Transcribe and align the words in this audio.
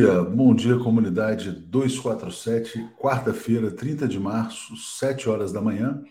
Bom 0.00 0.06
dia, 0.06 0.22
bom 0.22 0.54
dia 0.54 0.78
comunidade 0.78 1.50
247, 1.50 2.88
quarta-feira, 2.98 3.70
30 3.70 4.08
de 4.08 4.18
março, 4.18 4.74
7 4.74 5.28
horas 5.28 5.52
da 5.52 5.60
manhã. 5.60 6.02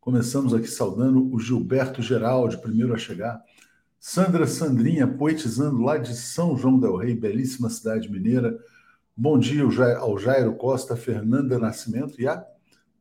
Começamos 0.00 0.52
aqui 0.52 0.66
saudando 0.66 1.32
o 1.32 1.38
Gilberto 1.38 2.02
Geraldi, 2.02 2.58
primeiro 2.58 2.92
a 2.92 2.98
chegar. 2.98 3.40
Sandra 4.00 4.48
Sandrinha, 4.48 5.06
poetizando 5.06 5.80
lá 5.80 5.96
de 5.96 6.16
São 6.16 6.58
João 6.58 6.76
del 6.76 6.96
Rei, 6.96 7.14
belíssima 7.14 7.70
cidade 7.70 8.10
mineira. 8.10 8.58
Bom 9.16 9.38
dia 9.38 9.62
ao 9.62 10.18
Jairo 10.18 10.56
Costa, 10.56 10.96
Fernanda 10.96 11.56
Nascimento 11.56 12.20
e 12.20 12.26
a 12.26 12.44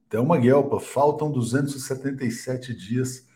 Thelma 0.08 0.38
Guelpa. 0.38 0.80
Faltam 0.80 1.32
277 1.32 2.72
dias 2.76 3.28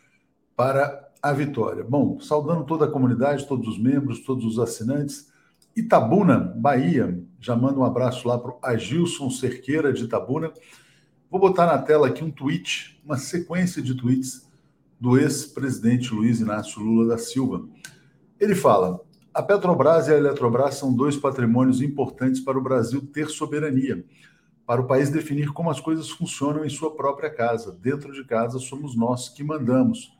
para 0.55 1.09
a 1.23 1.33
vitória. 1.33 1.83
Bom, 1.83 2.19
saudando 2.19 2.65
toda 2.65 2.85
a 2.85 2.91
comunidade, 2.91 3.47
todos 3.47 3.67
os 3.67 3.81
membros, 3.81 4.19
todos 4.19 4.45
os 4.45 4.59
assinantes 4.59 5.28
Itabuna, 5.79 6.53
Bahia. 6.57 7.23
Já 7.39 7.55
mando 7.55 7.79
um 7.79 7.85
abraço 7.85 8.27
lá 8.27 8.37
para 8.37 8.51
o 8.51 8.59
Agilson 8.61 9.29
Cerqueira 9.29 9.93
de 9.93 10.03
Itabuna. 10.03 10.51
Vou 11.31 11.39
botar 11.39 11.65
na 11.65 11.77
tela 11.77 12.07
aqui 12.07 12.23
um 12.23 12.31
tweet, 12.31 13.01
uma 13.05 13.17
sequência 13.17 13.81
de 13.81 13.95
tweets 13.95 14.49
do 14.99 15.17
ex-presidente 15.17 16.13
Luiz 16.13 16.41
Inácio 16.41 16.81
Lula 16.81 17.07
da 17.07 17.17
Silva. 17.17 17.65
Ele 18.37 18.55
fala: 18.55 18.99
a 19.33 19.41
Petrobras 19.41 20.09
e 20.09 20.11
a 20.11 20.17
Eletrobras 20.17 20.75
são 20.75 20.93
dois 20.93 21.15
patrimônios 21.15 21.81
importantes 21.81 22.41
para 22.41 22.57
o 22.57 22.63
Brasil 22.63 23.07
ter 23.13 23.29
soberania, 23.29 24.03
para 24.65 24.81
o 24.81 24.87
país 24.87 25.09
definir 25.09 25.53
como 25.53 25.69
as 25.69 25.79
coisas 25.79 26.09
funcionam 26.09 26.65
em 26.65 26.69
sua 26.69 26.93
própria 26.93 27.29
casa. 27.29 27.71
Dentro 27.71 28.11
de 28.11 28.25
casa 28.25 28.59
somos 28.59 28.97
nós 28.97 29.29
que 29.29 29.45
mandamos. 29.45 30.11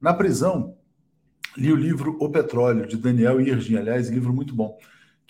Na 0.00 0.14
prisão, 0.14 0.76
li 1.56 1.72
o 1.72 1.76
livro 1.76 2.16
O 2.20 2.30
Petróleo, 2.30 2.86
de 2.86 2.96
Daniel 2.96 3.40
Irgin, 3.40 3.76
aliás, 3.76 4.08
livro 4.08 4.32
muito 4.32 4.54
bom 4.54 4.78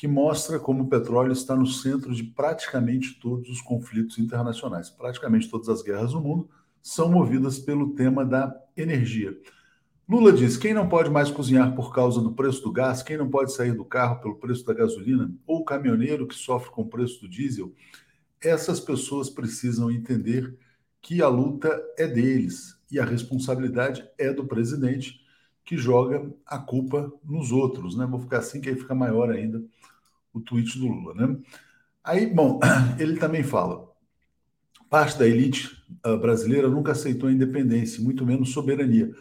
que 0.00 0.08
mostra 0.08 0.58
como 0.58 0.84
o 0.84 0.88
petróleo 0.88 1.30
está 1.30 1.54
no 1.54 1.66
centro 1.66 2.14
de 2.14 2.24
praticamente 2.24 3.20
todos 3.20 3.50
os 3.50 3.60
conflitos 3.60 4.18
internacionais. 4.18 4.88
Praticamente 4.88 5.50
todas 5.50 5.68
as 5.68 5.82
guerras 5.82 6.12
do 6.12 6.22
mundo 6.22 6.48
são 6.80 7.10
movidas 7.10 7.58
pelo 7.58 7.92
tema 7.94 8.24
da 8.24 8.50
energia. 8.74 9.38
Lula 10.08 10.32
diz: 10.32 10.56
quem 10.56 10.72
não 10.72 10.88
pode 10.88 11.10
mais 11.10 11.30
cozinhar 11.30 11.74
por 11.74 11.92
causa 11.92 12.18
do 12.22 12.32
preço 12.32 12.62
do 12.62 12.72
gás, 12.72 13.02
quem 13.02 13.18
não 13.18 13.28
pode 13.28 13.52
sair 13.52 13.74
do 13.74 13.84
carro 13.84 14.22
pelo 14.22 14.36
preço 14.36 14.64
da 14.64 14.72
gasolina, 14.72 15.30
ou 15.46 15.58
o 15.58 15.64
caminhoneiro 15.66 16.26
que 16.26 16.34
sofre 16.34 16.70
com 16.70 16.80
o 16.80 16.88
preço 16.88 17.20
do 17.20 17.28
diesel, 17.28 17.70
essas 18.40 18.80
pessoas 18.80 19.28
precisam 19.28 19.90
entender 19.90 20.56
que 21.02 21.20
a 21.20 21.28
luta 21.28 21.78
é 21.98 22.06
deles 22.06 22.74
e 22.90 22.98
a 22.98 23.04
responsabilidade 23.04 24.08
é 24.16 24.32
do 24.32 24.46
presidente 24.46 25.20
que 25.62 25.76
joga 25.76 26.32
a 26.46 26.58
culpa 26.58 27.12
nos 27.22 27.52
outros, 27.52 27.94
né? 27.94 28.06
Vou 28.06 28.18
ficar 28.18 28.38
assim 28.38 28.62
que 28.62 28.70
aí 28.70 28.74
fica 28.74 28.94
maior 28.94 29.30
ainda 29.30 29.62
o 30.32 30.40
tweet 30.40 30.78
do 30.78 30.88
Lula, 30.88 31.14
né? 31.14 31.36
Aí, 32.02 32.26
bom, 32.26 32.58
ele 32.98 33.16
também 33.16 33.42
fala: 33.42 33.88
parte 34.88 35.18
da 35.18 35.26
elite 35.26 35.70
uh, 36.04 36.16
brasileira 36.18 36.68
nunca 36.68 36.92
aceitou 36.92 37.28
a 37.28 37.32
independência, 37.32 38.02
muito 38.02 38.26
menos 38.26 38.52
soberania. 38.52 39.14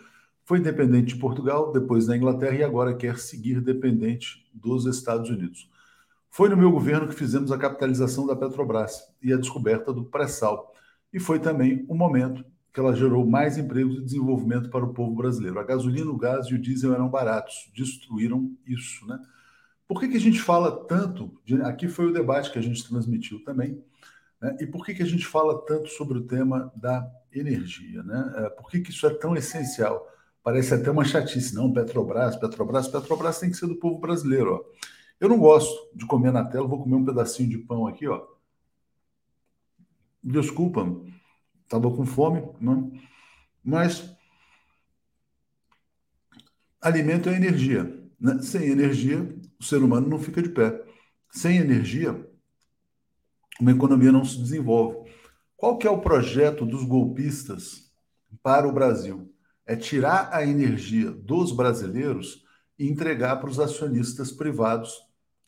Foi 0.45 0.57
independente 0.57 1.13
de 1.13 1.19
Portugal, 1.19 1.71
depois 1.71 2.07
da 2.07 2.17
Inglaterra 2.17 2.55
e 2.55 2.63
agora 2.63 2.95
quer 2.95 3.19
seguir 3.19 3.61
dependente 3.61 4.49
dos 4.53 4.87
Estados 4.87 5.29
Unidos. 5.29 5.69
Foi 6.31 6.49
no 6.49 6.57
meu 6.57 6.71
governo 6.71 7.07
que 7.07 7.15
fizemos 7.15 7.51
a 7.51 7.57
capitalização 7.57 8.25
da 8.25 8.35
Petrobras 8.35 9.01
e 9.21 9.31
a 9.31 9.37
descoberta 9.37 9.93
do 9.93 10.05
pré-sal. 10.05 10.73
E 11.13 11.19
foi 11.19 11.39
também 11.39 11.85
o 11.87 11.95
momento 11.95 12.43
que 12.73 12.79
ela 12.79 12.95
gerou 12.95 13.25
mais 13.25 13.57
empregos 13.57 13.97
e 13.97 14.01
desenvolvimento 14.01 14.69
para 14.69 14.85
o 14.85 14.93
povo 14.93 15.15
brasileiro. 15.15 15.59
A 15.59 15.63
gasolina, 15.63 16.09
o 16.09 16.17
gás 16.17 16.47
e 16.47 16.53
o 16.53 16.59
diesel 16.59 16.93
eram 16.93 17.09
baratos, 17.09 17.71
destruíram 17.75 18.55
isso, 18.65 19.05
né? 19.07 19.19
Por 19.89 19.99
que, 19.99 20.07
que 20.07 20.17
a 20.17 20.21
gente 20.21 20.39
fala 20.39 20.85
tanto? 20.85 21.41
De, 21.43 21.59
aqui 21.63 21.87
foi 21.87 22.05
o 22.05 22.13
debate 22.13 22.51
que 22.51 22.59
a 22.59 22.61
gente 22.61 22.87
transmitiu 22.87 23.43
também. 23.43 23.83
Né? 24.39 24.55
E 24.61 24.67
por 24.67 24.85
que, 24.85 24.93
que 24.93 25.01
a 25.01 25.05
gente 25.05 25.25
fala 25.25 25.65
tanto 25.65 25.89
sobre 25.89 26.19
o 26.19 26.27
tema 26.27 26.71
da 26.75 27.11
energia? 27.33 28.03
Né? 28.03 28.33
É, 28.35 28.49
por 28.51 28.69
que, 28.69 28.81
que 28.81 28.91
isso 28.91 29.07
é 29.07 29.09
tão 29.15 29.35
essencial? 29.35 30.07
Parece 30.43 30.75
até 30.75 30.91
uma 30.91 31.03
chatice, 31.03 31.55
não? 31.55 31.73
Petrobras, 31.73 32.35
Petrobras, 32.35 32.87
Petrobras 32.87 33.39
tem 33.39 33.49
que 33.49 33.57
ser 33.57 33.65
do 33.65 33.77
povo 33.77 33.97
brasileiro. 33.97 34.53
Ó. 34.53 34.63
Eu 35.19 35.27
não 35.27 35.39
gosto 35.39 35.89
de 35.95 36.05
comer 36.05 36.31
na 36.31 36.45
tela, 36.45 36.67
vou 36.67 36.83
comer 36.83 36.95
um 36.95 37.05
pedacinho 37.05 37.49
de 37.49 37.57
pão 37.57 37.87
aqui, 37.87 38.07
ó. 38.07 38.27
Desculpa, 40.23 40.85
estava 41.63 41.89
com 41.89 42.05
fome, 42.05 42.47
né? 42.61 42.91
mas 43.63 44.15
alimento 46.79 47.27
é 47.27 47.35
energia. 47.35 48.07
Né? 48.19 48.39
Sem 48.43 48.69
energia, 48.69 49.27
o 49.59 49.63
ser 49.63 49.83
humano 49.83 50.07
não 50.07 50.19
fica 50.19 50.41
de 50.41 50.49
pé. 50.49 50.81
Sem 51.31 51.57
energia, 51.57 52.27
uma 53.59 53.71
economia 53.71 54.11
não 54.11 54.23
se 54.23 54.37
desenvolve. 54.37 55.09
Qual 55.57 55.77
que 55.77 55.85
é 55.85 55.91
o 55.91 56.01
projeto 56.01 56.65
dos 56.65 56.83
golpistas 56.83 57.91
para 58.41 58.67
o 58.67 58.71
Brasil? 58.71 59.33
É 59.65 59.75
tirar 59.75 60.29
a 60.31 60.45
energia 60.45 61.11
dos 61.11 61.51
brasileiros 61.51 62.43
e 62.77 62.87
entregar 62.87 63.35
para 63.35 63.49
os 63.49 63.59
acionistas 63.59 64.31
privados 64.31 64.93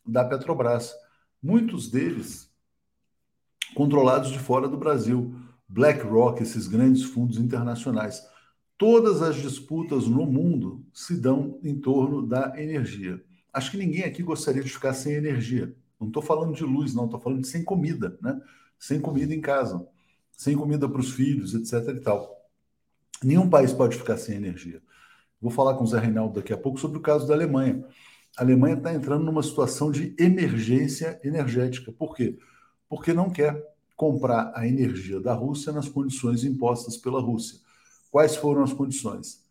da 0.06 0.24
Petrobras. 0.24 0.92
Muitos 1.42 1.90
deles 1.90 2.52
controlados 3.74 4.30
de 4.30 4.38
fora 4.38 4.68
do 4.68 4.76
Brasil. 4.76 5.34
BlackRock, 5.66 6.42
esses 6.42 6.68
grandes 6.68 7.02
fundos 7.02 7.38
internacionais. 7.38 8.22
Todas 8.76 9.22
as 9.22 9.36
disputas 9.36 10.06
no 10.06 10.26
mundo 10.26 10.84
se 10.92 11.16
dão 11.16 11.58
em 11.62 11.80
torno 11.80 12.26
da 12.26 12.52
energia. 12.60 13.24
Acho 13.52 13.70
que 13.70 13.76
ninguém 13.76 14.04
aqui 14.04 14.22
gostaria 14.22 14.62
de 14.62 14.70
ficar 14.70 14.94
sem 14.94 15.12
energia. 15.12 15.74
Não 16.00 16.08
estou 16.08 16.22
falando 16.22 16.54
de 16.54 16.64
luz, 16.64 16.94
não, 16.94 17.04
estou 17.04 17.20
falando 17.20 17.42
de 17.42 17.48
sem 17.48 17.62
comida, 17.62 18.18
né? 18.20 18.40
Sem 18.78 19.00
comida 19.00 19.34
em 19.34 19.40
casa, 19.40 19.86
sem 20.32 20.56
comida 20.56 20.88
para 20.88 21.00
os 21.00 21.10
filhos, 21.10 21.54
etc. 21.54 21.96
e 21.96 22.00
tal. 22.00 22.48
Nenhum 23.22 23.48
país 23.48 23.72
pode 23.72 23.96
ficar 23.96 24.16
sem 24.16 24.36
energia. 24.36 24.82
Vou 25.40 25.50
falar 25.50 25.74
com 25.74 25.84
o 25.84 25.86
Zé 25.86 25.98
Reinaldo 25.98 26.34
daqui 26.34 26.52
a 26.52 26.56
pouco 26.56 26.80
sobre 26.80 26.98
o 26.98 27.02
caso 27.02 27.26
da 27.26 27.34
Alemanha. 27.34 27.84
A 28.36 28.42
Alemanha 28.42 28.76
está 28.76 28.94
entrando 28.94 29.24
numa 29.24 29.42
situação 29.42 29.90
de 29.90 30.14
emergência 30.18 31.20
energética. 31.22 31.92
Por 31.92 32.16
quê? 32.16 32.38
Porque 32.88 33.12
não 33.12 33.30
quer 33.30 33.62
comprar 33.94 34.52
a 34.54 34.66
energia 34.66 35.20
da 35.20 35.34
Rússia 35.34 35.72
nas 35.72 35.88
condições 35.88 36.42
impostas 36.44 36.96
pela 36.96 37.20
Rússia. 37.20 37.58
Quais 38.10 38.34
foram 38.34 38.62
as 38.62 38.72
condições? 38.72 39.41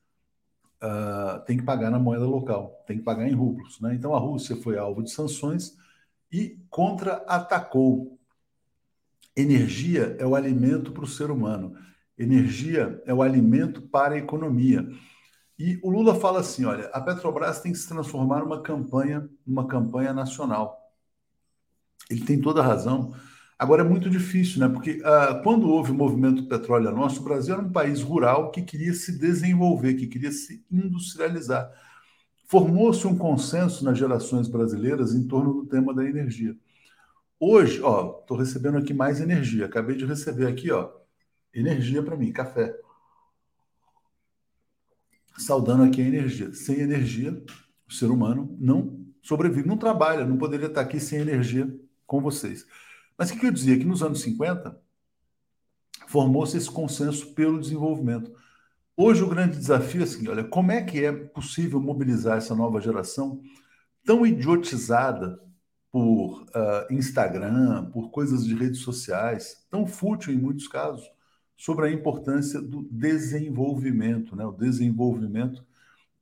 Uh, 0.81 1.43
tem 1.45 1.57
que 1.57 1.63
pagar 1.63 1.89
na 1.89 1.99
moeda 1.99 2.25
local, 2.25 2.83
tem 2.87 2.97
que 2.97 3.03
pagar 3.03 3.27
em 3.27 3.33
rublos. 3.33 3.79
Né? 3.79 3.95
Então 3.95 4.13
a 4.15 4.19
Rússia 4.19 4.55
foi 4.55 4.77
alvo 4.77 5.03
de 5.03 5.11
sanções 5.11 5.77
e 6.31 6.59
contra-atacou. 6.69 8.17
Energia 9.35 10.15
é 10.19 10.25
o 10.25 10.35
alimento 10.35 10.91
para 10.91 11.03
o 11.03 11.07
ser 11.07 11.31
humano, 11.31 11.75
energia 12.17 13.01
é 13.05 13.13
o 13.13 13.21
alimento 13.21 13.81
para 13.81 14.15
a 14.15 14.17
economia. 14.17 14.87
E 15.57 15.79
o 15.83 15.89
Lula 15.89 16.15
fala 16.15 16.39
assim: 16.39 16.65
olha, 16.65 16.87
a 16.87 16.99
Petrobras 16.99 17.61
tem 17.61 17.71
que 17.71 17.77
se 17.77 17.87
transformar 17.87 18.39
numa 18.39 18.61
campanha, 18.61 19.29
numa 19.45 19.67
campanha 19.67 20.11
nacional. 20.11 20.77
Ele 22.09 22.25
tem 22.25 22.41
toda 22.41 22.61
a 22.61 22.65
razão. 22.65 23.13
Agora 23.61 23.83
é 23.83 23.85
muito 23.87 24.09
difícil, 24.09 24.59
né? 24.59 24.67
Porque 24.67 24.99
ah, 25.05 25.39
quando 25.43 25.69
houve 25.69 25.91
o 25.91 25.93
movimento 25.93 26.47
petróleo 26.47 26.89
nosso, 26.89 27.21
o 27.21 27.23
Brasil 27.23 27.53
era 27.53 27.63
um 27.63 27.71
país 27.71 28.01
rural 28.01 28.49
que 28.49 28.63
queria 28.63 28.91
se 28.91 29.19
desenvolver, 29.19 29.93
que 29.93 30.07
queria 30.07 30.31
se 30.31 30.65
industrializar. 30.71 31.71
Formou-se 32.47 33.05
um 33.05 33.15
consenso 33.15 33.85
nas 33.85 33.99
gerações 33.99 34.47
brasileiras 34.47 35.13
em 35.13 35.27
torno 35.27 35.53
do 35.53 35.67
tema 35.67 35.93
da 35.93 36.03
energia. 36.03 36.57
Hoje, 37.39 37.79
ó, 37.83 38.21
estou 38.21 38.35
recebendo 38.35 38.79
aqui 38.79 38.95
mais 38.95 39.21
energia. 39.21 39.67
Acabei 39.67 39.95
de 39.95 40.05
receber 40.05 40.47
aqui, 40.47 40.71
ó, 40.71 40.89
energia 41.53 42.01
para 42.01 42.17
mim, 42.17 42.31
café. 42.31 42.75
Saudando 45.37 45.83
aqui 45.83 46.01
a 46.01 46.07
energia. 46.07 46.51
Sem 46.51 46.79
energia, 46.79 47.39
o 47.87 47.93
ser 47.93 48.07
humano 48.07 48.57
não 48.59 49.05
sobrevive, 49.21 49.67
não 49.67 49.77
trabalha, 49.77 50.25
não 50.25 50.39
poderia 50.39 50.65
estar 50.65 50.81
aqui 50.81 50.99
sem 50.99 51.19
energia 51.19 51.71
com 52.07 52.19
vocês. 52.19 52.65
Mas 53.21 53.29
o 53.29 53.37
que 53.37 53.45
eu 53.45 53.51
dizia? 53.51 53.77
Que 53.77 53.85
nos 53.85 54.01
anos 54.01 54.19
50 54.21 54.81
formou-se 56.07 56.57
esse 56.57 56.71
consenso 56.71 57.35
pelo 57.35 57.59
desenvolvimento. 57.59 58.33
Hoje 58.97 59.21
o 59.21 59.29
grande 59.29 59.59
desafio 59.59 60.01
é 60.01 60.05
assim, 60.05 60.27
olha, 60.27 60.43
como 60.43 60.71
é 60.71 60.81
que 60.81 61.05
é 61.05 61.11
possível 61.11 61.79
mobilizar 61.79 62.39
essa 62.39 62.55
nova 62.55 62.81
geração 62.81 63.39
tão 64.03 64.25
idiotizada 64.25 65.39
por 65.91 66.41
uh, 66.45 66.47
Instagram, 66.91 67.91
por 67.91 68.09
coisas 68.09 68.43
de 68.43 68.55
redes 68.55 68.79
sociais, 68.79 69.67
tão 69.69 69.85
fútil 69.85 70.33
em 70.33 70.37
muitos 70.37 70.67
casos, 70.67 71.07
sobre 71.55 71.89
a 71.89 71.91
importância 71.91 72.59
do 72.59 72.87
desenvolvimento. 72.89 74.35
Né? 74.35 74.43
O 74.47 74.51
desenvolvimento 74.51 75.63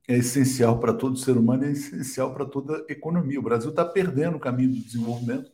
é 0.06 0.18
essencial 0.18 0.78
para 0.78 0.92
todo 0.92 1.16
ser 1.16 1.38
humano, 1.38 1.64
é 1.64 1.70
essencial 1.70 2.34
para 2.34 2.44
toda 2.44 2.84
economia. 2.90 3.40
O 3.40 3.44
Brasil 3.44 3.70
está 3.70 3.86
perdendo 3.86 4.36
o 4.36 4.40
caminho 4.40 4.74
do 4.74 4.84
desenvolvimento 4.84 5.50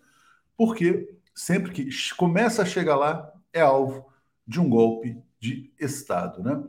porque 0.57 1.16
sempre 1.37 1.71
que 1.71 1.91
começa 2.17 2.63
a 2.63 2.67
chegar 2.67 2.97
lá, 2.97 3.31
é 3.53 3.61
alvo 3.61 4.07
de 4.47 4.59
um 4.59 4.69
golpe 4.69 5.19
de 5.39 5.71
Estado. 5.79 6.43
Né? 6.43 6.65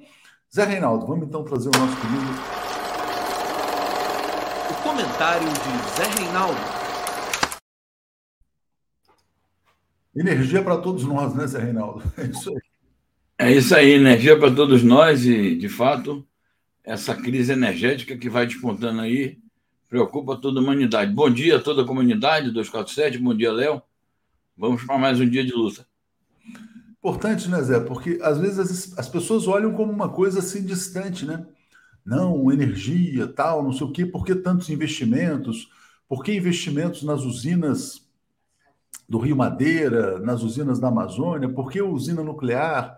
Zé 0.54 0.66
Reinaldo, 0.66 1.08
vamos 1.08 1.28
então 1.28 1.44
trazer 1.46 1.69
o 1.69 1.72
nosso 1.72 1.96
querido. 2.02 2.25
O 4.69 4.84
comentário 4.84 5.48
de 5.48 5.96
Zé 5.96 6.22
Reinaldo. 6.22 6.60
Energia 10.14 10.62
para 10.62 10.78
todos 10.80 11.04
nós, 11.06 11.34
né, 11.34 11.48
Zé 11.48 11.60
Reinaldo? 11.60 12.04
É 12.18 12.25
isso 12.25 12.50
aí. 12.50 12.62
É 13.40 13.52
isso 13.52 13.75
aí, 13.75 13.92
energia 13.92 14.38
para 14.38 14.54
todos 14.54 14.84
nós 14.84 15.24
e, 15.24 15.56
de 15.56 15.69
fato, 15.69 16.28
essa 16.84 17.16
crise 17.16 17.54
energética 17.54 18.18
que 18.18 18.30
vai 18.30 18.48
despontando 18.48 19.02
aí 19.02 19.38
preocupa 19.88 20.36
toda 20.36 20.60
a 20.60 20.64
humanidade. 20.64 21.14
Bom 21.14 21.30
dia 21.30 21.58
a 21.58 21.62
toda 21.62 21.84
a 21.84 21.86
comunidade 21.86 22.52
247, 22.52 23.19
bom 23.19 23.36
dia, 23.36 23.52
Léo. 23.52 23.81
Vamos 24.57 24.83
para 24.83 24.98
mais 24.98 25.21
um 25.21 25.30
dia 25.30 25.45
de 25.45 25.54
luta. 25.54 25.86
Importante, 26.98 27.48
né, 27.48 27.62
Zé? 27.62 27.80
Porque 27.80 28.18
às 28.24 28.39
vezes 28.39 28.57
as, 28.57 28.98
as 28.98 29.07
pessoas 29.07 29.48
olham 29.48 29.71
como 29.74 29.92
uma 29.92 30.09
coisa 30.09 30.39
assim 30.39 30.65
distante, 30.65 31.27
né? 31.27 31.45
Não, 32.04 32.51
energia, 32.51 33.27
tal, 33.27 33.62
não 33.62 33.71
sei 33.71 33.86
o 33.86 33.92
quê, 33.92 34.04
por 34.04 34.25
que 34.25 34.33
tantos 34.33 34.69
investimentos? 34.71 35.69
Por 36.09 36.24
que 36.24 36.33
investimentos 36.33 37.04
nas 37.04 37.21
usinas 37.21 38.09
do 39.07 39.19
Rio 39.19 39.36
Madeira, 39.36 40.18
nas 40.19 40.42
usinas 40.42 40.80
da 40.80 40.88
Amazônia? 40.88 41.50
Por 41.50 41.69
que 41.69 41.80
usina 41.80 42.24
nuclear? 42.24 42.98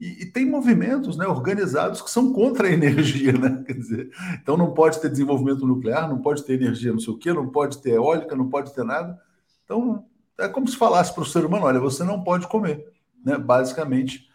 E, 0.00 0.22
e, 0.22 0.26
tem 0.26 0.46
movimentos 0.46 1.16
né, 1.16 1.26
organizados 1.26 2.00
que 2.00 2.10
são 2.10 2.32
contra 2.32 2.68
a 2.68 2.72
energia, 2.72 3.32
né? 3.32 3.64
Quer 3.66 3.74
dizer, 3.74 4.10
então 4.40 4.56
não 4.56 4.72
pode 4.72 5.00
ter 5.00 5.10
desenvolvimento 5.10 5.66
nuclear, 5.66 6.08
não 6.08 6.18
pode 6.18 6.44
ter 6.44 6.54
energia 6.54 6.92
não 6.92 7.00
sei 7.00 7.12
o 7.12 7.18
quê, 7.18 7.32
não 7.32 7.48
pode 7.48 7.82
ter 7.82 7.94
eólica, 7.94 8.36
não 8.36 8.48
pode 8.48 8.72
ter 8.72 8.84
nada. 8.84 9.20
Então, 9.64 10.06
é 10.44 10.48
como 10.48 10.68
se 10.68 10.76
falasse 10.76 11.14
para 11.14 11.22
o 11.22 11.26
ser 11.26 11.44
humano: 11.44 11.66
olha, 11.66 11.80
você 11.80 12.04
não 12.04 12.22
pode 12.22 12.46
comer. 12.48 12.86
Né? 13.24 13.38
Basicamente, 13.38 14.28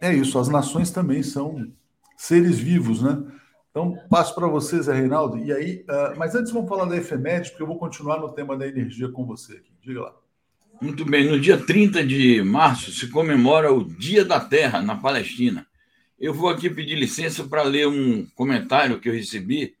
é 0.00 0.12
isso. 0.12 0.38
As 0.38 0.48
nações 0.48 0.90
também 0.90 1.22
são 1.22 1.70
seres 2.16 2.58
vivos, 2.58 3.02
né? 3.02 3.22
Então, 3.70 3.96
passo 4.08 4.34
para 4.34 4.46
vocês, 4.46 4.86
Zé 4.86 4.94
Reinaldo. 4.94 5.38
E 5.38 5.52
aí, 5.52 5.84
uh, 5.88 6.18
mas 6.18 6.34
antes 6.34 6.52
vamos 6.52 6.68
falar 6.68 6.86
da 6.86 6.96
efeméride, 6.96 7.50
porque 7.50 7.62
eu 7.62 7.66
vou 7.66 7.78
continuar 7.78 8.18
no 8.18 8.30
tema 8.30 8.56
da 8.56 8.66
energia 8.66 9.08
com 9.08 9.24
você 9.24 9.54
aqui. 9.54 9.72
Diga 9.80 10.02
lá. 10.02 10.14
Muito 10.80 11.04
bem, 11.04 11.28
no 11.28 11.40
dia 11.40 11.58
30 11.58 12.06
de 12.06 12.42
março 12.42 12.92
se 12.92 13.08
comemora 13.08 13.72
o 13.72 13.84
Dia 13.84 14.24
da 14.24 14.38
Terra 14.38 14.80
na 14.80 14.96
Palestina. 14.96 15.66
Eu 16.18 16.32
vou 16.32 16.48
aqui 16.48 16.70
pedir 16.70 16.94
licença 16.94 17.44
para 17.44 17.62
ler 17.62 17.88
um 17.88 18.26
comentário 18.34 19.00
que 19.00 19.08
eu 19.08 19.12
recebi 19.12 19.74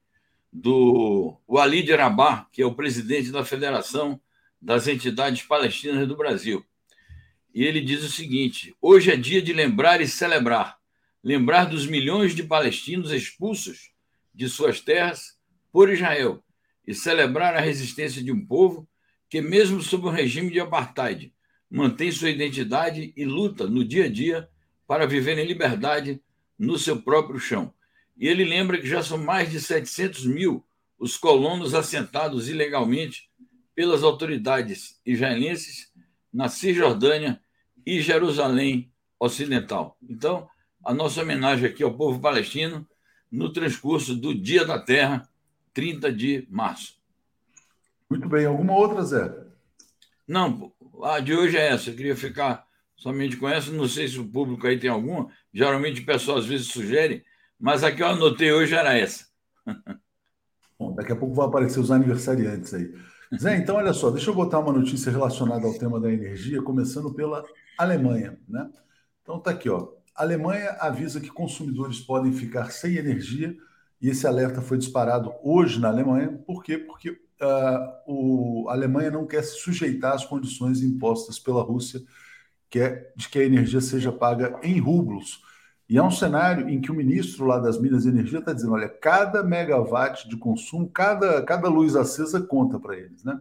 do 0.52 1.36
Walid 1.48 1.92
Rabah, 1.94 2.46
que 2.52 2.62
é 2.62 2.66
o 2.66 2.74
presidente 2.74 3.30
da 3.30 3.44
Federação 3.44 4.20
das 4.60 4.88
Entidades 4.88 5.42
Palestinas 5.42 6.06
do 6.06 6.16
Brasil. 6.16 6.64
E 7.54 7.64
ele 7.64 7.80
diz 7.80 8.02
o 8.04 8.10
seguinte: 8.10 8.74
hoje 8.80 9.10
é 9.10 9.16
dia 9.16 9.40
de 9.40 9.52
lembrar 9.52 10.00
e 10.00 10.08
celebrar, 10.08 10.78
lembrar 11.22 11.64
dos 11.64 11.86
milhões 11.86 12.34
de 12.34 12.42
palestinos 12.42 13.12
expulsos 13.12 13.90
de 14.34 14.48
suas 14.48 14.80
terras 14.80 15.38
por 15.72 15.90
Israel 15.90 16.42
e 16.86 16.94
celebrar 16.94 17.54
a 17.54 17.60
resistência 17.60 18.22
de 18.22 18.32
um 18.32 18.44
povo 18.44 18.88
que, 19.28 19.40
mesmo 19.40 19.82
sob 19.82 20.06
o 20.06 20.10
regime 20.10 20.50
de 20.50 20.60
apartheid, 20.60 21.32
mantém 21.70 22.10
sua 22.10 22.30
identidade 22.30 23.12
e 23.16 23.24
luta 23.24 23.66
no 23.66 23.84
dia 23.84 24.06
a 24.06 24.08
dia 24.08 24.48
para 24.86 25.06
viver 25.06 25.38
em 25.38 25.46
liberdade 25.46 26.20
no 26.58 26.78
seu 26.78 27.02
próprio 27.02 27.38
chão. 27.38 27.74
E 28.16 28.26
ele 28.26 28.44
lembra 28.44 28.80
que 28.80 28.86
já 28.86 29.02
são 29.02 29.18
mais 29.18 29.50
de 29.50 29.60
700 29.60 30.24
mil 30.24 30.64
os 30.98 31.16
colonos 31.16 31.74
assentados 31.74 32.48
ilegalmente 32.48 33.27
pelas 33.78 34.02
autoridades 34.02 35.00
israelenses 35.06 35.92
na 36.34 36.48
Cisjordânia 36.48 37.40
e 37.86 38.00
Jerusalém 38.00 38.92
Ocidental. 39.20 39.96
Então, 40.02 40.48
a 40.84 40.92
nossa 40.92 41.22
homenagem 41.22 41.68
aqui 41.68 41.84
ao 41.84 41.96
povo 41.96 42.18
palestino 42.18 42.84
no 43.30 43.52
transcurso 43.52 44.16
do 44.16 44.34
Dia 44.34 44.64
da 44.64 44.80
Terra, 44.80 45.28
30 45.72 46.12
de 46.12 46.44
março. 46.50 47.00
Muito 48.10 48.28
bem. 48.28 48.46
Alguma 48.46 48.74
outra, 48.74 49.00
Zé? 49.04 49.32
Não, 50.26 50.72
a 51.04 51.20
de 51.20 51.32
hoje 51.32 51.56
é 51.56 51.68
essa. 51.68 51.90
Eu 51.90 51.94
queria 51.94 52.16
ficar 52.16 52.66
somente 52.96 53.36
com 53.36 53.48
essa. 53.48 53.70
Não 53.70 53.86
sei 53.86 54.08
se 54.08 54.18
o 54.18 54.28
público 54.28 54.66
aí 54.66 54.76
tem 54.76 54.90
alguma. 54.90 55.30
Geralmente 55.54 56.00
o 56.00 56.04
pessoal 56.04 56.38
às 56.38 56.46
vezes 56.46 56.66
sugere, 56.66 57.24
mas 57.56 57.84
a 57.84 57.92
que 57.92 58.02
eu 58.02 58.08
anotei 58.08 58.50
hoje 58.50 58.74
era 58.74 58.98
essa. 58.98 59.28
Bom, 60.76 60.96
daqui 60.96 61.12
a 61.12 61.16
pouco 61.16 61.32
vão 61.32 61.44
aparecer 61.44 61.78
os 61.78 61.92
aniversariantes 61.92 62.74
aí. 62.74 62.92
Zé, 63.36 63.56
então 63.56 63.76
olha 63.76 63.92
só, 63.92 64.10
deixa 64.10 64.30
eu 64.30 64.34
botar 64.34 64.58
uma 64.58 64.72
notícia 64.72 65.12
relacionada 65.12 65.66
ao 65.66 65.74
tema 65.74 66.00
da 66.00 66.10
energia, 66.10 66.62
começando 66.62 67.12
pela 67.12 67.44
Alemanha, 67.76 68.38
né? 68.48 68.70
Então 69.22 69.38
tá 69.38 69.50
aqui, 69.50 69.68
ó. 69.68 69.88
A 70.14 70.22
Alemanha 70.22 70.76
avisa 70.80 71.20
que 71.20 71.28
consumidores 71.28 72.00
podem 72.00 72.32
ficar 72.32 72.72
sem 72.72 72.96
energia 72.96 73.54
e 74.00 74.08
esse 74.08 74.26
alerta 74.26 74.62
foi 74.62 74.78
disparado 74.78 75.32
hoje 75.42 75.78
na 75.78 75.88
Alemanha. 75.88 76.40
Por 76.46 76.62
quê? 76.62 76.78
Porque 76.78 77.10
uh, 77.10 77.16
o, 78.06 78.68
a 78.68 78.72
Alemanha 78.72 79.10
não 79.10 79.26
quer 79.26 79.42
se 79.42 79.58
sujeitar 79.58 80.14
às 80.14 80.24
condições 80.24 80.82
impostas 80.82 81.38
pela 81.38 81.62
Rússia, 81.62 82.00
que 82.70 82.80
é 82.80 83.12
de 83.14 83.28
que 83.28 83.38
a 83.38 83.44
energia 83.44 83.80
seja 83.80 84.10
paga 84.10 84.58
em 84.62 84.80
rublos. 84.80 85.42
E 85.88 85.96
é 85.96 86.02
um 86.02 86.10
cenário 86.10 86.68
em 86.68 86.80
que 86.80 86.92
o 86.92 86.94
ministro 86.94 87.46
lá 87.46 87.58
das 87.58 87.80
Minas 87.80 88.02
de 88.02 88.10
Energia 88.10 88.40
está 88.40 88.52
dizendo: 88.52 88.74
olha, 88.74 88.88
cada 88.88 89.42
megawatt 89.42 90.28
de 90.28 90.36
consumo, 90.36 90.88
cada, 90.88 91.42
cada 91.42 91.68
luz 91.68 91.96
acesa 91.96 92.40
conta 92.40 92.78
para 92.78 92.96
eles, 92.96 93.24
né? 93.24 93.40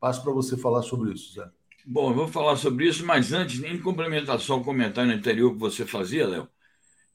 Passo 0.00 0.22
para 0.22 0.32
você 0.32 0.56
falar 0.56 0.82
sobre 0.82 1.12
isso, 1.12 1.34
Zé. 1.34 1.48
Bom, 1.86 2.10
eu 2.10 2.14
vou 2.14 2.28
falar 2.28 2.56
sobre 2.56 2.88
isso, 2.88 3.06
mas 3.06 3.32
antes, 3.32 3.62
em 3.62 3.78
complementação 3.78 4.56
ao 4.56 4.64
comentário 4.64 5.12
anterior 5.12 5.52
que 5.52 5.58
você 5.58 5.86
fazia, 5.86 6.26
Léo, 6.26 6.48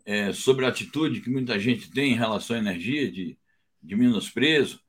é, 0.05 0.31
sobre 0.31 0.65
a 0.65 0.69
atitude 0.69 1.21
que 1.21 1.29
muita 1.29 1.59
gente 1.59 1.91
tem 1.91 2.13
em 2.13 2.17
relação 2.17 2.55
à 2.55 2.59
energia, 2.59 3.11
de, 3.11 3.37
de 3.81 3.95
menosprezo, 3.95 4.79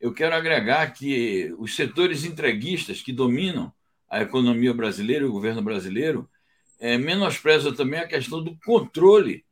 eu 0.00 0.12
quero 0.12 0.34
agregar 0.34 0.92
que 0.92 1.54
os 1.58 1.74
setores 1.74 2.24
entreguistas 2.24 3.02
que 3.02 3.12
dominam 3.12 3.72
a 4.08 4.22
economia 4.22 4.72
brasileira 4.72 5.24
e 5.24 5.28
o 5.28 5.32
governo 5.32 5.62
brasileiro 5.62 6.28
é, 6.80 6.98
menosprezam 6.98 7.72
também 7.72 8.00
a 8.00 8.08
questão 8.08 8.42
do 8.42 8.58
controle 8.64 9.44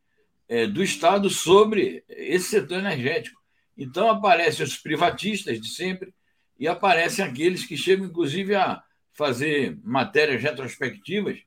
é, 0.49 0.67
do 0.67 0.83
Estado 0.83 1.29
sobre 1.29 2.03
esse 2.09 2.49
setor 2.49 2.79
energético. 2.79 3.39
Então, 3.77 4.09
aparecem 4.09 4.65
os 4.65 4.77
privatistas 4.77 5.61
de 5.61 5.69
sempre 5.69 6.13
e 6.59 6.67
aparecem 6.67 7.23
aqueles 7.23 7.63
que 7.65 7.77
chegam, 7.77 8.07
inclusive, 8.07 8.55
a 8.55 8.83
fazer 9.13 9.77
matérias 9.83 10.41
retrospectivas 10.41 11.39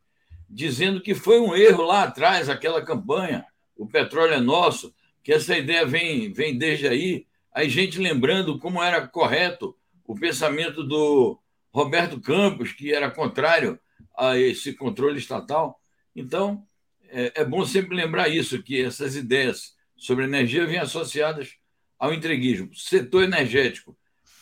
dizendo 0.49 1.01
que 1.01 1.15
foi 1.15 1.41
um 1.41 1.55
erro 1.55 1.83
lá 1.83 2.05
atrás, 2.05 2.49
aquela 2.49 2.85
campanha, 2.85 3.45
o 3.77 3.87
petróleo 3.87 4.35
é 4.35 4.41
nosso, 4.41 4.95
que 5.23 5.33
essa 5.33 5.57
ideia 5.57 5.87
vem, 5.87 6.33
vem 6.33 6.57
desde 6.57 6.87
aí 6.87 7.27
Aí, 7.55 7.69
gente 7.69 7.99
lembrando 7.99 8.59
como 8.59 8.83
era 8.83 9.07
correto 9.07 9.77
o 10.07 10.15
pensamento 10.15 10.83
do 10.83 11.39
Roberto 11.71 12.19
Campos, 12.19 12.73
que 12.73 12.95
era 12.95 13.11
contrário 13.11 13.79
a 14.17 14.39
esse 14.39 14.73
controle 14.75 15.19
estatal. 15.19 15.81
Então, 16.15 16.67
é, 17.09 17.41
é 17.43 17.45
bom 17.45 17.65
sempre 17.65 17.97
lembrar 17.97 18.29
isso, 18.29 18.63
que 18.63 18.81
essas 18.81 19.17
ideias 19.17 19.75
sobre 19.97 20.25
energia 20.25 20.67
vêm 20.67 20.79
associadas 20.79 21.55
ao 21.99 22.13
entreguismo. 22.13 22.71
O 22.73 22.77
setor 22.77 23.25
energético 23.25 23.97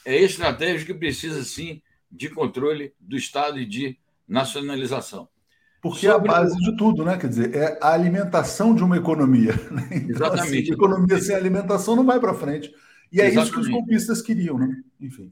é 0.04 0.16
estratégico 0.16 0.92
e 0.92 0.98
precisa, 0.98 1.42
sim, 1.44 1.82
de 2.10 2.28
controle 2.30 2.94
do 2.98 3.16
Estado 3.16 3.58
e 3.60 3.66
de 3.66 3.98
nacionalização. 4.26 5.28
Porque 5.82 6.06
é 6.06 6.10
a 6.10 6.18
base 6.18 6.56
de 6.56 6.76
tudo, 6.76 7.04
né? 7.04 7.16
Quer 7.16 7.28
dizer, 7.28 7.54
é 7.54 7.78
a 7.80 7.92
alimentação 7.92 8.74
de 8.74 8.84
uma 8.84 8.96
economia. 8.96 9.54
Né? 9.70 9.88
Então, 9.92 9.98
assim, 9.98 10.10
Exatamente. 10.10 10.62
Assim, 10.62 10.72
economia 10.72 11.18
sem 11.20 11.34
alimentação 11.34 11.96
não 11.96 12.04
vai 12.04 12.20
para 12.20 12.34
frente. 12.34 12.74
E 13.10 13.20
é 13.20 13.26
Exatamente. 13.26 13.44
isso 13.44 13.52
que 13.52 13.60
os 13.60 13.68
golpistas 13.68 14.22
queriam, 14.22 14.58
né? 14.58 14.76
Enfim. 15.00 15.30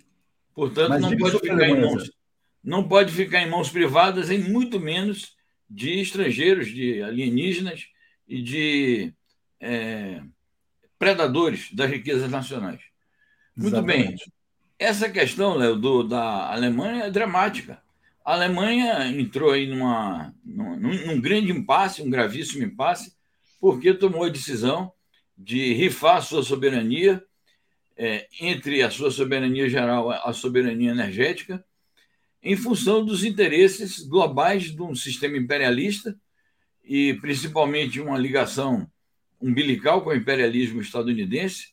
Portanto, 0.55 1.01
não 1.01 1.17
pode, 1.17 1.39
ficar 1.39 1.69
em 1.69 1.81
mãos, 1.81 2.11
não 2.63 2.87
pode 2.87 3.13
ficar 3.13 3.43
em 3.43 3.51
mãos 3.51 3.71
privadas, 3.71 4.31
e 4.31 4.39
muito 4.39 4.81
menos 4.81 5.37
de 5.69 6.01
estrangeiros, 6.01 6.69
de 6.69 7.03
alienígenas 7.03 7.87
e 8.27 8.43
de 8.43 9.13
é, 9.61 10.23
predadores 10.99 11.73
das 11.73 11.91
riquezas 11.91 12.31
nacionais. 12.31 12.81
Muito 13.57 13.75
Exatamente. 13.75 14.25
bem. 14.25 14.33
Essa 14.79 15.11
questão, 15.11 15.57
Léo, 15.57 15.77
do, 15.77 16.03
da 16.05 16.53
Alemanha 16.53 17.05
é 17.05 17.11
dramática. 17.11 17.83
A 18.25 18.35
Alemanha 18.35 19.09
entrou 19.09 19.51
aí 19.51 19.67
numa, 19.67 20.35
num, 20.45 20.77
num 20.77 21.21
grande 21.21 21.51
impasse, 21.51 22.03
um 22.03 22.11
gravíssimo 22.11 22.65
impasse, 22.65 23.15
porque 23.61 23.93
tomou 23.93 24.25
a 24.25 24.29
decisão 24.29 24.93
de 25.37 25.73
rifar 25.73 26.23
sua 26.23 26.43
soberania 26.43 27.23
é, 27.97 28.29
entre 28.41 28.83
a 28.83 28.91
sua 28.91 29.11
soberania 29.11 29.69
geral 29.69 30.11
a 30.11 30.33
soberania 30.33 30.93
energética, 30.93 31.65
em 32.43 32.57
função 32.57 33.05
dos 33.05 33.25
interesses 33.25 34.01
globais 34.01 34.75
de 34.75 34.83
um 34.83 34.95
sistema 34.95 35.37
imperialista 35.37 36.17
e 36.85 37.15
principalmente 37.21 38.01
uma 38.01 38.17
ligação 38.17 38.91
umbilical 39.41 40.03
com 40.03 40.11
o 40.11 40.17
imperialismo 40.17 40.81
estadunidense. 40.81 41.69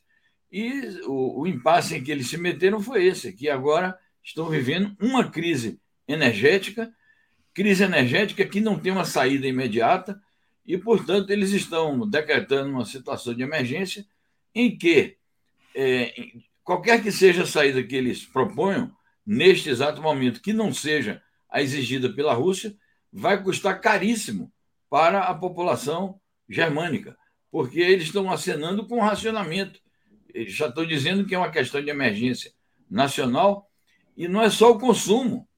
E 0.50 0.70
o, 1.04 1.40
o 1.40 1.46
impasse 1.46 1.96
em 1.96 2.02
que 2.02 2.10
eles 2.10 2.28
se 2.28 2.36
meteram 2.36 2.80
foi 2.80 3.04
esse, 3.06 3.32
que 3.32 3.48
agora 3.48 3.96
estão 4.22 4.48
vivendo 4.48 4.96
uma 5.00 5.28
crise 5.30 5.80
energética, 6.06 6.92
crise 7.52 7.84
energética 7.84 8.44
que 8.44 8.60
não 8.60 8.78
tem 8.78 8.92
uma 8.92 9.04
saída 9.04 9.46
imediata, 9.46 10.20
e, 10.66 10.76
portanto, 10.76 11.30
eles 11.30 11.52
estão 11.52 12.08
decretando 12.08 12.70
uma 12.70 12.84
situação 12.84 13.32
de 13.32 13.42
emergência 13.42 14.04
em 14.52 14.76
que 14.76 15.16
é, 15.74 16.12
qualquer 16.64 17.02
que 17.02 17.12
seja 17.12 17.44
a 17.44 17.46
saída 17.46 17.82
que 17.82 17.94
eles 17.94 18.24
proponham, 18.24 18.90
neste 19.26 19.68
exato 19.68 20.00
momento, 20.00 20.40
que 20.40 20.52
não 20.52 20.72
seja 20.72 21.20
a 21.50 21.60
exigida 21.60 22.12
pela 22.12 22.32
Rússia, 22.32 22.76
vai 23.12 23.42
custar 23.42 23.80
caríssimo 23.80 24.52
para 24.88 25.24
a 25.24 25.34
população 25.34 26.20
germânica, 26.48 27.16
porque 27.50 27.80
eles 27.80 28.04
estão 28.04 28.30
acenando 28.30 28.86
com 28.86 29.00
racionamento. 29.00 29.80
Eles 30.32 30.52
já 30.52 30.68
estão 30.68 30.86
dizendo 30.86 31.24
que 31.26 31.34
é 31.34 31.38
uma 31.38 31.50
questão 31.50 31.82
de 31.82 31.90
emergência 31.90 32.52
nacional 32.88 33.68
e 34.16 34.28
não 34.28 34.42
é 34.42 34.48
só 34.48 34.70
o 34.70 34.78
consumo, 34.78 35.48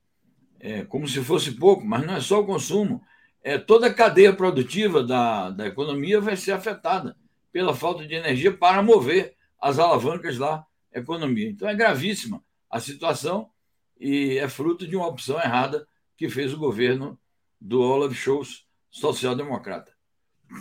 é, 0.61 0.85
como 0.85 1.07
se 1.07 1.23
fosse 1.23 1.53
pouco, 1.53 1.85
mas 1.85 2.07
não 2.07 2.17
é 2.17 2.21
só 2.21 2.41
o 2.41 2.47
consumo. 2.47 3.03
É, 3.43 3.59
toda 3.59 3.87
a 3.87 3.95
cadeia 3.95 4.33
produtiva 4.33 5.03
da, 5.03 5.51
da 5.51 5.67
economia 5.67 6.21
vai 6.21 6.37
ser 6.37 6.53
afetada 6.53 7.17
pela 7.53 7.75
falta 7.75 8.07
de 8.07 8.15
energia 8.15 8.53
para 8.53 8.83
mover 8.83 9.35
as 9.61 9.79
alavancas 9.79 10.39
da 10.39 10.65
economia. 10.93 11.49
Então 11.51 11.69
é 11.69 11.75
gravíssima 11.75 12.43
a 12.71 12.81
situação 12.81 13.51
e 14.01 14.39
é 14.39 14.49
fruto 14.49 14.87
de 14.87 14.97
uma 14.97 15.07
opção 15.07 15.39
errada 15.39 15.87
que 16.17 16.29
fez 16.29 16.53
o 16.53 16.59
governo 16.59 17.19
do 17.61 17.81
Olaf 17.81 18.15
Scholz, 18.15 18.65
social-democrata. 18.91 19.93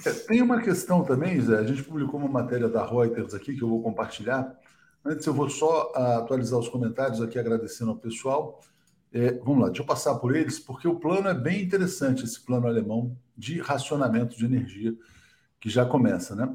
É, 0.05 0.11
tem 0.11 0.41
uma 0.41 0.61
questão 0.61 1.03
também, 1.03 1.39
Zé. 1.39 1.57
A 1.57 1.63
gente 1.63 1.83
publicou 1.83 2.19
uma 2.19 2.29
matéria 2.29 2.67
da 2.67 2.85
Reuters 2.85 3.33
aqui 3.33 3.55
que 3.55 3.63
eu 3.63 3.69
vou 3.69 3.81
compartilhar. 3.81 4.55
Antes, 5.05 5.25
eu 5.25 5.33
vou 5.33 5.49
só 5.49 5.91
atualizar 5.95 6.59
os 6.59 6.67
comentários 6.67 7.21
aqui, 7.21 7.39
agradecendo 7.39 7.91
ao 7.91 7.97
pessoal. 7.97 8.59
É, 9.13 9.33
vamos 9.39 9.61
lá, 9.61 9.67
deixa 9.67 9.81
eu 9.81 9.85
passar 9.85 10.15
por 10.15 10.35
eles, 10.35 10.59
porque 10.59 10.87
o 10.87 10.99
plano 10.99 11.29
é 11.29 11.33
bem 11.33 11.63
interessante, 11.63 12.25
esse 12.25 12.43
plano 12.43 12.67
alemão 12.67 13.17
de 13.37 13.59
racionamento 13.61 14.37
de 14.37 14.43
energia, 14.43 14.93
que 15.61 15.69
já 15.69 15.85
começa, 15.85 16.35
né? 16.35 16.53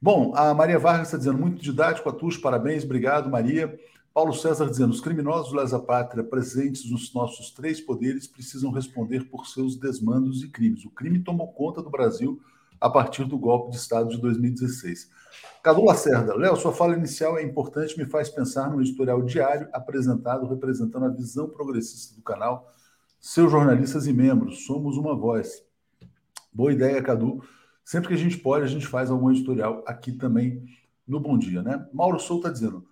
Bom, 0.00 0.34
a 0.34 0.52
Maria 0.52 0.80
Vargas 0.80 1.08
está 1.08 1.16
dizendo 1.16 1.38
muito 1.38 1.62
didático, 1.62 2.08
Atush, 2.08 2.38
parabéns, 2.38 2.82
obrigado, 2.84 3.30
Maria. 3.30 3.78
Paulo 4.14 4.34
César 4.34 4.68
dizendo: 4.68 4.90
os 4.90 5.00
criminosos 5.00 5.52
lesa 5.52 5.78
pátria 5.78 6.22
presentes 6.22 6.90
nos 6.90 7.12
nossos 7.14 7.50
três 7.50 7.80
poderes 7.80 8.26
precisam 8.26 8.70
responder 8.70 9.24
por 9.30 9.46
seus 9.46 9.76
desmandos 9.76 10.42
e 10.42 10.48
crimes. 10.48 10.84
O 10.84 10.90
crime 10.90 11.20
tomou 11.20 11.52
conta 11.52 11.82
do 11.82 11.90
Brasil 11.90 12.40
a 12.80 12.90
partir 12.90 13.24
do 13.24 13.38
golpe 13.38 13.70
de 13.70 13.76
Estado 13.76 14.10
de 14.10 14.20
2016. 14.20 15.08
Cadu 15.62 15.84
Lacerda, 15.84 16.34
Léo, 16.34 16.56
sua 16.56 16.72
fala 16.72 16.96
inicial 16.96 17.38
é 17.38 17.42
importante, 17.42 17.96
me 17.96 18.04
faz 18.04 18.28
pensar 18.28 18.68
no 18.70 18.82
editorial 18.82 19.22
diário 19.22 19.68
apresentado 19.72 20.46
representando 20.46 21.06
a 21.06 21.08
visão 21.08 21.48
progressista 21.48 22.16
do 22.16 22.22
canal, 22.22 22.70
seus 23.20 23.50
jornalistas 23.50 24.06
e 24.06 24.12
membros. 24.12 24.66
Somos 24.66 24.96
uma 24.96 25.16
voz. 25.16 25.64
Boa 26.52 26.72
ideia, 26.72 27.00
Cadu. 27.00 27.42
Sempre 27.84 28.08
que 28.08 28.14
a 28.14 28.18
gente 28.18 28.36
pode, 28.36 28.64
a 28.64 28.68
gente 28.68 28.86
faz 28.86 29.10
algum 29.10 29.30
editorial 29.30 29.82
aqui 29.86 30.12
também 30.12 30.64
no 31.06 31.18
Bom 31.20 31.38
Dia, 31.38 31.62
né? 31.62 31.86
Mauro 31.92 32.18
Souto 32.18 32.48
está 32.48 32.50
dizendo: 32.50 32.84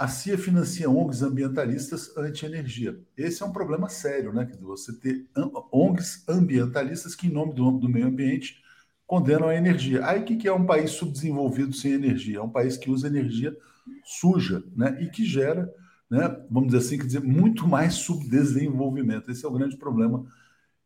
a 0.00 0.08
CIA 0.08 0.38
financia 0.38 0.88
ONGs 0.88 1.22
ambientalistas 1.22 2.16
anti-energia. 2.16 2.98
Esse 3.14 3.42
é 3.42 3.46
um 3.46 3.52
problema 3.52 3.86
sério, 3.90 4.32
né? 4.32 4.50
Você 4.62 4.98
ter 4.98 5.26
ONGs 5.70 6.24
ambientalistas 6.26 7.14
que, 7.14 7.26
em 7.26 7.30
nome 7.30 7.52
do, 7.52 7.86
meio 7.86 8.06
ambiente, 8.06 8.62
condenam 9.06 9.50
a 9.50 9.54
energia. 9.54 10.06
Aí 10.06 10.22
o 10.22 10.24
que, 10.24 10.48
é 10.48 10.52
um 10.54 10.64
país 10.64 10.92
subdesenvolvido 10.92 11.74
sem 11.74 11.92
energia? 11.92 12.38
É 12.38 12.42
um 12.42 12.48
país 12.48 12.78
que 12.78 12.90
usa 12.90 13.08
energia 13.08 13.54
suja, 14.02 14.64
né? 14.74 14.96
E 15.02 15.10
que 15.10 15.22
gera, 15.22 15.70
né, 16.10 16.34
vamos 16.50 16.72
dizer 16.72 16.78
assim, 16.78 16.96
quer 16.96 17.06
dizer, 17.06 17.20
muito 17.20 17.68
mais 17.68 17.92
subdesenvolvimento. 17.92 19.30
Esse 19.30 19.44
é 19.44 19.48
o 19.48 19.52
grande 19.52 19.76
problema 19.76 20.24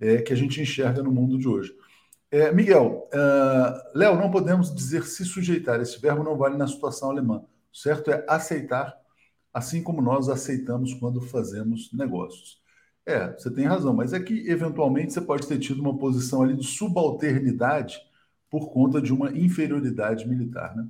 é, 0.00 0.23
que 0.23 0.33
a 0.33 0.37
gente 0.37 0.61
enxerga 0.61 1.04
no 1.04 1.12
mundo 1.12 1.38
de 1.38 1.47
hoje. 1.47 1.73
É, 2.33 2.50
Miguel, 2.50 3.09
uh, 3.14 3.97
Léo, 3.97 4.16
não 4.16 4.28
podemos 4.28 4.75
dizer 4.75 5.04
se 5.04 5.25
sujeitar. 5.25 5.80
Esse 5.80 6.00
verbo 6.00 6.25
não 6.25 6.37
vale 6.37 6.56
na 6.56 6.66
situação 6.66 7.11
alemã. 7.11 7.44
Certo 7.73 8.11
é 8.11 8.25
aceitar, 8.28 9.03
assim 9.54 9.82
como 9.82 10.02
nós 10.02 10.28
aceitamos 10.28 10.92
quando 10.94 11.20
fazemos 11.20 11.92
negócios. 11.92 12.61
É, 13.06 13.32
você 13.32 13.50
tem 13.50 13.66
razão, 13.66 13.94
mas 13.94 14.12
é 14.12 14.18
que 14.18 14.49
eventualmente 14.49 15.12
você 15.12 15.20
pode 15.20 15.46
ter 15.46 15.58
tido 15.58 15.80
uma 15.80 15.96
posição 15.96 16.42
ali 16.42 16.56
de 16.56 16.66
subalternidade 16.66 17.99
por 18.50 18.73
conta 18.73 19.00
de 19.00 19.12
uma 19.12 19.30
inferioridade 19.30 20.26
militar. 20.26 20.75
Né? 20.75 20.88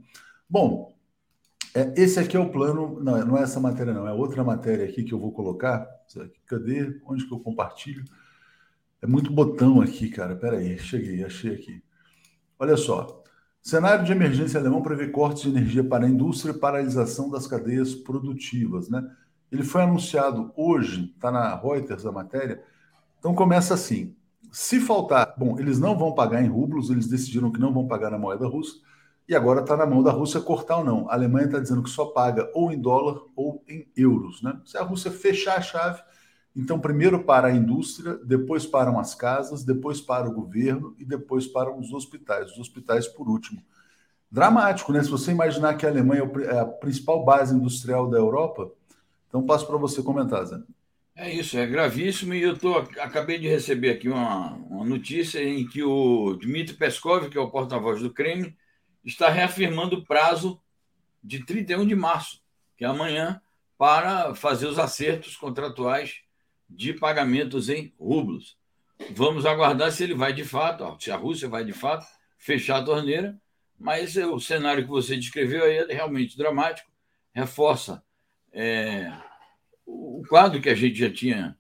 Bom, 0.49 0.95
é, 1.75 1.93
esse 1.97 2.21
aqui 2.21 2.37
é 2.37 2.41
o 2.41 2.51
plano. 2.51 3.01
Não, 3.03 3.27
não 3.27 3.39
é 3.39 3.43
essa 3.43 3.59
matéria, 3.59 3.93
não, 3.93 4.07
é 4.07 4.13
outra 4.13 4.45
matéria 4.45 4.85
aqui 4.85 5.03
que 5.03 5.13
eu 5.13 5.19
vou 5.19 5.33
colocar. 5.33 5.87
Cadê? 6.47 7.01
Onde 7.05 7.27
que 7.27 7.35
eu 7.35 7.41
compartilho? 7.41 8.05
É 9.03 9.07
muito 9.07 9.33
botão 9.33 9.81
aqui, 9.81 10.09
cara. 10.09 10.37
Pera 10.37 10.59
aí, 10.59 10.79
cheguei, 10.79 11.25
achei 11.25 11.55
aqui. 11.55 11.83
Olha 12.59 12.77
só. 12.77 13.24
Cenário 13.65 14.05
de 14.05 14.13
emergência 14.13 14.61
alemão 14.61 14.83
prevê 14.83 15.09
cortes 15.09 15.45
de 15.45 15.49
energia 15.49 15.83
para 15.83 16.05
a 16.05 16.09
indústria 16.09 16.53
e 16.53 16.59
paralisação 16.59 17.31
das 17.31 17.47
cadeias 17.47 17.95
produtivas, 17.95 18.91
né? 18.91 19.03
Ele 19.51 19.63
foi 19.63 19.81
anunciado 19.81 20.53
hoje, 20.55 21.15
está 21.15 21.31
na 21.31 21.57
Reuters 21.57 22.05
a 22.05 22.13
matéria. 22.13 22.63
Então 23.19 23.35
começa 23.35 23.73
assim: 23.73 24.15
se 24.53 24.79
faltar, 24.79 25.33
bom, 25.39 25.59
eles 25.59 25.81
não 25.81 25.97
vão 25.97 26.13
pagar 26.13 26.45
em 26.45 26.47
rublos, 26.47 26.91
eles 26.91 27.07
decidiram 27.07 27.51
que 27.51 27.59
não 27.59 27.73
vão 27.73 27.89
pagar 27.89 28.11
na 28.11 28.19
moeda 28.19 28.47
russa, 28.47 28.75
e 29.27 29.35
agora 29.35 29.63
está 29.63 29.75
na 29.79 29.87
mão 29.87 30.03
da 30.03 30.13
Rússia 30.13 30.43
cortar 30.43 30.77
ou 30.77 30.85
não. 30.85 31.09
A 31.09 31.15
Alemanha 31.15 31.47
está 31.47 31.59
dizendo 31.59 31.83
que 31.83 31.89
só 31.89 32.05
paga 32.05 32.51
ou 32.53 32.71
em 32.71 32.79
dólar 32.79 33.19
ou 33.35 33.65
em 33.67 33.89
euros, 33.97 34.43
né? 34.43 34.61
Se 34.67 34.77
a 34.77 34.83
Rússia 34.83 35.11
fechar 35.11 35.57
a 35.57 35.63
chave, 35.63 36.03
então, 36.57 36.79
primeiro 36.79 37.25
para 37.25 37.49
a 37.49 37.53
indústria, 37.53 38.15
depois 38.25 38.65
para 38.65 38.97
as 39.01 39.15
casas, 39.15 39.65
depois 39.65 40.01
para 40.01 40.29
o 40.29 40.33
governo 40.33 40.95
e 40.99 41.05
depois 41.05 41.49
para 41.49 41.75
os 41.75 41.93
hospitais. 41.93 42.53
Os 42.53 42.59
hospitais, 42.59 43.09
por 43.09 43.29
último. 43.29 43.61
Dramático, 44.31 44.93
né? 44.93 45.03
Se 45.03 45.11
você 45.11 45.33
imaginar 45.33 45.75
que 45.75 45.85
a 45.85 45.89
Alemanha 45.89 46.31
é 46.45 46.61
a 46.61 46.65
principal 46.65 47.25
base 47.25 47.55
industrial 47.55 48.09
da 48.09 48.19
Europa, 48.19 48.71
então 49.29 49.45
passo 49.45 49.67
para 49.67 49.77
você 49.77 50.01
comentar, 50.01 50.45
Zé. 50.45 50.59
É 51.17 51.33
isso, 51.33 51.59
é 51.59 51.67
gravíssimo. 51.67 52.35
E 52.35 52.43
eu 52.43 52.57
tô, 52.57 52.77
acabei 52.79 53.39
de 53.39 53.49
receber 53.49 53.91
aqui 53.91 54.09
uma, 54.09 54.53
uma 54.55 54.85
notícia 54.85 55.43
em 55.43 55.67
que 55.67 55.83
o 55.83 56.35
Dmitry 56.35 56.77
Peskov, 56.77 57.29
que 57.29 57.39
é 57.39 57.41
o 57.41 57.51
porta-voz 57.51 58.01
do 58.01 58.13
Kremlin, 58.13 58.55
está 59.05 59.29
reafirmando 59.29 59.97
o 59.97 60.05
prazo 60.05 60.61
de 61.23 61.45
31 61.45 61.87
de 61.87 61.97
março, 61.97 62.41
que 62.77 62.85
é 62.85 62.89
amanhã, 62.89 63.41
para 63.77 64.35
fazer 64.35 64.67
os 64.67 64.79
acertos 64.79 65.37
contratuais 65.37 66.24
de 66.69 66.93
pagamentos 66.93 67.69
em 67.69 67.93
rublos. 67.99 68.57
Vamos 69.11 69.45
aguardar 69.45 69.93
se 69.93 70.05
ele 70.05 70.15
vai 70.15 70.33
de 70.33 70.45
fato, 70.45 70.97
se 71.03 71.11
a 71.11 71.17
Rússia 71.17 71.49
vai 71.49 71.65
de 71.65 71.73
fato 71.73 72.07
fechar 72.39 72.79
a 72.79 72.85
torneira, 72.85 73.39
mas 73.79 74.17
o 74.17 74.39
cenário 74.39 74.85
que 74.85 74.89
você 74.89 75.17
descreveu 75.17 75.65
aí 75.65 75.79
é 75.79 75.93
realmente 75.93 76.37
dramático, 76.37 76.91
reforça 77.35 78.03
é, 78.53 79.13
o 79.85 80.23
quadro 80.29 80.61
que 80.61 80.69
a 80.69 80.75
gente 80.75 80.99
já 80.99 81.11
tinha 81.11 81.57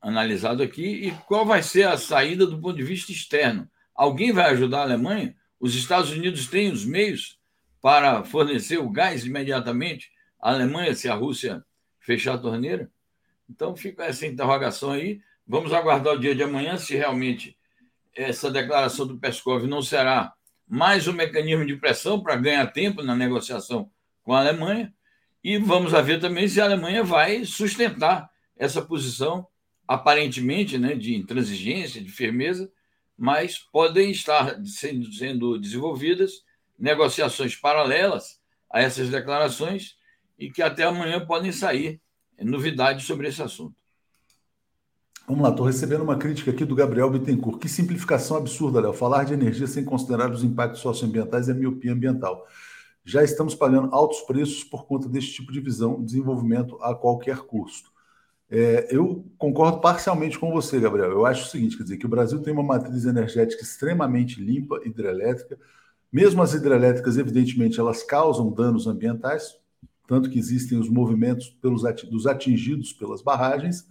analisado 0.00 0.62
aqui 0.62 1.06
e 1.06 1.10
qual 1.26 1.46
vai 1.46 1.62
ser 1.62 1.86
a 1.86 1.96
saída 1.96 2.44
do 2.44 2.60
ponto 2.60 2.76
de 2.76 2.82
vista 2.82 3.12
externo. 3.12 3.70
Alguém 3.94 4.32
vai 4.32 4.50
ajudar 4.50 4.80
a 4.80 4.82
Alemanha? 4.82 5.36
Os 5.60 5.76
Estados 5.76 6.10
Unidos 6.10 6.48
têm 6.48 6.72
os 6.72 6.84
meios 6.84 7.38
para 7.80 8.24
fornecer 8.24 8.78
o 8.78 8.90
gás 8.90 9.24
imediatamente 9.24 10.10
à 10.40 10.50
Alemanha 10.50 10.94
se 10.94 11.08
a 11.08 11.14
Rússia 11.14 11.64
fechar 12.00 12.34
a 12.34 12.38
torneira? 12.38 12.90
Então 13.48 13.76
fica 13.76 14.04
essa 14.04 14.26
interrogação 14.26 14.90
aí. 14.90 15.20
Vamos 15.46 15.72
aguardar 15.72 16.14
o 16.14 16.18
dia 16.18 16.34
de 16.34 16.42
amanhã 16.42 16.76
se 16.76 16.94
realmente 16.94 17.56
essa 18.14 18.50
declaração 18.50 19.06
do 19.06 19.18
Peskov 19.18 19.66
não 19.66 19.82
será 19.82 20.32
mais 20.68 21.08
um 21.08 21.12
mecanismo 21.12 21.66
de 21.66 21.76
pressão 21.76 22.22
para 22.22 22.36
ganhar 22.36 22.66
tempo 22.68 23.02
na 23.02 23.14
negociação 23.14 23.90
com 24.22 24.32
a 24.32 24.40
Alemanha. 24.40 24.92
E 25.42 25.58
vamos 25.58 25.92
ver 25.92 26.20
também 26.20 26.46
se 26.46 26.60
a 26.60 26.64
Alemanha 26.64 27.02
vai 27.02 27.44
sustentar 27.44 28.30
essa 28.56 28.80
posição, 28.80 29.46
aparentemente, 29.88 30.78
né, 30.78 30.94
de 30.94 31.14
intransigência, 31.14 32.00
de 32.00 32.10
firmeza, 32.10 32.70
mas 33.16 33.58
podem 33.58 34.10
estar 34.10 34.60
sendo, 34.64 35.12
sendo 35.12 35.58
desenvolvidas 35.58 36.44
negociações 36.78 37.54
paralelas 37.56 38.40
a 38.70 38.80
essas 38.80 39.10
declarações 39.10 39.96
e 40.38 40.50
que 40.50 40.62
até 40.62 40.84
amanhã 40.84 41.24
podem 41.24 41.52
sair 41.52 42.00
novidades 42.40 43.06
sobre 43.06 43.28
esse 43.28 43.42
assunto. 43.42 43.74
Vamos 45.26 45.42
lá, 45.44 45.50
estou 45.50 45.64
recebendo 45.64 46.02
uma 46.02 46.18
crítica 46.18 46.50
aqui 46.50 46.64
do 46.64 46.74
Gabriel 46.74 47.08
Bittencourt. 47.08 47.58
Que 47.58 47.68
simplificação 47.68 48.36
absurda, 48.36 48.80
Léo. 48.80 48.92
Falar 48.92 49.24
de 49.24 49.32
energia 49.32 49.66
sem 49.66 49.84
considerar 49.84 50.30
os 50.30 50.42
impactos 50.42 50.80
socioambientais 50.80 51.48
é 51.48 51.54
miopia 51.54 51.92
ambiental. 51.92 52.44
Já 53.04 53.22
estamos 53.22 53.54
pagando 53.54 53.94
altos 53.94 54.20
preços 54.22 54.64
por 54.64 54.86
conta 54.86 55.08
desse 55.08 55.32
tipo 55.32 55.52
de 55.52 55.60
visão, 55.60 56.02
desenvolvimento 56.02 56.76
a 56.82 56.94
qualquer 56.94 57.38
custo. 57.38 57.90
É, 58.50 58.88
eu 58.90 59.24
concordo 59.38 59.80
parcialmente 59.80 60.38
com 60.38 60.52
você, 60.52 60.78
Gabriel. 60.78 61.10
Eu 61.10 61.24
acho 61.24 61.46
o 61.46 61.50
seguinte, 61.50 61.76
quer 61.76 61.84
dizer, 61.84 61.96
que 61.96 62.04
o 62.04 62.08
Brasil 62.08 62.40
tem 62.42 62.52
uma 62.52 62.62
matriz 62.62 63.06
energética 63.06 63.62
extremamente 63.62 64.42
limpa, 64.42 64.80
hidrelétrica. 64.84 65.58
Mesmo 66.12 66.42
as 66.42 66.52
hidrelétricas, 66.52 67.16
evidentemente, 67.16 67.80
elas 67.80 68.02
causam 68.02 68.52
danos 68.52 68.86
ambientais, 68.86 69.56
tanto 70.06 70.30
que 70.30 70.38
existem 70.38 70.78
os 70.78 70.88
movimentos 70.88 71.48
pelos 71.48 71.82
dos 72.10 72.26
atingidos 72.26 72.92
pelas 72.92 73.22
barragens, 73.22 73.86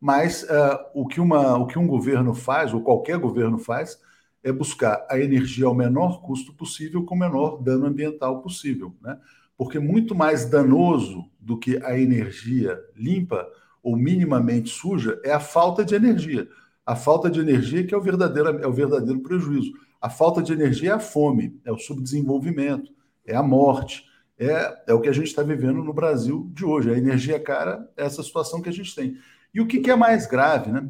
mas 0.00 0.44
uh, 0.44 0.78
o, 0.94 1.06
que 1.06 1.20
uma, 1.20 1.56
o 1.56 1.66
que 1.66 1.78
um 1.78 1.86
governo 1.86 2.34
faz, 2.34 2.72
ou 2.72 2.80
qualquer 2.80 3.18
governo 3.18 3.58
faz, 3.58 3.98
é 4.42 4.52
buscar 4.52 5.06
a 5.10 5.18
energia 5.18 5.66
ao 5.66 5.74
menor 5.74 6.22
custo 6.22 6.52
possível 6.52 7.04
com 7.04 7.14
o 7.14 7.18
menor 7.18 7.60
dano 7.62 7.86
ambiental 7.86 8.40
possível. 8.40 8.94
Né? 9.02 9.18
Porque 9.56 9.78
muito 9.78 10.14
mais 10.14 10.48
danoso 10.48 11.28
do 11.40 11.58
que 11.58 11.82
a 11.84 11.98
energia 11.98 12.80
limpa 12.96 13.46
ou 13.82 13.96
minimamente 13.96 14.70
suja 14.70 15.20
é 15.24 15.32
a 15.32 15.40
falta 15.40 15.84
de 15.84 15.94
energia. 15.94 16.48
A 16.86 16.94
falta 16.94 17.28
de 17.28 17.40
energia 17.40 17.84
que 17.84 17.92
é 17.92 17.96
o 17.96 18.02
verdadeiro, 18.02 18.48
é 18.62 18.66
o 18.66 18.72
verdadeiro 18.72 19.20
prejuízo. 19.20 19.72
A 20.00 20.08
falta 20.08 20.40
de 20.40 20.52
energia 20.52 20.90
é 20.90 20.94
a 20.94 21.00
fome, 21.00 21.60
é 21.64 21.72
o 21.72 21.78
subdesenvolvimento, 21.78 22.92
é 23.26 23.34
a 23.34 23.42
morte, 23.42 24.07
é, 24.38 24.84
é 24.86 24.94
o 24.94 25.00
que 25.00 25.08
a 25.08 25.12
gente 25.12 25.26
está 25.26 25.42
vivendo 25.42 25.82
no 25.82 25.92
Brasil 25.92 26.48
de 26.54 26.64
hoje. 26.64 26.90
A 26.90 26.96
energia 26.96 27.40
cara 27.40 27.90
é 27.96 28.04
essa 28.04 28.22
situação 28.22 28.62
que 28.62 28.68
a 28.68 28.72
gente 28.72 28.94
tem. 28.94 29.18
E 29.52 29.60
o 29.60 29.66
que, 29.66 29.80
que 29.80 29.90
é 29.90 29.96
mais 29.96 30.26
grave, 30.26 30.70
né? 30.70 30.88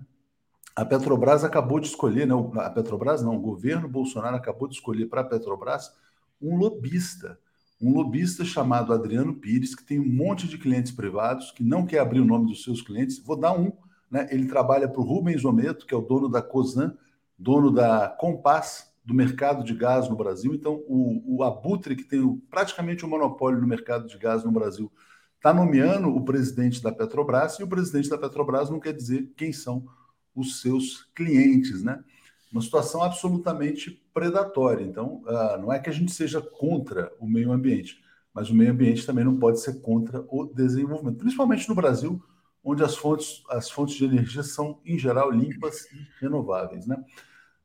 A 0.77 0.85
Petrobras 0.85 1.43
acabou 1.43 1.81
de 1.81 1.89
escolher, 1.89 2.27
né? 2.27 2.35
A 2.57 2.71
Petrobras 2.71 3.23
não, 3.23 3.37
o 3.37 3.41
governo 3.41 3.89
Bolsonaro 3.89 4.37
acabou 4.37 4.69
de 4.69 4.75
escolher 4.75 5.07
para 5.07 5.23
a 5.23 5.25
Petrobras 5.25 5.93
um 6.41 6.57
lobista, 6.57 7.39
um 7.81 7.93
lobista 7.93 8.45
chamado 8.45 8.93
Adriano 8.93 9.35
Pires, 9.35 9.75
que 9.75 9.85
tem 9.85 9.99
um 9.99 10.09
monte 10.09 10.47
de 10.47 10.59
clientes 10.59 10.93
privados, 10.93 11.51
que 11.51 11.65
não 11.65 11.85
quer 11.85 11.99
abrir 11.99 12.21
o 12.21 12.25
nome 12.25 12.47
dos 12.47 12.63
seus 12.63 12.81
clientes. 12.81 13.19
Vou 13.19 13.37
dar 13.37 13.53
um, 13.53 13.73
né? 14.11 14.29
Ele 14.31 14.47
trabalha 14.47 14.89
para 14.89 15.01
o 15.01 15.05
Rubens 15.05 15.45
Ometo, 15.45 15.87
que 15.87 15.95
é 15.95 15.97
o 15.97 16.03
dono 16.03 16.29
da 16.29 16.43
Cosan, 16.43 16.95
dono 17.37 17.71
da 17.71 18.09
Compass, 18.09 18.88
do 19.09 19.15
mercado 19.15 19.65
de 19.65 19.73
gás 19.73 20.07
no 20.07 20.15
Brasil. 20.15 20.55
Então, 20.55 20.85
o, 20.87 21.39
o 21.39 21.43
Abutre, 21.43 21.97
que 21.97 22.05
tem 22.05 22.37
praticamente 22.51 23.05
o 23.05 23.07
um 23.07 23.11
monopólio 23.11 23.59
no 23.59 23.67
mercado 23.67 24.07
de 24.07 24.19
gás 24.19 24.45
no 24.45 24.53
Brasil, 24.53 24.93
está 25.35 25.51
nomeando 25.51 26.15
o 26.15 26.23
presidente 26.27 26.83
da 26.83 26.93
Petrobras, 26.93 27.59
e 27.59 27.63
o 27.63 27.67
presidente 27.67 28.11
da 28.11 28.19
Petrobras 28.19 28.69
não 28.69 28.79
quer 28.79 28.93
dizer 28.93 29.33
quem 29.35 29.51
são 29.51 29.87
os 30.35 30.61
seus 30.61 31.05
clientes, 31.15 31.83
né? 31.83 32.05
Uma 32.53 32.61
situação 32.61 33.03
absolutamente 33.03 33.91
predatória. 34.13 34.85
Então, 34.85 35.23
uh, 35.25 35.59
não 35.59 35.73
é 35.73 35.79
que 35.79 35.89
a 35.89 35.93
gente 35.93 36.13
seja 36.13 36.43
contra 36.43 37.11
o 37.19 37.27
meio 37.27 37.51
ambiente, 37.51 38.05
mas 38.35 38.51
o 38.51 38.55
meio 38.55 38.73
ambiente 38.73 39.07
também 39.07 39.25
não 39.25 39.39
pode 39.39 39.59
ser 39.59 39.81
contra 39.81 40.23
o 40.29 40.45
desenvolvimento, 40.45 41.17
principalmente 41.17 41.67
no 41.67 41.75
Brasil, 41.75 42.23
onde 42.63 42.85
as 42.85 42.95
fontes, 42.95 43.43
as 43.49 43.71
fontes 43.71 43.95
de 43.95 44.05
energia 44.05 44.43
são, 44.43 44.83
em 44.85 44.99
geral, 44.99 45.31
limpas 45.31 45.87
e 45.93 46.07
renováveis, 46.21 46.87
né? 46.87 47.03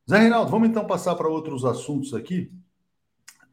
Zé 0.08 0.18
Reinaldo, 0.18 0.50
vamos 0.50 0.68
então 0.68 0.86
passar 0.86 1.14
para 1.14 1.28
outros 1.28 1.64
assuntos 1.64 2.12
aqui, 2.12 2.52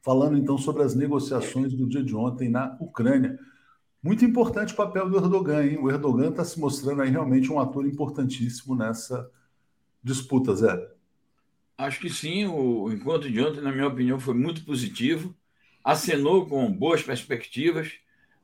falando 0.02 0.38
então 0.38 0.58
sobre 0.58 0.84
as 0.84 0.94
negociações 0.94 1.74
do 1.74 1.88
dia 1.88 2.04
de 2.04 2.14
ontem 2.14 2.50
na 2.50 2.76
Ucrânia. 2.82 3.40
Muito 4.04 4.26
importante 4.26 4.74
o 4.74 4.76
papel 4.76 5.10
do 5.10 5.16
Erdogan, 5.16 5.66
hein? 5.66 5.78
O 5.78 5.90
Erdogan 5.90 6.30
está 6.30 6.44
se 6.44 6.60
mostrando 6.60 7.02
aí 7.02 7.10
realmente 7.10 7.50
um 7.50 7.58
ator 7.58 7.88
importantíssimo 7.88 8.76
nessa 8.76 9.32
disputa, 10.04 10.54
Zé. 10.54 10.90
Acho 11.78 12.02
que 12.02 12.10
sim, 12.10 12.46
o 12.46 12.92
encontro 12.92 13.32
de 13.32 13.40
ontem, 13.42 13.62
na 13.62 13.72
minha 13.72 13.88
opinião, 13.88 14.20
foi 14.20 14.34
muito 14.34 14.66
positivo, 14.66 15.34
acenou 15.82 16.46
com 16.46 16.70
boas 16.70 17.02
perspectivas, 17.02 17.94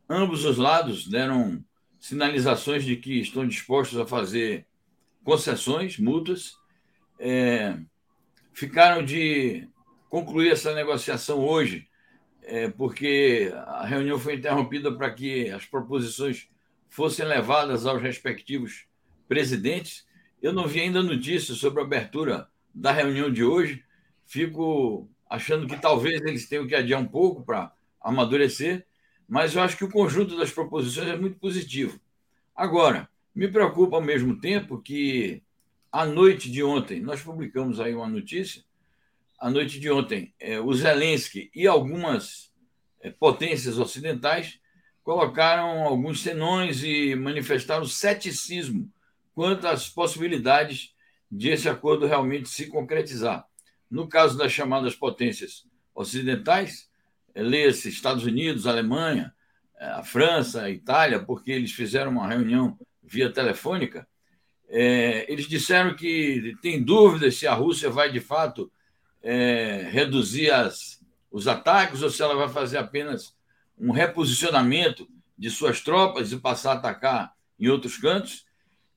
ambos 0.09 0.45
os 0.45 0.57
lados 0.57 1.05
deram 1.09 1.61
sinalizações 1.99 2.85
de 2.85 2.95
que 2.95 3.19
estão 3.19 3.45
dispostos 3.45 3.99
a 3.99 4.05
fazer 4.05 4.65
concessões 5.25 5.99
mútuas. 5.99 6.55
É, 7.19 7.77
ficaram 8.57 9.05
de 9.05 9.69
concluir 10.09 10.51
essa 10.51 10.73
negociação 10.73 11.45
hoje, 11.45 11.87
é, 12.41 12.67
porque 12.67 13.53
a 13.53 13.85
reunião 13.85 14.17
foi 14.17 14.33
interrompida 14.33 14.91
para 14.91 15.11
que 15.11 15.51
as 15.51 15.63
proposições 15.63 16.49
fossem 16.89 17.23
levadas 17.23 17.85
aos 17.85 18.01
respectivos 18.01 18.87
presidentes. 19.27 20.07
Eu 20.41 20.51
não 20.51 20.67
vi 20.67 20.79
ainda 20.79 21.03
notícias 21.03 21.59
sobre 21.59 21.81
a 21.81 21.85
abertura 21.85 22.47
da 22.73 22.91
reunião 22.91 23.31
de 23.31 23.43
hoje. 23.43 23.83
Fico 24.25 25.07
achando 25.29 25.67
que 25.67 25.79
talvez 25.79 26.19
eles 26.21 26.49
tenham 26.49 26.65
que 26.65 26.73
adiar 26.73 26.99
um 26.99 27.07
pouco 27.07 27.43
para 27.43 27.71
amadurecer, 28.01 28.87
mas 29.29 29.53
eu 29.53 29.61
acho 29.61 29.77
que 29.77 29.85
o 29.85 29.91
conjunto 29.91 30.35
das 30.35 30.49
proposições 30.49 31.09
é 31.09 31.15
muito 31.15 31.37
positivo. 31.37 31.99
Agora, 32.55 33.07
me 33.35 33.47
preocupa 33.47 33.97
ao 33.97 34.01
mesmo 34.01 34.39
tempo 34.41 34.81
que 34.81 35.43
à 35.91 36.05
noite 36.05 36.51
de 36.51 36.63
ontem, 36.63 37.01
nós 37.01 37.21
publicamos 37.21 37.79
aí 37.79 37.93
uma 37.93 38.07
notícia, 38.07 38.63
à 39.39 39.49
noite 39.49 39.79
de 39.79 39.89
ontem, 39.89 40.33
é, 40.39 40.59
o 40.59 40.73
Zelensky 40.73 41.51
e 41.53 41.67
algumas 41.67 42.51
é, 43.01 43.11
potências 43.11 43.77
ocidentais 43.77 44.59
colocaram 45.03 45.83
alguns 45.83 46.21
senões 46.21 46.83
e 46.83 47.15
manifestaram 47.15 47.85
ceticismo 47.85 48.91
quanto 49.33 49.67
às 49.67 49.87
possibilidades 49.87 50.93
de 51.31 51.49
esse 51.49 51.69
acordo 51.69 52.07
realmente 52.07 52.49
se 52.49 52.67
concretizar. 52.67 53.45
No 53.89 54.07
caso 54.07 54.37
das 54.37 54.51
chamadas 54.51 54.95
potências 54.95 55.65
ocidentais, 55.93 56.89
é, 57.33 57.41
leia-se 57.41 57.89
Estados 57.89 58.23
Unidos, 58.23 58.65
Alemanha, 58.65 59.33
é, 59.77 59.85
a 59.85 60.03
França, 60.03 60.63
a 60.63 60.69
Itália, 60.69 61.23
porque 61.23 61.51
eles 61.51 61.71
fizeram 61.71 62.11
uma 62.11 62.27
reunião 62.27 62.77
via 63.03 63.31
telefônica, 63.31 64.07
é, 64.69 65.31
eles 65.31 65.47
disseram 65.47 65.95
que 65.95 66.55
tem 66.61 66.83
dúvidas 66.83 67.35
se 67.35 67.47
a 67.47 67.53
Rússia 67.53 67.89
vai 67.89 68.11
de 68.11 68.19
fato 68.19 68.71
é, 69.23 69.87
reduzir 69.91 70.51
as, 70.51 71.01
os 71.31 71.47
ataques 71.47 72.01
ou 72.01 72.09
se 72.09 72.21
ela 72.21 72.35
vai 72.35 72.49
fazer 72.49 72.77
apenas 72.77 73.35
um 73.77 73.91
reposicionamento 73.91 75.07
de 75.37 75.49
suas 75.49 75.81
tropas 75.81 76.31
e 76.31 76.37
passar 76.37 76.71
a 76.71 76.75
atacar 76.75 77.33
em 77.59 77.67
outros 77.67 77.97
cantos, 77.97 78.45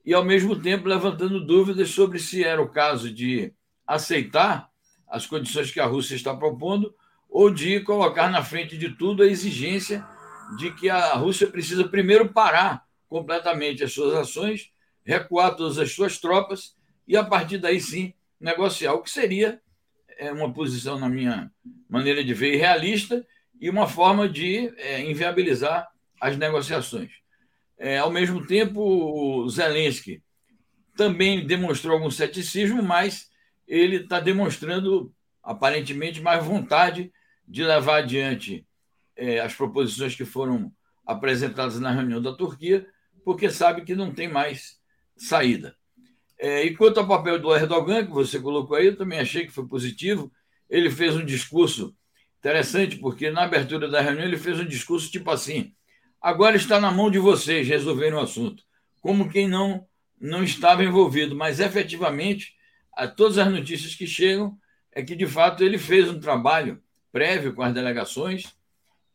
e 0.05 0.15
ao 0.15 0.25
mesmo 0.25 0.57
tempo 0.57 0.89
levantando 0.89 1.45
dúvidas 1.45 1.91
sobre 1.91 2.19
se 2.19 2.43
era 2.43 2.61
o 2.61 2.69
caso 2.69 3.13
de 3.13 3.53
aceitar 3.87 4.71
as 5.07 5.27
condições 5.27 5.71
que 5.71 5.81
a 5.81 5.87
Rússia 5.87 6.15
está 6.15 6.35
propondo 6.35 6.95
ou 7.29 7.51
de 7.51 7.81
colocar 7.81 8.31
na 8.31 8.43
frente 8.43 8.77
de 8.77 8.91
tudo 8.91 9.23
a 9.23 9.27
exigência 9.27 10.07
de 10.57 10.73
que 10.73 10.89
a 10.89 11.15
Rússia 11.15 11.47
precisa 11.47 11.87
primeiro 11.87 12.31
parar 12.31 12.85
completamente 13.09 13.85
as 13.85 13.93
suas 13.93 14.15
ações 14.15 14.71
recuar 15.11 15.57
todas 15.57 15.77
as 15.77 15.93
suas 15.93 16.19
tropas 16.19 16.77
e, 17.07 17.17
a 17.17 17.25
partir 17.25 17.59
daí 17.59 17.81
sim, 17.81 18.15
negociar, 18.41 18.95
o 18.95 19.03
que 19.03 19.11
seria 19.11 19.61
é, 20.17 20.31
uma 20.31 20.53
posição, 20.53 21.01
na 21.01 21.09
minha 21.09 21.51
maneira 21.89 22.23
de 22.23 22.33
ver, 22.33 22.55
irrealista 22.55 23.27
e 23.61 23.69
uma 23.69 23.89
forma 23.89 24.29
de 24.29 24.73
é, 24.77 25.01
inviabilizar 25.11 25.89
as 26.21 26.37
negociações. 26.37 27.11
É, 27.77 27.99
ao 27.99 28.11
mesmo 28.11 28.47
tempo, 28.47 29.49
Zelensky 29.49 30.23
também 30.97 31.45
demonstrou 31.45 31.95
algum 31.95 32.11
ceticismo, 32.11 32.81
mas 32.81 33.31
ele 33.67 33.97
está 33.97 34.21
demonstrando 34.21 35.13
aparentemente 35.43 36.21
mais 36.21 36.45
vontade 36.45 37.13
de 37.49 37.65
levar 37.65 37.97
adiante 37.97 38.65
é, 39.17 39.41
as 39.41 39.55
proposições 39.55 40.15
que 40.15 40.25
foram 40.25 40.73
apresentadas 41.05 41.81
na 41.81 41.91
reunião 41.91 42.23
da 42.23 42.33
Turquia, 42.33 42.87
porque 43.25 43.51
sabe 43.51 43.83
que 43.83 43.97
não 43.97 44.13
tem 44.13 44.29
mais 44.29 44.80
saída. 45.21 45.77
É, 46.39 46.65
e 46.65 46.75
quanto 46.75 46.99
ao 46.99 47.07
papel 47.07 47.39
do 47.39 47.55
Erdogan, 47.55 48.07
que 48.07 48.13
você 48.13 48.41
colocou 48.41 48.77
aí, 48.77 48.87
eu 48.87 48.97
também 48.97 49.19
achei 49.19 49.45
que 49.45 49.53
foi 49.53 49.67
positivo. 49.67 50.33
Ele 50.69 50.91
fez 50.91 51.15
um 51.15 51.25
discurso 51.25 51.95
interessante, 52.39 52.97
porque 52.97 53.31
na 53.31 53.43
abertura 53.43 53.89
da 53.89 54.01
reunião 54.01 54.25
ele 54.27 54.39
fez 54.39 54.59
um 54.59 54.65
discurso 54.65 55.11
tipo 55.11 55.31
assim: 55.31 55.75
agora 56.21 56.57
está 56.57 56.81
na 56.81 56.91
mão 56.91 57.11
de 57.11 57.19
vocês 57.19 57.69
resolverem 57.69 58.15
o 58.15 58.21
assunto, 58.21 58.63
como 59.03 59.29
quem 59.29 59.47
não, 59.47 59.87
não 60.19 60.43
estava 60.43 60.83
envolvido, 60.83 61.37
mas 61.37 61.61
efetivamente, 61.61 62.55
a, 62.95 63.07
todas 63.07 63.37
as 63.37 63.53
notícias 63.53 63.95
que 63.95 64.07
chegam 64.07 64.57
é 64.93 65.03
que 65.03 65.15
de 65.15 65.27
fato 65.27 65.63
ele 65.63 65.77
fez 65.77 66.09
um 66.09 66.19
trabalho 66.19 66.83
prévio 67.13 67.55
com 67.55 67.63
as 67.63 67.75
delegações 67.75 68.55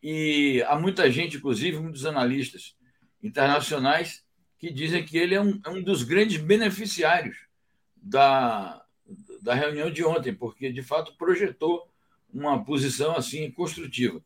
e 0.03 0.63
há 0.67 0.77
muita 0.77 1.09
gente, 1.09 1.37
inclusive 1.37 1.79
muitos 1.79 2.05
analistas 2.05 2.75
internacionais, 3.23 4.24
que 4.65 4.73
dizem 4.73 5.05
que 5.05 5.15
ele 5.15 5.35
é 5.35 5.41
um, 5.41 5.61
é 5.63 5.69
um 5.69 5.79
dos 5.79 6.01
grandes 6.01 6.41
beneficiários 6.41 7.37
da, 7.95 8.83
da 9.39 9.53
reunião 9.53 9.91
de 9.91 10.03
ontem, 10.03 10.33
porque 10.33 10.71
de 10.71 10.81
fato 10.81 11.15
projetou 11.15 11.87
uma 12.33 12.65
posição 12.65 13.15
assim 13.15 13.51
construtiva. 13.51 14.19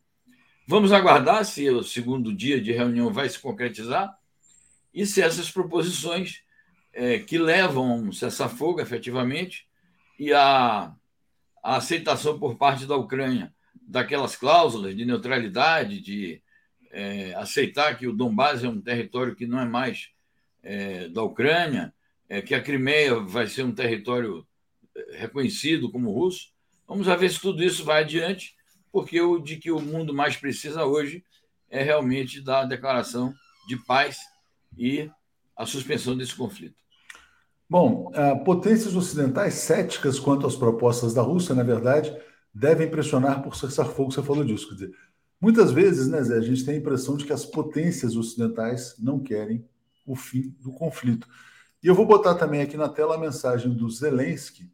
Vamos 0.65 0.93
aguardar 0.93 1.43
se 1.43 1.69
o 1.69 1.83
segundo 1.83 2.33
dia 2.33 2.61
de 2.61 2.71
reunião 2.71 3.11
vai 3.11 3.27
se 3.27 3.37
concretizar 3.37 4.17
e 4.93 5.05
se 5.05 5.21
essas 5.21 5.51
proposições 5.51 6.41
é, 6.93 7.19
que 7.19 7.37
levam 7.37 7.91
a 7.91 7.95
um 7.95 8.11
cessar-fogo 8.13 8.79
efetivamente 8.79 9.67
e 10.17 10.31
a, 10.31 10.93
a, 11.61 11.75
aceitação 11.75 12.39
por 12.39 12.55
parte 12.55 12.85
da 12.85 12.95
Ucrânia 12.95 13.53
daquelas 13.85 14.37
cláusulas 14.37 14.95
de 14.95 15.03
neutralidade, 15.03 15.99
de 15.99 16.41
é, 16.91 17.33
aceitar 17.35 17.97
que 17.97 18.07
o 18.07 18.13
Donbass 18.13 18.63
é 18.63 18.69
um 18.69 18.79
território 18.79 19.35
que 19.35 19.45
não 19.45 19.59
é 19.59 19.65
mais 19.65 20.11
é, 20.69 21.09
da 21.09 21.23
Ucrânia, 21.23 21.91
é, 22.29 22.43
que 22.43 22.53
a 22.53 22.61
Crimeia 22.61 23.19
vai 23.19 23.47
ser 23.47 23.63
um 23.63 23.71
território 23.71 24.45
é, 24.95 25.17
reconhecido 25.17 25.91
como 25.91 26.11
russo. 26.11 26.49
Vamos 26.87 27.07
ver 27.07 27.31
se 27.31 27.41
tudo 27.41 27.63
isso 27.63 27.83
vai 27.83 28.03
adiante, 28.03 28.55
porque 28.91 29.19
o 29.19 29.39
de 29.39 29.57
que 29.57 29.71
o 29.71 29.81
mundo 29.81 30.13
mais 30.13 30.37
precisa 30.37 30.85
hoje 30.85 31.23
é 31.71 31.81
realmente 31.81 32.39
da 32.39 32.65
declaração 32.65 33.33
de 33.67 33.83
paz 33.85 34.19
e 34.77 35.09
a 35.57 35.65
suspensão 35.65 36.15
desse 36.15 36.35
conflito. 36.35 36.75
Bom, 37.67 38.11
potências 38.43 38.95
ocidentais 38.95 39.55
céticas 39.55 40.19
quanto 40.19 40.47
às 40.47 40.55
propostas 40.55 41.13
da 41.13 41.21
Rússia, 41.21 41.53
na 41.53 41.61
verdade, 41.61 42.15
devem 42.53 42.89
pressionar 42.89 43.43
por 43.43 43.55
cessar-fogo. 43.55 44.11
Você 44.11 44.23
falou 44.23 44.43
disso. 44.43 44.67
Quer 44.69 44.73
dizer, 44.73 44.95
muitas 45.39 45.71
vezes, 45.71 46.07
né, 46.07 46.23
Zé, 46.23 46.37
a 46.37 46.41
gente 46.41 46.65
tem 46.65 46.75
a 46.75 46.77
impressão 46.79 47.15
de 47.15 47.25
que 47.25 47.33
as 47.33 47.45
potências 47.45 48.15
ocidentais 48.15 48.95
não 48.97 49.19
querem 49.19 49.63
o 50.11 50.15
fim 50.15 50.55
do 50.59 50.71
conflito. 50.71 51.27
E 51.81 51.87
eu 51.87 51.95
vou 51.95 52.05
botar 52.05 52.35
também 52.35 52.61
aqui 52.61 52.75
na 52.75 52.89
tela 52.89 53.15
a 53.15 53.17
mensagem 53.17 53.73
do 53.73 53.89
Zelensky. 53.89 54.69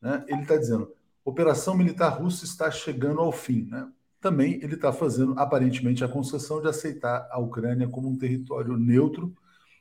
Né? 0.00 0.24
Ele 0.28 0.42
está 0.42 0.56
dizendo: 0.56 0.92
operação 1.24 1.76
militar 1.76 2.08
russa 2.10 2.44
está 2.44 2.70
chegando 2.70 3.20
ao 3.20 3.32
fim. 3.32 3.66
Né? 3.70 3.88
Também 4.20 4.54
ele 4.62 4.74
está 4.74 4.92
fazendo, 4.92 5.38
aparentemente, 5.38 6.04
a 6.04 6.08
concessão 6.08 6.60
de 6.60 6.68
aceitar 6.68 7.28
a 7.30 7.38
Ucrânia 7.38 7.88
como 7.88 8.08
um 8.08 8.18
território 8.18 8.76
neutro 8.76 9.34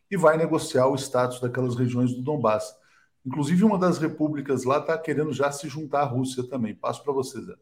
e 0.09 0.15
vai 0.15 0.37
negociar 0.37 0.87
o 0.87 0.95
status 0.95 1.41
daquelas 1.41 1.75
regiões 1.75 2.13
do 2.13 2.21
Donbass. 2.21 2.75
Inclusive, 3.25 3.63
uma 3.63 3.77
das 3.77 3.97
repúblicas 3.97 4.63
lá 4.63 4.79
está 4.79 4.97
querendo 4.97 5.33
já 5.33 5.51
se 5.51 5.67
juntar 5.67 6.01
à 6.01 6.05
Rússia 6.05 6.43
também. 6.43 6.73
Passo 6.73 7.03
para 7.03 7.13
vocês. 7.13 7.45
Zé. 7.45 7.55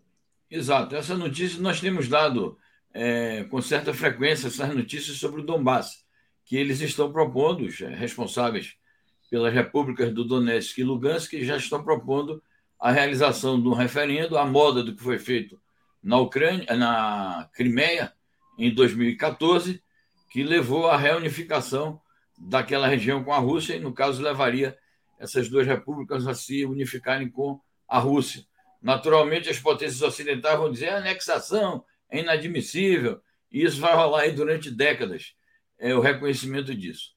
Exato. 0.50 0.96
Essa 0.96 1.16
notícia 1.16 1.62
nós 1.62 1.82
temos 1.82 2.08
dado 2.08 2.58
é, 2.94 3.44
com 3.46 3.62
certa 3.62 3.94
frequência 3.94 4.48
essas 4.48 4.74
notícias 4.74 5.18
sobre 5.18 5.42
o 5.42 5.46
Donbass, 5.46 6.06
que 6.48 6.56
eles 6.56 6.80
estão 6.80 7.12
propondo, 7.12 7.66
os 7.66 7.78
responsáveis 7.78 8.76
pelas 9.30 9.54
repúblicas 9.54 10.14
do 10.14 10.24
Donetsk 10.24 10.80
e 10.80 10.84
Lugansk, 10.84 11.34
já 11.44 11.58
estão 11.58 11.84
propondo 11.84 12.42
a 12.80 12.90
realização 12.90 13.62
de 13.62 13.68
um 13.68 13.74
referendo 13.74 14.38
à 14.38 14.46
moda 14.46 14.82
do 14.82 14.96
que 14.96 15.04
foi 15.04 15.20
feito 15.20 15.60
na 16.02 16.18
Ucrânia, 16.18 16.66
na 16.74 17.50
Crimeia, 17.54 18.14
em 18.58 18.74
2014, 18.74 19.84
que 20.32 20.42
levou 20.42 20.88
à 20.88 20.96
reunificação 20.96 22.00
daquela 22.38 22.88
região 22.88 23.24
com 23.26 23.34
a 23.34 23.40
Rússia 23.40 23.76
e, 23.76 23.80
no 23.80 23.94
caso, 23.94 24.24
levaria 24.24 24.78
essas 25.20 25.50
duas 25.50 25.68
repúblicas 25.68 26.26
a 26.28 26.34
se 26.34 26.66
unificarem 26.66 27.30
com 27.30 27.60
a 27.90 28.00
Rússia. 28.00 28.46
Naturalmente, 28.82 29.50
as 29.50 29.60
potências 29.60 30.02
ocidentais 30.02 30.58
vão 30.58 30.72
dizer 30.72 30.90
a 30.90 30.98
anexação 31.00 31.84
é 32.10 32.20
inadmissível, 32.20 33.20
e 33.52 33.64
isso 33.64 33.82
vai 33.82 33.94
rolar 33.94 34.22
aí 34.22 34.32
durante 34.32 34.72
décadas, 34.72 35.36
é 35.80 35.94
o 35.94 36.00
reconhecimento 36.00 36.74
disso. 36.76 37.12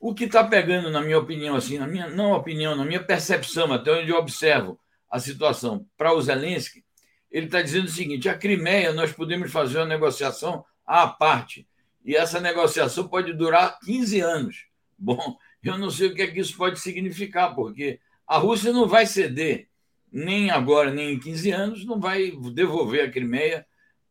O 0.00 0.14
que 0.14 0.24
está 0.24 0.44
pegando, 0.44 0.90
na 0.90 1.00
minha 1.00 1.18
opinião, 1.18 1.56
assim, 1.56 1.78
na 1.78 1.86
minha 1.86 2.08
não 2.08 2.32
opinião, 2.32 2.76
na 2.76 2.84
minha 2.84 3.02
percepção, 3.02 3.72
até 3.72 3.92
onde 3.92 4.10
eu 4.10 4.16
observo 4.16 4.78
a 5.10 5.18
situação 5.18 5.86
para 5.96 6.12
o 6.12 6.22
Zelensky, 6.22 6.84
ele 7.30 7.46
está 7.46 7.60
dizendo 7.60 7.86
o 7.86 7.90
seguinte: 7.90 8.28
a 8.28 8.38
Crimeia 8.38 8.92
nós 8.92 9.12
podemos 9.12 9.50
fazer 9.50 9.78
uma 9.78 9.86
negociação 9.86 10.64
à 10.86 11.06
parte, 11.06 11.66
e 12.04 12.14
essa 12.14 12.40
negociação 12.40 13.08
pode 13.08 13.32
durar 13.32 13.78
15 13.80 14.20
anos. 14.20 14.66
Bom, 14.96 15.36
eu 15.62 15.76
não 15.76 15.90
sei 15.90 16.08
o 16.08 16.14
que 16.14 16.22
é 16.22 16.26
que 16.26 16.40
isso 16.40 16.56
pode 16.56 16.78
significar, 16.80 17.54
porque 17.54 18.00
a 18.26 18.38
Rússia 18.38 18.72
não 18.72 18.86
vai 18.86 19.04
ceder, 19.06 19.68
nem 20.10 20.50
agora, 20.50 20.92
nem 20.92 21.14
em 21.14 21.18
15 21.18 21.50
anos, 21.50 21.84
não 21.84 22.00
vai 22.00 22.32
devolver 22.52 23.04
a 23.04 23.10
Crimeia 23.10 23.66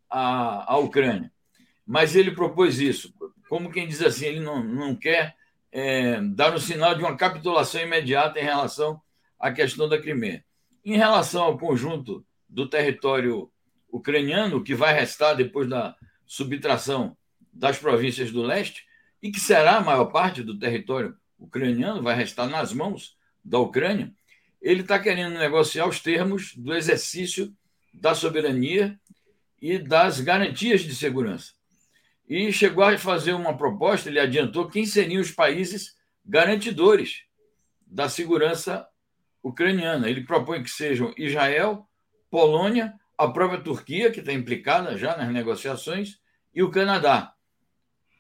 à, 0.10 0.74
à 0.74 0.78
Ucrânia. 0.78 1.32
Mas 1.86 2.16
ele 2.16 2.32
propôs 2.32 2.80
isso, 2.80 3.14
como 3.48 3.72
quem 3.72 3.88
diz 3.88 4.02
assim, 4.02 4.26
ele 4.26 4.40
não, 4.40 4.64
não 4.64 4.96
quer 4.96 5.36
é, 5.72 6.22
dar 6.22 6.54
um 6.54 6.60
sinal 6.60 6.96
de 6.96 7.02
uma 7.02 7.16
capitulação 7.16 7.82
imediata 7.82 8.40
em 8.40 8.44
relação 8.44 9.02
à 9.40 9.52
questão 9.52 9.88
da 9.88 10.00
Crimeia. 10.00 10.44
Em 10.84 10.96
relação 10.96 11.44
ao 11.44 11.58
conjunto 11.58 12.26
do 12.48 12.68
território 12.68 13.52
ucraniano, 13.92 14.64
que 14.64 14.76
vai 14.76 14.94
restar 14.94 15.36
depois 15.36 15.68
da 15.68 15.96
subtração 16.26 17.16
das 17.52 17.78
províncias 17.78 18.32
do 18.32 18.42
leste, 18.42 18.86
e 19.22 19.32
que 19.32 19.40
será 19.40 19.78
a 19.78 19.82
maior 19.82 20.06
parte 20.06 20.44
do 20.44 20.58
território 20.58 21.16
ucraniano, 21.40 22.04
vai 22.04 22.16
restar 22.16 22.48
nas 22.48 22.72
mãos 22.72 23.18
da 23.44 23.60
Ucrânia, 23.60 24.14
ele 24.62 24.82
está 24.82 25.00
querendo 25.00 25.38
negociar 25.38 25.88
os 25.88 26.00
termos 26.00 26.56
do 26.56 26.74
exercício 26.74 27.54
da 27.94 28.14
soberania 28.14 29.00
e 29.62 29.78
das 29.78 30.20
garantias 30.20 30.82
de 30.82 30.96
segurança. 30.96 31.54
E 32.28 32.52
chegou 32.52 32.84
a 32.84 32.98
fazer 32.98 33.34
uma 33.34 33.56
proposta, 33.56 34.10
ele 34.10 34.20
adiantou 34.20 34.68
quem 34.68 34.86
seriam 34.86 35.22
os 35.22 35.32
países 35.32 35.96
garantidores 36.26 37.24
da 37.86 38.10
segurança 38.10 38.86
ucraniana. 39.42 40.10
Ele 40.10 40.26
propõe 40.26 40.62
que 40.62 40.70
sejam 40.70 41.13
Israel, 41.18 41.88
Polônia, 42.30 42.94
a 43.18 43.30
própria 43.30 43.62
Turquia, 43.62 44.12
que 44.12 44.20
está 44.20 44.34
implicada 44.34 44.98
já 44.98 45.16
nas 45.16 45.32
negociações, 45.32 46.20
e 46.54 46.62
o 46.62 46.70
Canadá. 46.70 47.34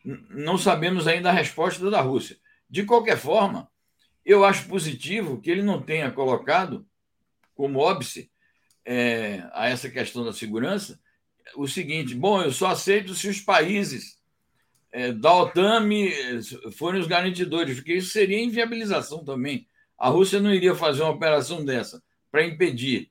Não 0.03 0.57
sabemos 0.57 1.05
ainda 1.05 1.29
a 1.29 1.33
resposta 1.33 1.89
da 1.91 1.99
Rússia. 1.99 2.37
De 2.69 2.83
qualquer 2.85 3.17
forma, 3.17 3.69
eu 4.23 4.45
acho 4.45 4.69
positivo 4.69 5.41
que 5.41 5.51
ele 5.51 5.61
não 5.61 5.81
tenha 5.81 6.11
colocado 6.11 6.87
como 7.53 7.79
óbice 7.79 8.31
é, 8.85 9.43
a 9.51 9.67
essa 9.67 9.89
questão 9.89 10.23
da 10.23 10.31
segurança 10.31 10.97
o 11.55 11.67
seguinte: 11.67 12.15
bom, 12.15 12.41
eu 12.41 12.51
só 12.51 12.67
aceito 12.67 13.13
se 13.13 13.27
os 13.27 13.39
países 13.39 14.17
é, 14.91 15.11
da 15.11 15.33
OTAN 15.33 15.81
me, 15.81 16.11
forem 16.71 16.99
os 16.99 17.07
garantidores, 17.07 17.75
porque 17.75 17.93
isso 17.93 18.09
seria 18.09 18.41
inviabilização 18.41 19.23
também. 19.23 19.67
A 19.97 20.09
Rússia 20.09 20.39
não 20.39 20.53
iria 20.53 20.75
fazer 20.75 21.01
uma 21.01 21.11
operação 21.11 21.63
dessa 21.65 22.01
para 22.31 22.45
impedir 22.45 23.09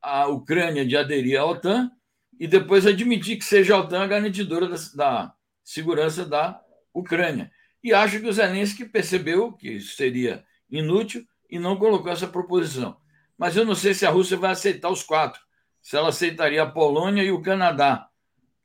a 0.00 0.26
Ucrânia 0.26 0.84
de 0.84 0.96
aderir 0.96 1.38
à 1.40 1.44
OTAN 1.44 1.90
e 2.38 2.46
depois 2.46 2.86
admitir 2.86 3.36
que 3.38 3.44
seja 3.44 3.74
a 3.74 3.80
OTAN 3.80 4.02
a 4.02 4.06
garantidora 4.06 4.68
da, 4.68 4.76
da 4.94 5.34
segurança 5.62 6.24
da 6.24 6.60
Ucrânia. 6.92 7.50
E 7.82 7.92
acho 7.92 8.20
que 8.20 8.26
o 8.26 8.32
Zelensky 8.32 8.84
percebeu 8.84 9.52
que 9.52 9.72
isso 9.72 9.96
seria 9.96 10.44
inútil 10.70 11.24
e 11.50 11.58
não 11.58 11.76
colocou 11.76 12.10
essa 12.10 12.26
proposição. 12.26 12.96
Mas 13.36 13.56
eu 13.56 13.64
não 13.64 13.74
sei 13.74 13.94
se 13.94 14.06
a 14.06 14.10
Rússia 14.10 14.36
vai 14.36 14.52
aceitar 14.52 14.88
os 14.90 15.02
quatro, 15.02 15.40
se 15.84 15.98
ela 15.98 16.08
aceitaria 16.08 16.62
a 16.62 16.70
Polônia 16.70 17.22
e 17.22 17.30
o 17.30 17.42
Canadá 17.42 18.08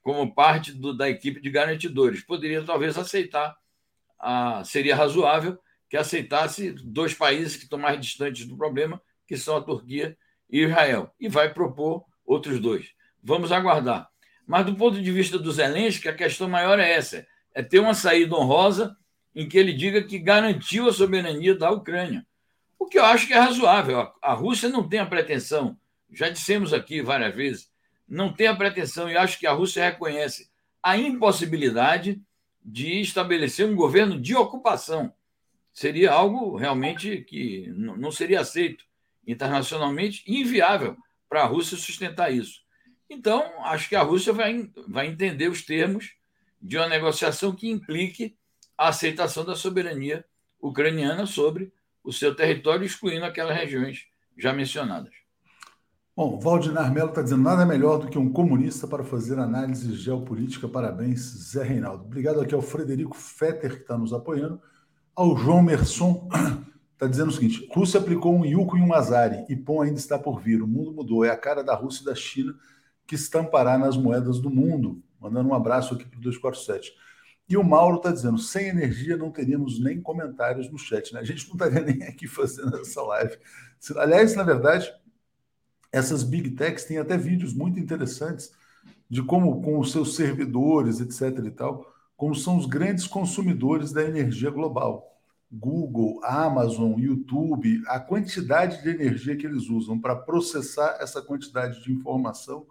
como 0.02 0.34
parte 0.34 0.72
do, 0.72 0.96
da 0.96 1.10
equipe 1.10 1.42
de 1.42 1.50
garantidores. 1.52 2.24
Poderia 2.24 2.64
talvez 2.64 2.98
aceitar, 2.98 3.58
a, 4.18 4.64
seria 4.64 4.96
razoável 4.96 5.60
que 5.90 5.98
aceitasse 5.98 6.72
dois 6.72 7.14
países 7.14 7.58
que 7.58 7.64
estão 7.64 7.78
mais 7.78 8.00
distantes 8.00 8.46
do 8.46 8.56
problema, 8.56 9.02
que 9.28 9.36
são 9.36 9.58
a 9.58 9.62
Turquia 9.62 10.18
e 10.50 10.62
Israel, 10.62 11.14
e 11.20 11.28
vai 11.28 11.54
propor 11.54 12.06
outros 12.26 12.58
dois. 12.58 12.94
Vamos 13.22 13.52
aguardar. 13.52 14.10
Mas 14.48 14.66
do 14.66 14.76
ponto 14.76 15.02
de 15.02 15.12
vista 15.12 15.38
do 15.38 15.52
Zelensky, 15.52 16.08
a 16.08 16.16
questão 16.16 16.48
maior 16.48 16.80
é 16.80 16.90
essa: 16.90 17.28
é 17.54 17.62
ter 17.62 17.80
uma 17.80 17.94
saída 17.94 18.34
honrosa 18.34 18.96
em 19.36 19.46
que 19.46 19.58
ele 19.58 19.74
diga 19.74 20.02
que 20.02 20.18
garantiu 20.18 20.88
a 20.88 20.94
soberania 20.94 21.54
da 21.54 21.70
Ucrânia. 21.70 22.26
O 22.80 22.86
que 22.86 22.98
eu 22.98 23.04
acho 23.04 23.28
que 23.28 23.34
é 23.34 23.40
razoável. 23.40 24.10
A 24.22 24.34
Rússia 24.34 24.70
não 24.70 24.88
tem 24.88 25.02
a 25.02 25.06
pretensão, 25.06 25.78
já 26.12 26.30
dissemos 26.30 26.74
aqui 26.74 27.02
várias 27.02 27.36
vezes, 27.36 27.72
não 28.08 28.34
tem 28.34 28.48
a 28.48 28.56
pretensão, 28.56 29.10
e 29.10 29.16
acho 29.16 29.38
que 29.40 29.46
a 29.46 29.52
Rússia 29.52 29.86
reconhece 29.86 30.50
a 30.82 30.98
impossibilidade 30.98 32.22
de 32.64 33.02
estabelecer 33.02 33.66
um 33.66 33.76
governo 33.76 34.20
de 34.20 34.36
ocupação. 34.36 35.14
Seria 35.72 36.12
algo 36.12 36.56
realmente 36.56 37.22
que 37.22 37.68
não 37.76 38.12
seria 38.12 38.42
aceito 38.42 38.86
internacionalmente, 39.26 40.24
inviável 40.28 40.98
para 41.30 41.44
a 41.44 41.46
Rússia 41.46 41.78
sustentar 41.78 42.34
isso. 42.34 42.62
Então, 43.10 43.64
acho 43.66 43.88
que 43.88 43.96
a 43.96 44.02
Rússia 44.02 44.34
vai, 44.34 44.70
vai 44.88 45.08
entender 45.08 45.50
os 45.50 45.64
termos 45.64 46.14
de 46.62 46.78
uma 46.78 46.88
negociação 46.88 47.56
que 47.56 47.70
implique 47.70 48.36
a 48.78 48.90
aceitação 48.90 49.46
da 49.46 49.56
soberania 49.56 50.26
ucraniana 50.62 51.26
sobre 51.26 51.72
o 52.04 52.12
seu 52.12 52.36
território, 52.36 52.86
excluindo 52.86 53.26
aquelas 53.26 53.56
regiões 53.56 54.08
já 54.38 54.54
mencionadas. 54.54 55.14
Bom, 56.20 56.38
Valdinar 56.38 56.94
Melo 56.94 57.08
está 57.08 57.22
dizendo 57.22 57.44
nada 57.44 57.66
melhor 57.66 57.98
do 57.98 58.10
que 58.10 58.18
um 58.18 58.30
comunista 58.30 58.86
para 58.86 59.06
fazer 59.06 59.40
análise 59.40 59.96
geopolítica. 59.96 60.68
Parabéns, 60.68 61.22
Zé 61.22 61.64
Reinaldo. 61.64 62.04
Obrigado 62.04 62.42
aqui 62.42 62.54
ao 62.54 62.62
Frederico 62.62 63.16
Fetter, 63.16 63.78
que 63.78 63.82
está 63.84 63.98
nos 63.98 64.12
apoiando. 64.12 64.62
Ao 65.16 65.38
João 65.38 65.64
Merson, 65.64 66.28
está 66.92 67.08
dizendo 67.08 67.30
o 67.30 67.32
seguinte: 67.32 67.66
Rússia 67.72 68.02
aplicou 68.02 68.36
um 68.36 68.44
Yuko 68.44 68.78
e 68.78 68.82
um 68.82 68.94
Azari, 68.94 69.46
e 69.48 69.56
Pom 69.56 69.82
ainda 69.82 69.98
está 69.98 70.20
por 70.20 70.42
vir. 70.42 70.62
O 70.62 70.68
mundo 70.68 70.92
mudou. 70.92 71.24
É 71.24 71.30
a 71.30 71.38
cara 71.38 71.64
da 71.64 71.74
Rússia 71.74 72.02
e 72.02 72.06
da 72.08 72.16
China 72.16 72.54
que 73.08 73.16
estampará 73.16 73.78
nas 73.78 73.96
moedas 73.96 74.42
do 74.42 74.50
mundo. 74.50 75.02
Mandando 75.22 75.48
um 75.48 75.54
abraço 75.54 75.94
aqui 75.94 76.04
para 76.04 76.18
o 76.18 76.22
247. 76.22 76.92
E 77.48 77.56
o 77.56 77.64
Mauro 77.64 77.96
está 77.96 78.12
dizendo: 78.12 78.38
sem 78.38 78.68
energia 78.68 79.16
não 79.16 79.32
teríamos 79.32 79.80
nem 79.80 80.02
comentários 80.02 80.70
no 80.70 80.78
chat, 80.78 81.14
né? 81.14 81.22
A 81.22 81.24
gente 81.24 81.48
não 81.48 81.54
estaria 81.54 81.80
nem 81.96 82.04
aqui 82.04 82.28
fazendo 82.28 82.76
essa 82.76 83.02
live. 83.04 83.38
Aliás, 83.96 84.36
na 84.36 84.44
verdade, 84.44 84.92
essas 85.92 86.24
big 86.24 86.52
techs 86.52 86.86
têm 86.86 86.98
até 86.98 87.18
vídeos 87.18 87.54
muito 87.54 87.80
interessantes 87.80 88.52
de 89.10 89.24
como, 89.24 89.62
com 89.62 89.80
os 89.80 89.92
seus 89.92 90.16
servidores, 90.16 91.00
etc. 91.00 91.46
e 91.46 91.52
tal, 91.52 91.92
como 92.16 92.36
são 92.36 92.58
os 92.58 92.66
grandes 92.66 93.08
consumidores 93.08 93.92
da 93.92 94.04
energia 94.04 94.52
global. 94.52 95.10
Google, 95.52 96.20
Amazon, 96.24 97.00
YouTube, 97.00 97.82
a 97.88 98.00
quantidade 98.00 98.84
de 98.84 98.90
energia 98.90 99.36
que 99.36 99.48
eles 99.48 99.68
usam 99.68 100.00
para 100.00 100.16
processar 100.16 100.98
essa 101.00 101.22
quantidade 101.22 101.84
de 101.84 101.92
informação 101.92 102.68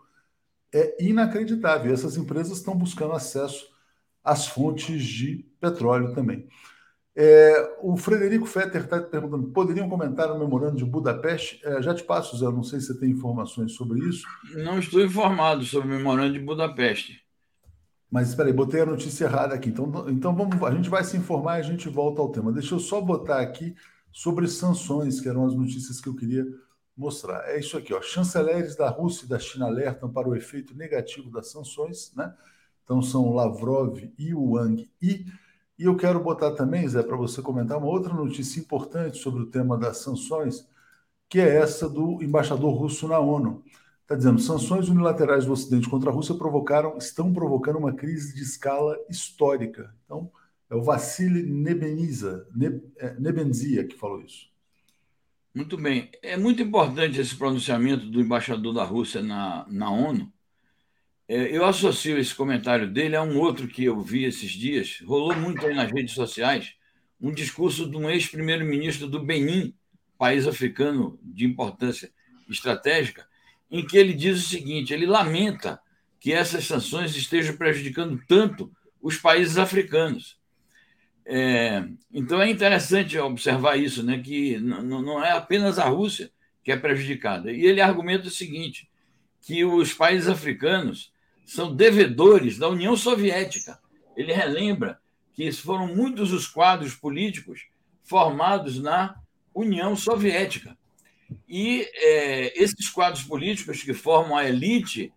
é 0.72 1.02
inacreditável. 1.02 1.92
Essas 1.92 2.16
empresas 2.16 2.59
estão 2.59 2.76
buscando 2.76 3.14
acesso 3.14 3.66
as 4.22 4.46
fontes 4.46 5.02
de 5.02 5.44
petróleo 5.61 6.14
também. 6.14 6.46
É, 7.20 7.78
o 7.83 7.96
Frederico 7.96 8.46
Fetter 8.46 8.85
está 8.85 9.00
perguntando: 9.00 9.48
poderiam 9.48 9.88
comentar 9.88 10.31
o 10.31 10.38
memorando 10.38 10.76
de 10.76 10.85
Budapeste? 10.85 11.61
É, 11.64 11.83
já 11.83 11.92
te 11.92 12.04
passo, 12.04 12.38
Zé, 12.38 12.44
não 12.44 12.62
sei 12.62 12.78
se 12.78 12.87
você 12.87 13.00
tem 13.00 13.11
informações 13.11 13.72
sobre 13.72 13.98
isso. 14.09 14.24
Não 14.54 14.78
estou 14.78 15.04
informado 15.04 15.64
sobre 15.64 15.88
o 15.88 15.90
memorando 15.90 16.35
de 16.35 16.38
Budapeste. 16.38 17.20
Mas 18.09 18.28
espera 18.28 18.48
aí, 18.48 18.54
botei 18.54 18.83
a 18.83 18.87
notícia 18.87 19.24
errada 19.24 19.52
aqui. 19.52 19.68
Então, 19.68 20.09
então 20.09 20.33
vamos, 20.33 20.62
a 20.62 20.70
gente 20.70 20.88
vai 20.88 21.02
se 21.02 21.16
informar 21.16 21.59
e 21.59 21.61
a 21.61 21.64
gente 21.64 21.88
volta 21.88 22.22
ao 22.22 22.31
tema. 22.31 22.52
Deixa 22.52 22.76
eu 22.76 22.78
só 22.78 23.00
botar 23.00 23.40
aqui 23.40 23.74
sobre 24.12 24.46
sanções, 24.46 25.20
que 25.20 25.28
eram 25.28 25.44
as 25.44 25.57
notícias 25.57 26.00
que 26.00 26.09
eu 26.09 26.14
queria 26.14 26.46
mostrar. 26.96 27.48
É 27.48 27.59
isso 27.59 27.76
aqui, 27.76 27.92
ó. 27.92 28.00
Chanceleres 28.00 28.76
da 28.76 28.90
Rússia 28.90 29.24
e 29.24 29.28
da 29.28 29.40
China 29.40 29.66
alertam 29.66 30.09
para 30.09 30.28
o 30.28 30.37
efeito 30.37 30.72
negativo 30.72 31.33
das 31.33 31.50
sanções, 31.50 32.12
né? 32.14 32.33
Então 32.85 33.02
são 33.02 33.35
Lavrov 33.35 33.98
e 34.16 34.33
Wang 34.33 34.88
Yi. 35.02 35.26
E 35.78 35.84
eu 35.84 35.96
quero 35.96 36.18
botar 36.20 36.52
também, 36.52 36.88
Zé, 36.88 37.02
para 37.02 37.16
você 37.16 37.40
comentar 37.40 37.78
uma 37.78 37.86
outra 37.86 38.12
notícia 38.12 38.58
importante 38.58 39.18
sobre 39.18 39.42
o 39.42 39.46
tema 39.46 39.78
das 39.78 39.98
sanções, 39.98 40.66
que 41.28 41.38
é 41.38 41.56
essa 41.56 41.88
do 41.88 42.22
embaixador 42.22 42.74
russo 42.74 43.06
na 43.06 43.18
ONU. 43.18 43.62
Está 44.02 44.16
dizendo, 44.16 44.40
sanções 44.40 44.88
unilaterais 44.88 45.44
do 45.44 45.52
Ocidente 45.52 45.88
contra 45.88 46.10
a 46.10 46.12
Rússia 46.12 46.34
provocaram, 46.34 46.96
estão 46.96 47.32
provocando 47.32 47.78
uma 47.78 47.92
crise 47.92 48.34
de 48.34 48.42
escala 48.42 48.98
histórica. 49.08 49.94
Então, 50.04 50.32
é 50.70 50.74
o 50.74 50.82
Vassili 50.82 51.42
Nebeniza, 51.42 52.46
é, 52.96 53.14
Nebenzia 53.20 53.86
que 53.86 53.96
falou 53.96 54.20
isso. 54.22 54.48
Muito 55.54 55.76
bem. 55.76 56.10
É 56.22 56.36
muito 56.36 56.62
importante 56.62 57.20
esse 57.20 57.36
pronunciamento 57.36 58.06
do 58.06 58.20
embaixador 58.20 58.74
da 58.74 58.84
Rússia 58.84 59.22
na, 59.22 59.66
na 59.68 59.90
ONU. 59.90 60.32
É, 61.28 61.54
eu 61.54 61.66
associo 61.66 62.18
esse 62.18 62.34
comentário 62.34 62.90
dele 62.90 63.14
a 63.14 63.22
um 63.22 63.38
outro 63.38 63.68
que 63.68 63.84
eu 63.84 64.00
vi 64.00 64.24
esses 64.24 64.50
dias, 64.50 65.00
rolou 65.04 65.36
muito 65.36 65.66
aí 65.66 65.74
nas 65.74 65.92
redes 65.92 66.14
sociais, 66.14 66.72
um 67.20 67.30
discurso 67.30 67.88
de 67.88 67.96
um 67.98 68.08
ex-primeiro-ministro 68.08 69.06
do 69.06 69.22
Benin, 69.22 69.74
país 70.16 70.46
africano 70.46 71.18
de 71.22 71.44
importância 71.44 72.10
estratégica, 72.48 73.26
em 73.70 73.86
que 73.86 73.98
ele 73.98 74.14
diz 74.14 74.38
o 74.38 74.48
seguinte: 74.48 74.94
ele 74.94 75.04
lamenta 75.04 75.78
que 76.18 76.32
essas 76.32 76.64
sanções 76.64 77.14
estejam 77.14 77.56
prejudicando 77.56 78.18
tanto 78.26 78.72
os 79.00 79.18
países 79.18 79.58
africanos. 79.58 80.38
É, 81.26 81.86
então 82.10 82.40
é 82.40 82.48
interessante 82.48 83.18
observar 83.18 83.76
isso, 83.76 84.02
né, 84.02 84.18
que 84.18 84.58
não 84.58 85.22
é 85.22 85.32
apenas 85.32 85.78
a 85.78 85.84
Rússia 85.84 86.30
que 86.64 86.72
é 86.72 86.76
prejudicada. 86.76 87.52
E 87.52 87.66
ele 87.66 87.82
argumenta 87.82 88.28
o 88.28 88.30
seguinte: 88.30 88.88
que 89.42 89.62
os 89.62 89.92
países 89.92 90.26
africanos 90.26 91.12
são 91.48 91.74
devedores 91.74 92.58
da 92.58 92.68
União 92.68 92.94
Soviética. 92.94 93.80
Ele 94.14 94.34
relembra 94.34 95.00
que 95.32 95.50
foram 95.50 95.87
muitos 95.87 96.30
os 96.30 96.46
quadros 96.46 96.94
políticos 96.94 97.68
formados 98.04 98.78
na 98.78 99.16
União 99.54 99.96
Soviética. 99.96 100.76
E 101.48 101.88
é, 101.94 102.62
esses 102.62 102.90
quadros 102.90 103.22
políticos 103.22 103.82
que 103.82 103.94
formam 103.94 104.37
a 104.37 104.46
elite 104.46 105.11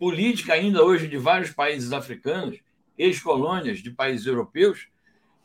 política 0.00 0.54
ainda 0.54 0.82
hoje 0.82 1.06
de 1.06 1.16
vários 1.16 1.52
países 1.52 1.92
africanos, 1.92 2.58
ex-colônias 2.98 3.78
de 3.78 3.92
países 3.92 4.26
europeus, 4.26 4.88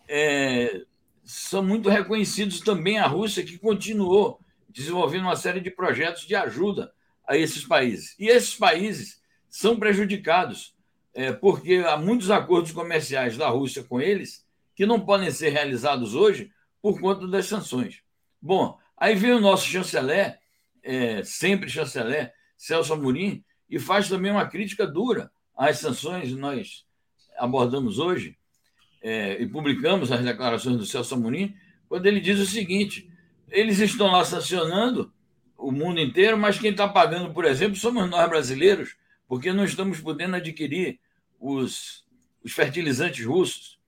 é, 0.07 0.81
são 1.23 1.63
muito 1.63 1.89
reconhecidos 1.89 2.59
também 2.59 2.97
a 2.97 3.05
Rússia, 3.05 3.43
que 3.43 3.59
continuou 3.59 4.39
desenvolvendo 4.67 5.25
uma 5.25 5.35
série 5.35 5.61
de 5.61 5.69
projetos 5.69 6.25
de 6.25 6.33
ajuda 6.33 6.91
a 7.27 7.37
esses 7.37 7.63
países. 7.63 8.15
E 8.17 8.29
esses 8.29 8.55
países 8.55 9.21
são 9.53 9.77
prejudicados, 9.77 10.73
é, 11.13 11.31
porque 11.31 11.75
há 11.85 11.95
muitos 11.95 12.31
acordos 12.31 12.71
comerciais 12.71 13.37
da 13.37 13.47
Rússia 13.49 13.83
com 13.83 14.01
eles 14.01 14.43
que 14.75 14.83
não 14.83 14.99
podem 14.99 15.29
ser 15.29 15.49
realizados 15.49 16.15
hoje 16.15 16.51
por 16.81 16.99
conta 16.99 17.27
das 17.27 17.45
sanções. 17.45 18.01
Bom, 18.41 18.79
aí 18.97 19.13
vem 19.13 19.31
o 19.31 19.39
nosso 19.39 19.67
chanceler, 19.67 20.39
é, 20.81 21.23
sempre 21.23 21.69
chanceler, 21.69 22.33
Celso 22.57 22.93
Amorim, 22.93 23.43
e 23.69 23.77
faz 23.77 24.09
também 24.09 24.31
uma 24.31 24.47
crítica 24.47 24.87
dura 24.87 25.31
às 25.55 25.77
sanções 25.77 26.29
que 26.29 26.35
nós 26.35 26.83
abordamos 27.37 27.99
hoje, 27.99 28.35
é, 29.03 29.39
e 29.39 29.47
publicamos 29.47 30.11
as 30.11 30.25
declarações 30.25 30.77
do 30.77 30.85
Celso 30.85 31.13
Amorim, 31.13 31.55
quando 31.87 32.07
ele 32.07 32.19
diz 32.19 32.39
o 32.39 32.45
seguinte: 32.47 33.07
eles 33.49 33.77
estão 33.77 34.07
lá 34.07 34.25
sancionando 34.25 35.13
o 35.55 35.71
mundo 35.71 35.99
inteiro, 35.99 36.39
mas 36.39 36.57
quem 36.57 36.71
está 36.71 36.87
pagando, 36.87 37.31
por 37.31 37.45
exemplo, 37.45 37.75
somos 37.75 38.09
nós 38.09 38.27
brasileiros, 38.27 38.95
porque 39.33 39.51
não 39.51 39.65
estamos 39.65 39.99
podendo 39.99 40.35
adquirir 40.35 40.99
os, 41.39 42.05
os 42.43 42.51
fertilizantes 42.51 43.25
russos. 43.25 43.79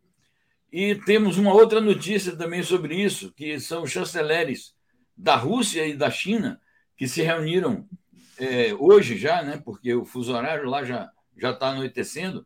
E 0.71 0.95
temos 0.95 1.37
uma 1.37 1.53
outra 1.53 1.79
notícia 1.79 2.35
também 2.35 2.63
sobre 2.63 2.95
isso, 2.95 3.31
que 3.31 3.59
são 3.59 3.83
os 3.83 3.91
chanceleres 3.91 4.73
da 5.15 5.35
Rússia 5.35 5.85
e 5.85 5.95
da 5.95 6.09
China, 6.09 6.59
que 6.97 7.07
se 7.07 7.21
reuniram 7.21 7.87
é, 8.39 8.73
hoje 8.73 9.19
já, 9.19 9.43
né, 9.43 9.61
porque 9.63 9.93
o 9.93 10.03
fuso 10.03 10.33
horário 10.33 10.67
lá 10.67 10.83
já 10.83 11.11
já 11.37 11.51
está 11.51 11.67
anoitecendo, 11.67 12.43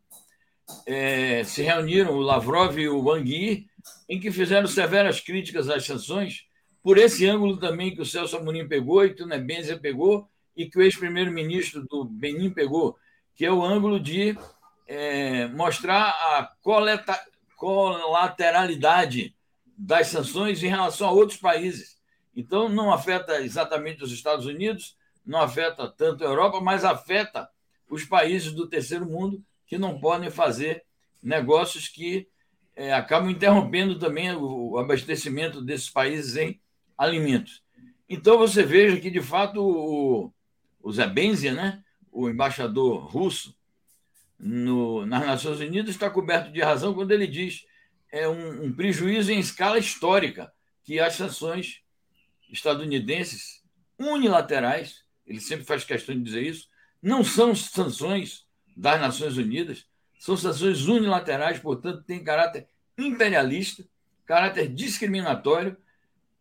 é, 0.84 1.42
se 1.42 1.62
reuniram 1.62 2.12
o 2.12 2.20
Lavrov 2.20 2.78
e 2.78 2.86
o 2.86 3.02
Wang 3.02 3.34
Yi, 3.34 3.66
em 4.10 4.20
que 4.20 4.30
fizeram 4.30 4.66
severas 4.66 5.20
críticas 5.20 5.70
às 5.70 5.86
sanções, 5.86 6.44
por 6.82 6.98
esse 6.98 7.26
ângulo 7.26 7.56
também 7.56 7.94
que 7.94 8.02
o 8.02 8.06
Celso 8.06 8.36
Amorim 8.36 8.68
pegou 8.68 9.06
e 9.06 9.14
que 9.14 9.22
o 9.22 9.26
Nebenzia 9.26 9.78
pegou 9.78 10.29
e 10.56 10.66
que 10.66 10.78
o 10.78 10.82
ex-primeiro-ministro 10.82 11.84
do 11.86 12.04
Benin 12.04 12.50
pegou, 12.50 12.96
que 13.34 13.44
é 13.44 13.52
o 13.52 13.64
ângulo 13.64 13.98
de 13.98 14.36
é, 14.86 15.46
mostrar 15.48 16.08
a 16.08 16.52
coleta, 16.62 17.18
colateralidade 17.56 19.34
das 19.76 20.08
sanções 20.08 20.62
em 20.62 20.68
relação 20.68 21.08
a 21.08 21.12
outros 21.12 21.38
países. 21.38 21.98
Então, 22.34 22.68
não 22.68 22.92
afeta 22.92 23.40
exatamente 23.40 24.02
os 24.02 24.12
Estados 24.12 24.46
Unidos, 24.46 24.96
não 25.24 25.40
afeta 25.40 25.88
tanto 25.88 26.24
a 26.24 26.26
Europa, 26.26 26.60
mas 26.60 26.84
afeta 26.84 27.48
os 27.88 28.04
países 28.04 28.52
do 28.52 28.68
terceiro 28.68 29.06
mundo 29.06 29.42
que 29.66 29.78
não 29.78 30.00
podem 30.00 30.30
fazer 30.30 30.84
negócios 31.22 31.88
que 31.88 32.28
é, 32.74 32.92
acabam 32.92 33.30
interrompendo 33.30 33.98
também 33.98 34.32
o, 34.32 34.72
o 34.72 34.78
abastecimento 34.78 35.60
desses 35.60 35.90
países 35.90 36.36
em 36.36 36.60
alimentos. 36.96 37.62
Então 38.08 38.38
você 38.38 38.62
veja 38.62 39.00
que, 39.00 39.10
de 39.10 39.20
fato, 39.20 39.60
o, 39.62 40.32
o 40.82 40.92
Zé 40.92 41.06
Benzia, 41.06 41.52
né, 41.52 41.82
o 42.10 42.28
embaixador 42.28 43.04
russo 43.06 43.54
no, 44.38 45.06
nas 45.06 45.26
Nações 45.26 45.60
Unidas, 45.60 45.90
está 45.90 46.10
coberto 46.10 46.50
de 46.50 46.60
razão 46.60 46.94
quando 46.94 47.12
ele 47.12 47.26
diz 47.26 47.66
é 48.12 48.28
um, 48.28 48.64
um 48.64 48.72
prejuízo 48.72 49.30
em 49.30 49.38
escala 49.38 49.78
histórica 49.78 50.52
que 50.82 50.98
as 50.98 51.14
sanções 51.14 51.82
estadunidenses 52.50 53.62
unilaterais, 53.98 55.04
ele 55.26 55.40
sempre 55.40 55.64
faz 55.64 55.84
questão 55.84 56.14
de 56.14 56.22
dizer 56.22 56.42
isso, 56.42 56.68
não 57.02 57.22
são 57.22 57.54
sanções 57.54 58.46
das 58.76 59.00
Nações 59.00 59.36
Unidas, 59.36 59.86
são 60.18 60.36
sanções 60.36 60.86
unilaterais, 60.86 61.58
portanto, 61.58 62.02
têm 62.02 62.24
caráter 62.24 62.66
imperialista, 62.98 63.86
caráter 64.26 64.68
discriminatório, 64.68 65.76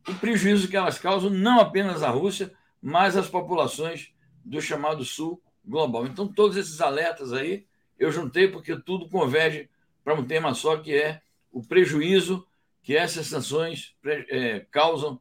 o 0.07 0.15
prejuízo 0.15 0.67
que 0.67 0.75
elas 0.75 0.97
causam 0.97 1.29
não 1.29 1.59
apenas 1.59 2.01
à 2.01 2.09
Rússia, 2.09 2.51
mas 2.81 3.15
às 3.15 3.27
populações 3.27 4.11
do 4.49 4.61
chamado 4.61 5.05
Sul 5.05 5.41
global. 5.63 6.05
Então, 6.07 6.27
todos 6.27 6.57
esses 6.57 6.81
alertas 6.81 7.31
aí 7.31 7.65
eu 7.97 8.11
juntei 8.11 8.47
porque 8.47 8.75
tudo 8.77 9.09
converge 9.09 9.69
para 10.03 10.15
um 10.15 10.25
tema 10.25 10.53
só, 10.53 10.77
que 10.77 10.93
é 10.93 11.21
o 11.51 11.61
prejuízo 11.61 12.45
que 12.81 12.95
essas 12.95 13.27
sanções 13.27 13.95
é, 14.03 14.65
causam 14.71 15.19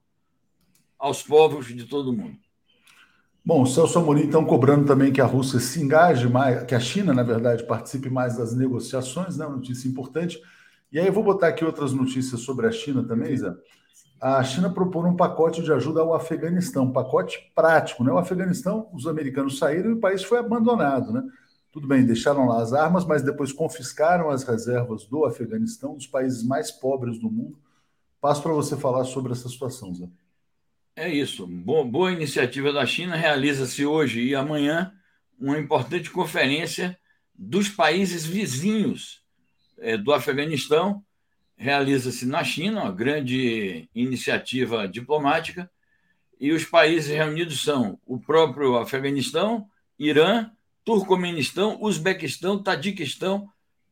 aos 0.98 1.22
povos 1.22 1.66
de 1.66 1.84
todo 1.84 2.12
mundo. 2.12 2.38
Bom, 3.44 3.64
Celso 3.66 3.98
Amorim 3.98 4.24
estão 4.24 4.44
cobrando 4.44 4.86
também 4.86 5.12
que 5.12 5.20
a 5.20 5.26
Rússia 5.26 5.58
se 5.58 5.82
engaje 5.82 6.28
mais, 6.28 6.64
que 6.64 6.74
a 6.74 6.80
China, 6.80 7.12
na 7.12 7.22
verdade, 7.22 7.66
participe 7.66 8.08
mais 8.08 8.36
das 8.36 8.54
negociações, 8.54 9.36
né? 9.36 9.46
Uma 9.46 9.56
notícia 9.56 9.88
importante. 9.88 10.40
E 10.92 10.98
aí 10.98 11.06
eu 11.06 11.12
vou 11.12 11.24
botar 11.24 11.48
aqui 11.48 11.64
outras 11.64 11.92
notícias 11.92 12.40
sobre 12.40 12.66
a 12.66 12.72
China 12.72 13.02
também, 13.04 13.36
Zé. 13.36 13.52
A 14.20 14.42
China 14.42 14.68
propôs 14.68 15.06
um 15.06 15.14
pacote 15.14 15.62
de 15.62 15.72
ajuda 15.72 16.00
ao 16.00 16.14
Afeganistão, 16.14 16.84
um 16.84 16.92
pacote 16.92 17.52
prático, 17.54 18.02
né? 18.02 18.10
O 18.10 18.18
Afeganistão, 18.18 18.88
os 18.92 19.06
americanos 19.06 19.58
saíram 19.58 19.90
e 19.90 19.94
o 19.94 20.00
país 20.00 20.24
foi 20.24 20.38
abandonado, 20.38 21.12
né? 21.12 21.22
Tudo 21.70 21.86
bem, 21.86 22.04
deixaram 22.04 22.46
lá 22.46 22.60
as 22.60 22.72
armas, 22.72 23.04
mas 23.04 23.22
depois 23.22 23.52
confiscaram 23.52 24.30
as 24.30 24.42
reservas 24.42 25.04
do 25.04 25.24
Afeganistão, 25.24 25.94
dos 25.94 26.06
países 26.06 26.42
mais 26.42 26.70
pobres 26.70 27.18
do 27.18 27.30
mundo. 27.30 27.58
Passo 28.20 28.42
para 28.42 28.52
você 28.52 28.76
falar 28.76 29.04
sobre 29.04 29.32
essa 29.32 29.48
situação, 29.48 29.94
Zé. 29.94 30.08
É 30.96 31.08
isso. 31.08 31.46
Boa, 31.46 31.84
boa 31.84 32.10
iniciativa 32.10 32.72
da 32.72 32.84
China. 32.84 33.14
Realiza-se 33.14 33.86
hoje 33.86 34.20
e 34.20 34.34
amanhã 34.34 34.92
uma 35.38 35.56
importante 35.56 36.10
conferência 36.10 36.98
dos 37.32 37.68
países 37.68 38.26
vizinhos 38.26 39.22
é, 39.78 39.96
do 39.96 40.12
Afeganistão. 40.12 41.04
Realiza-se 41.58 42.24
na 42.24 42.44
China, 42.44 42.84
uma 42.84 42.92
grande 42.92 43.88
iniciativa 43.92 44.86
diplomática. 44.86 45.68
E 46.40 46.52
os 46.52 46.64
países 46.64 47.10
reunidos 47.10 47.62
são 47.62 48.00
o 48.06 48.16
próprio 48.16 48.76
Afeganistão, 48.76 49.68
Irã, 49.98 50.48
Turcomenistão, 50.84 51.76
Uzbequistão, 51.82 52.62
Tadiquistão, 52.62 53.50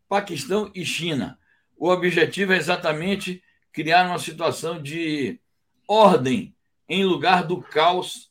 Paquistão 0.09 0.71
e 0.77 0.85
China. 0.85 1.37
O 1.77 1.89
objetivo 1.89 2.53
é 2.53 2.57
exatamente 2.57 3.43
criar 3.73 4.07
uma 4.07 4.19
situação 4.21 4.81
de 4.81 5.41
ordem 5.89 6.55
em 6.89 7.05
lugar 7.05 7.43
do 7.43 7.61
caos 7.61 8.31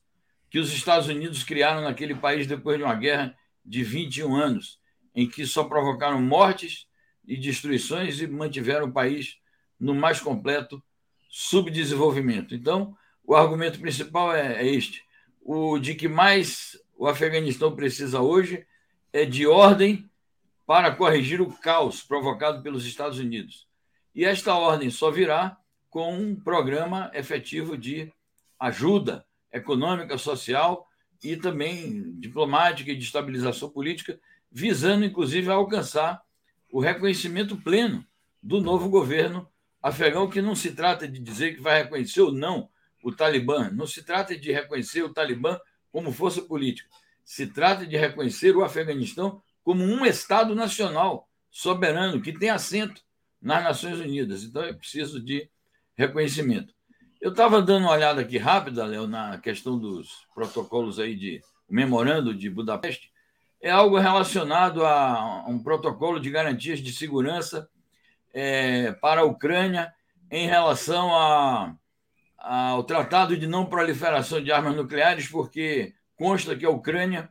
que 0.50 0.60
os 0.60 0.74
Estados 0.74 1.10
Unidos 1.10 1.43
criaram 1.43 1.82
naquele 1.82 2.15
país 2.15 2.48
depois 2.48 2.78
de 2.78 2.84
uma 2.86 2.95
guerra 2.95 3.38
de 3.65 3.84
21 3.84 4.34
anos, 4.34 4.80
em 5.13 5.28
que 5.28 5.45
só 5.45 5.65
provocaram 5.65 6.21
mortes 6.21 6.88
e 7.27 7.38
destruições 7.38 8.19
e 8.21 8.27
mantiveram 8.27 8.88
o 8.88 8.91
país 8.91 9.38
no 9.79 9.93
mais 9.93 10.19
completo 10.19 10.81
subdesenvolvimento. 11.29 12.55
Então, 12.55 12.95
o 13.23 13.35
argumento 13.35 13.79
principal 13.79 14.33
é, 14.33 14.61
é 14.61 14.67
este: 14.67 15.03
o 15.41 15.77
de 15.79 15.95
que 15.95 16.07
mais 16.07 16.77
o 16.97 17.07
Afeganistão 17.07 17.75
precisa 17.75 18.21
hoje 18.21 18.65
é 19.11 19.25
de 19.25 19.45
ordem 19.45 20.09
para 20.65 20.91
corrigir 20.91 21.41
o 21.41 21.51
caos 21.51 22.01
provocado 22.01 22.61
pelos 22.61 22.85
Estados 22.85 23.19
Unidos. 23.19 23.67
E 24.13 24.25
esta 24.25 24.55
ordem 24.55 24.89
só 24.89 25.11
virá 25.11 25.57
com 25.89 26.13
um 26.13 26.35
programa 26.35 27.11
efetivo 27.13 27.77
de 27.77 28.11
ajuda 28.59 29.25
econômica, 29.51 30.17
social 30.17 30.88
e 31.23 31.38
também 31.38 32.19
diplomática 32.19 32.91
e 32.91 32.95
de 32.95 33.03
estabilização 33.03 33.69
política, 33.69 34.19
visando 34.51 35.05
inclusive 35.05 35.49
alcançar 35.49 36.21
o 36.75 36.81
reconhecimento 36.81 37.55
pleno 37.55 38.05
do 38.43 38.59
novo 38.59 38.89
governo 38.89 39.49
afegão, 39.81 40.29
que 40.29 40.41
não 40.41 40.53
se 40.53 40.71
trata 40.71 41.07
de 41.07 41.21
dizer 41.21 41.55
que 41.55 41.61
vai 41.61 41.83
reconhecer 41.83 42.19
ou 42.19 42.33
não 42.33 42.69
o 43.01 43.13
Talibã, 43.13 43.69
não 43.71 43.88
se 43.88 44.03
trata 44.03 44.38
de 44.38 44.51
reconhecer 44.51 45.01
o 45.01 45.13
Talibã 45.13 45.57
como 45.89 46.11
força 46.11 46.41
política, 46.41 46.89
se 47.23 47.47
trata 47.47 47.88
de 47.88 47.95
reconhecer 47.95 48.57
o 48.57 48.61
Afeganistão 48.61 49.41
como 49.63 49.85
um 49.85 50.05
Estado 50.05 50.53
nacional 50.53 51.29
soberano 51.49 52.21
que 52.21 52.33
tem 52.33 52.49
assento 52.49 53.01
nas 53.41 53.63
Nações 53.63 53.97
Unidas. 53.97 54.43
Então 54.43 54.61
é 54.61 54.73
preciso 54.73 55.23
de 55.23 55.49
reconhecimento. 55.95 56.73
Eu 57.21 57.31
estava 57.31 57.61
dando 57.61 57.83
uma 57.83 57.93
olhada 57.93 58.19
aqui 58.19 58.38
rápida, 58.38 58.85
Léo, 58.85 59.07
na 59.07 59.38
questão 59.38 59.79
dos 59.79 60.27
protocolos 60.35 60.99
aí 60.99 61.15
de 61.15 61.41
memorando 61.69 62.35
de 62.35 62.49
Budapeste. 62.49 63.13
É 63.65 63.71
algo 63.71 63.97
relacionado 63.97 64.86
a 64.86 65.43
um 65.47 65.58
protocolo 65.58 66.19
de 66.19 66.30
garantias 66.30 66.78
de 66.78 66.93
segurança 66.93 67.67
é, 68.32 68.91
para 68.91 69.21
a 69.21 69.23
Ucrânia 69.23 69.91
em 70.30 70.45
relação 70.45 71.12
a, 71.15 71.75
a, 72.38 72.67
ao 72.67 72.84
Tratado 72.84 73.36
de 73.36 73.47
Não 73.47 73.65
Proliferação 73.65 74.39
de 74.39 74.51
Armas 74.51 74.75
Nucleares, 74.75 75.28
porque 75.28 75.95
consta 76.15 76.56
que 76.56 76.63
a 76.63 76.69
Ucrânia 76.69 77.28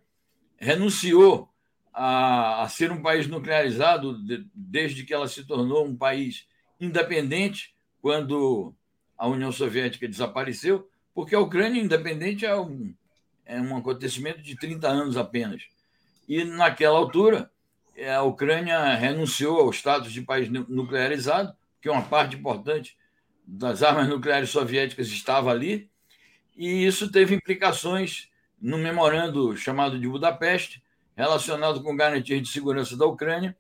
renunciou 0.56 1.48
a, 1.92 2.64
a 2.64 2.68
ser 2.68 2.90
um 2.90 3.00
país 3.00 3.28
nuclearizado 3.28 4.20
de, 4.26 4.44
desde 4.52 5.04
que 5.04 5.14
ela 5.14 5.28
se 5.28 5.44
tornou 5.44 5.86
um 5.86 5.96
país 5.96 6.48
independente, 6.80 7.76
quando 8.02 8.74
a 9.16 9.28
União 9.28 9.52
Soviética 9.52 10.08
desapareceu, 10.08 10.90
porque 11.14 11.36
a 11.36 11.40
Ucrânia 11.40 11.80
independente 11.80 12.44
é 12.44 12.56
um, 12.56 12.92
é 13.46 13.60
um 13.60 13.76
acontecimento 13.76 14.42
de 14.42 14.56
30 14.56 14.88
anos 14.88 15.16
apenas. 15.16 15.72
E 16.28 16.44
naquela 16.44 16.98
altura, 16.98 17.50
a 18.16 18.22
Ucrânia 18.22 18.94
renunciou 18.94 19.60
ao 19.60 19.70
status 19.70 20.12
de 20.12 20.22
país 20.22 20.48
nuclearizado, 20.48 21.54
que 21.80 21.88
uma 21.88 22.02
parte 22.02 22.36
importante 22.36 22.96
das 23.46 23.82
armas 23.82 24.08
nucleares 24.08 24.50
soviéticas 24.50 25.08
estava 25.08 25.50
ali, 25.50 25.88
e 26.56 26.86
isso 26.86 27.10
teve 27.10 27.34
implicações 27.34 28.30
no 28.60 28.78
memorando 28.78 29.56
chamado 29.56 29.98
de 29.98 30.08
Budapeste, 30.08 30.82
relacionado 31.16 31.82
com 31.82 31.96
garantias 31.96 32.40
de 32.42 32.48
segurança 32.48 32.96
da 32.96 33.06
Ucrânia 33.06 33.56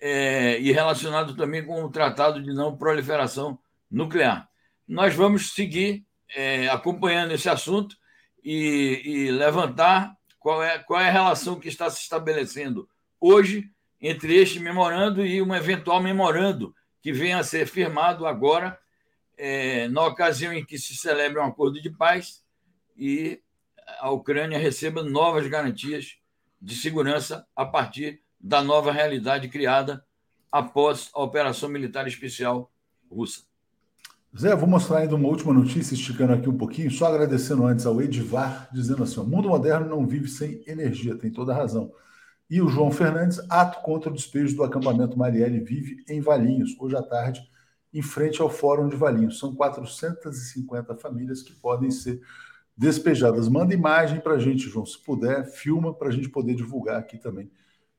é, 0.00 0.58
e 0.60 0.72
relacionado 0.72 1.34
também 1.34 1.64
com 1.64 1.82
o 1.82 1.90
Tratado 1.90 2.42
de 2.42 2.52
Não 2.52 2.76
Proliferação 2.76 3.58
Nuclear. 3.90 4.48
Nós 4.86 5.14
vamos 5.14 5.52
seguir 5.52 6.04
é, 6.34 6.68
acompanhando 6.68 7.32
esse 7.32 7.48
assunto 7.48 7.96
e, 8.44 9.02
e 9.04 9.30
levantar 9.30 10.16
qual 10.38 10.62
é, 10.62 10.78
qual 10.78 11.00
é 11.00 11.08
a 11.08 11.12
relação 11.12 11.58
que 11.58 11.68
está 11.68 11.90
se 11.90 12.00
estabelecendo 12.00 12.88
hoje 13.20 13.70
entre 14.00 14.34
este 14.36 14.60
memorando 14.60 15.24
e 15.26 15.42
um 15.42 15.54
eventual 15.54 16.00
memorando 16.00 16.74
que 17.02 17.12
venha 17.12 17.38
a 17.38 17.44
ser 17.44 17.66
firmado 17.66 18.26
agora, 18.26 18.78
é, 19.36 19.88
na 19.88 20.04
ocasião 20.04 20.52
em 20.52 20.64
que 20.64 20.78
se 20.78 20.96
celebra 20.96 21.42
um 21.42 21.46
acordo 21.46 21.80
de 21.80 21.90
paz 21.90 22.44
e 22.96 23.40
a 23.98 24.10
Ucrânia 24.10 24.58
receba 24.58 25.02
novas 25.02 25.46
garantias 25.46 26.18
de 26.60 26.74
segurança 26.74 27.46
a 27.54 27.64
partir 27.64 28.20
da 28.40 28.62
nova 28.62 28.92
realidade 28.92 29.48
criada 29.48 30.04
após 30.50 31.10
a 31.14 31.22
operação 31.22 31.68
militar 31.68 32.06
especial 32.06 32.70
russa. 33.10 33.47
Zé, 34.36 34.54
vou 34.54 34.68
mostrar 34.68 34.98
ainda 34.98 35.14
uma 35.14 35.28
última 35.28 35.52
notícia, 35.52 35.94
esticando 35.94 36.32
aqui 36.32 36.48
um 36.48 36.56
pouquinho, 36.56 36.90
só 36.90 37.06
agradecendo 37.06 37.64
antes 37.64 37.86
ao 37.86 38.00
Edivar, 38.00 38.68
dizendo 38.72 39.02
assim: 39.02 39.20
o 39.20 39.24
mundo 39.24 39.48
moderno 39.48 39.88
não 39.88 40.06
vive 40.06 40.28
sem 40.28 40.62
energia, 40.66 41.16
tem 41.16 41.30
toda 41.30 41.52
a 41.52 41.56
razão. 41.56 41.92
E 42.50 42.62
o 42.62 42.68
João 42.68 42.90
Fernandes, 42.90 43.40
ato 43.50 43.82
contra 43.82 44.10
o 44.10 44.14
despejo 44.14 44.56
do 44.56 44.64
acampamento 44.64 45.18
Marielle 45.18 45.60
vive 45.60 46.04
em 46.08 46.20
Valinhos, 46.20 46.76
hoje 46.78 46.96
à 46.96 47.02
tarde, 47.02 47.42
em 47.92 48.02
frente 48.02 48.40
ao 48.40 48.48
Fórum 48.48 48.88
de 48.88 48.96
Valinhos. 48.96 49.38
São 49.38 49.54
450 49.54 50.94
famílias 50.96 51.42
que 51.42 51.52
podem 51.54 51.90
ser 51.90 52.20
despejadas. 52.76 53.48
Manda 53.48 53.74
imagem 53.74 54.20
para 54.20 54.34
a 54.34 54.38
gente, 54.38 54.68
João, 54.68 54.86
se 54.86 54.98
puder, 55.02 55.46
filma 55.46 55.92
para 55.92 56.08
a 56.08 56.12
gente 56.12 56.28
poder 56.28 56.54
divulgar 56.54 56.98
aqui 56.98 57.18
também 57.18 57.50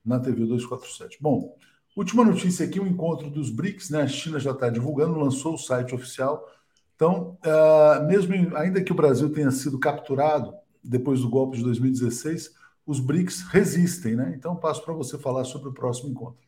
na 0.04 0.20
TV 0.20 0.46
247. 0.46 1.18
Bom, 1.22 1.56
última 1.95 2.23
notícia 2.23 2.65
aqui: 2.65 2.80
o 2.80 2.88
encontro 2.88 3.30
dos 3.30 3.49
BRICS, 3.49 3.89
né? 3.89 4.02
A 4.02 4.08
China 4.08 4.39
já 4.39 4.52
está 4.52 4.69
divulgando, 4.69 5.19
lançou 5.19 5.56
o 5.56 5.58
site 5.58 5.93
oficial. 5.93 6.47
Então, 6.95 7.38
uh, 7.45 8.06
mesmo 8.08 8.34
ainda 8.58 8.84
que 8.84 8.91
o 8.91 8.95
Brasil 8.95 9.32
tenha 9.32 9.52
sido 9.52 9.80
capturado 9.80 10.54
depois 10.84 11.21
do 11.21 11.30
golpe 11.30 11.58
de 11.58 11.63
2016 11.63 12.60
os 12.89 12.99
BRICS 12.99 13.43
resistem, 13.43 14.15
né? 14.15 14.34
Então 14.36 14.56
passo 14.56 14.84
para 14.84 14.95
você 14.95 15.15
falar 15.15 15.43
sobre 15.43 15.69
o 15.69 15.73
próximo 15.73 16.10
encontro. 16.10 16.43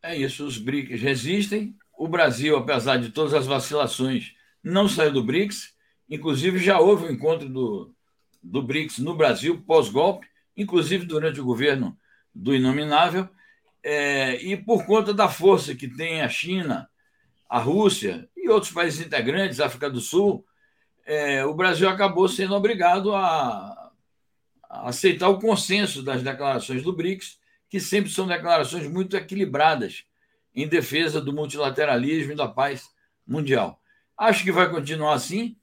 É 0.00 0.16
isso, 0.16 0.46
os 0.46 0.56
BRICS 0.56 1.02
resistem. 1.02 1.76
O 1.98 2.06
Brasil, 2.06 2.56
apesar 2.56 2.98
de 2.98 3.10
todas 3.10 3.34
as 3.34 3.48
vacilações, 3.48 4.32
não 4.62 4.88
saiu 4.88 5.12
do 5.12 5.24
BRICS. 5.24 5.74
Inclusive, 6.08 6.60
já 6.60 6.78
houve 6.78 7.06
um 7.06 7.10
encontro 7.10 7.48
do, 7.48 7.92
do 8.40 8.62
BRICS 8.62 9.00
no 9.00 9.16
Brasil, 9.16 9.60
pós-golpe, 9.66 10.24
inclusive 10.56 11.04
durante 11.04 11.40
o 11.40 11.44
governo 11.44 11.98
do 12.32 12.54
Inominável. 12.54 13.28
É, 13.82 14.34
e 14.42 14.56
por 14.56 14.84
conta 14.84 15.14
da 15.14 15.28
força 15.28 15.74
que 15.74 15.88
tem 15.88 16.20
a 16.22 16.28
China, 16.28 16.88
a 17.48 17.58
Rússia 17.58 18.28
e 18.36 18.48
outros 18.48 18.72
países 18.72 19.04
integrantes, 19.04 19.60
África 19.60 19.88
do 19.88 20.00
Sul, 20.00 20.44
é, 21.04 21.44
o 21.44 21.54
Brasil 21.54 21.88
acabou 21.88 22.28
sendo 22.28 22.54
obrigado 22.54 23.14
a, 23.14 23.90
aceitar 24.70 25.28
o 25.28 25.40
consenso 25.40 26.02
das 26.02 26.22
declarações 26.22 26.82
do 26.82 26.92
BRICS, 26.92 27.40
que 27.68 27.80
sempre 27.80 28.10
são 28.10 28.26
declarações 28.26 28.86
muito 28.88 29.16
equilibradas 29.16 30.04
em 30.54 30.68
defesa 30.68 31.20
do 31.20 31.32
multilateralismo 31.32 32.32
e 32.32 32.36
da 32.36 32.46
paz 32.46 32.90
mundial. 33.26 33.80
Acho 34.16 34.44
que 34.44 34.52
vai 34.52 34.70
continuar 34.70 35.14
assim, 35.14 35.56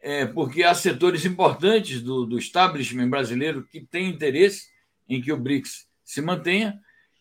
é, 0.00 0.26
porque 0.26 0.62
há 0.62 0.74
setores 0.74 1.24
importantes 1.24 2.00
do, 2.02 2.24
do 2.24 2.38
establishment 2.38 3.08
brasileiro 3.08 3.64
que 3.64 3.80
têm 3.80 4.08
interesse 4.08 4.68
em 5.08 5.20
que 5.20 5.32
o 5.32 5.36
BRICS 5.36 5.86
se 6.04 6.20
mantenha, 6.20 6.80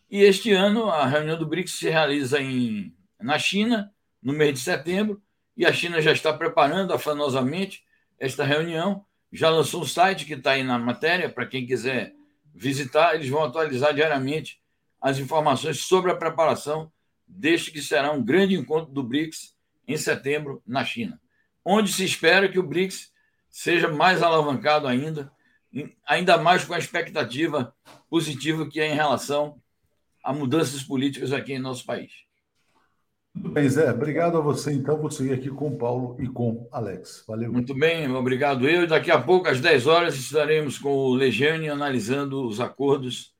e 0.09 0.23
este 0.23 0.51
ano 0.51 0.89
a 0.89 1.05
reunião 1.05 1.37
do 1.37 1.45
BRICS 1.45 1.73
se 1.73 1.89
realiza 1.89 2.41
em, 2.41 2.95
na 3.19 3.37
China, 3.37 3.93
no 4.21 4.33
mês 4.33 4.53
de 4.53 4.59
setembro, 4.59 5.21
e 5.55 5.65
a 5.65 5.73
China 5.73 6.01
já 6.01 6.11
está 6.11 6.33
preparando 6.33 6.93
afanosamente 6.93 7.83
esta 8.19 8.43
reunião. 8.43 9.05
Já 9.31 9.49
lançou 9.49 9.81
um 9.81 9.85
site 9.85 10.25
que 10.25 10.33
está 10.33 10.51
aí 10.51 10.63
na 10.63 10.79
matéria, 10.79 11.29
para 11.29 11.45
quem 11.45 11.65
quiser 11.65 12.13
visitar, 12.53 13.15
eles 13.15 13.27
vão 13.27 13.43
atualizar 13.43 13.93
diariamente 13.93 14.61
as 15.01 15.19
informações 15.19 15.81
sobre 15.81 16.11
a 16.11 16.15
preparação 16.15 16.91
deste 17.27 17.71
que 17.71 17.81
será 17.81 18.11
um 18.11 18.23
grande 18.23 18.55
encontro 18.55 18.91
do 18.91 19.03
BRICS 19.03 19.55
em 19.87 19.97
setembro 19.97 20.61
na 20.65 20.83
China, 20.85 21.19
onde 21.63 21.91
se 21.91 22.05
espera 22.05 22.47
que 22.47 22.57
o 22.57 22.63
BRICS 22.63 23.11
seja 23.49 23.89
mais 23.89 24.23
alavancado 24.23 24.87
ainda, 24.87 25.31
ainda 26.05 26.37
mais 26.37 26.63
com 26.63 26.73
a 26.73 26.79
expectativa 26.79 27.75
positiva 28.09 28.67
que 28.67 28.79
é 28.79 28.87
em 28.87 28.95
relação 28.95 29.61
a 30.27 30.33
mudanças 30.33 30.83
políticas 30.83 31.31
aqui 31.31 31.53
em 31.53 31.59
nosso 31.59 31.85
país. 31.85 32.11
Muito 33.33 33.49
bem, 33.49 33.69
Zé. 33.69 33.89
Obrigado 33.91 34.37
a 34.37 34.41
você. 34.41 34.73
Então, 34.73 34.97
vou 34.97 35.09
seguir 35.09 35.31
aqui 35.31 35.49
com 35.49 35.69
o 35.69 35.77
Paulo 35.77 36.17
e 36.19 36.27
com 36.27 36.67
Alex. 36.69 37.23
Valeu. 37.25 37.49
Muito 37.49 37.73
bem, 37.73 38.11
obrigado 38.11 38.67
eu. 38.67 38.85
Daqui 38.85 39.09
a 39.09 39.21
pouco, 39.21 39.47
às 39.47 39.61
10 39.61 39.87
horas, 39.87 40.15
estaremos 40.15 40.77
com 40.77 40.89
o 40.89 41.15
Legiane 41.15 41.69
analisando 41.69 42.45
os 42.45 42.59
acordos 42.59 43.33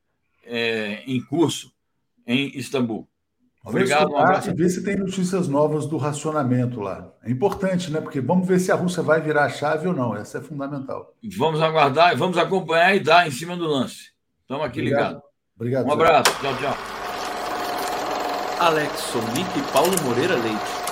é, 0.46 1.04
em 1.06 1.22
curso 1.22 1.74
em 2.26 2.58
Istambul. 2.58 3.06
Obrigado. 3.66 4.10
Um 4.10 4.18
abraço. 4.18 4.56
Ver 4.56 4.70
se 4.70 4.82
tem 4.82 4.96
notícias 4.96 5.50
novas 5.50 5.88
do 5.88 5.98
racionamento 5.98 6.80
lá. 6.80 7.14
É 7.22 7.30
importante, 7.30 7.92
né? 7.92 8.00
Porque 8.00 8.22
vamos 8.22 8.48
ver 8.48 8.60
se 8.60 8.72
a 8.72 8.76
Rússia 8.76 9.04
vai 9.04 9.20
virar 9.20 9.44
a 9.44 9.50
chave 9.50 9.90
ou 9.90 9.94
não. 9.94 10.16
Essa 10.16 10.38
é 10.38 10.42
fundamental. 10.42 11.14
Vamos 11.38 11.62
aguardar, 11.62 12.16
vamos 12.16 12.38
acompanhar 12.38 12.96
e 12.96 13.02
dar 13.02 13.28
em 13.28 13.32
cima 13.32 13.58
do 13.58 13.68
lance. 13.68 14.12
Estamos 14.46 14.66
aqui 14.66 14.80
ligados. 14.80 15.27
Obrigado. 15.58 15.88
Um 15.88 15.92
abraço. 15.92 16.32
Tchau, 16.40 16.56
tchau. 16.58 16.74
Alex 18.60 19.00
Sonic 19.00 19.60
e 19.60 19.62
Paulo 19.74 19.92
Moreira 20.04 20.36
Leite. 20.36 20.88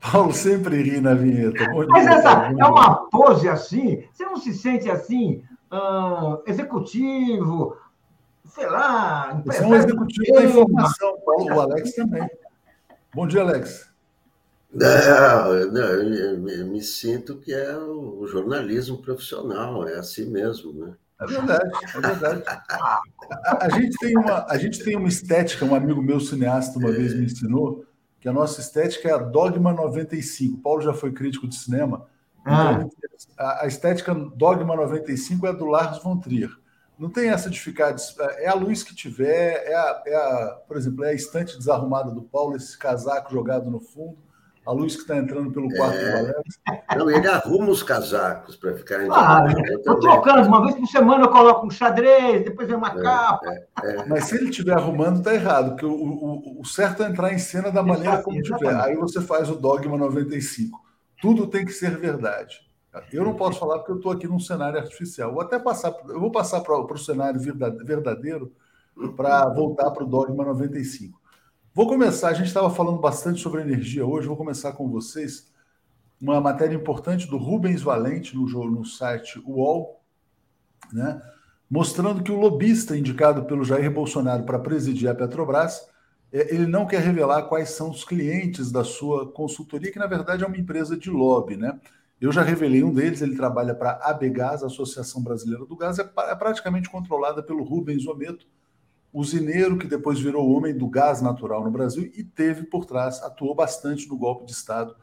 Paulo 0.00 0.32
sempre 0.32 0.82
ri 0.82 1.00
na 1.00 1.14
vinheta. 1.14 1.68
Bom 1.70 1.86
Mas 1.88 2.04
dia, 2.04 2.14
essa 2.16 2.30
é 2.58 2.64
uma 2.64 3.08
pose 3.08 3.48
assim, 3.48 4.04
você 4.12 4.24
não 4.24 4.36
se 4.36 4.52
sente 4.52 4.90
assim, 4.90 5.42
uh, 5.72 6.42
executivo, 6.46 7.76
sei 8.44 8.66
lá. 8.68 9.40
Você 9.46 9.62
é 9.62 9.66
um 9.66 9.74
executivo 9.74 10.34
da 10.34 10.44
informação, 10.44 11.18
Paulo, 11.24 11.54
o 11.54 11.60
Alex 11.60 11.94
também. 11.94 12.28
Bom 13.14 13.26
dia, 13.26 13.40
Alex. 13.42 13.88
Não, 14.72 15.72
não, 15.72 15.82
eu 15.82 16.66
me 16.66 16.82
sinto 16.82 17.36
que 17.36 17.54
é 17.54 17.76
o 17.76 18.26
jornalismo 18.26 18.98
profissional, 18.98 19.88
é 19.88 19.94
assim 19.94 20.26
mesmo, 20.26 20.72
né? 20.72 20.94
É 21.20 21.26
verdade, 21.26 21.70
é 21.94 22.00
verdade. 22.00 22.42
A, 22.46 23.66
a, 23.66 23.68
gente 23.68 23.96
tem 23.98 24.18
uma, 24.18 24.46
a 24.48 24.58
gente 24.58 24.82
tem 24.82 24.96
uma 24.96 25.08
estética, 25.08 25.64
um 25.64 25.74
amigo 25.74 26.02
meu 26.02 26.18
cineasta 26.18 26.78
uma 26.78 26.90
vez 26.90 27.14
me 27.14 27.24
ensinou, 27.24 27.84
que 28.20 28.28
a 28.28 28.32
nossa 28.32 28.60
estética 28.60 29.08
é 29.08 29.12
a 29.12 29.18
Dogma 29.18 29.72
95. 29.72 30.56
O 30.56 30.60
Paulo 30.60 30.82
já 30.82 30.92
foi 30.92 31.12
crítico 31.12 31.46
de 31.46 31.54
cinema. 31.54 32.06
Ah. 32.44 32.72
Então, 32.72 32.90
a, 33.38 33.64
a, 33.64 33.66
estética 33.66 34.14
Dogma 34.14 34.74
95 34.74 35.46
é 35.46 35.52
do 35.52 35.66
Lars 35.66 36.02
von 36.02 36.18
Trier. 36.18 36.50
Não 36.98 37.10
tem 37.10 37.28
essa 37.28 37.48
de 37.48 37.60
ficar. 37.60 37.94
É 38.38 38.48
a 38.48 38.54
luz 38.54 38.82
que 38.82 38.94
tiver, 38.94 39.64
é 39.66 39.74
a, 39.74 40.02
é 40.06 40.14
a, 40.16 40.60
por 40.66 40.76
exemplo, 40.76 41.04
é 41.04 41.10
a 41.10 41.14
estante 41.14 41.56
desarrumada 41.56 42.10
do 42.10 42.22
Paulo, 42.22 42.56
esse 42.56 42.76
casaco 42.76 43.32
jogado 43.32 43.70
no 43.70 43.80
fundo 43.80 44.23
a 44.66 44.72
luz 44.72 44.96
que 44.96 45.02
está 45.02 45.16
entrando 45.16 45.52
pelo 45.52 45.68
quarto 45.68 45.96
é... 45.96 46.10
do 46.10 46.16
Alex. 46.16 46.60
Não, 46.96 47.10
ele 47.10 47.28
arruma 47.28 47.70
os 47.70 47.82
casacos 47.82 48.56
para 48.56 48.74
ficar. 48.74 49.00
Ah, 49.10 49.46
estou 49.68 49.98
trocando, 49.98 50.48
uma 50.48 50.62
vez 50.62 50.74
por 50.76 50.86
semana 50.86 51.24
eu 51.24 51.30
coloco 51.30 51.66
um 51.66 51.70
xadrez, 51.70 52.44
depois 52.44 52.66
vem 52.66 52.76
uma 52.76 52.88
é, 52.88 53.02
capa. 53.02 53.50
É, 53.50 53.66
é. 53.82 54.06
Mas 54.06 54.24
se 54.24 54.36
ele 54.36 54.48
estiver 54.48 54.74
arrumando, 54.74 55.18
está 55.18 55.34
errado, 55.34 55.70
porque 55.70 55.86
o, 55.86 55.92
o, 55.92 56.60
o, 56.60 56.64
certo 56.64 57.02
é 57.02 57.08
entrar 57.08 57.32
em 57.32 57.38
cena 57.38 57.70
da 57.70 57.82
maneira 57.82 58.22
como 58.22 58.40
tiver. 58.40 58.74
Aí 58.80 58.96
você 58.96 59.20
faz 59.20 59.50
o 59.50 59.56
Dogma 59.56 59.98
95. 59.98 60.80
Tudo 61.20 61.46
tem 61.46 61.64
que 61.64 61.72
ser 61.72 61.96
verdade. 61.98 62.60
Eu 63.12 63.24
não 63.24 63.34
posso 63.34 63.58
falar 63.58 63.78
porque 63.78 63.92
eu 63.92 63.96
estou 63.96 64.12
aqui 64.12 64.26
num 64.26 64.38
cenário 64.38 64.78
artificial. 64.78 65.32
Vou 65.32 65.42
até 65.42 65.58
passar, 65.58 65.92
eu 66.08 66.20
vou 66.20 66.30
passar 66.30 66.60
para 66.60 66.76
o 66.76 66.98
cenário 66.98 67.40
verdadeiro 67.40 68.52
para 69.16 69.48
voltar 69.48 69.90
para 69.90 70.04
o 70.04 70.06
Dogma 70.06 70.44
95. 70.44 71.20
Vou 71.74 71.88
começar, 71.88 72.28
a 72.28 72.34
gente 72.34 72.46
estava 72.46 72.70
falando 72.70 73.00
bastante 73.00 73.40
sobre 73.40 73.60
energia 73.60 74.06
hoje, 74.06 74.28
vou 74.28 74.36
começar 74.36 74.74
com 74.74 74.88
vocês. 74.88 75.52
Uma 76.20 76.40
matéria 76.40 76.76
importante 76.76 77.26
do 77.26 77.36
Rubens 77.36 77.82
Valente 77.82 78.36
no, 78.36 78.46
no 78.70 78.84
site 78.84 79.42
UOL, 79.44 80.00
né, 80.92 81.20
mostrando 81.68 82.22
que 82.22 82.30
o 82.30 82.38
lobista 82.38 82.96
indicado 82.96 83.44
pelo 83.44 83.64
Jair 83.64 83.90
Bolsonaro 83.92 84.44
para 84.44 84.60
presidir 84.60 85.08
a 85.10 85.16
Petrobras, 85.16 85.88
é, 86.32 86.54
ele 86.54 86.64
não 86.64 86.86
quer 86.86 87.00
revelar 87.00 87.42
quais 87.48 87.70
são 87.70 87.90
os 87.90 88.04
clientes 88.04 88.70
da 88.70 88.84
sua 88.84 89.32
consultoria, 89.32 89.90
que 89.90 89.98
na 89.98 90.06
verdade 90.06 90.44
é 90.44 90.46
uma 90.46 90.56
empresa 90.56 90.96
de 90.96 91.10
lobby. 91.10 91.56
Né? 91.56 91.76
Eu 92.20 92.30
já 92.30 92.42
revelei 92.42 92.84
um 92.84 92.94
deles, 92.94 93.20
ele 93.20 93.34
trabalha 93.34 93.74
para 93.74 93.94
a 93.94 94.10
ABGás, 94.10 94.62
Associação 94.62 95.24
Brasileira 95.24 95.66
do 95.66 95.76
Gás, 95.76 95.98
é, 95.98 96.08
é 96.18 96.34
praticamente 96.36 96.88
controlada 96.88 97.42
pelo 97.42 97.64
Rubens 97.64 98.06
Ometo, 98.06 98.46
usineiro 99.14 99.78
que 99.78 99.86
depois 99.86 100.18
virou 100.18 100.50
homem 100.50 100.76
do 100.76 100.88
gás 100.88 101.22
natural 101.22 101.62
no 101.62 101.70
Brasil 101.70 102.10
e 102.16 102.24
teve 102.24 102.64
por 102.64 102.84
trás, 102.84 103.22
atuou 103.22 103.54
bastante 103.54 104.08
no 104.08 104.18
golpe 104.18 104.44
de 104.44 104.52
Estado 104.52 104.96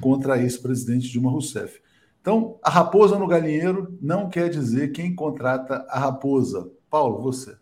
contra 0.00 0.34
a 0.34 0.38
ex-presidente 0.38 1.08
Dilma 1.08 1.30
Rousseff. 1.30 1.80
Então, 2.20 2.58
a 2.62 2.68
raposa 2.68 3.18
no 3.18 3.26
galinheiro 3.26 3.98
não 4.00 4.28
quer 4.28 4.50
dizer 4.50 4.92
quem 4.92 5.14
contrata 5.14 5.86
a 5.88 5.98
raposa. 5.98 6.70
Paulo, 6.90 7.22
você. 7.22 7.56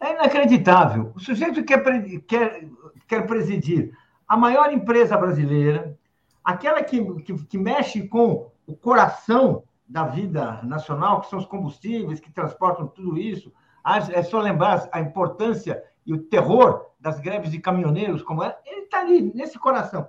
É 0.00 0.12
inacreditável. 0.12 1.12
O 1.14 1.20
sujeito 1.20 1.64
quer, 1.64 1.82
quer, 2.26 2.68
quer 3.08 3.26
presidir 3.26 3.92
a 4.28 4.36
maior 4.36 4.72
empresa 4.72 5.16
brasileira, 5.16 5.98
aquela 6.44 6.82
que, 6.82 7.02
que, 7.22 7.44
que 7.44 7.58
mexe 7.58 8.06
com 8.06 8.50
o 8.66 8.76
coração 8.76 9.64
da 9.88 10.04
vida 10.04 10.60
nacional, 10.62 11.20
que 11.20 11.28
são 11.28 11.38
os 11.38 11.46
combustíveis 11.46 12.20
que 12.20 12.32
transportam 12.32 12.86
tudo 12.86 13.18
isso, 13.18 13.52
é 14.12 14.22
só 14.22 14.40
lembrar 14.40 14.88
a 14.90 15.00
importância 15.00 15.82
e 16.06 16.12
o 16.12 16.22
terror 16.22 16.86
das 16.98 17.20
greves 17.20 17.50
de 17.50 17.58
caminhoneiros, 17.58 18.22
como 18.22 18.42
é. 18.42 18.56
Ele 18.64 18.80
está 18.80 19.00
ali, 19.00 19.32
nesse 19.34 19.58
coração. 19.58 20.08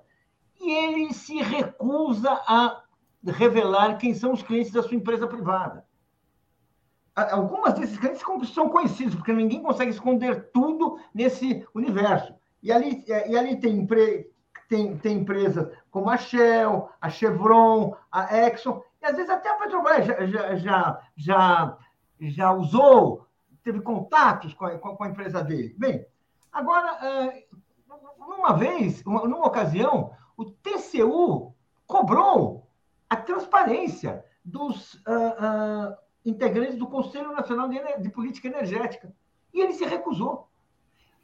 E 0.61 0.71
ele 0.71 1.13
se 1.13 1.41
recusa 1.41 2.31
a 2.47 2.83
revelar 3.25 3.97
quem 3.97 4.13
são 4.13 4.31
os 4.31 4.41
clientes 4.41 4.71
da 4.71 4.81
sua 4.81 4.95
empresa 4.95 5.27
privada. 5.27 5.85
Algumas 7.15 7.73
desses 7.73 7.97
clientes 7.97 8.21
são 8.53 8.69
conhecidos, 8.69 9.15
porque 9.15 9.31
ninguém 9.31 9.61
consegue 9.61 9.91
esconder 9.91 10.49
tudo 10.51 10.99
nesse 11.13 11.65
universo. 11.73 12.33
E 12.61 12.71
ali, 12.71 13.03
é, 13.07 13.29
e 13.29 13.37
ali 13.37 13.57
tem, 13.57 13.87
tem, 14.67 14.97
tem 14.97 15.17
empresas 15.17 15.71
como 15.89 16.09
a 16.09 16.17
Shell, 16.17 16.89
a 16.99 17.09
Chevron, 17.09 17.95
a 18.11 18.37
Exxon, 18.37 18.81
e 19.01 19.05
às 19.05 19.15
vezes 19.15 19.29
até 19.29 19.49
a 19.49 19.55
Petrobras 19.55 20.05
já, 20.05 20.25
já, 20.25 20.55
já, 20.55 21.01
já, 21.15 21.77
já 22.19 22.51
usou 22.51 23.24
teve 23.65 23.81
contatos 23.81 24.53
com 24.53 24.65
a, 24.65 24.77
com 24.77 25.03
a 25.03 25.09
empresa 25.09 25.43
dele. 25.43 25.75
Bem, 25.75 26.05
agora, 26.51 27.03
é, 27.03 27.47
uma 28.15 28.53
vez, 28.55 29.03
numa 29.03 29.47
ocasião, 29.47 30.13
o 30.37 30.45
TCU 30.45 31.51
cobrou 31.87 32.69
a 33.09 33.15
transparência 33.15 34.23
dos 34.43 34.93
uh, 34.93 34.99
uh, 34.99 35.97
integrantes 36.23 36.77
do 36.77 36.85
Conselho 36.85 37.31
Nacional 37.33 37.67
de, 37.67 37.79
de, 37.97 38.09
Política 38.11 38.47
Energética. 38.47 39.11
E 39.51 39.59
ele 39.59 39.73
se 39.73 39.83
recusou. 39.83 40.47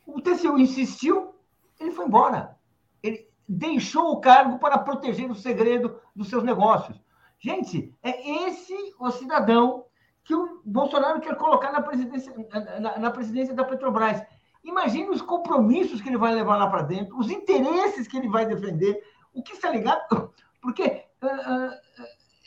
O 0.08 0.20
TCU 0.20 0.58
insistiu, 0.58 1.36
ele 1.80 1.92
foi 1.92 2.06
embora. 2.06 2.58
Ele 3.04 3.30
deixou 3.48 4.14
o 4.14 4.20
cargo 4.20 4.58
para 4.58 4.80
proteger 4.80 5.30
o 5.30 5.36
segredo 5.36 6.02
dos 6.16 6.28
seus 6.28 6.44
negócios. 6.44 7.00
Gente, 7.38 7.96
é 8.02 8.48
esse 8.48 8.74
o 9.00 9.12
cidadão 9.12 9.86
que 10.24 10.36
o 10.36 10.62
Bolsonaro 10.64 11.20
quer 11.20 11.36
colocar 11.36 11.72
na 11.72 11.82
presidência, 11.82 12.34
na, 12.80 13.00
na 13.00 13.12
presidência 13.12 13.54
da 13.54 13.64
Petrobras. 13.64 14.22
Imagine 14.64 15.10
os 15.10 15.22
compromissos 15.22 16.02
que 16.02 16.10
ele 16.10 16.18
vai 16.18 16.34
levar 16.34 16.58
lá 16.58 16.68
para 16.68 16.84
dentro, 16.84 17.18
os 17.18 17.32
interesses 17.32 18.08
que 18.08 18.18
ele 18.18 18.30
vai 18.30 18.46
defender, 18.46 19.02
o 19.34 19.42
que 19.42 19.54
está 19.54 19.70
ligado. 19.70 20.32
Porque 20.62 21.06
uh, 21.22 21.26
uh, 21.26 21.72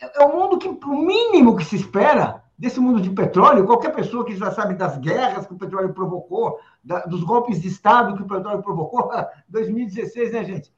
é 0.01 0.27
um 0.27 0.37
mundo 0.37 0.59
que, 0.59 0.68
o 0.68 0.97
mínimo 0.97 1.57
que 1.57 1.64
se 1.64 1.77
espera 1.77 2.45
desse 2.57 2.79
mundo 2.79 3.01
de 3.01 3.11
petróleo, 3.11 3.66
qualquer 3.66 3.93
pessoa 3.93 4.25
que 4.25 4.37
já 4.37 4.53
sabe 4.53 4.75
das 4.75 4.97
guerras 4.99 5.47
que 5.47 5.55
o 5.55 5.59
petróleo 5.59 5.93
provocou, 5.93 6.59
da, 6.83 7.01
dos 7.01 7.25
golpes 7.25 7.61
de 7.61 7.68
Estado 7.68 8.16
que 8.16 8.22
o 8.22 8.29
petróleo 8.29 8.62
provocou, 8.62 9.11
2016, 9.49 10.33
né, 10.33 10.45
gente? 10.45 10.72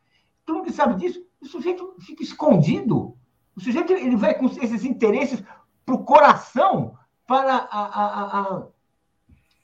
Todo 0.44 0.56
mundo 0.56 0.66
que 0.66 0.72
sabe 0.72 0.94
disso, 0.94 1.22
o 1.40 1.46
sujeito 1.46 1.94
fica 2.00 2.22
escondido. 2.22 3.14
O 3.54 3.60
sujeito 3.60 3.92
ele 3.92 4.16
vai 4.16 4.34
com 4.34 4.46
esses 4.46 4.84
interesses 4.84 5.42
para 5.86 5.94
o 5.94 6.04
coração, 6.04 6.98
para 7.26 7.54
a, 7.54 7.80
a, 7.80 8.40
a, 8.40 8.62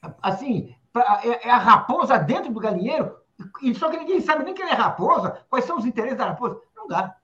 a 0.01 0.13
assim, 0.21 0.73
pra, 0.91 1.19
é, 1.23 1.47
é, 1.47 1.51
a 1.51 1.57
raposa 1.57 2.17
dentro 2.17 2.51
do 2.51 2.59
galinheiro, 2.59 3.17
e 3.61 3.75
só 3.75 3.89
que 3.89 3.97
ninguém 3.97 4.21
sabe 4.21 4.45
nem 4.45 4.53
que 4.53 4.61
é 4.61 4.73
raposa, 4.73 5.45
quais 5.49 5.65
são 5.65 5.77
os 5.77 5.85
interesses 5.85 6.17
da 6.17 6.27
raposa. 6.27 6.61
Não 6.75 6.87
dá. 6.87 7.15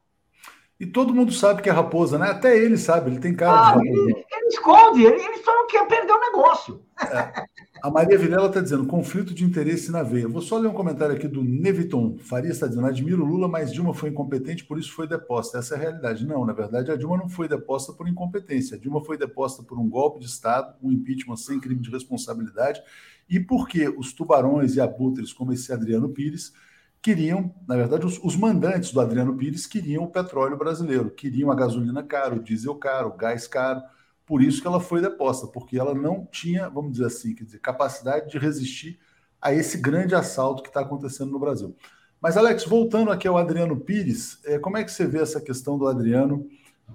E 0.80 0.86
todo 0.86 1.14
mundo 1.14 1.34
sabe 1.34 1.62
que 1.62 1.70
é 1.70 1.74
raposa, 1.74 2.18
né? 2.18 2.30
Até 2.30 2.58
ele 2.58 2.78
sabe, 2.78 3.12
ele 3.12 3.20
tem 3.20 3.36
cara 3.36 3.52
ah, 3.52 3.72
de 3.72 3.78
raposa. 3.80 3.90
Ele, 3.90 4.26
ele 4.32 4.48
esconde, 4.48 5.04
ele, 5.04 5.22
ele, 5.22 5.44
só 5.44 5.54
não 5.54 5.68
quer 5.68 5.86
perder 5.86 6.14
o 6.14 6.20
negócio. 6.22 6.82
É. 7.02 7.44
A 7.84 7.90
Maria 7.90 8.18
Vilela 8.18 8.48
está 8.48 8.62
dizendo 8.62 8.86
conflito 8.86 9.34
de 9.34 9.44
interesse 9.44 9.92
na 9.92 10.04
veia. 10.04 10.28
Vou 10.28 10.42
só 10.42 10.58
ler 10.58 10.68
um 10.68 10.74
comentário 10.74 11.16
aqui 11.16 11.28
do 11.28 11.44
Neviton. 11.44 12.18
Faria 12.18 12.52
está 12.52 12.66
dizendo: 12.66 12.88
admiro 12.88 13.26
Lula, 13.26 13.48
mas 13.48 13.74
Dilma 13.74 13.94
foi 13.94 14.10
incompetente, 14.10 14.66
por 14.66 14.80
isso 14.80 14.94
foi 14.94 15.06
deposta. 15.06 15.58
Essa 15.58 15.76
é 15.76 15.78
a 15.78 15.82
realidade. 15.82 16.26
Não, 16.26 16.46
na 16.46 16.54
verdade, 16.54 16.92
a 16.92 16.96
Dilma 16.96 17.18
não 17.18 17.28
foi 17.28 17.48
deposta 17.48 17.92
por 17.92 18.08
incompetência. 18.08 18.78
A 18.78 18.80
Dilma 18.80 19.04
foi 19.04 19.18
deposta 19.18 19.64
por 19.64 19.78
um 19.78 19.90
golpe 19.90 20.20
de 20.20 20.28
Estado, 20.28 20.76
um 20.82 20.92
impeachment 20.92 21.38
sem 21.38 21.60
crime 21.60 21.82
de 21.82 21.90
responsabilidade, 21.90 22.82
e 23.30 23.40
porque 23.40 23.90
os 23.90 24.14
tubarões 24.14 24.76
e 24.76 24.82
abutres, 24.82 25.34
como 25.34 25.54
esse 25.54 25.72
Adriano 25.72 26.10
Pires, 26.10 26.54
queriam, 27.02 27.54
na 27.68 27.76
verdade, 27.76 28.06
os, 28.06 28.20
os 28.24 28.36
mandantes 28.36 28.92
do 28.92 29.00
Adriano 29.00 29.36
Pires 29.36 29.66
queriam 29.66 30.04
o 30.04 30.12
petróleo 30.12 30.58
brasileiro, 30.58 31.10
queriam 31.10 31.52
a 31.52 31.56
gasolina 31.56 32.04
caro, 32.04 32.38
o 32.38 32.44
diesel 32.44 32.76
caro, 32.76 33.10
o 33.10 33.18
gás 33.18 33.48
caro 33.48 33.82
por 34.30 34.44
isso 34.44 34.62
que 34.62 34.68
ela 34.68 34.80
foi 34.80 35.02
deposta, 35.02 35.48
porque 35.48 35.76
ela 35.76 35.96
não 35.96 36.24
tinha, 36.24 36.70
vamos 36.70 36.92
dizer 36.92 37.06
assim, 37.06 37.34
quer 37.34 37.46
dizer, 37.46 37.58
capacidade 37.58 38.30
de 38.30 38.38
resistir 38.38 39.00
a 39.42 39.52
esse 39.52 39.76
grande 39.80 40.14
assalto 40.14 40.62
que 40.62 40.70
está 40.70 40.82
acontecendo 40.82 41.32
no 41.32 41.40
Brasil. 41.40 41.76
Mas, 42.22 42.38
Alex, 42.38 42.64
voltando 42.64 43.10
aqui 43.10 43.28
ao 43.28 43.40
Adriano 43.40 43.76
Pires, 43.80 44.40
é, 44.46 44.60
como 44.60 44.78
é 44.78 44.84
que 44.84 44.92
você 44.92 45.08
vê 45.08 45.20
essa 45.20 45.42
questão 45.42 45.80
do 45.80 45.88
Adriano 45.88 46.48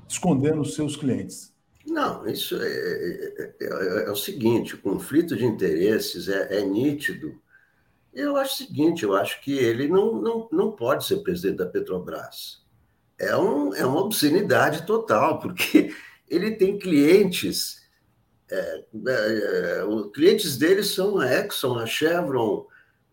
escondendo 0.09 0.61
os 0.61 0.77
seus 0.77 0.95
clientes? 0.95 1.53
Não, 1.85 2.25
isso 2.29 2.55
é, 2.55 2.69
é, 2.69 3.55
é, 3.61 4.05
é 4.07 4.11
o 4.13 4.17
seguinte: 4.17 4.77
o 4.77 4.81
conflito 4.81 5.37
de 5.37 5.45
interesses 5.45 6.29
é, 6.29 6.59
é, 6.59 6.65
nítido. 6.65 7.35
Eu 8.15 8.37
acho 8.37 8.55
o 8.55 8.67
seguinte: 8.67 9.03
eu 9.03 9.15
acho 9.15 9.41
que 9.41 9.53
ele 9.59 9.89
não, 9.89 10.21
não, 10.21 10.49
não 10.51 10.73
pode 10.73 11.05
ser 11.05 11.17
presidente 11.19 11.59
da 11.59 11.67
Petrobras. 11.67 12.65
É, 13.19 13.37
um, 13.37 13.75
é 13.75 13.85
uma 13.85 14.01
obscenidade 14.01 14.87
total, 14.87 15.39
porque 15.39 15.95
ele 16.29 16.53
tem 16.53 16.79
clientes, 16.79 17.83
é, 18.51 18.85
é, 19.09 19.85
os 19.85 20.13
clientes 20.13 20.57
dele 20.57 20.83
são 20.83 21.19
a 21.19 21.33
Exxon, 21.33 21.79
a 21.79 21.87
Chevron. 21.87 22.67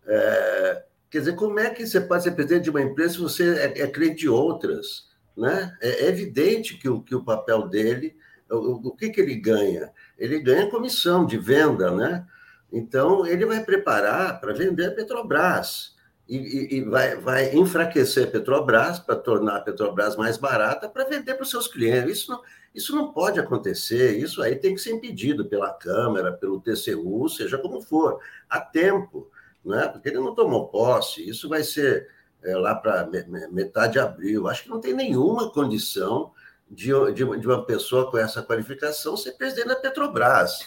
É, 0.05 0.83
quer 1.09 1.19
dizer, 1.19 1.35
como 1.35 1.59
é 1.59 1.69
que 1.69 1.85
você 1.85 2.01
pode 2.01 2.23
ser 2.23 2.31
presidente 2.31 2.63
de 2.63 2.69
uma 2.69 2.81
empresa 2.81 3.13
se 3.13 3.19
você 3.19 3.57
é, 3.57 3.81
é 3.81 3.87
cliente 3.87 4.21
de 4.21 4.29
outras? 4.29 5.09
Né? 5.37 5.75
É 5.81 6.07
evidente 6.07 6.77
que 6.77 6.89
o, 6.89 7.01
que 7.01 7.15
o 7.15 7.23
papel 7.23 7.67
dele, 7.67 8.15
o, 8.49 8.89
o 8.89 8.95
que, 8.95 9.09
que 9.09 9.21
ele 9.21 9.35
ganha? 9.35 9.91
Ele 10.17 10.39
ganha 10.39 10.69
comissão 10.69 11.25
de 11.25 11.37
venda, 11.37 11.91
né? 11.91 12.25
Então, 12.71 13.25
ele 13.25 13.45
vai 13.45 13.63
preparar 13.63 14.39
para 14.39 14.53
vender 14.53 14.87
a 14.87 14.91
Petrobras. 14.91 15.95
e, 16.27 16.77
e 16.77 16.81
vai, 16.83 17.15
vai 17.17 17.53
enfraquecer 17.55 18.27
a 18.27 18.31
Petrobras 18.31 18.99
para 18.99 19.15
tornar 19.15 19.57
a 19.57 19.61
Petrobras 19.61 20.15
mais 20.15 20.37
barata 20.37 20.87
para 20.87 21.03
vender 21.03 21.33
para 21.33 21.43
os 21.43 21.49
seus 21.49 21.67
clientes. 21.67 22.19
Isso 22.19 22.31
não, 22.31 22.41
isso 22.73 22.95
não 22.95 23.11
pode 23.11 23.39
acontecer, 23.39 24.17
isso 24.17 24.41
aí 24.41 24.55
tem 24.55 24.73
que 24.73 24.81
ser 24.81 24.91
impedido 24.91 25.45
pela 25.45 25.73
Câmara, 25.73 26.31
pelo 26.31 26.61
TCU, 26.61 27.27
seja 27.27 27.57
como 27.57 27.81
for, 27.81 28.19
a 28.49 28.61
tempo, 28.61 29.29
né? 29.63 29.89
porque 29.89 30.07
ele 30.07 30.19
não 30.19 30.33
tomou 30.33 30.69
posse, 30.69 31.27
isso 31.27 31.49
vai 31.49 31.63
ser 31.63 32.07
é, 32.41 32.55
lá 32.55 32.73
para 32.73 33.09
metade 33.51 33.93
de 33.93 33.99
abril. 33.99 34.47
Acho 34.47 34.63
que 34.63 34.69
não 34.69 34.79
tem 34.79 34.93
nenhuma 34.93 35.51
condição 35.51 36.31
de, 36.69 36.91
de, 37.13 37.39
de, 37.39 37.47
uma 37.47 37.65
pessoa 37.65 38.09
com 38.09 38.17
essa 38.17 38.41
qualificação 38.41 39.17
ser 39.17 39.33
presidente 39.33 39.67
da 39.67 39.75
Petrobras. 39.75 40.65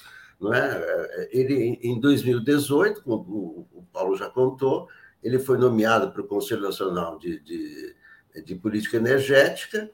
É? 0.53 1.28
Ele, 1.30 1.78
em 1.82 2.01
2018, 2.01 3.03
como 3.03 3.68
o 3.72 3.84
Paulo 3.92 4.16
já 4.16 4.28
contou, 4.28 4.88
ele 5.22 5.38
foi 5.38 5.57
nomeado 5.57 6.11
para 6.11 6.20
o 6.20 6.26
Conselho 6.26 6.62
Nacional 6.62 7.18
de, 7.18 7.40
de, 7.40 7.97
de 8.45 8.55
Política 8.57 8.97
Energética. 8.97 9.90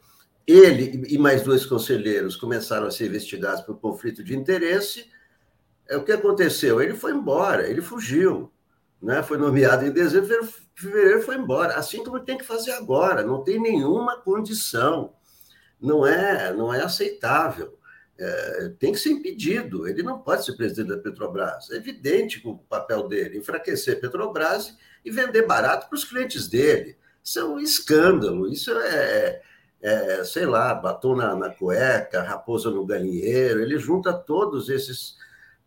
Ele 0.46 1.04
e 1.08 1.16
mais 1.18 1.42
dois 1.42 1.64
conselheiros 1.64 2.34
começaram 2.34 2.86
a 2.86 2.90
ser 2.90 3.06
investigados 3.06 3.60
por 3.60 3.78
conflito 3.78 4.24
de 4.24 4.34
interesse. 4.34 5.08
É, 5.88 5.96
o 5.96 6.04
que 6.04 6.12
aconteceu? 6.12 6.80
Ele 6.80 6.94
foi 6.94 7.12
embora, 7.12 7.68
ele 7.68 7.80
fugiu. 7.80 8.52
Né? 9.00 9.22
Foi 9.22 9.38
nomeado 9.38 9.86
em 9.86 9.92
dezembro, 9.92 10.48
fevereiro 10.74 11.22
foi 11.22 11.36
embora. 11.36 11.74
Assim 11.74 12.02
como 12.02 12.18
tem 12.20 12.36
que 12.38 12.44
fazer 12.44 12.72
agora, 12.72 13.22
não 13.22 13.44
tem 13.44 13.60
nenhuma 13.60 14.16
condição. 14.20 15.14
Não 15.80 16.06
é, 16.06 16.52
não 16.52 16.72
é 16.74 16.82
aceitável. 16.82 17.78
É, 18.22 18.68
tem 18.78 18.92
que 18.92 18.98
ser 18.98 19.10
impedido. 19.10 19.88
Ele 19.88 20.02
não 20.02 20.18
pode 20.18 20.44
ser 20.44 20.52
presidente 20.52 20.88
da 20.88 20.98
Petrobras. 20.98 21.70
É 21.70 21.76
evidente 21.76 22.42
o 22.44 22.58
papel 22.58 23.08
dele 23.08 23.38
enfraquecer 23.38 23.96
a 23.96 24.00
Petrobras 24.00 24.76
e 25.02 25.10
vender 25.10 25.46
barato 25.46 25.88
para 25.88 25.96
os 25.96 26.04
clientes 26.04 26.46
dele. 26.46 26.98
Isso 27.24 27.38
é 27.38 27.44
um 27.44 27.58
escândalo, 27.58 28.46
isso 28.46 28.72
é, 28.72 29.40
é 29.80 30.24
sei 30.24 30.44
lá, 30.44 30.74
batom 30.74 31.16
na, 31.16 31.34
na, 31.34 31.48
cueca, 31.48 32.22
raposa 32.22 32.70
no 32.70 32.84
galinheiro, 32.84 33.60
ele 33.60 33.78
junta 33.78 34.12
todos 34.12 34.68
esses, 34.68 35.16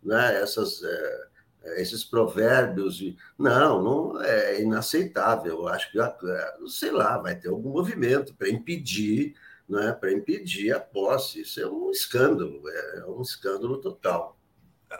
né, 0.04 0.40
essas, 0.40 0.84
é, 0.84 1.82
esses 1.82 2.04
provérbios. 2.04 3.00
Não, 3.36 3.82
não 3.82 4.22
é 4.22 4.62
inaceitável. 4.62 5.68
Acho 5.68 5.92
que, 5.92 6.00
é, 6.00 6.54
sei 6.68 6.92
lá, 6.92 7.18
vai 7.18 7.36
ter 7.36 7.50
algum 7.50 7.72
movimento 7.72 8.36
para 8.36 8.50
impedir, 8.50 9.34
né, 9.68 9.92
para 9.92 10.12
impedir 10.12 10.72
a 10.72 10.80
posse. 10.80 11.42
Isso 11.42 11.60
é 11.60 11.68
um 11.68 11.90
escândalo, 11.92 12.62
é 12.70 13.06
um 13.08 13.22
escândalo 13.22 13.78
total. 13.78 14.38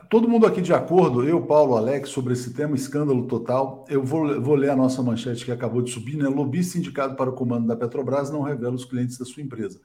Todo 0.10 0.28
mundo 0.28 0.48
aqui 0.48 0.62
de 0.62 0.74
acordo, 0.74 1.24
eu, 1.24 1.42
Paulo, 1.46 1.78
Alex, 1.78 2.10
sobre 2.10 2.34
esse 2.34 2.54
tema, 2.54 2.76
escândalo 2.76 3.28
total. 3.28 3.86
Eu 3.88 4.04
vou, 4.04 4.42
vou 4.42 4.56
ler 4.56 4.72
a 4.72 4.76
nossa 4.76 5.04
manchete 5.04 5.46
que 5.46 5.52
acabou 5.52 5.82
de 5.82 5.92
subir, 5.92 6.18
né? 6.18 6.28
Lobista 6.28 6.78
indicado 6.78 7.16
para 7.16 7.30
o 7.30 7.34
comando 7.34 7.68
da 7.68 7.76
Petrobras 7.76 8.32
não 8.32 8.42
revela 8.42 8.74
os 8.74 8.86
clientes 8.86 9.18
da 9.18 9.26
sua 9.26 9.44
empresa. 9.44 9.80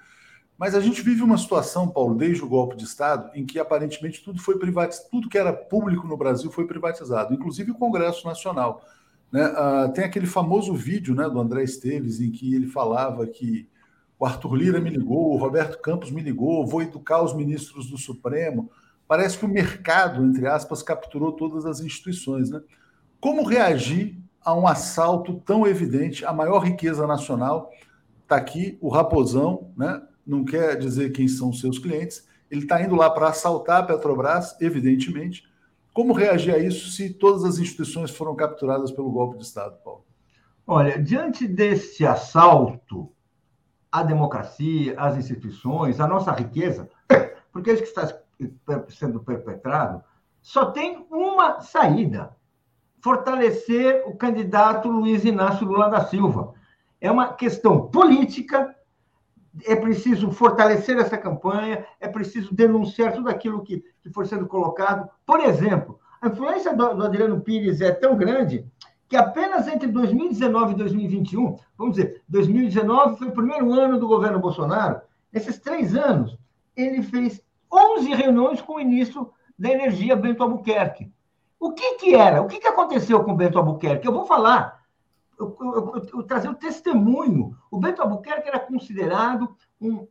Mas 0.58 0.74
a 0.74 0.80
gente 0.80 1.02
vive 1.02 1.22
uma 1.22 1.38
situação, 1.38 1.88
Paulo, 1.88 2.16
desde 2.16 2.42
o 2.42 2.48
golpe 2.48 2.76
de 2.76 2.84
Estado, 2.84 3.30
em 3.32 3.46
que 3.46 3.60
aparentemente 3.60 4.24
tudo 4.24 4.40
foi 4.40 4.58
privatizado, 4.58 5.08
tudo 5.08 5.28
que 5.28 5.38
era 5.38 5.52
público 5.52 6.06
no 6.06 6.16
Brasil 6.16 6.50
foi 6.50 6.66
privatizado, 6.66 7.32
inclusive 7.32 7.70
o 7.70 7.76
Congresso 7.76 8.26
Nacional. 8.26 8.82
Né? 9.30 9.42
Ah, 9.44 9.88
tem 9.94 10.04
aquele 10.04 10.26
famoso 10.26 10.74
vídeo 10.74 11.14
né, 11.14 11.28
do 11.28 11.38
André 11.38 11.62
Esteves 11.62 12.20
em 12.20 12.32
que 12.32 12.54
ele 12.54 12.66
falava 12.66 13.24
que 13.26 13.68
o 14.18 14.26
Arthur 14.26 14.54
Lira 14.54 14.80
me 14.80 14.90
ligou, 14.90 15.32
o 15.32 15.36
Roberto 15.36 15.80
Campos 15.80 16.10
me 16.10 16.20
ligou, 16.20 16.66
vou 16.66 16.82
educar 16.82 17.22
os 17.22 17.34
ministros 17.34 17.88
do 17.88 17.96
Supremo 17.96 18.70
parece 19.08 19.38
que 19.38 19.46
o 19.46 19.48
mercado, 19.48 20.22
entre 20.22 20.46
aspas, 20.46 20.82
capturou 20.82 21.32
todas 21.32 21.64
as 21.64 21.80
instituições. 21.80 22.50
Né? 22.50 22.60
Como 23.18 23.42
reagir 23.42 24.20
a 24.44 24.54
um 24.54 24.68
assalto 24.68 25.40
tão 25.46 25.66
evidente? 25.66 26.24
A 26.26 26.32
maior 26.32 26.60
riqueza 26.60 27.06
nacional 27.06 27.70
está 28.22 28.36
aqui, 28.36 28.76
o 28.82 28.90
Raposão, 28.90 29.72
né? 29.74 30.02
não 30.26 30.44
quer 30.44 30.76
dizer 30.76 31.10
quem 31.10 31.26
são 31.26 31.52
seus 31.52 31.78
clientes, 31.78 32.28
ele 32.50 32.62
está 32.62 32.82
indo 32.82 32.94
lá 32.94 33.08
para 33.08 33.28
assaltar 33.28 33.80
a 33.80 33.82
Petrobras, 33.82 34.54
evidentemente. 34.60 35.44
Como 35.94 36.12
reagir 36.12 36.54
a 36.54 36.58
isso 36.58 36.90
se 36.90 37.10
todas 37.14 37.44
as 37.44 37.58
instituições 37.58 38.10
foram 38.10 38.36
capturadas 38.36 38.92
pelo 38.92 39.10
golpe 39.10 39.38
de 39.38 39.44
Estado, 39.44 39.78
Paulo? 39.82 40.04
Olha, 40.66 41.02
diante 41.02 41.48
desse 41.48 42.06
assalto 42.06 43.10
à 43.90 44.02
democracia, 44.02 44.94
às 44.98 45.16
instituições, 45.16 46.00
à 46.00 46.06
nossa 46.06 46.32
riqueza, 46.32 46.88
porque 47.52 47.70
é 47.70 47.74
isso 47.74 47.82
que 47.82 47.88
está 47.88 48.18
sendo 48.88 49.20
perpetrado, 49.20 50.02
só 50.40 50.66
tem 50.66 51.06
uma 51.10 51.60
saída: 51.60 52.36
fortalecer 53.02 54.04
o 54.06 54.16
candidato 54.16 54.88
Luiz 54.88 55.24
Inácio 55.24 55.66
Lula 55.66 55.88
da 55.88 56.04
Silva. 56.04 56.54
É 57.00 57.10
uma 57.10 57.32
questão 57.32 57.88
política, 57.88 58.74
é 59.64 59.76
preciso 59.76 60.30
fortalecer 60.32 60.98
essa 60.98 61.16
campanha, 61.16 61.86
é 62.00 62.08
preciso 62.08 62.54
denunciar 62.54 63.12
tudo 63.12 63.28
aquilo 63.28 63.62
que, 63.62 63.84
que 64.00 64.10
for 64.10 64.26
sendo 64.26 64.46
colocado. 64.46 65.08
Por 65.24 65.40
exemplo, 65.40 66.00
a 66.20 66.28
influência 66.28 66.74
do, 66.74 66.94
do 66.94 67.04
Adriano 67.04 67.40
Pires 67.40 67.80
é 67.80 67.92
tão 67.92 68.16
grande 68.16 68.66
que 69.08 69.16
apenas 69.16 69.66
entre 69.66 69.88
2019 69.88 70.72
e 70.74 70.76
2021, 70.76 71.56
vamos 71.76 71.96
dizer, 71.96 72.22
2019 72.28 73.16
foi 73.16 73.28
o 73.28 73.32
primeiro 73.32 73.72
ano 73.72 73.98
do 73.98 74.06
governo 74.06 74.38
Bolsonaro, 74.38 75.00
nesses 75.32 75.58
três 75.58 75.96
anos, 75.96 76.38
ele 76.76 77.02
fez 77.02 77.42
11 77.72 78.14
reuniões 78.14 78.60
com 78.60 78.74
o 78.74 78.78
ministro 78.78 79.32
da 79.58 79.70
Energia, 79.70 80.14
Bento 80.14 80.42
Albuquerque. 80.42 81.10
O 81.58 81.72
que, 81.72 81.94
que 81.94 82.14
era? 82.14 82.42
O 82.42 82.46
que, 82.46 82.60
que 82.60 82.68
aconteceu 82.68 83.24
com 83.24 83.32
o 83.32 83.36
Bento 83.36 83.58
Albuquerque? 83.58 84.06
Eu 84.06 84.12
vou 84.12 84.26
falar, 84.26 84.84
eu, 85.38 86.22
trazer 86.26 86.48
o 86.48 86.54
testemunho. 86.54 87.56
O 87.70 87.78
Bento 87.78 88.02
Albuquerque 88.02 88.48
era 88.48 88.60
considerado 88.60 89.56
um, 89.80 90.06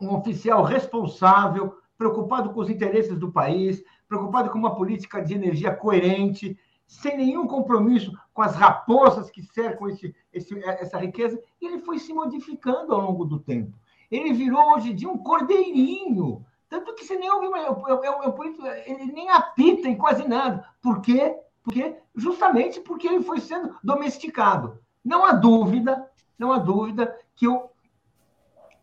um 0.00 0.14
oficial 0.14 0.62
responsável, 0.62 1.76
preocupado 1.98 2.50
com 2.50 2.60
os 2.60 2.70
interesses 2.70 3.18
do 3.18 3.30
país, 3.30 3.82
preocupado 4.08 4.50
com 4.50 4.58
uma 4.58 4.74
política 4.74 5.20
de 5.20 5.34
energia 5.34 5.74
coerente, 5.74 6.56
sem 6.88 7.18
nenhum 7.18 7.46
compromisso 7.46 8.10
com 8.32 8.40
as 8.40 8.56
raposas 8.56 9.30
que 9.30 9.42
cercam 9.42 9.88
esse, 9.88 10.16
esse, 10.32 10.64
essa 10.64 10.98
riqueza, 10.98 11.40
ele 11.60 11.78
foi 11.80 11.98
se 11.98 12.14
modificando 12.14 12.94
ao 12.94 13.00
longo 13.02 13.26
do 13.26 13.38
tempo. 13.38 13.78
Ele 14.10 14.32
virou 14.32 14.72
hoje 14.72 14.90
em 14.90 14.94
dia 14.94 15.08
um 15.08 15.18
cordeirinho. 15.18 16.44
Tanto 16.66 16.94
que 16.94 17.04
você 17.04 17.16
nem 17.16 17.30
ouve, 17.30 17.46
eu, 17.46 18.02
eu, 18.02 18.22
eu, 18.22 18.44
ele 18.86 19.12
nem 19.12 19.28
apita 19.28 19.86
em 19.86 19.96
quase 19.96 20.26
nada. 20.26 20.66
Por 20.80 21.02
quê? 21.02 21.36
Porque, 21.62 21.94
justamente 22.16 22.80
porque 22.80 23.06
ele 23.06 23.22
foi 23.22 23.38
sendo 23.40 23.76
domesticado. 23.84 24.78
Não 25.04 25.26
há 25.26 25.32
dúvida, 25.32 26.10
não 26.38 26.52
há 26.52 26.58
dúvida 26.58 27.14
que 27.34 27.46
o 27.46 27.68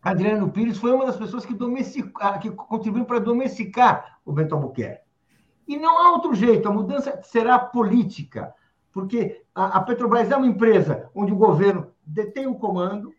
Adriano 0.00 0.50
Pires 0.52 0.78
foi 0.78 0.92
uma 0.92 1.06
das 1.06 1.16
pessoas 1.16 1.44
que, 1.44 1.52
domestica, 1.52 2.38
que 2.38 2.50
contribuiu 2.52 3.04
para 3.04 3.18
domesticar 3.18 4.20
o 4.24 4.32
Bento 4.32 4.54
Albuquerque. 4.54 5.05
E 5.66 5.76
não 5.76 5.98
há 5.98 6.12
outro 6.12 6.34
jeito, 6.34 6.68
a 6.68 6.72
mudança 6.72 7.20
será 7.22 7.58
política, 7.58 8.54
porque 8.92 9.42
a, 9.54 9.80
Petrobras 9.80 10.30
é 10.30 10.36
uma 10.36 10.46
empresa 10.46 11.10
onde 11.14 11.32
o 11.32 11.36
governo 11.36 11.88
detém 12.06 12.46
o 12.46 12.54
comando, 12.54 13.12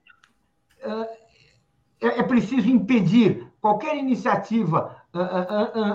é, 2.00 2.20
é 2.20 2.24
preciso 2.24 2.70
impedir 2.70 3.48
qualquer 3.60 3.98
iniciativa 3.98 4.96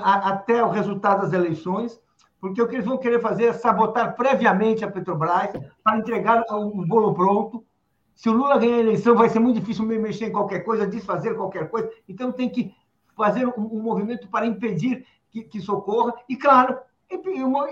até 0.02 0.62
o 0.62 0.70
resultado 0.70 1.22
das 1.22 1.32
eleições, 1.32 2.00
porque 2.40 2.60
o 2.60 2.66
que 2.66 2.74
eles 2.74 2.86
vão 2.86 2.98
querer 2.98 3.20
fazer 3.20 3.44
é 3.44 3.52
sabotar 3.52 4.16
previamente 4.16 4.84
a 4.84 4.90
Petrobras 4.90 5.52
para 5.82 5.96
entregar 5.96 6.44
o 6.50 6.84
bolo 6.84 7.14
pronto. 7.14 7.64
Se 8.14 8.28
o 8.28 8.32
Lula 8.32 8.58
ganhar 8.58 8.76
a 8.76 8.80
eleição, 8.80 9.14
vai 9.14 9.28
ser 9.28 9.38
muito 9.38 9.60
difícil 9.60 9.86
mexer 9.86 10.26
em 10.26 10.32
qualquer 10.32 10.60
coisa, 10.60 10.86
desfazer 10.86 11.34
qualquer 11.34 11.70
coisa. 11.70 11.90
Então, 12.08 12.30
tem 12.30 12.50
que 12.50 12.74
fazer 13.16 13.46
um 13.46 13.80
movimento 13.80 14.28
para 14.28 14.44
impedir 14.44 15.06
que, 15.32 15.42
que 15.42 15.58
isso 15.58 15.72
ocorra. 15.72 16.14
E, 16.28 16.36
claro, 16.36 16.78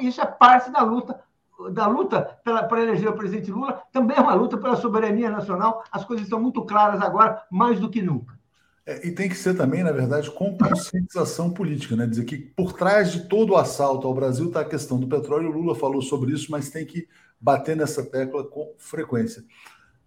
isso 0.01 0.21
é 0.21 0.27
parte 0.27 0.71
da 0.71 0.83
luta 0.83 1.21
da 1.69 1.87
luta 1.87 2.39
pela, 2.43 2.63
para 2.63 2.81
eleger 2.81 3.09
o 3.09 3.13
presidente 3.13 3.51
Lula 3.51 3.83
também 3.93 4.17
é 4.17 4.21
uma 4.21 4.33
luta 4.33 4.57
pela 4.57 4.77
soberania 4.77 5.29
nacional. 5.29 5.85
As 5.93 6.05
coisas 6.05 6.25
estão 6.25 6.41
muito 6.41 6.65
claras 6.65 7.03
agora, 7.03 7.43
mais 7.51 7.79
do 7.79 7.91
que 7.91 8.01
nunca. 8.01 8.39
É, 8.87 9.07
e 9.07 9.13
tem 9.13 9.29
que 9.29 9.37
ser 9.37 9.55
também, 9.55 9.83
na 9.83 9.93
verdade, 9.93 10.31
com 10.31 10.57
conscientização 10.57 11.51
política, 11.51 11.95
né? 11.95 12.07
Dizer 12.07 12.25
que 12.25 12.39
por 12.39 12.73
trás 12.73 13.13
de 13.13 13.29
todo 13.29 13.51
o 13.51 13.57
assalto 13.57 14.07
ao 14.07 14.15
Brasil 14.15 14.47
está 14.47 14.61
a 14.61 14.65
questão 14.65 14.99
do 14.99 15.07
petróleo. 15.07 15.51
O 15.51 15.53
Lula 15.53 15.75
falou 15.75 16.01
sobre 16.01 16.33
isso, 16.33 16.51
mas 16.51 16.71
tem 16.71 16.87
que 16.87 17.07
bater 17.39 17.77
nessa 17.77 18.05
tecla 18.05 18.43
com 18.43 18.73
frequência. 18.79 19.45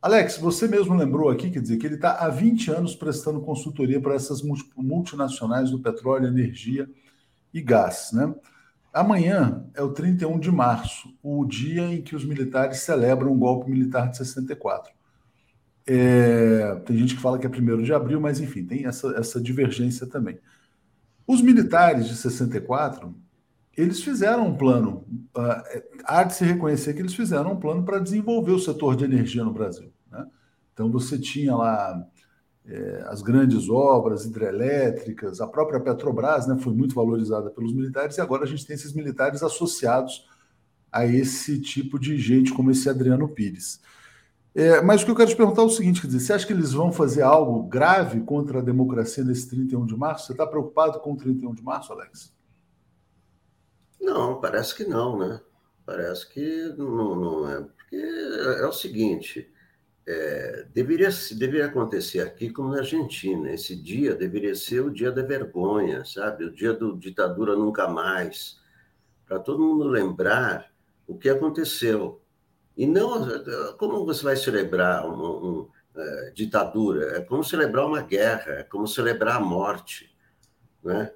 Alex, 0.01 0.38
você 0.38 0.68
mesmo 0.68 0.95
lembrou 0.95 1.30
aqui, 1.30 1.49
quer 1.49 1.62
dizer, 1.62 1.78
que 1.78 1.86
ele 1.86 1.95
está 1.95 2.18
há 2.18 2.30
20 2.30 2.72
anos 2.72 2.95
prestando 2.95 3.39
consultoria 3.39 4.01
para 4.01 4.16
essas 4.16 4.41
multinacionais 4.76 5.72
do 5.72 5.80
petróleo, 5.80 6.28
energia 6.28 6.89
e 7.54 7.62
gás, 7.62 8.12
né? 8.14 8.34
Amanhã 8.93 9.66
é 9.74 9.82
o 9.82 9.91
31 9.91 10.39
de 10.39 10.51
março, 10.51 11.14
o 11.22 11.45
dia 11.45 11.84
em 11.84 12.01
que 12.01 12.16
os 12.16 12.24
militares 12.24 12.80
celebram 12.80 13.32
o 13.32 13.38
golpe 13.38 13.70
militar 13.70 14.10
de 14.10 14.18
64. 14.18 14.93
É, 15.86 16.76
tem 16.86 16.97
gente 16.97 17.16
que 17.16 17.22
fala 17.22 17.39
que 17.39 17.45
é 17.45 17.49
1 17.49 17.82
de 17.82 17.93
abril, 17.93 18.22
mas 18.22 18.39
enfim, 18.39 18.64
tem 18.64 18.86
essa, 18.86 19.08
essa 19.18 19.41
divergência 19.41 20.06
também. 20.06 20.39
Os 21.26 21.41
militares 21.41 22.08
de 22.08 22.16
64 22.16 23.16
eles 23.76 24.04
fizeram 24.04 24.47
um 24.47 24.56
plano. 24.56 25.06
Uh, 25.36 25.82
há 26.06 26.24
de 26.24 26.36
se 26.36 26.45
reconhecer 26.45 26.93
que 26.93 27.01
eles 27.01 27.16
fizeram 27.16 27.54
um 27.54 27.60
plano 27.60 27.84
para 27.84 27.99
desenvolver 27.99 28.51
o 28.51 28.60
setor 28.60 28.95
de 28.95 29.04
energia 29.04 29.43
no 29.43 29.54
Brasil. 29.54 29.91
Né? 30.12 30.26
Então, 30.72 30.91
você 30.91 31.18
tinha 31.18 31.56
lá 31.56 32.06
é, 32.66 33.03
as 33.07 33.22
grandes 33.22 33.70
obras 33.70 34.26
hidrelétricas, 34.26 35.41
a 35.41 35.47
própria 35.47 35.80
Petrobras 35.80 36.47
né, 36.47 36.57
foi 36.57 36.74
muito 36.74 36.95
valorizada 36.95 37.49
pelos 37.49 37.74
militares, 37.74 38.18
e 38.18 38.22
agora 38.22 38.43
a 38.43 38.47
gente 38.47 38.66
tem 38.66 38.76
esses 38.76 38.93
militares 38.93 39.43
associados 39.43 40.28
a 40.91 41.05
esse 41.05 41.59
tipo 41.59 41.99
de 41.99 42.18
gente, 42.18 42.53
como 42.53 42.72
esse 42.72 42.89
Adriano 42.89 43.28
Pires. 43.28 43.82
É, 44.55 44.82
mas 44.82 45.01
o 45.01 45.05
que 45.05 45.11
eu 45.11 45.16
quero 45.16 45.30
te 45.30 45.36
perguntar 45.36 45.64
é 45.64 45.66
o 45.66 45.70
seguinte: 45.70 45.99
quer 45.99 46.07
dizer, 46.07 46.20
você 46.20 46.34
acha 46.34 46.45
que 46.45 46.53
eles 46.53 46.72
vão 46.72 46.91
fazer 46.91 47.24
algo 47.24 47.64
grave 47.64 48.22
contra 48.22 48.59
a 48.59 48.61
democracia 48.61 49.24
nesse 49.24 49.49
31 49.49 49.86
de 49.86 49.97
março? 49.97 50.28
Você 50.28 50.34
está 50.34 50.45
preocupado 50.45 50.99
com 50.99 51.14
o 51.14 51.18
31 51.18 51.55
de 51.55 51.64
março, 51.64 51.91
Alex? 51.91 52.32
Não, 53.99 54.39
parece 54.39 54.76
que 54.76 54.86
não, 54.86 55.18
né? 55.18 55.41
Parece 55.86 56.32
que 56.32 56.74
não, 56.78 57.16
não 57.16 57.49
é. 57.49 57.61
Porque 57.61 57.95
é 57.95 58.68
o 58.68 58.72
seguinte: 58.72 59.51
é, 60.06 60.68
deveria, 60.74 61.10
deveria 61.32 61.66
acontecer 61.68 62.22
aqui 62.22 62.49
como 62.49 62.70
na 62.70 62.80
Argentina. 62.80 63.51
Esse 63.51 63.76
dia 63.76 64.16
deveria 64.16 64.56
ser 64.56 64.82
o 64.82 64.91
dia 64.91 65.12
da 65.12 65.22
vergonha, 65.22 66.04
sabe? 66.06 66.45
O 66.45 66.51
dia 66.51 66.74
do 66.74 66.97
ditadura 66.97 67.56
nunca 67.56 67.88
mais. 67.88 68.60
Para 69.26 69.39
todo 69.39 69.64
mundo 69.64 69.88
lembrar 69.88 70.72
o 71.08 71.18
que 71.18 71.30
aconteceu 71.30 72.22
e 72.76 72.88
não, 72.88 73.28
como 73.78 74.06
você 74.06 74.24
vai 74.24 74.36
celebrar 74.36 75.06
uma 75.06 75.30
um, 75.30 75.70
é, 75.95 76.32
ditadura? 76.32 77.18
É 77.18 77.22
como 77.22 77.43
celebrar 77.43 77.86
uma 77.86 78.01
guerra, 78.01 78.54
é 78.54 78.64
como 78.64 78.88
celebrar 78.88 79.38
a 79.38 79.39
morte. 79.39 80.14
Né? 80.84 81.12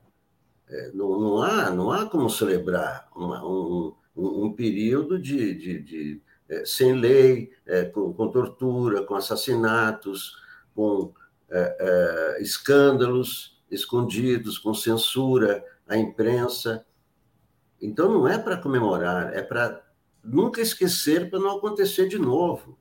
É, 0.69 0.91
não, 0.93 1.19
não, 1.19 1.41
há, 1.41 1.69
não 1.71 1.91
há 1.91 2.05
como 2.05 2.29
celebrar 2.29 3.09
uma, 3.15 3.43
um, 3.43 3.95
um, 4.15 4.45
um, 4.45 4.53
período 4.53 5.17
de, 5.17 5.55
de, 5.55 5.81
de 5.81 6.21
é, 6.49 6.65
sem 6.65 6.93
lei, 6.93 7.51
é, 7.65 7.85
com, 7.85 8.13
com, 8.13 8.29
tortura, 8.29 9.03
com 9.03 9.15
assassinatos, 9.15 10.35
com 10.73 11.13
é, 11.49 12.37
escândalos 12.41 13.61
escondidos, 13.69 14.57
com 14.57 14.73
censura 14.73 15.63
à 15.87 15.97
imprensa. 15.97 16.85
Então, 17.81 18.11
não 18.11 18.27
é 18.27 18.37
para 18.37 18.57
comemorar, 18.57 19.33
é 19.33 19.41
para 19.41 19.83
nunca 20.23 20.61
esquecer 20.61 21.29
para 21.29 21.39
não 21.39 21.57
acontecer 21.57 22.07
de 22.07 22.17
novo. 22.17 22.77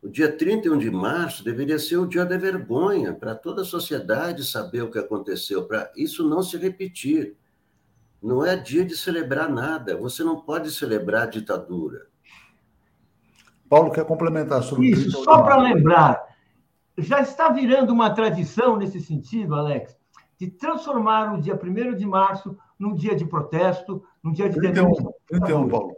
O 0.00 0.08
dia 0.08 0.30
31 0.30 0.78
de 0.78 0.90
março 0.90 1.42
deveria 1.42 1.78
ser 1.78 1.96
o 1.96 2.06
dia 2.06 2.24
da 2.24 2.36
vergonha, 2.36 3.12
para 3.12 3.34
toda 3.34 3.62
a 3.62 3.64
sociedade 3.64 4.44
saber 4.44 4.82
o 4.82 4.90
que 4.90 4.98
aconteceu, 4.98 5.66
para 5.66 5.92
isso 5.96 6.28
não 6.28 6.42
se 6.42 6.56
repetir. 6.56 7.36
Não 8.22 8.44
é 8.44 8.56
dia 8.56 8.84
de 8.84 8.96
celebrar 8.96 9.48
nada. 9.48 9.96
Você 9.96 10.24
não 10.24 10.40
pode 10.40 10.70
celebrar 10.70 11.28
ditadura. 11.28 12.06
Paulo 13.68 13.90
quer 13.90 14.04
complementar 14.04 14.62
sobre 14.62 14.86
isso. 14.86 15.22
Só 15.22 15.42
para 15.42 15.56
lembrar, 15.56 16.24
já 16.96 17.20
está 17.20 17.50
virando 17.50 17.92
uma 17.92 18.10
tradição 18.10 18.76
nesse 18.76 19.00
sentido, 19.00 19.54
Alex, 19.54 19.96
de 20.38 20.48
transformar 20.48 21.34
o 21.34 21.40
dia 21.40 21.54
1 21.54 21.94
de 21.94 22.06
março 22.06 22.56
num 22.78 22.94
dia 22.94 23.14
de 23.14 23.24
protesto, 23.24 24.02
num 24.22 24.32
dia 24.32 24.48
de 24.48 24.56
31, 24.56 24.94
31 25.26 25.68
Paulo. 25.68 25.96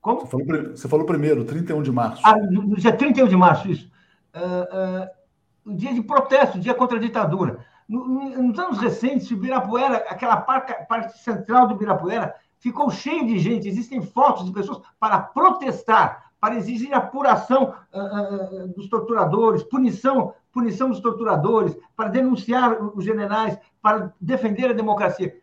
Como? 0.00 0.20
Você 0.20 0.26
falou, 0.26 0.70
você 0.76 0.88
falou 0.88 1.06
primeiro, 1.06 1.44
31 1.44 1.82
de 1.82 1.90
março. 1.90 2.22
Ah, 2.24 2.36
no 2.36 2.76
dia 2.76 2.94
31 2.94 3.26
de 3.26 3.36
março, 3.36 3.70
isso. 3.70 3.90
Uh, 4.34 5.08
uh, 5.08 5.72
um 5.72 5.74
dia 5.74 5.94
de 5.94 6.02
protesto, 6.02 6.58
um 6.58 6.60
dia 6.60 6.74
contra 6.74 6.98
a 6.98 7.00
ditadura. 7.00 7.64
No, 7.88 8.06
no, 8.06 8.42
nos 8.42 8.58
anos 8.58 8.78
recentes, 8.78 9.30
o 9.30 9.34
Ibirapuera, 9.34 9.96
aquela 10.08 10.36
parte, 10.36 10.74
parte 10.86 11.18
central 11.18 11.66
do 11.66 11.74
Ibirapuera, 11.74 12.34
ficou 12.58 12.90
cheio 12.90 13.26
de 13.26 13.38
gente. 13.38 13.66
Existem 13.68 14.02
fotos 14.02 14.44
de 14.44 14.52
pessoas 14.52 14.82
para 15.00 15.18
protestar, 15.18 16.23
para 16.44 16.56
exigir 16.56 16.92
apuração 16.92 17.74
uh, 17.90 18.68
dos 18.76 18.86
torturadores, 18.90 19.62
punição, 19.62 20.34
punição 20.52 20.90
dos 20.90 21.00
torturadores, 21.00 21.74
para 21.96 22.10
denunciar 22.10 22.82
os 22.94 23.02
generais, 23.02 23.58
para 23.80 24.12
defender 24.20 24.68
a 24.68 24.74
democracia. 24.74 25.40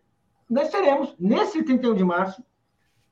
Nós 0.48 0.70
teremos, 0.70 1.16
nesse 1.20 1.64
31 1.64 1.96
de 1.96 2.04
março, 2.04 2.44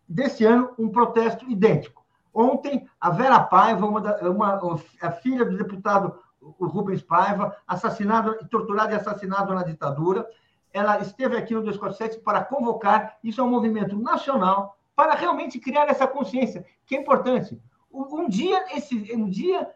desse 0.07 0.45
ano, 0.45 0.69
um 0.77 0.87
protesto 0.89 1.49
idêntico. 1.49 2.05
Ontem, 2.31 2.87
a 3.01 3.09
Vera 3.09 3.39
Paiva, 3.39 3.87
uma, 3.87 4.01
da, 4.01 4.29
uma 4.29 4.79
a 5.01 5.11
filha 5.11 5.43
do 5.43 5.57
deputado 5.57 6.13
Rubens 6.61 7.01
Paiva, 7.01 7.57
assassinado, 7.67 8.37
torturado 8.51 8.93
e 8.93 8.97
assassinado 8.97 9.51
na 9.51 9.63
ditadura, 9.63 10.27
ela 10.71 10.99
esteve 10.99 11.35
aqui 11.35 11.55
no 11.55 11.61
247 11.61 12.19
para 12.23 12.43
convocar, 12.43 13.17
isso 13.23 13.41
é 13.41 13.43
um 13.43 13.49
movimento 13.49 13.97
nacional, 13.97 14.77
para 14.95 15.15
realmente 15.15 15.57
criar 15.59 15.89
essa 15.89 16.05
consciência, 16.05 16.63
que 16.85 16.95
é 16.95 16.99
importante. 16.99 17.59
Um 17.91 18.29
dia, 18.29 18.77
esse, 18.77 19.13
um 19.15 19.29
dia 19.29 19.73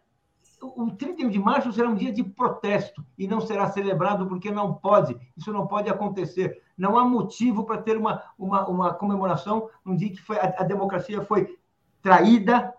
o 0.64 0.92
31 0.92 1.30
de 1.30 1.40
março 1.40 1.74
será 1.74 1.90
um 1.90 1.96
dia 1.96 2.12
de 2.12 2.24
protesto 2.24 3.06
e 3.18 3.28
não 3.28 3.42
será 3.42 3.70
celebrado 3.70 4.26
porque 4.28 4.50
não 4.50 4.74
pode, 4.74 5.18
isso 5.36 5.52
não 5.52 5.68
pode 5.68 5.90
acontecer. 5.90 6.62
Não 6.78 6.98
há 6.98 7.04
motivo 7.04 7.66
para 7.66 7.82
ter 7.82 7.98
uma, 7.98 8.24
uma, 8.38 8.68
uma 8.68 8.94
comemoração 8.94 9.70
num 9.84 9.96
dia 9.96 10.10
que 10.10 10.22
foi, 10.22 10.38
a, 10.38 10.56
a 10.60 10.64
democracia 10.64 11.22
foi 11.22 11.58
traída 12.02 12.74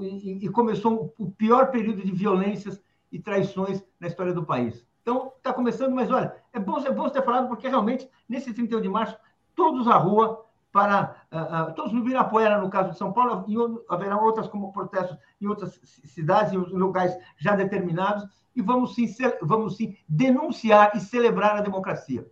e, 0.00 0.44
e, 0.44 0.48
começou 0.48 1.12
o 1.18 1.30
pior 1.30 1.70
período 1.70 2.02
de 2.02 2.12
violências 2.12 2.80
e 3.10 3.18
traições 3.18 3.84
na 3.98 4.06
história 4.06 4.32
do 4.32 4.44
país. 4.44 4.86
Então, 5.02 5.32
está 5.36 5.52
começando, 5.52 5.94
mas 5.94 6.10
olha, 6.10 6.34
é 6.52 6.60
bom, 6.60 6.78
é 6.78 6.90
bom 6.90 7.08
ter 7.08 7.24
falado, 7.24 7.48
porque 7.48 7.68
realmente, 7.68 8.08
nesse 8.28 8.52
31 8.52 8.80
de 8.80 8.88
março, 8.88 9.16
todos 9.54 9.88
à 9.88 9.96
rua, 9.96 10.44
para 10.72 11.14
uh, 11.30 11.70
uh, 11.70 11.74
todos 11.74 11.92
no 11.92 12.02
no 12.02 12.70
caso 12.70 12.90
de 12.90 12.98
São 12.98 13.12
Paulo, 13.12 13.44
e 13.46 13.54
haverá 13.92 14.18
outras 14.18 14.48
como 14.48 14.72
protestos 14.72 15.16
em 15.40 15.46
outras 15.46 15.78
cidades, 16.06 16.52
em 16.52 16.56
locais 16.56 17.14
já 17.36 17.54
determinados, 17.54 18.24
e 18.56 18.62
vamos 18.62 18.94
sim, 18.94 19.06
vamos 19.42 19.76
sim 19.76 19.96
denunciar 20.08 20.92
e 20.94 21.00
celebrar 21.00 21.56
a 21.56 21.60
democracia. 21.60 22.26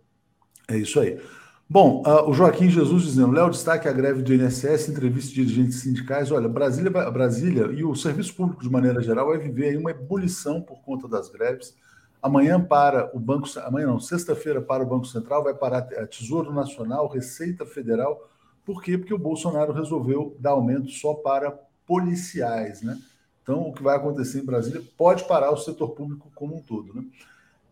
É 0.67 0.77
isso 0.77 0.99
aí. 0.99 1.21
Bom, 1.69 2.03
uh, 2.05 2.29
o 2.29 2.33
Joaquim 2.33 2.69
Jesus 2.69 3.03
dizendo, 3.03 3.31
Léo, 3.31 3.49
destaque 3.49 3.87
a 3.87 3.93
greve 3.93 4.21
do 4.21 4.33
INSS, 4.33 4.89
entrevista 4.89 5.29
de 5.29 5.35
dirigentes 5.35 5.79
sindicais. 5.79 6.29
Olha, 6.29 6.49
Brasília, 6.49 6.91
Brasília 7.09 7.67
e 7.71 7.83
o 7.83 7.95
serviço 7.95 8.35
público 8.35 8.61
de 8.61 8.69
maneira 8.69 9.01
geral 9.01 9.27
vai 9.27 9.37
viver 9.37 9.69
aí 9.69 9.77
uma 9.77 9.91
ebulição 9.91 10.61
por 10.61 10.81
conta 10.81 11.07
das 11.07 11.29
greves. 11.29 11.73
Amanhã 12.21 12.59
para 12.59 13.09
o 13.15 13.19
Banco, 13.19 13.47
amanhã 13.63 13.87
não, 13.87 13.99
sexta-feira 14.01 14.61
para 14.61 14.83
o 14.83 14.85
Banco 14.85 15.07
Central, 15.07 15.43
vai 15.43 15.53
parar 15.53 15.87
a 15.97 16.05
Tesouro 16.05 16.53
Nacional, 16.53 17.07
Receita 17.07 17.65
Federal, 17.65 18.29
por 18.65 18.81
quê? 18.81 18.97
Porque 18.97 19.13
o 19.13 19.19
Bolsonaro 19.19 19.73
resolveu 19.73 20.35
dar 20.39 20.51
aumento 20.51 20.89
só 20.89 21.13
para 21.13 21.51
policiais, 21.85 22.81
né? 22.81 22.97
Então, 23.41 23.67
o 23.67 23.73
que 23.73 23.81
vai 23.81 23.97
acontecer 23.97 24.39
em 24.39 24.45
Brasília 24.45 24.81
pode 24.97 25.23
parar 25.25 25.51
o 25.51 25.57
setor 25.57 25.89
público 25.89 26.31
como 26.35 26.55
um 26.55 26.61
todo, 26.61 26.93
né? 26.93 27.03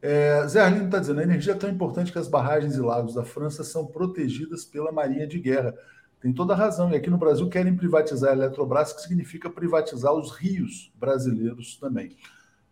É, 0.01 0.47
Zé 0.47 0.61
Arlindo 0.61 0.85
está 0.85 0.99
dizendo, 0.99 1.19
a 1.19 1.23
energia 1.23 1.53
é 1.53 1.57
tão 1.57 1.69
importante 1.69 2.11
que 2.11 2.17
as 2.17 2.27
barragens 2.27 2.75
e 2.75 2.79
lagos 2.79 3.15
da 3.15 3.25
França 3.25 3.63
são 3.63 3.85
protegidas 3.85 4.63
pela 4.63 4.91
Marinha 4.91 5.27
de 5.27 5.37
Guerra. 5.37 5.75
Tem 6.21 6.33
toda 6.33 6.53
a 6.53 6.55
razão. 6.55 6.91
E 6.91 6.95
aqui 6.95 7.09
no 7.09 7.17
Brasil 7.17 7.47
querem 7.49 7.75
privatizar 7.75 8.31
a 8.31 8.33
Eletrobras, 8.33 8.93
que 8.93 9.01
significa 9.01 9.49
privatizar 9.49 10.13
os 10.13 10.31
rios 10.31 10.91
brasileiros 10.95 11.77
também. 11.77 12.15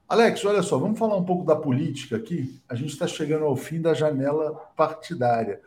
Alex, 0.08 0.44
olha 0.46 0.64
só, 0.64 0.78
vamos 0.78 0.98
falar 0.98 1.18
um 1.18 1.26
pouco 1.26 1.46
da 1.46 1.56
política 1.56 2.16
aqui. 2.16 2.62
A 2.68 2.76
gente 2.76 2.94
está 2.94 3.06
chegando 3.06 3.44
ao 3.44 3.58
fim 3.58 3.82
da 3.82 3.94
janela 3.94 4.54
partidária. 4.76 5.62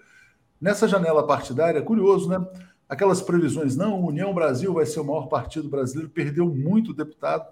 Nessa 0.60 0.86
janela 0.86 1.26
partidária, 1.26 1.80
curioso, 1.82 2.28
né? 2.28 2.44
Aquelas 2.88 3.22
previsões, 3.22 3.76
não, 3.76 4.04
União 4.04 4.34
Brasil 4.34 4.74
vai 4.74 4.84
ser 4.84 5.00
o 5.00 5.04
maior 5.04 5.28
partido 5.28 5.68
brasileiro, 5.68 6.10
perdeu 6.10 6.46
muito 6.52 6.92
deputado. 6.92 7.46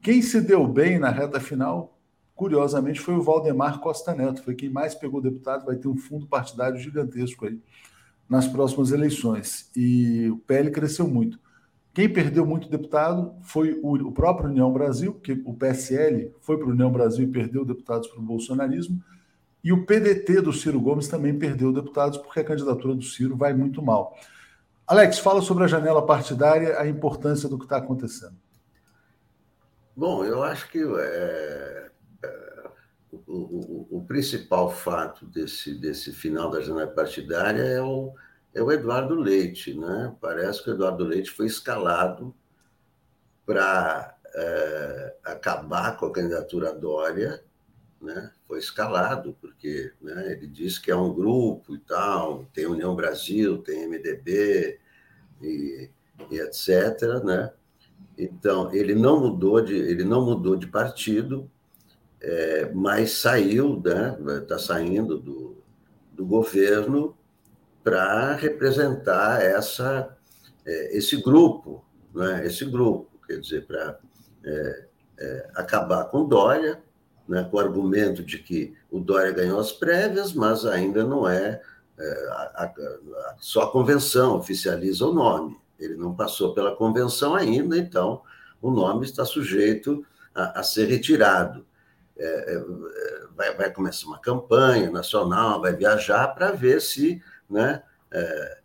Quem 0.00 0.22
se 0.22 0.40
deu 0.40 0.66
bem 0.66 0.98
na 0.98 1.10
reta 1.10 1.38
final, 1.38 1.98
curiosamente, 2.34 2.98
foi 2.98 3.14
o 3.14 3.22
Valdemar 3.22 3.78
Costa 3.80 4.14
Neto, 4.14 4.42
foi 4.42 4.54
quem 4.54 4.70
mais 4.70 4.94
pegou 4.94 5.20
deputado, 5.20 5.66
vai 5.66 5.76
ter 5.76 5.88
um 5.88 5.96
fundo 5.96 6.26
partidário 6.26 6.78
gigantesco 6.78 7.46
aí 7.46 7.60
nas 8.26 8.46
próximas 8.46 8.90
eleições. 8.90 9.70
E 9.76 10.30
o 10.30 10.38
PL 10.38 10.70
cresceu 10.70 11.06
muito. 11.06 11.38
Quem 11.92 12.08
perdeu 12.08 12.46
muito 12.46 12.68
deputado 12.68 13.34
foi 13.42 13.78
o, 13.82 14.12
próprio 14.12 14.48
União 14.48 14.72
Brasil, 14.72 15.14
que 15.14 15.32
o 15.44 15.52
PSL 15.52 16.32
foi 16.40 16.56
para 16.56 16.68
o 16.68 16.70
União 16.70 16.90
Brasil 16.90 17.26
e 17.26 17.30
perdeu 17.30 17.64
deputados 17.64 18.06
para 18.08 18.20
o 18.20 18.24
bolsonarismo. 18.24 19.02
E 19.62 19.72
o 19.72 19.84
PDT 19.84 20.40
do 20.40 20.52
Ciro 20.52 20.80
Gomes 20.80 21.08
também 21.08 21.38
perdeu 21.38 21.72
deputados 21.72 22.18
porque 22.18 22.40
a 22.40 22.44
candidatura 22.44 22.94
do 22.94 23.02
Ciro 23.02 23.36
vai 23.36 23.52
muito 23.52 23.82
mal. 23.82 24.16
Alex, 24.86 25.18
fala 25.18 25.42
sobre 25.42 25.64
a 25.64 25.68
janela 25.68 26.04
partidária, 26.04 26.78
a 26.78 26.86
importância 26.88 27.48
do 27.48 27.58
que 27.58 27.64
está 27.64 27.76
acontecendo. 27.76 28.36
Bom, 29.94 30.24
eu 30.24 30.42
acho 30.42 30.68
que 30.70 30.78
é, 30.78 31.90
é, 32.24 32.70
o, 33.12 33.18
o, 33.26 33.88
o, 33.98 34.04
principal 34.04 34.70
fato 34.70 35.26
desse, 35.26 35.74
desse 35.74 36.12
final 36.12 36.50
da 36.50 36.60
janela 36.60 36.90
partidária 36.90 37.62
é 37.62 37.82
o, 37.82 38.14
é 38.54 38.62
o 38.62 38.72
Eduardo 38.72 39.14
Leite. 39.14 39.74
Né? 39.78 40.16
Parece 40.20 40.64
que 40.64 40.70
o 40.70 40.72
Eduardo 40.72 41.04
Leite 41.04 41.30
foi 41.30 41.46
escalado 41.46 42.34
para 43.44 44.16
é, 44.34 45.16
acabar 45.24 45.96
com 45.96 46.06
a 46.06 46.12
candidatura 46.12 46.72
Dória 46.72 47.44
né, 48.00 48.32
foi 48.50 48.58
escalado, 48.58 49.36
porque 49.40 49.92
né, 50.02 50.32
ele 50.32 50.48
disse 50.48 50.80
que 50.80 50.90
é 50.90 50.96
um 50.96 51.14
grupo 51.14 51.72
e 51.72 51.78
tal, 51.78 52.46
tem 52.52 52.66
União 52.66 52.96
Brasil, 52.96 53.58
tem 53.58 53.86
MDB 53.86 54.80
e, 55.40 55.88
e 56.28 56.40
etc. 56.40 57.22
Né? 57.24 57.52
Então, 58.18 58.74
ele 58.74 58.92
não 58.96 59.20
mudou 59.20 59.60
de, 59.60 59.76
ele 59.76 60.02
não 60.02 60.24
mudou 60.24 60.56
de 60.56 60.66
partido, 60.66 61.48
é, 62.20 62.68
mas 62.74 63.12
saiu, 63.12 63.78
está 63.78 64.18
né, 64.18 64.40
tá 64.40 64.58
saindo 64.58 65.16
do, 65.16 65.62
do 66.12 66.26
governo 66.26 67.16
para 67.84 68.34
representar 68.34 69.40
essa, 69.40 70.18
é, 70.66 70.96
esse 70.98 71.22
grupo, 71.22 71.84
né, 72.12 72.44
esse 72.44 72.64
grupo, 72.64 73.08
quer 73.28 73.38
dizer, 73.38 73.64
para 73.64 73.96
é, 74.44 74.86
é, 75.20 75.50
acabar 75.54 76.06
com 76.06 76.26
Dória, 76.26 76.82
né, 77.30 77.46
com 77.48 77.56
o 77.56 77.60
argumento 77.60 78.24
de 78.24 78.40
que 78.40 78.74
o 78.90 78.98
Dória 78.98 79.30
ganhou 79.30 79.60
as 79.60 79.70
prévias, 79.70 80.32
mas 80.32 80.66
ainda 80.66 81.04
não 81.04 81.28
é, 81.28 81.62
é 81.96 82.28
a, 82.28 82.64
a, 82.64 83.34
só 83.38 83.62
a 83.62 83.70
convenção 83.70 84.34
oficializa 84.34 85.06
o 85.06 85.14
nome. 85.14 85.56
Ele 85.78 85.94
não 85.94 86.12
passou 86.12 86.52
pela 86.52 86.74
convenção 86.74 87.36
ainda, 87.36 87.78
então 87.78 88.22
o 88.60 88.68
nome 88.68 89.06
está 89.06 89.24
sujeito 89.24 90.04
a, 90.34 90.58
a 90.58 90.62
ser 90.64 90.86
retirado. 90.86 91.64
É, 92.18 92.54
é, 92.54 92.64
vai, 93.36 93.54
vai, 93.56 93.72
começar 93.72 94.08
uma 94.08 94.18
campanha 94.18 94.90
nacional, 94.90 95.60
vai 95.60 95.72
viajar 95.72 96.26
para 96.34 96.50
ver 96.50 96.80
se, 96.80 97.22
né, 97.48 97.80
é, 98.10 98.58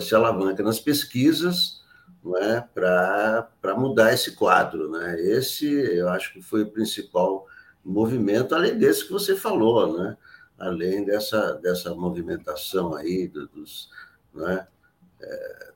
se 0.00 0.14
alavanca 0.14 0.62
nas 0.62 0.80
pesquisas 0.80 1.82
não 2.24 2.38
é, 2.38 2.66
para 2.74 3.74
mudar 3.76 4.14
esse 4.14 4.32
quadro. 4.32 4.90
Né? 4.90 5.20
Esse, 5.20 5.66
eu 5.66 6.08
acho 6.08 6.32
que 6.32 6.40
foi 6.40 6.62
o 6.62 6.70
principal 6.70 7.46
movimento, 7.84 8.54
além 8.54 8.78
desse 8.78 9.04
que 9.04 9.12
você 9.12 9.36
falou, 9.36 9.98
né? 9.98 10.16
além 10.58 11.04
dessa, 11.04 11.54
dessa 11.54 11.94
movimentação 11.94 12.94
aí 12.94 13.28
dos. 13.28 13.90
Né? 14.34 14.66
É, 15.20 15.72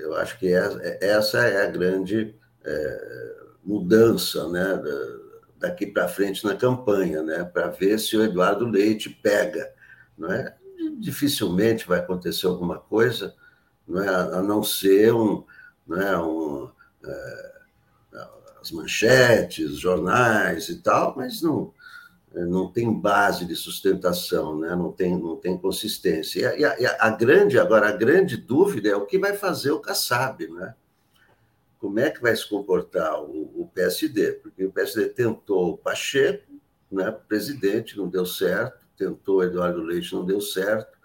eu 0.00 0.16
acho 0.16 0.38
que 0.38 0.52
é, 0.52 0.98
essa 1.00 1.38
é 1.38 1.66
a 1.66 1.70
grande 1.70 2.34
é, 2.64 3.36
mudança 3.64 4.48
né? 4.48 4.82
daqui 5.58 5.86
para 5.86 6.08
frente 6.08 6.44
na 6.44 6.54
campanha, 6.54 7.22
né? 7.22 7.44
para 7.44 7.68
ver 7.68 7.98
se 7.98 8.16
o 8.16 8.22
Eduardo 8.22 8.66
Leite 8.66 9.10
pega. 9.10 9.72
Não 10.16 10.32
é? 10.32 10.56
Dificilmente 10.98 11.86
vai 11.86 11.98
acontecer 11.98 12.46
alguma 12.46 12.78
coisa 12.78 13.34
não 13.86 14.02
é? 14.02 14.08
a 14.08 14.42
não 14.42 14.62
ser 14.62 15.12
um, 15.12 15.44
não 15.86 16.00
é? 16.00 16.18
um, 16.18 16.70
é, 17.04 17.55
as 18.66 18.70
manchetes, 18.72 19.78
jornais 19.78 20.68
e 20.68 20.76
tal, 20.82 21.14
mas 21.16 21.40
não, 21.40 21.72
não 22.32 22.70
tem 22.70 22.92
base 22.92 23.44
de 23.44 23.54
sustentação, 23.54 24.58
né? 24.58 24.70
não, 24.70 24.92
tem, 24.92 25.16
não 25.16 25.36
tem 25.36 25.56
consistência. 25.56 26.56
E 26.56 26.64
a, 26.64 26.80
e 26.80 26.86
a, 26.86 26.96
a 27.00 27.10
grande, 27.10 27.58
agora, 27.58 27.88
a 27.88 27.92
grande 27.92 28.36
dúvida 28.36 28.88
é 28.88 28.96
o 28.96 29.06
que 29.06 29.18
vai 29.18 29.34
fazer 29.34 29.70
o 29.70 29.80
Kassab, 29.80 30.46
né? 30.48 30.74
Como 31.78 32.00
é 32.00 32.10
que 32.10 32.22
vai 32.22 32.34
se 32.34 32.48
comportar 32.48 33.22
o, 33.22 33.62
o 33.62 33.70
PSD? 33.72 34.32
Porque 34.32 34.64
o 34.64 34.72
PSD 34.72 35.10
tentou 35.10 35.74
o 35.74 35.78
Pacheco, 35.78 36.50
né, 36.90 37.14
presidente, 37.28 37.96
não 37.96 38.08
deu 38.08 38.24
certo, 38.24 38.78
tentou 38.96 39.44
Eduardo 39.44 39.82
Leite, 39.82 40.14
não 40.14 40.24
deu 40.24 40.40
certo, 40.40 40.96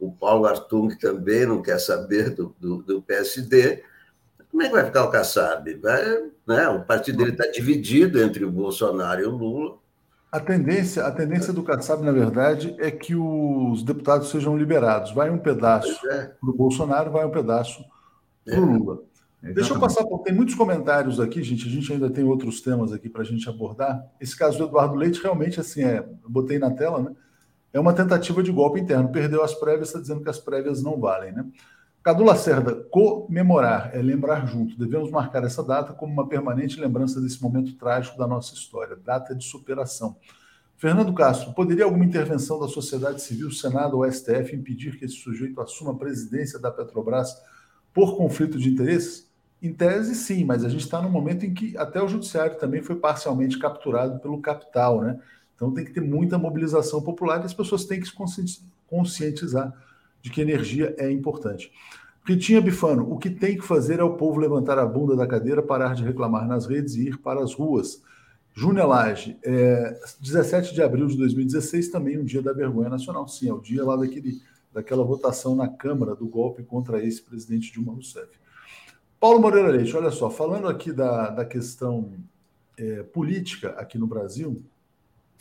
o 0.00 0.10
Paulo 0.10 0.46
Artung 0.46 0.96
também 0.98 1.46
não 1.46 1.62
quer 1.62 1.78
saber 1.78 2.30
do, 2.30 2.56
do, 2.58 2.82
do 2.82 3.02
PSD. 3.02 3.84
Como 4.54 4.62
é 4.62 4.68
que 4.68 4.72
vai 4.72 4.84
ficar 4.84 5.02
o 5.02 5.10
Kassab? 5.10 5.74
Vai, 5.78 6.30
né? 6.46 6.68
O 6.68 6.84
partido 6.84 7.18
dele 7.18 7.32
está 7.32 7.44
dividido 7.50 8.22
entre 8.22 8.44
o 8.44 8.52
Bolsonaro 8.52 9.20
e 9.20 9.24
o 9.24 9.30
Lula. 9.30 9.78
A 10.30 10.38
tendência, 10.38 11.04
a 11.04 11.10
tendência 11.10 11.52
do 11.52 11.64
Kassab, 11.64 12.04
na 12.04 12.12
verdade, 12.12 12.72
é 12.78 12.88
que 12.88 13.16
os 13.16 13.82
deputados 13.82 14.30
sejam 14.30 14.56
liberados. 14.56 15.12
Vai 15.12 15.28
um 15.28 15.38
pedaço 15.38 15.98
é. 16.08 16.30
para 16.40 16.50
o 16.50 16.56
Bolsonaro, 16.56 17.10
vai 17.10 17.26
um 17.26 17.32
pedaço 17.32 17.84
para 18.44 18.60
o 18.60 18.62
é. 18.62 18.76
Lula. 18.78 19.02
Deixa 19.42 19.74
eu 19.74 19.80
passar. 19.80 20.04
Tem 20.22 20.32
muitos 20.32 20.54
comentários 20.54 21.18
aqui, 21.18 21.42
gente. 21.42 21.66
A 21.66 21.70
gente 21.72 21.92
ainda 21.92 22.08
tem 22.08 22.22
outros 22.22 22.60
temas 22.60 22.92
aqui 22.92 23.08
para 23.08 23.22
a 23.22 23.24
gente 23.24 23.48
abordar. 23.48 24.06
Esse 24.20 24.38
caso 24.38 24.56
do 24.56 24.66
Eduardo 24.66 24.94
Leite, 24.94 25.20
realmente, 25.20 25.58
assim, 25.58 25.82
é, 25.82 25.98
eu 25.98 26.30
botei 26.30 26.60
na 26.60 26.70
tela, 26.70 27.02
né? 27.02 27.10
é 27.72 27.80
uma 27.80 27.92
tentativa 27.92 28.40
de 28.40 28.52
golpe 28.52 28.78
interno. 28.78 29.10
Perdeu 29.10 29.42
as 29.42 29.52
prévias, 29.52 29.88
está 29.88 29.98
dizendo 29.98 30.22
que 30.22 30.30
as 30.30 30.38
prévias 30.38 30.80
não 30.80 31.00
valem. 31.00 31.32
Né? 31.32 31.44
Cadu 32.04 32.22
Lacerda, 32.22 32.74
comemorar 32.90 33.92
é 33.94 34.02
lembrar 34.02 34.46
junto. 34.46 34.78
Devemos 34.78 35.10
marcar 35.10 35.42
essa 35.42 35.62
data 35.62 35.94
como 35.94 36.12
uma 36.12 36.28
permanente 36.28 36.78
lembrança 36.78 37.18
desse 37.18 37.42
momento 37.42 37.72
trágico 37.78 38.18
da 38.18 38.26
nossa 38.26 38.52
história, 38.52 38.94
data 38.94 39.34
de 39.34 39.42
superação. 39.42 40.14
Fernando 40.76 41.14
Castro, 41.14 41.54
poderia 41.54 41.86
alguma 41.86 42.04
intervenção 42.04 42.60
da 42.60 42.68
sociedade 42.68 43.22
civil, 43.22 43.50
Senado 43.50 43.96
ou 43.96 44.12
STF 44.12 44.54
impedir 44.54 44.98
que 44.98 45.06
esse 45.06 45.14
sujeito 45.14 45.58
assuma 45.62 45.92
a 45.92 45.96
presidência 45.96 46.58
da 46.58 46.70
Petrobras 46.70 47.40
por 47.94 48.18
conflito 48.18 48.58
de 48.58 48.68
interesses? 48.68 49.26
Em 49.62 49.72
tese, 49.72 50.14
sim, 50.14 50.44
mas 50.44 50.62
a 50.62 50.68
gente 50.68 50.84
está 50.84 51.00
num 51.00 51.08
momento 51.08 51.46
em 51.46 51.54
que 51.54 51.74
até 51.78 52.02
o 52.02 52.08
judiciário 52.08 52.58
também 52.58 52.82
foi 52.82 52.96
parcialmente 52.96 53.58
capturado 53.58 54.18
pelo 54.18 54.42
capital, 54.42 55.00
né? 55.00 55.18
Então 55.56 55.72
tem 55.72 55.86
que 55.86 55.92
ter 55.92 56.02
muita 56.02 56.36
mobilização 56.36 57.00
popular 57.00 57.40
e 57.40 57.46
as 57.46 57.54
pessoas 57.54 57.86
têm 57.86 57.98
que 57.98 58.06
se 58.06 58.14
conscientizar 58.86 59.72
de 60.24 60.30
que 60.30 60.40
energia 60.40 60.94
é 60.96 61.12
importante. 61.12 61.70
Ritinha 62.24 62.58
Bifano, 62.58 63.12
o 63.12 63.18
que 63.18 63.28
tem 63.28 63.58
que 63.58 63.62
fazer 63.62 64.00
é 64.00 64.02
o 64.02 64.16
povo 64.16 64.40
levantar 64.40 64.78
a 64.78 64.86
bunda 64.86 65.14
da 65.14 65.26
cadeira, 65.26 65.62
parar 65.62 65.94
de 65.94 66.02
reclamar 66.02 66.48
nas 66.48 66.64
redes 66.64 66.94
e 66.94 67.08
ir 67.08 67.18
para 67.18 67.42
as 67.42 67.52
ruas. 67.52 68.02
Júnior 68.54 68.88
Lage, 68.88 69.36
é, 69.44 70.00
17 70.22 70.72
de 70.72 70.82
abril 70.82 71.08
de 71.08 71.18
2016, 71.18 71.90
também 71.90 72.18
um 72.18 72.24
dia 72.24 72.40
da 72.40 72.54
vergonha 72.54 72.88
nacional. 72.88 73.28
Sim, 73.28 73.50
é 73.50 73.52
o 73.52 73.60
dia 73.60 73.84
lá 73.84 73.96
daquele, 73.96 74.40
daquela 74.72 75.04
votação 75.04 75.54
na 75.54 75.68
Câmara 75.68 76.14
do 76.14 76.26
golpe 76.26 76.62
contra 76.62 77.04
esse 77.04 77.20
presidente 77.20 77.70
Dilma 77.70 77.92
Rousseff. 77.92 78.30
Paulo 79.20 79.42
Moreira 79.42 79.68
Leite, 79.68 79.94
olha 79.94 80.10
só, 80.10 80.30
falando 80.30 80.68
aqui 80.68 80.90
da, 80.90 81.28
da 81.28 81.44
questão 81.44 82.14
é, 82.78 83.02
política 83.02 83.74
aqui 83.76 83.98
no 83.98 84.06
Brasil, 84.06 84.64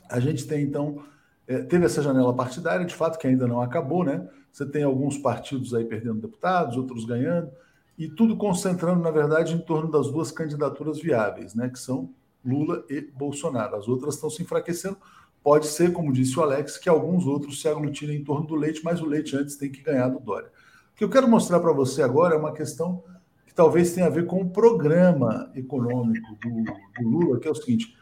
a 0.09 0.19
gente 0.19 0.45
tem, 0.45 0.61
então, 0.61 1.01
é, 1.47 1.59
teve 1.59 1.85
essa 1.85 2.03
janela 2.03 2.35
partidária, 2.35 2.85
de 2.85 2.93
fato, 2.93 3.17
que 3.17 3.27
ainda 3.27 3.47
não 3.47 3.61
acabou, 3.61 4.03
né? 4.03 4.27
Você 4.53 4.67
tem 4.67 4.83
alguns 4.83 5.17
partidos 5.17 5.73
aí 5.73 5.83
perdendo 5.83 6.21
deputados, 6.21 6.77
outros 6.77 7.05
ganhando, 7.05 7.49
e 7.97 8.07
tudo 8.07 8.37
concentrando, 8.37 9.01
na 9.01 9.09
verdade, 9.09 9.55
em 9.55 9.57
torno 9.57 9.89
das 9.89 10.11
duas 10.11 10.31
candidaturas 10.31 10.99
viáveis, 10.99 11.55
né? 11.55 11.69
Que 11.69 11.79
são 11.79 12.11
Lula 12.45 12.85
e 12.87 13.01
Bolsonaro. 13.01 13.75
As 13.75 13.87
outras 13.87 14.13
estão 14.13 14.29
se 14.29 14.43
enfraquecendo. 14.43 14.97
Pode 15.43 15.65
ser, 15.65 15.91
como 15.91 16.13
disse 16.13 16.37
o 16.37 16.43
Alex, 16.43 16.77
que 16.77 16.87
alguns 16.87 17.25
outros 17.25 17.61
se 17.61 17.67
aglutinem 17.67 18.17
em 18.17 18.23
torno 18.23 18.45
do 18.45 18.55
leite, 18.55 18.81
mas 18.83 19.01
o 19.01 19.05
leite 19.07 19.35
antes 19.35 19.55
tem 19.55 19.71
que 19.71 19.81
ganhar 19.81 20.09
do 20.09 20.19
Dória. 20.19 20.49
O 20.93 20.95
que 20.95 21.03
eu 21.03 21.09
quero 21.09 21.27
mostrar 21.27 21.59
para 21.59 21.73
você 21.73 22.03
agora 22.03 22.35
é 22.35 22.37
uma 22.37 22.53
questão 22.53 23.03
que 23.47 23.53
talvez 23.55 23.93
tenha 23.93 24.05
a 24.05 24.11
ver 24.11 24.27
com 24.27 24.39
o 24.39 24.49
programa 24.49 25.51
econômico 25.55 26.37
do, 26.41 26.63
do 27.01 27.09
Lula, 27.09 27.39
que 27.39 27.47
é 27.47 27.51
o 27.51 27.55
seguinte: 27.55 27.97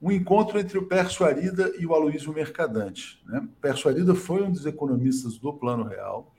um 0.00 0.10
encontro 0.10 0.58
entre 0.58 0.78
o 0.78 0.86
Pércio 0.86 1.24
Arida 1.24 1.72
e 1.78 1.86
o 1.86 1.94
Aloysio 1.94 2.32
Mercadante. 2.32 3.22
Né? 3.26 3.46
Pércio 3.60 3.88
Arida 3.88 4.14
foi 4.14 4.42
um 4.42 4.50
dos 4.50 4.66
economistas 4.66 5.38
do 5.38 5.52
Plano 5.52 5.84
Real, 5.84 6.32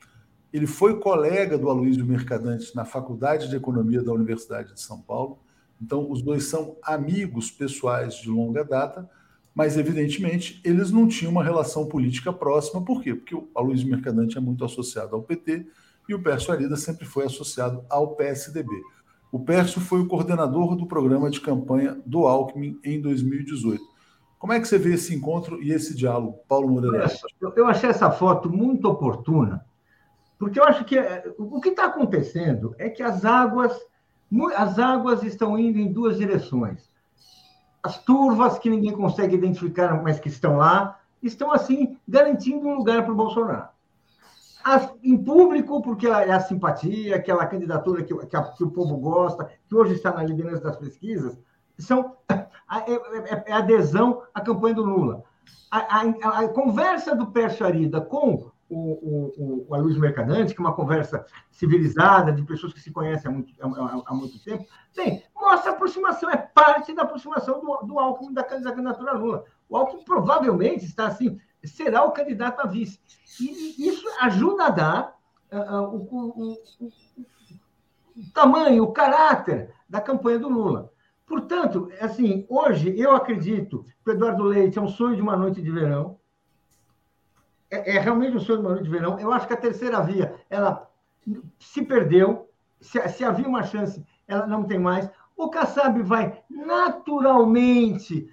ele 0.54 0.66
foi 0.66 1.00
colega 1.00 1.58
do 1.58 1.70
Aloysio 1.70 2.06
Mercadante 2.06 2.76
na 2.76 2.86
Faculdade 2.86 3.50
de 3.50 3.56
Economia 3.56 4.02
da 4.02 4.14
Universidade 4.14 4.74
de 4.74 4.82
São 4.82 5.02
Paulo, 5.02 5.40
então 5.82 6.10
os 6.10 6.22
dois 6.22 6.46
são 6.46 6.78
amigos 6.82 7.52
pessoais 7.52 8.16
de 8.16 8.30
longa 8.30 8.64
data, 8.64 9.10
mas 9.54 9.78
evidentemente 9.78 10.62
eles 10.64 10.92
não 10.92 11.08
tinham 11.08 11.32
uma 11.32 11.44
relação 11.44 11.88
política 11.88 12.32
próxima, 12.32 12.84
por 12.84 13.02
quê? 13.02 13.14
Porque 13.14 13.36
o 13.36 13.50
Aloysio 13.56 13.90
Mercadante 13.90 14.38
é 14.38 14.42
muito 14.42 14.64
associado 14.64 15.16
ao 15.16 15.24
PT 15.24 15.66
e 16.08 16.14
o 16.16 16.22
Pércio 16.22 16.54
Arida 16.54 16.78
sempre 16.78 17.06
foi 17.06 17.26
associado 17.26 17.84
ao 17.90 18.16
PSDB. 18.16 18.70
O 19.32 19.40
Pércio 19.40 19.82
foi 19.82 20.00
o 20.00 20.08
coordenador 20.08 20.76
do 20.76 20.88
programa 20.88 21.30
de 21.30 21.42
campanha 21.42 21.98
do 22.06 22.26
Alckmin 22.26 22.80
em 22.84 23.02
2018. 23.02 23.84
Como 24.40 24.54
é 24.54 24.60
que 24.60 24.68
você 24.68 24.78
vê 24.78 24.94
esse 24.94 25.14
encontro 25.14 25.62
e 25.62 25.72
esse 25.72 25.96
diálogo, 25.96 26.40
Paulo 26.48 26.70
Moreira? 26.70 27.08
Eu 27.56 27.68
achei 27.68 27.90
essa 27.90 28.10
foto 28.10 28.50
muito 28.50 28.88
oportuna, 28.88 29.66
porque 30.40 30.60
eu 30.60 30.64
acho 30.64 30.86
que 30.86 30.98
é, 30.98 31.26
o 31.38 31.60
que 31.60 31.70
está 31.70 31.86
acontecendo 31.86 32.76
é 32.78 32.90
que 32.90 33.04
as 33.04 33.26
águas, 33.26 33.78
as 34.56 34.80
águas 34.80 35.24
estão 35.24 35.58
indo 35.58 35.80
em 35.80 35.92
duas 35.92 36.18
direções. 36.18 36.90
As 37.84 38.02
turvas 38.04 38.60
que 38.60 38.70
ninguém 38.70 38.94
consegue 38.94 39.36
identificar, 39.36 40.02
mas 40.02 40.20
que 40.20 40.30
estão 40.30 40.58
lá, 40.58 41.00
estão 41.22 41.52
assim 41.52 41.98
garantindo 42.08 42.68
um 42.68 42.76
lugar 42.76 43.04
para 43.04 43.14
o 43.14 43.18
Bolsonaro 43.18 43.70
em 45.04 45.18
público, 45.24 45.82
porque 45.82 46.08
é 46.08 46.32
a 46.32 46.40
simpatia, 46.40 47.16
aquela 47.16 47.46
candidatura 47.46 48.04
que, 48.04 48.14
que, 48.26 48.36
a, 48.36 48.44
que, 48.44 48.64
o 48.64 48.72
povo 48.72 48.98
gosta, 48.98 49.50
que 49.68 49.76
hoje 49.76 49.94
está 49.94 50.12
na 50.12 50.24
liderança 50.24 50.62
das 50.62 50.78
pesquisas, 50.78 51.40
são 51.78 52.16
é, 52.30 52.94
é, 52.94 53.44
é 53.48 53.54
adesão 53.54 54.24
à 54.34 54.42
campanha 54.42 54.76
do 54.76 54.84
Lula. 54.84 55.24
A, 55.70 56.48
conversa 56.50 57.16
do 57.16 57.28
Pércio 57.28 57.66
Arida 57.66 58.00
com 58.00 58.52
o, 58.70 58.78
o, 58.78 59.66
o 59.68 59.76
Aloysio 59.76 60.02
Mercadante, 60.02 60.54
que 60.54 60.62
é 60.62 60.64
uma 60.64 60.74
conversa 60.74 61.26
civilizada, 61.52 62.32
de 62.32 62.44
pessoas 62.44 62.74
que 62.74 62.80
se 62.80 62.92
conhecem 62.92 63.30
há 63.30 63.34
muito, 63.34 63.54
há, 63.62 64.02
há 64.06 64.14
muito 64.14 64.44
tempo, 64.44 64.66
bem, 64.96 65.24
mostra 65.36 65.72
a 65.72 65.74
aproximação, 65.76 66.30
é 66.30 66.38
parte 66.38 66.94
da 66.94 67.04
aproximação 67.04 67.60
do, 67.60 67.88
do 67.88 68.00
Alckmin 68.00 68.34
da 68.34 68.44
candidatura 68.44 69.14
Lula. 69.14 69.46
O 69.70 69.78
Alckmin 69.78 70.04
provavelmente 70.04 70.86
está 70.86 71.08
assim, 71.08 71.40
será 71.64 72.04
o 72.04 72.12
candidato 72.12 72.62
a 72.62 72.68
vice. 72.68 73.00
E 73.40 73.88
isso 73.88 74.08
ajuda 74.22 74.66
a 74.66 74.70
dar 74.70 75.18
uh, 75.52 75.84
o, 75.84 75.98
o, 76.00 76.54
o, 76.86 76.92
tamanho, 78.34 78.84
o 78.84 78.92
caráter 78.92 79.74
da 79.88 80.02
campanha 80.02 80.40
do 80.40 80.50
Lula. 80.50 80.92
Portanto, 81.26 81.92
assim, 82.00 82.46
hoje 82.50 82.98
eu 82.98 83.16
acredito 83.16 83.86
que 84.04 84.10
o 84.10 84.14
Eduardo 84.14 84.44
Leite 84.44 84.80
é 84.80 84.82
um 84.82 84.88
sonho 84.88 85.16
de 85.16 85.22
uma 85.22 85.36
noite 85.36 85.62
de 85.62 85.70
verão. 85.70 86.20
É, 87.70 87.96
é, 87.96 88.00
realmente 88.00 88.38
um 88.38 88.40
sonho 88.40 88.60
de 88.60 88.66
uma 88.66 88.74
noite 88.76 88.86
de 88.86 88.90
verão. 88.90 89.20
Eu 89.20 89.32
acho 89.34 89.46
que 89.46 89.54
a 89.54 89.58
terceira 89.58 90.02
via, 90.02 90.36
ela 90.50 90.90
se 91.60 91.82
perdeu. 91.82 92.50
Se, 92.80 93.06
se 93.10 93.26
havia 93.26 93.48
uma 93.48 93.64
chance, 93.64 94.06
ela 94.28 94.48
não 94.48 94.64
tem 94.64 94.80
mais. 94.80 95.10
O 95.36 95.50
Kassab 95.50 96.02
vai 96.02 96.42
naturalmente 96.50 98.30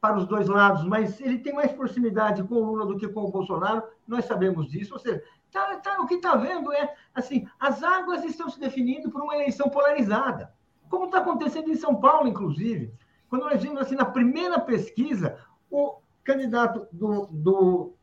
para 0.00 0.18
os 0.18 0.26
dois 0.26 0.48
lados, 0.48 0.84
mas 0.84 1.20
ele 1.20 1.38
tem 1.38 1.54
mais 1.54 1.72
proximidade 1.72 2.42
com 2.44 2.54
o 2.56 2.64
Lula 2.64 2.86
do 2.86 2.96
que 2.98 3.08
com 3.08 3.24
o 3.24 3.30
Bolsonaro. 3.30 3.82
Nós 4.06 4.24
sabemos 4.26 4.68
disso. 4.68 4.94
Ou 4.94 5.00
seja, 5.00 5.22
tá, 5.50 5.76
tá, 5.76 6.00
o 6.00 6.06
que 6.06 6.14
está 6.14 6.36
vendo 6.36 6.72
é 6.72 6.94
assim: 7.14 7.48
as 7.58 7.82
águas 7.82 8.24
estão 8.24 8.50
se 8.50 8.60
definindo 8.60 9.10
por 9.10 9.22
uma 9.22 9.34
eleição 9.34 9.68
polarizada 9.68 10.54
como 10.88 11.06
está 11.06 11.18
acontecendo 11.18 11.70
em 11.70 11.76
São 11.76 11.94
Paulo, 11.96 12.28
inclusive. 12.28 12.92
Quando 13.28 13.44
nós 13.44 13.60
vimos 13.60 13.80
assim, 13.80 13.94
na 13.94 14.04
primeira 14.04 14.58
pesquisa, 14.60 15.38
o 15.70 15.98
candidato 16.22 16.86
do, 16.92 17.26
do, 17.26 17.94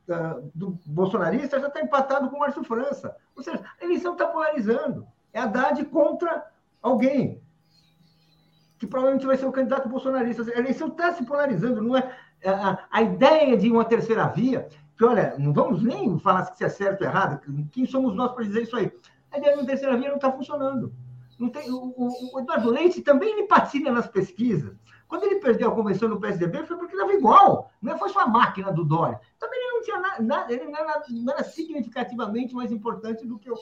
do 0.54 0.80
bolsonarista 0.86 1.60
já 1.60 1.68
está 1.68 1.82
empatado 1.82 2.30
com 2.30 2.38
o 2.38 2.40
Márcio 2.40 2.64
França. 2.64 3.16
Ou 3.36 3.44
seja, 3.44 3.64
a 3.80 3.84
eleição 3.84 4.14
está 4.14 4.28
polarizando. 4.28 5.08
É 5.32 5.40
Haddad 5.40 5.84
contra 5.86 6.46
alguém, 6.82 7.42
que 8.84 8.88
provavelmente 8.88 9.26
vai 9.26 9.38
ser 9.38 9.46
o 9.46 9.52
candidato 9.52 9.88
bolsonarista. 9.88 10.44
A 10.44 10.60
eleição 10.60 10.90
está 10.90 11.14
se 11.14 11.26
polarizando, 11.26 11.82
não 11.82 11.96
é? 11.96 12.14
A, 12.46 12.80
a, 12.92 13.02
ideia 13.02 13.56
de 13.56 13.72
uma 13.72 13.86
terceira 13.86 14.28
via, 14.28 14.68
que 14.98 15.06
olha, 15.06 15.36
não 15.40 15.54
vamos 15.54 15.82
nem 15.82 16.20
falar 16.20 16.44
se 16.48 16.64
é 16.66 16.68
certo 16.68 17.02
ou 17.02 17.08
errado, 17.08 17.40
quem 17.72 17.86
somos 17.86 18.14
nós 18.14 18.34
para 18.34 18.44
dizer 18.44 18.64
isso 18.64 18.76
aí? 18.76 18.92
A 19.32 19.38
ideia 19.38 19.54
de 19.54 19.60
uma 19.62 19.66
terceira 19.66 19.96
via 19.96 20.10
não 20.10 20.18
está 20.18 20.30
funcionando. 20.30 20.94
Não 21.40 21.50
tem, 21.50 21.72
o, 21.72 21.94
o, 21.96 22.36
o 22.36 22.40
Eduardo 22.42 22.70
Leite 22.70 23.02
também 23.02 23.32
ele 23.32 23.48
patina 23.48 23.90
nas 23.90 24.08
pesquisas. 24.08 24.76
Quando 25.08 25.24
ele 25.24 25.36
perdeu 25.36 25.70
a 25.70 25.76
convenção 25.76 26.10
no 26.10 26.20
PSDB, 26.20 26.66
foi 26.66 26.76
porque 26.76 26.94
estava 26.94 27.14
igual. 27.14 27.72
Não 27.82 27.98
foi 27.98 28.10
só 28.10 28.22
a 28.22 28.28
máquina 28.28 28.72
do 28.72 28.84
Dória. 28.84 29.20
Também 29.40 29.60
ele 29.60 29.78
não 29.78 29.84
tinha 29.84 30.00
nada, 30.20 30.54
ele 30.54 30.66
não 30.66 30.78
era, 30.78 31.04
não 31.10 31.34
era, 31.34 31.44
significativamente 31.44 32.54
mais 32.54 32.72
importante 32.72 33.26
do 33.26 33.40
que 33.40 33.50
o, 33.50 33.56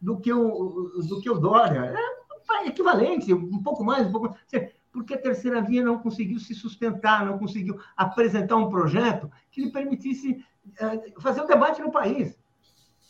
do 0.00 0.20
que 0.20 0.32
o, 0.32 0.90
do 1.08 1.20
que 1.20 1.30
o 1.30 1.38
Dória. 1.38 1.86
É 1.86 2.21
equivalente, 2.64 3.32
um 3.32 3.62
pouco 3.62 3.84
mais, 3.84 4.06
um 4.06 4.12
pouco 4.12 4.28
mais. 4.28 4.72
Porque 4.90 5.14
a 5.14 5.18
terceira 5.18 5.62
via 5.62 5.82
não 5.82 5.98
conseguiu 5.98 6.38
se 6.38 6.54
sustentar, 6.54 7.24
não 7.24 7.38
conseguiu 7.38 7.80
apresentar 7.96 8.56
um 8.56 8.68
projeto 8.68 9.30
que 9.50 9.62
lhe 9.62 9.72
permitisse 9.72 10.44
uh, 10.66 11.20
fazer 11.20 11.42
um 11.42 11.46
debate 11.46 11.80
no 11.80 11.90
país. 11.90 12.38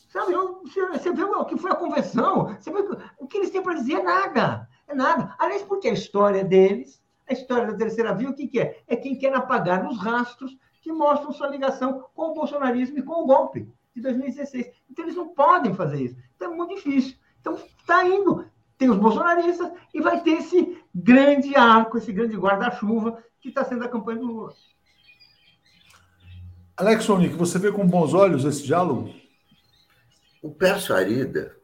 Sabe, 0.08 0.34
você 0.34 1.10
vê 1.10 1.24
o 1.24 1.44
que 1.46 1.56
foi 1.56 1.70
a 1.70 1.74
convenção, 1.74 2.54
você 2.54 2.70
vê 2.70 2.80
o 3.18 3.26
que 3.26 3.38
eles 3.38 3.50
têm 3.50 3.62
para 3.62 3.74
dizer 3.74 3.94
é 3.94 4.02
nada. 4.02 4.68
É 4.86 4.94
nada. 4.94 5.34
Aliás, 5.38 5.62
porque 5.62 5.88
a 5.88 5.92
história 5.92 6.44
deles, 6.44 7.02
a 7.26 7.32
história 7.32 7.66
da 7.66 7.76
terceira 7.76 8.14
via, 8.14 8.28
o 8.28 8.34
que, 8.34 8.46
que 8.46 8.60
é? 8.60 8.82
É 8.86 8.94
quem 8.94 9.16
quer 9.16 9.34
apagar 9.34 9.86
os 9.86 9.98
rastros 9.98 10.54
que 10.82 10.92
mostram 10.92 11.32
sua 11.32 11.48
ligação 11.48 12.04
com 12.14 12.30
o 12.30 12.34
bolsonarismo 12.34 12.98
e 12.98 13.02
com 13.02 13.22
o 13.22 13.26
golpe 13.26 13.66
de 13.94 14.02
2016. 14.02 14.70
Então, 14.90 15.04
eles 15.04 15.16
não 15.16 15.28
podem 15.28 15.72
fazer 15.72 16.02
isso. 16.02 16.16
Então, 16.36 16.52
é 16.52 16.56
muito 16.56 16.74
difícil. 16.74 17.16
Então, 17.40 17.54
está 17.54 18.06
indo. 18.06 18.44
Tem 18.78 18.90
os 18.90 18.98
bolsonaristas 18.98 19.70
e 19.94 20.00
vai 20.00 20.22
ter 20.22 20.38
esse 20.38 20.78
grande 20.94 21.54
arco, 21.54 21.98
esse 21.98 22.12
grande 22.12 22.36
guarda-chuva 22.36 23.22
que 23.40 23.48
está 23.48 23.64
sendo 23.64 23.84
a 23.84 23.88
campanha 23.88 24.20
do 24.20 24.26
Lula. 24.26 24.52
Alex 26.76 27.04
Sonic, 27.04 27.34
você 27.34 27.58
vê 27.58 27.70
com 27.70 27.86
bons 27.86 28.14
olhos 28.14 28.44
esse 28.44 28.64
diálogo? 28.64 29.12
O 30.42 30.50
Pércio 30.50 30.94
Arida 30.94 31.56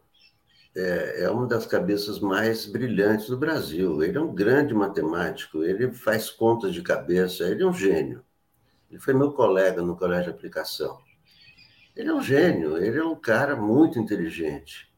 é, 0.77 1.25
é, 1.25 1.31
uma 1.31 1.47
das 1.47 1.67
cabeças 1.67 2.21
mais 2.21 2.65
brilhantes 2.67 3.29
do 3.29 3.37
Brasil. 3.37 4.03
Ele 4.03 4.17
é 4.17 4.21
um 4.21 4.33
grande 4.33 4.73
matemático, 4.73 5.65
ele 5.65 5.93
faz 5.93 6.31
contas 6.31 6.73
de 6.73 6.83
cabeça, 6.83 7.45
ele 7.45 7.65
é 7.65 7.67
um 7.67 7.73
gênio. 7.73 8.25
Ele 8.89 9.01
foi 9.01 9.13
meu 9.13 9.33
colega 9.33 9.83
no 9.83 9.97
colégio 9.97 10.31
de 10.31 10.39
aplicação. 10.39 10.99
Ele 11.97 12.09
é 12.09 12.15
um 12.15 12.23
gênio, 12.23 12.77
ele 12.77 12.99
é 12.99 13.05
um 13.05 13.17
cara 13.17 13.57
muito 13.57 13.99
inteligente. 13.99 14.89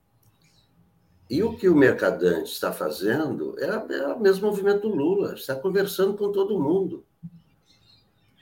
E 1.31 1.43
o 1.43 1.57
que 1.57 1.68
o 1.68 1.76
Mercadante 1.76 2.51
está 2.51 2.72
fazendo 2.72 3.55
é, 3.59 3.66
é 3.66 4.07
o 4.09 4.20
mesmo 4.20 4.49
movimento 4.49 4.89
do 4.89 4.95
Lula, 4.95 5.35
está 5.35 5.55
conversando 5.55 6.14
com 6.14 6.33
todo 6.33 6.61
mundo. 6.61 7.05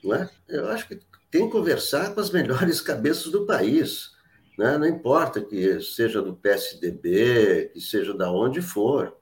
Não 0.03 0.15
é? 0.15 0.31
Eu 0.49 0.69
acho 0.69 0.89
que 0.89 0.99
tem 1.31 1.45
que 1.45 1.53
conversar 1.53 2.15
com 2.15 2.21
as 2.21 2.31
melhores 2.31 2.81
cabeças 2.83 3.31
do 3.31 3.45
país 3.45 4.17
né? 4.59 4.77
não 4.77 4.87
importa 4.87 5.41
que 5.41 5.81
seja 5.81 6.21
do 6.21 6.35
PSDB, 6.35 7.71
que 7.73 7.81
seja 7.81 8.13
da 8.13 8.31
onde 8.31 8.61
for. 8.61 9.17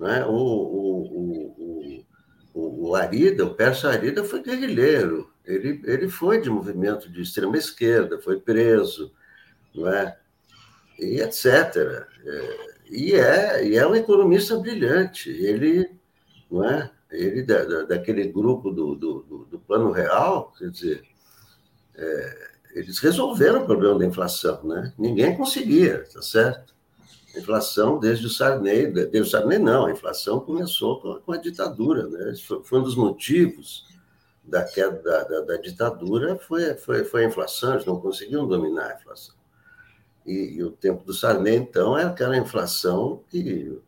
Né? 0.00 0.24
O, 0.26 0.32
o, 0.32 2.04
o, 2.52 2.88
o, 2.88 2.96
Arida, 2.96 3.44
o 3.46 3.54
Pércio 3.54 3.88
Arida 3.88 4.24
foi 4.24 4.42
guerrilheiro, 4.42 5.32
ele, 5.44 5.80
ele 5.84 6.08
foi 6.08 6.40
de 6.40 6.50
movimento 6.50 7.08
de 7.08 7.22
extrema 7.22 7.56
esquerda, 7.56 8.20
foi 8.20 8.40
preso, 8.40 9.12
não 9.72 9.88
é? 9.88 10.18
e 10.98 11.20
etc. 11.20 11.46
É, 11.46 12.73
e, 12.90 13.14
é, 13.14 13.66
e 13.66 13.76
é 13.76 13.86
um 13.86 13.94
economista 13.94 14.56
brilhante, 14.58 15.30
ele, 15.30 15.90
não 16.50 16.64
é? 16.64 16.90
ele 17.10 17.42
da, 17.42 17.64
da, 17.64 17.82
daquele 17.84 18.28
grupo 18.28 18.70
do, 18.70 18.94
do, 18.94 19.46
do 19.50 19.58
Plano 19.58 19.90
Real, 19.90 20.52
quer 20.58 20.70
dizer, 20.70 21.02
é, 21.94 22.48
eles 22.74 22.98
resolveram 22.98 23.62
o 23.62 23.66
problema 23.66 23.98
da 23.98 24.04
inflação, 24.04 24.62
né? 24.64 24.92
Ninguém 24.98 25.36
conseguia, 25.36 26.04
tá 26.12 26.20
certo? 26.20 26.74
A 27.34 27.38
inflação 27.38 27.98
desde 27.98 28.26
o 28.26 28.30
Sarney, 28.30 28.88
desde 28.88 29.20
o 29.20 29.26
Sarney 29.26 29.58
não, 29.58 29.86
a 29.86 29.92
inflação 29.92 30.40
começou 30.40 31.00
com 31.00 31.12
a, 31.12 31.20
com 31.20 31.32
a 31.32 31.36
ditadura, 31.36 32.08
né? 32.08 32.34
Foi, 32.44 32.62
foi, 32.64 32.80
um 32.80 32.82
dos 32.82 32.96
motivos 32.96 33.86
da 34.42 34.64
queda 34.64 35.00
da, 35.02 35.22
da, 35.22 35.40
da, 35.40 35.56
ditadura, 35.56 36.36
foi, 36.36 36.74
foi, 36.74 37.04
foi 37.04 37.24
a 37.24 37.28
inflação, 37.28 37.74
eles 37.74 37.86
não 37.86 38.00
conseguiam 38.00 38.46
dominar 38.46 38.90
a 38.90 38.94
inflação. 38.94 39.34
E, 40.26 40.56
e 40.56 40.62
o 40.62 40.70
tempo 40.70 41.04
do 41.04 41.12
Sarney, 41.12 41.56
então, 41.56 41.98
é 41.98 42.04
aquela 42.04 42.36
inflação 42.36 43.22
que 43.30 43.78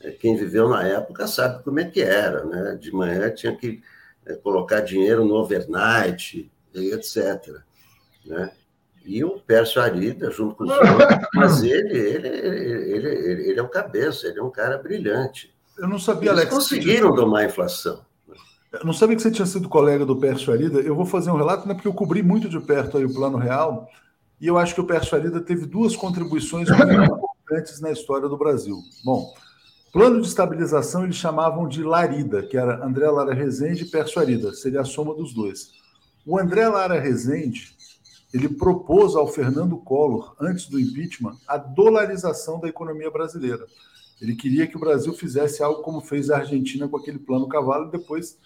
é, 0.00 0.10
quem 0.10 0.36
viveu 0.36 0.68
na 0.68 0.86
época 0.86 1.26
sabe 1.26 1.62
como 1.64 1.80
é 1.80 1.84
que 1.84 2.00
era, 2.00 2.44
né? 2.44 2.78
De 2.80 2.92
manhã 2.92 3.30
tinha 3.30 3.56
que 3.56 3.82
é, 4.26 4.34
colocar 4.34 4.80
dinheiro 4.80 5.24
no 5.24 5.34
overnight, 5.34 6.50
e 6.74 6.92
etc. 6.92 7.56
Né? 8.24 8.50
E 9.04 9.24
o 9.24 9.40
Pércio 9.40 9.80
Arida, 9.80 10.30
junto 10.30 10.54
com 10.54 10.64
os 10.64 10.70
outros, 10.70 11.28
mas 11.34 11.62
ele, 11.62 11.98
ele, 11.98 12.28
ele, 12.28 13.08
ele, 13.08 13.50
ele 13.50 13.58
é 13.58 13.62
o 13.62 13.68
cabeça, 13.68 14.26
ele 14.26 14.38
é 14.38 14.42
um 14.42 14.50
cara 14.50 14.76
brilhante. 14.76 15.54
Eu 15.78 15.88
não 15.88 15.98
sabia, 15.98 16.30
Eles 16.30 16.40
Alex. 16.42 16.54
conseguiram 16.54 17.14
domar 17.14 17.42
a 17.42 17.46
inflação. 17.46 18.04
Eu 18.70 18.84
não 18.84 18.92
sabia 18.92 19.16
que 19.16 19.22
você 19.22 19.30
tinha 19.30 19.46
sido 19.46 19.68
colega 19.68 20.04
do 20.04 20.16
Pércio 20.16 20.52
Arida. 20.52 20.80
Eu 20.80 20.94
vou 20.94 21.06
fazer 21.06 21.30
um 21.30 21.36
relato, 21.36 21.66
né, 21.66 21.72
porque 21.72 21.88
eu 21.88 21.94
cobri 21.94 22.22
muito 22.22 22.48
de 22.50 22.60
perto 22.60 22.98
aí 22.98 23.04
o 23.04 23.14
Plano 23.14 23.38
Real, 23.38 23.88
e 24.40 24.46
eu 24.46 24.56
acho 24.56 24.74
que 24.74 24.80
o 24.80 24.86
Pércio 24.86 25.16
Arida 25.16 25.40
teve 25.40 25.66
duas 25.66 25.96
contribuições 25.96 26.68
muito 26.68 26.92
importantes 26.92 27.80
na 27.80 27.90
história 27.90 28.28
do 28.28 28.36
Brasil. 28.36 28.76
Bom, 29.04 29.32
plano 29.92 30.20
de 30.20 30.28
estabilização 30.28 31.04
eles 31.04 31.16
chamavam 31.16 31.66
de 31.66 31.82
Larida, 31.82 32.42
que 32.42 32.56
era 32.56 32.84
André 32.84 33.10
Lara 33.10 33.34
Rezende 33.34 33.84
e 33.84 33.90
Pércio 33.90 34.20
Arida, 34.20 34.52
seria 34.52 34.82
a 34.82 34.84
soma 34.84 35.14
dos 35.14 35.34
dois. 35.34 35.72
O 36.26 36.38
André 36.38 36.68
Lara 36.68 37.00
Rezende 37.00 37.76
ele 38.32 38.48
propôs 38.48 39.16
ao 39.16 39.26
Fernando 39.26 39.78
Collor, 39.78 40.36
antes 40.38 40.68
do 40.68 40.78
impeachment, 40.78 41.36
a 41.46 41.56
dolarização 41.56 42.60
da 42.60 42.68
economia 42.68 43.10
brasileira. 43.10 43.66
Ele 44.20 44.34
queria 44.34 44.66
que 44.66 44.76
o 44.76 44.80
Brasil 44.80 45.14
fizesse 45.14 45.62
algo 45.62 45.82
como 45.82 46.00
fez 46.00 46.30
a 46.30 46.38
Argentina 46.38 46.88
com 46.88 46.96
aquele 46.96 47.18
plano 47.18 47.48
cavalo, 47.48 47.88
e 47.88 47.92
depois, 47.92 48.38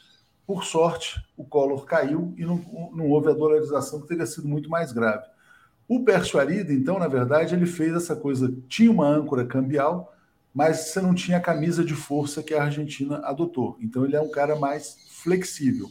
por 0.46 0.64
sorte, 0.64 1.20
o 1.36 1.44
Collor 1.44 1.84
caiu 1.84 2.32
e 2.36 2.44
não, 2.44 2.58
não 2.94 3.10
houve 3.10 3.30
a 3.30 3.34
dolarização, 3.34 4.00
que 4.00 4.08
teria 4.08 4.26
sido 4.26 4.46
muito 4.46 4.70
mais 4.70 4.92
grave. 4.92 5.24
O 5.88 6.04
Pércio 6.04 6.38
Arida, 6.38 6.72
então, 6.72 6.98
na 6.98 7.08
verdade, 7.08 7.54
ele 7.54 7.66
fez 7.66 7.94
essa 7.94 8.16
coisa, 8.16 8.54
tinha 8.68 8.90
uma 8.90 9.06
âncora 9.06 9.44
cambial, 9.44 10.14
mas 10.54 10.88
você 10.88 11.00
não 11.00 11.14
tinha 11.14 11.38
a 11.38 11.40
camisa 11.40 11.84
de 11.84 11.94
força 11.94 12.42
que 12.42 12.54
a 12.54 12.64
Argentina 12.64 13.20
adotou. 13.24 13.76
Então, 13.80 14.04
ele 14.04 14.16
é 14.16 14.20
um 14.20 14.30
cara 14.30 14.56
mais 14.56 14.96
flexível. 15.22 15.90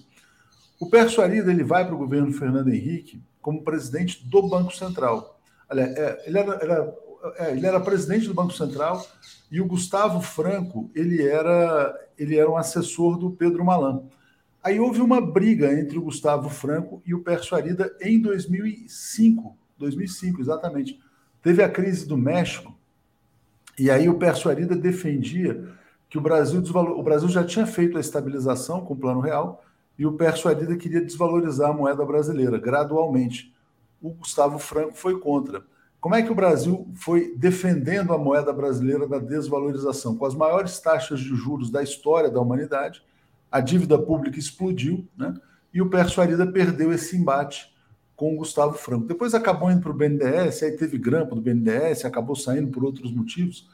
O 0.79 0.89
Pércio 0.89 1.21
Arida 1.21 1.51
ele 1.51 1.63
vai 1.63 1.85
para 1.85 1.93
o 1.93 1.97
governo 1.97 2.33
Fernando 2.33 2.73
Henrique 2.73 3.21
como 3.41 3.63
presidente 3.63 4.25
do 4.27 4.47
Banco 4.47 4.75
Central. 4.75 5.39
É, 5.69 6.23
ele, 6.27 6.37
era, 6.37 6.53
era 6.55 6.95
é, 7.37 7.51
ele 7.51 7.65
era 7.65 7.79
presidente 7.79 8.27
do 8.27 8.33
Banco 8.33 8.53
Central 8.53 9.05
e 9.51 9.61
o 9.61 9.65
Gustavo 9.65 10.21
Franco 10.21 10.89
ele 10.95 11.25
era, 11.25 11.95
ele 12.17 12.37
era 12.37 12.49
um 12.49 12.57
assessor 12.57 13.17
do 13.17 13.31
Pedro 13.31 13.63
Malan. 13.63 14.03
Aí 14.63 14.79
houve 14.79 15.01
uma 15.01 15.21
briga 15.21 15.71
entre 15.71 15.97
o 15.97 16.03
Gustavo 16.03 16.49
Franco 16.49 17.01
e 17.05 17.13
o 17.13 17.21
Pércio 17.23 17.55
Arida 17.55 17.95
em 18.01 18.19
2005, 18.19 19.57
2005 19.81 20.39
exatamente. 20.39 20.99
Teve 21.41 21.61
a 21.61 21.69
crise 21.69 22.07
do 22.07 22.17
México 22.17 22.73
e 23.77 23.89
aí 23.91 24.07
o 24.07 24.17
Pércio 24.17 24.49
Arida 24.49 24.75
defendia 24.75 25.67
que 26.09 26.17
o 26.17 26.21
Brasil, 26.21 26.61
o 26.61 27.03
Brasil 27.03 27.27
já 27.27 27.43
tinha 27.43 27.65
feito 27.65 27.97
a 27.97 28.01
estabilização 28.01 28.81
com 28.81 28.93
o 28.93 28.97
Plano 28.97 29.19
Real 29.19 29.63
e 29.97 30.05
o 30.05 30.13
Pércio 30.13 30.49
Arida 30.49 30.75
queria 30.75 31.03
desvalorizar 31.03 31.69
a 31.69 31.73
moeda 31.73 32.05
brasileira 32.05 32.57
gradualmente. 32.57 33.53
O 34.01 34.11
Gustavo 34.11 34.57
Franco 34.59 34.93
foi 34.93 35.19
contra. 35.19 35.63
Como 35.99 36.15
é 36.15 36.21
que 36.21 36.31
o 36.31 36.35
Brasil 36.35 36.87
foi 36.95 37.35
defendendo 37.37 38.11
a 38.11 38.17
moeda 38.17 38.51
brasileira 38.51 39.07
da 39.07 39.19
desvalorização? 39.19 40.17
Com 40.17 40.25
as 40.25 40.33
maiores 40.33 40.79
taxas 40.79 41.19
de 41.19 41.35
juros 41.35 41.69
da 41.69 41.83
história 41.83 42.29
da 42.29 42.41
humanidade, 42.41 43.03
a 43.51 43.59
dívida 43.59 43.97
pública 43.99 44.39
explodiu, 44.39 45.07
né? 45.15 45.33
e 45.73 45.81
o 45.81 45.89
Pércio 45.89 46.21
Arida 46.21 46.45
perdeu 46.45 46.91
esse 46.91 47.15
embate 47.15 47.70
com 48.21 48.35
o 48.35 48.37
Gustavo 48.37 48.77
Franco. 48.77 49.07
Depois 49.07 49.33
acabou 49.33 49.71
indo 49.71 49.81
para 49.81 49.89
o 49.89 49.95
BNDES, 49.95 50.61
aí 50.61 50.73
teve 50.73 50.95
grampo 50.99 51.33
do 51.33 51.41
BNDES, 51.41 52.05
acabou 52.05 52.35
saindo 52.35 52.69
por 52.69 52.85
outros 52.85 53.11
motivos, 53.11 53.67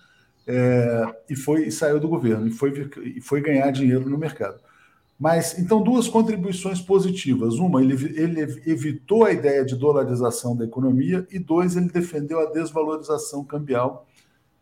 é, 0.47 1.15
e 1.29 1.35
foi 1.35 1.67
e 1.67 1.71
saiu 1.71 1.99
do 1.99 2.07
governo, 2.07 2.47
e 2.47 2.51
foi, 2.51 2.89
e 3.03 3.19
foi 3.19 3.41
ganhar 3.41 3.69
dinheiro 3.71 4.09
no 4.09 4.17
mercado. 4.17 4.61
Mas, 5.19 5.59
então, 5.59 5.83
duas 5.83 6.07
contribuições 6.07 6.79
positivas. 6.79 7.55
Uma, 7.55 7.83
ele, 7.83 7.95
ele 8.17 8.39
evitou 8.65 9.25
a 9.25 9.33
ideia 9.33 9.65
de 9.65 9.75
dolarização 9.75 10.55
da 10.55 10.63
economia, 10.63 11.27
e 11.29 11.37
dois, 11.37 11.75
ele 11.75 11.89
defendeu 11.89 12.39
a 12.39 12.49
desvalorização 12.49 13.43
cambial 13.43 14.06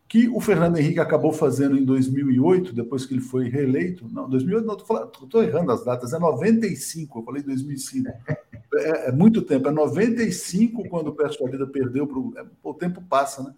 que 0.08 0.28
o 0.28 0.40
Fernando 0.40 0.78
Henrique 0.78 1.00
acabou 1.00 1.32
fazendo 1.32 1.76
em 1.76 1.84
2008, 1.84 2.72
depois 2.72 3.04
que 3.04 3.14
ele 3.14 3.20
foi 3.20 3.48
reeleito. 3.48 4.08
Não, 4.08 4.28
2008 4.28 4.66
não, 4.66 4.76
estou 5.24 5.42
errando 5.42 5.72
as 5.72 5.84
datas, 5.84 6.12
é 6.12 6.18
95, 6.18 7.18
eu 7.18 7.24
falei 7.24 7.42
2005. 7.42 8.10
É, 8.74 9.08
é 9.08 9.12
muito 9.12 9.40
tempo, 9.40 9.68
é 9.68 9.70
95 9.70 10.88
quando 10.88 11.08
o 11.08 11.12
Pérez 11.14 11.36
Vida 11.38 11.66
perdeu, 11.66 12.06
pro, 12.06 12.34
é, 12.36 12.44
o 12.62 12.74
tempo 12.74 13.00
passa, 13.00 13.42
né? 13.42 13.54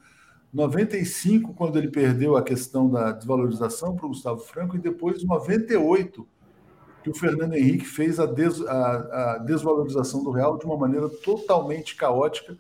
95 0.53 1.55
quando 1.55 1.77
ele 1.77 1.89
perdeu 1.89 2.37
a 2.37 2.43
questão 2.43 2.89
da 2.89 3.11
desvalorização 3.11 3.97
para 3.97 4.07
o 4.07 4.11
Gustavo 4.11 4.41
Franco 4.41 4.77
e 4.77 4.79
depois 4.79 5.25
98 5.25 6.27
que 7.03 7.11
o 7.11 7.15
Fernando 7.15 7.55
Henrique 7.55 7.85
fez 7.85 8.21
a, 8.21 8.27
des, 8.27 8.61
a, 8.61 9.35
a 9.35 9.39
desvalorização 9.39 10.23
do 10.23 10.31
real 10.31 10.59
de 10.59 10.67
uma 10.67 10.77
maneira 10.77 11.09
totalmente 11.09 11.97
caótica 11.97 12.57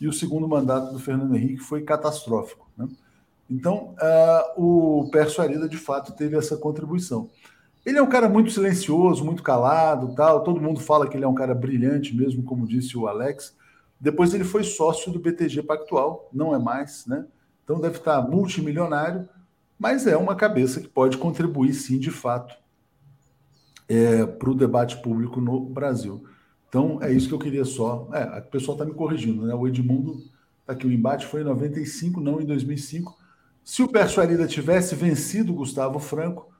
e 0.00 0.06
o 0.06 0.12
segundo 0.12 0.46
mandato 0.48 0.92
do 0.92 0.98
Fernando 0.98 1.34
Henrique 1.34 1.62
foi 1.62 1.82
catastrófico. 1.82 2.68
Né? 2.76 2.86
Então, 3.50 3.94
uh, 4.00 4.62
o 5.02 5.10
Pércio 5.10 5.42
Arida, 5.42 5.68
de 5.68 5.76
fato, 5.76 6.12
teve 6.12 6.36
essa 6.36 6.56
contribuição. 6.56 7.30
Ele 7.84 7.98
é 7.98 8.02
um 8.02 8.08
cara 8.08 8.28
muito 8.28 8.50
silencioso, 8.50 9.24
muito 9.24 9.42
calado, 9.42 10.14
tal. 10.14 10.42
Todo 10.42 10.60
mundo 10.60 10.80
fala 10.80 11.06
que 11.08 11.16
ele 11.16 11.24
é 11.24 11.28
um 11.28 11.34
cara 11.34 11.54
brilhante 11.54 12.16
mesmo, 12.16 12.42
como 12.42 12.66
disse 12.66 12.96
o 12.96 13.06
Alex. 13.06 13.54
Depois 14.00 14.32
ele 14.32 14.44
foi 14.44 14.64
sócio 14.64 15.12
do 15.12 15.18
BTG 15.18 15.62
Pactual, 15.62 16.28
não 16.32 16.54
é 16.54 16.58
mais, 16.58 17.06
né? 17.06 17.26
Então 17.62 17.80
deve 17.80 17.98
estar 17.98 18.22
multimilionário, 18.22 19.28
mas 19.78 20.06
é 20.06 20.16
uma 20.16 20.34
cabeça 20.34 20.80
que 20.80 20.88
pode 20.88 21.18
contribuir, 21.18 21.74
sim, 21.74 21.98
de 21.98 22.10
fato, 22.10 22.54
é, 23.88 24.24
para 24.24 24.50
o 24.50 24.54
debate 24.54 25.00
público 25.02 25.40
no 25.40 25.60
Brasil. 25.60 26.24
Então 26.68 26.98
é 27.02 27.12
isso 27.12 27.28
que 27.28 27.34
eu 27.34 27.38
queria 27.38 27.64
só. 27.64 28.08
É, 28.12 28.38
o 28.38 28.50
pessoal 28.50 28.76
está 28.76 28.84
me 28.84 28.94
corrigindo, 28.94 29.46
né? 29.46 29.54
O 29.54 29.68
Edmundo 29.68 30.22
está 30.60 30.72
aqui, 30.72 30.86
o 30.86 30.92
embate 30.92 31.26
foi 31.26 31.42
em 31.42 31.44
95, 31.44 32.20
não 32.20 32.40
em 32.40 32.46
2005. 32.46 33.23
Se 33.64 33.82
o 33.82 33.88
Pércio 33.88 34.20
Arida 34.20 34.46
tivesse 34.46 34.94
vencido 34.94 35.54
Gustavo 35.54 35.98
Franco, 35.98 36.52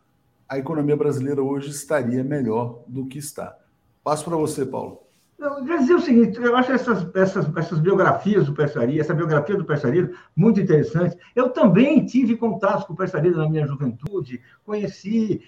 a 0.48 0.56
economia 0.56 0.96
brasileira 0.96 1.42
hoje 1.42 1.68
estaria 1.68 2.24
melhor 2.24 2.82
do 2.88 3.04
que 3.04 3.18
está. 3.18 3.54
Passo 4.02 4.24
para 4.24 4.36
você, 4.38 4.64
Paulo. 4.64 5.00
Eu 5.38 5.62
dizer 5.62 5.94
o 5.94 6.00
seguinte, 6.00 6.40
eu 6.40 6.56
acho 6.56 6.72
essas, 6.72 7.06
essas, 7.14 7.56
essas 7.56 7.78
biografias 7.78 8.46
do 8.46 8.54
Persaria, 8.54 9.02
essa 9.02 9.12
biografia 9.12 9.54
do 9.54 9.66
Persaria 9.66 10.10
muito 10.34 10.58
interessante. 10.58 11.18
Eu 11.36 11.50
também 11.50 12.06
tive 12.06 12.38
contatos 12.38 12.86
com 12.86 12.94
o 12.94 12.96
Persaria 12.96 13.32
na 13.32 13.50
minha 13.50 13.66
juventude, 13.66 14.40
conheci, 14.64 15.42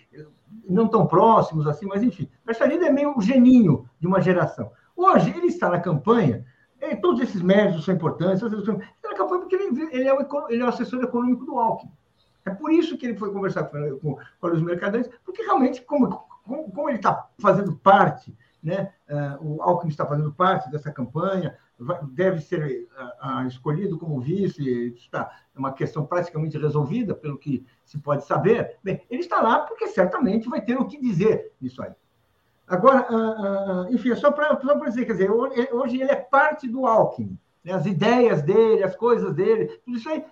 não 0.68 0.86
tão 0.88 1.06
próximos 1.06 1.66
assim, 1.66 1.86
mas 1.86 2.02
enfim. 2.02 2.28
Persaria 2.44 2.86
é 2.86 2.92
meio 2.92 3.16
o 3.16 3.22
geninho 3.22 3.88
de 3.98 4.06
uma 4.06 4.20
geração. 4.20 4.70
Hoje, 4.94 5.32
ele 5.34 5.46
está 5.46 5.70
na 5.70 5.80
campanha 5.80 6.44
é, 6.80 6.96
todos 6.96 7.20
esses 7.20 7.42
méritos 7.42 7.84
são 7.84 7.94
importantes. 7.94 8.42
Ele 8.42 8.62
campanha 9.16 9.40
porque 9.40 9.56
ele, 9.56 9.88
ele, 9.92 10.08
é 10.08 10.14
o, 10.14 10.48
ele 10.48 10.62
é 10.62 10.64
o 10.64 10.68
assessor 10.68 11.02
econômico 11.02 11.44
do 11.44 11.58
Alckmin. 11.58 11.92
É 12.44 12.50
por 12.50 12.70
isso 12.70 12.96
que 12.96 13.06
ele 13.06 13.16
foi 13.16 13.32
conversar 13.32 13.64
com, 13.64 13.98
com, 13.98 14.18
com 14.40 14.46
os 14.46 14.62
mercadantes, 14.62 15.10
porque 15.24 15.42
realmente, 15.42 15.82
como, 15.82 16.24
como, 16.44 16.70
como 16.70 16.88
ele 16.88 16.98
está 16.98 17.28
fazendo 17.38 17.74
parte, 17.76 18.36
né, 18.62 18.92
uh, 19.08 19.44
o 19.44 19.62
Alckmin 19.62 19.90
está 19.90 20.06
fazendo 20.06 20.32
parte 20.32 20.70
dessa 20.70 20.92
campanha, 20.92 21.56
vai, 21.78 21.98
deve 22.12 22.40
ser 22.40 22.88
uh, 22.92 23.42
uh, 23.42 23.46
escolhido 23.48 23.98
como 23.98 24.20
vice, 24.20 24.94
está 24.96 25.30
é 25.54 25.58
uma 25.58 25.72
questão 25.72 26.06
praticamente 26.06 26.58
resolvida, 26.58 27.14
pelo 27.14 27.38
que 27.38 27.66
se 27.84 27.98
pode 27.98 28.24
saber. 28.24 28.76
Bem, 28.82 29.02
ele 29.10 29.22
está 29.22 29.40
lá 29.40 29.60
porque 29.60 29.88
certamente 29.88 30.48
vai 30.48 30.60
ter 30.60 30.76
o 30.76 30.86
que 30.86 31.00
dizer 31.00 31.52
nisso 31.60 31.82
aí. 31.82 31.92
Agora, 32.66 33.06
uh, 33.10 33.82
uh, 33.86 33.94
enfim, 33.94 34.10
é 34.10 34.16
só 34.16 34.32
para 34.32 34.54
dizer, 34.54 35.04
quer 35.04 35.12
dizer, 35.12 35.30
hoje 35.30 36.00
ele 36.00 36.10
é 36.10 36.16
parte 36.16 36.68
do 36.68 36.86
Alckmin. 36.86 37.38
Né? 37.64 37.72
As 37.72 37.86
ideias 37.86 38.42
dele, 38.42 38.82
as 38.82 38.96
coisas 38.96 39.32
dele, 39.34 39.66
tudo 39.84 39.96
isso 39.96 40.08
aí 40.08 40.24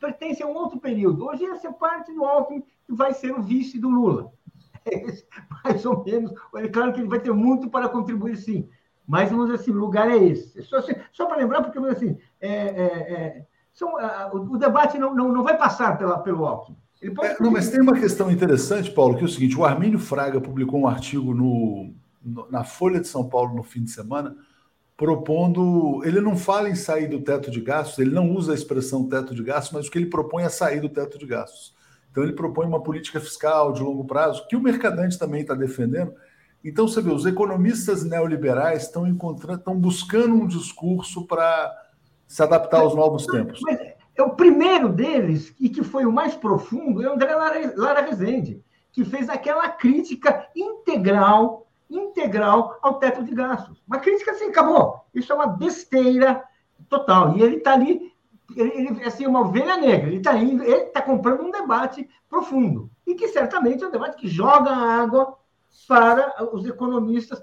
pertence 0.00 0.42
a 0.42 0.46
um 0.46 0.54
outro 0.54 0.80
período. 0.80 1.26
Hoje 1.26 1.44
ele 1.44 1.54
é 1.62 1.72
parte 1.72 2.12
do 2.12 2.24
Alckmin 2.24 2.64
que 2.86 2.94
vai 2.94 3.12
ser 3.12 3.32
o 3.32 3.42
vice 3.42 3.78
do 3.78 3.88
Lula. 3.88 4.32
É 4.86 5.68
mais 5.68 5.84
ou 5.84 6.02
menos. 6.02 6.32
É 6.56 6.66
claro 6.66 6.94
que 6.94 7.00
ele 7.00 7.08
vai 7.08 7.20
ter 7.20 7.32
muito 7.34 7.68
para 7.68 7.86
contribuir, 7.86 8.34
sim. 8.36 8.66
Mas, 9.06 9.30
vamos 9.30 9.46
dizer 9.46 9.60
assim, 9.60 9.70
o 9.72 9.78
lugar 9.78 10.08
é 10.08 10.16
esse. 10.16 10.62
Só, 10.62 10.78
assim, 10.78 10.94
só 11.12 11.26
para 11.26 11.36
lembrar, 11.36 11.62
porque, 11.62 11.78
assim, 11.80 12.16
é, 12.40 12.48
é, 12.48 13.12
é 13.12 13.46
são, 13.74 13.96
uh, 13.96 14.34
o, 14.34 14.54
o, 14.54 14.58
debate 14.58 14.98
não, 14.98 15.14
não, 15.14 15.28
não 15.28 15.42
vai 15.42 15.56
passar 15.58 15.98
pela, 15.98 16.18
pelo 16.20 16.46
Alckmin. 16.46 16.78
É, 17.02 17.42
não, 17.42 17.50
mas 17.50 17.70
tem 17.70 17.80
uma 17.80 17.98
questão 17.98 18.30
interessante, 18.30 18.90
Paulo, 18.90 19.16
que 19.16 19.22
é 19.22 19.26
o 19.26 19.28
seguinte: 19.28 19.56
o 19.56 19.64
Armínio 19.64 19.98
Fraga 19.98 20.40
publicou 20.40 20.80
um 20.80 20.86
artigo 20.86 21.34
no, 21.34 21.94
no, 22.22 22.50
na 22.50 22.62
Folha 22.62 23.00
de 23.00 23.08
São 23.08 23.26
Paulo 23.26 23.54
no 23.54 23.62
fim 23.62 23.82
de 23.82 23.90
semana, 23.90 24.36
propondo. 24.96 26.02
Ele 26.04 26.20
não 26.20 26.36
fala 26.36 26.68
em 26.68 26.74
sair 26.74 27.08
do 27.08 27.20
teto 27.20 27.50
de 27.50 27.60
gastos, 27.60 27.98
ele 27.98 28.14
não 28.14 28.30
usa 28.30 28.52
a 28.52 28.54
expressão 28.54 29.08
teto 29.08 29.34
de 29.34 29.42
gastos, 29.42 29.72
mas 29.72 29.86
o 29.86 29.90
que 29.90 29.98
ele 29.98 30.06
propõe 30.06 30.44
é 30.44 30.48
sair 30.50 30.80
do 30.80 30.90
teto 30.90 31.18
de 31.18 31.26
gastos. 31.26 31.74
Então, 32.10 32.22
ele 32.22 32.32
propõe 32.32 32.66
uma 32.66 32.82
política 32.82 33.20
fiscal 33.20 33.72
de 33.72 33.82
longo 33.82 34.04
prazo, 34.04 34.46
que 34.48 34.56
o 34.56 34.60
mercadante 34.60 35.18
também 35.18 35.42
está 35.42 35.54
defendendo. 35.54 36.12
Então, 36.62 36.86
você 36.86 37.00
vê, 37.00 37.10
os 37.10 37.24
economistas 37.24 38.04
neoliberais 38.04 38.82
estão 38.82 39.06
encontrando, 39.06 39.60
estão 39.60 39.78
buscando 39.78 40.34
um 40.34 40.46
discurso 40.46 41.26
para 41.26 41.72
se 42.26 42.42
adaptar 42.42 42.80
aos 42.80 42.94
novos 42.94 43.26
tempos. 43.26 43.60
Mas 43.62 43.89
o 44.22 44.34
primeiro 44.34 44.88
deles, 44.88 45.54
e 45.58 45.68
que 45.68 45.82
foi 45.82 46.04
o 46.04 46.12
mais 46.12 46.34
profundo, 46.34 47.02
é 47.02 47.08
o 47.08 47.14
André 47.14 47.34
Lara, 47.34 47.72
Lara 47.76 48.00
Rezende, 48.02 48.62
que 48.92 49.04
fez 49.04 49.28
aquela 49.28 49.68
crítica 49.68 50.48
integral, 50.54 51.66
integral 51.88 52.78
ao 52.82 52.98
teto 52.98 53.22
de 53.22 53.34
gastos. 53.34 53.82
Uma 53.86 53.98
crítica 53.98 54.32
assim, 54.32 54.46
acabou. 54.46 55.04
Isso 55.14 55.32
é 55.32 55.36
uma 55.36 55.46
besteira 55.46 56.42
total. 56.88 57.36
E 57.36 57.42
ele 57.42 57.56
está 57.56 57.74
ali, 57.74 58.12
ele, 58.56 58.88
ele 58.88 59.04
assim, 59.04 59.26
uma 59.26 59.40
ovelha 59.40 59.76
negra. 59.76 60.08
Ele 60.08 60.16
está 60.16 60.36
está 60.36 61.02
comprando 61.02 61.42
um 61.42 61.50
debate 61.50 62.08
profundo. 62.28 62.90
E 63.06 63.14
que 63.14 63.28
certamente 63.28 63.84
é 63.84 63.86
um 63.86 63.92
debate 63.92 64.16
que 64.16 64.28
joga 64.28 64.70
água 64.70 65.38
para 65.86 66.54
os 66.54 66.66
economistas 66.66 67.42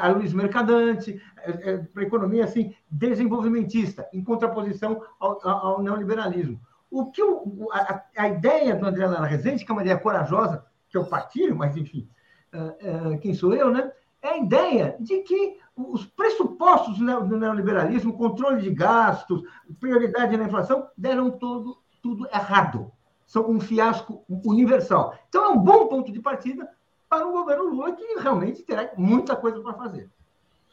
a 0.00 0.08
Luiz 0.08 0.32
Mercadante, 0.32 1.20
é, 1.38 1.50
é, 1.50 1.78
para 1.78 2.02
a 2.02 2.06
economia 2.06 2.44
assim, 2.44 2.74
desenvolvimentista, 2.90 4.08
em 4.12 4.22
contraposição 4.22 5.02
ao, 5.18 5.46
ao 5.46 5.82
neoliberalismo. 5.82 6.60
O 6.90 7.10
que 7.10 7.22
o, 7.22 7.68
a, 7.72 8.02
a, 8.16 8.28
ideia 8.28 8.76
do 8.76 8.86
André 8.86 9.06
Lara 9.06 9.26
Rezende, 9.26 9.64
que 9.64 9.70
é 9.70 9.74
uma 9.74 9.82
ideia 9.82 9.98
corajosa, 9.98 10.64
que 10.88 10.96
eu 10.96 11.06
partilho, 11.06 11.56
mas 11.56 11.76
enfim, 11.76 12.08
uh, 12.54 13.18
quem 13.18 13.34
sou 13.34 13.54
eu, 13.54 13.70
né? 13.70 13.90
É 14.22 14.28
a 14.28 14.38
ideia 14.38 14.96
de 15.00 15.20
que 15.20 15.58
os 15.76 16.06
pressupostos 16.06 16.98
do 16.98 17.36
neoliberalismo, 17.36 18.16
controle 18.16 18.62
de 18.62 18.70
gastos, 18.70 19.42
prioridade 19.80 20.36
na 20.36 20.44
inflação, 20.44 20.88
deram 20.96 21.30
todo, 21.30 21.78
tudo 22.00 22.26
errado. 22.28 22.92
São 23.26 23.50
um 23.50 23.60
fiasco 23.60 24.24
universal. 24.28 25.14
Então, 25.28 25.44
é 25.44 25.48
um 25.48 25.58
bom 25.58 25.88
ponto 25.88 26.12
de 26.12 26.20
partida 26.20 26.68
para 27.14 27.28
o 27.28 27.32
governo 27.32 27.70
Lula, 27.70 27.92
que 27.92 28.18
realmente 28.18 28.62
terá 28.62 28.90
muita 28.96 29.36
coisa 29.36 29.60
para 29.60 29.74
fazer. 29.74 30.10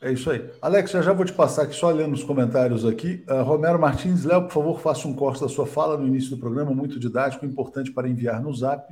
É 0.02 0.12
isso 0.12 0.32
aí. 0.32 0.50
Alex, 0.60 0.90
já, 0.90 1.02
já 1.04 1.14
vou 1.14 1.24
te 1.24 1.34
passar 1.34 1.64
aqui, 1.64 1.76
só 1.76 1.92
lendo 1.92 2.14
os 2.14 2.24
comentários 2.24 2.84
aqui. 2.84 3.24
Uh, 3.30 3.44
Romero 3.44 3.80
Martins, 3.80 4.24
Léo, 4.24 4.44
por 4.44 4.52
favor, 4.52 4.80
faça 4.80 5.08
um 5.08 5.14
corte 5.14 5.42
da 5.42 5.48
sua 5.48 5.68
fala 5.68 5.96
no 5.96 6.08
início 6.08 6.32
do 6.32 6.38
programa, 6.38 6.74
muito 6.74 7.00
didático, 7.00 7.46
importante 7.46 7.92
para 7.92 8.10
enviar 8.10 8.42
no 8.42 8.52
zap. 8.52 8.92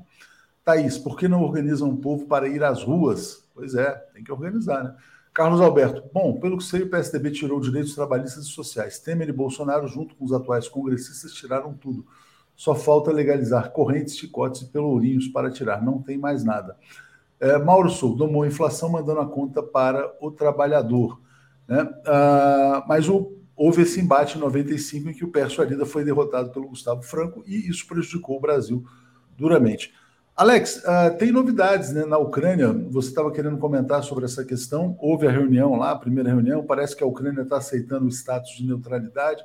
Thaís, 0.63 0.99
por 0.99 1.17
que 1.17 1.27
não 1.27 1.41
organizam 1.41 1.89
um 1.89 1.97
povo 1.97 2.27
para 2.27 2.47
ir 2.47 2.63
às 2.63 2.83
ruas? 2.83 3.43
Pois 3.55 3.73
é, 3.73 3.91
tem 4.13 4.23
que 4.23 4.31
organizar, 4.31 4.83
né? 4.83 4.95
Carlos 5.33 5.61
Alberto, 5.61 6.03
bom, 6.13 6.39
pelo 6.39 6.57
que 6.57 6.63
sei, 6.63 6.83
o 6.83 6.89
PSDB 6.89 7.31
tirou 7.31 7.59
direitos 7.59 7.95
trabalhistas 7.95 8.45
e 8.45 8.49
sociais. 8.49 8.99
Temer 8.99 9.29
e 9.29 9.31
Bolsonaro, 9.31 9.87
junto 9.87 10.15
com 10.15 10.25
os 10.25 10.33
atuais 10.33 10.67
congressistas, 10.67 11.33
tiraram 11.33 11.73
tudo. 11.73 12.05
Só 12.55 12.75
falta 12.75 13.11
legalizar 13.11 13.71
correntes, 13.71 14.17
chicotes 14.17 14.61
e 14.61 14.65
pelourinhos 14.65 15.27
para 15.27 15.49
tirar. 15.49 15.81
Não 15.81 16.01
tem 16.01 16.17
mais 16.17 16.43
nada. 16.43 16.75
É, 17.39 17.57
Mauro 17.57 17.89
Sul, 17.89 18.15
domou 18.15 18.43
a 18.43 18.47
inflação 18.47 18.89
mandando 18.89 19.21
a 19.21 19.25
conta 19.25 19.63
para 19.63 20.13
o 20.19 20.29
trabalhador. 20.29 21.19
Né? 21.67 21.87
Ah, 22.05 22.83
mas 22.87 23.07
o, 23.07 23.31
houve 23.55 23.83
esse 23.83 23.99
embate 23.99 24.37
em 24.37 24.41
95 24.41 25.09
em 25.09 25.13
que 25.13 25.23
o 25.23 25.31
Pércio 25.31 25.61
Arida 25.61 25.85
foi 25.85 26.03
derrotado 26.03 26.49
pelo 26.51 26.67
Gustavo 26.67 27.01
Franco 27.01 27.43
e 27.45 27.69
isso 27.69 27.87
prejudicou 27.87 28.37
o 28.37 28.41
Brasil 28.41 28.83
duramente. 29.37 29.93
Alex, 30.35 30.77
uh, 30.77 31.17
tem 31.17 31.33
novidades 31.33 31.91
né, 31.91 32.05
na 32.05 32.17
Ucrânia. 32.17 32.71
Você 32.89 33.09
estava 33.09 33.29
querendo 33.29 33.57
comentar 33.57 34.01
sobre 34.01 34.23
essa 34.23 34.45
questão. 34.45 34.95
Houve 34.97 35.27
a 35.27 35.31
reunião 35.31 35.75
lá, 35.75 35.91
a 35.91 35.97
primeira 35.97 36.29
reunião. 36.29 36.63
Parece 36.63 36.95
que 36.95 37.03
a 37.03 37.07
Ucrânia 37.07 37.41
está 37.41 37.57
aceitando 37.57 38.05
o 38.05 38.09
status 38.09 38.51
de 38.51 38.65
neutralidade 38.65 39.43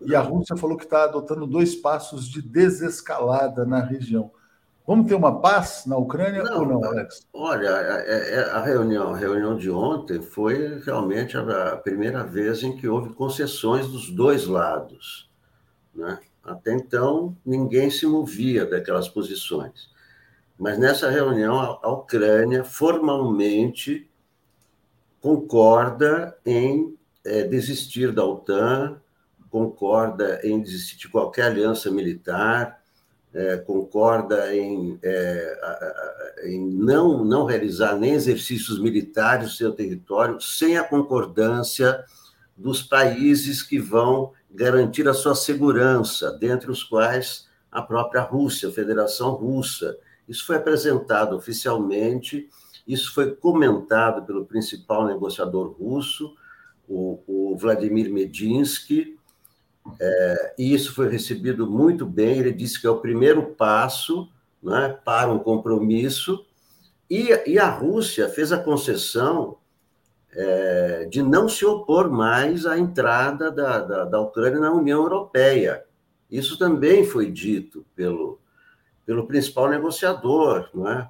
e 0.00 0.14
a 0.14 0.20
Rússia 0.20 0.56
falou 0.56 0.76
que 0.76 0.84
está 0.84 1.02
adotando 1.02 1.46
dois 1.46 1.74
passos 1.74 2.28
de 2.28 2.40
desescalada 2.40 3.64
na 3.64 3.80
região. 3.80 4.30
Vamos 4.86 5.08
ter 5.08 5.14
uma 5.14 5.40
paz 5.40 5.84
na 5.84 5.96
Ucrânia 5.96 6.44
não, 6.44 6.60
ou 6.60 6.66
não, 6.66 6.84
Alex? 6.84 7.26
Olha, 7.32 7.68
é, 7.68 8.34
é, 8.34 8.50
a 8.50 8.62
reunião, 8.62 9.12
a 9.12 9.16
reunião 9.16 9.56
de 9.56 9.68
ontem 9.68 10.22
foi 10.22 10.78
realmente 10.78 11.36
a 11.36 11.76
primeira 11.76 12.22
vez 12.22 12.62
em 12.62 12.76
que 12.76 12.86
houve 12.86 13.12
concessões 13.12 13.88
dos 13.88 14.10
dois 14.10 14.46
lados. 14.46 15.28
Né? 15.92 16.20
Até 16.44 16.72
então, 16.72 17.36
ninguém 17.44 17.90
se 17.90 18.06
movia 18.06 18.64
daquelas 18.64 19.08
posições. 19.08 19.90
Mas 20.56 20.78
nessa 20.78 21.10
reunião, 21.10 21.58
a 21.82 21.88
Ucrânia 21.90 22.62
formalmente 22.62 24.08
concorda 25.20 26.38
em 26.46 26.96
é, 27.24 27.42
desistir 27.42 28.12
da 28.12 28.24
OTAN, 28.24 29.00
concorda 29.50 30.40
em 30.44 30.62
desistir 30.62 30.96
de 30.96 31.08
qualquer 31.08 31.46
aliança 31.46 31.90
militar, 31.90 32.75
é, 33.36 33.58
concorda 33.58 34.56
em, 34.56 34.98
é, 35.02 36.40
em 36.44 36.58
não, 36.58 37.22
não 37.22 37.44
realizar 37.44 37.94
nem 37.94 38.14
exercícios 38.14 38.80
militares 38.80 39.48
no 39.48 39.52
seu 39.52 39.72
território 39.72 40.40
sem 40.40 40.78
a 40.78 40.82
concordância 40.82 42.02
dos 42.56 42.82
países 42.82 43.62
que 43.62 43.78
vão 43.78 44.32
garantir 44.50 45.06
a 45.06 45.12
sua 45.12 45.34
segurança, 45.34 46.32
dentre 46.32 46.70
os 46.70 46.82
quais 46.82 47.46
a 47.70 47.82
própria 47.82 48.22
Rússia, 48.22 48.70
a 48.70 48.72
Federação 48.72 49.32
Russa. 49.32 49.98
Isso 50.26 50.46
foi 50.46 50.56
apresentado 50.56 51.36
oficialmente, 51.36 52.48
isso 52.88 53.12
foi 53.12 53.36
comentado 53.36 54.24
pelo 54.24 54.46
principal 54.46 55.06
negociador 55.06 55.76
russo, 55.78 56.34
o, 56.88 57.20
o 57.26 57.56
Vladimir 57.58 58.10
Medinsky, 58.10 59.15
é, 60.00 60.54
e 60.58 60.74
isso 60.74 60.94
foi 60.94 61.08
recebido 61.08 61.66
muito 61.66 62.04
bem. 62.04 62.38
Ele 62.38 62.52
disse 62.52 62.80
que 62.80 62.86
é 62.86 62.90
o 62.90 63.00
primeiro 63.00 63.42
passo 63.42 64.28
né, 64.62 64.98
para 65.04 65.32
um 65.32 65.38
compromisso. 65.38 66.44
E, 67.08 67.28
e 67.46 67.58
a 67.58 67.68
Rússia 67.68 68.28
fez 68.28 68.52
a 68.52 68.58
concessão 68.58 69.58
é, 70.32 71.06
de 71.10 71.22
não 71.22 71.48
se 71.48 71.64
opor 71.64 72.10
mais 72.10 72.66
à 72.66 72.78
entrada 72.78 73.50
da, 73.50 73.80
da, 73.80 74.04
da, 74.04 74.20
Ucrânia 74.20 74.60
na 74.60 74.72
União 74.72 75.02
Europeia. 75.02 75.84
Isso 76.30 76.58
também 76.58 77.04
foi 77.04 77.30
dito 77.30 77.86
pelo, 77.94 78.40
pelo 79.04 79.26
principal 79.26 79.68
negociador. 79.68 80.68
É? 80.88 81.08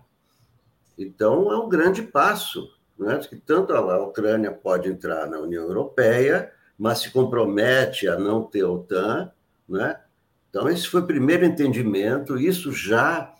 Então, 0.99 1.51
é 1.51 1.57
um 1.57 1.68
grande 1.68 2.03
passo. 2.03 2.70
É? 3.09 3.18
Que 3.18 3.37
tanto 3.37 3.72
a 3.72 4.03
Ucrânia 4.03 4.53
pode 4.53 4.89
entrar 4.89 5.27
na 5.27 5.39
União 5.39 5.64
Europeia 5.64 6.53
mas 6.79 6.99
se 6.99 7.11
compromete 7.11 8.07
a 8.09 8.18
não 8.18 8.43
ter 8.43 8.64
OTAN, 8.64 9.31
né? 9.68 10.01
Então, 10.51 10.68
esse 10.68 10.89
foi 10.89 11.03
o 11.03 11.07
primeiro 11.07 11.45
entendimento, 11.45 12.39
isso 12.39 12.72
já, 12.72 13.35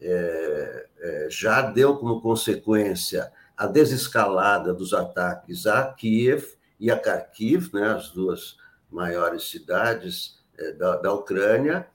é, 0.00 0.86
é, 0.98 1.28
já 1.30 1.62
deu 1.62 1.96
como 1.96 2.20
consequência 2.20 3.30
a 3.56 3.66
desescalada 3.66 4.72
dos 4.72 4.94
ataques 4.94 5.66
a 5.66 5.92
Kiev 5.92 6.44
e 6.80 6.90
a 6.90 6.96
Kharkiv, 6.96 7.70
né, 7.74 7.88
as 7.88 8.10
duas 8.10 8.56
maiores 8.90 9.50
cidades 9.50 10.38
é, 10.56 10.72
da, 10.72 10.96
da 10.96 11.12
Ucrânia, 11.12 11.86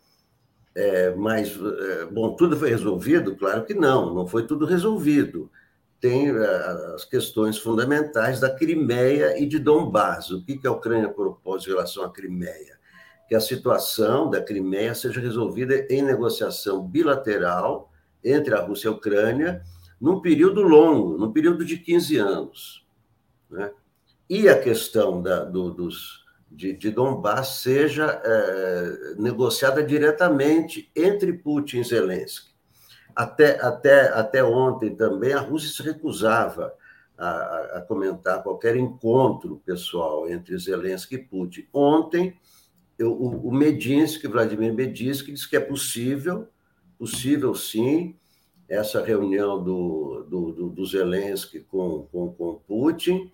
é, 0.76 1.11
mas, 1.15 1.49
é, 1.49 2.05
bom, 2.05 2.36
tudo 2.36 2.57
foi 2.57 2.69
resolvido? 2.69 3.36
Claro 3.36 3.63
que 3.63 3.74
não, 3.74 4.13
não 4.13 4.28
foi 4.28 4.45
tudo 4.45 4.65
resolvido 4.65 5.49
tem 6.04 6.28
eh, 6.28 6.93
as 6.93 7.06
questões 7.06 7.58
fundamentais 7.58 8.38
da 8.41 8.54
Crimeia 8.54 9.41
e 9.41 9.45
de 9.45 9.58
Donbass. 9.58 10.32
O 10.32 10.43
que 10.43 10.60
a 10.68 10.72
Ucrânia 10.74 11.08
propôs 11.08 11.64
em 11.64 11.70
relação 11.70 12.04
à 12.04 12.12
Crimeia? 12.12 12.78
Que 13.30 13.34
a 13.34 13.39
situação 13.39 14.30
da 14.30 14.41
Crimeia 14.41 14.93
seja 14.93 15.22
resolvida 15.22 15.88
em 15.89 16.01
negociação 16.01 16.86
bilateral 16.86 17.89
entre 18.22 18.54
a 18.54 18.60
Rússia 18.60 18.89
e 18.89 18.91
a 18.91 18.91
Ucrânia, 18.91 19.64
num 19.99 20.20
período 20.20 20.62
longo, 20.62 21.18
num 21.18 21.32
período 21.32 21.64
de 21.64 21.78
15 21.78 22.18
anos. 22.18 22.86
Né? 23.49 23.72
E 24.30 24.49
a 24.49 24.60
questão 24.60 25.22
da, 25.22 25.45
do, 25.45 25.72
dos, 25.72 26.26
de, 26.51 26.74
de 26.74 26.91
Donbass 26.91 27.62
seja 27.62 28.22
é, 28.26 29.16
negociada 29.18 29.82
diretamente 29.82 30.91
entre 30.93 31.32
Putin 31.32 31.80
e 31.80 31.84
Zelensky. 31.86 32.53
Até, 33.16 33.61
até, 33.61 34.09
até 34.09 34.43
ontem 34.43 34.95
também, 34.95 35.34
a 35.34 35.39
Rússia 35.39 35.70
se 35.70 35.84
recusava 35.84 36.74
a, 37.18 37.78
a, 37.78 37.82
comentar 37.82 38.41
qualquer 38.41 38.76
encontro 38.76 39.61
pessoal 39.66 40.30
entre 40.30 40.57
Zelensky 40.57 41.16
e 41.16 41.20
Putin. 41.20 41.68
Ontem, 41.72 42.36
eu, 42.97 43.11
o, 43.11 43.47
o 43.47 43.51
Medinsky, 43.51 44.28
Vladimir 44.28 44.74
Medinsky, 44.74 45.32
disse 45.32 45.49
que 45.49 45.55
é 45.55 45.59
possível, 45.59 46.47
possível 46.97 47.53
sim, 47.53 48.16
essa 48.68 49.03
reunião 49.03 49.64
do, 49.64 50.26
do, 50.30 50.51
do, 50.51 50.70
do 50.70 50.86
Zelensky 50.86 51.59
com, 51.61 52.07
com, 52.11 52.34
com 52.34 52.61
Putin, 52.68 53.32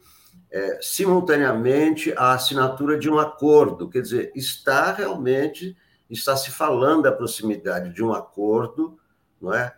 é, 0.52 0.80
simultaneamente 0.82 2.12
a 2.18 2.34
assinatura 2.34 2.98
de 2.98 3.10
um 3.10 3.20
acordo, 3.20 3.90
quer 3.90 4.02
dizer, 4.02 4.32
está 4.36 4.92
realmente, 4.92 5.78
está 6.10 6.36
se 6.36 6.50
falando 6.50 7.04
da 7.04 7.12
proximidade 7.12 7.94
de 7.94 8.04
um 8.04 8.12
acordo 8.12 8.98
não 9.42 9.54
é? 9.54 9.74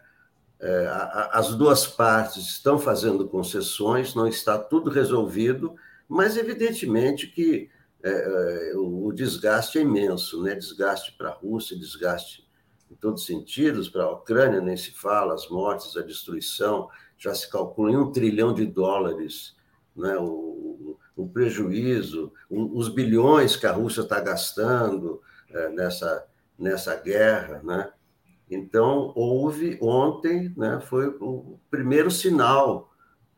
é 0.59 0.88
as 1.32 1.55
duas 1.55 1.88
partes 1.88 2.43
estão 2.43 2.78
fazendo 2.78 3.28
concessões, 3.28 4.16
não 4.16 4.28
está 4.28 4.57
tudo 4.57 4.89
resolvido, 4.89 5.76
mas 6.07 6.38
evidentemente 6.38 7.28
que 7.28 7.70
é, 8.04 8.71
é 8.71 8.78
o 8.78 9.12
desgaste 9.12 9.78
é 9.78 9.82
imenso, 9.82 10.42
né? 10.42 10.55
Desgaste 10.55 11.13
para 11.17 11.29
a 11.29 11.33
Rússia, 11.33 11.78
desgaste 11.78 12.47
em 12.89 12.96
todos 12.96 13.21
os 13.21 13.28
sentidos, 13.28 13.89
para 13.89 14.04
a 14.04 14.12
Ucrânia 14.12 14.59
nem 14.59 14.75
se 14.75 14.92
fala, 14.92 15.33
as 15.33 15.47
mortes, 15.50 15.96
a 15.96 16.01
destruição, 16.01 16.89
já 17.17 17.33
se 17.33 17.50
calcula 17.50 17.92
em 17.92 17.97
um 17.97 18.12
trilhão 18.12 18.54
de 18.54 18.66
dólares, 18.66 19.55
né? 19.96 20.17
O, 20.17 20.97
o 21.16 21.28
prejuízo, 21.29 22.33
os 22.50 22.89
bilhões 22.89 23.55
que 23.55 23.67
a 23.67 23.71
Rússia 23.71 24.01
está 24.01 24.20
gastando 24.20 25.21
é, 25.50 25.70
nessa 25.70 26.28
nessa 26.62 26.96
guerra, 26.96 27.62
né? 27.63 27.92
Então, 28.51 29.13
houve 29.15 29.79
ontem, 29.82 30.53
né, 30.57 30.82
foi 30.82 31.07
o 31.07 31.57
primeiro 31.69 32.11
sinal 32.11 32.91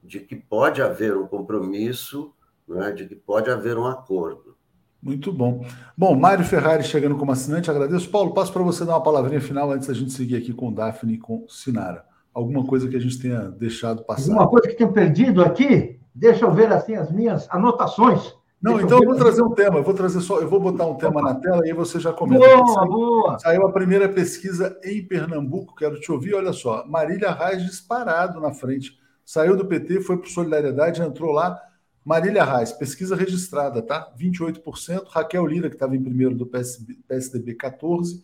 de 0.04 0.20
que 0.20 0.36
pode 0.36 0.82
haver 0.82 1.16
um 1.16 1.28
compromisso, 1.28 2.34
né, 2.68 2.92
de 2.92 3.06
que 3.06 3.16
pode 3.16 3.52
haver 3.52 3.78
um 3.78 3.86
acordo. 3.86 4.58
Muito 5.00 5.32
bom. 5.32 5.64
Bom, 5.96 6.16
Mário 6.16 6.44
Ferrari 6.44 6.84
chegando 6.84 7.16
como 7.16 7.32
assinante, 7.32 7.70
agradeço. 7.70 8.10
Paulo, 8.10 8.34
passo 8.34 8.52
para 8.52 8.64
você 8.64 8.86
dar 8.86 8.94
uma 8.94 9.04
palavrinha 9.04 9.42
final 9.42 9.70
antes 9.72 9.88
da 9.88 9.94
gente 9.94 10.14
seguir 10.14 10.38
aqui 10.38 10.54
com 10.54 10.74
Daphne 10.74 11.14
e 11.14 11.18
com 11.18 11.46
Sinara. 11.48 12.06
Alguma 12.34 12.66
coisa 12.66 12.88
que 12.88 12.96
a 12.96 13.00
gente 13.00 13.20
tenha 13.20 13.50
deixado 13.50 14.04
passar? 14.04 14.32
Alguma 14.32 14.48
coisa 14.50 14.68
que 14.68 14.76
tenha 14.76 14.92
perdido 14.92 15.44
aqui? 15.44 16.00
Deixa 16.16 16.46
eu 16.46 16.52
ver 16.52 16.72
assim 16.72 16.96
as 16.96 17.12
minhas 17.12 17.48
anotações. 17.52 18.34
Não, 18.64 18.80
então 18.80 19.00
eu 19.00 19.06
vou 19.06 19.16
trazer 19.18 19.44
um 19.44 19.50
tema, 19.50 19.80
eu 19.80 19.84
vou 19.84 19.94
trazer 19.94 20.22
só, 20.22 20.40
eu 20.40 20.48
vou 20.48 20.58
botar 20.58 20.86
um 20.86 20.96
tema 20.96 21.22
na 21.22 21.36
tela 21.36 21.66
e 21.66 21.72
aí 21.72 21.76
você 21.76 22.00
já 22.00 22.14
comenta. 22.14 22.48
Boa, 22.48 22.86
boa. 22.86 23.40
Saiu 23.40 23.68
a 23.68 23.72
primeira 23.74 24.08
pesquisa 24.08 24.80
em 24.82 25.06
Pernambuco, 25.06 25.76
quero 25.76 26.00
te 26.00 26.10
ouvir, 26.10 26.34
olha 26.34 26.54
só, 26.54 26.88
Marília 26.88 27.32
Reis 27.32 27.66
disparado 27.66 28.40
na 28.40 28.54
frente. 28.54 28.98
Saiu 29.26 29.58
do 29.58 29.66
PT, 29.66 30.00
foi 30.00 30.18
para 30.18 30.30
Solidariedade, 30.30 31.02
entrou 31.02 31.34
lá. 31.34 31.60
Marília 32.06 32.46
Reis, 32.46 32.72
pesquisa 32.72 33.18
registrada, 33.18 33.82
tá? 33.82 34.10
28%. 34.18 35.08
Raquel 35.10 35.46
Lira, 35.46 35.70
que 35.70 35.76
estava 35.76 35.96
em 35.96 36.02
primeiro 36.02 36.34
do 36.34 36.46
PSB, 36.46 37.00
PSDB, 37.06 37.56
14%. 37.56 38.24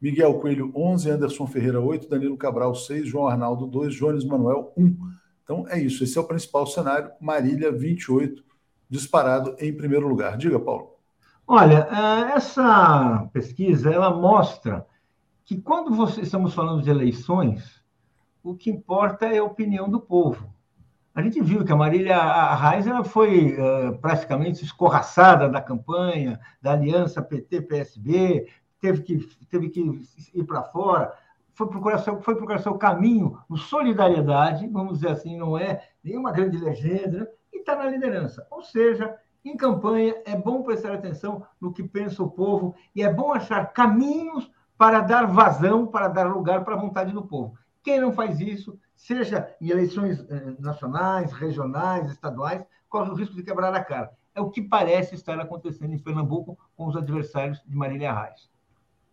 Miguel 0.00 0.34
Coelho, 0.34 0.72
11%. 0.72 1.12
Anderson 1.12 1.46
Ferreira, 1.46 1.78
8%. 1.78 2.08
Danilo 2.08 2.36
Cabral, 2.36 2.72
6%. 2.72 3.04
João 3.04 3.26
Arnaldo, 3.26 3.66
2%. 3.66 3.90
Jones 3.90 4.24
Manuel, 4.24 4.72
1%. 4.76 4.96
Então 5.42 5.64
é 5.68 5.80
isso. 5.80 6.04
Esse 6.04 6.18
é 6.18 6.20
o 6.20 6.24
principal 6.24 6.66
cenário. 6.66 7.10
Marília, 7.20 7.72
28% 7.72 8.46
disparado 8.88 9.56
em 9.58 9.76
primeiro 9.76 10.08
lugar. 10.08 10.36
Diga, 10.36 10.58
Paulo. 10.58 10.96
Olha, 11.46 11.88
é, 11.90 12.36
essa 12.36 13.28
pesquisa 13.32 13.90
ela 13.90 14.10
mostra 14.10 14.86
que 15.44 15.56
quando 15.60 15.94
você, 15.94 16.22
estamos 16.22 16.52
falando 16.52 16.82
de 16.82 16.90
eleições, 16.90 17.80
o 18.42 18.54
que 18.54 18.70
importa 18.70 19.26
é 19.26 19.38
a 19.38 19.44
opinião 19.44 19.88
do 19.88 20.00
povo. 20.00 20.52
A 21.14 21.22
gente 21.22 21.40
viu 21.40 21.64
que 21.64 21.72
a 21.72 21.76
Marília 21.76 22.54
Reis 22.54 22.86
ela 22.86 23.02
foi 23.02 23.54
uh, 23.54 23.96
praticamente 23.98 24.64
escorraçada 24.64 25.48
da 25.48 25.62
campanha, 25.62 26.38
da 26.60 26.72
aliança 26.72 27.22
PT-PSB, 27.22 28.46
teve 28.80 29.02
que, 29.02 29.18
teve 29.46 29.68
que 29.70 29.80
ir 30.34 30.44
para 30.44 30.62
fora, 30.62 31.12
foi 31.54 31.68
procurar, 31.68 31.98
seu, 31.98 32.20
foi 32.20 32.36
procurar 32.36 32.58
seu 32.58 32.74
caminho 32.74 33.38
no 33.48 33.56
Solidariedade, 33.56 34.68
vamos 34.68 34.98
dizer 34.98 35.08
assim, 35.08 35.38
não 35.38 35.56
é 35.56 35.88
nenhuma 36.04 36.32
grande 36.32 36.58
legenda? 36.58 37.26
Está 37.66 37.74
na 37.74 37.90
liderança. 37.90 38.46
Ou 38.50 38.62
seja, 38.62 39.16
em 39.44 39.56
campanha 39.56 40.14
é 40.24 40.36
bom 40.36 40.62
prestar 40.62 40.92
atenção 40.92 41.44
no 41.60 41.72
que 41.72 41.82
pensa 41.82 42.22
o 42.22 42.30
povo 42.30 42.74
e 42.94 43.02
é 43.02 43.12
bom 43.12 43.32
achar 43.32 43.72
caminhos 43.72 44.48
para 44.78 45.00
dar 45.00 45.26
vazão, 45.26 45.86
para 45.86 46.08
dar 46.08 46.32
lugar 46.32 46.64
para 46.64 46.74
a 46.74 46.80
vontade 46.80 47.12
do 47.12 47.26
povo. 47.26 47.58
Quem 47.82 48.00
não 48.00 48.12
faz 48.12 48.40
isso, 48.40 48.78
seja 48.94 49.54
em 49.60 49.70
eleições 49.70 50.24
eh, 50.28 50.54
nacionais, 50.58 51.32
regionais, 51.32 52.10
estaduais, 52.10 52.64
corre 52.88 53.10
o 53.10 53.14
risco 53.14 53.34
de 53.34 53.42
quebrar 53.42 53.74
a 53.74 53.82
cara. 53.82 54.10
É 54.34 54.40
o 54.40 54.50
que 54.50 54.60
parece 54.60 55.14
estar 55.14 55.38
acontecendo 55.40 55.94
em 55.94 55.98
Pernambuco 55.98 56.58
com 56.76 56.86
os 56.86 56.96
adversários 56.96 57.62
de 57.66 57.74
Marília 57.74 58.12
Reis. 58.12 58.50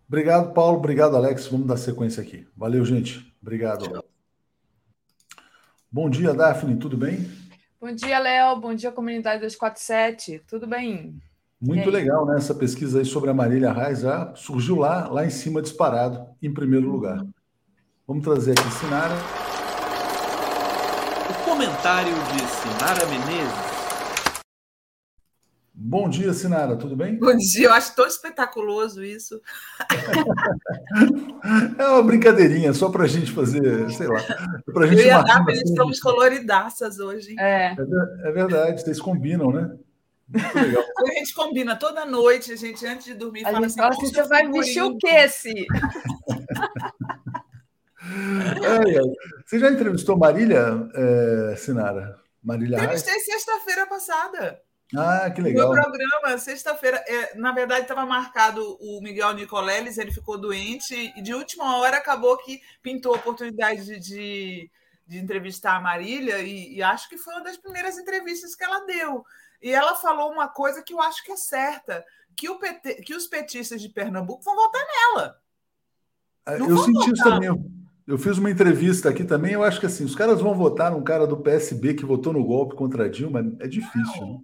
Obrigado, 0.08 0.54
Paulo. 0.54 0.78
Obrigado, 0.78 1.16
Alex. 1.16 1.48
Vamos 1.48 1.68
dar 1.68 1.78
sequência 1.78 2.22
aqui. 2.22 2.46
Valeu, 2.58 2.84
gente. 2.84 3.34
Obrigado. 3.42 3.88
Tchau. 3.88 4.04
Bom 5.90 6.10
dia, 6.10 6.34
Daphne. 6.34 6.76
Tudo 6.76 6.98
bem? 6.98 7.43
Bom 7.84 7.94
dia, 7.94 8.18
Léo. 8.18 8.56
Bom 8.62 8.74
dia, 8.74 8.94
comunidade 8.94 9.42
247. 9.42 10.42
Tudo 10.48 10.66
bem? 10.66 11.22
Muito 11.60 11.90
legal, 11.90 12.26
né? 12.26 12.38
Essa 12.38 12.56
pesquisa 12.56 13.00
aí 13.00 13.04
sobre 13.04 13.30
a 13.30 13.34
Marília 13.34 13.74
Reis 13.74 14.00
já 14.00 14.34
surgiu 14.36 14.78
lá, 14.78 15.10
lá 15.10 15.26
em 15.26 15.30
cima, 15.30 15.62
disparado, 15.62 16.26
em 16.42 16.54
primeiro 16.54 16.90
lugar. 16.90 17.26
Vamos 18.08 18.24
trazer 18.24 18.52
aqui 18.52 18.72
Sinara. 18.72 19.14
O 21.30 21.44
comentário 21.44 22.14
de 22.14 22.48
Sinara 22.48 23.06
Menezes. 23.06 23.73
Bom 25.76 26.08
dia, 26.08 26.32
Sinara, 26.34 26.78
tudo 26.78 26.96
bem? 26.96 27.18
Bom 27.18 27.36
dia, 27.36 27.66
eu 27.66 27.74
acho 27.74 27.96
tão 27.96 28.06
espetaculoso 28.06 29.04
isso. 29.04 29.42
é 31.80 31.88
uma 31.88 32.04
brincadeirinha, 32.04 32.72
só 32.74 32.90
para 32.90 33.06
a 33.06 33.08
gente 33.08 33.32
fazer, 33.32 33.90
sei 33.90 34.06
lá. 34.06 34.22
Pra 34.72 34.86
gente 34.86 35.02
eu 35.02 35.08
ia 35.08 35.24
dar, 35.24 35.44
eles 35.48 35.68
estamos 35.68 36.00
coloridaças 36.00 37.00
hoje. 37.00 37.34
É. 37.40 37.72
é. 37.72 37.76
É 38.24 38.32
verdade, 38.32 38.84
vocês 38.84 39.02
combinam, 39.02 39.52
né? 39.52 39.76
Muito 40.30 40.56
legal. 40.56 40.84
A 40.96 41.06
gente 41.18 41.34
combina 41.34 41.76
toda 41.76 42.06
noite, 42.06 42.54
a 42.54 42.56
gente, 42.56 42.86
antes 42.86 43.06
de 43.06 43.14
dormir, 43.14 43.46
a 43.46 43.52
fala 43.52 43.66
assim: 43.66 43.78
fala 43.78 43.90
assim, 43.90 44.08
você 44.08 44.24
vai 44.24 44.50
vestir 44.50 44.84
o 44.84 44.98
quê, 44.98 45.28
Si? 45.28 45.66
é, 48.62 48.96
é. 48.96 49.02
Você 49.46 49.60
já 49.60 49.70
entrevistou 49.72 50.18
Marília, 50.18 50.90
é, 50.96 51.56
Sinara? 51.58 52.18
Marília 52.42 52.78
Entrevistei 52.78 53.20
sexta-feira 53.20 53.86
passada. 53.86 54.62
Ah, 54.96 55.30
que 55.32 55.42
legal. 55.42 55.70
O 55.70 55.74
meu 55.74 55.84
programa, 55.84 56.38
sexta-feira, 56.38 57.04
é, 57.08 57.36
na 57.36 57.52
verdade, 57.52 57.82
estava 57.82 58.06
marcado 58.06 58.78
o 58.80 59.02
Miguel 59.02 59.34
Nicoleles, 59.34 59.98
ele 59.98 60.12
ficou 60.12 60.38
doente, 60.38 60.94
e 61.16 61.22
de 61.22 61.34
última 61.34 61.78
hora 61.78 61.98
acabou 61.98 62.38
que 62.38 62.62
pintou 62.82 63.14
a 63.14 63.18
oportunidade 63.18 63.84
de, 63.86 64.00
de, 64.00 64.72
de 65.08 65.18
entrevistar 65.18 65.76
a 65.76 65.82
Marília, 65.82 66.40
e, 66.40 66.76
e, 66.76 66.84
acho 66.84 67.10
que 67.10 67.18
foi 67.18 67.34
uma 67.34 67.44
das 67.44 67.58
primeiras 67.58 67.98
entrevistas 67.98 68.56
que 68.56 68.64
ela 68.64 68.86
deu. 68.86 69.26
E 69.62 69.72
ela 69.72 69.96
falou 69.96 70.32
uma 70.32 70.48
coisa 70.48 70.84
que 70.84 70.94
eu 70.94 71.02
acho 71.02 71.24
que 71.24 71.32
é 71.32 71.38
certa: 71.38 72.04
que, 72.36 72.50
o 72.50 72.60
PT, 72.60 72.96
que 73.02 73.16
os 73.16 73.26
petistas 73.28 73.82
de 73.82 73.90
Pernambuco 73.90 74.44
vão 74.44 74.56
votar 74.56 74.82
nela. 74.86 75.38
Ah, 76.46 76.58
Não 76.58 76.70
eu 76.70 76.78
senti 76.78 76.94
votar. 76.94 77.14
isso 77.14 77.24
também. 77.24 77.84
Eu 78.06 78.18
fiz 78.18 78.38
uma 78.38 78.52
entrevista 78.52 79.10
aqui 79.10 79.24
também, 79.24 79.54
eu 79.54 79.64
acho 79.64 79.80
que 79.80 79.86
assim, 79.86 80.04
os 80.04 80.14
caras 80.14 80.42
vão 80.42 80.54
votar 80.54 80.92
num 80.92 81.02
cara 81.02 81.26
do 81.26 81.38
PSB 81.38 81.94
que 81.94 82.06
votou 82.06 82.34
no 82.34 82.44
golpe 82.44 82.76
contra 82.76 83.06
a 83.06 83.10
Dilma, 83.10 83.40
é 83.62 83.68
difícil, 83.68 84.22
Não. 84.22 84.34
né? 84.34 84.40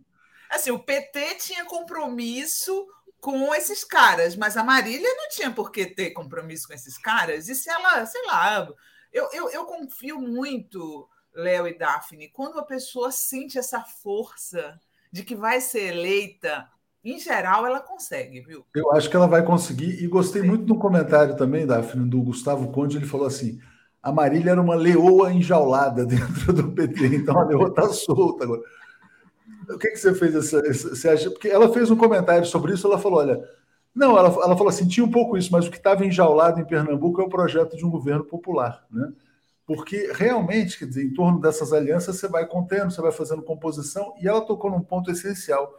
Assim, 0.49 0.71
o 0.71 0.79
PT 0.79 1.35
tinha 1.35 1.65
compromisso 1.65 2.87
com 3.21 3.53
esses 3.53 3.83
caras, 3.83 4.35
mas 4.35 4.55
a 4.57 4.63
Marília 4.63 5.09
não 5.15 5.29
tinha 5.29 5.51
por 5.51 5.71
que 5.71 5.85
ter 5.85 6.11
compromisso 6.11 6.67
com 6.67 6.73
esses 6.73 6.97
caras. 6.97 7.49
E 7.49 7.55
se 7.55 7.69
ela, 7.69 8.05
sei 8.05 8.25
lá, 8.25 8.67
eu, 9.11 9.29
eu, 9.33 9.49
eu 9.49 9.65
confio 9.65 10.19
muito, 10.19 11.07
Léo 11.33 11.67
e 11.67 11.77
Daphne, 11.77 12.29
quando 12.29 12.59
a 12.59 12.65
pessoa 12.65 13.11
sente 13.11 13.57
essa 13.57 13.81
força 13.81 14.79
de 15.11 15.23
que 15.23 15.35
vai 15.35 15.59
ser 15.59 15.93
eleita, 15.93 16.67
em 17.03 17.19
geral 17.19 17.65
ela 17.65 17.79
consegue, 17.79 18.41
viu? 18.41 18.65
Eu 18.75 18.91
acho 18.91 19.09
que 19.09 19.15
ela 19.15 19.27
vai 19.27 19.43
conseguir, 19.43 20.03
e 20.03 20.07
gostei 20.07 20.41
muito 20.41 20.65
do 20.65 20.77
comentário 20.77 21.35
também, 21.35 21.65
Daphne, 21.65 22.09
do 22.09 22.21
Gustavo 22.21 22.71
Conde, 22.71 22.97
ele 22.97 23.05
falou 23.05 23.27
assim: 23.27 23.59
a 24.01 24.11
Marília 24.11 24.51
era 24.51 24.61
uma 24.61 24.75
leoa 24.75 25.31
enjaulada 25.31 26.05
dentro 26.07 26.53
do 26.53 26.71
PT, 26.71 27.07
então 27.17 27.37
a 27.39 27.45
leoa 27.45 27.69
está 27.69 27.89
solta 27.89 28.43
agora. 28.43 28.61
O 29.69 29.77
que, 29.77 29.89
que 29.89 29.97
você 29.97 30.13
fez 30.15 30.35
essa, 30.35 30.61
você 30.73 31.09
acha? 31.09 31.29
Porque 31.29 31.47
ela 31.47 31.71
fez 31.71 31.91
um 31.91 31.95
comentário 31.95 32.45
sobre 32.45 32.73
isso, 32.73 32.87
ela 32.87 32.97
falou: 32.97 33.19
olha, 33.19 33.47
não, 33.93 34.17
ela, 34.17 34.29
ela 34.29 34.55
falou 34.57 34.69
assim, 34.69 34.87
tinha 34.87 35.05
um 35.05 35.11
pouco 35.11 35.37
isso, 35.37 35.51
mas 35.51 35.67
o 35.67 35.71
que 35.71 35.77
estava 35.77 36.05
enjaulado 36.05 36.59
em 36.59 36.65
Pernambuco 36.65 37.21
é 37.21 37.25
o 37.25 37.29
projeto 37.29 37.75
de 37.75 37.85
um 37.85 37.89
governo 37.89 38.23
popular, 38.23 38.85
né? 38.91 39.11
Porque 39.65 40.11
realmente, 40.13 40.79
quer 40.79 40.85
dizer, 40.85 41.03
em 41.03 41.13
torno 41.13 41.39
dessas 41.39 41.71
alianças 41.71 42.15
você 42.15 42.27
vai 42.27 42.47
contendo, 42.47 42.91
você 42.91 43.01
vai 43.01 43.11
fazendo 43.11 43.43
composição, 43.43 44.15
e 44.19 44.27
ela 44.27 44.41
tocou 44.41 44.71
num 44.71 44.81
ponto 44.81 45.11
essencial. 45.11 45.71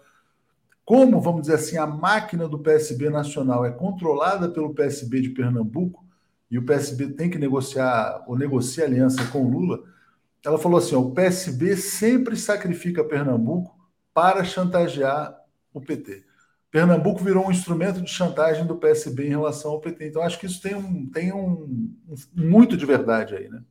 Como, 0.84 1.20
vamos 1.20 1.42
dizer 1.42 1.54
assim, 1.54 1.76
a 1.76 1.86
máquina 1.86 2.48
do 2.48 2.58
PSB 2.58 3.10
nacional 3.10 3.64
é 3.64 3.70
controlada 3.70 4.48
pelo 4.48 4.74
PSB 4.74 5.22
de 5.22 5.30
Pernambuco, 5.30 6.04
e 6.50 6.58
o 6.58 6.64
PSB 6.64 7.08
tem 7.08 7.30
que 7.30 7.38
negociar 7.38 8.24
ou 8.26 8.36
negocia 8.36 8.84
aliança 8.84 9.24
com 9.28 9.48
Lula, 9.48 9.82
ela 10.44 10.58
falou 10.58 10.78
assim: 10.78 10.94
ó, 10.94 11.00
o 11.00 11.12
PSB 11.12 11.76
sempre 11.76 12.36
sacrifica 12.36 13.04
Pernambuco 13.04 13.79
para 14.12 14.44
chantagear 14.44 15.38
o 15.72 15.80
PT. 15.80 16.24
Pernambuco 16.70 17.22
virou 17.22 17.46
um 17.46 17.50
instrumento 17.50 18.00
de 18.00 18.10
chantagem 18.10 18.66
do 18.66 18.76
PSB 18.76 19.26
em 19.26 19.30
relação 19.30 19.72
ao 19.72 19.80
PT. 19.80 20.08
Então, 20.08 20.22
acho 20.22 20.38
que 20.38 20.46
isso 20.46 20.62
tem 20.62 20.74
um, 20.74 21.10
tem 21.10 21.32
um, 21.32 21.96
um 22.08 22.16
muito 22.36 22.76
de 22.76 22.86
verdade 22.86 23.34
aí, 23.34 23.48
né? 23.48 23.62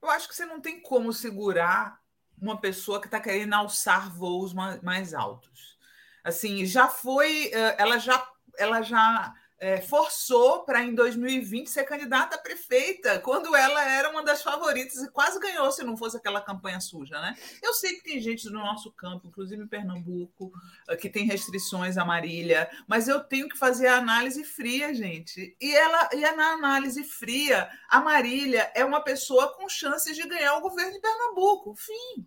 Eu 0.00 0.08
acho 0.10 0.28
que 0.28 0.34
você 0.34 0.46
não 0.46 0.60
tem 0.60 0.80
como 0.80 1.12
segurar 1.12 2.00
uma 2.40 2.60
pessoa 2.60 3.00
que 3.00 3.06
está 3.06 3.20
querendo 3.20 3.54
alçar 3.54 4.10
voos 4.14 4.52
mais 4.54 5.14
altos. 5.14 5.78
Assim, 6.22 6.64
já 6.66 6.88
foi, 6.88 7.50
eh, 7.52 7.76
ela 7.78 7.98
já, 7.98 8.26
ela 8.58 8.82
já 8.82 9.34
é, 9.64 9.80
forçou 9.80 10.62
para 10.62 10.82
em 10.82 10.94
2020 10.94 11.70
ser 11.70 11.84
candidata 11.84 12.36
a 12.36 12.38
prefeita, 12.38 13.18
quando 13.20 13.56
ela 13.56 13.82
era 13.82 14.10
uma 14.10 14.22
das 14.22 14.42
favoritas 14.42 14.96
e 14.96 15.10
quase 15.10 15.40
ganhou 15.40 15.72
se 15.72 15.82
não 15.82 15.96
fosse 15.96 16.18
aquela 16.18 16.42
campanha 16.42 16.78
suja, 16.80 17.18
né? 17.18 17.34
Eu 17.62 17.72
sei 17.72 17.94
que 17.94 18.04
tem 18.04 18.20
gente 18.20 18.44
no 18.50 18.58
nosso 18.58 18.92
campo, 18.92 19.26
inclusive 19.26 19.62
em 19.62 19.66
Pernambuco, 19.66 20.52
eh, 20.86 20.96
que 20.96 21.08
tem 21.08 21.24
restrições 21.24 21.96
à 21.96 22.04
Marília, 22.04 22.68
mas 22.86 23.08
eu 23.08 23.20
tenho 23.20 23.48
que 23.48 23.56
fazer 23.56 23.86
a 23.86 23.96
análise 23.96 24.44
fria, 24.44 24.92
gente. 24.92 25.56
E 25.58 25.74
ela 25.74 26.10
e 26.12 26.20
na 26.36 26.52
análise 26.52 27.02
fria, 27.02 27.66
a 27.88 28.00
Marília 28.00 28.70
é 28.74 28.84
uma 28.84 29.00
pessoa 29.00 29.54
com 29.56 29.66
chances 29.66 30.14
de 30.14 30.28
ganhar 30.28 30.58
o 30.58 30.60
governo 30.60 30.92
de 30.92 31.00
Pernambuco. 31.00 31.74
Fim. 31.74 32.26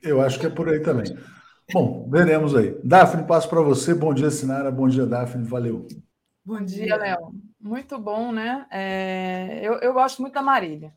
Eu 0.00 0.20
acho 0.20 0.38
que 0.38 0.46
é 0.46 0.50
por 0.50 0.68
aí 0.68 0.80
também. 0.80 1.18
Bom, 1.72 2.08
veremos 2.08 2.54
aí. 2.54 2.78
Daphne, 2.84 3.26
passo 3.26 3.48
para 3.48 3.60
você. 3.60 3.92
Bom 3.92 4.14
dia, 4.14 4.30
Sinara. 4.30 4.70
Bom 4.70 4.86
dia, 4.86 5.04
Daphne. 5.04 5.44
Valeu. 5.44 5.88
Bom 6.44 6.62
dia, 6.62 6.96
Léo. 6.96 7.32
Muito 7.58 7.98
bom, 7.98 8.30
né? 8.30 8.66
É, 8.70 9.60
eu, 9.62 9.74
eu 9.74 9.94
gosto 9.94 10.20
muito 10.20 10.34
da 10.34 10.42
Marília. 10.42 10.92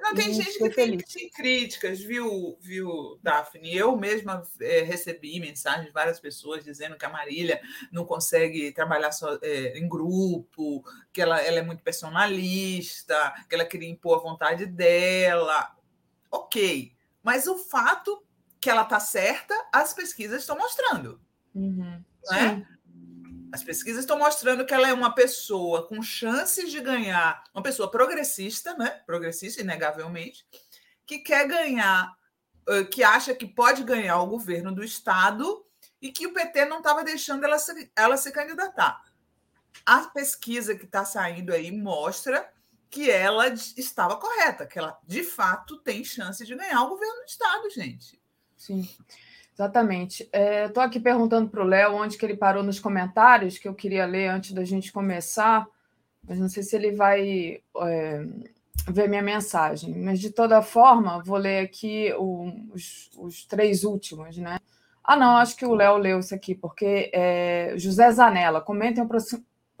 Não, 0.00 0.14
tem 0.14 0.32
gente 0.32 0.56
que 0.56 0.70
tem, 0.70 0.96
tem, 0.96 1.30
críticas, 1.30 2.00
viu, 2.00 2.56
viu, 2.58 3.18
Daphne? 3.22 3.76
Eu 3.76 3.94
mesma 3.96 4.42
é, 4.60 4.80
recebi 4.80 5.38
mensagens 5.38 5.86
de 5.86 5.92
várias 5.92 6.18
pessoas 6.18 6.64
dizendo 6.64 6.96
que 6.96 7.04
a 7.04 7.10
Marília 7.10 7.60
não 7.92 8.06
consegue 8.06 8.72
trabalhar 8.72 9.12
só, 9.12 9.38
é, 9.42 9.78
em 9.78 9.86
grupo, 9.86 10.82
que 11.12 11.20
ela, 11.20 11.38
ela 11.42 11.58
é 11.58 11.62
muito 11.62 11.82
personalista, 11.82 13.34
que 13.46 13.54
ela 13.54 13.66
queria 13.66 13.90
impor 13.90 14.18
a 14.18 14.22
vontade 14.22 14.64
dela. 14.64 15.76
Ok, 16.30 16.92
mas 17.22 17.46
o 17.46 17.58
fato 17.58 18.24
que 18.58 18.70
ela 18.70 18.82
está 18.82 18.98
certa, 18.98 19.54
as 19.70 19.92
pesquisas 19.92 20.40
estão 20.40 20.56
mostrando. 20.56 21.20
Uhum. 21.54 22.02
Né? 22.30 22.66
As 23.52 23.62
pesquisas 23.62 24.00
estão 24.00 24.18
mostrando 24.18 24.64
que 24.64 24.72
ela 24.72 24.88
é 24.88 24.92
uma 24.92 25.14
pessoa 25.14 25.86
com 25.86 26.02
chances 26.02 26.70
de 26.70 26.80
ganhar, 26.80 27.42
uma 27.52 27.62
pessoa 27.62 27.90
progressista, 27.90 28.74
né? 28.74 29.02
Progressista, 29.06 29.60
inegavelmente, 29.60 30.46
que 31.04 31.18
quer 31.18 31.46
ganhar, 31.48 32.16
que 32.92 33.02
acha 33.02 33.34
que 33.34 33.46
pode 33.46 33.82
ganhar 33.82 34.20
o 34.20 34.26
governo 34.26 34.72
do 34.72 34.84
Estado 34.84 35.66
e 36.00 36.12
que 36.12 36.26
o 36.26 36.32
PT 36.32 36.64
não 36.66 36.78
estava 36.78 37.02
deixando 37.02 37.44
ela 37.44 37.58
se, 37.58 37.90
ela 37.96 38.16
se 38.16 38.30
candidatar. 38.32 39.02
A 39.84 40.00
pesquisa 40.08 40.74
que 40.74 40.84
está 40.84 41.04
saindo 41.04 41.52
aí 41.52 41.70
mostra 41.72 42.52
que 42.88 43.10
ela 43.10 43.46
estava 43.48 44.16
correta, 44.16 44.66
que 44.66 44.78
ela 44.78 44.98
de 45.06 45.22
fato 45.22 45.78
tem 45.78 46.04
chance 46.04 46.44
de 46.44 46.54
ganhar 46.54 46.82
o 46.82 46.88
governo 46.88 47.20
do 47.20 47.26
Estado, 47.26 47.70
gente. 47.70 48.20
Sim. 48.56 48.88
Exatamente. 49.60 50.22
Estou 50.32 50.82
é, 50.82 50.86
aqui 50.86 50.98
perguntando 50.98 51.50
para 51.50 51.62
o 51.62 51.66
Léo 51.66 51.94
onde 51.94 52.16
que 52.16 52.24
ele 52.24 52.34
parou 52.34 52.62
nos 52.62 52.80
comentários, 52.80 53.58
que 53.58 53.68
eu 53.68 53.74
queria 53.74 54.06
ler 54.06 54.28
antes 54.28 54.52
da 54.52 54.64
gente 54.64 54.90
começar, 54.90 55.66
mas 56.26 56.38
não 56.38 56.48
sei 56.48 56.62
se 56.62 56.74
ele 56.74 56.92
vai 56.92 57.60
é, 57.76 58.24
ver 58.88 59.06
minha 59.06 59.20
mensagem. 59.20 59.94
Mas, 59.98 60.18
de 60.18 60.30
toda 60.30 60.62
forma, 60.62 61.22
vou 61.22 61.36
ler 61.36 61.62
aqui 61.62 62.10
o, 62.16 62.50
os, 62.72 63.10
os, 63.18 63.44
três 63.44 63.84
últimos, 63.84 64.38
né? 64.38 64.58
Ah, 65.04 65.14
não, 65.14 65.36
acho 65.36 65.54
que 65.54 65.66
o 65.66 65.74
Léo 65.74 65.98
leu 65.98 66.20
isso 66.20 66.34
aqui, 66.34 66.54
porque 66.54 67.10
é, 67.12 67.74
José 67.76 68.10
Zanella, 68.12 68.62
comentem 68.62 69.04
o 69.04 69.08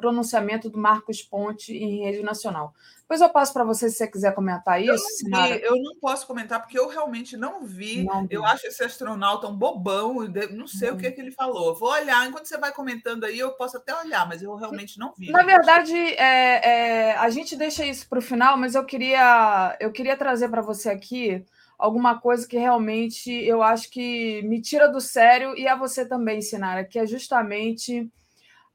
pronunciamento 0.00 0.70
do 0.70 0.78
Marcos 0.78 1.22
Ponte 1.22 1.72
em 1.72 2.04
rede 2.04 2.22
nacional. 2.22 2.74
Depois 3.10 3.20
eu 3.20 3.28
passo 3.28 3.52
para 3.52 3.64
você 3.64 3.90
se 3.90 3.96
você 3.96 4.06
quiser 4.06 4.32
comentar 4.32 4.80
isso. 4.80 5.04
Eu 5.24 5.30
não, 5.30 5.42
vi, 5.42 5.62
eu 5.62 5.76
não 5.82 5.96
posso 5.96 6.24
comentar 6.28 6.60
porque 6.60 6.78
eu 6.78 6.88
realmente 6.88 7.36
não 7.36 7.64
vi. 7.64 8.04
não. 8.04 8.24
Eu 8.30 8.44
acho 8.44 8.68
esse 8.68 8.84
astronauta 8.84 9.48
um 9.48 9.56
bobão, 9.56 10.28
não 10.52 10.68
sei 10.68 10.90
o 10.90 10.96
que, 10.96 11.08
é 11.08 11.10
que 11.10 11.20
ele 11.20 11.32
falou. 11.32 11.74
Vou 11.74 11.90
olhar, 11.90 12.24
enquanto 12.28 12.46
você 12.46 12.56
vai 12.56 12.72
comentando 12.72 13.24
aí, 13.24 13.36
eu 13.36 13.50
posso 13.54 13.76
até 13.76 13.92
olhar, 13.98 14.28
mas 14.28 14.42
eu 14.44 14.54
realmente 14.54 14.96
não 14.96 15.12
vi. 15.12 15.32
Na 15.32 15.42
verdade, 15.42 15.96
é, 15.96 17.08
é, 17.08 17.16
a 17.16 17.28
gente 17.30 17.56
deixa 17.56 17.84
isso 17.84 18.08
para 18.08 18.20
o 18.20 18.22
final, 18.22 18.56
mas 18.56 18.76
eu 18.76 18.84
queria, 18.84 19.76
eu 19.80 19.90
queria 19.90 20.16
trazer 20.16 20.48
para 20.48 20.62
você 20.62 20.88
aqui 20.88 21.44
alguma 21.76 22.20
coisa 22.20 22.46
que 22.46 22.58
realmente 22.58 23.32
eu 23.32 23.60
acho 23.60 23.90
que 23.90 24.40
me 24.42 24.60
tira 24.62 24.86
do 24.86 25.00
sério 25.00 25.56
e 25.56 25.66
a 25.66 25.74
você 25.74 26.06
também, 26.06 26.40
Sinara, 26.40 26.84
que 26.84 26.96
é 26.96 27.06
justamente 27.06 28.08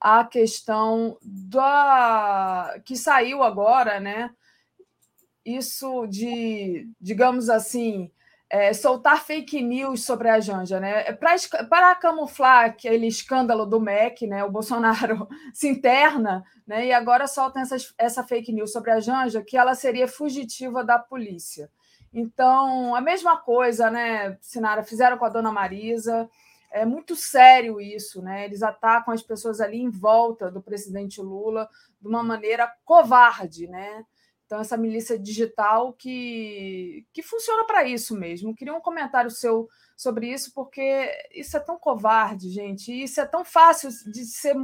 a 0.06 0.23
questão 0.23 1.18
da 1.23 2.80
que 2.86 2.95
saiu 2.95 3.41
agora, 3.41 3.99
né? 3.99 4.30
Isso 5.44 6.06
de, 6.06 6.88
digamos 7.02 7.49
assim, 7.49 8.11
é, 8.48 8.72
soltar 8.72 9.26
fake 9.26 9.64
news 9.64 10.06
sobre 10.06 10.30
a 10.30 10.40
Janja, 10.40 10.80
né? 10.80 11.06
É 11.07 11.11
Para 11.11 11.95
camuflar 11.95 12.65
aquele 12.65 13.07
escândalo 13.07 13.65
do 13.65 13.82
MEC, 13.82 14.27
né? 14.27 14.44
O 14.44 14.52
Bolsonaro 14.52 15.27
se 15.52 15.68
interna, 15.68 16.44
né? 16.68 16.86
E 16.86 16.94
agora 16.94 17.26
solta 17.26 17.60
essa, 17.60 17.76
essa 17.98 18.23
fake 18.23 18.53
news 18.53 18.72
sobre 18.72 18.91
a 18.91 18.99
Janja 18.99 19.41
que 19.41 19.57
ela 19.57 19.73
seria 19.73 20.07
fugitiva 20.07 20.84
da 20.84 20.99
polícia. 20.99 21.68
Então, 22.14 22.94
a 22.94 23.02
mesma 23.02 23.38
coisa, 23.38 23.90
né, 23.90 24.38
Sinara, 24.40 24.84
fizeram 24.84 25.18
com 25.18 25.26
a 25.26 25.30
dona 25.30 25.52
Marisa. 25.52 26.30
É 26.76 26.85
muito 26.85 27.15
sério 27.15 27.80
isso, 27.80 28.22
né? 28.22 28.43
Eles 28.43 28.61
atacam 28.61 29.14
as 29.14 29.23
pessoas 29.23 29.61
ali 29.61 29.77
em 29.77 29.89
volta 29.89 30.52
do 30.52 30.61
presidente 30.61 31.22
Lula 31.22 31.69
de 32.02 32.06
uma 32.06 32.22
maneira 32.22 32.69
covarde, 32.84 33.65
né? 33.65 34.06
Então, 34.45 34.60
essa 34.60 34.76
milícia 34.76 35.18
digital 35.18 35.93
que, 35.93 37.07
que 37.14 37.23
funciona 37.23 37.65
para 37.65 37.85
isso 37.85 38.14
mesmo. 38.14 38.53
queria 38.53 38.73
um 38.73 38.81
comentário 38.81 39.31
seu 39.31 39.69
sobre 39.95 40.30
isso, 40.30 40.52
porque 40.53 41.10
isso 41.34 41.56
é 41.56 41.61
tão 41.61 41.80
covarde, 41.80 42.49
gente. 42.49 42.91
Isso 42.91 43.22
é 43.22 43.26
tão 43.26 43.45
fácil 43.45 43.89
de 44.11 44.26
ser 44.26 44.56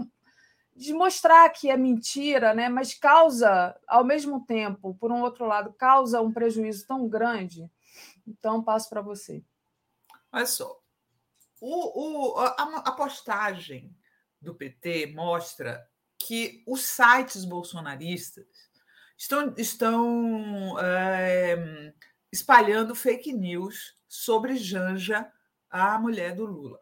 de 0.75 0.93
mostrar 0.93 1.47
que 1.49 1.69
é 1.69 1.77
mentira, 1.77 2.53
né? 2.53 2.67
mas 2.67 2.93
causa, 2.93 3.73
ao 3.87 4.03
mesmo 4.03 4.45
tempo, 4.45 4.95
por 4.95 5.11
um 5.11 5.21
outro 5.21 5.45
lado, 5.45 5.73
causa 5.73 6.21
um 6.21 6.31
prejuízo 6.31 6.85
tão 6.85 7.07
grande. 7.07 7.69
Então, 8.27 8.61
passo 8.61 8.89
para 8.89 9.01
você. 9.01 9.41
Olha 10.31 10.45
só, 10.45 10.80
o, 11.61 12.33
o, 12.33 12.39
a, 12.39 12.79
a 12.79 12.91
postagem 12.91 13.95
do 14.41 14.53
PT 14.53 15.13
mostra 15.13 15.87
que 16.19 16.63
os 16.67 16.83
sites 16.83 17.45
bolsonaristas 17.45 18.45
estão, 19.17 19.53
estão 19.57 20.79
é, 20.79 21.93
espalhando 22.31 22.95
fake 22.95 23.31
news 23.31 23.95
sobre 24.07 24.57
Janja, 24.57 25.31
a 25.69 25.97
mulher 25.97 26.35
do 26.35 26.45
Lula. 26.45 26.81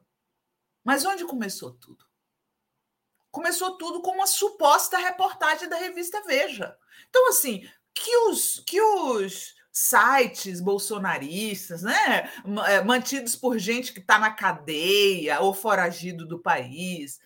Mas 0.84 1.06
onde 1.06 1.26
começou 1.26 1.74
tudo? 1.74 2.10
começou 3.32 3.78
tudo 3.78 4.02
com 4.02 4.12
uma 4.12 4.28
suposta 4.28 4.98
reportagem 4.98 5.70
da 5.70 5.78
revista 5.78 6.22
Veja. 6.24 6.76
Então, 7.10 7.30
assim, 7.30 7.68
que 7.94 8.18
os, 8.18 8.60
que 8.66 8.82
os 8.82 9.56
sites 9.72 10.60
bolsonaristas, 10.60 11.84
né, 11.84 12.30
é, 12.68 12.84
mantidos 12.84 13.36
por 13.36 13.58
gente 13.58 13.94
que 13.94 14.00
está 14.00 14.18
na 14.18 14.32
cadeia 14.32 15.40
ou 15.42 15.54
foragido 15.54 16.28
do 16.28 16.40
país, 16.40 17.20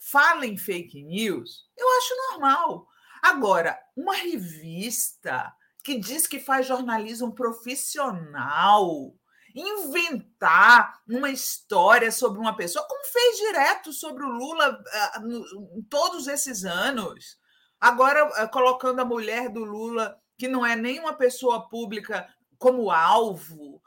falem 0.00 0.56
fake 0.56 1.02
news, 1.02 1.66
eu 1.76 1.86
acho 1.96 2.14
normal. 2.30 2.86
Agora, 3.22 3.78
uma 3.96 4.14
revista 4.14 5.52
que 5.82 5.98
diz 5.98 6.26
que 6.26 6.38
faz 6.38 6.66
jornalismo 6.66 7.34
profissional, 7.34 9.14
inventar 9.54 11.00
uma 11.08 11.30
história 11.30 12.10
sobre 12.10 12.38
uma 12.38 12.56
pessoa, 12.56 12.86
como 12.88 13.04
fez 13.04 13.38
direto 13.38 13.92
sobre 13.92 14.24
o 14.24 14.28
Lula 14.28 14.72
uh, 14.72 15.82
todos 15.88 16.26
esses 16.26 16.64
anos. 16.64 17.38
Agora, 17.80 18.44
uh, 18.44 18.50
colocando 18.50 19.00
a 19.00 19.04
mulher 19.04 19.48
do 19.48 19.64
Lula, 19.64 20.18
que 20.36 20.48
não 20.48 20.64
é 20.64 20.76
nenhuma 20.76 21.14
pessoa 21.14 21.68
pública, 21.68 22.28
como 22.58 22.90
alvo, 22.90 23.82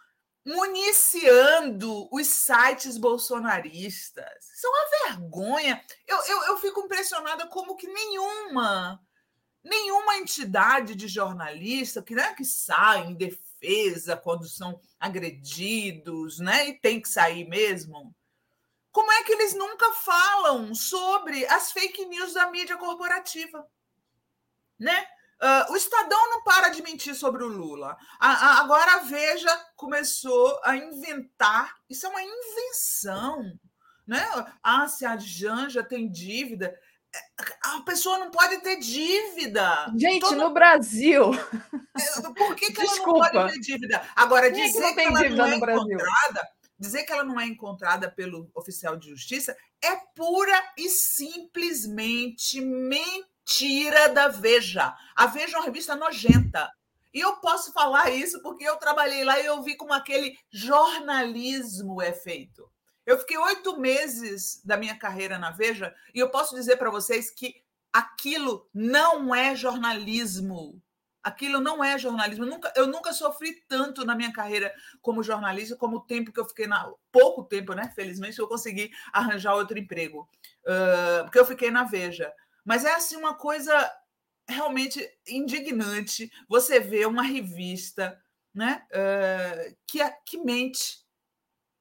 municiando 0.46 2.08
os 2.12 2.28
sites 2.28 2.98
bolsonaristas. 2.98 4.50
Isso 4.56 4.66
é 4.66 4.70
uma 4.70 5.08
vergonha. 5.08 5.84
Eu, 6.08 6.18
eu, 6.26 6.44
eu 6.46 6.58
fico 6.58 6.82
impressionada 6.82 7.48
como 7.48 7.76
que 7.76 7.88
nenhuma 7.88 9.02
nenhuma 9.68 10.16
entidade 10.18 10.96
de 10.96 11.08
jornalista 11.08 12.02
que, 12.02 12.16
né, 12.16 12.34
que 12.34 12.46
sai 12.46 13.08
em 13.08 13.14
defesa 13.14 14.16
quando 14.16 14.48
são 14.48 14.80
agredidos, 14.98 16.40
né? 16.40 16.70
E 16.70 16.80
tem 16.80 17.02
que 17.02 17.10
sair 17.10 17.48
mesmo. 17.48 18.16
Como 18.92 19.12
é 19.12 19.24
que 19.24 19.34
eles 19.34 19.54
nunca 19.54 19.92
falam 19.94 20.74
sobre 20.74 21.46
as 21.48 21.72
fake 21.72 22.06
news 22.06 22.34
da 22.34 22.50
mídia 22.50 22.78
corporativa? 22.78 23.68
Né? 24.80 25.06
Uh, 25.42 25.72
o 25.72 25.76
Estadão 25.76 26.30
não 26.32 26.44
para 26.44 26.70
de 26.70 26.82
mentir 26.82 27.16
sobre 27.16 27.44
o 27.44 27.48
Lula. 27.48 27.96
A, 28.20 28.32
a, 28.32 28.60
agora 28.62 28.94
a 28.94 29.00
Veja 29.00 29.56
começou 29.76 30.60
a 30.64 30.76
inventar. 30.76 31.76
Isso 31.90 32.06
é 32.06 32.10
uma 32.10 32.22
invenção. 32.22 33.44
Né? 34.06 34.26
Ah, 34.64 34.88
se 34.88 35.06
a 35.06 35.18
Janja 35.18 35.84
tem 35.84 36.10
dívida 36.10 36.74
a 37.64 37.82
pessoa 37.82 38.18
não 38.20 38.32
pode 38.32 38.58
ter 38.60 38.78
dívida. 38.78 39.92
Gente, 39.98 40.22
Todo... 40.22 40.36
no 40.36 40.54
Brasil. 40.54 41.32
É, 42.00 42.22
por 42.22 42.56
que, 42.56 42.72
que 42.72 42.80
ela 42.80 42.96
não 42.96 43.04
pode 43.06 43.54
ter 43.54 43.60
dívida? 43.60 44.08
Agora, 44.16 44.52
dizer 44.52 44.94
que, 44.94 44.94
que 44.94 45.02
ela 45.02 45.30
não 45.30 45.46
é 45.48 45.56
encontrada, 45.56 46.48
dizer 46.78 47.04
que 47.04 47.12
ela 47.12 47.24
não 47.24 47.40
é 47.40 47.46
encontrada 47.48 48.12
pelo 48.12 48.52
oficial 48.54 48.96
de 48.96 49.10
justiça 49.10 49.58
é 49.84 49.96
pura 50.16 50.54
e 50.78 50.90
simplesmente 50.90 52.62
mentira 52.62 53.26
da 54.14 54.28
Veja. 54.28 54.96
A 55.16 55.28
Veja 55.28 55.56
é 55.56 55.60
uma 55.60 55.66
revista 55.66 55.96
nojenta. 55.96 56.70
E 57.14 57.20
eu 57.20 57.38
posso 57.38 57.72
falar 57.72 58.12
isso 58.12 58.42
porque 58.42 58.64
eu 58.64 58.76
trabalhei 58.78 59.24
lá 59.24 59.40
e 59.40 59.46
eu 59.46 59.64
vi 59.64 59.76
como 59.76 59.94
aquele 59.94 60.38
jornalismo 60.52 62.02
é 62.02 62.12
feito. 62.12 62.70
Eu 63.06 63.18
fiquei 63.18 63.38
oito 63.38 63.80
meses 63.80 64.62
da 64.66 64.76
minha 64.76 64.98
carreira 65.00 65.40
na 65.40 65.52
Veja 65.52 65.96
e 66.14 66.20
eu 66.20 66.30
posso 66.30 66.54
dizer 66.54 66.78
para 66.78 66.90
vocês 66.90 67.32
que 67.32 67.56
aquilo 67.92 68.70
não 68.74 69.34
é 69.34 69.56
jornalismo. 69.56 70.82
Aquilo 71.24 71.60
não 71.60 71.84
é 71.84 71.98
jornalismo. 71.98 72.46
Eu 72.46 72.50
nunca, 72.50 72.74
eu 72.76 72.88
nunca 72.88 73.12
sofri 73.14 73.62
tanto 73.68 74.06
na 74.06 74.16
minha 74.16 74.32
carreira 74.32 74.74
como 75.02 75.24
jornalista, 75.24 75.76
como 75.76 75.98
o 75.98 76.02
tempo 76.02 76.32
que 76.32 76.40
eu 76.40 76.46
fiquei 76.46 76.68
na. 76.68 76.90
Pouco 77.12 77.44
tempo, 77.44 77.74
né? 77.74 77.92
Felizmente, 77.96 78.40
eu 78.40 78.48
consegui 78.48 78.92
arranjar 79.12 79.56
outro 79.56 79.78
emprego. 79.78 80.30
Uh, 80.64 81.24
porque 81.24 81.40
eu 81.40 81.46
fiquei 81.46 81.72
na 81.72 81.84
Veja. 81.84 82.32
Mas 82.68 82.84
é 82.84 82.94
assim 82.94 83.16
uma 83.16 83.34
coisa 83.34 83.90
realmente 84.46 85.10
indignante 85.26 86.30
você 86.50 86.82
ver 86.82 87.08
uma 87.08 87.24
revista 87.24 88.22
né, 88.54 88.86
uh, 88.92 89.78
que, 89.88 90.00
que 90.26 90.38
mente 90.38 91.00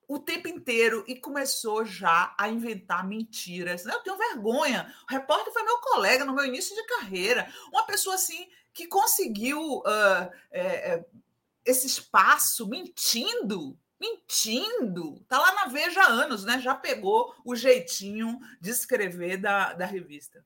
o 0.06 0.20
tempo 0.20 0.46
inteiro 0.46 1.04
e 1.08 1.16
começou 1.16 1.84
já 1.84 2.32
a 2.38 2.48
inventar 2.48 3.04
mentiras. 3.04 3.84
Eu 3.84 4.00
tenho 4.04 4.16
vergonha. 4.16 4.94
O 5.10 5.12
repórter 5.12 5.52
foi 5.52 5.64
meu 5.64 5.78
colega 5.78 6.24
no 6.24 6.32
meu 6.32 6.44
início 6.44 6.76
de 6.76 6.86
carreira. 6.86 7.52
Uma 7.72 7.84
pessoa 7.84 8.14
assim 8.14 8.48
que 8.72 8.86
conseguiu 8.86 9.78
uh, 9.78 10.30
é, 10.52 11.04
esse 11.64 11.88
espaço 11.88 12.68
mentindo. 12.68 13.76
Mentindo, 13.98 15.24
tá 15.26 15.36
lá 15.36 15.52
na 15.52 15.66
Veja 15.66 16.00
há 16.00 16.06
anos, 16.06 16.44
né? 16.44 16.60
Já 16.60 16.76
pegou 16.76 17.34
o 17.44 17.56
jeitinho 17.56 18.38
de 18.60 18.70
escrever 18.70 19.38
da, 19.38 19.72
da 19.72 19.86
revista. 19.86 20.44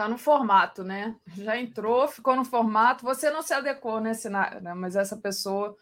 Tá 0.00 0.08
no 0.08 0.16
formato, 0.16 0.82
né? 0.82 1.14
Já 1.36 1.58
entrou, 1.58 2.08
ficou 2.08 2.34
no 2.34 2.42
formato. 2.42 3.04
Você 3.04 3.28
não 3.28 3.42
se 3.42 3.52
adequou, 3.52 4.00
né, 4.00 4.14
Sinara? 4.14 4.74
Mas 4.74 4.96
essa 4.96 5.14
pessoa 5.14 5.76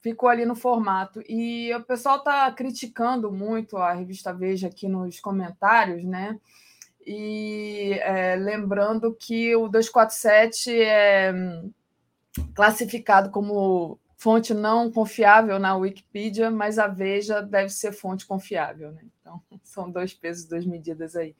ficou 0.00 0.28
ali 0.28 0.44
no 0.44 0.54
formato. 0.54 1.20
E 1.28 1.74
o 1.74 1.82
pessoal 1.82 2.18
está 2.18 2.48
criticando 2.52 3.32
muito 3.32 3.76
a 3.76 3.94
revista 3.94 4.32
Veja 4.32 4.68
aqui 4.68 4.86
nos 4.86 5.18
comentários, 5.18 6.04
né? 6.04 6.38
E 7.04 7.98
é, 8.02 8.36
lembrando 8.36 9.12
que 9.12 9.56
o 9.56 9.66
247 9.66 10.80
é 10.80 11.34
classificado 12.54 13.28
como 13.28 13.98
fonte 14.22 14.54
não 14.54 14.88
confiável 14.88 15.58
na 15.58 15.74
Wikipedia, 15.74 16.48
mas 16.48 16.78
a 16.78 16.86
Veja 16.86 17.42
deve 17.42 17.70
ser 17.70 17.90
fonte 17.90 18.24
confiável, 18.24 18.92
né? 18.92 19.02
Então, 19.20 19.42
são 19.64 19.90
dois 19.90 20.14
pesos, 20.14 20.44
duas 20.44 20.64
medidas 20.64 21.16
aí. 21.16 21.34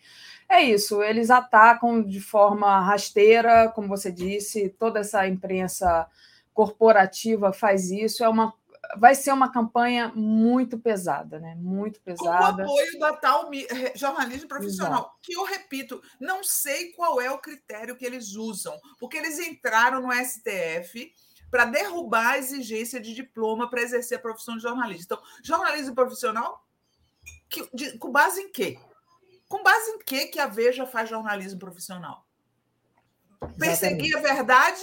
É 0.49 0.61
isso, 0.61 1.01
eles 1.01 1.31
atacam 1.31 2.03
de 2.03 2.21
forma 2.21 2.81
rasteira, 2.81 3.69
como 3.69 3.87
você 3.87 4.11
disse, 4.11 4.69
toda 4.69 4.99
essa 4.99 5.29
imprensa 5.29 6.09
corporativa 6.53 7.53
faz 7.53 7.89
isso, 7.93 8.25
é 8.25 8.29
uma 8.29 8.53
vai 8.99 9.15
ser 9.15 9.33
uma 9.33 9.51
campanha 9.51 10.13
muito 10.15 10.77
pesada, 10.77 11.39
né? 11.39 11.55
Muito 11.57 12.01
pesada. 12.01 12.65
Com 12.65 12.71
o 12.71 12.75
apoio 12.75 12.99
da 12.99 13.13
tal 13.13 13.49
jornalismo 13.95 14.49
profissional, 14.49 15.03
Exato. 15.03 15.19
que 15.23 15.35
eu 15.35 15.45
repito, 15.45 16.03
não 16.21 16.43
sei 16.43 16.91
qual 16.93 17.21
é 17.21 17.31
o 17.31 17.39
critério 17.39 17.97
que 17.97 18.05
eles 18.05 18.35
usam, 18.35 18.77
porque 18.99 19.17
eles 19.17 19.39
entraram 19.39 20.03
no 20.03 20.13
STF 20.13 21.13
para 21.53 21.67
derrubar 21.67 22.31
a 22.31 22.39
exigência 22.39 22.99
de 22.99 23.13
diploma 23.13 23.69
para 23.69 23.83
exercer 23.83 24.17
a 24.17 24.23
profissão 24.23 24.57
de 24.57 24.63
jornalista. 24.63 25.15
Então, 25.15 25.25
jornalismo 25.43 25.95
profissional, 25.95 26.67
que, 27.51 27.69
de, 27.75 27.99
com 27.99 28.11
base 28.11 28.41
em 28.41 28.51
quê? 28.51 28.79
Com 29.51 29.63
base 29.63 29.91
em 29.91 29.99
quê 29.99 30.29
que 30.29 30.41
a 30.41 30.47
Veja 30.47 30.87
faz 30.87 31.11
jornalismo 31.11 31.61
profissional? 31.61 32.27
Perseguir 33.59 34.17
a 34.17 34.21
verdade 34.23 34.83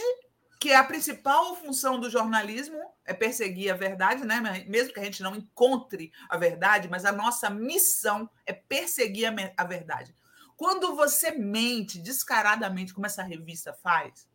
que 0.60 0.70
é 0.70 0.76
a 0.76 0.84
principal 0.84 1.56
função 1.56 2.00
do 2.00 2.10
jornalismo 2.10 2.78
é 3.06 3.14
perseguir 3.14 3.72
a 3.72 3.78
verdade, 3.78 4.26
né? 4.26 4.64
mesmo 4.68 4.94
que 4.94 5.00
a 5.00 5.04
gente 5.04 5.24
não 5.24 5.34
encontre 5.34 6.12
a 6.30 6.38
verdade, 6.38 6.90
mas 6.90 7.06
a 7.06 7.14
nossa 7.14 7.50
missão 7.50 8.30
é 8.46 8.52
perseguir 8.52 9.34
a, 9.58 9.64
verdade. 9.64 10.14
Quando 10.58 10.96
você 10.96 11.32
mente 11.32 11.98
descaradamente, 11.98 12.94
como 12.94 13.06
essa 13.06 13.24
revista 13.24 13.74
faz, 13.74 14.29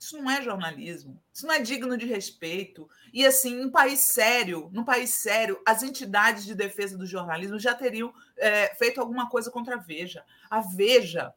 isso 0.00 0.16
não 0.16 0.30
é 0.30 0.40
jornalismo, 0.40 1.22
isso 1.32 1.46
não 1.46 1.52
é 1.52 1.60
digno 1.60 1.96
de 1.96 2.06
respeito. 2.06 2.88
E 3.12 3.26
assim, 3.26 3.54
num 3.54 3.70
país 3.70 4.00
sério, 4.00 4.70
num 4.72 4.82
país 4.82 5.10
sério, 5.10 5.60
as 5.66 5.82
entidades 5.82 6.46
de 6.46 6.54
defesa 6.54 6.96
do 6.96 7.06
jornalismo 7.06 7.58
já 7.58 7.74
teriam 7.74 8.12
é, 8.38 8.74
feito 8.76 8.98
alguma 8.98 9.28
coisa 9.28 9.50
contra 9.50 9.74
a 9.74 9.78
Veja. 9.78 10.24
A 10.48 10.62
Veja 10.62 11.34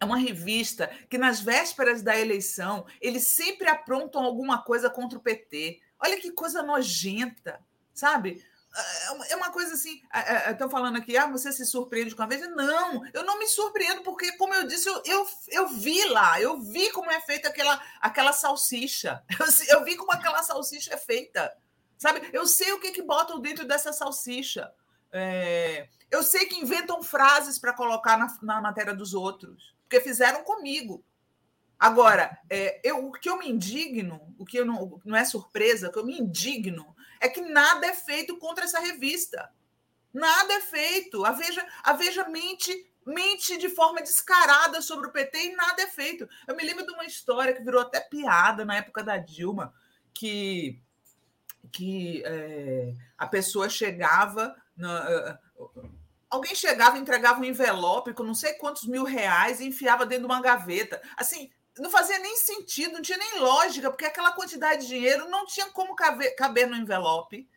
é 0.00 0.06
uma 0.06 0.16
revista 0.16 0.90
que, 1.10 1.18
nas 1.18 1.40
vésperas 1.40 2.02
da 2.02 2.18
eleição, 2.18 2.86
eles 2.98 3.28
sempre 3.28 3.68
aprontam 3.68 4.22
alguma 4.22 4.62
coisa 4.62 4.88
contra 4.88 5.18
o 5.18 5.22
PT. 5.22 5.78
Olha 6.00 6.18
que 6.18 6.32
coisa 6.32 6.62
nojenta, 6.62 7.60
sabe? 7.92 8.42
É 9.28 9.36
uma 9.36 9.50
coisa 9.50 9.74
assim. 9.74 10.02
Estão 10.50 10.70
falando 10.70 10.96
aqui, 10.96 11.16
ah, 11.16 11.26
você 11.26 11.52
se 11.52 11.66
surpreende 11.66 12.14
com 12.14 12.22
a 12.22 12.26
Veja? 12.26 12.48
Não, 12.48 13.02
eu 13.12 13.24
não 13.24 13.38
me 13.38 13.46
surpreendo, 13.46 14.02
porque, 14.02 14.32
como 14.36 14.54
eu 14.54 14.66
disse, 14.66 14.88
eu, 14.88 15.02
eu, 15.04 15.28
eu 15.48 15.68
vi 15.68 16.04
lá, 16.06 16.40
eu 16.40 16.60
vi 16.60 16.90
como 16.90 17.10
é 17.10 17.20
feita 17.20 17.48
aquela, 17.48 17.82
aquela 18.00 18.32
salsicha. 18.32 19.22
Eu, 19.38 19.78
eu 19.78 19.84
vi 19.84 19.96
como 19.96 20.12
aquela 20.12 20.42
salsicha 20.42 20.94
é 20.94 20.96
feita. 20.96 21.54
Sabe? 21.98 22.28
Eu 22.32 22.46
sei 22.46 22.72
o 22.72 22.80
que, 22.80 22.90
que 22.90 23.02
botam 23.02 23.40
dentro 23.40 23.66
dessa 23.66 23.92
salsicha. 23.92 24.72
É, 25.12 25.88
eu 26.10 26.22
sei 26.22 26.46
que 26.46 26.58
inventam 26.58 27.02
frases 27.02 27.58
para 27.58 27.74
colocar 27.74 28.16
na, 28.16 28.38
na 28.42 28.60
matéria 28.60 28.94
dos 28.94 29.12
outros 29.12 29.72
porque 29.92 30.00
fizeram 30.00 30.42
comigo. 30.42 31.04
Agora, 31.78 32.38
é, 32.48 32.80
eu, 32.82 33.08
o 33.08 33.12
que 33.12 33.28
eu 33.28 33.36
me 33.38 33.50
indigno, 33.50 34.34
o 34.38 34.44
que 34.46 34.56
eu 34.56 34.64
não, 34.64 34.98
não 35.04 35.14
é 35.14 35.24
surpresa, 35.24 35.88
o 35.88 35.92
que 35.92 35.98
eu 35.98 36.06
me 36.06 36.18
indigno 36.18 36.91
é 37.22 37.28
que 37.28 37.40
nada 37.40 37.86
é 37.86 37.94
feito 37.94 38.36
contra 38.36 38.64
essa 38.64 38.80
revista. 38.80 39.48
Nada 40.12 40.54
é 40.54 40.60
feito. 40.60 41.24
A 41.24 41.30
Veja, 41.30 41.64
a 41.84 41.92
Veja 41.92 42.28
mente, 42.28 42.92
mente 43.06 43.56
de 43.56 43.68
forma 43.68 44.02
descarada 44.02 44.82
sobre 44.82 45.06
o 45.06 45.12
PT 45.12 45.38
e 45.38 45.56
nada 45.56 45.82
é 45.82 45.86
feito. 45.86 46.28
Eu 46.46 46.56
me 46.56 46.64
lembro 46.64 46.84
de 46.84 46.92
uma 46.92 47.06
história 47.06 47.54
que 47.54 47.62
virou 47.62 47.80
até 47.80 48.00
piada 48.00 48.64
na 48.64 48.76
época 48.76 49.04
da 49.04 49.16
Dilma, 49.16 49.72
que, 50.12 50.82
que 51.70 52.24
é, 52.26 52.92
a 53.16 53.26
pessoa 53.28 53.68
chegava. 53.68 54.56
Na, 54.76 55.38
alguém 56.28 56.56
chegava, 56.56 56.98
entregava 56.98 57.40
um 57.40 57.44
envelope 57.44 58.14
com 58.14 58.24
não 58.24 58.34
sei 58.34 58.54
quantos 58.54 58.84
mil 58.84 59.04
reais 59.04 59.60
e 59.60 59.66
enfiava 59.66 60.04
dentro 60.04 60.26
de 60.26 60.32
uma 60.32 60.42
gaveta. 60.42 61.00
Assim, 61.16 61.52
não 61.78 61.90
fazia 61.90 62.18
nem 62.18 62.36
sentido, 62.36 62.94
não 62.94 63.02
tinha 63.02 63.18
nem 63.18 63.38
lógica, 63.38 63.90
porque 63.90 64.04
aquela 64.04 64.32
quantidade 64.32 64.82
de 64.82 64.88
dinheiro 64.88 65.28
não 65.30 65.46
tinha 65.46 65.70
como 65.70 65.94
caber, 65.94 66.34
caber 66.36 66.68
no 66.68 66.76
envelope. 66.76 67.48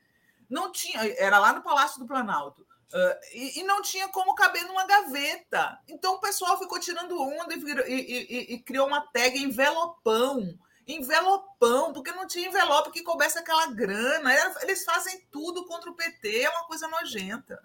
Não 0.49 0.71
tinha, 0.71 0.99
era 1.17 1.39
lá 1.39 1.53
no 1.53 1.63
Palácio 1.63 1.99
do 1.99 2.07
Planalto. 2.07 2.61
Uh, 2.93 3.19
e, 3.33 3.59
e, 3.59 3.63
não 3.63 3.81
tinha 3.81 4.07
como 4.07 4.35
caber 4.35 4.65
numa 4.67 4.85
gaveta. 4.85 5.79
Então 5.87 6.13
o 6.13 6.19
pessoal 6.19 6.57
ficou 6.57 6.79
tirando 6.79 7.19
onda 7.19 7.53
e, 7.53 7.59
e, 7.87 8.53
e, 8.53 8.59
criou 8.59 8.87
uma 8.87 9.01
tag 9.01 9.37
envelopão. 9.37 10.57
Envelopão, 10.87 11.91
porque 11.91 12.11
não 12.11 12.27
tinha 12.27 12.47
envelope 12.47 12.91
que 12.91 13.01
coubesse 13.01 13.39
aquela 13.39 13.67
grana. 13.67 14.31
Eles 14.61 14.85
fazem 14.85 15.19
tudo 15.31 15.65
contra 15.65 15.89
o 15.89 15.95
PT, 15.95 16.43
é 16.43 16.49
uma 16.49 16.67
coisa 16.67 16.87
nojenta. 16.87 17.61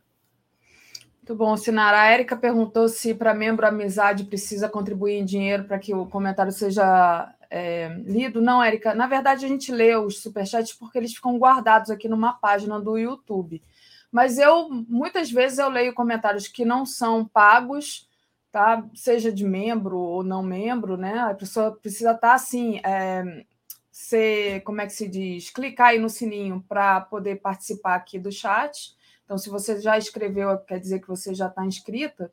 Muito 1.31 1.39
bom, 1.39 1.57
Sinara. 1.57 2.01
A 2.01 2.07
Érica 2.07 2.37
perguntou 2.37 2.89
se 2.89 3.15
para 3.15 3.33
membro 3.33 3.65
amizade 3.65 4.25
precisa 4.25 4.69
contribuir 4.69 5.13
em 5.13 5.25
dinheiro 5.25 5.63
para 5.63 5.79
que 5.79 5.95
o 5.95 6.05
comentário 6.05 6.51
seja 6.51 7.33
é, 7.49 7.87
lido. 8.05 8.43
Não, 8.43 8.61
Érica, 8.61 8.97
na 8.97 9.07
verdade 9.07 9.45
a 9.45 9.49
gente 9.49 9.71
lê 9.71 9.95
os 9.95 10.21
superchats 10.21 10.73
porque 10.73 10.99
eles 10.99 11.15
ficam 11.15 11.39
guardados 11.39 11.89
aqui 11.89 12.09
numa 12.09 12.33
página 12.33 12.81
do 12.81 12.99
YouTube. 12.99 13.63
Mas 14.11 14.39
eu, 14.39 14.69
muitas 14.89 15.31
vezes, 15.31 15.59
eu 15.59 15.69
leio 15.69 15.95
comentários 15.95 16.49
que 16.49 16.65
não 16.65 16.85
são 16.85 17.25
pagos, 17.25 18.09
tá? 18.51 18.85
Seja 18.93 19.31
de 19.31 19.45
membro 19.45 19.99
ou 19.99 20.25
não 20.25 20.43
membro, 20.43 20.97
né? 20.97 21.17
A 21.21 21.35
pessoa 21.35 21.71
precisa 21.71 22.11
estar 22.11 22.31
tá, 22.31 22.35
assim, 22.35 22.81
é, 22.83 23.45
ser, 23.93 24.63
como 24.63 24.81
é 24.81 24.87
que 24.87 24.93
se 24.93 25.07
diz? 25.07 25.49
Clicar 25.49 25.91
aí 25.91 25.99
no 26.01 26.11
sininho 26.11 26.65
para 26.69 27.01
poder 27.03 27.37
participar 27.37 27.95
aqui 27.95 28.19
do 28.19 28.33
chat. 28.33 28.99
Então, 29.31 29.39
se 29.39 29.49
você 29.49 29.81
já 29.81 29.97
escreveu, 29.97 30.59
quer 30.59 30.81
dizer 30.81 30.99
que 30.99 31.07
você 31.07 31.33
já 31.33 31.47
está 31.47 31.65
inscrita. 31.65 32.33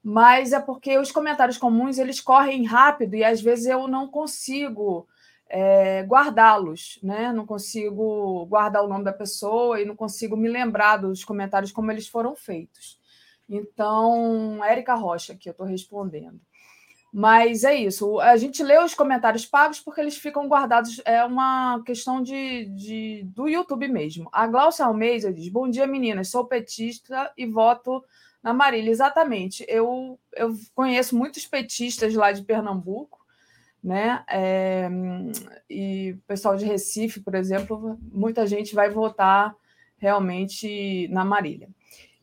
Mas 0.00 0.52
é 0.52 0.60
porque 0.60 0.96
os 0.96 1.10
comentários 1.10 1.58
comuns 1.58 1.98
eles 1.98 2.20
correm 2.20 2.64
rápido 2.64 3.16
e 3.16 3.24
às 3.24 3.40
vezes 3.40 3.66
eu 3.66 3.88
não 3.88 4.06
consigo 4.06 5.08
é, 5.48 6.04
guardá-los, 6.04 7.00
né? 7.02 7.32
Não 7.32 7.44
consigo 7.44 8.46
guardar 8.46 8.84
o 8.84 8.88
nome 8.88 9.02
da 9.02 9.12
pessoa 9.12 9.80
e 9.80 9.84
não 9.84 9.96
consigo 9.96 10.36
me 10.36 10.48
lembrar 10.48 10.98
dos 10.98 11.24
comentários 11.24 11.72
como 11.72 11.90
eles 11.90 12.06
foram 12.06 12.36
feitos. 12.36 12.96
Então, 13.48 14.64
Érica 14.64 14.94
Rocha, 14.94 15.34
que 15.34 15.48
eu 15.48 15.50
estou 15.50 15.66
respondendo. 15.66 16.40
Mas 17.12 17.64
é 17.64 17.74
isso. 17.74 18.20
A 18.20 18.36
gente 18.36 18.62
lê 18.62 18.78
os 18.78 18.94
comentários 18.94 19.44
pagos 19.44 19.80
porque 19.80 20.00
eles 20.00 20.16
ficam 20.16 20.46
guardados. 20.48 21.00
É 21.04 21.24
uma 21.24 21.82
questão 21.84 22.22
de, 22.22 22.66
de 22.66 23.24
do 23.34 23.48
YouTube 23.48 23.88
mesmo. 23.88 24.28
A 24.32 24.46
Glaucia 24.46 24.84
Almeida 24.84 25.32
diz: 25.32 25.48
Bom 25.48 25.68
dia, 25.68 25.86
meninas. 25.86 26.28
Sou 26.28 26.44
petista 26.44 27.32
e 27.36 27.46
voto 27.46 28.04
na 28.40 28.54
Marília. 28.54 28.90
Exatamente. 28.90 29.64
Eu, 29.68 30.18
eu 30.36 30.54
conheço 30.74 31.16
muitos 31.16 31.46
petistas 31.46 32.14
lá 32.14 32.30
de 32.30 32.42
Pernambuco, 32.42 33.18
né? 33.82 34.24
É, 34.28 34.88
e 35.68 36.16
pessoal 36.28 36.56
de 36.56 36.64
Recife, 36.64 37.20
por 37.20 37.34
exemplo, 37.34 37.98
muita 38.12 38.46
gente 38.46 38.72
vai 38.72 38.88
votar 38.88 39.54
realmente 39.98 41.08
na 41.08 41.24
Marília. 41.24 41.68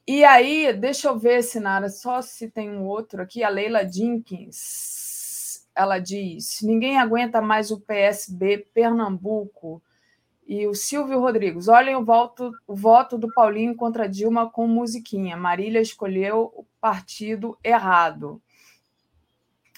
E 0.07 0.23
aí, 0.23 0.71
deixa 0.71 1.09
eu 1.09 1.19
ver, 1.19 1.43
Sinara, 1.43 1.89
só 1.89 2.21
se 2.21 2.49
tem 2.49 2.69
um 2.69 2.85
outro 2.85 3.21
aqui, 3.21 3.43
a 3.43 3.49
Leila 3.49 3.85
Jenkins. 3.85 5.67
Ela 5.75 5.99
diz: 5.99 6.61
ninguém 6.61 6.97
aguenta 6.97 7.41
mais 7.41 7.71
o 7.71 7.81
PSB 7.81 8.69
Pernambuco. 8.73 9.83
E 10.47 10.65
o 10.65 10.73
Silvio 10.73 11.19
Rodrigues, 11.19 11.67
olhem 11.67 11.97
o 11.97 12.05
voto, 12.05 12.53
o 12.65 12.73
voto 12.73 13.17
do 13.17 13.27
Paulinho 13.33 13.75
contra 13.75 14.07
Dilma 14.07 14.49
com 14.49 14.65
musiquinha. 14.65 15.35
Marília 15.35 15.81
escolheu 15.81 16.53
o 16.55 16.65
partido 16.79 17.57
errado. 17.61 18.41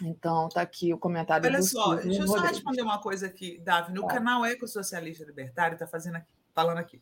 Então, 0.03 0.47
tá 0.47 0.61
aqui 0.61 0.93
o 0.93 0.97
comentário 0.99 1.43
Olha 1.47 1.57
do 1.57 1.65
só, 1.65 1.85
Silvio 1.85 2.03
deixa 2.03 2.21
eu 2.21 2.27
só 2.27 2.37
responder 2.37 2.83
uma 2.83 3.01
coisa 3.01 3.25
aqui, 3.25 3.59
Davi. 3.63 3.91
No 3.93 4.05
canal 4.05 4.45
Ecosocialista 4.45 5.25
Libertário, 5.25 5.73
está 5.73 5.87
fazendo 5.87 6.17
aqui, 6.17 6.29
falando 6.53 6.77
aqui. 6.77 7.01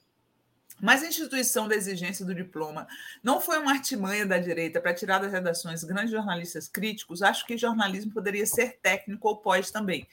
Mas 0.80 1.04
a 1.04 1.08
instituição 1.08 1.68
da 1.68 1.76
exigência 1.76 2.26
do 2.26 2.36
diploma 2.36 2.88
não 3.24 3.42
foi 3.42 3.58
uma 3.58 3.72
artimanha 3.72 4.26
da 4.26 4.38
direita 4.38 4.80
para 4.80 4.94
tirar 4.94 5.20
das 5.20 5.32
redações 5.32 5.84
grandes 5.84 6.12
jornalistas 6.12 6.68
críticos. 6.68 7.24
Acho 7.24 7.46
que 7.46 7.58
jornalismo 7.58 8.12
poderia 8.12 8.46
ser 8.46 8.78
técnico 8.82 9.28
ou 9.28 9.38
pós 9.38 9.72
também 9.72 10.08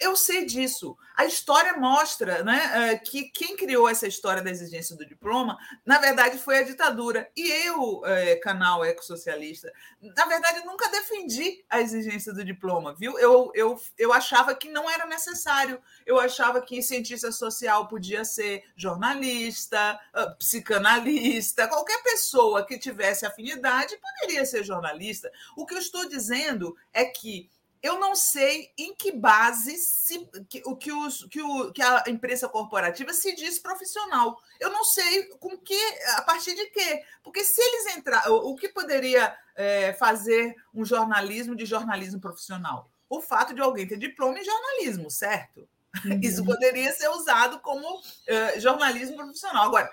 eu 0.00 0.16
sei 0.16 0.44
disso. 0.44 0.96
A 1.16 1.24
história 1.24 1.76
mostra 1.76 2.42
né, 2.42 2.92
é, 2.92 2.98
que 2.98 3.24
quem 3.30 3.56
criou 3.56 3.88
essa 3.88 4.06
história 4.06 4.42
da 4.42 4.50
exigência 4.50 4.96
do 4.96 5.06
diploma, 5.06 5.58
na 5.84 5.98
verdade, 5.98 6.38
foi 6.38 6.58
a 6.58 6.62
ditadura. 6.62 7.30
E 7.36 7.50
eu, 7.66 8.02
é, 8.06 8.36
canal 8.36 8.84
ecossocialista, 8.84 9.72
na 10.00 10.26
verdade, 10.26 10.64
nunca 10.64 10.88
defendi 10.88 11.64
a 11.68 11.80
exigência 11.80 12.32
do 12.32 12.44
diploma, 12.44 12.94
viu? 12.94 13.18
Eu, 13.18 13.50
eu, 13.54 13.80
eu 13.98 14.12
achava 14.12 14.54
que 14.54 14.70
não 14.70 14.88
era 14.88 15.06
necessário. 15.06 15.80
Eu 16.06 16.18
achava 16.18 16.60
que 16.60 16.82
cientista 16.82 17.30
social 17.30 17.86
podia 17.88 18.24
ser 18.24 18.64
jornalista, 18.74 19.98
ah, 20.12 20.30
psicanalista, 20.38 21.68
qualquer 21.68 22.02
pessoa 22.02 22.64
que 22.64 22.78
tivesse 22.78 23.26
afinidade 23.26 23.96
poderia 23.98 24.44
ser 24.44 24.64
jornalista. 24.64 25.30
O 25.56 25.66
que 25.66 25.74
eu 25.74 25.78
estou 25.78 26.08
dizendo 26.08 26.76
é 26.92 27.04
que 27.04 27.50
eu 27.82 27.98
não 27.98 28.14
sei 28.14 28.70
em 28.76 28.94
que 28.94 29.10
base 29.10 29.76
se, 29.76 30.28
que, 30.48 30.62
o, 30.66 30.76
que, 30.76 30.92
os, 30.92 31.24
que, 31.24 31.40
o, 31.40 31.72
que 31.72 31.80
a 31.80 32.04
imprensa 32.08 32.48
corporativa 32.48 33.12
se 33.12 33.34
diz 33.34 33.58
profissional. 33.58 34.38
Eu 34.58 34.70
não 34.70 34.84
sei 34.84 35.24
com 35.38 35.56
que, 35.56 35.80
a 36.16 36.22
partir 36.22 36.54
de 36.54 36.66
quê. 36.66 37.02
Porque 37.22 37.42
se 37.42 37.60
eles 37.60 37.96
entrar, 37.96 38.30
o, 38.30 38.50
o 38.50 38.56
que 38.56 38.68
poderia 38.68 39.34
é, 39.56 39.94
fazer 39.94 40.54
um 40.74 40.84
jornalismo 40.84 41.56
de 41.56 41.64
jornalismo 41.64 42.20
profissional? 42.20 42.90
O 43.08 43.20
fato 43.20 43.54
de 43.54 43.60
alguém 43.60 43.86
ter 43.86 43.96
diploma 43.96 44.38
em 44.38 44.44
jornalismo, 44.44 45.10
certo? 45.10 45.66
Uhum. 46.04 46.20
Isso 46.22 46.44
poderia 46.44 46.92
ser 46.92 47.08
usado 47.08 47.60
como 47.60 47.98
uh, 47.98 48.60
jornalismo 48.60 49.16
profissional. 49.16 49.64
Agora, 49.64 49.90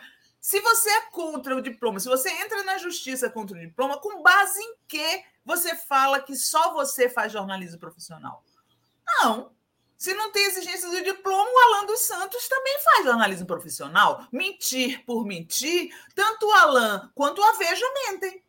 se 0.47 0.61
você 0.61 0.89
é 0.89 1.01
contra 1.11 1.57
o 1.57 1.61
diploma, 1.61 1.99
se 1.99 2.07
você 2.07 2.29
entra 2.29 2.63
na 2.63 2.77
justiça 2.77 3.29
contra 3.29 3.57
o 3.57 3.59
diploma, 3.59 3.99
com 3.99 4.23
base 4.23 4.57
em 4.63 4.77
que 4.87 5.25
você 5.43 5.75
fala 5.75 6.21
que 6.21 6.37
só 6.37 6.71
você 6.71 7.09
faz 7.09 7.33
jornalismo 7.33 7.77
profissional? 7.77 8.45
Não. 9.05 9.51
Se 9.97 10.13
não 10.13 10.31
tem 10.31 10.45
exigência 10.45 10.89
do 10.89 11.03
diploma, 11.03 11.51
o 11.51 11.59
Alan 11.59 11.85
dos 11.85 11.99
Santos 11.99 12.47
também 12.47 12.79
faz 12.81 13.03
jornalismo 13.03 13.45
profissional. 13.45 14.25
Mentir 14.31 15.03
por 15.03 15.25
mentir, 15.25 15.93
tanto 16.15 16.47
o 16.47 16.53
Alan 16.53 17.11
quanto 17.13 17.43
a 17.43 17.51
Veja 17.51 17.85
mentem. 18.07 18.41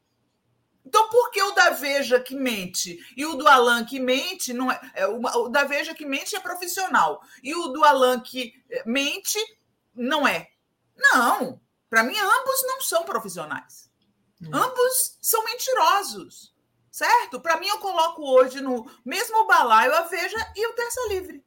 Então, 0.86 1.10
por 1.10 1.32
que 1.32 1.42
o 1.42 1.50
da 1.50 1.70
Veja 1.70 2.20
que 2.20 2.36
mente 2.36 2.96
e 3.16 3.26
o 3.26 3.34
do 3.34 3.48
Alan 3.48 3.84
que 3.84 3.98
mente 3.98 4.52
não 4.52 4.70
é, 4.70 4.80
é 4.94 5.06
o 5.08 5.48
da 5.48 5.64
Veja 5.64 5.92
que 5.92 6.06
mente 6.06 6.36
é 6.36 6.40
profissional 6.40 7.20
e 7.42 7.56
o 7.56 7.66
do 7.66 7.82
Alan 7.82 8.20
que 8.20 8.54
é, 8.70 8.84
mente 8.86 9.36
não 9.92 10.28
é? 10.28 10.48
Não, 10.96 11.60
para 11.88 12.02
mim 12.02 12.16
ambos 12.18 12.62
não 12.66 12.80
são 12.80 13.04
profissionais. 13.04 13.90
Hum. 14.42 14.50
Ambos 14.52 15.18
são 15.20 15.44
mentirosos, 15.44 16.54
certo? 16.90 17.40
Para 17.40 17.58
mim 17.58 17.68
eu 17.68 17.78
coloco 17.78 18.22
hoje 18.22 18.60
no 18.60 18.86
mesmo 19.04 19.46
balaio 19.46 19.94
a 19.94 20.02
Veja 20.02 20.52
e 20.54 20.66
o 20.66 20.74
Terça 20.74 21.00
Livre. 21.08 21.44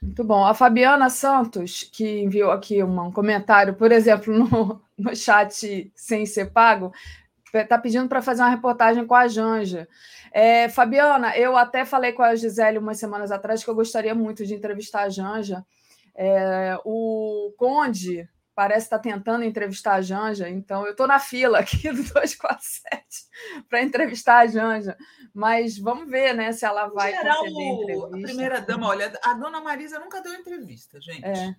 Muito 0.00 0.22
bom. 0.22 0.46
A 0.46 0.54
Fabiana 0.54 1.10
Santos, 1.10 1.82
que 1.82 2.20
enviou 2.20 2.52
aqui 2.52 2.82
um 2.82 3.10
comentário, 3.10 3.74
por 3.74 3.90
exemplo, 3.90 4.32
no, 4.32 4.80
no 4.96 5.16
chat 5.16 5.92
sem 5.94 6.24
ser 6.24 6.52
pago, 6.52 6.92
está 7.52 7.78
pedindo 7.78 8.08
para 8.08 8.22
fazer 8.22 8.42
uma 8.42 8.50
reportagem 8.50 9.06
com 9.06 9.14
a 9.14 9.26
Janja. 9.26 9.88
É, 10.30 10.68
Fabiana, 10.68 11.36
eu 11.36 11.56
até 11.56 11.84
falei 11.84 12.12
com 12.12 12.22
a 12.22 12.34
Gisele 12.34 12.78
umas 12.78 12.98
semanas 12.98 13.32
atrás 13.32 13.64
que 13.64 13.70
eu 13.70 13.74
gostaria 13.74 14.14
muito 14.14 14.46
de 14.46 14.54
entrevistar 14.54 15.02
a 15.02 15.08
Janja. 15.08 15.64
É, 16.14 16.78
o 16.84 17.52
Conde 17.56 18.28
parece 18.58 18.86
estar 18.86 18.98
tá 18.98 19.02
tentando 19.04 19.44
entrevistar 19.44 19.94
a 19.94 20.02
Janja, 20.02 20.48
então 20.48 20.84
eu 20.84 20.90
estou 20.90 21.06
na 21.06 21.20
fila 21.20 21.60
aqui 21.60 21.76
do 21.94 22.02
247 22.02 22.90
para 23.68 23.84
entrevistar 23.84 24.38
a 24.38 24.46
Janja. 24.48 24.98
Mas 25.32 25.78
vamos 25.78 26.10
ver 26.10 26.34
né, 26.34 26.50
se 26.50 26.64
ela 26.64 26.88
vai. 26.88 27.12
Em 27.12 27.18
geral, 27.18 27.44
a 28.06 28.20
primeira 28.20 28.60
dama, 28.60 28.88
olha, 28.88 29.16
a 29.22 29.34
dona 29.34 29.60
Marisa 29.60 30.00
nunca 30.00 30.20
deu 30.20 30.34
entrevista, 30.34 31.00
gente. 31.00 31.24
É. 31.24 31.54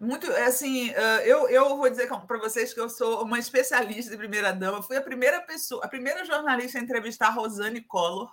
Muito, 0.00 0.28
é 0.32 0.46
assim, 0.46 0.92
eu, 1.24 1.48
eu 1.48 1.76
vou 1.76 1.88
dizer 1.88 2.08
para 2.08 2.38
vocês 2.38 2.74
que 2.74 2.80
eu 2.80 2.90
sou 2.90 3.22
uma 3.22 3.38
especialista 3.38 4.10
de 4.10 4.16
primeira 4.16 4.50
dama. 4.50 4.82
Fui 4.82 4.96
a 4.96 5.00
primeira 5.00 5.40
pessoa, 5.42 5.84
a 5.84 5.88
primeira 5.88 6.24
jornalista 6.24 6.80
a 6.80 6.82
entrevistar 6.82 7.28
a 7.28 7.30
Rosane 7.30 7.82
Collor. 7.82 8.28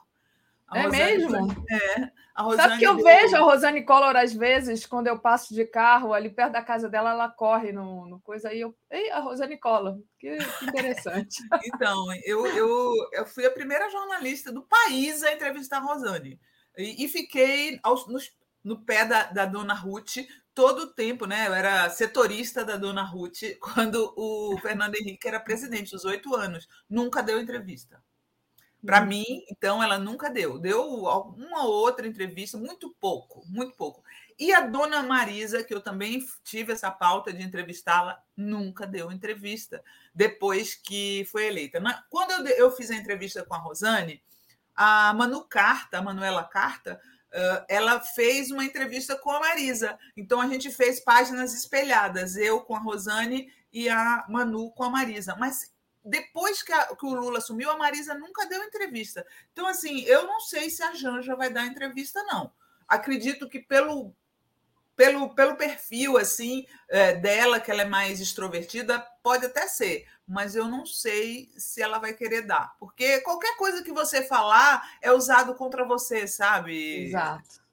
A 0.68 0.80
é 0.80 0.84
Rosane, 0.84 1.18
mesmo? 1.18 1.66
É. 1.70 2.12
A 2.34 2.44
Rosane 2.44 2.70
Sabe 2.70 2.80
que 2.80 2.88
eu 2.88 2.98
vejo 2.98 3.36
a 3.36 3.40
Rosane 3.40 3.86
Collor 3.86 4.16
às 4.16 4.34
vezes, 4.34 4.86
quando 4.86 5.08
eu 5.08 5.18
passo 5.18 5.54
de 5.54 5.66
carro 5.66 6.14
ali 6.14 6.30
perto 6.30 6.52
da 6.52 6.62
casa 6.62 6.90
dela, 6.90 7.12
ela 7.12 7.30
corre 7.30 7.72
no, 7.72 8.06
no 8.08 8.20
coisa 8.20 8.50
aí. 8.50 8.60
Eu, 8.60 8.76
Ei, 8.92 9.10
a 9.12 9.20
Rosane 9.20 9.58
Collor, 9.58 9.98
que, 10.20 10.36
que 10.38 10.66
interessante. 10.66 11.38
então, 11.66 12.06
eu, 12.26 12.46
eu, 12.48 12.94
eu 13.14 13.26
fui 13.26 13.46
a 13.46 13.52
primeira 13.52 13.90
jornalista 13.90 14.52
do 14.52 14.64
país 14.64 15.24
a 15.24 15.32
entrevistar 15.32 15.78
a 15.78 15.82
Rosane. 15.82 16.40
E, 16.78 17.06
e 17.06 17.08
fiquei 17.08 17.80
aos, 17.82 18.08
nos, 18.08 18.32
no 18.64 18.84
pé 18.84 19.06
da, 19.06 19.24
da 19.24 19.46
dona 19.46 19.74
Ruth 19.74 20.18
todo 20.54 20.80
o 20.80 20.94
tempo, 20.94 21.26
né? 21.26 21.48
Eu 21.48 21.54
era 21.54 21.90
setorista 21.90 22.66
da 22.66 22.76
dona 22.76 23.04
Ruth 23.04 23.44
quando 23.62 24.14
o 24.18 24.58
Fernando 24.62 24.96
Henrique 24.96 25.28
era 25.28 25.40
presidente, 25.40 25.96
os 25.96 26.04
oito 26.04 26.36
anos. 26.36 26.68
Nunca 26.90 27.22
deu 27.22 27.40
entrevista. 27.40 28.02
Para 28.86 29.02
uhum. 29.02 29.08
mim, 29.08 29.26
então, 29.50 29.82
ela 29.82 29.98
nunca 29.98 30.30
deu. 30.30 30.60
Deu 30.60 30.84
uma 30.84 31.66
ou 31.66 31.74
outra 31.74 32.08
entrevista, 32.08 32.58
muito 32.58 32.96
pouco, 33.00 33.44
muito 33.48 33.76
pouco. 33.76 34.04
E 34.38 34.54
a 34.54 34.62
dona 34.62 35.02
Marisa, 35.02 35.64
que 35.64 35.74
eu 35.74 35.82
também 35.82 36.24
tive 36.44 36.74
essa 36.74 36.92
pauta 36.92 37.32
de 37.32 37.42
entrevistá-la, 37.42 38.22
nunca 38.36 38.86
deu 38.86 39.12
entrevista 39.12 39.84
depois 40.14 40.76
que 40.76 41.26
foi 41.32 41.48
eleita. 41.48 41.82
Quando 42.10 42.32
eu, 42.32 42.56
eu 42.56 42.72
fiz 42.72 42.92
a 42.92 42.96
entrevista 42.96 43.44
com 43.44 43.56
a 43.56 43.58
Rosane, 43.58 44.22
a 44.76 45.14
Manu 45.14 45.46
Carta, 45.46 46.00
a 46.00 46.02
Manuela 46.02 46.44
Carta, 46.44 47.00
ela 47.68 48.00
fez 48.00 48.52
uma 48.52 48.64
entrevista 48.64 49.16
com 49.18 49.32
a 49.32 49.40
Marisa. 49.40 49.98
Então 50.16 50.40
a 50.40 50.48
gente 50.48 50.70
fez 50.72 51.00
páginas 51.00 51.54
espelhadas, 51.54 52.36
eu 52.36 52.62
com 52.62 52.76
a 52.76 52.80
Rosane 52.80 53.52
e 53.72 53.90
a 53.90 54.26
Manu 54.30 54.72
com 54.72 54.84
a 54.84 54.90
Marisa. 54.90 55.36
Mas 55.38 55.74
depois 56.06 56.62
que, 56.62 56.72
a, 56.72 56.96
que, 56.96 57.06
o 57.06 57.14
Lula 57.14 57.40
assumiu, 57.40 57.70
a 57.72 57.78
Marisa 57.78 58.14
nunca 58.14 58.46
deu 58.46 58.64
entrevista. 58.64 59.26
Então, 59.52 59.68
assim, 59.68 60.02
eu 60.04 60.28
não 60.28 60.40
sei 60.40 60.70
se 60.70 60.84
a 60.84 60.94
Janja 60.94 61.36
vai 61.36 61.50
dar 61.50 61.66
entrevista, 61.66 62.24
não. 62.24 62.52
Acredito 62.88 63.50
que 63.50 63.60
pelo 63.60 64.14
pelo, 64.96 65.36
pelo 65.36 65.58
perfil 65.58 66.18
assim 66.18 66.66
é, 66.88 67.16
dela, 67.16 67.60
que 67.60 67.70
ela 67.70 67.82
é 67.82 67.86
mais 67.86 68.22
extrovertida, 68.22 69.00
pode 69.22 69.46
até 69.46 69.68
ser, 69.68 70.08
mas 70.28 70.56
eu 70.56 70.68
não 70.68 70.86
sei 70.86 71.52
se 71.58 71.82
ela 71.82 72.00
vai 72.00 72.14
querer 72.14 72.44
dar, 72.44 72.76
porque 72.80 73.20
qualquer 73.22 73.58
coisa 73.58 73.84
que 73.84 73.92
você 73.92 74.24
falar 74.24 74.98
é 75.02 75.12
usado 75.12 75.54
contra 75.56 75.86
você, 75.86 76.28
sabe? 76.28 77.08
Exato. 77.08 77.65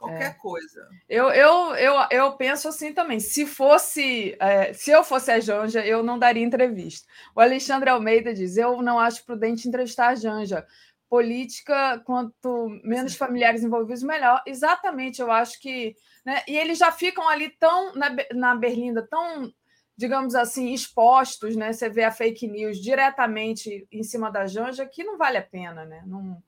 Qualquer 0.00 0.30
é. 0.30 0.34
coisa. 0.34 0.88
Eu, 1.08 1.28
eu, 1.28 1.74
eu, 1.76 1.94
eu 2.10 2.32
penso 2.32 2.66
assim 2.68 2.92
também. 2.92 3.20
Se 3.20 3.46
fosse, 3.46 4.36
é, 4.40 4.72
se 4.72 4.90
eu 4.90 5.04
fosse 5.04 5.30
a 5.30 5.38
Janja, 5.38 5.84
eu 5.84 6.02
não 6.02 6.18
daria 6.18 6.42
entrevista. 6.42 7.06
O 7.36 7.40
Alexandre 7.40 7.90
Almeida 7.90 8.34
diz: 8.34 8.56
eu 8.56 8.82
não 8.82 8.98
acho 8.98 9.24
prudente 9.24 9.68
entrevistar 9.68 10.08
a 10.08 10.14
Janja. 10.14 10.66
Política, 11.08 12.00
quanto 12.06 12.68
menos 12.84 13.14
familiares 13.16 13.62
envolvidos, 13.62 14.02
melhor. 14.02 14.40
Exatamente, 14.46 15.20
eu 15.20 15.30
acho 15.30 15.60
que 15.60 15.96
né? 16.24 16.42
E 16.46 16.56
eles 16.56 16.78
já 16.78 16.92
ficam 16.92 17.28
ali 17.28 17.50
tão 17.50 17.94
na, 17.94 18.14
na 18.34 18.54
Berlinda, 18.54 19.06
tão, 19.06 19.52
digamos 19.96 20.34
assim, 20.34 20.72
expostos, 20.72 21.56
né? 21.56 21.72
Você 21.72 21.88
vê 21.88 22.04
a 22.04 22.12
fake 22.12 22.46
news 22.46 22.78
diretamente 22.78 23.86
em 23.90 24.02
cima 24.02 24.30
da 24.30 24.46
Janja, 24.46 24.86
que 24.86 25.04
não 25.04 25.16
vale 25.16 25.38
a 25.38 25.42
pena, 25.42 25.84
né? 25.84 26.02
Não, 26.06 26.42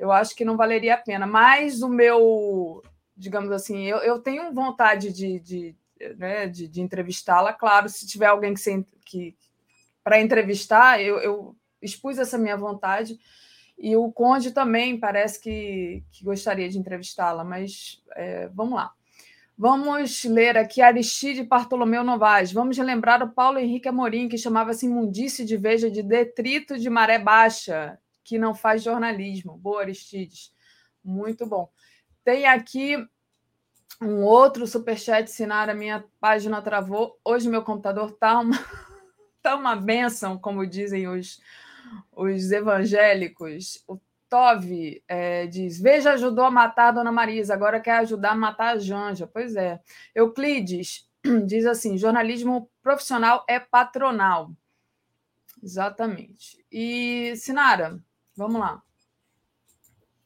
eu 0.00 0.10
acho 0.10 0.34
que 0.34 0.46
não 0.46 0.56
valeria 0.56 0.94
a 0.94 0.98
pena. 0.98 1.26
Mas 1.26 1.82
o 1.82 1.88
meu, 1.88 2.82
digamos 3.14 3.52
assim, 3.52 3.84
eu, 3.84 3.98
eu 3.98 4.18
tenho 4.18 4.50
vontade 4.52 5.12
de, 5.12 5.38
de, 5.38 5.76
né, 6.16 6.48
de, 6.48 6.66
de 6.66 6.80
entrevistá-la, 6.80 7.52
claro, 7.52 7.86
se 7.86 8.06
tiver 8.06 8.26
alguém 8.26 8.54
que, 8.54 8.86
que 9.04 9.36
para 10.02 10.18
entrevistar, 10.18 11.02
eu, 11.02 11.18
eu 11.18 11.56
expus 11.82 12.18
essa 12.18 12.38
minha 12.38 12.56
vontade. 12.56 13.18
E 13.78 13.94
o 13.94 14.10
Conde 14.10 14.52
também 14.52 14.98
parece 14.98 15.38
que, 15.38 16.02
que 16.10 16.24
gostaria 16.24 16.68
de 16.68 16.78
entrevistá-la, 16.78 17.44
mas 17.44 18.02
é, 18.16 18.48
vamos 18.48 18.74
lá. 18.74 18.92
Vamos 19.56 20.24
ler 20.24 20.56
aqui 20.56 20.80
Aristide 20.80 21.42
Bartolomeu 21.42 22.02
Novaes. 22.02 22.52
Vamos 22.52 22.78
lembrar 22.78 23.22
o 23.22 23.30
Paulo 23.30 23.58
Henrique 23.58 23.88
Amorim, 23.88 24.28
que 24.28 24.38
chamava-se 24.38 24.86
imundice 24.86 25.44
de 25.44 25.58
veja 25.58 25.90
de 25.90 26.02
detrito 26.02 26.78
de 26.78 26.88
maré 26.88 27.18
baixa, 27.18 27.98
que 28.30 28.38
não 28.38 28.54
faz 28.54 28.84
jornalismo. 28.84 29.58
Boa, 29.58 29.80
Aristides. 29.80 30.52
Muito 31.02 31.44
bom. 31.44 31.68
Tem 32.22 32.46
aqui 32.46 32.96
um 34.00 34.22
outro 34.22 34.68
superchat, 34.68 35.28
Sinara, 35.28 35.74
minha 35.74 36.04
página 36.20 36.62
travou. 36.62 37.18
Hoje 37.24 37.48
meu 37.48 37.64
computador 37.64 38.10
está 38.10 38.38
uma, 38.38 38.56
tá 39.42 39.56
uma 39.56 39.74
benção, 39.74 40.38
como 40.38 40.64
dizem 40.64 41.08
os, 41.08 41.40
os 42.12 42.52
evangélicos. 42.52 43.82
O 43.88 43.98
Tove 44.28 45.02
é, 45.08 45.48
diz: 45.48 45.80
Veja, 45.80 46.12
ajudou 46.12 46.44
a 46.44 46.52
matar 46.52 46.90
a 46.90 46.92
dona 46.92 47.10
Marisa, 47.10 47.52
agora 47.52 47.80
quer 47.80 47.98
ajudar 47.98 48.30
a 48.30 48.36
matar 48.36 48.76
a 48.76 48.78
Janja. 48.78 49.26
Pois 49.26 49.56
é. 49.56 49.80
Euclides 50.14 51.10
diz 51.46 51.66
assim: 51.66 51.98
jornalismo 51.98 52.70
profissional 52.80 53.44
é 53.48 53.58
patronal. 53.58 54.52
Exatamente. 55.60 56.64
E, 56.70 57.34
Sinara, 57.34 58.00
vamos 58.36 58.60
lá. 58.60 58.82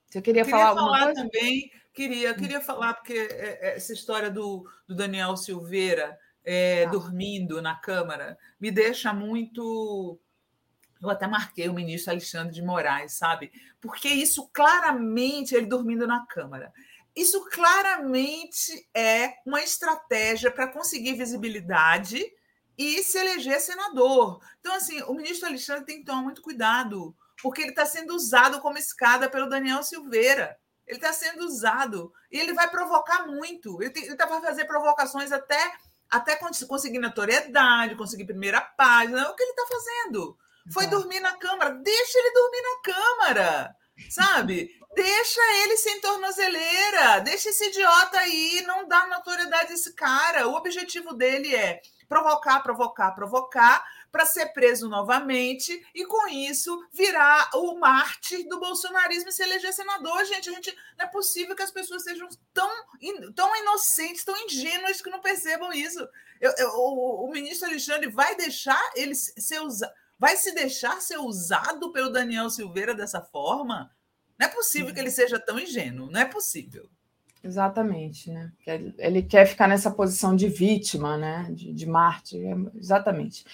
Você 0.06 0.22
queria, 0.22 0.44
queria 0.44 0.58
falar 0.58 0.70
alguma 0.70 0.98
falar 0.98 1.12
também, 1.12 1.72
queria, 1.92 2.34
queria 2.34 2.60
falar, 2.60 2.94
porque 2.94 3.14
é, 3.14 3.58
é, 3.60 3.76
essa 3.76 3.92
história 3.92 4.30
do, 4.30 4.64
do 4.86 4.94
Daniel 4.94 5.36
Silveira 5.36 6.18
é, 6.44 6.84
ah. 6.84 6.90
dormindo 6.90 7.60
na 7.60 7.74
Câmara 7.74 8.38
me 8.60 8.70
deixa 8.70 9.12
muito 9.12 10.20
eu 11.02 11.10
até 11.10 11.26
marquei 11.26 11.68
o 11.68 11.74
ministro 11.74 12.12
Alexandre 12.12 12.54
de 12.54 12.62
Moraes, 12.62 13.12
sabe? 13.12 13.52
Porque 13.80 14.08
isso 14.08 14.48
claramente, 14.52 15.54
ele 15.54 15.66
dormindo 15.66 16.06
na 16.06 16.24
Câmara, 16.26 16.72
isso 17.14 17.44
claramente 17.50 18.88
é 18.94 19.34
uma 19.46 19.62
estratégia 19.62 20.50
para 20.50 20.68
conseguir 20.68 21.14
visibilidade 21.14 22.24
e 22.76 23.02
se 23.02 23.18
eleger 23.18 23.60
senador. 23.60 24.40
Então, 24.60 24.74
assim, 24.74 25.00
o 25.02 25.14
ministro 25.14 25.46
Alexandre 25.46 25.84
tem 25.84 25.98
que 25.98 26.06
tomar 26.06 26.22
muito 26.22 26.42
cuidado, 26.42 27.14
porque 27.44 27.60
ele 27.60 27.72
está 27.72 27.84
sendo 27.84 28.14
usado 28.14 28.58
como 28.62 28.78
escada 28.78 29.28
pelo 29.28 29.50
Daniel 29.50 29.82
Silveira. 29.82 30.56
Ele 30.86 30.96
está 30.96 31.12
sendo 31.12 31.44
usado 31.44 32.10
e 32.32 32.40
ele 32.40 32.54
vai 32.54 32.70
provocar 32.70 33.26
muito. 33.26 33.82
Ele 33.82 33.92
está 33.98 34.26
para 34.26 34.40
fazer 34.40 34.64
provocações 34.64 35.30
até, 35.30 35.74
até 36.10 36.36
conseguir 36.66 36.98
notoriedade, 37.00 37.96
conseguir 37.96 38.24
primeira 38.24 38.62
página. 38.62 39.20
É 39.20 39.28
o 39.28 39.34
que 39.34 39.42
ele 39.42 39.50
está 39.50 39.66
fazendo. 39.66 40.38
Foi 40.72 40.86
dormir 40.86 41.20
na 41.20 41.36
Câmara. 41.36 41.68
Deixa 41.72 42.18
ele 42.18 42.32
dormir 42.32 42.62
na 42.62 42.94
Câmara. 42.94 43.76
sabe? 44.08 44.70
Deixa 44.94 45.40
ele 45.62 45.76
sem 45.76 46.00
tornozeleira, 46.00 47.20
deixa 47.20 47.50
esse 47.50 47.66
idiota 47.66 48.20
aí, 48.20 48.62
não 48.66 48.88
dá 48.88 49.06
notoriedade 49.06 49.72
a 49.72 49.74
esse 49.74 49.92
cara. 49.92 50.48
O 50.48 50.54
objetivo 50.54 51.12
dele 51.12 51.54
é 51.54 51.82
provocar, 52.08 52.60
provocar, 52.62 53.12
provocar, 53.12 53.84
para 54.14 54.26
ser 54.26 54.46
preso 54.52 54.88
novamente 54.88 55.84
e, 55.92 56.06
com 56.06 56.28
isso, 56.28 56.86
virar 56.92 57.50
o 57.52 57.76
mártir 57.80 58.46
do 58.48 58.60
bolsonarismo 58.60 59.28
e 59.28 59.32
se 59.32 59.42
eleger 59.42 59.72
senador. 59.72 60.24
Gente, 60.24 60.48
a 60.48 60.52
gente 60.52 60.72
não 60.96 61.04
é 61.04 61.08
possível 61.08 61.56
que 61.56 61.64
as 61.64 61.72
pessoas 61.72 62.04
sejam 62.04 62.28
tão, 62.52 62.70
tão 63.34 63.56
inocentes, 63.56 64.24
tão 64.24 64.36
ingênuas 64.44 65.02
que 65.02 65.10
não 65.10 65.20
percebam 65.20 65.72
isso. 65.72 65.98
Eu, 66.40 66.54
eu, 66.58 66.68
o, 66.76 67.26
o, 67.26 67.32
ministro 67.32 67.68
Alexandre 67.68 68.08
vai 68.08 68.36
deixar 68.36 68.80
ele 68.94 69.16
ser 69.16 69.60
usado, 69.60 69.92
vai 70.16 70.36
se 70.36 70.54
deixar 70.54 71.00
ser 71.00 71.18
usado 71.18 71.90
pelo 71.90 72.12
Daniel 72.12 72.48
Silveira 72.50 72.94
dessa 72.94 73.20
forma? 73.20 73.90
Não 74.38 74.46
é 74.46 74.48
possível 74.48 74.94
que 74.94 75.00
ele 75.00 75.10
seja 75.10 75.40
tão 75.40 75.58
ingênuo, 75.58 76.08
não 76.08 76.20
é 76.20 76.24
possível. 76.24 76.88
Exatamente, 77.44 78.30
né? 78.30 78.50
Ele 78.96 79.22
quer 79.22 79.44
ficar 79.44 79.68
nessa 79.68 79.90
posição 79.90 80.34
de 80.34 80.48
vítima, 80.48 81.18
né? 81.18 81.46
De, 81.52 81.74
de 81.74 81.84
Marte, 81.84 82.38
é, 82.38 82.54
exatamente. 82.74 83.44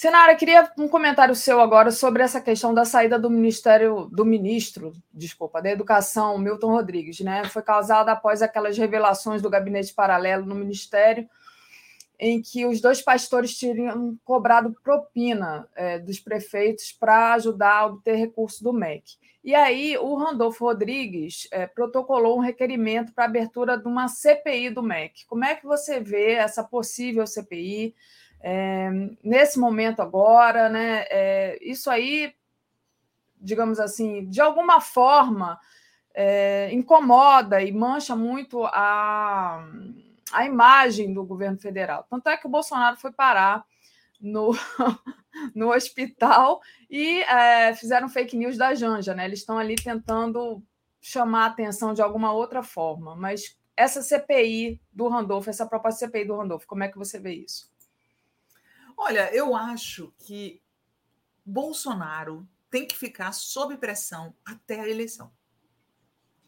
Senara, 0.00 0.34
queria 0.34 0.66
um 0.78 0.88
comentário 0.88 1.34
seu 1.34 1.60
agora 1.60 1.90
sobre 1.90 2.22
essa 2.22 2.40
questão 2.40 2.72
da 2.72 2.86
saída 2.86 3.18
do 3.18 3.28
Ministério, 3.28 4.08
do 4.10 4.24
ministro, 4.24 4.94
desculpa, 5.12 5.60
da 5.60 5.70
Educação, 5.70 6.38
Milton 6.38 6.70
Rodrigues, 6.70 7.20
né? 7.20 7.44
Foi 7.44 7.60
causada 7.60 8.10
após 8.10 8.40
aquelas 8.40 8.78
revelações 8.78 9.42
do 9.42 9.50
gabinete 9.50 9.92
paralelo 9.92 10.46
no 10.46 10.54
Ministério 10.54 11.28
em 12.18 12.40
que 12.40 12.64
os 12.64 12.80
dois 12.80 13.02
pastores 13.02 13.58
teriam 13.58 14.18
cobrado 14.24 14.74
propina 14.82 15.68
é, 15.76 15.98
dos 15.98 16.18
prefeitos 16.18 16.92
para 16.92 17.34
ajudar 17.34 17.80
a 17.80 17.86
obter 17.86 18.14
recurso 18.14 18.64
do 18.64 18.72
MEC. 18.72 19.18
E 19.44 19.54
aí 19.54 19.98
o 19.98 20.14
Randolfo 20.14 20.64
Rodrigues 20.64 21.46
é, 21.50 21.66
protocolou 21.66 22.38
um 22.38 22.40
requerimento 22.40 23.12
para 23.12 23.26
abertura 23.26 23.76
de 23.76 23.86
uma 23.86 24.08
CPI 24.08 24.70
do 24.70 24.82
MEC. 24.82 25.26
Como 25.26 25.44
é 25.44 25.54
que 25.54 25.66
você 25.66 26.00
vê 26.00 26.32
essa 26.32 26.64
possível 26.64 27.26
CPI 27.26 27.94
é, 28.40 28.90
nesse 29.22 29.58
momento 29.58 30.00
agora? 30.00 30.68
Né? 30.68 31.04
É, 31.10 31.58
isso 31.60 31.90
aí, 31.90 32.34
digamos 33.40 33.78
assim, 33.78 34.26
de 34.26 34.40
alguma 34.40 34.80
forma 34.80 35.58
é, 36.14 36.70
incomoda 36.72 37.62
e 37.62 37.72
mancha 37.72 38.16
muito 38.16 38.64
a 38.64 39.64
a 40.32 40.46
imagem 40.46 41.12
do 41.12 41.24
governo 41.24 41.58
federal. 41.58 42.06
Tanto 42.08 42.28
é 42.28 42.36
que 42.36 42.46
o 42.46 42.50
Bolsonaro 42.50 42.96
foi 42.96 43.12
parar 43.12 43.64
no, 44.20 44.52
no 45.54 45.72
hospital 45.72 46.60
e 46.88 47.22
é, 47.22 47.74
fizeram 47.74 48.08
fake 48.08 48.36
news 48.36 48.56
da 48.56 48.74
Janja, 48.74 49.14
né? 49.14 49.24
Eles 49.24 49.40
estão 49.40 49.58
ali 49.58 49.76
tentando 49.76 50.62
chamar 51.00 51.44
a 51.44 51.46
atenção 51.46 51.92
de 51.92 52.02
alguma 52.02 52.32
outra 52.32 52.62
forma. 52.62 53.16
Mas 53.16 53.56
essa 53.76 54.02
CPI 54.02 54.80
do 54.92 55.08
Randolfo, 55.08 55.50
essa 55.50 55.66
proposta 55.66 56.06
CPI 56.06 56.26
do 56.26 56.36
Randolfo, 56.36 56.66
como 56.66 56.84
é 56.84 56.88
que 56.88 56.98
você 56.98 57.18
vê 57.18 57.34
isso? 57.34 57.70
Olha, 59.02 59.34
eu 59.34 59.56
acho 59.56 60.12
que 60.18 60.62
Bolsonaro 61.42 62.46
tem 62.70 62.86
que 62.86 62.94
ficar 62.94 63.32
sob 63.32 63.78
pressão 63.78 64.36
até 64.44 64.78
a 64.78 64.88
eleição. 64.88 65.32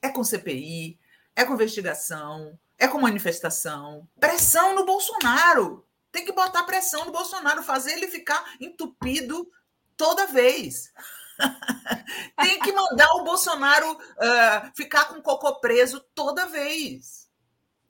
É 0.03 0.11
com 0.11 0.23
CPI, 0.23 1.01
é 1.35 1.47
com 1.47 1.55
investigação, 1.55 2.59
é 2.79 2.87
com 2.87 3.01
manifestação. 3.01 4.07
Pressão 4.21 4.75
no 4.75 4.85
Bolsonaro. 4.85 5.89
Tem 6.13 6.27
que 6.27 6.33
botar 6.33 6.65
pressão 6.65 7.07
no 7.07 7.11
Bolsonaro, 7.11 7.63
fazer 7.63 7.93
ele 7.93 8.07
ficar 8.09 8.45
entupido 8.61 9.51
toda 9.97 10.27
vez. 10.27 10.93
Tem 12.37 12.61
que 12.61 12.71
mandar 12.71 13.11
o 13.15 13.25
Bolsonaro 13.25 13.93
uh, 13.93 14.77
ficar 14.77 15.07
com 15.07 15.23
cocô 15.23 15.59
preso 15.59 16.01
toda 16.15 16.45
vez. 16.45 17.31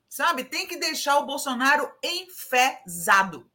Sabe? 0.09 0.45
Tem 0.45 0.69
que 0.69 0.77
deixar 0.77 1.19
o 1.19 1.27
Bolsonaro 1.27 1.93
enfesado. 2.01 3.51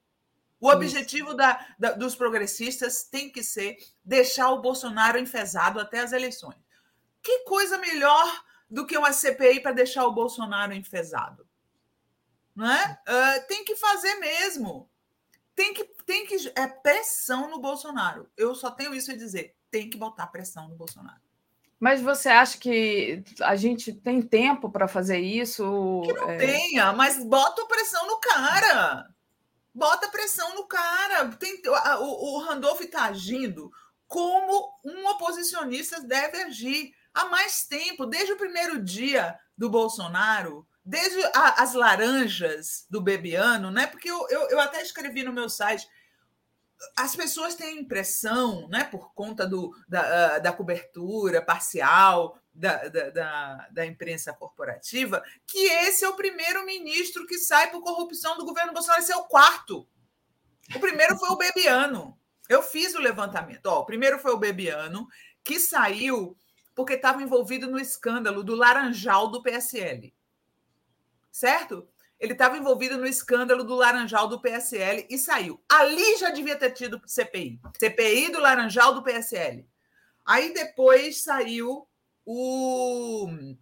O 0.59 0.69
objetivo 0.69 1.33
da, 1.33 1.65
da, 1.77 1.91
dos 1.91 2.15
progressistas 2.15 3.03
tem 3.03 3.29
que 3.29 3.43
ser 3.43 3.77
deixar 4.03 4.49
o 4.51 4.61
Bolsonaro 4.61 5.19
enfesado 5.19 5.79
até 5.79 5.99
as 5.99 6.11
eleições. 6.11 6.57
Que 7.21 7.39
coisa 7.39 7.77
melhor 7.77 8.43
do 8.69 8.85
que 8.85 8.97
uma 8.97 9.13
CPI 9.13 9.59
para 9.59 9.71
deixar 9.71 10.05
o 10.05 10.13
Bolsonaro 10.13 10.73
enfesado. 10.73 11.47
Não 12.55 12.69
é? 12.71 12.99
Uh, 13.07 13.47
tem 13.47 13.63
que 13.63 13.75
fazer 13.75 14.15
mesmo. 14.15 14.89
Tem 15.55 15.73
que, 15.73 15.83
tem 16.05 16.25
que. 16.25 16.35
É 16.55 16.67
pressão 16.67 17.49
no 17.49 17.59
Bolsonaro. 17.59 18.29
Eu 18.35 18.55
só 18.55 18.71
tenho 18.71 18.93
isso 18.93 19.11
a 19.11 19.15
dizer. 19.15 19.55
Tem 19.69 19.89
que 19.89 19.97
botar 19.97 20.27
pressão 20.27 20.67
no 20.67 20.75
Bolsonaro. 20.75 21.21
Mas 21.79 22.01
você 22.01 22.29
acha 22.29 22.57
que 22.57 23.23
a 23.41 23.55
gente 23.55 23.93
tem 23.93 24.21
tempo 24.21 24.69
para 24.69 24.87
fazer 24.87 25.19
isso? 25.19 26.01
Que 26.05 26.13
não 26.13 26.29
é... 26.31 26.37
tenha, 26.37 26.93
mas 26.93 27.23
bota 27.23 27.65
pressão 27.67 28.07
no 28.07 28.19
cara. 28.19 29.07
Bota 29.77 30.09
pressão 30.09 30.55
no 30.55 30.65
cara. 30.65 31.27
Tem, 31.35 31.61
o, 31.99 32.35
o 32.35 32.39
Randolph 32.39 32.81
está 32.81 33.03
agindo 33.03 33.71
como 34.07 34.73
um 34.83 35.07
oposicionista 35.09 36.01
deve 36.01 36.41
agir 36.41 36.95
há 37.13 37.25
mais 37.25 37.67
tempo, 37.67 38.07
desde 38.07 38.33
o 38.33 38.37
primeiro 38.37 38.83
dia 38.83 39.37
do 39.55 39.69
Bolsonaro, 39.69 40.67
desde 40.83 41.23
a, 41.25 41.61
as 41.61 41.75
laranjas 41.75 42.87
do 42.89 42.99
Bebiano, 42.99 43.69
né? 43.69 43.85
Porque 43.85 44.09
eu, 44.09 44.27
eu, 44.29 44.49
eu, 44.49 44.59
até 44.59 44.81
escrevi 44.81 45.21
no 45.21 45.31
meu 45.31 45.47
site. 45.47 45.87
As 46.97 47.15
pessoas 47.15 47.53
têm 47.53 47.81
impressão, 47.81 48.67
né, 48.69 48.83
por 48.83 49.13
conta 49.13 49.45
do, 49.45 49.75
da, 49.87 50.37
ah, 50.37 50.39
da 50.39 50.53
cobertura 50.53 51.39
parcial 51.39 52.35
da, 52.57 52.87
da, 52.87 53.09
da, 53.11 53.67
da 53.69 53.85
imprensa 53.85 54.33
corporativa, 54.33 55.23
que 55.45 55.59
esse 55.59 56.03
é 56.03 56.09
o 56.09 56.15
primeiro 56.15 56.65
ministro 56.65 57.27
que 57.27 57.37
sai 57.37 57.69
por 57.69 57.83
corrupção 57.83 58.35
do 58.35 58.45
governo 58.45 58.73
Bolsonaro. 58.73 59.01
Esse 59.01 59.11
é 59.11 59.15
o 59.15 59.25
quarto. 59.25 59.87
O 60.75 60.79
primeiro 60.79 61.15
foi 61.17 61.29
o 61.29 61.37
Bebiano. 61.37 62.17
Eu 62.49 62.63
fiz 62.63 62.95
o 62.95 62.99
levantamento. 62.99 63.67
Ó, 63.67 63.81
o 63.81 63.85
primeiro 63.85 64.17
foi 64.17 64.31
o 64.31 64.37
Bebiano, 64.37 65.07
que 65.43 65.59
saiu 65.59 66.35
porque 66.73 66.93
estava 66.93 67.21
envolvido 67.21 67.69
no 67.69 67.79
escândalo 67.79 68.43
do 68.43 68.55
Laranjal 68.55 69.29
do 69.29 69.41
PSL. 69.41 70.13
Certo? 71.31 71.87
Ele 72.19 72.33
estava 72.33 72.57
envolvido 72.57 72.97
no 72.97 73.05
escândalo 73.05 73.63
do 73.63 73.75
Laranjal 73.75 74.27
do 74.27 74.41
PSL 74.41 75.05
e 75.09 75.17
saiu. 75.19 75.63
Ali 75.69 76.17
já 76.17 76.31
devia 76.31 76.55
ter 76.55 76.71
tido 76.71 76.99
CPI. 77.05 77.59
CPI 77.79 78.31
do 78.31 78.39
Laranjal 78.39 78.95
do 78.95 79.03
PSL. 79.03 79.67
Aí 80.25 80.53
depois 80.53 81.23
saiu 81.23 81.86
o. 82.27 83.55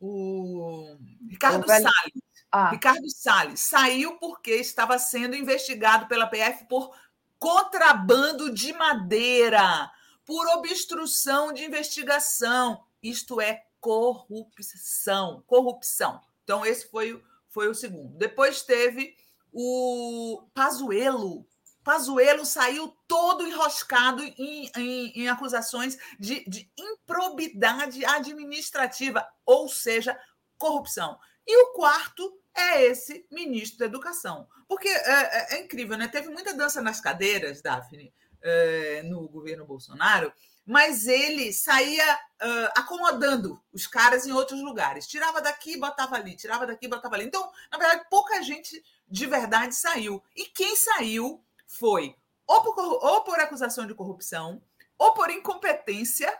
O 0.00 0.96
Ricardo 1.28 1.66
Salles. 1.66 2.22
Ah. 2.50 2.70
Ricardo 2.70 3.08
Salles 3.10 3.60
saiu 3.60 4.18
porque 4.18 4.52
estava 4.52 4.98
sendo 4.98 5.36
investigado 5.36 6.08
pela 6.08 6.26
PF 6.26 6.64
por 6.68 6.92
contrabando 7.38 8.52
de 8.52 8.72
madeira 8.72 9.90
por 10.24 10.46
obstrução 10.56 11.52
de 11.52 11.64
investigação. 11.64 12.84
Isto 13.02 13.40
é 13.40 13.64
corrupção. 13.80 15.42
Corrupção. 15.46 16.20
Então, 16.44 16.64
esse 16.64 16.88
foi, 16.88 17.20
foi 17.48 17.68
o 17.68 17.74
segundo. 17.74 18.16
Depois 18.16 18.62
teve 18.62 19.16
o 19.52 20.42
Pazuelo. 20.54 21.46
Pazuello 21.90 22.46
saiu 22.46 22.96
todo 23.08 23.44
enroscado 23.44 24.22
em, 24.22 24.70
em, 24.76 25.22
em 25.22 25.28
acusações 25.28 25.98
de, 26.20 26.48
de 26.48 26.70
improbidade 26.78 28.06
administrativa, 28.06 29.26
ou 29.44 29.68
seja, 29.68 30.16
corrupção. 30.56 31.18
E 31.44 31.64
o 31.64 31.72
quarto 31.72 32.32
é 32.54 32.84
esse 32.84 33.26
ministro 33.28 33.80
da 33.80 33.86
Educação. 33.86 34.46
Porque 34.68 34.86
é, 34.86 35.00
é, 35.00 35.54
é 35.56 35.60
incrível, 35.64 35.98
né? 35.98 36.06
Teve 36.06 36.28
muita 36.28 36.54
dança 36.54 36.80
nas 36.80 37.00
cadeiras, 37.00 37.60
Daphne, 37.60 38.14
uh, 38.38 39.08
no 39.08 39.28
governo 39.28 39.66
Bolsonaro, 39.66 40.32
mas 40.64 41.08
ele 41.08 41.52
saía 41.52 42.14
uh, 42.14 42.70
acomodando 42.76 43.60
os 43.72 43.88
caras 43.88 44.28
em 44.28 44.32
outros 44.32 44.62
lugares. 44.62 45.08
Tirava 45.08 45.42
daqui, 45.42 45.76
botava 45.76 46.14
ali, 46.14 46.36
tirava 46.36 46.68
daqui, 46.68 46.86
botava 46.86 47.16
ali. 47.16 47.24
Então, 47.24 47.50
na 47.72 47.78
verdade, 47.78 48.06
pouca 48.08 48.40
gente 48.44 48.80
de 49.08 49.26
verdade 49.26 49.74
saiu. 49.74 50.22
E 50.36 50.44
quem 50.44 50.76
saiu 50.76 51.44
foi 51.78 52.14
ou 52.50 52.62
por, 52.62 52.78
ou 52.80 53.22
por 53.22 53.38
acusação 53.38 53.86
de 53.86 53.94
corrupção, 53.94 54.60
ou 54.98 55.14
por 55.14 55.30
incompetência, 55.30 56.36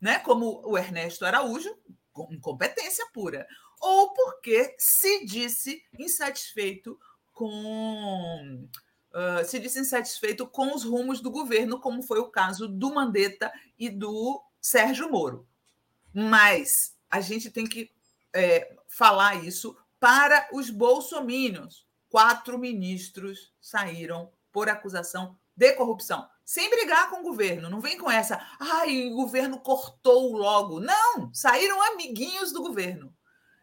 né, 0.00 0.20
como 0.20 0.62
o 0.64 0.78
Ernesto 0.78 1.26
Araújo, 1.26 1.76
incompetência 2.30 3.04
pura, 3.12 3.44
ou 3.80 4.14
porque 4.14 4.76
se 4.78 5.26
disse 5.26 5.82
insatisfeito 5.98 6.96
com 7.32 8.68
uh, 9.12 9.44
se 9.44 9.58
disse 9.58 9.80
insatisfeito 9.80 10.46
com 10.46 10.72
os 10.72 10.84
rumos 10.84 11.20
do 11.20 11.30
governo, 11.30 11.80
como 11.80 12.04
foi 12.04 12.20
o 12.20 12.30
caso 12.30 12.68
do 12.68 12.94
Mandetta 12.94 13.52
e 13.76 13.90
do 13.90 14.40
Sérgio 14.60 15.10
Moro. 15.10 15.44
Mas 16.14 16.96
a 17.10 17.20
gente 17.20 17.50
tem 17.50 17.66
que 17.66 17.90
é, 18.32 18.76
falar 18.86 19.44
isso 19.44 19.76
para 19.98 20.48
os 20.52 20.70
bolsomínios. 20.70 21.84
Quatro 22.08 22.58
ministros 22.58 23.52
saíram 23.60 24.30
por 24.52 24.68
acusação 24.68 25.36
de 25.56 25.72
corrupção. 25.72 26.28
sem 26.44 26.68
brigar 26.68 27.08
com 27.08 27.20
o 27.20 27.22
governo. 27.22 27.70
Não 27.70 27.80
vem 27.80 27.96
com 27.96 28.10
essa, 28.10 28.44
ai, 28.58 29.08
o 29.08 29.14
governo 29.14 29.60
cortou 29.60 30.36
logo. 30.36 30.80
Não, 30.80 31.32
saíram 31.32 31.80
amiguinhos 31.92 32.52
do 32.52 32.62
governo. 32.62 33.14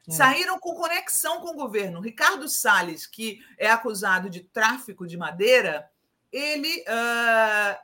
É. 0.07 0.11
Saíram 0.11 0.59
com 0.59 0.73
conexão 0.73 1.41
com 1.41 1.49
o 1.49 1.55
governo. 1.55 1.99
Ricardo 1.99 2.47
Salles, 2.47 3.05
que 3.05 3.39
é 3.57 3.69
acusado 3.69 4.29
de 4.29 4.41
tráfico 4.41 5.05
de 5.05 5.17
madeira, 5.17 5.89
ele 6.31 6.83
uh, 6.83 7.77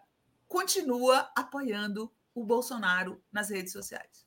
continua 0.47 1.29
apoiando 1.35 2.11
o 2.33 2.43
Bolsonaro 2.43 3.21
nas 3.31 3.49
redes 3.49 3.73
sociais. 3.73 4.25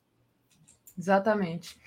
Exatamente. 0.97 1.79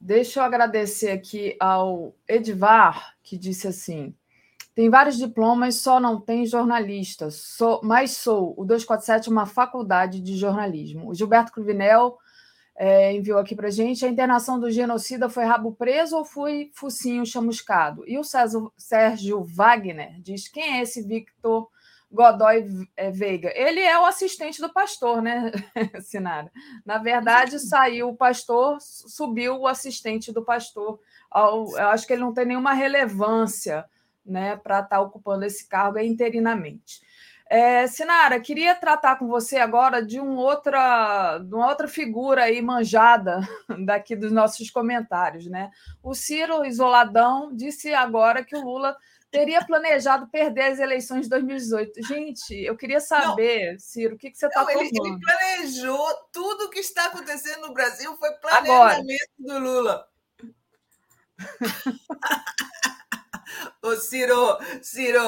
Deixa 0.00 0.40
eu 0.40 0.44
agradecer 0.44 1.10
aqui 1.10 1.56
ao 1.60 2.14
Edvar, 2.26 3.16
que 3.22 3.36
disse 3.36 3.68
assim: 3.68 4.16
tem 4.80 4.88
vários 4.88 5.18
diplomas, 5.18 5.74
só 5.74 6.00
não 6.00 6.18
tem 6.18 6.46
jornalista. 6.46 7.30
Sou, 7.30 7.82
mas 7.84 8.12
sou. 8.12 8.54
O 8.56 8.64
247 8.64 9.28
é 9.28 9.30
uma 9.30 9.44
faculdade 9.44 10.22
de 10.22 10.38
jornalismo. 10.38 11.10
O 11.10 11.14
Gilberto 11.14 11.52
Cruvinel 11.52 12.16
é, 12.74 13.12
enviou 13.12 13.38
aqui 13.38 13.54
para 13.54 13.68
gente. 13.68 14.06
A 14.06 14.08
internação 14.08 14.58
do 14.58 14.70
genocida 14.70 15.28
foi 15.28 15.44
rabo 15.44 15.72
preso 15.72 16.16
ou 16.16 16.24
foi 16.24 16.70
focinho 16.72 17.26
chamuscado? 17.26 18.08
E 18.08 18.16
o 18.16 18.24
César, 18.24 18.70
Sérgio 18.74 19.44
Wagner 19.44 20.18
diz: 20.22 20.48
quem 20.48 20.78
é 20.78 20.80
esse 20.80 21.06
Victor 21.06 21.68
Godoy 22.10 22.66
é, 22.96 23.10
Veiga? 23.10 23.52
Ele 23.54 23.80
é 23.80 23.98
o 23.98 24.06
assistente 24.06 24.62
do 24.62 24.72
pastor, 24.72 25.20
né, 25.20 25.52
Sinara? 26.00 26.50
Na 26.86 26.96
verdade, 26.96 27.58
saiu 27.58 28.08
o 28.08 28.16
pastor, 28.16 28.78
subiu 28.80 29.58
o 29.58 29.66
assistente 29.66 30.32
do 30.32 30.42
pastor. 30.42 30.98
eu 31.34 31.88
acho 31.88 32.06
que 32.06 32.14
ele 32.14 32.22
não 32.22 32.32
tem 32.32 32.46
nenhuma 32.46 32.72
relevância 32.72 33.84
né, 34.30 34.56
para 34.56 34.76
estar 34.76 34.96
tá 34.96 35.00
ocupando 35.00 35.44
esse 35.44 35.66
cargo 35.68 35.98
interinamente. 35.98 37.00
É, 37.52 37.88
Sinara, 37.88 38.38
queria 38.38 38.76
tratar 38.76 39.16
com 39.16 39.26
você 39.26 39.58
agora 39.58 40.00
de, 40.00 40.20
um 40.20 40.36
outra, 40.36 41.38
de 41.38 41.52
uma 41.52 41.66
outra 41.66 41.88
figura 41.88 42.44
aí 42.44 42.62
manjada 42.62 43.40
daqui 43.84 44.14
dos 44.14 44.30
nossos 44.30 44.70
comentários. 44.70 45.46
Né? 45.46 45.68
O 46.00 46.14
Ciro 46.14 46.64
Isoladão 46.64 47.50
disse 47.52 47.92
agora 47.92 48.44
que 48.44 48.54
o 48.54 48.62
Lula 48.62 48.96
teria 49.32 49.64
planejado 49.64 50.28
perder 50.28 50.72
as 50.72 50.78
eleições 50.78 51.22
de 51.22 51.30
2018. 51.30 52.06
Gente, 52.06 52.54
eu 52.54 52.76
queria 52.76 53.00
saber, 53.00 53.72
não, 53.72 53.78
Ciro, 53.80 54.14
o 54.14 54.18
que, 54.18 54.30
que 54.30 54.38
você 54.38 54.46
está 54.46 54.64
falando? 54.64 54.80
Ele, 54.80 54.90
ele, 54.94 55.18
planejou 55.18 56.14
tudo 56.32 56.66
o 56.66 56.70
que 56.70 56.78
está 56.78 57.06
acontecendo 57.06 57.66
no 57.66 57.74
Brasil 57.74 58.16
foi 58.16 58.30
planejamento 58.34 59.28
agora. 59.40 59.58
do 59.58 59.58
Lula. 59.58 60.08
Ô, 63.82 63.96
Ciro, 63.96 64.58
Ciro, 64.82 65.20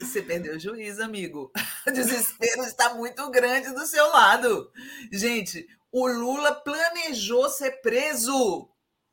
você 0.00 0.22
perdeu 0.22 0.56
o 0.56 0.60
juízo, 0.60 1.02
amigo. 1.02 1.52
O 1.86 1.90
desespero 1.90 2.62
está 2.62 2.94
muito 2.94 3.30
grande 3.30 3.70
do 3.74 3.86
seu 3.86 4.08
lado. 4.08 4.72
Gente, 5.12 5.68
o 5.92 6.06
Lula 6.06 6.54
planejou 6.54 7.50
ser 7.50 7.82
preso. 7.82 8.34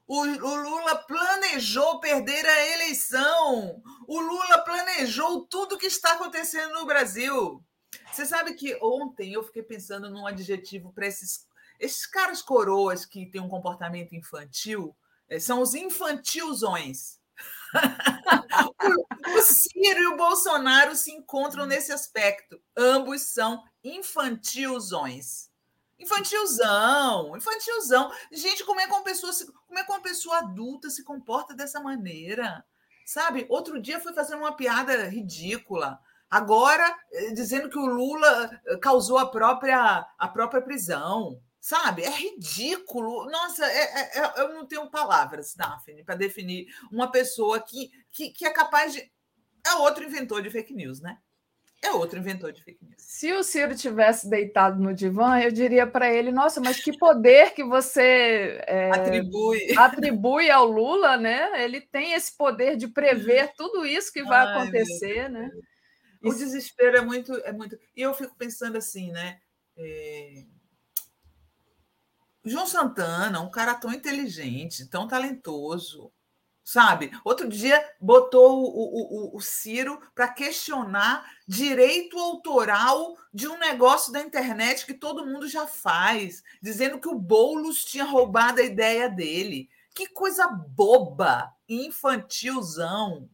O, 0.08 0.22
o, 0.22 0.56
Lula 0.56 0.96
planejou 0.96 2.00
perder 2.00 2.46
a 2.46 2.70
eleição. 2.70 3.84
O 4.08 4.22
Lula 4.22 4.60
planejou 4.60 5.46
tudo 5.48 5.78
que 5.78 5.88
está 5.88 6.14
acontecendo 6.14 6.76
no 6.76 6.86
Brasil. 6.86 7.62
Você 8.10 8.26
sabe 8.26 8.54
que 8.54 8.78
ontem 8.82 9.34
eu 9.34 9.44
fiquei 9.44 9.64
pensando 9.64 10.10
num 10.10 10.26
adjetivo 10.26 10.94
para 10.94 11.08
esses, 11.08 11.46
esses 11.78 12.06
caras 12.06 12.42
coroas 12.42 13.06
que 13.06 13.26
têm 13.26 13.42
um 13.42 13.50
comportamento 13.50 14.16
infantil. 14.16 14.96
Eh, 15.28 15.40
são 15.40 15.62
os 15.62 15.74
infantilzões 15.74 17.21
o 19.36 19.42
Ciro 19.42 20.00
e 20.00 20.08
o 20.08 20.18
Bolsonaro 20.18 20.96
se 20.96 21.12
encontram 21.12 21.66
nesse 21.66 21.92
aspecto. 21.92 22.62
Ambos 22.76 23.22
são 23.22 23.64
infantilzões. 23.84 25.50
Infantilzão, 26.00 27.38
infantilzão. 27.38 28.12
Gente, 28.32 28.64
como 28.64 28.80
é 28.80 28.88
que 28.88 28.94
uma 28.94 29.04
pessoa, 29.04 29.32
como 29.68 29.80
é 29.80 29.84
que 29.84 29.92
uma 29.92 30.02
pessoa 30.02 30.40
adulta 30.40 30.90
se 30.90 31.04
comporta 31.04 31.54
dessa 31.54 31.80
maneira? 31.80 32.66
Sabe? 33.06 33.46
Outro 33.50 33.80
dia 33.80 34.00
foi 34.00 34.14
fazendo 34.14 34.40
uma 34.40 34.56
piada 34.56 35.08
ridícula. 35.08 36.00
Agora, 36.30 36.98
eh, 37.12 37.32
dizendo 37.34 37.70
que 37.70 37.78
o 37.78 37.86
Lula 37.86 38.62
eh, 38.66 38.78
causou 38.78 39.20
a 39.20 39.30
própria, 39.30 40.08
a 40.18 40.28
própria 40.30 40.62
prisão. 40.62 41.40
Sabe? 41.62 42.02
É 42.02 42.10
ridículo. 42.10 43.30
Nossa, 43.30 43.64
é, 43.64 43.84
é, 43.84 44.20
é, 44.20 44.42
eu 44.42 44.52
não 44.52 44.66
tenho 44.66 44.90
palavras, 44.90 45.54
Daphne, 45.54 46.04
para 46.04 46.16
definir 46.16 46.66
uma 46.92 47.12
pessoa 47.12 47.60
que, 47.62 47.92
que, 48.12 48.32
que 48.32 48.46
é 48.48 48.50
capaz 48.50 48.94
de. 48.94 49.12
É 49.64 49.76
outro 49.76 50.04
inventor 50.04 50.42
de 50.42 50.50
fake 50.50 50.74
news, 50.74 51.00
né? 51.00 51.20
É 51.84 51.92
outro 51.92 52.18
inventor 52.18 52.52
de 52.52 52.64
fake 52.64 52.84
news. 52.84 52.96
Se 52.98 53.32
o 53.34 53.44
Ciro 53.44 53.76
tivesse 53.76 54.28
deitado 54.28 54.82
no 54.82 54.92
divã, 54.92 55.40
eu 55.40 55.52
diria 55.52 55.86
para 55.86 56.12
ele: 56.12 56.32
nossa, 56.32 56.60
mas 56.60 56.84
que 56.84 56.98
poder 56.98 57.54
que 57.54 57.64
você 57.64 58.60
é, 58.66 58.90
atribui. 58.90 59.78
atribui 59.78 60.50
ao 60.50 60.66
Lula, 60.66 61.16
né? 61.16 61.64
Ele 61.64 61.80
tem 61.80 62.14
esse 62.14 62.36
poder 62.36 62.76
de 62.76 62.88
prever 62.88 63.54
tudo 63.56 63.86
isso 63.86 64.12
que 64.12 64.24
vai 64.24 64.48
Ai, 64.48 64.64
acontecer, 64.64 65.30
né? 65.30 65.52
O 66.24 66.34
desespero 66.34 66.98
é 66.98 67.02
muito, 67.02 67.36
é 67.46 67.52
muito. 67.52 67.78
E 67.96 68.02
eu 68.02 68.16
fico 68.16 68.36
pensando 68.36 68.80
assim, 68.80 69.12
né? 69.12 69.40
É 69.78 70.44
João 72.44 72.66
Santana, 72.66 73.40
um 73.40 73.52
cara 73.52 73.76
tão 73.76 73.94
inteligente, 73.94 74.88
tão 74.88 75.08
talentoso, 75.08 76.12
sabe? 76.64 77.12
Outro 77.24 77.48
dia 77.48 77.84
botou 78.00 78.64
o, 78.64 79.34
o, 79.34 79.38
o 79.38 79.42
Ciro 79.42 80.02
para 80.16 80.28
questionar 80.28 81.24
direito 81.48 82.18
autoral 82.18 83.16
de 83.34 83.48
um 83.48 83.58
negócio 83.58 84.12
da 84.12 84.22
internet 84.22 84.86
que 84.86 84.94
todo 84.94 85.26
mundo 85.26 85.48
já 85.48 85.68
faz, 85.68 86.42
dizendo 86.62 87.00
que 87.00 87.08
o 87.08 87.20
Boulos 87.20 87.84
tinha 87.84 88.06
roubado 88.06 88.60
a 88.60 88.66
ideia 88.66 89.08
dele. 89.08 89.70
Que 89.94 90.08
coisa 90.08 90.48
boba, 90.48 91.54
infantilzão. 91.68 93.30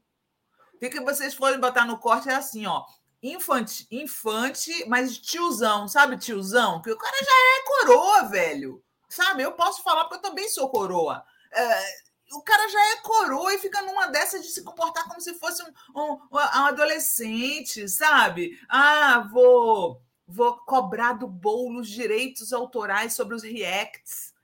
O 0.73 0.79
que 0.79 0.99
vocês 0.99 1.34
forem 1.34 1.59
botar 1.59 1.85
no 1.85 1.97
corte 1.97 2.29
é 2.29 2.35
assim, 2.35 2.65
ó. 2.65 2.84
Infante, 3.21 3.88
infante, 3.89 4.85
mas 4.88 5.17
tiozão, 5.17 5.88
sabe 5.88 6.17
tiozão? 6.17 6.81
Que 6.81 6.91
o 6.91 6.97
cara 6.97 7.17
já 7.17 7.31
é 7.31 7.63
coroa, 7.65 8.23
velho. 8.29 8.84
Sabe? 9.09 9.43
Eu 9.43 9.53
posso 9.53 9.84
falar 9.84 10.05
porque 10.05 10.17
eu 10.17 10.29
também 10.29 10.49
sou 10.49 10.69
coroa. 10.69 11.23
É, 11.51 11.84
o 12.31 12.41
cara 12.41 12.67
já 12.67 12.91
é 12.91 13.01
coroa 13.01 13.53
e 13.53 13.59
fica 13.59 13.81
numa 13.81 14.07
dessa 14.07 14.39
de 14.39 14.47
se 14.47 14.63
comportar 14.63 15.07
como 15.07 15.21
se 15.21 15.34
fosse 15.35 15.63
um, 15.63 16.01
um, 16.01 16.19
um 16.31 16.38
adolescente, 16.38 17.88
sabe? 17.88 18.59
Ah, 18.67 19.27
vou, 19.31 20.01
vou 20.27 20.57
cobrar 20.65 21.13
do 21.13 21.27
bolo 21.27 21.79
os 21.79 21.89
direitos 21.89 22.51
autorais 22.51 23.13
sobre 23.13 23.35
os 23.35 23.43
reacts. 23.43 24.35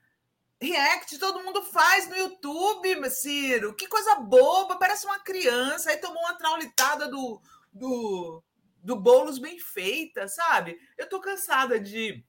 React 0.60 1.18
todo 1.18 1.42
mundo 1.42 1.62
faz 1.62 2.08
no 2.08 2.16
YouTube, 2.16 3.10
Ciro. 3.10 3.74
Que 3.74 3.86
coisa 3.86 4.14
boba, 4.16 4.76
parece 4.76 5.04
uma 5.04 5.18
criança. 5.18 5.90
Aí 5.90 5.98
tomou 5.98 6.22
uma 6.22 6.38
traulitada 6.38 7.06
do, 7.06 7.40
do, 7.70 8.42
do 8.82 8.96
Boulos 8.96 9.38
bem 9.38 9.58
feita, 9.58 10.26
sabe? 10.26 10.78
Eu 10.96 11.08
tô 11.08 11.20
cansada 11.20 11.78
de 11.78 12.24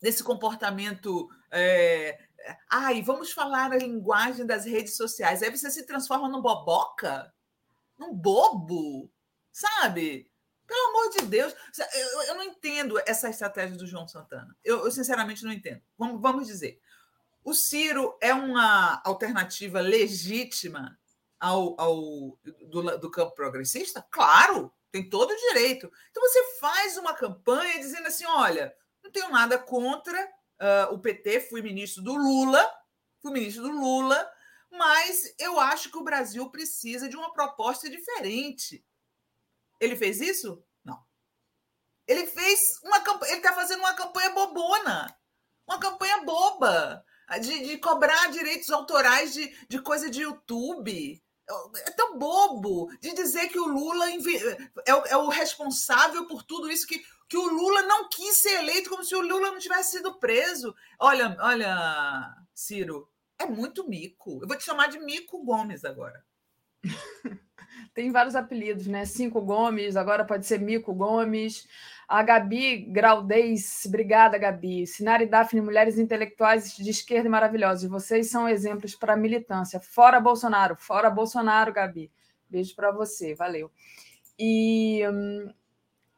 desse 0.00 0.22
comportamento. 0.22 1.28
É, 1.50 2.18
ai, 2.70 3.02
vamos 3.02 3.32
falar 3.32 3.72
a 3.72 3.76
linguagem 3.78 4.46
das 4.46 4.64
redes 4.64 4.96
sociais. 4.96 5.42
Aí 5.42 5.50
você 5.50 5.70
se 5.70 5.86
transforma 5.86 6.28
num 6.28 6.40
boboca, 6.40 7.32
num 7.98 8.14
bobo, 8.14 9.10
sabe? 9.52 10.30
Pelo 10.66 10.88
amor 10.90 11.10
de 11.10 11.26
Deus, 11.26 11.54
eu, 11.94 12.22
eu 12.24 12.34
não 12.34 12.44
entendo 12.44 13.00
essa 13.06 13.30
estratégia 13.30 13.76
do 13.76 13.86
João 13.86 14.06
Santana. 14.06 14.54
Eu, 14.62 14.84
eu, 14.84 14.90
sinceramente 14.90 15.42
não 15.42 15.52
entendo. 15.52 15.80
Vamos, 15.96 16.20
vamos 16.20 16.46
dizer, 16.46 16.78
o 17.42 17.54
Ciro 17.54 18.16
é 18.20 18.34
uma 18.34 19.00
alternativa 19.02 19.80
legítima 19.80 20.98
ao, 21.40 21.80
ao 21.80 22.38
do, 22.68 22.98
do 22.98 23.10
campo 23.10 23.34
progressista? 23.34 24.06
Claro, 24.10 24.70
tem 24.90 25.08
todo 25.08 25.30
o 25.30 25.36
direito. 25.36 25.90
Então 26.10 26.22
você 26.22 26.58
faz 26.60 26.98
uma 26.98 27.14
campanha 27.14 27.78
dizendo 27.78 28.06
assim: 28.06 28.26
olha, 28.26 28.74
não 29.08 29.12
tenho 29.12 29.30
nada 29.30 29.58
contra 29.58 30.22
uh, 30.60 30.94
o 30.94 30.98
PT, 30.98 31.40
fui 31.40 31.62
ministro 31.62 32.02
do 32.02 32.14
Lula, 32.14 32.64
fui 33.22 33.32
ministro 33.32 33.62
do 33.62 33.70
Lula, 33.70 34.30
mas 34.70 35.34
eu 35.38 35.58
acho 35.58 35.90
que 35.90 35.96
o 35.96 36.04
Brasil 36.04 36.48
precisa 36.50 37.08
de 37.08 37.16
uma 37.16 37.32
proposta 37.32 37.88
diferente. 37.88 38.84
Ele 39.80 39.96
fez 39.96 40.20
isso? 40.20 40.62
Não. 40.84 41.02
Ele 42.06 42.26
fez 42.26 42.60
uma 42.84 43.00
campanha, 43.00 43.32
ele 43.32 43.40
está 43.40 43.54
fazendo 43.54 43.80
uma 43.80 43.94
campanha 43.94 44.30
bobona, 44.30 45.18
uma 45.66 45.80
campanha 45.80 46.22
boba. 46.22 47.04
De, 47.42 47.66
de, 47.66 47.76
cobrar 47.76 48.30
direitos 48.30 48.70
autorais 48.70 49.34
de, 49.34 49.54
de 49.68 49.82
coisa 49.82 50.08
de 50.08 50.22
YouTube. 50.22 51.22
É 51.86 51.90
tão 51.92 52.18
bobo 52.18 52.90
de 53.00 53.14
dizer 53.14 53.48
que 53.48 53.58
o 53.58 53.66
Lula 53.66 54.10
é, 54.10 54.90
é 55.10 55.16
o 55.16 55.28
responsável 55.28 56.26
por 56.26 56.42
tudo 56.42 56.70
isso 56.70 56.86
que 56.86 57.02
que 57.28 57.36
o 57.36 57.46
Lula 57.46 57.82
não 57.82 58.08
quis 58.08 58.38
ser 58.38 58.60
eleito, 58.60 58.88
como 58.88 59.04
se 59.04 59.14
o 59.14 59.20
Lula 59.20 59.50
não 59.50 59.58
tivesse 59.58 59.98
sido 59.98 60.14
preso. 60.14 60.74
Olha, 60.98 61.36
olha, 61.40 62.34
Ciro, 62.54 63.08
é 63.38 63.44
muito 63.44 63.86
mico. 63.86 64.38
Eu 64.40 64.48
vou 64.48 64.56
te 64.56 64.64
chamar 64.64 64.88
de 64.88 64.98
Mico 64.98 65.44
Gomes 65.44 65.84
agora. 65.84 66.24
Tem 67.92 68.10
vários 68.10 68.34
apelidos, 68.34 68.86
né? 68.86 69.04
Cinco 69.04 69.42
Gomes, 69.42 69.94
agora 69.94 70.24
pode 70.24 70.46
ser 70.46 70.58
Mico 70.58 70.94
Gomes. 70.94 71.68
A 72.08 72.22
Gabi 72.22 72.86
Graudez, 72.90 73.84
obrigada, 73.86 74.38
Gabi. 74.38 74.86
Sinara 74.86 75.22
e 75.22 75.26
Daphne, 75.26 75.60
mulheres 75.60 75.98
intelectuais 75.98 76.74
de 76.74 76.88
esquerda 76.88 77.28
e 77.28 77.30
maravilhosas. 77.30 77.88
Vocês 77.90 78.30
são 78.30 78.48
exemplos 78.48 78.94
para 78.94 79.12
a 79.12 79.16
militância. 79.16 79.78
Fora 79.78 80.18
Bolsonaro, 80.18 80.74
fora 80.74 81.10
Bolsonaro, 81.10 81.70
Gabi. 81.70 82.10
Beijo 82.48 82.74
para 82.74 82.90
você, 82.90 83.34
valeu. 83.34 83.70
E 84.38 85.02
hum, 85.06 85.52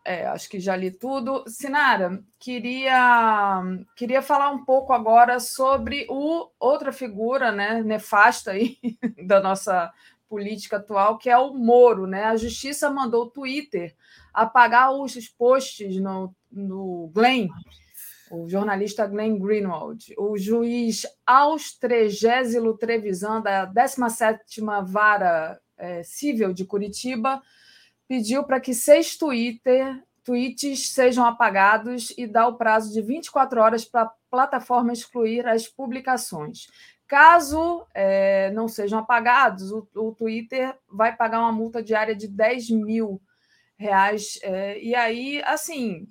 é, 0.04 0.26
acho 0.28 0.48
que 0.48 0.60
já 0.60 0.76
li 0.76 0.92
tudo. 0.92 1.42
Sinara, 1.48 2.22
queria, 2.38 3.60
queria 3.96 4.22
falar 4.22 4.50
um 4.50 4.64
pouco 4.64 4.92
agora 4.92 5.40
sobre 5.40 6.06
o 6.08 6.48
outra 6.58 6.92
figura 6.92 7.50
né, 7.50 7.82
nefasta 7.82 8.52
aí 8.52 8.78
da 9.26 9.40
nossa 9.40 9.92
política 10.31 10.77
atual, 10.77 11.19
que 11.19 11.28
é 11.28 11.36
o 11.36 11.52
Moro. 11.52 12.07
Né? 12.07 12.23
A 12.23 12.36
justiça 12.36 12.89
mandou 12.89 13.24
o 13.24 13.31
Twitter 13.31 13.94
apagar 14.32 14.93
os 14.93 15.28
posts 15.28 15.97
no, 15.97 16.32
no 16.51 17.11
Glenn, 17.12 17.48
o 18.31 18.48
jornalista 18.48 19.05
Glenn 19.09 19.40
Greenwald, 19.40 20.15
o 20.16 20.39
juiz 20.39 21.05
Austregésilo 21.27 22.78
Trevisan, 22.78 23.40
da 23.40 23.66
17ª 23.66 24.86
Vara 24.86 25.61
é, 25.77 26.05
Civil 26.05 26.55
de 26.55 26.65
Curitiba, 26.65 27.43
pediu 28.07 28.44
para 28.44 28.61
que 28.61 28.73
seis 28.73 29.16
Twitter, 29.16 30.01
tweets 30.23 30.93
sejam 30.93 31.27
apagados 31.27 32.15
e 32.16 32.24
dá 32.24 32.47
o 32.47 32.57
prazo 32.57 32.93
de 32.93 33.02
24 33.02 33.61
horas 33.61 33.85
para 33.85 34.02
a 34.02 34.12
plataforma 34.31 34.93
excluir 34.93 35.44
as 35.48 35.66
publicações. 35.66 36.69
Caso 37.11 37.85
é, 37.93 38.53
não 38.53 38.69
sejam 38.69 39.01
apagados, 39.01 39.73
o, 39.73 39.85
o, 39.97 40.15
Twitter 40.15 40.73
vai 40.89 41.16
pagar 41.16 41.41
uma 41.41 41.51
multa 41.51 41.82
diária 41.82 42.15
de 42.15 42.28
10 42.28 42.70
mil 42.70 43.20
reais. 43.77 44.39
É, 44.45 44.81
e 44.81 44.95
aí, 44.95 45.43
assim, 45.45 46.07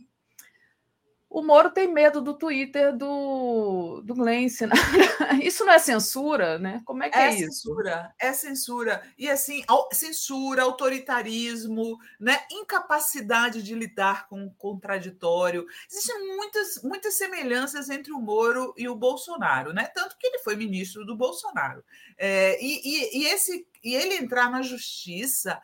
o 1.29 1.43
Moro 1.43 1.69
tem 1.69 1.87
medo 1.87 2.21
do 2.21 2.33
Twitter 2.33 2.95
do, 2.95 4.01
do. 4.03 4.15
Né? 4.15 4.41
Isso 5.43 5.63
não 5.63 5.73
é 5.73 5.77
censura, 5.77 6.57
né? 6.57 6.81
Como 6.83 7.03
é 7.03 7.09
que 7.09 7.17
é, 7.17 7.27
é 7.27 7.33
isso? 7.35 7.45
Censura, 7.45 8.15
é 8.19 8.33
censura. 8.33 9.03
E 9.15 9.29
assim, 9.29 9.63
censura, 9.93 10.63
autoritarismo, 10.63 11.99
né? 12.19 12.39
incapacidade 12.51 13.61
de 13.61 13.75
lidar 13.75 14.27
com 14.27 14.43
o 14.43 14.53
contraditório. 14.55 15.67
Existem 15.89 16.35
muitas, 16.35 16.81
muitas 16.83 17.13
semelhanças 17.13 17.89
entre 17.91 18.11
o 18.11 18.19
Moro 18.19 18.73
e 18.75 18.89
o 18.89 18.95
Bolsonaro, 18.95 19.71
né? 19.71 19.85
Tanto 19.93 20.17
que 20.17 20.25
ele 20.25 20.39
foi 20.39 20.55
ministro 20.55 21.05
do 21.05 21.15
Bolsonaro. 21.15 21.83
É, 22.17 22.57
e, 22.59 22.81
e, 22.83 23.19
e, 23.19 23.27
esse, 23.27 23.67
e 23.83 23.93
ele 23.93 24.15
entrar 24.15 24.49
na 24.49 24.63
justiça 24.63 25.61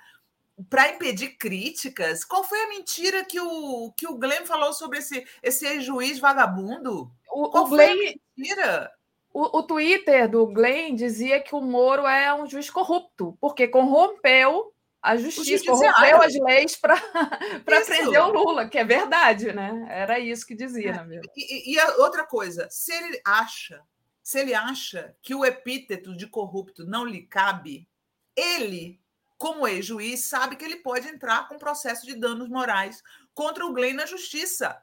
para 0.70 0.90
impedir 0.90 1.38
críticas. 1.38 2.24
Qual 2.24 2.44
foi 2.44 2.62
a 2.64 2.70
mentira 2.70 3.26
que 3.26 3.40
o, 3.40 3.92
que 3.96 4.08
o 4.08 4.18
Glenn 4.18 4.46
falou 4.46 4.74
sobre 4.74 5.00
esse, 5.00 5.26
esse 5.44 5.82
juiz 5.82 6.20
vagabundo? 6.20 7.12
O, 7.30 7.50
Qual 7.50 7.66
o 7.66 7.68
foi 7.68 7.78
Glenn, 7.78 7.92
a 7.92 8.14
mentira? 8.38 8.92
O, 9.34 9.60
o 9.60 9.64
Twitter 9.64 10.30
do 10.30 10.48
Glenn 10.48 10.96
dizia 10.96 11.42
que 11.42 11.54
o 11.54 11.62
Moro 11.62 12.08
é 12.08 12.34
um 12.34 12.48
juiz 12.48 12.70
corrupto, 12.70 13.38
porque 13.42 13.68
corrompeu 13.68 14.74
a 15.02 15.18
justiça, 15.18 15.66
corrompeu 15.66 16.22
as 16.22 16.34
leis 16.34 16.76
para 16.76 16.96
prender 17.64 18.22
o 18.22 18.32
Lula, 18.32 18.68
que 18.68 18.78
é 18.78 18.84
verdade, 18.84 19.54
né? 19.54 19.86
Era 19.90 20.18
isso 20.18 20.48
que 20.48 20.56
dizia, 20.56 21.06
é. 21.12 21.22
E, 21.36 21.74
e 21.74 21.80
a 21.80 21.98
outra 21.98 22.26
coisa, 22.26 22.68
se 22.72 22.92
ele 22.92 23.22
acha, 23.24 23.84
se 24.24 24.40
ele 24.40 24.56
acha 24.56 25.16
que 25.22 25.36
o 25.36 25.46
epíteto 25.46 26.16
de 26.18 26.26
corrupto 26.26 26.86
não 26.86 27.06
lhe 27.06 27.22
cabe, 27.22 27.88
ele 28.36 29.00
como 29.38 29.68
ex-juiz, 29.68 30.26
sabe 30.26 30.56
que 30.56 30.64
ele 30.64 30.78
pode 30.78 31.08
entrar 31.08 31.48
com 31.48 31.58
processo 31.58 32.06
de 32.06 32.16
danos 32.16 32.50
morais 32.50 33.04
contra 33.34 33.66
o 33.66 33.74
Glenn 33.74 33.96
na 33.96 34.06
justiça. 34.06 34.82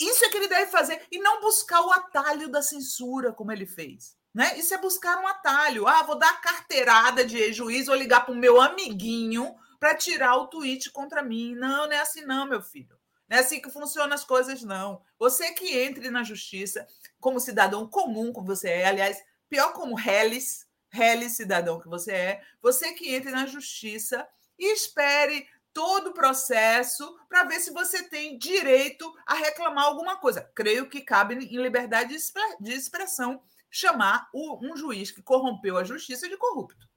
Isso 0.00 0.24
é 0.24 0.28
que 0.30 0.36
ele 0.36 0.48
deve 0.48 0.70
fazer 0.70 1.02
e 1.10 1.18
não 1.18 1.40
buscar 1.40 1.82
o 1.82 1.92
atalho 1.92 2.48
da 2.48 2.62
censura, 2.62 3.32
como 3.32 3.52
ele 3.52 3.66
fez. 3.66 4.16
Né? 4.32 4.58
Isso 4.58 4.72
é 4.72 4.78
buscar 4.78 5.18
um 5.20 5.26
atalho. 5.26 5.86
Ah, 5.86 6.02
vou 6.02 6.18
dar 6.18 6.40
carteirada 6.40 7.24
de 7.24 7.38
ex-juiz, 7.38 7.86
vou 7.86 7.96
ligar 7.96 8.24
para 8.24 8.34
o 8.34 8.36
meu 8.36 8.60
amiguinho 8.60 9.54
para 9.80 9.94
tirar 9.94 10.36
o 10.36 10.46
tweet 10.46 10.90
contra 10.90 11.22
mim. 11.22 11.54
Não, 11.54 11.86
não 11.86 11.92
é 11.92 12.00
assim, 12.00 12.22
não, 12.24 12.46
meu 12.46 12.62
filho. 12.62 12.96
Não 13.28 13.36
é 13.36 13.40
assim 13.40 13.60
que 13.60 13.70
funcionam 13.70 14.14
as 14.14 14.24
coisas, 14.24 14.62
não. 14.62 15.02
Você 15.18 15.52
que 15.52 15.78
entre 15.78 16.10
na 16.10 16.22
justiça 16.22 16.86
como 17.20 17.40
cidadão 17.40 17.88
comum, 17.88 18.32
como 18.32 18.46
você 18.46 18.68
é, 18.68 18.86
aliás, 18.86 19.22
pior 19.48 19.72
como 19.72 19.98
Hellis, 19.98 20.65
rele 20.96 21.28
cidadão 21.28 21.78
que 21.78 21.88
você 21.88 22.12
é, 22.12 22.42
você 22.62 22.92
que 22.94 23.14
entre 23.14 23.30
na 23.30 23.46
justiça 23.46 24.26
e 24.58 24.72
espere 24.72 25.46
todo 25.72 26.08
o 26.08 26.14
processo 26.14 27.18
para 27.28 27.44
ver 27.44 27.60
se 27.60 27.70
você 27.70 28.02
tem 28.08 28.38
direito 28.38 29.12
a 29.26 29.34
reclamar 29.34 29.84
alguma 29.84 30.16
coisa. 30.16 30.50
Creio 30.54 30.88
que 30.88 31.02
cabe 31.02 31.34
em 31.34 31.62
liberdade 31.62 32.16
de 32.58 32.72
expressão 32.72 33.42
chamar 33.70 34.30
um 34.34 34.74
juiz 34.74 35.10
que 35.10 35.22
corrompeu 35.22 35.76
a 35.76 35.84
justiça 35.84 36.26
de 36.26 36.36
corrupto. 36.38 36.88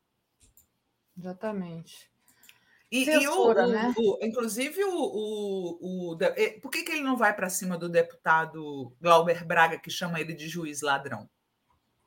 Exatamente. 1.18 2.10
E, 2.90 3.04
Censura, 3.04 3.64
e 3.64 3.66
o, 3.66 3.68
né? 3.68 3.94
o, 3.98 4.20
inclusive, 4.22 4.84
o, 4.84 4.96
o, 4.96 6.14
o, 6.14 6.18
por 6.62 6.72
que, 6.72 6.84
que 6.84 6.94
ele 6.94 7.04
não 7.04 7.18
vai 7.18 7.36
para 7.36 7.50
cima 7.50 7.78
do 7.78 7.90
deputado 7.90 8.96
Glauber 9.02 9.46
Braga, 9.46 9.78
que 9.78 9.92
chama 9.92 10.22
ele 10.22 10.34
de 10.34 10.48
juiz 10.48 10.82
ladrão? 10.82 11.30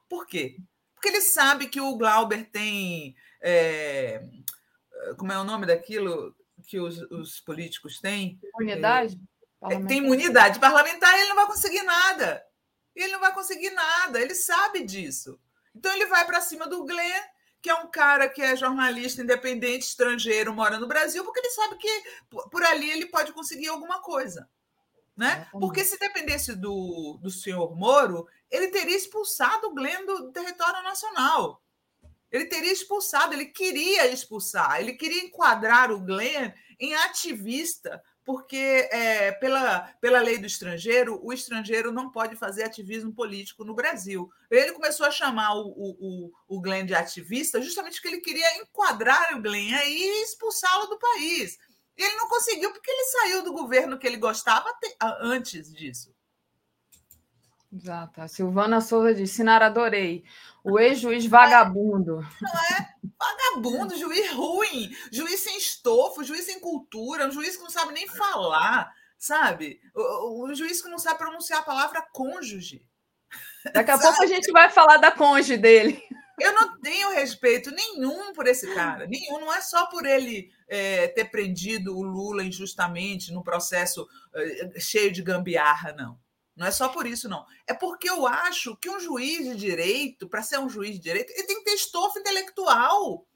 Por 0.08 0.26
quê? 0.26 0.56
Porque 1.02 1.08
ele 1.08 1.20
sabe 1.20 1.66
que 1.66 1.80
o 1.80 1.96
Glauber 1.96 2.48
tem. 2.48 3.16
É, 3.40 4.22
como 5.18 5.32
é 5.32 5.38
o 5.38 5.42
nome 5.42 5.66
daquilo 5.66 6.32
que 6.64 6.78
os, 6.78 6.96
os 7.10 7.40
políticos 7.40 7.98
têm? 7.98 8.38
Imunidade? 8.54 9.20
É, 9.68 9.80
tem 9.80 9.98
imunidade 9.98 10.60
parlamentar 10.60 11.12
e 11.12 11.22
ele 11.22 11.28
não 11.30 11.34
vai 11.34 11.46
conseguir 11.46 11.82
nada. 11.82 12.46
Ele 12.94 13.12
não 13.12 13.18
vai 13.18 13.34
conseguir 13.34 13.70
nada, 13.70 14.20
ele 14.20 14.34
sabe 14.34 14.84
disso. 14.84 15.40
Então 15.74 15.92
ele 15.92 16.06
vai 16.06 16.24
para 16.24 16.40
cima 16.40 16.68
do 16.68 16.84
Glenn, 16.84 17.22
que 17.60 17.68
é 17.68 17.74
um 17.74 17.90
cara 17.90 18.28
que 18.28 18.40
é 18.40 18.54
jornalista 18.54 19.22
independente, 19.22 19.82
estrangeiro, 19.82 20.54
mora 20.54 20.78
no 20.78 20.86
Brasil, 20.86 21.24
porque 21.24 21.40
ele 21.40 21.50
sabe 21.50 21.78
que 21.78 22.04
por 22.48 22.62
ali 22.62 22.88
ele 22.88 23.06
pode 23.06 23.32
conseguir 23.32 23.68
alguma 23.68 24.00
coisa. 24.00 24.48
Né? 25.16 25.46
Porque 25.52 25.84
se 25.84 25.98
dependesse 25.98 26.54
do, 26.54 27.18
do 27.22 27.30
senhor 27.30 27.76
Moro, 27.76 28.26
ele 28.50 28.68
teria 28.68 28.96
expulsado 28.96 29.68
o 29.68 29.74
Glenn 29.74 30.06
do 30.06 30.32
território 30.32 30.82
nacional. 30.82 31.62
Ele 32.30 32.46
teria 32.46 32.72
expulsado, 32.72 33.34
ele 33.34 33.46
queria 33.46 34.06
expulsar, 34.06 34.80
ele 34.80 34.94
queria 34.94 35.22
enquadrar 35.22 35.92
o 35.92 36.00
Glenn 36.00 36.50
em 36.80 36.94
ativista, 36.94 38.02
porque 38.24 38.88
é, 38.90 39.32
pela, 39.32 39.80
pela 40.00 40.20
lei 40.20 40.38
do 40.38 40.46
estrangeiro, 40.46 41.20
o 41.22 41.30
estrangeiro 41.30 41.92
não 41.92 42.10
pode 42.10 42.34
fazer 42.36 42.64
ativismo 42.64 43.12
político 43.12 43.64
no 43.64 43.74
Brasil. 43.74 44.30
Ele 44.50 44.72
começou 44.72 45.04
a 45.04 45.10
chamar 45.10 45.54
o, 45.56 45.66
o, 45.76 46.32
o 46.48 46.60
Glenn 46.60 46.86
de 46.86 46.94
ativista 46.94 47.60
justamente 47.60 48.00
porque 48.00 48.08
ele 48.08 48.22
queria 48.22 48.62
enquadrar 48.62 49.36
o 49.36 49.42
Glenn 49.42 49.74
aí 49.74 50.02
e 50.02 50.22
expulsá-lo 50.22 50.86
do 50.86 50.98
país. 50.98 51.58
E 51.96 52.02
ele 52.02 52.16
não 52.16 52.28
conseguiu 52.28 52.72
porque 52.72 52.90
ele 52.90 53.04
saiu 53.04 53.42
do 53.44 53.52
governo 53.52 53.98
que 53.98 54.06
ele 54.06 54.16
gostava 54.16 54.68
antes 55.20 55.72
disso. 55.72 56.14
Exato. 57.72 58.20
A 58.20 58.28
Silvana 58.28 58.80
Souza 58.80 59.14
diz: 59.14 59.30
Sinara, 59.30 59.66
adorei. 59.66 60.24
O 60.62 60.78
ex-juiz 60.78 61.24
vagabundo. 61.26 62.16
Não 62.40 62.76
é? 62.76 62.92
Vagabundo, 63.18 63.96
juiz 63.96 64.30
ruim, 64.32 64.94
juiz 65.10 65.40
sem 65.40 65.56
estofo, 65.56 66.22
juiz 66.22 66.44
sem 66.44 66.60
cultura, 66.60 67.26
um 67.26 67.32
juiz 67.32 67.56
que 67.56 67.62
não 67.62 67.70
sabe 67.70 67.92
nem 67.92 68.06
falar, 68.08 68.92
sabe? 69.18 69.80
O, 69.94 70.44
o 70.44 70.54
juiz 70.54 70.82
que 70.82 70.88
não 70.88 70.98
sabe 70.98 71.18
pronunciar 71.18 71.60
a 71.60 71.64
palavra 71.64 72.06
cônjuge. 72.12 72.84
Daqui 73.72 73.90
a 73.90 73.96
sabe? 73.98 74.08
pouco 74.08 74.22
a 74.22 74.26
gente 74.26 74.52
vai 74.52 74.68
falar 74.68 74.98
da 74.98 75.10
cônjuge 75.10 75.56
dele. 75.56 76.02
Eu 76.42 76.52
não 76.54 76.80
tenho 76.80 77.10
respeito 77.10 77.70
nenhum 77.70 78.32
por 78.32 78.46
esse 78.46 78.72
cara, 78.74 79.06
nenhum. 79.06 79.40
Não 79.40 79.52
é 79.52 79.60
só 79.60 79.86
por 79.86 80.04
ele 80.04 80.52
é, 80.68 81.08
ter 81.08 81.26
prendido 81.26 81.96
o 81.96 82.02
Lula 82.02 82.42
injustamente 82.42 83.32
no 83.32 83.44
processo 83.44 84.08
é, 84.34 84.80
cheio 84.80 85.12
de 85.12 85.22
gambiarra, 85.22 85.92
não. 85.92 86.18
Não 86.54 86.66
é 86.66 86.70
só 86.70 86.88
por 86.88 87.06
isso, 87.06 87.28
não. 87.28 87.46
É 87.66 87.72
porque 87.72 88.08
eu 88.08 88.26
acho 88.26 88.76
que 88.76 88.90
um 88.90 89.00
juiz 89.00 89.44
de 89.44 89.56
direito, 89.56 90.28
para 90.28 90.42
ser 90.42 90.58
um 90.58 90.68
juiz 90.68 90.96
de 90.96 91.00
direito, 91.00 91.32
ele 91.32 91.46
tem 91.46 91.58
que 91.58 91.64
ter 91.64 91.74
estofo 91.74 92.18
intelectual. 92.18 93.26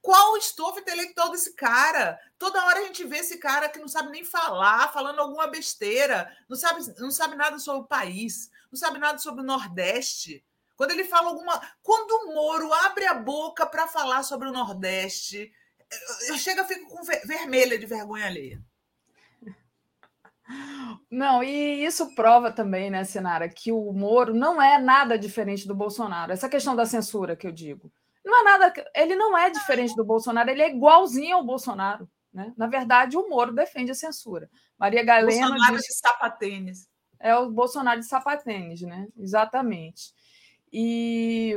Qual 0.00 0.32
o 0.32 0.36
estofo 0.36 0.80
intelectual 0.80 1.30
desse 1.30 1.54
cara? 1.54 2.18
Toda 2.38 2.64
hora 2.64 2.80
a 2.80 2.84
gente 2.84 3.04
vê 3.04 3.18
esse 3.18 3.38
cara 3.38 3.68
que 3.68 3.78
não 3.78 3.88
sabe 3.88 4.10
nem 4.10 4.24
falar, 4.24 4.92
falando 4.92 5.18
alguma 5.18 5.46
besteira, 5.46 6.30
não 6.48 6.56
sabe, 6.56 6.82
não 6.98 7.10
sabe 7.10 7.36
nada 7.36 7.58
sobre 7.58 7.82
o 7.82 7.88
país, 7.88 8.50
não 8.70 8.78
sabe 8.78 8.98
nada 8.98 9.18
sobre 9.18 9.42
o 9.42 9.46
Nordeste. 9.46 10.44
Quando 10.76 10.90
ele 10.90 11.04
fala 11.04 11.28
alguma. 11.28 11.60
Quando 11.82 12.10
o 12.10 12.34
Moro 12.34 12.72
abre 12.72 13.06
a 13.06 13.14
boca 13.14 13.66
para 13.66 13.86
falar 13.86 14.22
sobre 14.22 14.48
o 14.48 14.52
Nordeste, 14.52 15.52
eu 16.28 16.36
chego 16.36 16.62
e 16.62 16.64
fico 16.64 16.88
com 16.88 17.02
vermelha 17.02 17.78
de 17.78 17.86
vergonha 17.86 18.26
alheia. 18.26 18.62
Não, 21.10 21.42
e 21.42 21.84
isso 21.84 22.14
prova 22.14 22.52
também, 22.52 22.90
né, 22.90 23.04
Sinara, 23.04 23.48
que 23.48 23.72
o 23.72 23.92
Moro 23.92 24.34
não 24.34 24.60
é 24.60 24.78
nada 24.78 25.18
diferente 25.18 25.66
do 25.66 25.74
Bolsonaro. 25.74 26.32
Essa 26.32 26.48
questão 26.48 26.76
da 26.76 26.84
censura 26.84 27.36
que 27.36 27.46
eu 27.46 27.52
digo. 27.52 27.90
Não 28.24 28.40
é 28.40 28.42
nada. 28.42 28.90
Ele 28.94 29.14
não 29.14 29.36
é 29.36 29.50
diferente 29.50 29.94
do 29.94 30.04
Bolsonaro, 30.04 30.50
ele 30.50 30.62
é 30.62 30.70
igualzinho 30.70 31.36
ao 31.36 31.44
Bolsonaro. 31.44 32.08
Né? 32.32 32.52
Na 32.56 32.66
verdade, 32.66 33.16
o 33.16 33.28
Moro 33.28 33.52
defende 33.54 33.92
a 33.92 33.94
censura. 33.94 34.50
Maria 34.76 35.04
Galeno. 35.04 35.38
Bolsonaro 35.48 35.76
diz, 35.76 35.86
de 35.86 35.94
sapatênis. 35.94 36.88
É 37.20 37.36
o 37.36 37.50
Bolsonaro 37.50 38.00
de 38.00 38.06
sapatênis, 38.06 38.82
né? 38.82 39.06
Exatamente. 39.16 40.12
E 40.76 41.56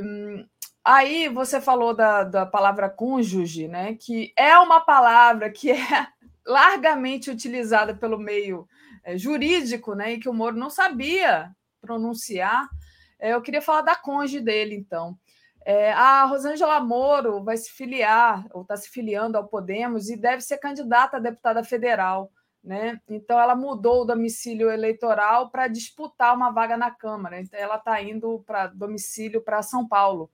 aí 0.85 1.27
você 1.27 1.59
falou 1.59 1.91
da, 1.91 2.23
da 2.23 2.45
palavra 2.45 2.87
cônjuge, 2.87 3.67
né? 3.67 3.95
Que 3.95 4.31
é 4.37 4.55
uma 4.59 4.79
palavra 4.79 5.49
que 5.49 5.71
é 5.71 5.77
largamente 6.45 7.31
utilizada 7.31 7.95
pelo 7.95 8.19
meio 8.19 8.67
é, 9.03 9.17
jurídico, 9.17 9.95
né? 9.95 10.13
E 10.13 10.19
que 10.19 10.29
o 10.29 10.33
Moro 10.33 10.55
não 10.55 10.69
sabia 10.69 11.49
pronunciar. 11.81 12.69
É, 13.17 13.33
eu 13.33 13.41
queria 13.41 13.59
falar 13.59 13.81
da 13.81 13.95
cônjuge 13.95 14.39
dele, 14.39 14.75
então. 14.75 15.17
É, 15.65 15.91
a 15.93 16.23
Rosângela 16.25 16.79
Moro 16.79 17.43
vai 17.43 17.57
se 17.57 17.71
filiar, 17.71 18.45
ou 18.51 18.61
está 18.61 18.77
se 18.77 18.87
filiando 18.87 19.35
ao 19.35 19.47
Podemos, 19.47 20.09
e 20.09 20.15
deve 20.15 20.43
ser 20.43 20.59
candidata 20.59 21.17
a 21.17 21.19
deputada 21.19 21.63
federal. 21.63 22.31
Né? 22.67 22.99
Então, 23.07 23.39
ela 23.39 23.55
mudou 23.55 24.01
o 24.01 24.05
domicílio 24.05 24.69
eleitoral 24.69 25.49
para 25.49 25.69
disputar 25.69 26.35
uma 26.35 26.51
vaga 26.51 26.75
na 26.75 26.91
Câmara. 26.91 27.39
Então, 27.39 27.57
ela 27.57 27.77
está 27.77 28.01
indo 28.01 28.43
para 28.45 28.67
domicílio 28.67 29.41
para 29.41 29.63
São 29.63 29.87
Paulo. 29.87 30.29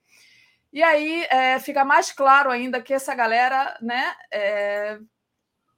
E 0.71 0.81
aí 0.81 1.27
é, 1.29 1.59
fica 1.59 1.85
mais 1.85 2.11
claro 2.11 2.49
ainda 2.49 2.81
que 2.81 2.91
essa 2.91 3.13
galera 3.13 3.77
né, 3.79 4.15
é, 4.33 4.97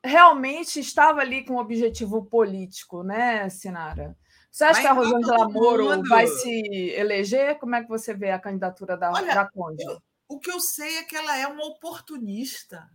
realmente 0.01 0.79
estava 0.79 1.19
ali 1.19 1.43
com 1.43 1.55
um 1.55 1.59
objetivo 1.59 2.23
político, 2.23 3.03
né, 3.03 3.49
Sinara? 3.49 4.15
Você 4.49 4.63
acha 4.63 4.79
que 4.79 4.87
a 4.87 4.93
Rosângela 4.93 5.49
Moro 5.49 6.07
vai 6.07 6.25
se 6.25 6.93
eleger? 6.95 7.59
Como 7.59 7.75
é 7.75 7.83
que 7.83 7.89
você 7.89 8.13
vê 8.13 8.31
a 8.31 8.39
candidatura 8.39 8.95
da, 8.95 9.11
Olha, 9.11 9.35
da 9.35 9.51
Conde? 9.51 9.83
o 10.29 10.39
que 10.39 10.49
eu 10.49 10.61
sei 10.61 10.99
é 10.99 11.03
que 11.03 11.17
ela 11.17 11.37
é 11.37 11.45
uma 11.47 11.65
oportunista. 11.65 12.89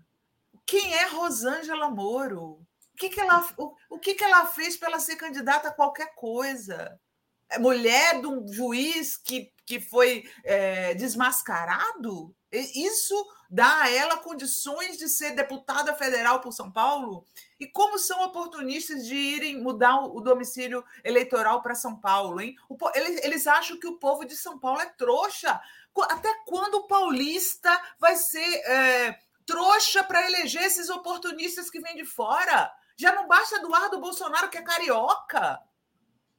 Quem 0.65 0.95
é 0.95 1.09
Rosângela 1.09 1.91
Moro? 1.91 2.67
Que, 3.01 3.09
que, 3.09 3.19
ela, 3.19 3.49
o, 3.57 3.75
o 3.89 3.99
que, 3.99 4.15
que 4.15 4.23
ela 4.23 4.45
fez 4.45 4.77
para 4.77 4.89
ela 4.89 5.01
ser 5.01 5.17
candidata 5.17 5.69
a 5.69 5.73
qualquer 5.73 6.15
coisa? 6.15 7.01
É 7.49 7.59
mulher 7.59 8.21
de 8.21 8.27
um 8.27 8.47
juiz 8.47 9.17
que, 9.17 9.51
que 9.65 9.81
foi 9.81 10.31
é, 10.45 10.93
desmascarado? 10.93 12.37
Isso 12.53 13.15
dá 13.49 13.85
a 13.85 13.91
ela 13.91 14.19
condições 14.19 14.99
de 14.99 15.09
ser 15.09 15.31
deputada 15.31 15.95
federal 15.95 16.43
por 16.43 16.53
São 16.53 16.71
Paulo? 16.71 17.25
E 17.59 17.67
como 17.67 17.99
são 17.99 18.23
oportunistas 18.23 19.07
de 19.07 19.15
irem 19.15 19.63
mudar 19.63 19.99
o 20.05 20.21
domicílio 20.21 20.85
eleitoral 21.03 21.63
para 21.63 21.75
São 21.75 21.99
Paulo, 21.99 22.39
hein? 22.39 22.55
Eles, 22.95 23.25
eles 23.25 23.47
acham 23.47 23.81
que 23.81 23.87
o 23.87 23.99
povo 23.99 24.27
de 24.27 24.37
São 24.37 24.59
Paulo 24.59 24.83
é 24.83 24.87
trouxa. 24.87 25.59
Até 26.03 26.29
quando 26.45 26.75
o 26.75 26.87
paulista 26.87 27.81
vai 27.99 28.15
ser 28.15 28.45
é, 28.67 29.19
trouxa 29.47 30.05
para 30.05 30.27
eleger 30.27 30.65
esses 30.65 30.91
oportunistas 30.91 31.71
que 31.71 31.81
vêm 31.81 31.97
de 31.97 32.05
fora? 32.05 32.71
Já 33.01 33.13
não 33.15 33.27
basta 33.27 33.57
Eduardo 33.57 34.01
Bolsonaro, 34.01 34.51
que 34.51 34.59
é 34.59 34.63
carioca. 34.63 35.59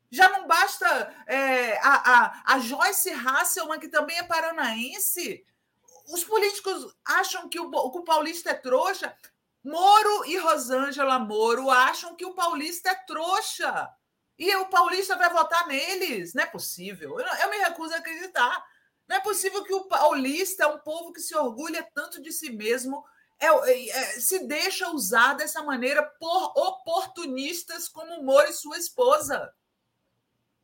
Já 0.09 0.29
não 0.29 0.47
basta 0.47 0.85
é, 1.25 1.77
a, 1.79 1.93
a, 2.15 2.43
a 2.53 2.59
Joyce 2.59 3.11
Hasselman, 3.11 3.79
que 3.79 3.87
também 3.87 4.17
é 4.17 4.23
paranaense 4.23 5.45
os 6.11 6.23
políticos 6.23 6.93
acham 7.05 7.47
que 7.47 7.59
o, 7.59 7.69
que 7.69 7.97
o 7.99 8.03
paulista 8.03 8.51
é 8.51 8.53
trouxa. 8.53 9.15
Moro 9.63 10.25
e 10.25 10.37
Rosângela 10.37 11.19
Moro 11.19 11.69
acham 11.69 12.15
que 12.15 12.25
o 12.25 12.33
paulista 12.33 12.89
é 12.89 12.95
trouxa. 12.95 13.89
E 14.37 14.53
o 14.55 14.65
paulista 14.65 15.15
vai 15.15 15.29
votar 15.29 15.67
neles. 15.67 16.33
Não 16.33 16.43
é 16.43 16.47
possível. 16.47 17.19
Eu, 17.19 17.25
eu 17.25 17.49
me 17.49 17.57
recuso 17.57 17.93
a 17.93 17.97
acreditar. 17.97 18.65
Não 19.07 19.17
é 19.17 19.19
possível 19.19 19.63
que 19.63 19.73
o 19.73 19.85
paulista, 19.85 20.67
um 20.67 20.79
povo 20.79 21.13
que 21.13 21.21
se 21.21 21.35
orgulha 21.35 21.87
tanto 21.93 22.21
de 22.21 22.31
si 22.31 22.51
mesmo, 22.51 23.05
é, 23.41 23.47
é, 23.47 23.89
é, 23.89 24.05
se 24.19 24.45
deixa 24.45 24.91
usar 24.91 25.33
dessa 25.33 25.63
maneira 25.63 26.03
por 26.19 26.53
oportunistas 26.55 27.89
como 27.89 28.21
Moro 28.23 28.47
e 28.47 28.53
sua 28.53 28.77
esposa. 28.77 29.51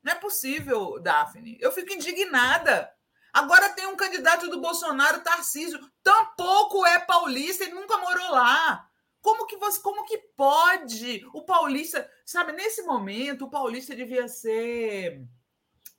Não 0.03 0.13
é 0.13 0.15
possível, 0.15 0.99
Daphne. 0.99 1.57
Eu 1.59 1.71
fico 1.71 1.91
indignada. 1.91 2.93
Agora 3.33 3.69
tem 3.69 3.87
um 3.87 3.95
candidato 3.95 4.47
do 4.47 4.61
Bolsonaro, 4.61 5.23
Tarcísio, 5.23 5.79
tampouco 6.03 6.85
é 6.85 6.99
paulista 6.99 7.63
e 7.63 7.73
nunca 7.73 7.97
morou 7.97 8.31
lá. 8.31 8.87
Como 9.21 9.47
que 9.47 9.57
você, 9.57 9.81
como 9.81 10.05
que 10.05 10.17
pode 10.37 11.25
o 11.33 11.43
paulista, 11.43 12.09
sabe, 12.25 12.51
nesse 12.53 12.83
momento 12.83 13.45
o 13.45 13.49
paulista 13.49 13.95
devia 13.95 14.27
ser 14.27 15.27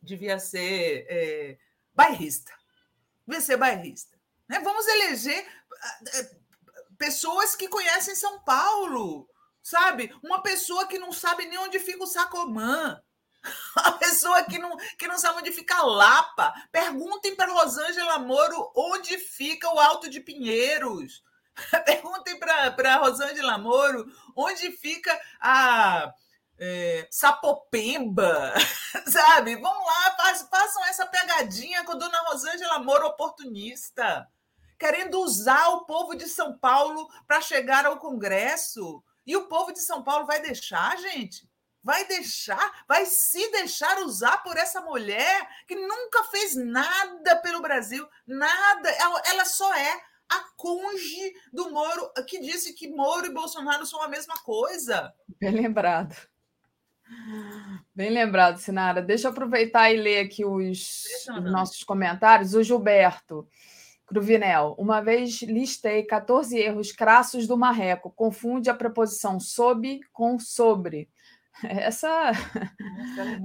devia 0.01 0.39
ser 0.39 1.07
é, 1.09 1.59
bairrista. 1.93 2.53
Devia 3.27 3.41
ser 3.41 3.57
bairrista. 3.57 4.17
Né? 4.49 4.61
Vamos 4.61 4.87
eleger 4.87 5.47
pessoas 6.99 7.55
que 7.55 7.69
conhecem 7.69 8.15
São 8.15 8.41
Paulo, 8.41 9.29
sabe? 9.62 10.15
Uma 10.23 10.43
pessoa 10.43 10.87
que 10.87 10.99
não 10.99 11.12
sabe 11.12 11.47
nem 11.47 11.59
onde 11.59 11.79
fica 11.79 12.03
o 12.03 12.07
Sacomã. 12.07 13.01
A 13.77 13.93
pessoa 13.93 14.43
que 14.45 14.59
não, 14.59 14.77
que 14.99 15.07
não 15.07 15.16
sabe 15.16 15.39
onde 15.39 15.53
fica 15.53 15.83
Lapa. 15.83 16.53
Perguntem 16.73 17.37
para 17.37 17.53
Rosângela 17.53 18.19
Moro 18.19 18.73
onde 18.75 19.16
fica 19.16 19.73
o 19.73 19.79
Alto 19.79 20.11
de 20.11 20.20
Pinheiros. 20.20 21.23
Perguntem 21.87 22.39
para 22.39 22.97
Rosângela 22.97 23.57
Moro 23.57 24.07
onde 24.37 24.73
fica 24.73 25.19
a 25.41 26.12
é, 26.59 27.07
Sapopemba, 27.11 28.53
sabe? 29.07 29.57
Vamos 29.57 29.87
lá, 29.87 30.37
façam 30.51 30.85
essa 30.87 31.07
pegadinha 31.07 31.85
com 31.85 31.93
a 31.93 31.97
dona 31.97 32.19
Rosângela 32.29 32.81
Moro 32.81 33.07
oportunista, 33.07 34.27
querendo 34.79 35.21
usar 35.21 35.69
o 35.69 35.85
povo 35.85 36.15
de 36.15 36.29
São 36.29 36.57
Paulo 36.57 37.09
para 37.27 37.41
chegar 37.41 37.85
ao 37.85 37.99
Congresso. 37.99 39.03
E 39.27 39.37
o 39.37 39.47
povo 39.49 39.73
de 39.73 39.81
São 39.81 40.03
Paulo 40.03 40.27
vai 40.27 40.41
deixar, 40.41 40.97
gente? 40.99 41.49
vai 41.83 42.07
deixar, 42.07 42.85
vai 42.87 43.07
se 43.07 43.51
deixar 43.51 43.99
usar 44.01 44.43
por 44.43 44.59
essa 44.59 44.81
mulher 44.81 45.49
que 45.67 45.75
nunca 45.75 46.25
fez 46.25 46.55
nada 46.55 47.37
pelo 47.37 47.63
Brasil, 47.63 48.07
nada. 48.27 48.91
Ela, 49.25 49.45
só 49.47 49.73
é 49.75 50.01
a 50.29 50.45
conge 50.55 51.33
do 51.51 51.71
Moro, 51.71 52.13
que 52.27 52.41
disse 52.41 52.75
que 52.75 52.89
Moro 52.89 53.27
e 53.27 53.33
Bolsonaro 53.33 53.87
são 53.87 54.03
a 54.03 54.09
mesma 54.09 54.35
coisa. 54.43 55.15
Bem 55.41 55.53
lembrado. 55.53 56.15
Bem 57.95 58.11
lembrado, 58.11 58.59
Sinara. 58.59 59.01
Deixa 59.01 59.29
eu 59.29 59.33
aproveitar 59.33 59.91
e 59.91 59.97
ler 59.97 60.27
aqui 60.27 60.45
os, 60.45 61.05
os 61.31 61.51
nossos 61.51 61.83
comentários. 61.83 62.53
O 62.53 62.63
Gilberto 62.63 63.49
Cruvinel. 64.09 64.75
Uma 64.79 65.03
vez 65.03 65.43
listei 65.43 66.03
14 66.03 66.59
erros 66.59 66.91
crassos 66.91 67.47
do 67.47 67.59
marreco. 67.59 68.11
Confunde 68.11 68.71
a 68.71 68.75
preposição 68.75 69.39
sob 69.39 70.01
com 70.13 70.39
sobre. 70.39 71.11
Essa 71.63 72.33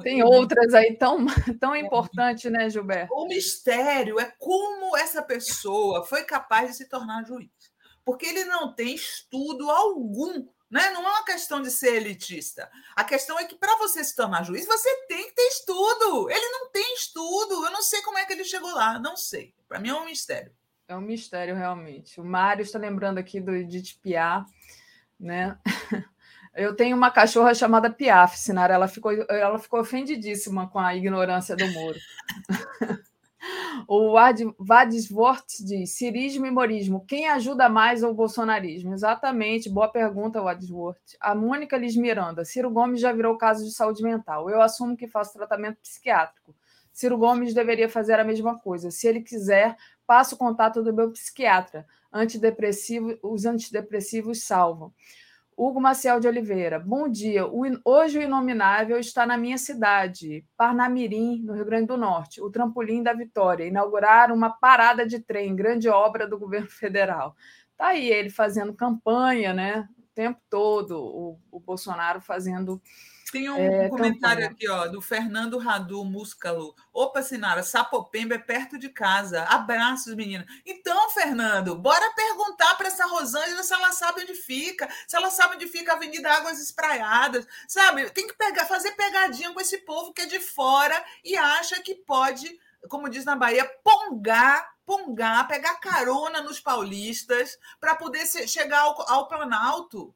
tem 0.01 0.23
outras 0.23 0.73
aí 0.73 0.95
tão, 0.95 1.25
tão 1.59 1.75
importantes, 1.75 2.49
né, 2.49 2.69
Gilberto? 2.69 3.13
O 3.13 3.27
mistério 3.27 4.19
é 4.19 4.31
como 4.39 4.95
essa 4.95 5.21
pessoa 5.21 6.05
foi 6.05 6.23
capaz 6.23 6.71
de 6.71 6.77
se 6.77 6.89
tornar 6.89 7.25
juiz. 7.25 7.49
Porque 8.05 8.25
ele 8.25 8.45
não 8.45 8.73
tem 8.73 8.95
estudo 8.95 9.69
algum, 9.69 10.45
né? 10.73 10.89
Não 10.89 11.05
é 11.05 11.09
uma 11.11 11.23
questão 11.23 11.61
de 11.61 11.69
ser 11.69 11.97
elitista. 11.97 12.67
A 12.95 13.03
questão 13.03 13.37
é 13.37 13.45
que 13.45 13.53
para 13.53 13.77
você 13.77 14.03
se 14.03 14.15
tornar 14.15 14.43
juiz, 14.43 14.65
você 14.65 14.89
tem 15.07 15.27
que 15.27 15.35
ter 15.35 15.47
estudo. 15.49 16.27
Ele 16.31 16.49
não 16.49 16.71
tem 16.71 16.95
estudo. 16.95 17.63
Eu 17.63 17.69
não 17.69 17.83
sei 17.83 18.01
como 18.01 18.17
é 18.17 18.25
que 18.25 18.33
ele 18.33 18.43
chegou 18.43 18.73
lá, 18.73 18.97
não 18.97 19.15
sei. 19.15 19.53
Para 19.69 19.79
mim 19.79 19.89
é 19.89 19.93
um 19.93 20.05
mistério. 20.05 20.51
É 20.87 20.95
um 20.95 21.01
mistério 21.01 21.55
realmente. 21.55 22.19
O 22.19 22.25
Mário 22.25 22.63
está 22.63 22.79
lembrando 22.79 23.19
aqui 23.19 23.39
do 23.39 23.53
Edith 23.53 23.99
Piaf, 24.01 24.51
né? 25.19 25.59
Eu 26.55 26.75
tenho 26.75 26.97
uma 26.97 27.11
cachorra 27.11 27.53
chamada 27.53 27.91
Piaf, 27.91 28.35
Sinara. 28.35 28.73
Ela 28.73 28.87
ficou, 28.87 29.11
ela 29.29 29.59
ficou 29.59 29.79
ofendidíssima 29.79 30.67
com 30.67 30.79
a 30.79 30.95
ignorância 30.95 31.55
do 31.55 31.67
Moro. 31.67 31.99
o 33.87 34.15
Vadisvort 34.59 35.45
diz: 35.65 35.91
cirismo 35.91 36.45
e 36.45 36.51
morismo. 36.51 37.05
Quem 37.05 37.27
ajuda 37.27 37.69
mais 37.69 38.03
ao 38.03 38.13
bolsonarismo? 38.13 38.93
Exatamente, 38.93 39.69
boa 39.69 39.87
pergunta, 39.87 40.41
Vadisvort. 40.41 41.01
A 41.19 41.35
Mônica 41.35 41.77
Liz 41.77 41.95
Miranda. 41.95 42.45
Ciro 42.45 42.69
Gomes 42.69 43.01
já 43.01 43.11
virou 43.11 43.37
caso 43.37 43.63
de 43.65 43.71
saúde 43.71 44.03
mental. 44.03 44.49
Eu 44.49 44.61
assumo 44.61 44.97
que 44.97 45.07
faço 45.07 45.33
tratamento 45.33 45.77
psiquiátrico. 45.81 46.55
Ciro 46.91 47.17
Gomes 47.17 47.53
deveria 47.53 47.89
fazer 47.89 48.19
a 48.19 48.23
mesma 48.23 48.59
coisa. 48.59 48.91
Se 48.91 49.07
ele 49.07 49.21
quiser, 49.21 49.75
passo 50.05 50.35
o 50.35 50.37
contato 50.37 50.83
do 50.83 50.93
meu 50.93 51.11
psiquiatra. 51.11 51.85
Antidepressivo, 52.11 53.17
os 53.23 53.45
antidepressivos 53.45 54.43
salvam. 54.43 54.93
Hugo 55.55 55.79
Maciel 55.79 56.19
de 56.19 56.27
Oliveira, 56.27 56.79
bom 56.79 57.07
dia. 57.07 57.43
Hoje 57.85 58.19
o 58.19 58.21
Inominável 58.21 58.99
está 58.99 59.25
na 59.25 59.37
minha 59.37 59.57
cidade, 59.57 60.45
Parnamirim, 60.57 61.41
no 61.43 61.53
Rio 61.53 61.65
Grande 61.65 61.87
do 61.87 61.97
Norte, 61.97 62.41
o 62.41 62.49
Trampolim 62.49 63.03
da 63.03 63.13
Vitória. 63.13 63.65
Inauguraram 63.65 64.35
uma 64.35 64.49
parada 64.49 65.05
de 65.05 65.19
trem, 65.19 65.55
grande 65.55 65.87
obra 65.89 66.27
do 66.27 66.39
governo 66.39 66.69
federal. 66.71 67.35
Está 67.71 67.87
aí 67.87 68.09
ele 68.09 68.29
fazendo 68.29 68.73
campanha, 68.73 69.53
né? 69.53 69.87
Tempo 70.13 70.39
todo 70.49 70.97
o, 70.99 71.39
o 71.51 71.59
Bolsonaro 71.59 72.21
fazendo 72.21 72.81
tem 73.33 73.49
um 73.49 73.57
é, 73.57 73.89
comentário 73.89 74.45
aqui, 74.45 74.69
ó, 74.69 74.85
do 74.87 75.01
Fernando 75.01 75.57
Radu 75.57 76.05
Muscalo. 76.05 76.75
Opa, 76.93 77.23
Sinara, 77.23 77.63
Sapopemba 77.63 78.35
é 78.35 78.37
perto 78.37 78.77
de 78.77 78.89
casa. 78.89 79.41
Abraços, 79.45 80.13
menina. 80.13 80.45
Então, 80.63 81.09
Fernando, 81.09 81.75
bora 81.75 82.13
perguntar 82.13 82.75
para 82.75 82.89
essa 82.89 83.07
Rosângela 83.07 83.63
se 83.63 83.73
ela 83.73 83.91
sabe 83.91 84.21
onde 84.21 84.35
fica, 84.35 84.87
se 85.07 85.15
ela 85.15 85.31
sabe 85.31 85.55
onde 85.55 85.67
fica 85.67 85.93
a 85.93 85.95
Avenida 85.95 86.31
Águas 86.31 86.61
Espraiadas, 86.61 87.47
sabe? 87.67 88.07
Tem 88.11 88.27
que 88.27 88.35
pegar, 88.35 88.65
fazer 88.65 88.91
pegadinha 88.91 89.51
com 89.51 89.59
esse 89.59 89.79
povo 89.79 90.13
que 90.13 90.21
é 90.21 90.27
de 90.27 90.39
fora 90.39 91.03
e 91.25 91.35
acha 91.35 91.81
que 91.81 91.95
pode, 91.95 92.55
como 92.89 93.09
diz 93.09 93.25
na 93.25 93.35
Bahia, 93.35 93.65
pongar 93.83 94.73
pongar, 94.85 95.47
pegar 95.47 95.79
carona 95.79 96.41
nos 96.41 96.59
paulistas 96.59 97.57
para 97.79 97.95
poder 97.95 98.27
chegar 98.27 98.81
ao, 98.81 99.09
ao 99.09 99.27
Planalto, 99.29 100.13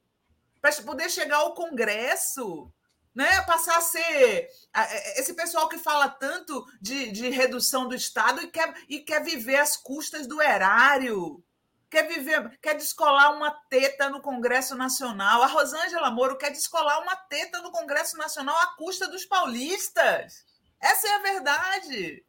para 0.61 0.73
poder 0.83 1.09
chegar 1.09 1.37
ao 1.37 1.53
Congresso 1.53 2.69
né? 3.17 3.41
Passar 3.47 3.77
a 3.77 3.81
ser 3.81 4.47
é, 4.75 5.19
esse 5.19 5.33
pessoal 5.33 5.67
que 5.67 5.79
fala 5.79 6.07
tanto 6.07 6.63
de, 6.79 7.11
de 7.11 7.31
redução 7.31 7.87
do 7.87 7.95
Estado 7.95 8.43
e 8.43 8.47
quer, 8.47 8.71
e 8.87 8.99
quer 8.99 9.23
viver 9.23 9.55
às 9.55 9.75
custas 9.75 10.27
do 10.27 10.39
erário, 10.39 11.43
quer 11.89 12.07
viver, 12.07 12.59
quer 12.61 12.75
descolar 12.75 13.35
uma 13.35 13.49
teta 13.71 14.07
no 14.07 14.21
Congresso 14.21 14.75
Nacional. 14.75 15.41
A 15.41 15.47
Rosângela 15.47 16.11
Moro 16.11 16.37
quer 16.37 16.51
descolar 16.51 17.01
uma 17.01 17.15
teta 17.15 17.59
no 17.59 17.71
Congresso 17.71 18.15
Nacional 18.17 18.55
à 18.55 18.75
custa 18.75 19.07
dos 19.07 19.25
paulistas. 19.25 20.45
Essa 20.79 21.07
é 21.07 21.15
a 21.15 21.23
verdade. 21.23 22.23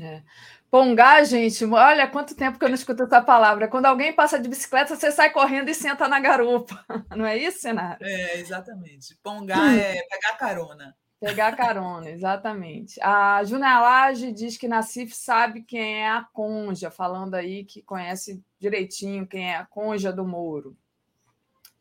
É. 0.00 0.22
Pongá, 0.70 1.22
gente, 1.22 1.64
olha 1.64 2.08
quanto 2.08 2.34
tempo 2.34 2.58
que 2.58 2.64
eu 2.64 2.68
não 2.68 2.74
escuto 2.74 3.04
essa 3.04 3.22
palavra. 3.22 3.68
Quando 3.68 3.86
alguém 3.86 4.12
passa 4.12 4.38
de 4.38 4.48
bicicleta, 4.48 4.96
você 4.96 5.12
sai 5.12 5.30
correndo 5.30 5.68
e 5.68 5.74
senta 5.74 6.08
na 6.08 6.18
garupa. 6.18 6.84
Não 7.16 7.24
é 7.24 7.38
isso, 7.38 7.60
Senara? 7.60 7.98
É, 8.00 8.40
exatamente. 8.40 9.16
Pongá 9.22 9.56
hum. 9.56 9.78
é 9.78 10.02
pegar 10.02 10.36
carona. 10.36 10.96
Pegar 11.20 11.56
carona, 11.56 12.10
exatamente. 12.10 13.00
A 13.00 13.42
Júnia 13.44 13.80
Lage 13.80 14.32
diz 14.32 14.56
que 14.56 14.68
Nassif 14.68 15.14
sabe 15.14 15.62
quem 15.62 16.02
é 16.02 16.10
a 16.10 16.26
conja, 16.32 16.90
falando 16.90 17.34
aí 17.34 17.64
que 17.64 17.80
conhece 17.80 18.42
direitinho 18.58 19.26
quem 19.26 19.52
é 19.52 19.56
a 19.56 19.64
conja 19.64 20.12
do 20.12 20.26
Moro. 20.26 20.76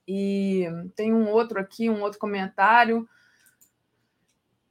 E 0.07 0.65
tem 0.95 1.13
um 1.13 1.29
outro 1.29 1.59
aqui, 1.59 1.89
um 1.89 2.01
outro 2.01 2.19
comentário. 2.19 3.07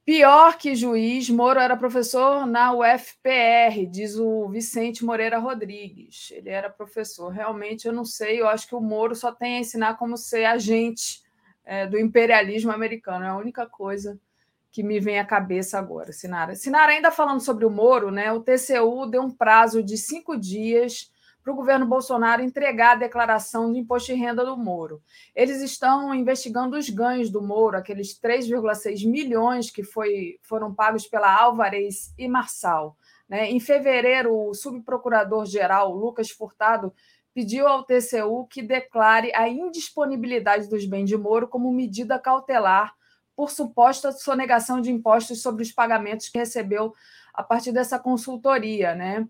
Pior 0.05 0.57
que 0.57 0.75
juiz, 0.75 1.29
Moro 1.29 1.61
era 1.61 1.77
professor 1.77 2.45
na 2.45 2.73
UFPR, 2.73 3.85
diz 3.89 4.17
o 4.17 4.49
Vicente 4.49 5.05
Moreira 5.05 5.39
Rodrigues. 5.39 6.29
Ele 6.31 6.49
era 6.49 6.69
professor. 6.69 7.29
Realmente, 7.29 7.87
eu 7.87 7.93
não 7.93 8.03
sei, 8.03 8.41
eu 8.41 8.47
acho 8.49 8.67
que 8.67 8.75
o 8.75 8.81
Moro 8.81 9.15
só 9.15 9.31
tem 9.31 9.55
a 9.55 9.59
ensinar 9.59 9.97
como 9.97 10.17
ser 10.17 10.43
agente 10.43 11.21
é, 11.63 11.87
do 11.87 11.97
imperialismo 11.97 12.69
americano. 12.69 13.23
É 13.23 13.29
a 13.29 13.37
única 13.37 13.65
coisa 13.65 14.19
que 14.73 14.83
me 14.83 14.99
vem 14.99 15.19
à 15.19 15.25
cabeça 15.25 15.79
agora, 15.79 16.11
Sinara. 16.11 16.53
Sinara, 16.53 16.91
ainda 16.91 17.09
falando 17.09 17.39
sobre 17.39 17.63
o 17.63 17.69
Moro, 17.69 18.11
né, 18.11 18.29
o 18.33 18.41
TCU 18.41 19.05
deu 19.05 19.21
um 19.21 19.31
prazo 19.31 19.81
de 19.81 19.97
cinco 19.97 20.35
dias 20.35 21.12
para 21.43 21.51
o 21.51 21.55
governo 21.55 21.85
Bolsonaro 21.85 22.41
entregar 22.41 22.93
a 22.93 22.99
declaração 22.99 23.71
de 23.71 23.79
imposto 23.79 24.13
de 24.13 24.19
renda 24.19 24.45
do 24.45 24.55
Moro. 24.55 25.01
Eles 25.35 25.61
estão 25.61 26.15
investigando 26.15 26.77
os 26.77 26.89
ganhos 26.89 27.29
do 27.29 27.41
Moro, 27.41 27.77
aqueles 27.77 28.17
3,6 28.17 29.05
milhões 29.05 29.69
que 29.69 29.83
foi, 29.83 30.39
foram 30.41 30.73
pagos 30.73 31.05
pela 31.05 31.29
Alvarez 31.29 32.13
e 32.17 32.27
Marçal. 32.29 32.95
Né? 33.27 33.51
Em 33.51 33.59
fevereiro, 33.59 34.33
o 34.33 34.53
subprocurador-geral 34.53 35.93
Lucas 35.93 36.31
Furtado 36.31 36.93
pediu 37.33 37.67
ao 37.67 37.83
TCU 37.83 38.47
que 38.49 38.61
declare 38.61 39.31
a 39.35 39.49
indisponibilidade 39.49 40.69
dos 40.69 40.85
bens 40.85 41.09
de 41.09 41.17
Moro 41.17 41.47
como 41.47 41.73
medida 41.73 42.19
cautelar 42.19 42.93
por 43.35 43.49
suposta 43.49 44.11
sonegação 44.11 44.79
de 44.79 44.91
impostos 44.91 45.41
sobre 45.41 45.63
os 45.63 45.71
pagamentos 45.71 46.29
que 46.29 46.37
recebeu 46.37 46.93
a 47.33 47.41
partir 47.41 47.71
dessa 47.71 47.97
consultoria, 47.97 48.93
né? 48.93 49.27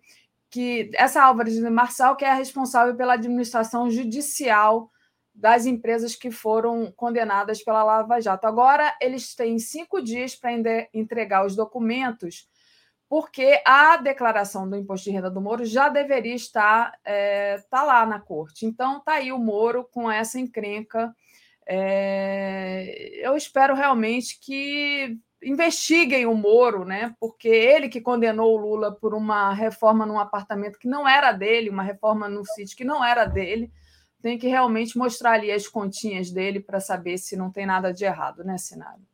Que 0.53 0.91
essa 0.93 1.23
Álvares 1.23 1.55
de 1.55 1.67
Marçal 1.67 2.15
que 2.15 2.23
é 2.23 2.29
a 2.29 2.35
responsável 2.35 2.95
pela 2.95 3.15
administração 3.15 3.89
judicial 3.89 4.91
das 5.33 5.65
empresas 5.65 6.15
que 6.15 6.29
foram 6.29 6.93
condenadas 6.95 7.63
pela 7.63 7.83
Lava 7.83 8.21
Jato. 8.21 8.45
Agora 8.45 8.95
eles 9.01 9.33
têm 9.33 9.57
cinco 9.57 9.99
dias 9.99 10.35
para 10.35 10.51
entregar 10.93 11.43
os 11.43 11.55
documentos, 11.55 12.47
porque 13.09 13.63
a 13.65 13.97
declaração 13.97 14.69
do 14.69 14.75
imposto 14.75 15.05
de 15.05 15.15
renda 15.15 15.31
do 15.31 15.41
Moro 15.41 15.65
já 15.65 15.89
deveria 15.89 16.35
estar 16.35 16.93
é, 17.03 17.57
tá 17.67 17.81
lá 17.81 18.05
na 18.05 18.19
corte. 18.19 18.67
Então 18.67 18.99
está 18.99 19.13
aí 19.13 19.31
o 19.31 19.39
Moro 19.39 19.89
com 19.91 20.09
essa 20.09 20.39
encrenca. 20.39 21.15
É, 21.65 23.19
eu 23.27 23.35
espero 23.35 23.73
realmente 23.73 24.39
que 24.39 25.17
investiguem 25.43 26.25
o 26.25 26.35
Moro, 26.35 26.85
né? 26.85 27.15
Porque 27.19 27.47
ele 27.47 27.89
que 27.89 28.01
condenou 28.01 28.53
o 28.53 28.57
Lula 28.57 28.91
por 28.91 29.13
uma 29.13 29.53
reforma 29.53 30.05
num 30.05 30.19
apartamento 30.19 30.79
que 30.79 30.87
não 30.87 31.07
era 31.07 31.31
dele, 31.31 31.69
uma 31.69 31.83
reforma 31.83 32.27
no 32.29 32.45
sítio 32.45 32.77
que 32.77 32.83
não 32.83 33.03
era 33.03 33.25
dele, 33.25 33.71
tem 34.21 34.37
que 34.37 34.47
realmente 34.47 34.97
mostrar 34.97 35.33
ali 35.33 35.51
as 35.51 35.67
continhas 35.67 36.31
dele 36.31 36.59
para 36.59 36.79
saber 36.79 37.17
se 37.17 37.35
não 37.35 37.51
tem 37.51 37.65
nada 37.65 37.93
de 37.93 38.05
errado, 38.05 38.43
né, 38.43 38.57
Cenário? 38.57 39.05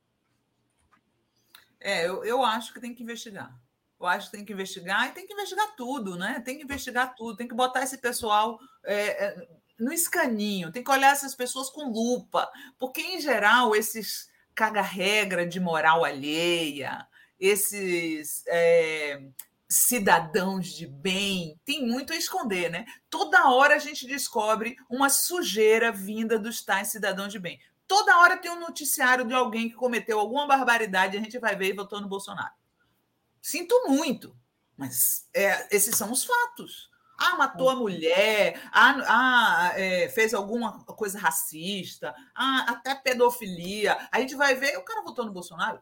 É, 1.79 2.07
eu, 2.07 2.23
eu 2.23 2.43
acho 2.43 2.73
que 2.73 2.79
tem 2.79 2.93
que 2.93 3.01
investigar. 3.01 3.51
Eu 3.99 4.05
acho 4.05 4.29
que 4.29 4.37
tem 4.37 4.45
que 4.45 4.53
investigar 4.53 5.09
e 5.09 5.11
tem 5.11 5.25
que 5.25 5.33
investigar 5.33 5.75
tudo, 5.75 6.15
né? 6.15 6.41
Tem 6.45 6.57
que 6.57 6.63
investigar 6.63 7.15
tudo, 7.15 7.35
tem 7.35 7.47
que 7.47 7.55
botar 7.55 7.83
esse 7.83 7.97
pessoal 7.97 8.59
é, 8.85 9.25
é, 9.25 9.47
no 9.79 9.91
escaninho, 9.91 10.71
tem 10.71 10.83
que 10.83 10.91
olhar 10.91 11.11
essas 11.11 11.35
pessoas 11.35 11.69
com 11.69 11.89
lupa, 11.89 12.49
porque, 12.77 13.01
em 13.01 13.19
geral, 13.19 13.75
esses 13.75 14.28
caga-regra 14.59 15.47
de 15.47 15.57
moral 15.57 16.03
alheia, 16.03 17.07
esses 17.39 18.43
é, 18.45 19.21
cidadãos 19.69 20.67
de 20.67 20.85
bem, 20.85 21.57
tem 21.63 21.87
muito 21.87 22.11
a 22.11 22.17
esconder, 22.17 22.69
né? 22.69 22.85
Toda 23.09 23.49
hora 23.49 23.75
a 23.75 23.79
gente 23.79 24.05
descobre 24.05 24.75
uma 24.89 25.09
sujeira 25.09 25.93
vinda 25.93 26.37
dos 26.37 26.61
tais 26.61 26.89
cidadãos 26.89 27.31
de 27.31 27.39
bem. 27.39 27.57
Toda 27.87 28.17
hora 28.17 28.35
tem 28.35 28.51
um 28.51 28.59
noticiário 28.59 29.25
de 29.25 29.33
alguém 29.33 29.69
que 29.69 29.75
cometeu 29.75 30.19
alguma 30.19 30.45
barbaridade 30.45 31.15
e 31.15 31.19
a 31.19 31.23
gente 31.23 31.39
vai 31.39 31.55
ver 31.55 31.69
e 31.69 31.75
votou 31.77 32.01
no 32.01 32.09
Bolsonaro. 32.09 32.53
Sinto 33.41 33.87
muito, 33.87 34.35
mas 34.75 35.25
é, 35.33 35.73
esses 35.73 35.95
são 35.95 36.11
os 36.11 36.25
fatos. 36.25 36.89
Ah, 37.19 37.35
matou 37.35 37.69
a 37.69 37.75
mulher, 37.75 38.61
ah, 38.71 38.95
ah 39.07 39.71
é, 39.75 40.07
fez 40.09 40.33
alguma 40.33 40.83
coisa 40.85 41.19
racista, 41.19 42.15
ah, 42.33 42.65
até 42.69 42.95
pedofilia. 42.95 43.97
A 44.11 44.19
gente 44.21 44.35
vai 44.35 44.55
ver, 44.55 44.77
o 44.77 44.83
cara 44.83 45.01
votou 45.01 45.25
no 45.25 45.33
Bolsonaro. 45.33 45.81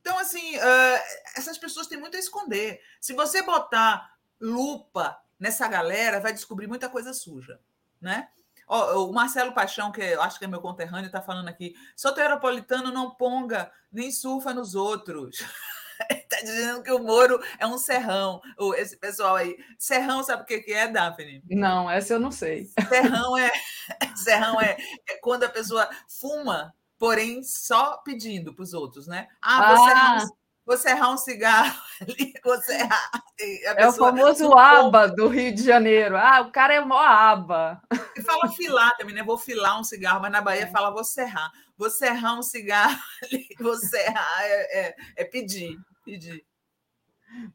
Então, 0.00 0.18
assim, 0.18 0.56
uh, 0.58 1.00
essas 1.34 1.56
pessoas 1.56 1.86
têm 1.86 1.98
muito 1.98 2.14
a 2.14 2.20
esconder. 2.20 2.78
Se 3.00 3.14
você 3.14 3.40
botar 3.40 4.14
lupa 4.38 5.18
nessa 5.40 5.66
galera, 5.66 6.20
vai 6.20 6.30
descobrir 6.30 6.66
muita 6.66 6.90
coisa 6.90 7.14
suja, 7.14 7.58
né? 7.98 8.28
Oh, 8.66 9.08
o 9.08 9.12
Marcelo 9.12 9.52
Paixão, 9.52 9.92
que 9.92 10.02
eu 10.02 10.22
acho 10.22 10.38
que 10.38 10.44
é 10.44 10.48
meu 10.48 10.60
conterrâneo, 10.60 11.06
está 11.06 11.22
falando 11.22 11.48
aqui: 11.48 11.74
soteropolitano 11.96 12.90
não 12.90 13.10
ponga 13.10 13.72
nem 13.90 14.10
surfa 14.10 14.52
nos 14.52 14.74
outros. 14.74 15.38
Está 16.10 16.40
dizendo 16.42 16.82
que 16.82 16.92
o 16.92 16.98
Moro 16.98 17.40
é 17.58 17.66
um 17.66 17.78
serrão. 17.78 18.40
Esse 18.76 18.96
pessoal 18.96 19.36
aí. 19.36 19.56
Serrão, 19.78 20.22
sabe 20.22 20.42
o 20.42 20.46
que 20.46 20.72
é, 20.72 20.88
Daphne? 20.88 21.42
Não, 21.50 21.90
essa 21.90 22.14
eu 22.14 22.20
não 22.20 22.30
sei. 22.30 22.68
Serrão 22.88 23.36
é, 23.36 23.50
serrão 24.16 24.60
é, 24.60 24.76
é 25.08 25.16
quando 25.20 25.44
a 25.44 25.48
pessoa 25.48 25.88
fuma, 26.08 26.74
porém 26.98 27.42
só 27.42 27.98
pedindo 27.98 28.54
para 28.54 28.62
os 28.62 28.74
outros, 28.74 29.06
né? 29.06 29.28
Ah, 29.40 29.76
você 29.76 29.92
ah. 29.92 30.26
Vou 30.66 30.76
serrar 30.76 31.12
um 31.12 31.16
cigarro 31.16 31.80
ali, 32.00 32.32
vou 32.42 32.56
serrar. 32.62 33.10
É 33.38 33.86
o 33.88 33.92
famoso 33.92 34.56
aba 34.56 35.06
do 35.06 35.28
Rio 35.28 35.54
de 35.54 35.62
Janeiro. 35.62 36.16
Ah, 36.16 36.40
o 36.40 36.50
cara 36.50 36.74
é 36.74 36.80
mó 36.80 36.98
aba. 36.98 37.82
E 38.16 38.22
fala 38.22 38.50
filar 38.52 38.96
também, 38.96 39.14
né? 39.14 39.22
Vou 39.22 39.38
filar 39.38 39.78
um 39.78 39.84
cigarro, 39.84 40.20
mas 40.20 40.32
na 40.32 40.40
Bahia 40.40 40.64
é. 40.64 40.70
fala 40.70 40.90
vou 40.90 41.04
serrar 41.04 41.50
vou 41.76 41.90
serrar 41.90 42.38
um 42.38 42.42
cigarro 42.42 42.98
ali, 43.22 43.46
vou 43.58 43.76
serrar, 43.76 44.42
é, 44.42 44.86
é, 44.86 44.96
é 45.16 45.24
pedir, 45.24 45.78
pedir. 46.04 46.44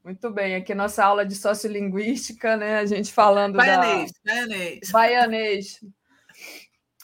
Muito 0.04 0.30
bem, 0.30 0.56
aqui 0.56 0.76
nossa 0.76 1.04
aula 1.04 1.26
de 1.26 1.36
sociolinguística, 1.36 2.58
né? 2.58 2.80
A 2.80 2.86
gente 2.86 3.14
falando 3.14 3.56
baianês, 3.56 4.12
da... 4.12 4.34
baianês. 4.34 4.92
Baianês. 4.92 5.80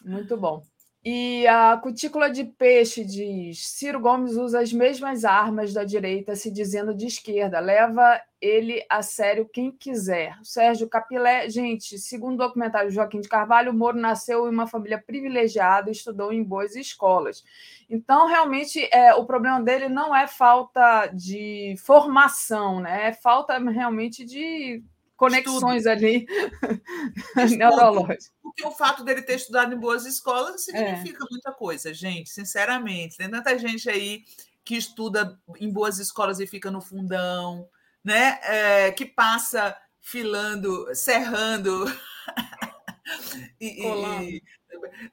Muito 0.03 0.35
bom. 0.35 0.61
E 1.07 1.45
a 1.45 1.77
cutícula 1.77 2.31
de 2.31 2.43
peixe 2.43 3.05
diz: 3.05 3.67
Ciro 3.67 3.99
Gomes 3.99 4.35
usa 4.35 4.59
as 4.59 4.73
mesmas 4.73 5.23
armas 5.23 5.71
da 5.71 5.83
direita, 5.83 6.35
se 6.35 6.49
dizendo 6.49 6.95
de 6.95 7.05
esquerda. 7.05 7.59
Leva 7.59 8.19
ele 8.41 8.83
a 8.89 9.03
sério 9.03 9.47
quem 9.47 9.71
quiser. 9.71 10.35
Sérgio 10.41 10.89
Capilé, 10.89 11.47
gente, 11.47 11.99
segundo 11.99 12.33
o 12.33 12.47
documentário 12.47 12.89
Joaquim 12.89 13.21
de 13.21 13.29
Carvalho, 13.29 13.71
o 13.71 13.75
Moro 13.75 13.99
nasceu 13.99 14.47
em 14.47 14.51
uma 14.51 14.65
família 14.65 14.99
privilegiada 14.99 15.91
estudou 15.91 16.33
em 16.33 16.43
boas 16.43 16.75
escolas. 16.75 17.43
Então, 17.87 18.25
realmente, 18.25 18.89
é, 18.91 19.13
o 19.13 19.25
problema 19.25 19.61
dele 19.61 19.87
não 19.87 20.15
é 20.15 20.25
falta 20.25 21.05
de 21.13 21.75
formação, 21.85 22.79
né? 22.79 23.09
É 23.09 23.13
falta 23.13 23.59
realmente 23.59 24.25
de 24.25 24.83
conexões 25.15 25.85
ali 25.85 26.25
neurológicas. 27.57 28.31
Porque 28.41 28.65
o 28.65 28.71
fato 28.71 29.03
dele 29.03 29.21
ter 29.21 29.35
estudado 29.35 29.73
em 29.73 29.79
boas 29.79 30.05
escolas 30.05 30.63
significa 30.63 31.23
é. 31.23 31.27
muita 31.29 31.51
coisa, 31.51 31.93
gente, 31.93 32.29
sinceramente. 32.29 33.17
Tem 33.17 33.29
tanta 33.29 33.57
gente 33.57 33.89
aí 33.89 34.23
que 34.63 34.75
estuda 34.75 35.39
em 35.59 35.71
boas 35.71 35.99
escolas 35.99 36.39
e 36.39 36.47
fica 36.47 36.71
no 36.71 36.81
fundão, 36.81 37.67
né? 38.03 38.39
É, 38.43 38.91
que 38.91 39.05
passa 39.05 39.77
filando, 40.01 40.87
serrando 40.93 41.85
e, 43.59 43.81
colando. 43.81 44.23
E, 44.23 44.43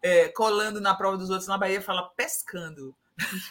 é, 0.03 0.29
colando 0.29 0.81
na 0.81 0.95
prova 0.95 1.17
dos 1.17 1.31
outros. 1.31 1.49
Na 1.49 1.59
Bahia 1.59 1.83
fala 1.83 2.09
pescando. 2.11 2.95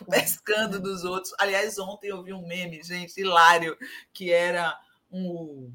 pescando 0.10 0.80
dos 0.80 1.03
outros. 1.03 1.34
Aliás, 1.40 1.78
ontem 1.78 2.10
eu 2.10 2.23
vi 2.23 2.34
um 2.34 2.48
meme, 2.48 2.84
gente, 2.84 3.19
hilário, 3.19 3.78
que 4.11 4.32
era 4.32 4.78
um, 5.11 5.72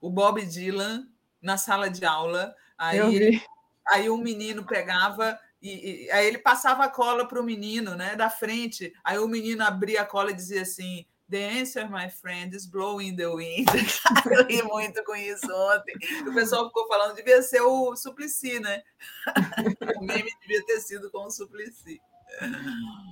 o 0.00 0.10
Bob 0.10 0.44
Dylan 0.44 1.08
na 1.40 1.56
sala 1.56 1.88
de 1.90 2.04
aula. 2.04 2.54
Aí, 2.78 3.40
aí 3.88 4.10
um 4.10 4.18
menino 4.18 4.64
pegava 4.64 5.38
e, 5.60 6.06
e, 6.06 6.10
aí 6.10 6.26
ele 6.26 6.38
passava 6.38 6.84
a 6.84 6.88
cola 6.88 7.26
para 7.26 7.40
o 7.40 7.44
menino, 7.44 7.94
né, 7.94 8.14
da 8.14 8.30
frente. 8.30 8.92
Aí 9.02 9.18
o 9.18 9.28
menino 9.28 9.64
abria 9.64 10.02
a 10.02 10.06
cola 10.06 10.30
e 10.30 10.34
dizia 10.34 10.62
assim: 10.62 11.06
The 11.28 11.60
answer, 11.60 11.90
my 11.90 12.08
friend, 12.08 12.54
is 12.54 12.66
blowing 12.66 13.16
the 13.16 13.26
wind. 13.26 13.66
Eu 14.30 14.46
ri 14.46 14.62
muito 14.62 15.02
com 15.04 15.16
isso 15.16 15.48
ontem. 15.50 15.94
O 16.28 16.34
pessoal 16.34 16.66
ficou 16.66 16.86
falando, 16.86 17.16
devia 17.16 17.42
ser 17.42 17.62
o 17.62 17.96
Suplicy, 17.96 18.60
né? 18.60 18.82
O 19.96 20.04
meme 20.04 20.30
devia 20.40 20.64
ter 20.66 20.80
sido 20.80 21.10
com 21.10 21.24
o 21.24 21.30
Suplicy. 21.30 22.00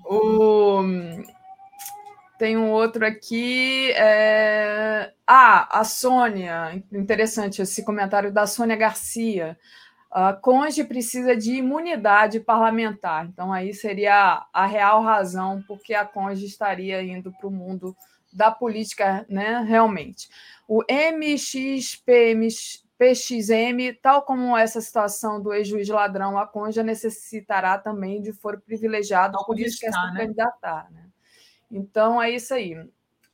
O... 0.05 0.81
Tem 2.39 2.57
um 2.57 2.71
outro 2.71 3.07
aqui. 3.07 3.93
É... 3.93 5.13
Ah, 5.27 5.81
a 5.81 5.85
Sônia. 5.85 6.83
Interessante 6.93 7.63
esse 7.63 7.85
comentário 7.85 8.33
da 8.33 8.47
Sônia 8.47 8.77
Garcia. 8.77 9.59
A 10.11 10.33
Conge 10.33 10.85
precisa 10.85 11.37
de 11.37 11.55
imunidade 11.55 12.39
parlamentar. 12.41 13.27
Então, 13.27 13.53
aí 13.53 13.75
seria 13.75 14.47
a 14.53 14.67
real 14.67 15.03
razão 15.03 15.63
porque 15.67 15.95
a 15.95 16.05
Conge 16.05 16.47
estaria 16.47 17.03
indo 17.03 17.33
para 17.33 17.49
o 17.49 17.51
mundo 17.51 17.97
da 18.33 18.51
política, 18.51 19.27
né? 19.29 19.65
Realmente. 19.67 20.29
O 20.69 20.83
MXPM 20.89 22.49
PXM, 22.97 23.99
tal 24.01 24.23
como 24.23 24.57
essa 24.57 24.81
situação 24.81 25.43
do 25.43 25.53
ex-juiz 25.53 25.89
ladrão, 25.89 26.39
a 26.39 26.47
Conja 26.47 26.83
necessitará 26.83 27.77
também 27.77 28.23
de 28.23 28.33
foro 28.33 28.61
privilegiado, 28.61 29.37
por 29.45 29.59
isso 29.59 29.81
que 29.81 29.87
é 29.87 29.93
se 29.93 29.99
né? 29.99 30.15
candidatar. 30.17 30.91
Né? 30.93 31.07
Então, 31.71 32.21
é 32.21 32.31
isso 32.31 32.55
aí. 32.55 32.77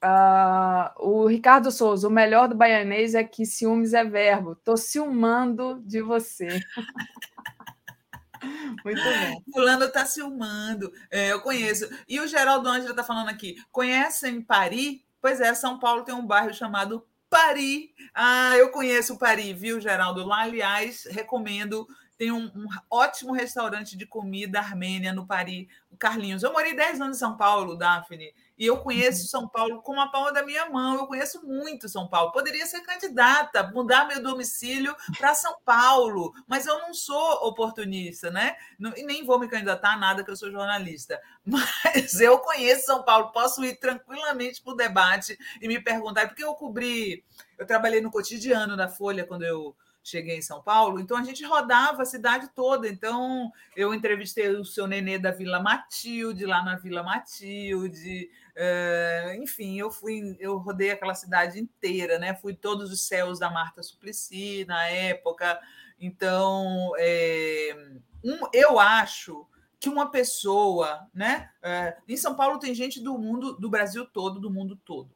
Uh, 0.03 0.89
o 0.97 1.27
Ricardo 1.27 1.71
Souza, 1.71 2.09
o 2.09 2.11
melhor 2.11 2.49
do 2.49 2.55
baianês 2.55 3.15
é 3.15 3.23
que 3.23 3.45
ciúmes 3.45 3.93
é 3.93 4.03
verbo. 4.03 4.53
Estou 4.53 4.77
ciumando 4.77 5.81
de 5.85 6.01
você. 6.01 6.49
Muito 8.85 9.03
bom. 9.03 9.43
Fulano 9.53 9.85
está 9.85 10.07
ciumando. 10.07 10.91
É, 11.11 11.33
eu 11.33 11.41
conheço. 11.43 11.89
E 12.09 12.19
o 12.19 12.27
Geraldo 12.27 12.69
Ângela 12.69 12.91
está 12.91 13.05
falando 13.05 13.29
aqui. 13.29 13.57
Conhecem 13.71 14.41
Paris? 14.41 15.01
Pois 15.21 15.41
é, 15.41 15.53
São 15.55 15.79
Paulo 15.79 16.03
tem 16.03 16.15
um 16.15 16.27
bairro 16.27 16.55
chamado 16.55 17.07
Paris. 17.29 17.91
Ah, 18.15 18.57
eu 18.57 18.71
conheço 18.71 19.19
Paris, 19.19 19.59
viu, 19.59 19.81
Geraldo? 19.81 20.25
Lá, 20.25 20.43
aliás, 20.43 21.07
recomendo. 21.11 21.87
Tem 22.21 22.31
um, 22.31 22.53
um, 22.55 22.67
ótimo 22.91 23.33
restaurante 23.33 23.97
de 23.97 24.05
comida 24.05 24.59
armênia 24.59 25.11
no 25.11 25.27
Paris, 25.27 25.67
o 25.91 25.97
Carlinhos. 25.97 26.43
Eu 26.43 26.53
morei 26.53 26.77
10 26.77 27.01
anos 27.01 27.17
em 27.17 27.19
São 27.19 27.35
Paulo, 27.35 27.79
Daphne, 27.79 28.35
e 28.59 28.67
eu 28.67 28.77
conheço 28.77 29.27
São 29.27 29.49
Paulo 29.49 29.81
como 29.81 30.03
a 30.03 30.09
palma 30.09 30.31
da 30.31 30.45
minha 30.45 30.69
mão. 30.69 30.97
Eu 30.97 31.07
conheço 31.07 31.43
muito 31.47 31.89
São 31.89 32.07
Paulo. 32.07 32.31
Poderia 32.31 32.67
ser 32.67 32.83
candidata, 32.83 33.71
mudar 33.73 34.07
meu 34.07 34.23
domicílio 34.23 34.95
para 35.17 35.35
São 35.35 35.57
Paulo, 35.65 36.35
mas 36.47 36.67
eu 36.67 36.79
não 36.81 36.93
sou 36.93 37.49
oportunista, 37.49 38.31
né? 38.31 38.55
E 38.99 39.03
nem 39.03 39.25
vou 39.25 39.39
me 39.39 39.49
candidatar 39.49 39.95
a 39.95 39.97
nada, 39.97 40.23
que 40.23 40.31
eu 40.31 40.37
sou 40.37 40.53
jornalista. 40.53 41.19
Mas 41.43 42.21
eu 42.21 42.39
conheço 42.41 42.85
São 42.85 43.03
Paulo, 43.03 43.33
posso 43.33 43.65
ir 43.65 43.77
tranquilamente 43.77 44.61
para 44.63 44.75
o 44.75 44.77
debate 44.77 45.39
e 45.59 45.67
me 45.67 45.81
perguntar, 45.81 46.29
porque 46.29 46.45
eu 46.45 46.53
cobri, 46.53 47.25
eu 47.57 47.67
trabalhei 47.67 48.03
no 48.03 48.11
cotidiano 48.11 48.77
da 48.77 48.89
Folha 48.89 49.25
quando 49.25 49.45
eu 49.45 49.75
cheguei 50.03 50.39
em 50.39 50.43
São 50.43 50.63
Paulo, 50.63 50.99
então 50.99 51.17
a 51.17 51.23
gente 51.23 51.45
rodava 51.45 52.03
a 52.03 52.07
cidade 52.07 52.51
toda. 52.55 52.89
Então, 52.89 53.51
eu 53.77 53.95
entrevistei 53.95 54.49
o 54.49 54.65
seu 54.65 54.87
nenê 54.87 55.19
da 55.19 55.31
Vila 55.31 55.61
Matilde, 55.61 56.47
lá 56.47 56.63
na 56.63 56.77
Vila 56.77 57.03
Matilde. 57.03 58.31
Uh, 58.57 59.43
enfim, 59.43 59.79
eu 59.79 59.91
fui, 59.91 60.37
eu 60.41 60.59
rodei 60.59 60.91
aquela 60.91 61.15
cidade 61.15 61.61
inteira, 61.61 62.19
né? 62.19 62.35
Fui 62.35 62.55
todos 62.55 62.91
os 62.91 63.07
céus 63.07 63.39
da 63.39 63.51
Marta 63.51 63.83
Suplicy 63.83 64.65
na 64.67 64.87
época. 64.87 65.61
Então, 66.01 66.93
é, 66.99 67.77
um, 68.25 68.39
eu 68.53 68.81
acho 68.81 69.47
que 69.79 69.89
uma 69.89 70.11
pessoa, 70.11 71.07
né? 71.13 71.51
É, 71.63 71.97
em 72.09 72.17
São 72.17 72.35
Paulo 72.35 72.59
tem 72.59 72.75
gente 72.75 73.01
do 73.01 73.19
mundo, 73.19 73.55
do 73.55 73.71
Brasil 73.71 74.07
todo, 74.07 74.41
do 74.41 74.51
mundo 74.51 74.77
todo. 74.85 75.11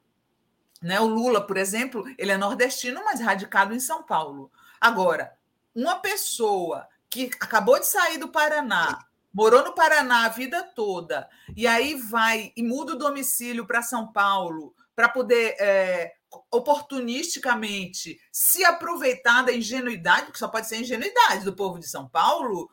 Né? 0.82 1.00
O 1.00 1.06
Lula, 1.06 1.40
por 1.46 1.56
exemplo, 1.56 2.04
ele 2.18 2.32
é 2.32 2.36
nordestino, 2.36 3.02
mas 3.04 3.20
radicado 3.20 3.74
em 3.74 3.80
São 3.80 4.02
Paulo. 4.02 4.50
Agora, 4.84 5.32
uma 5.74 5.96
pessoa 5.96 6.86
que 7.08 7.30
acabou 7.40 7.80
de 7.80 7.86
sair 7.86 8.18
do 8.18 8.28
Paraná, 8.28 8.98
morou 9.32 9.64
no 9.64 9.74
Paraná 9.74 10.26
a 10.26 10.28
vida 10.28 10.62
toda, 10.62 11.26
e 11.56 11.66
aí 11.66 11.94
vai 11.94 12.52
e 12.54 12.62
muda 12.62 12.92
o 12.92 12.98
domicílio 12.98 13.66
para 13.66 13.80
São 13.80 14.12
Paulo 14.12 14.74
para 14.94 15.08
poder 15.08 15.56
é, 15.58 16.12
oportunisticamente 16.50 18.20
se 18.30 18.62
aproveitar 18.62 19.46
da 19.46 19.54
ingenuidade, 19.54 20.30
que 20.30 20.38
só 20.38 20.48
pode 20.48 20.68
ser 20.68 20.76
ingenuidade 20.76 21.46
do 21.46 21.56
povo 21.56 21.78
de 21.78 21.88
São 21.88 22.06
Paulo, 22.06 22.68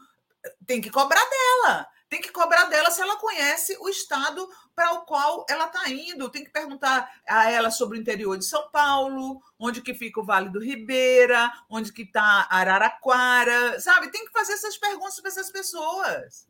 tem 0.67 0.81
que 0.81 0.89
cobrar 0.89 1.23
dela 1.29 1.87
tem 2.11 2.21
que 2.21 2.29
cobrar 2.29 2.65
dela 2.65 2.91
se 2.91 3.01
ela 3.01 3.15
conhece 3.15 3.77
o 3.79 3.87
estado 3.87 4.45
para 4.75 4.95
o 4.95 5.05
qual 5.05 5.45
ela 5.49 5.67
está 5.67 5.89
indo. 5.89 6.29
Tem 6.29 6.43
que 6.43 6.49
perguntar 6.49 7.09
a 7.25 7.49
ela 7.49 7.71
sobre 7.71 7.97
o 7.97 8.01
interior 8.01 8.37
de 8.37 8.43
São 8.43 8.69
Paulo, 8.69 9.41
onde 9.57 9.81
que 9.81 9.93
fica 9.93 10.19
o 10.19 10.25
Vale 10.25 10.49
do 10.49 10.59
Ribeira, 10.59 11.49
onde 11.69 11.93
que 11.93 12.01
está 12.01 12.47
Araraquara, 12.49 13.79
sabe? 13.79 14.11
Tem 14.11 14.25
que 14.25 14.31
fazer 14.33 14.51
essas 14.51 14.77
perguntas 14.77 15.21
para 15.21 15.29
essas 15.29 15.49
pessoas. 15.49 16.49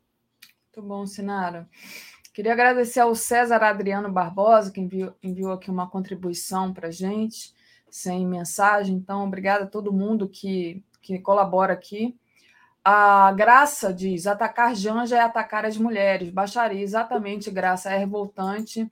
Muito 0.74 0.88
bom, 0.88 1.06
Sinara. 1.06 1.70
Queria 2.34 2.54
agradecer 2.54 2.98
ao 2.98 3.14
César 3.14 3.62
Adriano 3.62 4.10
Barbosa, 4.10 4.72
que 4.72 4.80
enviou, 4.80 5.14
enviou 5.22 5.52
aqui 5.52 5.70
uma 5.70 5.88
contribuição 5.88 6.74
para 6.74 6.88
a 6.88 6.90
gente, 6.90 7.54
sem 7.88 8.26
mensagem. 8.26 8.96
Então, 8.96 9.24
obrigada 9.24 9.62
a 9.62 9.68
todo 9.68 9.92
mundo 9.92 10.28
que, 10.28 10.82
que 11.00 11.20
colabora 11.20 11.72
aqui. 11.72 12.18
A 12.84 13.32
Graça 13.32 13.92
diz: 13.92 14.26
atacar 14.26 14.74
Janja 14.74 15.16
é 15.16 15.20
atacar 15.20 15.64
as 15.64 15.76
mulheres. 15.76 16.30
Baixaria, 16.30 16.82
exatamente, 16.82 17.50
Graça, 17.50 17.92
é 17.92 17.98
revoltante. 17.98 18.90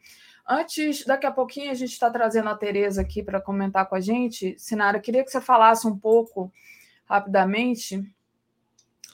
Antes, 0.48 1.04
daqui 1.04 1.26
a 1.26 1.30
pouquinho, 1.30 1.70
a 1.70 1.74
gente 1.74 1.92
está 1.92 2.10
trazendo 2.10 2.48
a 2.48 2.56
Tereza 2.56 3.00
aqui 3.00 3.22
para 3.22 3.40
comentar 3.40 3.86
com 3.86 3.94
a 3.94 4.00
gente. 4.00 4.56
Sinara, 4.58 4.98
queria 5.00 5.24
que 5.24 5.30
você 5.30 5.40
falasse 5.40 5.86
um 5.86 5.96
pouco, 5.96 6.52
rapidamente, 7.04 8.02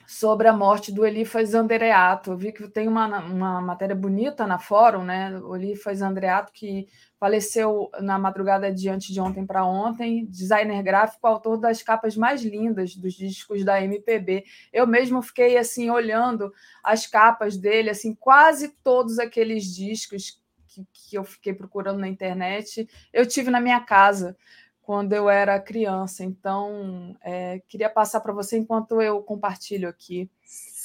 sobre 0.06 0.48
a 0.48 0.52
morte 0.52 0.92
do 0.92 1.04
Elifas 1.04 1.54
Andreato. 1.54 2.30
Eu 2.30 2.36
vi 2.36 2.52
que 2.52 2.68
tem 2.68 2.86
uma, 2.86 3.18
uma 3.20 3.60
matéria 3.60 3.94
bonita 3.94 4.46
na 4.46 4.58
fórum, 4.58 5.04
né? 5.04 5.36
O 5.40 5.56
Elifas 5.56 6.00
Andreato, 6.00 6.52
que 6.52 6.86
faleceu 7.18 7.90
na 8.00 8.18
madrugada 8.18 8.72
de 8.72 8.88
antes 8.88 9.12
de 9.12 9.20
ontem 9.20 9.46
para 9.46 9.64
ontem, 9.64 10.26
designer 10.26 10.82
gráfico, 10.82 11.26
autor 11.26 11.56
das 11.56 11.82
capas 11.82 12.16
mais 12.16 12.42
lindas 12.42 12.94
dos 12.94 13.14
discos 13.14 13.64
da 13.64 13.82
MPB. 13.82 14.44
Eu 14.72 14.86
mesmo 14.86 15.22
fiquei 15.22 15.56
assim 15.56 15.88
olhando 15.90 16.52
as 16.84 17.06
capas 17.06 17.56
dele, 17.56 17.90
assim, 17.90 18.14
quase 18.14 18.68
todos 18.82 19.18
aqueles 19.18 19.64
discos 19.64 20.40
que, 20.68 20.86
que 20.92 21.16
eu 21.16 21.24
fiquei 21.24 21.54
procurando 21.54 21.98
na 21.98 22.08
internet, 22.08 22.86
eu 23.12 23.26
tive 23.26 23.50
na 23.50 23.60
minha 23.60 23.80
casa 23.80 24.36
quando 24.82 25.12
eu 25.14 25.28
era 25.28 25.58
criança. 25.58 26.22
Então, 26.22 27.16
é, 27.20 27.60
queria 27.66 27.90
passar 27.90 28.20
para 28.20 28.32
você 28.32 28.56
enquanto 28.56 29.00
eu 29.00 29.20
compartilho 29.22 29.88
aqui. 29.88 30.30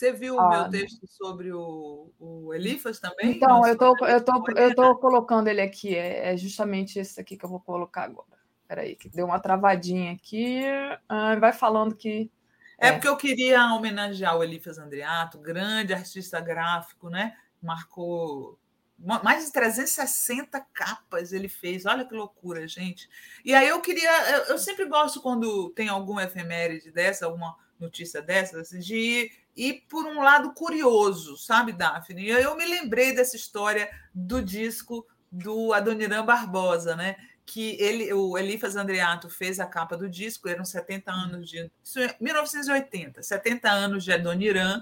Você 0.01 0.11
viu 0.11 0.35
o 0.35 0.49
meu 0.49 0.67
texto 0.67 1.05
sobre 1.07 1.53
o, 1.53 2.11
o 2.19 2.51
Elifas 2.55 2.99
também? 2.99 3.35
Então, 3.35 3.67
eu 3.67 3.77
tô, 3.77 3.95
eu 4.03 4.25
tô, 4.25 4.43
eu 4.55 4.73
tô 4.73 4.95
colocando 4.95 5.47
ele 5.47 5.61
aqui. 5.61 5.95
É, 5.95 6.33
é, 6.33 6.37
justamente 6.37 6.97
esse 6.97 7.21
aqui 7.21 7.37
que 7.37 7.45
eu 7.45 7.49
vou 7.49 7.59
colocar 7.59 8.05
agora. 8.05 8.39
Espera 8.63 8.81
aí, 8.81 8.95
que 8.95 9.07
deu 9.07 9.27
uma 9.27 9.39
travadinha 9.39 10.13
aqui. 10.13 10.63
Ah, 11.07 11.35
vai 11.35 11.53
falando 11.53 11.95
que. 11.95 12.31
É. 12.79 12.87
é 12.87 12.91
porque 12.93 13.07
eu 13.07 13.15
queria 13.15 13.63
homenagear 13.75 14.35
o 14.35 14.43
Elifas 14.43 14.79
Andreato, 14.79 15.37
grande 15.37 15.93
artista 15.93 16.41
gráfico, 16.41 17.07
né? 17.07 17.35
Marcou 17.61 18.57
mais 18.97 19.45
de 19.45 19.51
360 19.51 20.59
capas 20.73 21.31
ele 21.31 21.47
fez. 21.47 21.85
Olha 21.85 22.05
que 22.05 22.15
loucura, 22.15 22.67
gente. 22.67 23.07
E 23.45 23.53
aí 23.53 23.67
eu 23.67 23.79
queria. 23.79 24.47
Eu 24.47 24.57
sempre 24.57 24.85
gosto 24.85 25.21
quando 25.21 25.69
tem 25.69 25.89
alguma 25.89 26.23
efeméride 26.23 26.89
dessa, 26.89 27.27
alguma 27.27 27.55
notícia 27.79 28.19
dessa, 28.19 28.63
de 28.79 28.95
ir, 28.95 29.40
ir 29.55 29.85
por 29.89 30.05
um 30.05 30.21
lado 30.21 30.53
curioso, 30.53 31.37
sabe, 31.37 31.71
Daphne? 31.71 32.23
E 32.23 32.29
eu 32.29 32.55
me 32.55 32.65
lembrei 32.65 33.13
dessa 33.15 33.35
história 33.35 33.89
do 34.13 34.41
disco 34.41 35.05
do 35.31 35.73
Adoniran 35.73 36.25
Barbosa, 36.25 36.95
né? 36.95 37.15
que 37.45 37.75
ele, 37.81 38.13
o 38.13 38.37
Elifas 38.37 38.77
Andreato 38.77 39.29
fez 39.29 39.59
a 39.59 39.65
capa 39.65 39.97
do 39.97 40.09
disco, 40.09 40.47
eram 40.47 40.63
70 40.63 41.11
anos 41.11 41.49
de. 41.49 41.69
Isso 41.83 41.99
é 41.99 42.15
1980, 42.19 43.21
70 43.21 43.69
anos 43.69 44.03
de 44.05 44.13
Adoniran. 44.13 44.81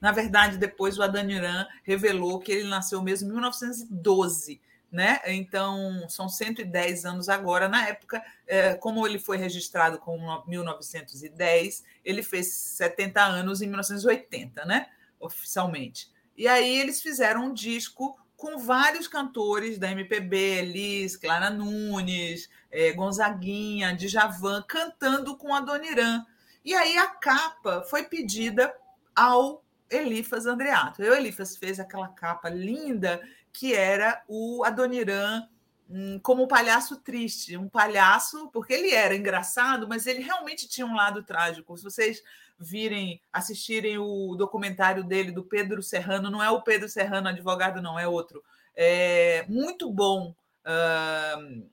Na 0.00 0.10
verdade, 0.10 0.58
depois 0.58 0.98
o 0.98 1.02
Adoniran 1.02 1.66
revelou 1.84 2.40
que 2.40 2.50
ele 2.50 2.68
nasceu 2.68 3.02
mesmo 3.02 3.28
em 3.28 3.32
1912 3.32 4.60
né? 4.90 5.20
Então, 5.26 6.08
são 6.08 6.28
110 6.28 7.04
anos 7.04 7.28
agora. 7.28 7.68
Na 7.68 7.88
época, 7.88 8.22
é, 8.46 8.74
como 8.74 9.06
ele 9.06 9.18
foi 9.18 9.36
registrado 9.36 9.98
com 9.98 10.18
1910, 10.46 11.84
ele 12.04 12.22
fez 12.22 12.52
70 12.52 13.22
anos 13.22 13.60
em 13.60 13.66
1980, 13.66 14.64
né? 14.64 14.88
Oficialmente. 15.20 16.10
E 16.36 16.46
aí 16.48 16.78
eles 16.78 17.02
fizeram 17.02 17.46
um 17.46 17.52
disco 17.52 18.18
com 18.36 18.56
vários 18.56 19.08
cantores 19.08 19.78
da 19.78 19.90
MPB, 19.90 20.36
Elis, 20.36 21.16
Clara 21.16 21.50
Nunes, 21.50 22.48
é, 22.70 22.92
Gonzaguinha, 22.92 23.94
Djavan, 23.94 24.62
cantando 24.62 25.36
com 25.36 25.52
a 25.52 25.60
Doniran. 25.60 26.24
E 26.64 26.72
aí 26.72 26.96
a 26.96 27.08
capa 27.08 27.82
foi 27.82 28.04
pedida 28.04 28.72
ao 29.14 29.64
Elifas 29.90 30.46
Andreato. 30.46 31.02
O 31.02 31.14
Elifas 31.14 31.56
fez 31.56 31.80
aquela 31.80 32.08
capa 32.08 32.48
linda 32.48 33.20
que 33.52 33.74
era 33.74 34.22
o 34.28 34.62
Adoniran 34.64 35.46
hum, 35.88 36.18
como 36.22 36.44
um 36.44 36.48
palhaço 36.48 36.96
triste, 36.96 37.56
um 37.56 37.68
palhaço, 37.68 38.50
porque 38.52 38.72
ele 38.72 38.90
era 38.90 39.14
engraçado, 39.14 39.88
mas 39.88 40.06
ele 40.06 40.22
realmente 40.22 40.68
tinha 40.68 40.86
um 40.86 40.94
lado 40.94 41.22
trágico. 41.22 41.76
Se 41.76 41.84
vocês 41.84 42.22
virem, 42.58 43.20
assistirem 43.32 43.98
o 43.98 44.34
documentário 44.36 45.04
dele, 45.04 45.30
do 45.30 45.44
Pedro 45.44 45.82
Serrano, 45.82 46.30
não 46.30 46.42
é 46.42 46.50
o 46.50 46.62
Pedro 46.62 46.88
Serrano, 46.88 47.28
advogado, 47.28 47.80
não, 47.80 47.98
é 47.98 48.06
outro. 48.08 48.42
É 48.74 49.44
muito 49.48 49.90
bom 49.90 50.34
uh, 50.64 51.68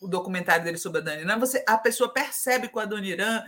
o 0.00 0.08
documentário 0.08 0.64
dele 0.64 0.78
sobre 0.78 0.98
a 0.98 1.02
Adoniran. 1.02 1.38
Você, 1.38 1.64
a 1.66 1.76
pessoa 1.76 2.12
percebe 2.12 2.68
que 2.68 2.76
o 2.76 2.80
Adoniran 2.80 3.44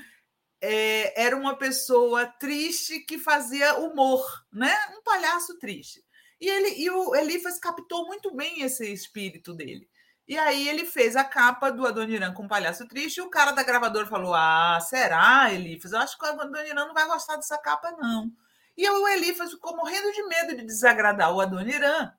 é, 0.61 1.23
era 1.23 1.37
uma 1.37 1.57
pessoa 1.57 2.27
triste 2.27 3.01
que 3.01 3.19
fazia 3.19 3.79
humor, 3.79 4.45
né? 4.53 4.75
um 4.99 5.03
palhaço 5.03 5.59
triste. 5.59 6.05
E, 6.41 6.49
ele, 6.49 6.83
e 6.83 6.91
o 6.91 7.15
Elifas 7.15 7.59
captou 7.59 8.07
muito 8.07 8.35
bem 8.35 8.63
esse 8.63 8.91
espírito 8.91 9.53
dele. 9.53 9.89
E 10.27 10.39
aí 10.39 10.69
ele 10.69 10.87
fez 10.87 11.17
a 11.17 11.25
capa 11.25 11.71
do 11.71 11.87
Adoniran 11.87 12.33
com 12.33 12.45
o 12.45 12.49
Palhaço 12.49 12.87
Triste 12.87 13.19
e 13.19 13.21
o 13.21 13.29
cara 13.29 13.51
da 13.51 13.65
gravadora 13.65 14.07
falou: 14.07 14.33
Ah, 14.35 14.79
será, 14.81 15.53
Elifas? 15.53 15.93
Eu 15.93 15.99
acho 15.99 16.17
que 16.17 16.25
o 16.25 16.29
Adoniran 16.29 16.87
não 16.87 16.95
vai 16.95 17.07
gostar 17.07 17.37
dessa 17.37 17.59
capa, 17.59 17.91
não. 17.99 18.33
E 18.77 18.89
o 18.89 19.09
Elifas 19.09 19.51
ficou 19.51 19.77
morrendo 19.77 20.13
de 20.13 20.23
medo 20.23 20.57
de 20.57 20.63
desagradar 20.63 21.35
o 21.35 21.41
Adoniran 21.41 22.13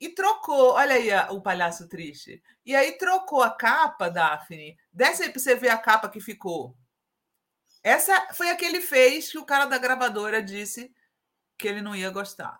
e 0.00 0.08
trocou. 0.08 0.72
Olha 0.72 0.94
aí 0.94 1.10
o 1.30 1.40
Palhaço 1.40 1.88
Triste. 1.88 2.42
E 2.64 2.74
aí 2.74 2.92
trocou 2.92 3.42
a 3.42 3.50
capa, 3.50 4.08
Daphne. 4.08 4.76
Desce 4.92 5.24
aí 5.24 5.30
para 5.30 5.40
você 5.40 5.54
ver 5.54 5.68
a 5.68 5.78
capa 5.78 6.08
que 6.08 6.20
ficou. 6.20 6.76
Essa 7.82 8.32
foi 8.32 8.50
a 8.50 8.56
que 8.56 8.64
ele 8.64 8.80
fez 8.80 9.30
que 9.30 9.38
o 9.38 9.44
cara 9.44 9.66
da 9.66 9.78
gravadora 9.78 10.42
disse 10.42 10.92
que 11.56 11.68
ele 11.68 11.80
não 11.80 11.94
ia 11.94 12.10
gostar. 12.10 12.58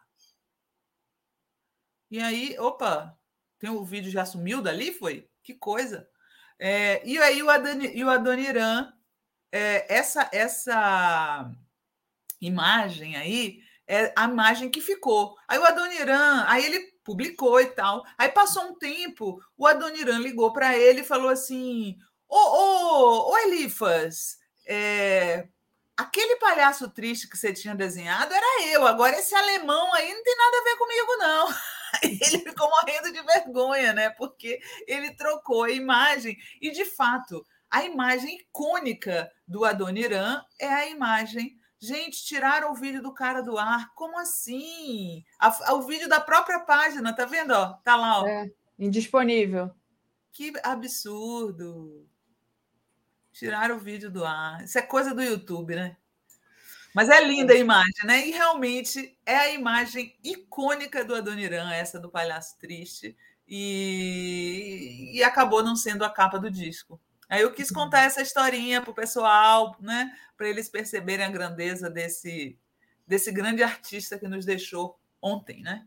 E 2.11 2.21
aí, 2.21 2.57
opa, 2.59 3.17
tem 3.59 3.71
o 3.71 3.85
vídeo 3.85 4.11
já 4.11 4.25
sumiu 4.25 4.63
dali, 4.63 4.93
foi? 4.93 5.29
Que 5.43 5.55
coisa. 5.55 6.09
É, 6.59 7.07
e 7.07 7.19
aí 7.19 7.43
o, 7.43 7.51
Adani, 7.51 7.91
e 7.95 8.05
o 8.05 8.11
Adoniran, 8.11 8.93
é, 9.53 9.95
essa, 9.95 10.29
essa 10.33 11.51
imagem 12.41 13.17
aí 13.17 13.61
é 13.87 14.13
a 14.17 14.25
imagem 14.25 14.71
que 14.71 14.81
ficou. 14.81 15.37
Aí 15.49 15.59
o 15.59 15.65
Adoniran, 15.65 16.45
aí 16.47 16.65
ele 16.65 16.93
publicou 17.03 17.61
e 17.61 17.67
tal. 17.67 18.05
Aí 18.19 18.29
passou 18.29 18.65
um 18.65 18.79
tempo, 18.79 19.41
o 19.57 19.67
Adoniran 19.67 20.19
ligou 20.19 20.53
para 20.53 20.77
ele 20.77 21.01
e 21.01 21.05
falou 21.05 21.31
assim: 21.31 21.97
Ô, 22.29 22.37
ô, 22.37 23.31
ô 23.33 23.39
Elifas, 23.39 24.39
é, 24.67 25.49
aquele 25.97 26.37
palhaço 26.37 26.91
triste 26.91 27.29
que 27.29 27.37
você 27.37 27.53
tinha 27.53 27.75
desenhado 27.75 28.33
era 28.35 28.67
eu, 28.67 28.87
agora 28.87 29.19
esse 29.19 29.35
alemão 29.35 29.95
aí 29.95 30.13
não 30.13 30.23
tem 30.23 30.37
nada 30.37 30.59
a 30.59 30.65
ver 30.65 30.77
comigo, 30.77 31.17
não. 31.17 31.49
ele 32.03 32.39
ficou 32.41 32.69
morrendo 32.69 33.13
de 33.13 33.23
vergonha, 33.23 33.93
né? 33.93 34.11
Porque 34.11 34.61
ele 34.87 35.15
trocou 35.15 35.65
a 35.65 35.71
imagem 35.71 36.37
e, 36.61 36.71
de 36.71 36.85
fato, 36.85 37.45
a 37.71 37.85
imagem 37.85 38.39
icônica 38.39 39.31
do 39.47 39.65
Adoniran 39.65 40.43
é 40.61 40.69
a 40.69 40.89
imagem. 40.89 41.59
Gente, 41.81 42.25
tiraram 42.25 42.73
o 42.73 42.75
vídeo 42.75 43.03
do 43.03 43.13
cara 43.13 43.43
do 43.43 43.57
ar. 43.57 43.93
Como 43.95 44.19
assim? 44.19 45.25
A, 45.39 45.75
o 45.75 45.83
vídeo 45.83 46.09
da 46.09 46.21
própria 46.21 46.61
página, 46.61 47.15
tá 47.15 47.25
vendo? 47.25 47.53
Ó, 47.53 47.75
tá 47.85 47.95
lá, 47.95 48.23
ó. 48.23 48.27
É, 48.27 48.51
indisponível. 48.79 49.71
Que 50.33 50.53
absurdo. 50.63 52.07
Tiraram 53.33 53.77
o 53.77 53.81
vídeo 53.81 54.11
do 54.11 54.25
ar. 54.25 54.65
Isso 54.65 54.79
é 54.79 54.83
coisa 54.83 55.15
do 55.15 55.23
YouTube, 55.23 55.77
né? 55.77 55.97
Mas 56.95 57.09
é 57.09 57.23
linda 57.25 57.53
a 57.53 57.57
imagem, 57.57 58.05
né? 58.05 58.27
E 58.27 58.31
realmente 58.31 59.17
é 59.25 59.37
a 59.37 59.51
imagem 59.51 60.17
icônica 60.25 61.05
do 61.05 61.15
Adoniran, 61.15 61.71
essa 61.73 62.01
do 62.01 62.11
palhaço 62.11 62.59
triste, 62.59 63.17
e, 63.47 65.11
e 65.15 65.23
acabou 65.23 65.63
não 65.63 65.77
sendo 65.77 66.05
a 66.05 66.11
capa 66.11 66.39
do 66.39 66.51
disco. 66.51 67.01
Aí 67.29 67.43
eu 67.43 67.53
quis 67.53 67.71
contar 67.71 68.05
essa 68.05 68.23
historinha 68.23 68.81
para 68.81 68.91
o 68.91 68.95
pessoal, 68.95 69.77
né? 69.81 70.11
Para 70.37 70.49
eles 70.49 70.69
perceberem 70.69 71.27
a 71.27 71.31
grandeza 71.31 71.91
desse, 71.91 72.59
desse 73.07 73.31
grande 73.31 73.63
artista 73.63 74.19
que 74.19 74.27
nos 74.27 74.45
deixou 74.47 74.99
ontem, 75.21 75.63
né? 75.63 75.87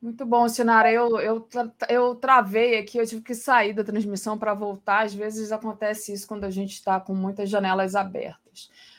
Muito 0.00 0.24
bom, 0.24 0.48
Sinara. 0.48 0.90
Eu, 0.90 1.18
eu, 1.20 1.48
eu 1.88 2.14
travei 2.14 2.78
aqui, 2.78 2.98
eu 2.98 3.06
tive 3.06 3.22
que 3.22 3.34
sair 3.34 3.72
da 3.72 3.84
transmissão 3.84 4.38
para 4.38 4.54
voltar. 4.54 5.04
Às 5.04 5.14
vezes 5.14 5.52
acontece 5.52 6.12
isso 6.12 6.26
quando 6.26 6.44
a 6.44 6.50
gente 6.50 6.74
está 6.74 7.00
com 7.00 7.14
muitas 7.14 7.50
janelas 7.50 7.94
abertas. 7.94 8.45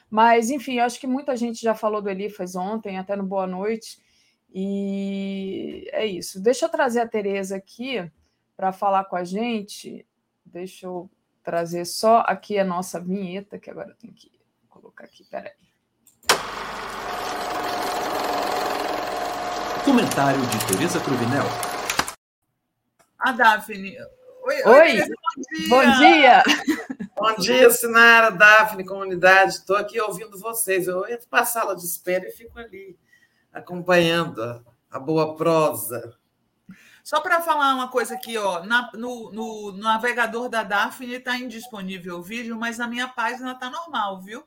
Mas, 0.10 0.50
enfim, 0.50 0.80
acho 0.80 1.00
que 1.00 1.08
muita 1.08 1.36
gente 1.36 1.62
já 1.62 1.76
falou 1.76 2.02
do 2.02 2.10
Elifas 2.10 2.56
ontem, 2.56 2.98
até 2.98 3.16
no 3.16 3.24
Boa 3.24 3.46
Noite. 3.46 4.00
E 4.54 5.88
é 5.92 6.06
isso. 6.06 6.42
Deixa 6.42 6.66
eu 6.66 6.70
trazer 6.70 7.02
a 7.02 7.08
Tereza 7.08 7.58
aqui 7.58 8.10
para 8.56 8.72
falar 8.72 9.06
com 9.06 9.16
a 9.16 9.24
gente. 9.24 10.06
Deixa 10.46 10.86
eu 10.86 11.10
trazer 11.44 11.86
só 11.86 12.24
aqui 12.26 12.58
a 12.58 12.64
nossa 12.64 13.00
vinheta, 13.00 13.60
que 13.60 13.70
agora 13.70 13.90
eu 13.90 13.96
tenho 13.96 14.14
que 14.14 14.32
colocar 14.70 15.06
aqui. 15.06 15.26
Peraí. 15.30 15.52
Comentário 19.84 20.42
de 20.42 20.68
Tereza 20.68 21.00
Cruvinel. 21.00 21.46
A 23.20 23.32
Daphne. 23.32 23.98
Oi, 24.44 24.64
oi, 24.64 25.00
oi. 25.00 25.08
Bom 25.68 25.82
dia. 25.82 26.44
Bom 26.44 26.62
dia. 26.64 26.98
Bom 27.20 27.34
dia, 27.36 27.68
Sinara, 27.72 28.30
Daphne, 28.30 28.86
comunidade. 28.86 29.54
Estou 29.54 29.76
aqui 29.76 30.00
ouvindo 30.00 30.38
vocês. 30.38 30.88
Eu 30.88 31.04
entro 31.10 31.28
para 31.28 31.42
a 31.42 31.46
sala 31.46 31.76
de 31.76 31.84
espera 31.84 32.28
e 32.28 32.32
fico 32.32 32.60
ali, 32.60 32.96
acompanhando 33.52 34.64
a, 34.92 35.00
boa 35.00 35.36
prosa. 35.36 36.16
Só 37.04 37.20
para 37.20 37.42
falar 37.42 37.74
uma 37.74 37.88
coisa 37.88 38.14
aqui, 38.14 38.38
ó, 38.38 38.64
na, 38.64 38.92
no, 38.94 39.32
no, 39.32 39.72
no, 39.72 39.78
navegador 39.78 40.48
da 40.48 40.62
Daphne 40.62 41.16
está 41.16 41.36
indisponível 41.36 42.20
o 42.20 42.24
vídeo, 42.24 42.56
mas 42.56 42.78
na 42.78 42.88
minha 42.88 43.08
página 43.08 43.54
está 43.54 43.68
normal, 43.68 44.22
viu? 44.22 44.44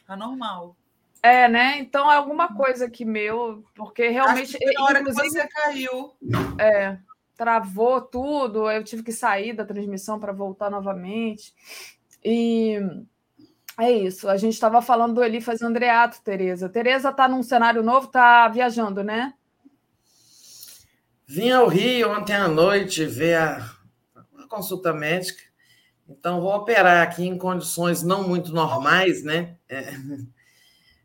Está 0.00 0.16
normal. 0.16 0.74
É, 1.22 1.48
né? 1.48 1.78
Então 1.78 2.10
é 2.10 2.16
alguma 2.16 2.52
coisa 2.52 2.86
aqui 2.86 3.04
meu, 3.04 3.64
porque 3.76 4.08
realmente. 4.08 4.56
Acho 4.56 4.58
que 4.58 4.72
na 4.72 4.82
hora 4.82 5.04
que 5.04 5.12
você 5.12 5.46
caiu. 5.46 6.16
É 6.58 6.98
travou 7.42 8.00
tudo, 8.00 8.70
eu 8.70 8.84
tive 8.84 9.02
que 9.02 9.10
sair 9.10 9.52
da 9.52 9.64
transmissão 9.64 10.20
para 10.20 10.32
voltar 10.32 10.70
novamente. 10.70 11.52
E 12.24 12.78
é 13.80 13.90
isso. 13.90 14.28
A 14.28 14.36
gente 14.36 14.52
estava 14.52 14.80
falando 14.80 15.14
do 15.14 15.24
Elifas 15.24 15.60
Andreato, 15.60 16.22
Tereza. 16.22 16.68
Tereza 16.68 17.08
está 17.08 17.26
num 17.26 17.42
cenário 17.42 17.82
novo, 17.82 18.06
está 18.06 18.46
viajando, 18.46 19.02
né? 19.02 19.34
Vim 21.26 21.50
ao 21.50 21.66
Rio 21.66 22.12
ontem 22.12 22.36
à 22.36 22.46
noite 22.46 23.04
ver 23.06 23.34
a, 23.38 23.68
a 24.38 24.46
consulta 24.48 24.92
médica. 24.92 25.42
Então, 26.08 26.40
vou 26.40 26.54
operar 26.54 27.02
aqui 27.02 27.26
em 27.26 27.36
condições 27.36 28.04
não 28.04 28.28
muito 28.28 28.52
normais, 28.52 29.24
né? 29.24 29.56
É, 29.68 29.94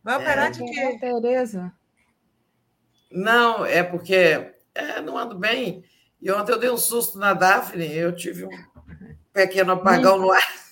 Vai 0.03 0.18
operar 0.18 0.49
é, 0.49 0.51
de 0.51 0.64
quê? 0.64 0.97
Tereza? 0.99 1.73
Não, 3.11 3.65
é 3.65 3.81
porque 3.81 4.53
é, 4.77 5.01
não 5.01 5.18
ando 5.18 5.38
bem. 5.38 5.84
E 6.22 6.31
ontem 6.31 6.52
eu 6.52 6.60
dei 6.60 6.69
um 6.69 6.77
susto 6.77 7.18
na 7.18 7.34
Daphne, 7.34 7.94
eu 7.95 8.15
tive 8.15 8.45
um 8.45 8.49
pequeno 9.31 9.73
apagão 9.73 10.18
no 10.18 10.31
ar. 10.31 10.68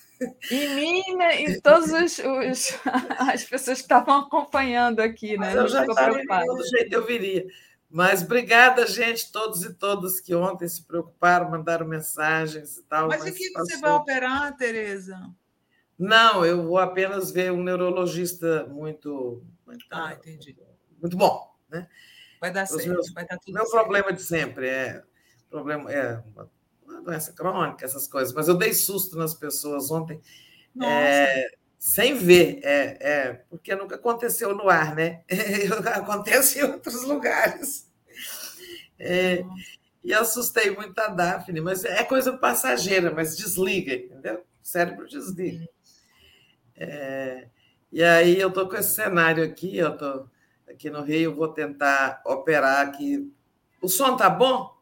E 0.50 0.68
mim 0.68 1.16
né, 1.16 1.42
e 1.42 1.60
todas 1.60 1.92
os, 1.92 2.18
os, 2.18 2.78
as 3.18 3.44
pessoas 3.44 3.78
que 3.78 3.84
estavam 3.84 4.20
acompanhando 4.20 5.00
aqui, 5.00 5.38
né? 5.38 5.48
Mas 5.48 5.54
eu 5.54 5.68
já 5.68 5.84
estava 5.84 6.44
do 6.44 6.68
jeito 6.68 6.92
eu 6.94 7.04
viria. 7.04 7.46
Mas 7.88 8.22
obrigada, 8.22 8.86
gente, 8.86 9.30
todos 9.30 9.62
e 9.62 9.72
todas 9.74 10.18
que 10.18 10.34
ontem 10.34 10.68
se 10.68 10.82
preocuparam, 10.82 11.50
mandaram 11.50 11.86
mensagens 11.86 12.78
e 12.78 12.82
tal. 12.84 13.08
Mas, 13.08 13.22
mas 13.22 13.32
o 13.32 13.36
que 13.36 13.52
passou... 13.52 13.68
você 13.68 13.76
vai 13.78 13.92
operar, 13.92 14.56
Tereza? 14.56 15.18
Não, 15.98 16.44
eu 16.44 16.66
vou 16.66 16.78
apenas 16.78 17.30
ver 17.30 17.52
um 17.52 17.62
neurologista 17.62 18.66
muito. 18.66 19.42
muito 19.66 19.86
ah, 19.90 20.12
entendi. 20.12 20.56
Muito 21.00 21.16
bom. 21.16 21.54
Né? 21.70 21.88
Vai 22.40 22.50
dar 22.50 22.66
certo. 22.66 22.88
Meus, 22.88 23.12
vai 23.12 23.26
dar 23.26 23.38
tudo 23.38 23.54
meu 23.54 23.64
certo. 23.66 23.82
problema 23.82 24.12
de 24.12 24.22
sempre 24.22 24.68
é 24.68 25.02
problema 25.50 25.92
é 25.92 26.22
uma 26.86 27.02
doença 27.02 27.32
crônica, 27.32 27.84
essas 27.84 28.06
coisas. 28.06 28.32
Mas 28.34 28.48
eu 28.48 28.54
dei 28.54 28.72
susto 28.72 29.16
nas 29.16 29.34
pessoas 29.34 29.90
ontem, 29.90 30.20
é, 30.82 31.50
sem 31.78 32.14
ver, 32.14 32.60
é, 32.62 32.98
é, 33.00 33.32
porque 33.48 33.74
nunca 33.74 33.96
aconteceu 33.96 34.54
no 34.54 34.68
ar, 34.68 34.94
né? 34.94 35.22
Acontece 35.94 36.58
em 36.58 36.62
outros 36.64 37.02
lugares. 37.02 37.90
É, 38.98 39.44
e 40.02 40.12
assustei 40.12 40.70
muito 40.70 40.98
a 40.98 41.08
Daphne, 41.08 41.60
mas 41.60 41.84
é 41.84 42.02
coisa 42.04 42.36
passageira, 42.36 43.10
mas 43.10 43.36
desliga, 43.36 43.94
entendeu? 43.94 44.36
O 44.62 44.66
cérebro 44.66 45.06
desliga. 45.06 45.68
É, 46.76 47.48
e 47.90 48.02
aí 48.02 48.38
eu 48.38 48.48
estou 48.48 48.68
com 48.68 48.76
esse 48.76 48.94
cenário 48.94 49.42
aqui, 49.42 49.76
eu 49.76 49.94
estou 49.94 50.28
aqui 50.68 50.90
no 50.90 51.02
Rio, 51.02 51.34
vou 51.34 51.48
tentar 51.48 52.22
operar 52.24 52.86
aqui. 52.86 53.32
O 53.80 53.88
som 53.88 54.16
tá 54.16 54.28
bom? 54.28 54.75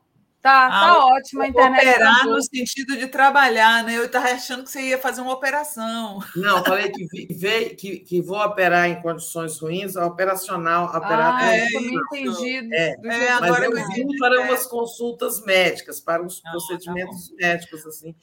Tá, 0.44 0.68
tá 0.68 0.88
ah, 0.88 1.06
ótimo 1.06 1.40
a 1.40 1.48
internet. 1.48 1.82
Tá 1.82 1.90
operar 1.90 2.18
tá 2.18 2.24
no 2.26 2.42
sentido 2.42 2.98
de 2.98 3.06
trabalhar, 3.06 3.82
né? 3.82 3.96
Eu 3.96 4.04
estava 4.04 4.26
achando 4.26 4.62
que 4.62 4.70
você 4.70 4.82
ia 4.82 4.98
fazer 4.98 5.22
uma 5.22 5.32
operação. 5.32 6.18
Não, 6.36 6.62
falei 6.62 6.90
que, 6.90 7.32
veio, 7.34 7.74
que, 7.74 8.00
que 8.00 8.20
vou 8.20 8.38
operar 8.44 8.86
em 8.90 9.00
condições 9.00 9.58
ruins, 9.58 9.96
operacional, 9.96 10.84
operar 10.84 11.36
ah, 11.36 11.56
é, 11.56 11.66
entendido. 11.66 12.74
É, 12.74 12.94
é, 13.02 13.28
agora 13.30 13.70
mas 13.70 13.88
eu 13.88 13.94
vim 13.94 14.18
para 14.18 14.42
umas 14.42 14.66
consultas 14.66 15.42
médicas, 15.46 15.98
para 15.98 16.22
uns 16.22 16.42
não, 16.44 16.52
procedimentos 16.52 17.30
não. 17.30 17.36
médicos, 17.38 17.86
assim 17.86 18.14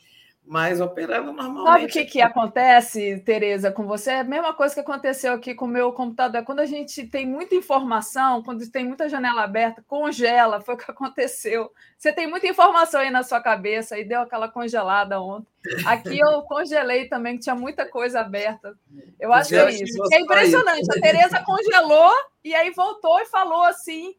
mas 0.52 0.82
operando 0.82 1.32
normalmente. 1.32 1.66
Sabe 1.66 1.86
o 1.86 1.88
que, 1.88 2.04
que 2.04 2.22
acontece, 2.22 3.22
Tereza, 3.22 3.72
com 3.72 3.88
você? 3.88 4.12
É 4.12 4.20
a 4.20 4.24
mesma 4.26 4.54
coisa 4.54 4.74
que 4.74 4.82
aconteceu 4.82 5.32
aqui 5.32 5.56
com 5.56 5.64
o 5.64 5.68
meu 5.70 5.94
computador. 5.94 6.44
Quando 6.44 6.60
a 6.60 6.66
gente 6.66 7.08
tem 7.08 7.26
muita 7.26 7.56
informação, 7.56 8.44
quando 8.44 8.70
tem 8.70 8.86
muita 8.86 9.08
janela 9.08 9.44
aberta, 9.44 9.82
congela, 9.88 10.60
foi 10.60 10.76
o 10.76 10.78
que 10.78 10.92
aconteceu. 10.92 11.72
Você 11.98 12.12
tem 12.12 12.28
muita 12.28 12.48
informação 12.48 13.00
aí 13.00 13.10
na 13.10 13.24
sua 13.24 13.40
cabeça 13.40 13.98
e 13.98 14.04
deu 14.04 14.20
aquela 14.20 14.50
congelada 14.50 15.22
ontem. 15.22 15.48
Aqui 15.86 16.20
eu 16.20 16.42
congelei 16.44 17.08
também, 17.08 17.38
que 17.38 17.44
tinha 17.44 17.56
muita 17.56 17.86
coisa 17.86 18.20
aberta. 18.20 18.78
Eu 19.18 19.32
acho 19.32 19.52
que 19.52 19.56
é 19.56 19.72
isso. 19.72 20.04
É 20.12 20.20
impressionante. 20.20 20.86
A 20.92 21.00
Tereza 21.00 21.42
congelou 21.46 22.12
e 22.44 22.54
aí 22.54 22.72
voltou 22.72 23.22
e 23.22 23.26
falou 23.26 23.64
assim 23.64 24.14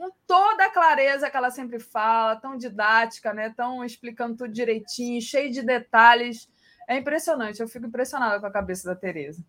com 0.00 0.10
toda 0.26 0.64
a 0.64 0.70
clareza 0.70 1.28
que 1.30 1.36
ela 1.36 1.50
sempre 1.50 1.78
fala, 1.78 2.34
tão 2.36 2.56
didática, 2.56 3.34
né? 3.34 3.52
Tão 3.54 3.84
explicando 3.84 4.34
tudo 4.34 4.50
direitinho, 4.50 5.20
cheio 5.20 5.52
de 5.52 5.60
detalhes. 5.60 6.48
É 6.88 6.96
impressionante, 6.96 7.60
eu 7.60 7.68
fico 7.68 7.84
impressionada 7.84 8.40
com 8.40 8.46
a 8.46 8.50
cabeça 8.50 8.88
da 8.88 8.96
Tereza. 8.96 9.44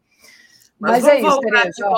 Mas, 0.78 1.04
Mas 1.04 1.08
é 1.08 1.22
isso, 1.22 1.40
Tereza. 1.40 1.90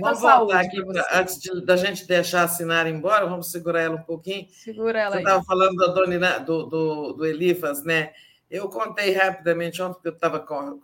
vamos 0.00 0.20
voltar 0.20 0.60
aqui, 0.60 0.80
antes 1.12 1.40
de, 1.40 1.64
da 1.66 1.74
gente 1.74 2.06
deixar 2.06 2.44
assinar 2.44 2.86
embora, 2.86 3.26
vamos 3.26 3.50
segurar 3.50 3.80
ela 3.80 3.96
um 3.96 4.02
pouquinho. 4.04 4.46
Segura 4.52 5.00
ela 5.00 5.16
Você 5.16 5.22
estava 5.22 5.42
falando 5.42 5.74
da 5.74 5.86
dona, 5.88 6.38
do, 6.38 6.66
do, 6.66 7.12
do 7.14 7.26
Elifas, 7.26 7.82
né? 7.82 8.12
Eu 8.48 8.68
contei 8.68 9.12
rapidamente 9.12 9.82
ontem, 9.82 9.94
porque 9.94 10.08
eu 10.08 10.12
estava 10.12 10.38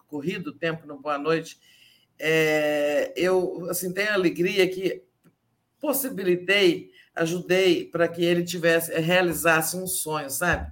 corrido 0.09 0.49
o 0.49 0.59
tempo 0.59 0.89
no 0.89 0.99
Boa 0.99 1.19
Noite. 1.19 1.57
É, 2.19 3.13
eu 3.15 3.69
assim, 3.71 3.95
tenho 3.95 4.13
alegria 4.13 4.69
que 4.69 5.05
possibilitei 5.79 6.96
ajudei 7.17 7.87
para 7.87 8.07
que 8.07 8.23
ele 8.23 8.45
tivesse 8.45 8.93
eh, 8.93 9.01
realizasse 9.01 9.77
um 9.77 9.87
sonho, 9.87 10.31
sabe? 10.31 10.71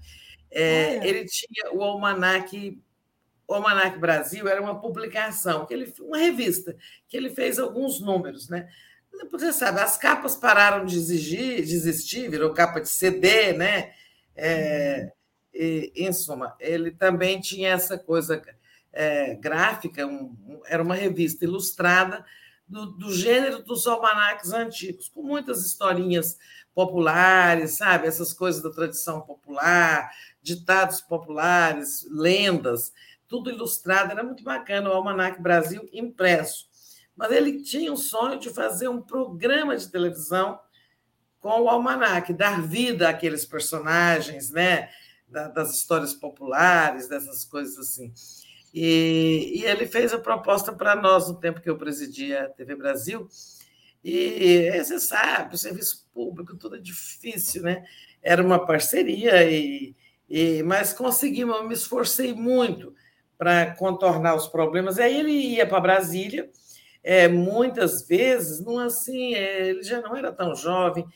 É, 0.51 1.05
ele 1.07 1.25
tinha 1.25 1.73
o 1.73 1.83
almanac, 1.83 2.81
o 3.49 3.55
almanac 3.55 3.99
Brasil 3.99 4.47
era 4.47 4.63
uma 4.63 4.81
publicação 4.81 5.67
que 5.67 5.75
ele, 5.75 5.93
uma 6.01 6.19
revista 6.19 6.77
que 7.09 7.17
ele 7.17 7.31
fez 7.31 7.59
alguns 7.59 8.01
números, 8.01 8.49
né? 8.49 8.69
Você 9.31 9.53
sabe, 9.53 9.81
as 9.81 9.97
capas 9.97 10.37
pararam 10.37 10.85
de 10.85 10.97
exigir, 10.97 11.65
de 11.65 11.75
existir, 11.75 12.29
virou 12.29 12.53
capa 12.53 12.81
de 12.81 12.89
CD, 12.89 13.53
né? 13.53 13.93
É, 14.37 15.11
e, 15.53 15.93
em 15.97 16.13
suma, 16.13 16.55
ele 16.61 16.91
também 16.91 17.41
tinha 17.41 17.71
essa 17.71 17.97
coisa 17.97 18.43
é, 18.93 19.35
gráfica, 19.35 20.07
um, 20.07 20.61
era 20.67 20.83
uma 20.83 20.95
revista 20.95 21.45
ilustrada 21.45 22.25
do, 22.67 22.87
do 22.87 23.13
gênero 23.13 23.63
dos 23.63 23.87
almanaques 23.87 24.53
antigos, 24.53 25.09
com 25.09 25.23
muitas 25.23 25.65
historinhas 25.65 26.39
populares, 26.75 27.77
sabe? 27.77 28.07
Essas 28.07 28.33
coisas 28.33 28.63
da 28.63 28.71
tradição 28.71 29.21
popular, 29.21 30.11
ditados 30.43 31.01
populares, 31.01 32.07
lendas, 32.11 32.93
tudo 33.29 33.51
ilustrado, 33.51 34.13
era 34.13 34.23
muito 34.23 34.43
bacana 34.43 34.91
o 34.91 34.93
Almanac 34.93 35.41
Brasil 35.41 35.89
impresso. 35.93 36.69
Mas 37.17 37.31
ele 37.31 37.63
tinha 37.63 37.93
o 37.93 37.97
sonho 37.97 38.39
de 38.39 38.51
fazer 38.51 38.89
um 38.89 39.01
programa 39.01 39.77
de 39.77 39.89
televisão 39.89 40.59
com 41.41 41.63
o 41.63 41.69
Almanac, 41.69 42.33
dar 42.33 42.63
vida 42.63 43.09
àqueles 43.09 43.45
personagens, 43.45 44.51
né? 44.51 44.89
das 45.29 45.75
histórias 45.75 46.15
populares, 46.15 47.09
dessas 47.09 47.45
coisas 47.45 47.77
assim. 47.79 48.13
E, 48.75 49.61
e 49.61 49.65
ele 49.65 49.87
fez 49.87 50.13
a 50.13 50.19
proposta 50.19 50.73
para 50.73 50.97
nós 50.97 51.29
no 51.29 51.39
tempo 51.39 51.61
que 51.61 51.71
eu 51.71 51.79
presidia 51.79 52.43
a 52.43 52.49
TV 52.49 52.75
Brasil. 52.75 53.29
E 54.03 54.69
você 54.83 54.99
sabe, 54.99 55.55
o 55.55 55.59
serviço 55.59 56.09
público, 56.13 56.57
tudo 56.57 56.75
é 56.75 56.81
difícil, 56.81 57.63
né? 57.63 57.85
Era 58.21 58.43
uma 58.43 58.67
parceria, 58.67 59.49
e, 59.49 59.95
e 60.29 60.63
mas 60.65 60.93
conseguimos, 60.93 61.57
eu 61.57 61.69
me 61.69 61.75
esforcei 61.75 62.35
muito 62.35 62.95
para 63.39 63.75
contornar 63.77 64.35
os 64.35 64.49
problemas. 64.49 64.99
Aí 64.99 65.21
ele 65.21 65.31
ia 65.31 65.67
para 65.67 65.81
Brasília, 65.81 66.51
é, 67.03 67.29
muitas 67.29 68.07
vezes, 68.07 68.61
não 68.61 68.79
assim, 68.79 69.35
é, 69.35 69.69
ele 69.69 69.83
já 69.85 70.01
não 70.01 70.17
era 70.17 70.33
tão 70.33 70.55
jovem, 70.55 71.07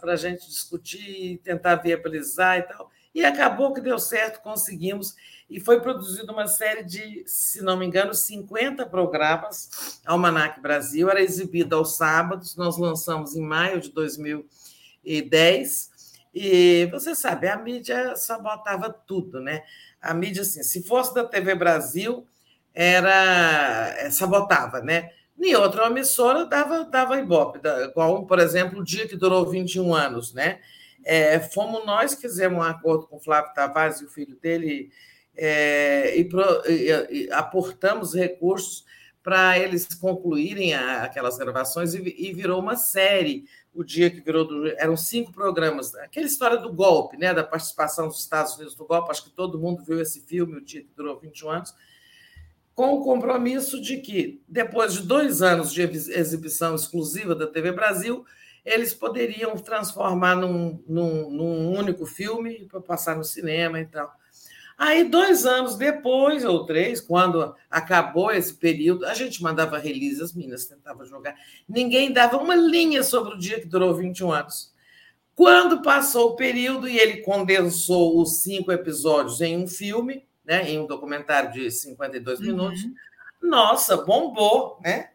para 0.00 0.12
a 0.12 0.16
gente 0.16 0.46
discutir, 0.46 1.40
tentar 1.42 1.76
viabilizar 1.76 2.58
e 2.58 2.62
tal. 2.62 2.90
E 3.14 3.24
acabou 3.24 3.72
que 3.72 3.80
deu 3.80 3.98
certo, 3.98 4.42
conseguimos 4.42 5.14
e 5.50 5.58
foi 5.58 5.80
produzida 5.80 6.30
uma 6.30 6.46
série 6.46 6.84
de, 6.84 7.24
se 7.26 7.62
não 7.62 7.76
me 7.76 7.86
engano, 7.86 8.12
50 8.12 8.84
programas. 8.86 10.00
Almanac 10.04 10.60
Brasil 10.60 11.08
era 11.08 11.22
exibida 11.22 11.76
aos 11.76 11.96
sábados, 11.96 12.54
nós 12.54 12.76
lançamos 12.76 13.34
em 13.34 13.40
maio 13.40 13.80
de 13.80 13.90
2010. 13.90 15.90
E 16.34 16.86
você 16.90 17.14
sabe, 17.14 17.48
a 17.48 17.56
mídia 17.56 18.14
sabotava 18.14 18.90
tudo, 18.90 19.40
né? 19.40 19.62
A 20.00 20.12
mídia, 20.12 20.42
assim, 20.42 20.62
se 20.62 20.82
fosse 20.82 21.14
da 21.14 21.24
TV 21.24 21.54
Brasil, 21.54 22.26
era 22.74 23.94
é, 23.98 24.10
sabotava, 24.10 24.80
né? 24.80 25.10
Nem 25.36 25.56
outra 25.56 25.86
emissora 25.86 26.44
dava, 26.44 26.84
dava 26.84 27.18
ibope, 27.18 27.60
igual, 27.84 28.26
por 28.26 28.38
exemplo, 28.38 28.80
o 28.80 28.84
dia 28.84 29.08
que 29.08 29.16
durou 29.16 29.48
21 29.48 29.94
anos, 29.94 30.34
né? 30.34 30.60
É, 31.04 31.38
fomos 31.40 31.84
nós 31.86 32.14
que 32.14 32.22
fizemos 32.22 32.58
um 32.58 32.62
acordo 32.62 33.06
com 33.06 33.16
o 33.16 33.20
Flávio 33.20 33.54
Tavares 33.54 34.00
e 34.00 34.04
o 34.04 34.10
filho 34.10 34.36
dele, 34.36 34.90
é, 35.36 36.16
e, 36.18 36.24
pro, 36.24 36.44
e, 36.66 37.26
e, 37.26 37.32
aportamos 37.32 38.14
recursos 38.14 38.84
para 39.22 39.58
eles 39.58 39.86
concluírem 39.94 40.74
a, 40.74 41.04
aquelas 41.04 41.38
gravações 41.38 41.94
e, 41.94 42.14
e, 42.18 42.32
virou 42.32 42.60
uma 42.60 42.76
série. 42.76 43.44
O 43.74 43.84
dia 43.84 44.10
que 44.10 44.20
virou 44.20 44.44
do, 44.44 44.66
eram 44.78 44.96
cinco 44.96 45.32
programas, 45.32 45.94
aquela 45.94 46.26
história 46.26 46.56
do 46.56 46.72
golpe, 46.72 47.16
né, 47.16 47.32
da 47.32 47.44
participação 47.44 48.08
dos 48.08 48.18
Estados 48.20 48.56
Unidos 48.56 48.76
no 48.76 48.86
golpe. 48.86 49.10
Acho 49.10 49.24
que 49.24 49.30
todo 49.30 49.58
mundo 49.58 49.84
viu 49.84 50.00
esse 50.00 50.22
filme, 50.22 50.56
o 50.56 50.60
dia 50.60 50.80
que 50.80 50.90
durou 50.96 51.20
21 51.20 51.50
anos, 51.50 51.74
com 52.74 52.94
o 52.94 53.04
compromisso 53.04 53.80
de 53.80 53.98
que 53.98 54.42
depois 54.48 54.94
de 54.94 55.02
dois 55.02 55.42
anos 55.42 55.72
de 55.72 55.82
exibição 55.82 56.74
exclusiva 56.74 57.34
da 57.34 57.46
TV 57.46 57.70
Brasil, 57.70 58.24
eles 58.68 58.94
poderiam 58.94 59.56
transformar 59.56 60.36
num, 60.36 60.82
num, 60.86 61.30
num 61.30 61.78
único 61.78 62.06
filme 62.06 62.66
para 62.70 62.80
passar 62.80 63.16
no 63.16 63.24
cinema 63.24 63.80
e 63.80 63.86
tal. 63.86 64.12
Aí, 64.76 65.02
dois 65.02 65.44
anos 65.44 65.76
depois, 65.76 66.44
ou 66.44 66.64
três, 66.64 67.00
quando 67.00 67.52
acabou 67.68 68.30
esse 68.30 68.54
período, 68.54 69.06
a 69.06 69.14
gente 69.14 69.42
mandava 69.42 69.76
release, 69.76 70.22
as 70.22 70.32
meninas 70.32 70.66
tentavam 70.66 71.04
jogar. 71.04 71.34
Ninguém 71.68 72.12
dava 72.12 72.36
uma 72.36 72.54
linha 72.54 73.02
sobre 73.02 73.34
o 73.34 73.38
dia 73.38 73.58
que 73.58 73.66
durou 73.66 73.92
21 73.94 74.30
anos. 74.30 74.72
Quando 75.34 75.82
passou 75.82 76.30
o 76.30 76.36
período 76.36 76.88
e 76.88 76.96
ele 76.96 77.22
condensou 77.22 78.20
os 78.20 78.42
cinco 78.42 78.70
episódios 78.70 79.40
em 79.40 79.56
um 79.56 79.66
filme, 79.66 80.24
né, 80.44 80.70
em 80.70 80.78
um 80.78 80.86
documentário 80.86 81.52
de 81.52 81.70
52 81.70 82.38
uhum. 82.38 82.46
minutos, 82.46 82.80
nossa, 83.42 83.96
bombou, 83.96 84.78
né? 84.80 85.10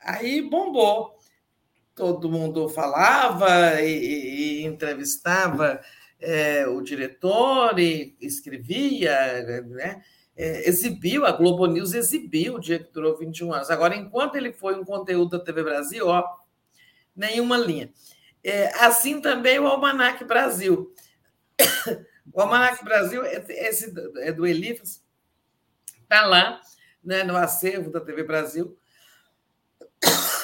Aí 0.00 0.42
bombou. 0.42 1.19
Todo 1.94 2.30
mundo 2.30 2.68
falava 2.68 3.80
e, 3.82 4.60
e 4.60 4.64
entrevistava 4.64 5.80
é, 6.20 6.66
o 6.66 6.80
diretor 6.80 7.78
e 7.78 8.16
escrevia, 8.20 9.62
né? 9.64 10.02
É, 10.36 10.66
exibiu, 10.68 11.26
a 11.26 11.32
Globo 11.32 11.66
News 11.66 11.92
exibiu 11.92 12.54
o 12.54 12.60
dia 12.60 12.78
que 12.78 12.90
durou 12.92 13.18
21 13.18 13.52
anos. 13.52 13.70
Agora, 13.70 13.94
enquanto 13.94 14.36
ele 14.36 14.52
foi 14.52 14.74
um 14.78 14.84
conteúdo 14.84 15.36
da 15.36 15.44
TV 15.44 15.62
Brasil, 15.62 16.06
ó, 16.06 16.24
nenhuma 17.14 17.58
linha. 17.58 17.92
É, 18.42 18.68
assim 18.82 19.20
também 19.20 19.58
o 19.58 19.66
Almanac 19.66 20.24
Brasil. 20.24 20.94
O 22.32 22.40
Almanac 22.40 22.84
Brasil, 22.84 23.24
esse 23.24 23.92
é 24.18 24.30
do 24.30 24.46
Elifas, 24.46 25.02
está 26.00 26.24
lá 26.24 26.60
né, 27.02 27.24
no 27.24 27.36
acervo 27.36 27.90
da 27.90 28.00
TV 28.00 28.22
Brasil. 28.22 28.78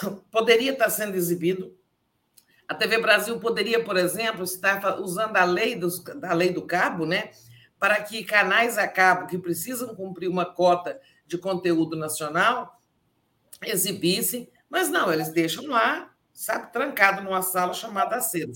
Poderia 0.31 0.73
estar 0.73 0.90
sendo 0.90 1.16
exibido, 1.16 1.77
A 2.68 2.74
TV 2.74 2.98
Brasil 2.98 3.39
poderia, 3.39 3.85
por 3.85 3.97
exemplo, 3.97 4.44
estar 4.44 5.01
usando 5.01 5.36
a 5.36 5.44
lei, 5.44 5.77
dos, 5.77 6.02
da 6.02 6.32
lei 6.32 6.52
do 6.52 6.62
cabo, 6.62 7.06
né, 7.06 7.31
para 7.78 8.02
que 8.02 8.24
canais 8.24 8.78
a 8.78 8.89
cabo 8.89 9.27
que 9.27 9.39
precisam 9.39 9.94
cumprir 9.94 10.28
uma 10.28 10.44
cota 10.44 11.01
de 11.27 11.39
conteúdo 11.39 11.97
nacional 11.97 12.81
exibissem, 13.62 14.51
mas 14.68 14.89
não, 14.89 15.12
eles 15.12 15.32
deixam 15.32 15.66
lá, 15.66 16.12
sabe, 16.32 16.73
trancado 16.73 17.23
numa 17.23 17.43
sala 17.43 17.73
chamada 17.73 18.16
acervo. 18.16 18.52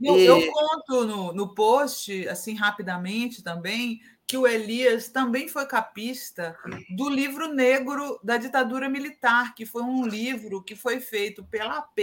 Eu, 0.00 0.16
e... 0.16 0.24
eu 0.24 0.52
conto 0.52 1.06
no, 1.06 1.32
no 1.32 1.54
post, 1.54 2.28
assim, 2.28 2.54
rapidamente 2.54 3.42
também, 3.42 4.00
que 4.30 4.38
o 4.38 4.46
Elias 4.46 5.08
também 5.08 5.48
foi 5.48 5.66
capista 5.66 6.56
do 6.88 7.08
livro 7.08 7.52
negro 7.52 8.20
da 8.22 8.36
ditadura 8.36 8.88
militar, 8.88 9.56
que 9.56 9.66
foi 9.66 9.82
um 9.82 10.06
livro 10.06 10.62
que 10.62 10.76
foi 10.76 11.00
feito 11.00 11.42
pela 11.46 11.78
AP, 11.78 11.98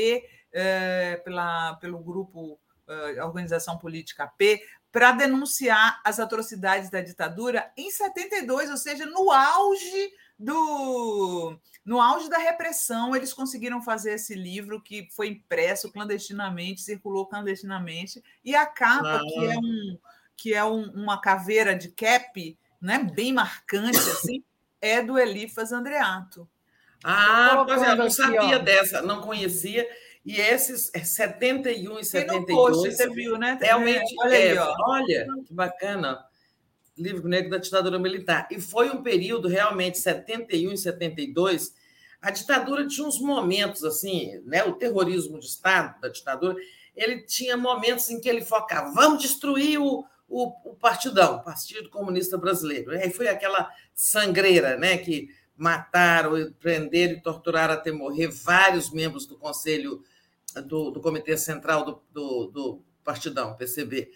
é, 0.51 1.21
pela, 1.23 1.75
pelo 1.75 1.99
grupo 1.99 2.59
é, 2.85 3.23
Organização 3.23 3.77
Política 3.77 4.25
AP, 4.25 4.59
para 4.91 5.13
denunciar 5.13 6.01
as 6.03 6.19
atrocidades 6.19 6.89
da 6.89 6.99
ditadura 6.99 7.71
em 7.77 7.89
72, 7.89 8.71
ou 8.71 8.77
seja, 8.77 9.05
no 9.05 9.31
auge 9.31 10.11
do 10.37 11.57
no 11.85 12.01
auge 12.01 12.29
da 12.29 12.37
repressão, 12.37 13.15
eles 13.15 13.31
conseguiram 13.31 13.81
fazer 13.81 14.15
esse 14.15 14.35
livro 14.35 14.81
que 14.81 15.07
foi 15.11 15.29
impresso 15.29 15.89
clandestinamente, 15.89 16.81
circulou 16.81 17.25
clandestinamente, 17.25 18.21
e 18.43 18.53
a 18.53 18.65
capa, 18.65 19.21
que 19.23 19.45
é, 19.45 19.57
um, 19.57 19.97
que 20.37 20.53
é 20.53 20.63
um, 20.63 20.83
uma 20.91 21.19
caveira 21.19 21.75
de 21.75 21.89
cap, 21.89 22.57
né, 22.79 22.99
bem 23.13 23.33
marcante, 23.33 23.97
assim, 23.97 24.43
é 24.79 25.01
do 25.01 25.17
Elifas 25.17 25.71
Andreato. 25.71 26.47
Ah, 27.03 27.63
pois 27.65 27.81
é, 27.81 27.91
eu 27.91 27.95
não 27.95 28.09
sabia 28.09 28.59
dessa, 28.59 29.01
não 29.01 29.21
conhecia. 29.21 29.87
E 30.25 30.39
esses 30.39 30.91
71 30.93 31.99
e 31.99 32.03
72. 32.03 32.11
Tem 32.27 32.39
no 32.39 32.45
post, 32.45 32.91
você 32.91 33.09
viu, 33.09 33.37
né? 33.37 33.57
Realmente, 33.61 34.13
é, 34.13 34.25
olha, 34.25 34.35
aí, 34.35 34.47
é, 34.47 34.59
olha 34.59 35.27
que 35.45 35.53
bacana 35.53 36.19
livro 36.97 37.29
negro 37.29 37.51
da 37.51 37.57
ditadura 37.57 37.99
militar. 37.99 38.47
E 38.51 38.59
foi 38.59 38.89
um 38.89 39.01
período 39.01 39.47
realmente 39.47 39.99
71 39.99 40.73
e 40.73 40.77
72. 40.77 41.73
A 42.21 42.31
ditadura 42.31 42.87
tinha 42.87 43.07
uns 43.07 43.21
momentos 43.21 43.83
assim, 43.83 44.41
né? 44.45 44.63
O 44.63 44.73
terrorismo 44.73 45.39
de 45.39 45.45
Estado 45.45 45.99
da 46.01 46.09
ditadura, 46.09 46.55
ele 46.95 47.21
tinha 47.21 47.55
momentos 47.55 48.09
em 48.09 48.19
que 48.19 48.27
ele 48.27 48.41
focava, 48.41 48.91
vamos 48.91 49.21
destruir 49.21 49.79
o, 49.79 50.03
o, 50.27 50.47
o 50.69 50.75
partidão, 50.75 51.41
Partido 51.41 51.89
Comunista 51.89 52.37
Brasileiro. 52.37 52.91
Aí 52.91 53.11
foi 53.11 53.27
aquela 53.27 53.71
sangreira, 53.93 54.77
né? 54.77 54.97
Que 54.97 55.29
mataram, 55.55 56.53
prenderam 56.59 57.13
e 57.13 57.21
torturaram 57.21 57.73
até 57.73 57.91
morrer 57.91 58.27
vários 58.27 58.91
membros 58.91 59.25
do 59.25 59.37
Conselho 59.37 60.03
do, 60.65 60.91
do 60.91 61.01
Comitê 61.01 61.37
Central 61.37 61.85
do, 61.85 62.01
do, 62.11 62.47
do 62.47 62.81
Partidão, 63.03 63.55
PCB. 63.55 64.11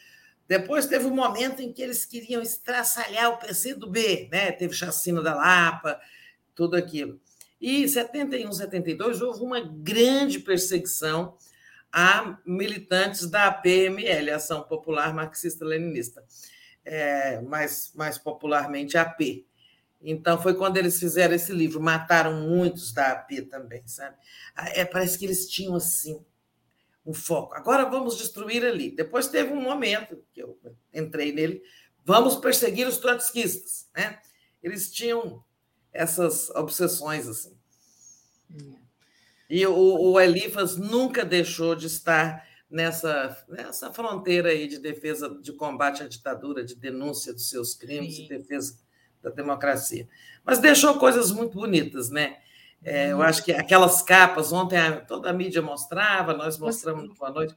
Depois 0.48 0.86
teve 0.86 1.06
um 1.06 1.16
momento 1.16 1.62
em 1.62 1.72
que 1.72 1.82
eles 1.82 2.06
queriam 2.06 2.42
estraçalhar 2.42 3.32
o 3.32 3.38
PC 3.38 3.74
do 3.74 3.90
B, 3.90 4.28
né? 4.32 4.52
Teve 4.52 4.74
chacina 4.74 5.22
da 5.22 5.34
Lapa, 5.34 6.00
tudo 6.54 6.76
aquilo. 6.76 7.20
E 7.60 7.84
em 7.84 7.88
71, 7.88 8.52
72 8.52 9.22
houve 9.22 9.42
uma 9.42 9.62
grande 9.62 10.40
perseguição 10.40 11.38
a 11.92 12.38
militantes 12.46 13.30
da 13.30 13.48
APML, 13.48 14.32
Ação 14.32 14.64
Popular 14.64 15.14
Marxista-Leninista, 15.14 16.24
é, 16.86 17.42
mais, 17.42 17.92
mais 17.96 18.18
popularmente 18.18 18.98
AP. 18.98 19.46
Então, 20.02 20.42
foi 20.42 20.56
quando 20.56 20.78
eles 20.78 21.00
fizeram 21.00 21.36
esse 21.36 21.52
livro. 21.52 21.82
Mataram 21.82 22.42
muitos 22.42 22.92
da 22.92 23.12
AP 23.12 23.48
também, 23.50 23.86
sabe? 23.86 24.16
É, 24.74 24.84
parece 24.84 25.18
que 25.18 25.26
eles 25.26 25.48
tinham, 25.48 25.76
assim, 25.76 26.24
um 27.06 27.14
foco. 27.14 27.56
Agora 27.56 27.86
vamos 27.86 28.18
destruir 28.18 28.66
ali. 28.66 28.92
Depois 28.92 29.28
teve 29.28 29.52
um 29.52 29.62
momento 29.62 30.24
que 30.34 30.42
eu 30.42 30.60
entrei 30.94 31.32
nele, 31.32 31.62
vamos 32.06 32.36
perseguir 32.36 32.88
os 32.88 32.98
trotskistas, 32.98 33.88
né? 33.96 34.20
Eles 34.62 34.92
tinham 34.92 35.44
essas 35.92 36.50
obsessões 36.52 37.28
assim. 37.28 37.58
E 39.52 39.68
o, 39.68 39.74
o 39.76 40.18
Elifas 40.18 40.78
nunca 40.78 41.26
deixou 41.26 41.76
de 41.76 41.86
estar 41.86 42.48
nessa, 42.70 43.38
nessa 43.50 43.92
fronteira 43.92 44.48
aí 44.48 44.66
de 44.66 44.80
defesa, 44.80 45.28
de 45.42 45.52
combate 45.52 46.02
à 46.02 46.08
ditadura, 46.08 46.64
de 46.64 46.74
denúncia 46.74 47.34
dos 47.34 47.50
seus 47.50 47.76
crimes, 47.76 48.16
Sim. 48.16 48.24
de 48.24 48.30
defesa 48.30 48.80
da 49.22 49.30
democracia. 49.30 50.08
Mas 50.46 50.60
deixou 50.60 50.98
coisas 50.98 51.34
muito 51.34 51.56
bonitas, 51.56 52.10
né? 52.10 52.38
É, 52.82 53.12
eu 53.12 53.18
uhum. 53.18 53.24
acho 53.24 53.44
que 53.44 53.52
aquelas 53.52 54.02
capas, 54.02 54.54
ontem 54.54 54.78
a, 54.78 55.02
toda 55.02 55.30
a 55.30 55.34
mídia 55.34 55.62
mostrava, 55.62 56.34
nós 56.34 56.58
mostramos 56.58 57.10
no 57.10 57.14
Boa 57.14 57.32
Noite, 57.32 57.54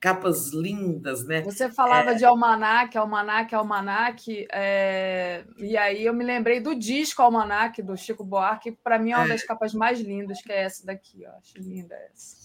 capas 0.00 0.52
lindas, 0.52 1.26
né? 1.26 1.42
Você 1.42 1.70
falava 1.70 2.12
é... 2.12 2.14
de 2.14 2.24
almanac, 2.24 2.96
almanac, 2.96 3.54
almanac, 3.54 4.46
é... 4.50 5.44
e 5.58 5.76
aí 5.76 6.06
eu 6.06 6.14
me 6.14 6.24
lembrei 6.24 6.58
do 6.58 6.74
disco 6.74 7.20
Almanac 7.20 7.82
do 7.82 7.96
Chico 7.96 8.24
Buarque, 8.24 8.70
que 8.70 8.78
para 8.82 8.98
mim 8.98 9.12
é 9.12 9.16
uma 9.16 9.26
é. 9.26 9.28
das 9.28 9.44
capas 9.44 9.74
mais 9.74 10.00
lindas, 10.00 10.40
que 10.40 10.50
é 10.50 10.62
essa 10.62 10.86
daqui, 10.86 11.24
ó. 11.26 11.36
acho 11.38 11.58
linda 11.58 11.94
essa 12.12 12.40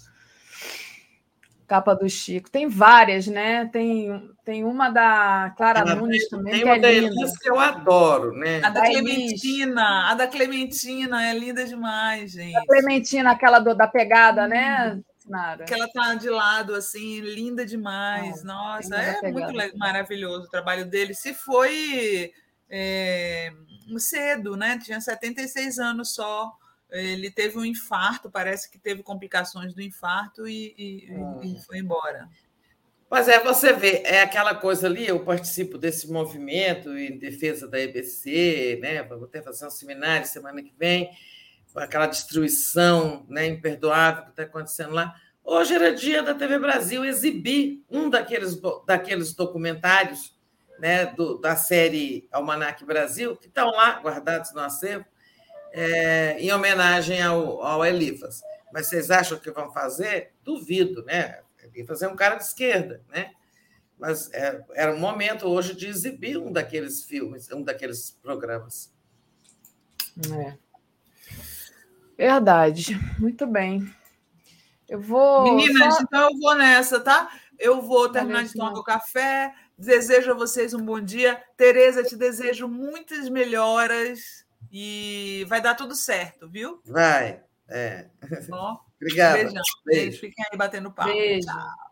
capa 1.67 1.95
do 1.95 2.07
Chico. 2.07 2.49
Tem 2.49 2.67
várias, 2.67 3.27
né? 3.27 3.65
Tem, 3.71 4.29
tem 4.43 4.63
uma 4.63 4.89
da 4.89 5.53
Clara 5.57 5.79
Ela 5.79 5.95
Nunes 5.95 6.27
tem, 6.27 6.29
também, 6.29 6.53
tem 6.53 6.61
que 6.61 6.67
uma 6.67 6.75
é 6.75 6.79
da 6.79 6.91
Elis 6.91 7.37
que 7.37 7.49
eu 7.49 7.59
adoro, 7.59 8.31
né? 8.33 8.57
A 8.57 8.69
da, 8.69 8.81
da 8.81 8.85
Clementina, 8.85 10.11
a 10.11 10.13
da 10.13 10.27
Clementina 10.27 11.25
é 11.27 11.33
linda 11.33 11.65
demais, 11.65 12.31
gente. 12.31 12.55
A 12.55 12.65
Clementina, 12.65 13.31
aquela 13.31 13.59
do, 13.59 13.75
da 13.75 13.87
pegada, 13.87 14.45
hum. 14.45 14.49
né? 14.49 15.01
Nara. 15.27 15.65
Que 15.65 15.73
ela 15.73 15.87
tá 15.87 16.15
de 16.15 16.29
lado, 16.29 16.75
assim, 16.75 17.19
linda 17.21 17.65
demais. 17.65 18.41
Ah, 18.41 18.45
Nossa, 18.45 18.95
é 18.95 19.31
muito 19.31 19.77
maravilhoso 19.77 20.45
o 20.45 20.49
trabalho 20.49 20.85
dele. 20.85 21.13
Se 21.13 21.33
foi 21.33 22.31
é, 22.69 23.51
cedo, 23.97 24.55
né? 24.55 24.79
Tinha 24.83 25.01
76 25.01 25.79
anos 25.79 26.13
só 26.13 26.55
ele 26.91 27.31
teve 27.31 27.57
um 27.57 27.65
infarto, 27.65 28.29
parece 28.29 28.69
que 28.69 28.77
teve 28.77 29.03
complicações 29.03 29.73
do 29.73 29.81
infarto 29.81 30.47
e, 30.47 30.73
e, 30.77 31.09
e, 31.43 31.61
foi 31.65 31.79
embora. 31.79 32.29
Pois 33.09 33.27
é, 33.27 33.39
você 33.43 33.73
vê, 33.73 34.01
é 34.03 34.21
aquela 34.21 34.55
coisa 34.55 34.87
ali, 34.87 35.07
eu 35.07 35.23
participo 35.23 35.77
desse 35.77 36.11
movimento 36.11 36.97
em 36.97 37.17
defesa 37.17 37.67
da 37.67 37.79
EBC, 37.79 38.79
né? 38.81 39.03
Vou 39.03 39.25
até 39.25 39.41
fazer 39.41 39.65
um 39.67 39.69
seminário 39.69 40.25
semana 40.25 40.61
que 40.61 40.73
vem, 40.77 41.09
aquela 41.75 42.07
destruição 42.07 43.25
né, 43.27 43.47
imperdoável 43.47 44.23
que 44.23 44.29
está 44.31 44.43
acontecendo 44.43 44.93
lá. 44.93 45.15
Hoje 45.43 45.75
era 45.75 45.93
dia 45.93 46.23
da 46.23 46.33
TV 46.33 46.57
Brasil 46.57 47.05
exibir 47.05 47.83
um 47.89 48.09
daqueles, 48.09 48.59
daqueles 48.85 49.33
documentários 49.33 50.35
né, 50.79 51.05
do, 51.05 51.37
da 51.37 51.55
série 51.55 52.27
Almanac 52.31 52.83
Brasil, 52.83 53.35
que 53.35 53.47
estão 53.47 53.69
lá 53.71 53.99
guardados 53.99 54.53
no 54.53 54.61
acervo, 54.61 55.05
é, 55.71 56.37
em 56.39 56.51
homenagem 56.51 57.21
ao, 57.21 57.61
ao 57.61 57.85
Elifas. 57.85 58.41
Mas 58.73 58.87
vocês 58.87 59.11
acham 59.11 59.37
que 59.37 59.51
vão 59.51 59.71
fazer? 59.71 60.33
Duvido, 60.43 61.03
né? 61.03 61.41
Elifas 61.63 62.01
é 62.01 62.07
um 62.07 62.15
cara 62.15 62.35
de 62.35 62.43
esquerda, 62.43 63.01
né? 63.09 63.31
Mas 63.97 64.29
é, 64.33 64.61
era 64.73 64.93
um 64.93 64.99
momento 64.99 65.47
hoje 65.47 65.73
de 65.73 65.87
exibir 65.87 66.37
um 66.37 66.51
daqueles 66.51 67.03
filmes, 67.03 67.49
um 67.51 67.63
daqueles 67.63 68.11
programas. 68.21 68.93
É. 70.33 70.64
Verdade. 72.17 72.97
Muito 73.19 73.45
bem. 73.45 73.87
Eu 74.87 75.01
vou. 75.01 75.55
Meninas, 75.55 75.95
só... 75.95 76.01
então 76.01 76.29
eu 76.29 76.39
vou 76.39 76.55
nessa, 76.55 76.99
tá? 76.99 77.29
Eu 77.57 77.81
vou 77.81 78.09
terminar 78.09 78.39
Valeu, 78.39 78.47
de 78.47 78.53
tomar 78.53 78.73
o 78.73 78.83
café. 78.83 79.53
Desejo 79.77 80.31
a 80.31 80.35
vocês 80.35 80.73
um 80.73 80.83
bom 80.83 81.01
dia. 81.01 81.41
Tereza, 81.57 82.03
te 82.03 82.15
desejo 82.15 82.67
muitas 82.67 83.29
melhoras 83.29 84.45
e 84.71 85.45
vai 85.47 85.61
dar 85.61 85.75
tudo 85.75 85.95
certo, 85.95 86.49
viu? 86.49 86.81
Vai. 86.85 87.41
É. 87.67 88.07
Bom, 88.47 88.79
Obrigada. 89.01 89.37
Beijão. 89.37 89.63
Beijo. 89.85 90.19
Fiquem 90.19 90.45
aí 90.51 90.57
batendo 90.57 90.91
papo. 90.91 91.11
Beijo. 91.11 91.47
Tchau. 91.47 91.84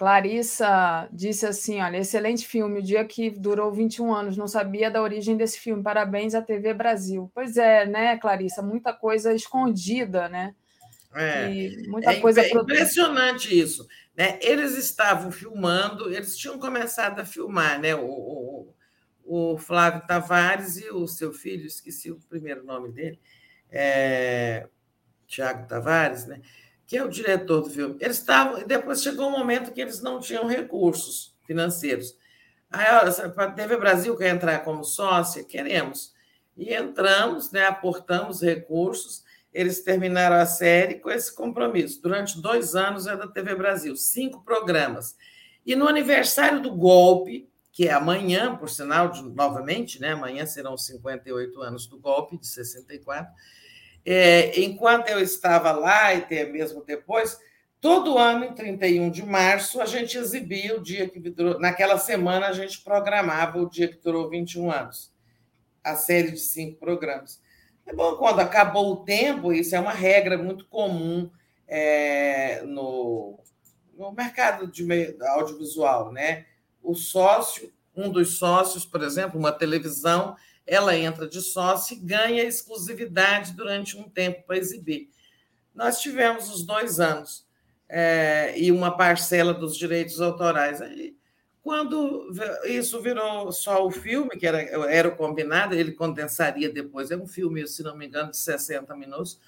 Clarissa 0.00 1.10
disse 1.12 1.44
assim: 1.44 1.78
olha, 1.78 1.98
excelente 1.98 2.48
filme, 2.48 2.78
o 2.78 2.82
dia 2.82 3.04
que 3.04 3.28
durou 3.28 3.70
21 3.70 4.14
anos, 4.14 4.34
não 4.34 4.48
sabia 4.48 4.90
da 4.90 5.02
origem 5.02 5.36
desse 5.36 5.60
filme. 5.60 5.82
Parabéns 5.82 6.34
à 6.34 6.40
TV 6.40 6.72
Brasil. 6.72 7.30
Pois 7.34 7.58
é, 7.58 7.84
né, 7.84 8.16
Clarissa? 8.16 8.62
Muita 8.62 8.94
coisa 8.94 9.34
escondida, 9.34 10.26
né? 10.26 10.54
É, 11.14 11.50
muita 11.86 12.14
é, 12.14 12.16
coisa 12.18 12.40
é 12.40 12.50
impressionante 12.50 13.54
isso. 13.54 13.86
Né? 14.16 14.38
Eles 14.40 14.78
estavam 14.78 15.30
filmando, 15.30 16.10
eles 16.10 16.34
tinham 16.34 16.58
começado 16.58 17.20
a 17.20 17.24
filmar, 17.26 17.78
né? 17.78 17.94
O, 17.94 18.06
o, 19.22 19.52
o 19.52 19.58
Flávio 19.58 20.06
Tavares 20.06 20.78
e 20.78 20.88
o 20.88 21.06
seu 21.06 21.30
filho, 21.30 21.66
esqueci 21.66 22.10
o 22.10 22.18
primeiro 22.26 22.64
nome 22.64 22.90
dele, 22.90 23.20
é, 23.70 24.66
Tiago 25.26 25.68
Tavares, 25.68 26.24
né? 26.24 26.40
Que 26.90 26.98
é 26.98 27.04
o 27.04 27.08
diretor 27.08 27.62
do 27.62 27.70
filme. 27.70 27.96
Eles 28.00 28.16
estavam, 28.16 28.66
depois 28.66 29.00
chegou 29.00 29.28
um 29.28 29.38
momento 29.38 29.70
que 29.70 29.80
eles 29.80 30.02
não 30.02 30.18
tinham 30.18 30.48
recursos 30.48 31.32
financeiros. 31.46 32.16
Aí, 32.68 32.84
a 32.84 33.50
TV 33.52 33.76
Brasil 33.76 34.16
quer 34.16 34.30
entrar 34.30 34.64
como 34.64 34.82
sócia? 34.82 35.44
Queremos. 35.44 36.12
E 36.56 36.74
entramos, 36.74 37.52
né, 37.52 37.64
aportamos 37.64 38.42
recursos, 38.42 39.22
eles 39.54 39.84
terminaram 39.84 40.34
a 40.34 40.46
série 40.46 40.96
com 40.96 41.08
esse 41.08 41.32
compromisso. 41.32 42.02
Durante 42.02 42.42
dois 42.42 42.74
anos 42.74 43.06
é 43.06 43.16
da 43.16 43.28
TV 43.28 43.54
Brasil, 43.54 43.94
cinco 43.94 44.44
programas. 44.44 45.16
E 45.64 45.76
no 45.76 45.86
aniversário 45.86 46.60
do 46.60 46.74
golpe, 46.74 47.48
que 47.70 47.86
é 47.86 47.92
amanhã, 47.92 48.56
por 48.56 48.68
sinal, 48.68 49.10
de, 49.10 49.22
novamente, 49.22 50.00
né? 50.00 50.14
amanhã 50.14 50.44
serão 50.44 50.76
58 50.76 51.62
anos 51.62 51.86
do 51.86 52.00
golpe 52.00 52.36
de 52.36 52.48
64. 52.48 53.32
É, 54.04 54.60
enquanto 54.60 55.08
eu 55.08 55.20
estava 55.20 55.72
lá, 55.72 56.14
e 56.14 56.18
até 56.18 56.44
mesmo 56.44 56.82
depois, 56.84 57.38
todo 57.80 58.18
ano, 58.18 58.44
em 58.44 58.54
31 58.54 59.10
de 59.10 59.24
março, 59.24 59.80
a 59.80 59.86
gente 59.86 60.16
exibia 60.16 60.76
o 60.76 60.82
dia 60.82 61.08
que 61.08 61.18
durou. 61.18 61.58
Naquela 61.58 61.98
semana, 61.98 62.46
a 62.46 62.52
gente 62.52 62.82
programava 62.82 63.58
o 63.58 63.68
dia 63.68 63.88
que 63.88 64.02
durou 64.02 64.28
21 64.28 64.70
anos 64.70 65.10
a 65.82 65.96
série 65.96 66.30
de 66.30 66.38
cinco 66.38 66.78
programas. 66.78 67.40
É 67.86 67.92
bom, 67.92 68.16
quando 68.16 68.40
acabou 68.40 68.92
o 68.92 69.04
tempo, 69.04 69.52
isso 69.52 69.74
é 69.74 69.80
uma 69.80 69.92
regra 69.92 70.38
muito 70.38 70.66
comum 70.66 71.30
é, 71.66 72.62
no, 72.62 73.40
no 73.96 74.12
mercado 74.12 74.66
de 74.66 74.86
audiovisual, 75.20 76.12
né? 76.12 76.46
O 76.82 76.94
sócio, 76.94 77.72
um 77.96 78.10
dos 78.10 78.38
sócios, 78.38 78.84
por 78.84 79.02
exemplo, 79.02 79.38
uma 79.38 79.52
televisão, 79.52 80.36
ela 80.66 80.96
entra 80.96 81.28
de 81.28 81.40
sócio 81.40 81.96
e 81.96 82.00
ganha 82.00 82.44
exclusividade 82.44 83.52
durante 83.52 83.96
um 83.96 84.08
tempo 84.08 84.44
para 84.46 84.58
exibir. 84.58 85.10
Nós 85.74 86.00
tivemos 86.00 86.48
os 86.48 86.64
dois 86.64 87.00
anos 87.00 87.46
é, 87.88 88.54
e 88.56 88.70
uma 88.70 88.96
parcela 88.96 89.52
dos 89.52 89.76
direitos 89.76 90.20
autorais. 90.20 90.80
Aí, 90.80 91.16
quando 91.62 92.30
isso 92.64 93.00
virou 93.02 93.52
só 93.52 93.84
o 93.84 93.90
filme, 93.90 94.30
que 94.30 94.46
era, 94.46 94.62
era 94.62 95.08
o 95.08 95.16
combinado, 95.16 95.74
ele 95.74 95.92
condensaria 95.92 96.72
depois. 96.72 97.10
É 97.10 97.16
um 97.16 97.26
filme, 97.26 97.66
se 97.66 97.82
não 97.82 97.96
me 97.96 98.06
engano, 98.06 98.30
de 98.30 98.38
60 98.38 98.94
minutos. 98.96 99.40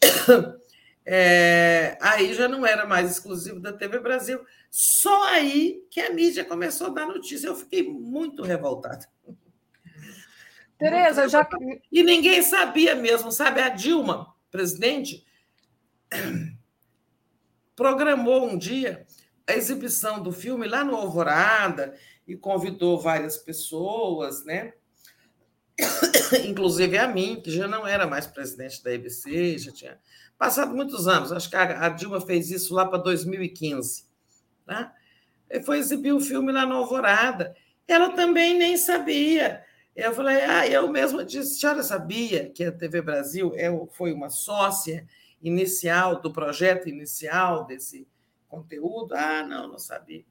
É, 1.10 1.96
aí 2.02 2.34
já 2.34 2.46
não 2.46 2.66
era 2.66 2.84
mais 2.84 3.10
exclusivo 3.10 3.58
da 3.58 3.72
TV 3.72 3.98
Brasil. 3.98 4.44
Só 4.70 5.22
aí 5.28 5.82
que 5.90 6.02
a 6.02 6.12
mídia 6.12 6.44
começou 6.44 6.88
a 6.88 6.90
dar 6.90 7.06
notícia. 7.06 7.46
Eu 7.46 7.56
fiquei 7.56 7.82
muito 7.82 8.42
revoltada. 8.42 9.06
Tereza, 10.78 11.28
já. 11.28 11.46
E 11.90 12.02
ninguém 12.02 12.42
sabia 12.42 12.94
mesmo, 12.94 13.32
sabe? 13.32 13.60
A 13.60 13.68
Dilma, 13.68 14.34
presidente, 14.50 15.26
programou 17.74 18.48
um 18.48 18.56
dia 18.56 19.06
a 19.48 19.54
exibição 19.54 20.22
do 20.22 20.30
filme 20.30 20.68
lá 20.68 20.84
no 20.84 20.94
Alvorada 20.94 21.94
e 22.26 22.36
convidou 22.36 23.00
várias 23.00 23.38
pessoas, 23.38 24.44
né? 24.44 24.74
Inclusive 26.46 26.98
a 26.98 27.08
mim, 27.08 27.40
que 27.42 27.50
já 27.50 27.66
não 27.66 27.86
era 27.86 28.06
mais 28.06 28.26
presidente 28.26 28.84
da 28.84 28.92
EBC, 28.92 29.56
já 29.58 29.72
tinha 29.72 29.98
passado 30.36 30.74
muitos 30.74 31.08
anos. 31.08 31.32
Acho 31.32 31.48
que 31.48 31.56
a 31.56 31.88
Dilma 31.88 32.20
fez 32.20 32.50
isso 32.50 32.74
lá 32.74 32.84
para 32.84 32.98
2015. 32.98 34.04
Tá? 34.66 34.92
E 35.48 35.62
foi 35.62 35.78
exibir 35.78 36.12
o 36.12 36.20
filme 36.20 36.52
lá 36.52 36.66
no 36.66 36.74
Alvorada. 36.74 37.56
Ela 37.86 38.10
também 38.10 38.58
nem 38.58 38.76
sabia. 38.76 39.64
Eu 39.98 40.14
falei, 40.14 40.36
ah, 40.44 40.64
eu 40.64 40.88
mesma 40.88 41.24
disse, 41.24 41.56
a 41.56 41.60
senhora 41.60 41.82
sabia 41.82 42.48
que 42.48 42.62
a 42.62 42.70
TV 42.70 43.02
Brasil 43.02 43.52
é 43.56 43.68
foi 43.90 44.12
uma 44.12 44.30
sócia 44.30 45.04
inicial 45.42 46.20
do 46.20 46.32
projeto 46.32 46.88
inicial 46.88 47.64
desse 47.64 48.06
conteúdo. 48.46 49.12
Ah, 49.16 49.42
não, 49.42 49.66
não 49.66 49.78
sabia. 49.78 50.24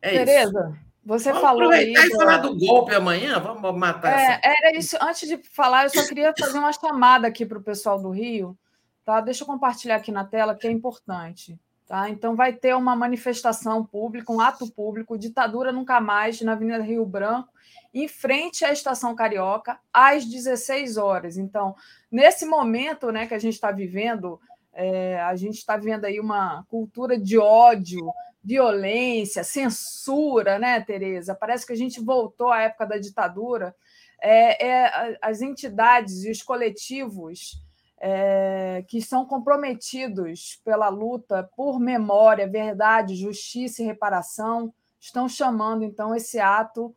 É 0.00 0.24
Tereza, 0.24 0.50
isso. 0.50 0.78
você 1.04 1.32
Vamos 1.32 1.42
falou 1.48 1.70
aí. 1.70 1.92
e 1.92 2.10
falar 2.10 2.36
do 2.36 2.56
golpe 2.56 2.94
amanhã? 2.94 3.40
Vamos 3.40 3.76
matar 3.76 4.16
é, 4.16 4.22
essa... 4.22 4.40
Era 4.44 4.78
isso. 4.78 4.96
Antes 5.00 5.28
de 5.28 5.36
falar, 5.38 5.86
eu 5.86 5.90
só 5.90 6.06
queria 6.06 6.32
fazer 6.38 6.58
uma 6.60 6.72
chamada 6.72 7.26
aqui 7.26 7.44
para 7.44 7.58
o 7.58 7.62
pessoal 7.62 8.00
do 8.00 8.10
Rio. 8.10 8.56
Tá? 9.04 9.20
Deixa 9.20 9.42
eu 9.42 9.48
compartilhar 9.48 9.96
aqui 9.96 10.12
na 10.12 10.24
tela, 10.24 10.54
que 10.54 10.68
é 10.68 10.70
importante. 10.70 11.58
Tá? 11.90 12.08
Então, 12.08 12.36
vai 12.36 12.52
ter 12.52 12.72
uma 12.76 12.94
manifestação 12.94 13.84
pública, 13.84 14.32
um 14.32 14.40
ato 14.40 14.70
público, 14.70 15.18
ditadura 15.18 15.72
nunca 15.72 16.00
mais, 16.00 16.40
na 16.40 16.52
Avenida 16.52 16.80
Rio 16.80 17.04
Branco, 17.04 17.48
em 17.92 18.06
frente 18.06 18.64
à 18.64 18.70
Estação 18.70 19.12
Carioca, 19.12 19.76
às 19.92 20.24
16 20.24 20.96
horas. 20.96 21.36
Então, 21.36 21.74
nesse 22.08 22.46
momento 22.46 23.10
né, 23.10 23.26
que 23.26 23.34
a 23.34 23.40
gente 23.40 23.54
está 23.54 23.72
vivendo, 23.72 24.40
é, 24.72 25.20
a 25.20 25.34
gente 25.34 25.56
está 25.56 25.76
vendo 25.76 26.04
aí 26.04 26.20
uma 26.20 26.64
cultura 26.68 27.18
de 27.18 27.36
ódio, 27.36 28.12
violência, 28.40 29.42
censura, 29.42 30.60
né, 30.60 30.80
Tereza? 30.80 31.34
Parece 31.34 31.66
que 31.66 31.72
a 31.72 31.76
gente 31.76 32.00
voltou 32.00 32.52
à 32.52 32.62
época 32.62 32.86
da 32.86 32.98
ditadura. 32.98 33.74
É, 34.22 34.64
é 34.64 35.18
as 35.20 35.42
entidades 35.42 36.22
e 36.22 36.30
os 36.30 36.40
coletivos 36.40 37.60
é, 38.00 38.82
que 38.88 39.02
são 39.02 39.26
comprometidos 39.26 40.58
pela 40.64 40.88
luta 40.88 41.48
por 41.54 41.78
memória, 41.78 42.48
verdade, 42.48 43.14
justiça 43.14 43.82
e 43.82 43.86
reparação 43.86 44.72
estão 44.98 45.28
chamando 45.28 45.84
então 45.84 46.14
esse 46.14 46.40
ato 46.40 46.94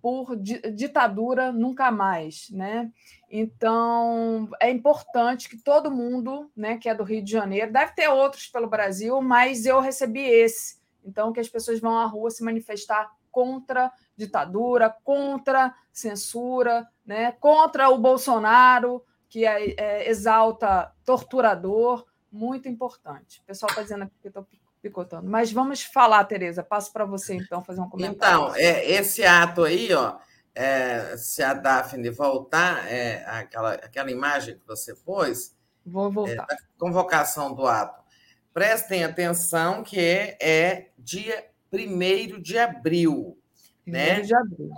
por 0.00 0.36
ditadura 0.36 1.50
nunca 1.50 1.90
mais, 1.90 2.50
né? 2.50 2.92
Então 3.30 4.48
é 4.60 4.70
importante 4.70 5.48
que 5.48 5.56
todo 5.56 5.90
mundo, 5.90 6.50
né, 6.54 6.76
que 6.76 6.88
é 6.90 6.94
do 6.94 7.02
Rio 7.02 7.24
de 7.24 7.32
Janeiro, 7.32 7.72
deve 7.72 7.92
ter 7.92 8.08
outros 8.08 8.46
pelo 8.46 8.68
Brasil, 8.68 9.20
mas 9.22 9.64
eu 9.64 9.80
recebi 9.80 10.20
esse. 10.20 10.78
Então 11.02 11.32
que 11.32 11.40
as 11.40 11.48
pessoas 11.48 11.80
vão 11.80 11.98
à 11.98 12.04
rua 12.04 12.30
se 12.30 12.44
manifestar 12.44 13.10
contra 13.32 13.90
ditadura, 14.14 14.94
contra 15.02 15.74
censura, 15.90 16.86
né, 17.04 17.32
contra 17.32 17.88
o 17.88 17.98
Bolsonaro 17.98 19.02
que 19.34 19.44
é, 19.44 19.74
é, 19.76 20.08
exalta 20.08 20.92
torturador, 21.04 22.06
muito 22.30 22.68
importante. 22.68 23.40
O 23.40 23.42
pessoal 23.42 23.68
está 23.68 23.82
dizendo 23.82 24.04
aqui 24.04 24.14
que 24.22 24.28
estou 24.28 24.46
picotando. 24.80 25.28
Mas 25.28 25.50
vamos 25.50 25.82
falar, 25.82 26.22
Tereza. 26.22 26.62
Passo 26.62 26.92
para 26.92 27.04
você, 27.04 27.34
então, 27.34 27.60
fazer 27.60 27.80
um 27.80 27.88
comentário. 27.88 28.14
Então, 28.14 28.54
é, 28.54 28.88
esse 28.88 29.24
ato 29.24 29.64
aí, 29.64 29.92
ó, 29.92 30.18
é, 30.54 31.16
se 31.16 31.42
a 31.42 31.52
Daphne 31.52 32.10
voltar, 32.10 32.88
é, 32.88 33.24
aquela, 33.26 33.72
aquela 33.72 34.08
imagem 34.08 34.56
que 34.56 34.64
você 34.64 34.94
pôs. 34.94 35.56
Vou 35.84 36.12
voltar. 36.12 36.46
É, 36.48 36.56
convocação 36.78 37.52
do 37.52 37.66
ato. 37.66 38.04
Prestem 38.52 39.02
atenção 39.02 39.82
que 39.82 39.98
é, 39.98 40.38
é 40.40 40.90
dia 40.96 41.44
1 41.72 42.40
de 42.40 42.56
abril. 42.56 43.36
1 43.84 43.90
né? 43.90 44.20
de 44.20 44.32
abril. 44.32 44.70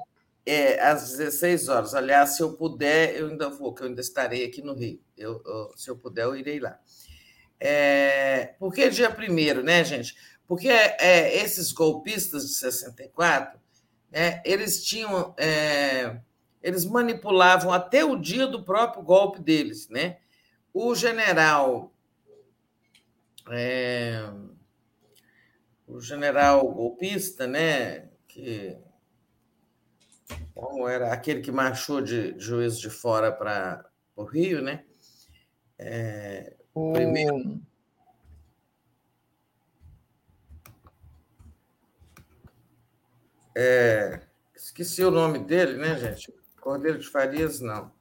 É, 0.46 0.80
às 0.80 1.10
16 1.10 1.68
horas. 1.68 1.94
Aliás, 1.94 2.36
se 2.36 2.42
eu 2.42 2.52
puder, 2.52 3.16
eu 3.16 3.26
ainda 3.28 3.50
vou, 3.50 3.74
que 3.74 3.82
eu 3.82 3.88
ainda 3.88 4.00
estarei 4.00 4.44
aqui 4.44 4.62
no 4.62 4.74
Rio. 4.74 5.00
Eu, 5.16 5.42
eu, 5.44 5.72
se 5.76 5.90
eu 5.90 5.96
puder, 5.96 6.24
eu 6.24 6.36
irei 6.36 6.60
lá. 6.60 6.78
É, 7.58 8.54
por 8.58 8.72
que 8.72 8.88
dia 8.88 9.10
primeiro, 9.10 9.62
né, 9.62 9.82
gente? 9.82 10.14
Porque 10.46 10.68
é, 10.68 11.36
esses 11.38 11.72
golpistas 11.72 12.46
de 12.46 12.54
64, 12.54 13.58
né, 14.10 14.40
eles 14.44 14.84
tinham. 14.84 15.34
É, 15.36 16.20
eles 16.62 16.84
manipulavam 16.84 17.72
até 17.72 18.04
o 18.04 18.16
dia 18.16 18.46
do 18.46 18.64
próprio 18.64 19.02
golpe 19.02 19.40
deles, 19.40 19.88
né? 19.88 20.18
O 20.72 20.94
general. 20.94 21.92
É, 23.50 24.28
o 25.86 26.00
general 26.00 26.68
golpista, 26.72 27.46
né? 27.46 28.08
Que, 28.26 28.76
como 30.54 30.88
era 30.88 31.12
aquele 31.12 31.40
que 31.40 31.52
marchou 31.52 32.00
de, 32.00 32.32
de 32.32 32.44
Juiz 32.44 32.78
de 32.78 32.90
Fora 32.90 33.30
para 33.30 33.84
o 34.14 34.24
Rio, 34.24 34.62
né? 34.62 34.84
É, 35.78 36.56
o... 36.74 36.92
Primeiro. 36.92 37.60
É, 43.54 44.20
esqueci 44.54 45.02
o 45.02 45.10
nome 45.10 45.38
dele, 45.38 45.78
né, 45.78 45.98
gente? 45.98 46.32
Cordeiro 46.60 46.98
de 46.98 47.08
Farias, 47.08 47.60
não. 47.60 47.92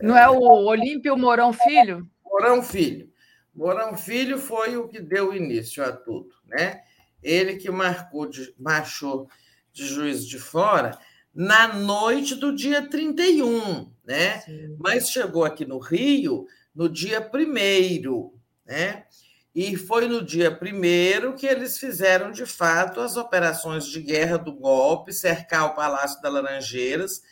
Não 0.00 0.16
é, 0.16 0.22
é 0.22 0.28
o 0.28 0.40
Olímpio 0.40 1.16
Mourão 1.16 1.52
Filho? 1.52 2.08
Mourão 2.24 2.62
Filho. 2.62 3.12
Mourão 3.54 3.96
Filho 3.96 4.38
foi 4.38 4.76
o 4.76 4.88
que 4.88 5.00
deu 5.00 5.34
início 5.34 5.82
a 5.82 5.92
tudo, 5.92 6.34
né? 6.46 6.82
Ele 7.22 7.56
que 7.56 7.70
marcou 7.70 8.26
de, 8.26 8.54
marchou 8.58 9.28
de 9.72 9.86
Juiz 9.86 10.26
de 10.26 10.38
Fora 10.38 10.98
na 11.36 11.68
noite 11.74 12.34
do 12.34 12.56
dia 12.56 12.88
31, 12.88 13.92
né? 14.02 14.40
Sim. 14.40 14.74
Mas 14.78 15.10
chegou 15.10 15.44
aqui 15.44 15.66
no 15.66 15.78
Rio 15.78 16.46
no 16.74 16.88
dia 16.88 17.20
primeiro, 17.20 18.32
né? 18.64 19.04
E 19.54 19.76
foi 19.76 20.08
no 20.08 20.24
dia 20.24 20.50
primeiro 20.50 21.34
que 21.34 21.46
eles 21.46 21.78
fizeram, 21.78 22.30
de 22.30 22.46
fato, 22.46 23.00
as 23.00 23.16
operações 23.16 23.86
de 23.86 24.00
guerra 24.00 24.38
do 24.38 24.52
golpe, 24.52 25.12
cercar 25.12 25.66
o 25.66 25.74
Palácio 25.74 26.20
das 26.20 26.32
Laranjeiras, 26.32 27.22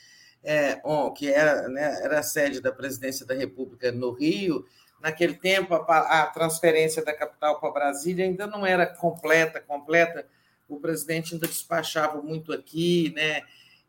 é, 0.43 0.81
que 1.17 1.31
era, 1.31 1.69
né, 1.69 2.01
era 2.03 2.21
a 2.21 2.23
sede 2.23 2.61
da 2.61 2.73
presidência 2.73 3.27
da 3.27 3.35
República 3.35 3.91
no 3.91 4.11
Rio. 4.11 4.67
Naquele 5.01 5.35
tempo, 5.35 5.75
a, 5.75 6.23
a 6.23 6.27
transferência 6.27 7.05
da 7.05 7.15
capital 7.15 7.61
para 7.61 7.73
Brasília 7.73 8.25
ainda 8.25 8.47
não 8.47 8.65
era 8.65 8.87
completa, 8.87 9.61
completa. 9.61 10.27
O 10.67 10.79
presidente 10.81 11.35
ainda 11.35 11.47
despachava 11.47 12.23
muito 12.23 12.53
aqui, 12.53 13.13
né? 13.15 13.43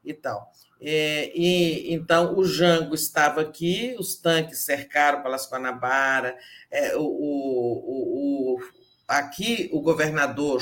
E 0.05 0.13
tal. 0.13 0.51
É, 0.81 1.31
e, 1.33 1.93
então, 1.93 2.37
o 2.37 2.45
Jango 2.45 2.93
estava 2.93 3.41
aqui, 3.41 3.95
os 3.97 4.15
tanques 4.15 4.59
cercaram 4.59 5.19
o 5.19 5.23
Palácio 5.23 5.49
Guanabara, 5.49 6.37
é, 6.69 6.95
o, 6.95 7.01
o, 7.01 8.55
o, 8.55 8.59
aqui 9.07 9.69
o 9.71 9.81
governador 9.81 10.61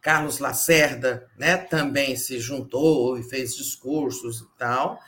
Carlos 0.00 0.38
Lacerda 0.38 1.30
né, 1.38 1.56
também 1.56 2.16
se 2.16 2.40
juntou 2.40 3.16
e 3.18 3.22
fez 3.22 3.54
discursos 3.54 4.40
e 4.40 4.58
tal. 4.58 4.98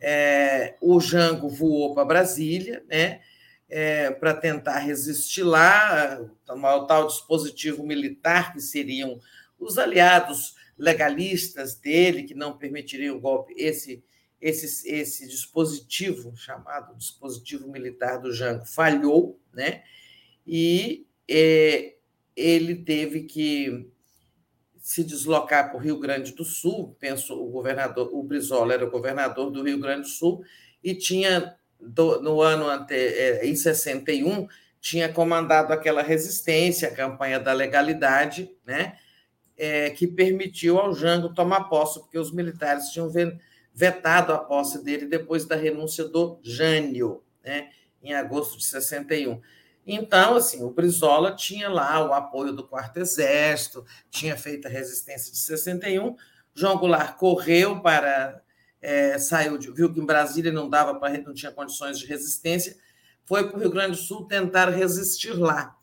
É, 0.00 0.74
o 0.82 1.00
Jango 1.00 1.48
voou 1.48 1.94
para 1.94 2.04
Brasília, 2.04 2.84
né, 2.86 3.22
é, 3.70 4.10
para 4.10 4.34
tentar 4.34 4.78
resistir 4.80 5.42
lá, 5.42 6.20
o 6.46 6.86
tal 6.86 7.06
dispositivo 7.06 7.82
militar, 7.82 8.52
que 8.52 8.60
seriam 8.60 9.18
os 9.58 9.78
aliados 9.78 10.54
legalistas 10.78 11.76
dele, 11.76 12.24
que 12.24 12.34
não 12.34 12.56
permitiriam 12.56 13.16
o 13.16 13.20
golpe, 13.20 13.54
esse, 13.56 14.04
esse, 14.40 14.88
esse 14.88 15.28
dispositivo, 15.28 16.36
chamado 16.36 16.96
dispositivo 16.96 17.68
militar 17.70 18.18
do 18.18 18.32
Jango, 18.32 18.66
falhou, 18.66 19.40
né? 19.52 19.82
e 20.46 21.06
é, 21.28 21.94
ele 22.36 22.76
teve 22.76 23.22
que 23.22 23.88
se 24.78 25.02
deslocar 25.02 25.70
para 25.70 25.78
o 25.78 25.80
Rio 25.80 25.98
Grande 25.98 26.32
do 26.32 26.44
Sul, 26.44 26.94
penso 27.00 27.34
o 27.34 27.50
governador, 27.50 28.10
o 28.12 28.22
Brizola 28.22 28.74
era 28.74 28.84
o 28.84 28.90
governador 28.90 29.50
do 29.50 29.62
Rio 29.62 29.80
Grande 29.80 30.02
do 30.02 30.08
Sul 30.08 30.44
e 30.82 30.94
tinha 30.94 31.56
do, 31.80 32.20
no 32.20 32.42
ano 32.42 32.68
ante, 32.68 32.94
é, 32.94 33.46
em 33.46 33.56
61 33.56 34.46
tinha 34.80 35.08
comandado 35.10 35.72
aquela 35.72 36.02
resistência, 36.02 36.88
a 36.88 36.94
campanha 36.94 37.40
da 37.40 37.54
legalidade, 37.54 38.54
né, 38.66 38.98
é, 39.56 39.90
que 39.90 40.06
permitiu 40.06 40.78
ao 40.78 40.94
Jango 40.94 41.32
tomar 41.32 41.64
posse, 41.64 42.00
porque 42.00 42.18
os 42.18 42.32
militares 42.32 42.88
tinham 42.88 43.10
vetado 43.72 44.32
a 44.32 44.38
posse 44.38 44.82
dele 44.82 45.06
depois 45.06 45.44
da 45.44 45.56
renúncia 45.56 46.04
do 46.04 46.38
Jânio, 46.42 47.22
né, 47.44 47.70
em 48.02 48.14
agosto 48.14 48.58
de 48.58 48.64
61. 48.64 49.40
Então, 49.86 50.36
assim, 50.36 50.62
o 50.62 50.70
Brizola 50.70 51.32
tinha 51.32 51.68
lá 51.68 52.06
o 52.06 52.12
apoio 52.12 52.52
do 52.52 52.66
Quarto 52.66 52.98
Exército, 52.98 53.84
tinha 54.10 54.36
feito 54.36 54.66
a 54.66 54.70
resistência 54.70 55.30
de 55.30 55.38
61. 55.38 56.16
João 56.54 56.78
Goulart 56.78 57.16
correu 57.16 57.80
para. 57.80 58.40
É, 58.80 59.18
saiu, 59.18 59.56
de, 59.56 59.70
viu 59.70 59.92
que 59.92 59.98
em 59.98 60.04
Brasília 60.04 60.52
não 60.52 60.68
dava 60.68 60.94
para 60.94 61.16
não 61.18 61.32
tinha 61.32 61.50
condições 61.50 61.98
de 61.98 62.04
resistência, 62.04 62.76
foi 63.24 63.48
para 63.48 63.56
o 63.56 63.60
Rio 63.60 63.70
Grande 63.70 63.92
do 63.92 63.96
Sul 63.96 64.26
tentar 64.26 64.68
resistir 64.68 65.32
lá. 65.32 65.74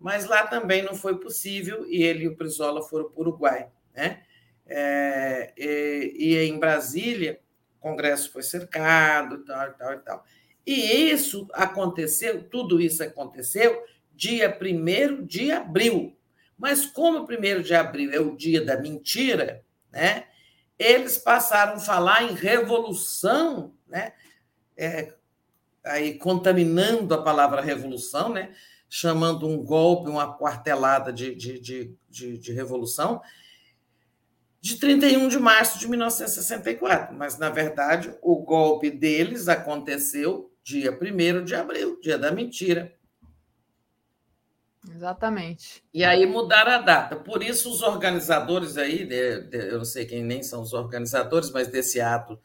Mas 0.00 0.24
lá 0.24 0.46
também 0.46 0.82
não 0.82 0.94
foi 0.94 1.18
possível 1.18 1.86
e 1.86 2.02
ele 2.02 2.24
e 2.24 2.28
o 2.28 2.34
Brizola 2.34 2.82
foram 2.82 3.10
para 3.10 3.18
o 3.18 3.20
Uruguai. 3.20 3.68
Né? 3.94 4.22
É, 4.66 5.52
e, 5.58 6.14
e 6.16 6.38
em 6.38 6.58
Brasília, 6.58 7.38
o 7.78 7.82
Congresso 7.82 8.32
foi 8.32 8.42
cercado, 8.42 9.44
tal, 9.44 9.72
tal 9.74 9.92
e 9.92 9.98
tal. 9.98 10.24
E 10.66 11.10
isso 11.10 11.46
aconteceu, 11.52 12.42
tudo 12.44 12.80
isso 12.80 13.02
aconteceu 13.02 13.84
dia 14.14 14.56
1 14.58 15.24
de 15.26 15.52
abril. 15.52 16.16
Mas 16.56 16.86
como 16.86 17.26
1 17.26 17.62
de 17.62 17.74
abril 17.74 18.12
é 18.12 18.20
o 18.20 18.36
dia 18.36 18.64
da 18.64 18.78
mentira, 18.78 19.62
né? 19.92 20.24
Eles 20.78 21.18
passaram 21.18 21.74
a 21.74 21.78
falar 21.78 22.22
em 22.22 22.34
revolução, 22.34 23.74
né? 23.86 24.12
É, 24.76 25.12
aí 25.84 26.18
contaminando 26.18 27.14
a 27.14 27.22
palavra 27.22 27.60
revolução, 27.60 28.30
né? 28.30 28.54
Chamando 28.90 29.46
um 29.46 29.64
golpe, 29.64 30.10
uma 30.10 30.36
quartelada 30.36 31.12
de, 31.12 31.32
de, 31.32 31.60
de, 31.60 31.96
de, 32.08 32.36
de 32.36 32.52
revolução, 32.52 33.22
de 34.60 34.76
31 34.76 35.28
de 35.28 35.38
março 35.38 35.78
de 35.78 35.88
1964. 35.88 37.16
Mas, 37.16 37.38
na 37.38 37.48
verdade, 37.48 38.12
o 38.20 38.36
golpe 38.42 38.90
deles 38.90 39.48
aconteceu 39.48 40.52
dia 40.62 40.90
1 40.90 41.44
de 41.44 41.54
abril, 41.54 42.00
dia 42.00 42.18
da 42.18 42.32
mentira. 42.32 42.92
Exatamente. 44.92 45.84
E 45.94 46.02
aí 46.02 46.26
mudaram 46.26 46.72
a 46.72 46.78
data. 46.78 47.14
Por 47.14 47.44
isso, 47.44 47.70
os 47.70 47.82
organizadores 47.82 48.76
aí, 48.76 49.08
eu 49.52 49.78
não 49.78 49.84
sei 49.84 50.04
quem 50.04 50.24
nem 50.24 50.42
são 50.42 50.62
os 50.62 50.72
organizadores, 50.72 51.50
mas 51.50 51.68
desse 51.68 52.00
ato 52.00 52.38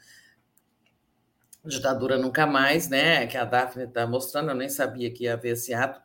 Ditadura 1.65 2.17
Nunca 2.17 2.45
Mais, 2.45 2.88
né? 2.88 3.25
Que 3.25 3.38
a 3.38 3.45
Daphne 3.45 3.85
está 3.85 4.06
mostrando, 4.06 4.49
eu 4.49 4.56
nem 4.56 4.69
sabia 4.69 5.11
que 5.11 5.24
ia 5.24 5.33
haver 5.33 5.53
esse 5.53 5.74
ato. 5.74 6.05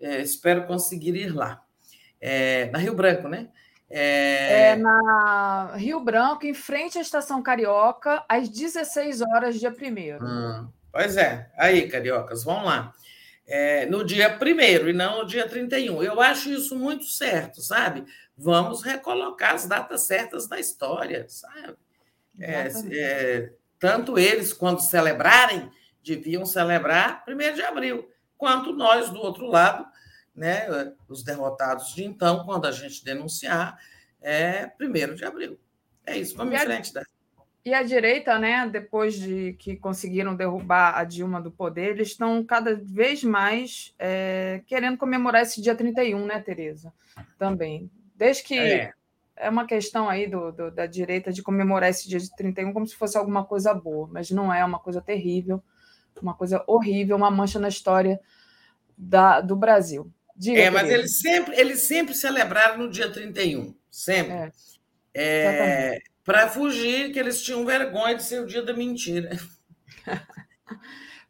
É, 0.00 0.20
espero 0.20 0.66
conseguir 0.66 1.14
ir 1.14 1.34
lá. 1.34 1.62
É, 2.20 2.70
na 2.70 2.78
Rio 2.78 2.94
Branco, 2.94 3.28
né? 3.28 3.48
É... 3.88 4.70
é... 4.70 4.76
na 4.76 5.72
Rio 5.74 6.00
Branco, 6.00 6.46
em 6.46 6.54
frente 6.54 6.96
à 6.96 7.00
Estação 7.00 7.42
Carioca, 7.42 8.24
às 8.28 8.48
16 8.48 9.20
horas, 9.20 9.58
dia 9.58 9.70
1 9.70 10.24
hum. 10.24 10.68
Pois 10.92 11.16
é, 11.16 11.50
aí, 11.56 11.88
cariocas, 11.88 12.42
vamos 12.44 12.64
lá. 12.64 12.92
É, 13.46 13.86
no 13.86 14.04
dia 14.04 14.30
primeiro 14.30 14.88
e 14.88 14.92
não 14.92 15.18
no 15.18 15.26
dia 15.26 15.48
31. 15.48 16.02
Eu 16.02 16.20
acho 16.20 16.50
isso 16.50 16.76
muito 16.76 17.04
certo, 17.04 17.60
sabe? 17.60 18.04
Vamos 18.36 18.82
recolocar 18.82 19.54
as 19.54 19.66
datas 19.66 20.02
certas 20.02 20.46
da 20.46 20.58
história, 20.58 21.26
sabe? 21.28 21.76
É, 22.38 22.68
é, 22.92 23.52
tanto 23.78 24.18
eles, 24.18 24.52
quando 24.52 24.80
celebrarem, 24.80 25.70
deviam 26.02 26.46
celebrar 26.46 27.24
1 27.28 27.54
de 27.54 27.62
abril, 27.62 28.09
quanto 28.40 28.72
nós, 28.72 29.10
do 29.10 29.20
outro 29.20 29.46
lado, 29.46 29.86
né, 30.34 30.66
os 31.06 31.22
derrotados 31.22 31.94
de 31.94 32.04
então, 32.04 32.42
quando 32.46 32.66
a 32.66 32.72
gente 32.72 33.04
denunciar, 33.04 33.78
é 34.22 34.72
1 34.80 35.14
de 35.14 35.24
abril. 35.26 35.60
É 36.06 36.16
isso, 36.16 36.34
vamos 36.34 36.54
em 36.54 36.58
frente. 36.58 36.94
Da... 36.94 37.02
E 37.62 37.74
a 37.74 37.82
direita, 37.82 38.38
né, 38.38 38.66
depois 38.66 39.14
de 39.14 39.52
que 39.58 39.76
conseguiram 39.76 40.34
derrubar 40.34 40.96
a 40.96 41.04
Dilma 41.04 41.38
do 41.42 41.50
poder, 41.50 41.90
eles 41.90 42.08
estão 42.08 42.42
cada 42.42 42.74
vez 42.74 43.22
mais 43.22 43.94
é, 43.98 44.62
querendo 44.66 44.96
comemorar 44.96 45.42
esse 45.42 45.60
dia 45.60 45.74
31, 45.74 46.24
né, 46.24 46.40
Tereza? 46.40 46.90
Também. 47.38 47.90
Desde 48.16 48.42
que 48.42 48.58
é, 48.58 48.94
é 49.36 49.50
uma 49.50 49.66
questão 49.66 50.08
aí 50.08 50.26
do, 50.26 50.50
do, 50.50 50.70
da 50.70 50.86
direita 50.86 51.30
de 51.30 51.42
comemorar 51.42 51.90
esse 51.90 52.08
dia 52.08 52.18
de 52.18 52.34
31 52.34 52.72
como 52.72 52.86
se 52.86 52.96
fosse 52.96 53.18
alguma 53.18 53.44
coisa 53.44 53.74
boa, 53.74 54.08
mas 54.10 54.30
não 54.30 54.52
é 54.52 54.64
uma 54.64 54.78
coisa 54.78 55.02
terrível, 55.02 55.62
uma 56.22 56.34
coisa 56.34 56.62
horrível, 56.66 57.16
uma 57.16 57.30
mancha 57.30 57.58
na 57.58 57.68
história 57.68 58.20
da, 58.96 59.40
do 59.40 59.56
Brasil. 59.56 60.12
Diga, 60.36 60.60
é, 60.60 60.70
mas 60.70 60.88
eles 60.88 61.20
sempre, 61.20 61.54
eles 61.58 61.80
sempre 61.82 62.14
celebraram 62.14 62.78
no 62.78 62.90
dia 62.90 63.10
31, 63.10 63.74
sempre. 63.90 64.32
É. 64.32 64.52
É, 65.12 65.98
para 66.24 66.48
fugir, 66.48 67.12
que 67.12 67.18
eles 67.18 67.42
tinham 67.42 67.66
vergonha 67.66 68.14
de 68.14 68.22
ser 68.22 68.40
o 68.40 68.46
dia 68.46 68.62
da 68.62 68.72
mentira. 68.72 69.30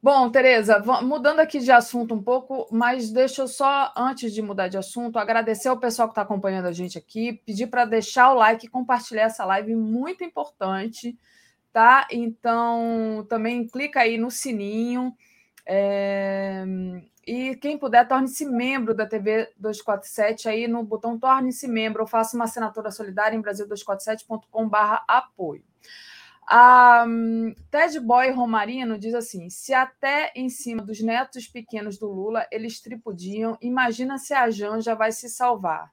Bom, 0.03 0.31
Tereza, 0.31 0.83
mudando 1.03 1.41
aqui 1.41 1.59
de 1.59 1.71
assunto 1.71 2.15
um 2.15 2.23
pouco, 2.23 2.67
mas 2.71 3.11
deixa 3.11 3.43
eu 3.43 3.49
só, 3.49 3.93
antes 3.95 4.33
de 4.33 4.41
mudar 4.41 4.69
de 4.69 4.79
assunto, 4.79 5.19
agradecer 5.19 5.69
ao 5.69 5.79
pessoal 5.79 6.09
que 6.09 6.13
está 6.13 6.23
acompanhando 6.23 6.67
a 6.67 6.73
gente 6.73 6.97
aqui, 6.97 7.35
pedir 7.45 7.67
para 7.67 7.85
deixar 7.85 8.33
o 8.33 8.37
like 8.37 8.65
e 8.65 8.71
compartilhar 8.71 9.25
essa 9.25 9.45
live, 9.45 9.75
muito 9.75 10.25
importante, 10.25 11.19
tá? 11.73 12.07
Então, 12.11 13.27
também 13.29 13.67
clica 13.67 14.01
aí 14.01 14.19
no 14.19 14.31
sininho. 14.31 15.15
É... 15.67 16.65
E 17.27 17.55
quem 17.57 17.79
puder, 17.79 18.09
torne-se 18.09 18.45
membro 18.47 18.95
da 18.95 19.07
TV 19.07 19.53
247 19.57 20.49
aí 20.49 20.67
no 20.67 20.83
botão 20.83 21.19
torne-se 21.19 21.69
membro 21.69 22.03
ou 22.03 22.09
faça 22.09 22.35
uma 22.35 22.47
assinatura 22.47 22.91
solidária 22.91 23.37
em 23.37 23.43
brasil247.com.br 23.43 25.05
apoio. 25.07 25.63
A 26.53 27.07
Ted 27.71 28.01
Boy 28.01 28.33
Romarino 28.33 28.99
diz 28.99 29.15
assim: 29.15 29.49
se 29.49 29.73
até 29.73 30.33
em 30.35 30.49
cima 30.49 30.83
dos 30.83 31.01
netos 31.01 31.47
pequenos 31.47 31.97
do 31.97 32.11
Lula 32.11 32.45
eles 32.51 32.81
tripudiam, 32.81 33.57
imagina 33.61 34.19
se 34.19 34.35
a 34.35 34.51
Janja 34.51 34.97
vai 34.97 35.13
se 35.13 35.29
salvar. 35.29 35.93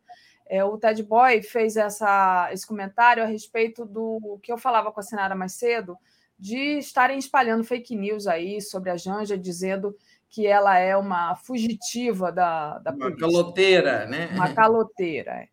É, 0.49 0.63
o 0.63 0.77
Ted 0.77 1.01
Boy 1.03 1.41
fez 1.41 1.75
essa, 1.75 2.49
esse 2.51 2.65
comentário 2.65 3.23
a 3.23 3.25
respeito 3.25 3.85
do 3.85 4.39
que 4.41 4.51
eu 4.51 4.57
falava 4.57 4.91
com 4.91 4.99
a 4.99 5.03
Senara 5.03 5.35
mais 5.35 5.53
cedo, 5.53 5.97
de 6.37 6.77
estarem 6.77 7.17
espalhando 7.17 7.63
fake 7.63 7.95
news 7.95 8.27
aí 8.27 8.61
sobre 8.61 8.89
a 8.89 8.97
Janja, 8.97 9.37
dizendo 9.37 9.95
que 10.29 10.45
ela 10.45 10.77
é 10.77 10.95
uma 10.95 11.35
fugitiva 11.35 12.31
da, 12.31 12.79
da 12.79 12.91
uma 12.91 13.05
polícia. 13.05 13.19
caloteira, 13.19 14.05
né? 14.05 14.29
Uma 14.33 14.53
caloteira. 14.53 15.31
É. 15.31 15.47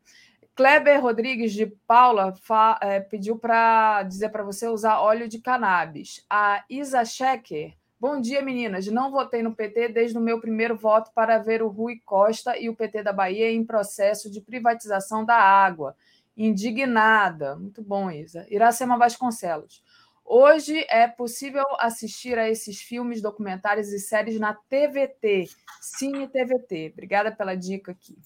Kleber 0.55 1.01
Rodrigues 1.01 1.53
de 1.53 1.67
Paula 1.87 2.33
fa, 2.43 2.79
é, 2.81 3.01
pediu 3.01 3.37
para 3.37 4.03
dizer 4.05 4.29
para 4.29 4.45
você 4.45 4.69
usar 4.69 5.01
óleo 5.01 5.29
de 5.29 5.41
cannabis. 5.41 6.25
A 6.31 6.65
Isa 6.71 7.05
Schecker, 7.05 7.75
bom 8.05 8.21
dia 8.21 8.43
meninas. 8.43 8.87
Não 8.89 9.11
votei 9.11 9.43
no 9.43 9.57
PT 9.57 9.89
desde 9.89 10.19
o 10.19 10.21
meu 10.21 10.39
primeiro 10.39 10.77
voto 10.77 11.11
para 11.15 11.39
ver 11.39 11.63
o 11.63 11.69
Rui 11.69 12.03
Costa 12.05 12.55
e 12.55 12.69
o 12.69 12.77
PT 12.77 13.03
da 13.03 13.15
Bahia 13.15 13.51
em 13.51 13.65
processo 13.65 14.31
de 14.31 14.43
privatização 14.43 15.25
da 15.25 15.37
água. 15.37 15.97
Indignada. 16.37 17.57
Muito 17.57 17.81
bom, 17.81 18.11
Isa. 18.11 18.47
Iracema 18.51 18.99
Vasconcelos. 18.99 19.83
Hoje 20.23 20.85
é 20.91 21.09
possível 21.09 21.65
assistir 21.79 22.39
a 22.39 22.47
esses 22.47 22.79
filmes, 22.79 23.23
documentários 23.23 23.89
e 23.89 23.99
séries 23.99 24.39
na 24.39 24.53
TVT, 24.53 25.49
Cine 25.81 26.29
TVT. 26.29 26.91
Obrigada 26.93 27.33
pela 27.33 27.55
dica 27.55 27.93
aqui. 27.93 28.19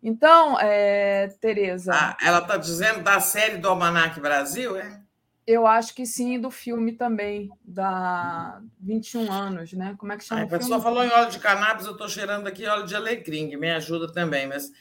Então, 0.00 0.56
é, 0.60 1.34
Tereza. 1.40 1.92
Ah, 1.92 2.16
ela 2.22 2.38
está 2.38 2.56
dizendo 2.56 3.02
da 3.02 3.18
série 3.18 3.58
do 3.58 3.68
Almanac 3.68 4.20
Brasil, 4.20 4.76
é? 4.76 5.05
Eu 5.46 5.66
acho 5.66 5.94
que 5.94 6.04
sim, 6.04 6.40
do 6.40 6.50
filme 6.50 6.92
também, 6.92 7.50
da 7.64 8.60
21 8.80 9.30
anos, 9.30 9.72
né? 9.72 9.94
Como 9.96 10.12
é 10.12 10.16
que 10.16 10.24
chama? 10.24 10.42
a 10.42 10.46
pessoa 10.46 10.80
falou 10.80 11.04
em 11.04 11.10
óleo 11.10 11.30
de 11.30 11.38
cannabis, 11.38 11.86
eu 11.86 11.92
estou 11.92 12.08
cheirando 12.08 12.48
aqui 12.48 12.66
óleo 12.66 12.84
de 12.84 12.96
alecrim, 12.96 13.48
que 13.48 13.56
me 13.56 13.70
ajuda 13.70 14.12
também, 14.12 14.48
mas 14.48 14.72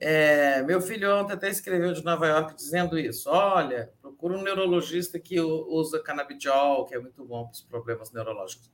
é, 0.00 0.62
meu 0.62 0.80
filho 0.80 1.14
ontem 1.14 1.34
até 1.34 1.48
escreveu 1.50 1.92
de 1.92 2.02
Nova 2.02 2.26
York 2.26 2.54
dizendo 2.54 2.98
isso. 2.98 3.28
Olha, 3.28 3.92
procura 4.00 4.36
um 4.36 4.42
neurologista 4.42 5.18
que 5.18 5.38
usa 5.40 6.02
canabidiol, 6.02 6.86
que 6.86 6.94
é 6.94 6.98
muito 6.98 7.24
bom 7.24 7.44
para 7.44 7.52
os 7.52 7.62
problemas 7.62 8.10
neurológicos. 8.12 8.70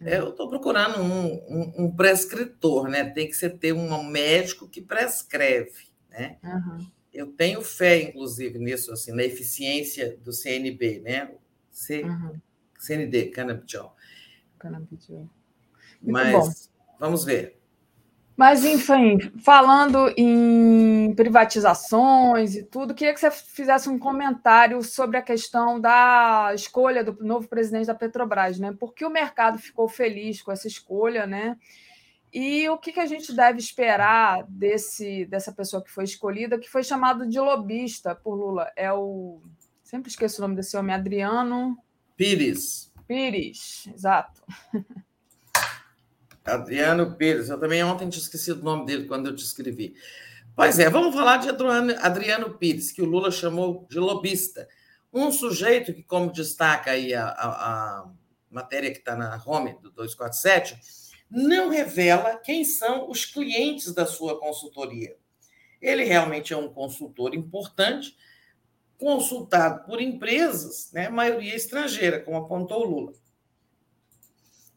É, 0.00 0.16
eu 0.16 0.30
estou 0.30 0.48
procurando 0.48 1.02
um, 1.02 1.26
um, 1.26 1.74
um, 1.84 1.94
prescritor, 1.94 2.88
né? 2.88 3.04
Tem 3.04 3.28
que 3.28 3.34
ser 3.34 3.58
ter 3.58 3.74
um 3.74 4.02
médico 4.02 4.66
que 4.66 4.80
prescreve, 4.80 5.90
né? 6.08 6.38
Uhum. 6.42 6.86
Eu 7.12 7.26
tenho 7.32 7.60
fé, 7.62 8.02
inclusive, 8.02 8.58
nisso, 8.58 8.92
assim, 8.92 9.12
na 9.12 9.24
eficiência 9.24 10.16
do 10.22 10.32
CNB, 10.32 11.00
né? 11.00 11.32
C, 11.70 12.02
uhum. 12.02 12.40
CND, 12.78 13.26
canabidiol. 13.26 13.94
Canabidiol. 14.58 15.28
Mas 16.02 16.32
bom. 16.32 16.52
vamos 16.98 17.24
ver. 17.24 17.60
Mas, 18.40 18.64
enfim, 18.64 19.18
falando 19.44 20.10
em 20.16 21.12
privatizações 21.14 22.54
e 22.54 22.62
tudo, 22.62 22.94
queria 22.94 23.12
que 23.12 23.20
você 23.20 23.30
fizesse 23.30 23.86
um 23.90 23.98
comentário 23.98 24.82
sobre 24.82 25.18
a 25.18 25.22
questão 25.22 25.78
da 25.78 26.50
escolha 26.54 27.04
do 27.04 27.22
novo 27.22 27.46
presidente 27.48 27.88
da 27.88 27.94
Petrobras, 27.94 28.58
né? 28.58 28.74
Por 28.80 28.94
que 28.94 29.04
o 29.04 29.10
mercado 29.10 29.58
ficou 29.58 29.86
feliz 29.88 30.40
com 30.40 30.50
essa 30.50 30.66
escolha, 30.66 31.26
né? 31.26 31.58
E 32.32 32.68
o 32.68 32.78
que, 32.78 32.92
que 32.92 33.00
a 33.00 33.06
gente 33.06 33.34
deve 33.34 33.58
esperar 33.58 34.44
desse, 34.48 35.24
dessa 35.26 35.52
pessoa 35.52 35.82
que 35.82 35.90
foi 35.90 36.04
escolhida, 36.04 36.58
que 36.58 36.70
foi 36.70 36.84
chamado 36.84 37.28
de 37.28 37.40
lobista 37.40 38.14
por 38.14 38.34
Lula? 38.34 38.70
É 38.76 38.92
o. 38.92 39.42
Sempre 39.82 40.10
esqueço 40.10 40.40
o 40.40 40.42
nome 40.42 40.54
desse 40.54 40.76
homem, 40.76 40.94
Adriano. 40.94 41.76
Pires. 42.16 42.92
Pires, 43.08 43.88
exato. 43.92 44.42
Adriano 46.44 47.16
Pires, 47.16 47.48
eu 47.48 47.58
também 47.58 47.82
ontem 47.82 48.08
tinha 48.08 48.22
esquecido 48.22 48.60
o 48.60 48.64
nome 48.64 48.86
dele 48.86 49.06
quando 49.06 49.28
eu 49.28 49.34
te 49.34 49.44
escrevi. 49.44 49.94
Pois 50.54 50.78
é, 50.78 50.88
vamos 50.88 51.14
falar 51.14 51.38
de 51.38 51.48
Adriano, 51.48 51.94
Adriano 51.98 52.58
Pires, 52.58 52.92
que 52.92 53.02
o 53.02 53.04
Lula 53.04 53.30
chamou 53.30 53.86
de 53.88 53.98
lobista. 53.98 54.68
Um 55.12 55.32
sujeito 55.32 55.92
que, 55.92 56.02
como 56.02 56.32
destaca 56.32 56.92
aí 56.92 57.12
a, 57.14 57.26
a, 57.26 57.48
a 57.48 58.10
matéria 58.48 58.90
que 58.92 58.98
está 58.98 59.16
na 59.16 59.40
home 59.44 59.74
do 59.82 59.90
247, 59.90 60.78
não 61.30 61.68
revela 61.68 62.36
quem 62.36 62.64
são 62.64 63.08
os 63.08 63.24
clientes 63.24 63.94
da 63.94 64.06
sua 64.06 64.38
consultoria. 64.38 65.16
Ele 65.80 66.04
realmente 66.04 66.52
é 66.52 66.56
um 66.56 66.68
consultor 66.68 67.34
importante, 67.34 68.16
consultado 68.98 69.84
por 69.86 70.00
empresas, 70.00 70.90
né, 70.92 71.08
maioria 71.08 71.54
estrangeira, 71.54 72.20
como 72.20 72.36
apontou 72.36 72.84
Lula 72.84 73.14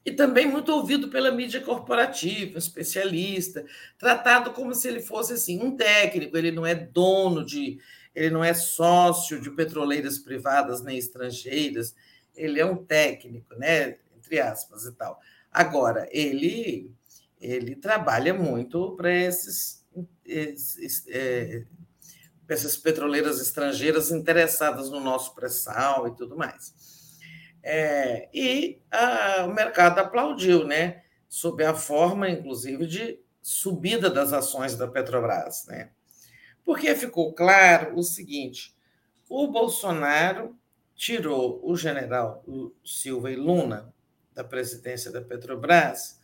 e 0.05 0.11
também 0.11 0.45
muito 0.45 0.71
ouvido 0.71 1.09
pela 1.09 1.31
mídia 1.31 1.61
corporativa, 1.61 2.57
especialista, 2.57 3.65
tratado 3.97 4.51
como 4.51 4.73
se 4.75 4.87
ele 4.87 4.99
fosse 5.01 5.33
assim 5.33 5.61
um 5.61 5.75
técnico, 5.75 6.37
ele 6.37 6.51
não 6.51 6.65
é 6.65 6.75
dono 6.75 7.45
de, 7.45 7.79
ele 8.13 8.29
não 8.29 8.43
é 8.43 8.53
sócio 8.53 9.39
de 9.39 9.49
petroleiras 9.49 10.19
privadas 10.19 10.83
nem 10.83 10.97
estrangeiras, 10.97 11.95
ele 12.35 12.59
é 12.59 12.65
um 12.65 12.75
técnico, 12.75 13.55
né, 13.55 13.97
entre 14.17 14.39
aspas 14.39 14.85
e 14.85 14.91
tal. 14.93 15.19
Agora, 15.53 16.07
ele 16.11 16.91
ele 17.39 17.75
trabalha 17.75 18.33
muito 18.33 18.95
para 18.95 19.11
esses, 19.11 19.85
esses 20.25 21.05
é, 21.09 21.65
essas 22.47 22.77
petroleiras 22.77 23.41
estrangeiras 23.41 24.11
interessadas 24.11 24.89
no 24.89 24.99
nosso 24.99 25.35
pré-sal 25.35 26.07
e 26.07 26.15
tudo 26.15 26.37
mais. 26.37 26.73
É, 27.61 28.29
e 28.33 28.81
a, 28.91 29.45
o 29.45 29.53
mercado 29.53 29.99
aplaudiu, 29.99 30.65
né? 30.65 31.03
sob 31.33 31.65
a 31.65 31.73
forma, 31.73 32.29
inclusive, 32.29 32.85
de 32.85 33.19
subida 33.41 34.07
das 34.07 34.31
ações 34.31 34.75
da 34.75 34.87
Petrobras. 34.87 35.65
Né? 35.65 35.89
Porque 36.63 36.93
ficou 36.93 37.33
claro 37.33 37.97
o 37.97 38.03
seguinte: 38.03 38.75
o 39.27 39.47
Bolsonaro 39.47 40.55
tirou 40.95 41.59
o 41.63 41.75
general 41.75 42.45
Silva 42.85 43.31
e 43.31 43.35
Luna 43.35 43.91
da 44.33 44.43
presidência 44.43 45.11
da 45.11 45.21
Petrobras, 45.21 46.19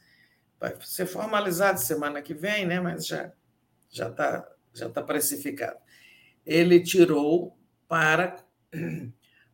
vai 0.60 0.76
ser 0.82 1.06
formalizado 1.06 1.80
semana 1.80 2.22
que 2.22 2.34
vem, 2.34 2.66
né? 2.66 2.80
mas 2.80 3.06
já 3.06 3.32
já 3.90 4.10
está 4.10 4.48
já 4.74 4.90
tá 4.90 5.02
precificado. 5.02 5.78
Ele 6.46 6.80
tirou 6.80 7.58
para 7.88 8.38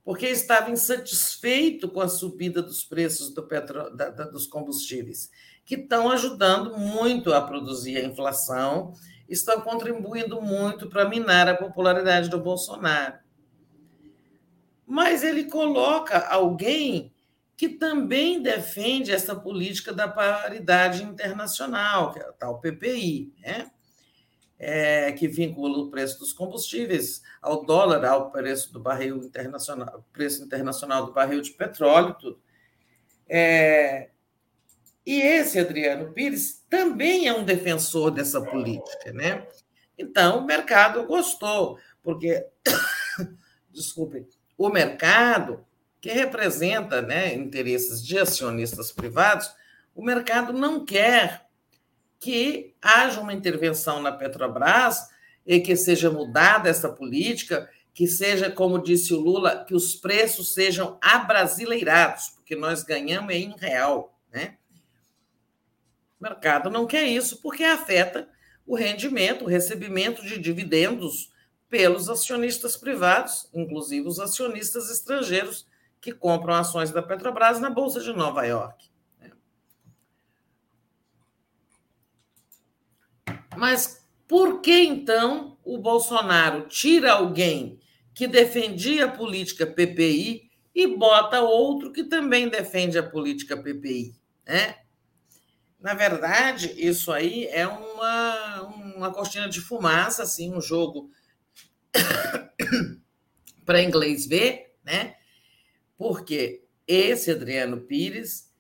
porque 0.06 0.28
estava 0.28 0.70
insatisfeito 0.70 1.90
com 1.90 2.00
a 2.00 2.08
subida 2.08 2.62
dos 2.62 2.84
preços 2.84 3.34
do 3.34 3.42
petro... 3.42 3.90
da, 3.96 4.10
da, 4.10 4.26
dos 4.26 4.46
combustíveis, 4.46 5.32
que 5.66 5.76
estão 5.76 6.12
ajudando 6.12 6.78
muito 6.78 7.34
a 7.34 7.42
produzir 7.42 7.98
a 7.98 8.06
inflação, 8.06 8.94
estão 9.28 9.60
contribuindo 9.62 10.40
muito 10.40 10.88
para 10.88 11.10
minar 11.10 11.48
a 11.48 11.56
popularidade 11.58 12.30
do 12.30 12.40
Bolsonaro. 12.40 13.18
Mas 14.86 15.24
ele 15.24 15.46
coloca 15.46 16.20
alguém 16.28 17.12
que 17.58 17.70
também 17.70 18.42
defende 18.42 19.12
essa 19.12 19.36
política 19.36 19.94
da 19.94 20.08
paridade 20.08 21.04
internacional, 21.04 22.14
que 22.14 22.20
é 22.20 22.30
o 22.30 22.34
tal 22.34 22.60
PPI, 22.60 23.34
né? 23.40 23.72
é, 24.58 25.12
que 25.12 25.28
vincula 25.28 25.80
o 25.80 25.90
preço 25.90 26.20
dos 26.20 26.32
combustíveis 26.32 27.22
ao 27.42 27.66
dólar, 27.66 28.06
ao 28.06 28.32
preço 28.32 28.72
do 28.72 28.80
barril 28.80 29.18
internacional, 29.18 30.06
preço 30.14 30.44
internacional 30.44 31.06
do 31.06 31.14
barril 31.14 31.42
de 31.42 31.52
petróleo, 31.52 32.16
tudo. 32.20 32.40
É, 33.28 34.10
e 35.06 35.22
esse 35.22 35.60
Adriano 35.60 36.12
Pires 36.14 36.64
também 36.70 37.28
é 37.28 37.34
um 37.34 37.44
defensor 37.44 38.12
dessa 38.12 38.42
política, 38.42 39.12
né? 39.12 39.48
Então, 39.98 40.40
o 40.40 40.46
mercado 40.46 41.06
gostou, 41.06 41.78
porque, 42.02 42.46
desculpe, 43.72 44.28
o 44.58 44.70
mercado, 44.70 45.66
que 46.06 46.12
representa 46.12 47.02
né, 47.02 47.34
interesses 47.34 48.06
de 48.06 48.20
acionistas 48.20 48.92
privados, 48.92 49.52
o 49.96 50.06
mercado 50.06 50.54
não 50.54 50.86
quer 50.86 51.48
que 52.20 52.76
haja 52.80 53.20
uma 53.20 53.34
intervenção 53.34 54.00
na 54.00 54.12
Petrobras 54.12 55.10
e 55.44 55.60
que 55.60 55.76
seja 55.76 56.12
mudada 56.12 56.70
essa 56.70 56.90
política, 56.90 57.68
que 57.92 58.06
seja, 58.06 58.52
como 58.52 58.84
disse 58.84 59.16
o 59.16 59.20
Lula, 59.20 59.66
que 59.66 59.74
os 59.74 59.96
preços 59.96 60.54
sejam 60.54 61.00
abrasileirados, 61.02 62.30
porque 62.36 62.56
nós 62.56 62.84
ganhamos 62.84 63.34
em 63.34 63.56
real. 63.58 64.16
Né? 64.32 64.58
O 66.20 66.24
mercado 66.24 66.70
não 66.70 66.86
quer 66.86 67.06
isso 67.06 67.42
porque 67.42 67.64
afeta 67.64 68.30
o 68.64 68.76
rendimento, 68.76 69.46
o 69.46 69.50
recebimento 69.50 70.22
de 70.22 70.38
dividendos 70.38 71.34
pelos 71.68 72.10
acionistas 72.10 72.78
privados, 72.78 73.50
inclusive 73.52 74.08
os 74.08 74.20
acionistas 74.20 74.92
estrangeiros 74.92 75.66
que 76.06 76.14
compram 76.14 76.54
ações 76.54 76.92
da 76.92 77.02
Petrobras 77.02 77.60
na 77.60 77.68
Bolsa 77.68 78.00
de 78.00 78.14
Nova 78.14 78.46
York. 78.46 78.92
Mas 83.58 84.08
por 84.28 84.62
que 84.62 84.84
então 84.84 85.58
o 85.64 85.80
Bolsonaro 85.80 86.68
tira 86.68 87.14
alguém 87.14 87.80
que 88.14 88.28
defendia 88.28 89.06
a 89.06 89.12
política 89.12 89.66
PPI 89.66 90.52
e 90.76 90.86
bota 90.96 91.42
outro 91.42 91.92
que 91.92 92.04
também 92.04 92.50
defende 92.50 93.00
a 93.00 93.10
política 93.10 93.58
PPI? 93.58 94.14
Né? 94.46 94.76
Na 95.80 95.96
verdade, 95.96 96.72
isso 96.78 97.12
aí 97.12 97.48
é 97.48 97.66
uma, 97.66 98.62
uma 98.96 99.12
cortina 99.12 99.50
de 99.50 99.60
fumaça, 99.60 100.22
assim, 100.22 100.54
um 100.54 100.62
jogo 100.62 101.10
para 103.66 103.82
inglês 103.82 104.28
ver, 104.28 104.76
né? 104.84 105.16
Porque 105.98 106.64
esse 106.88 107.32
Adriano 107.32 107.82
Pires 107.82 108.52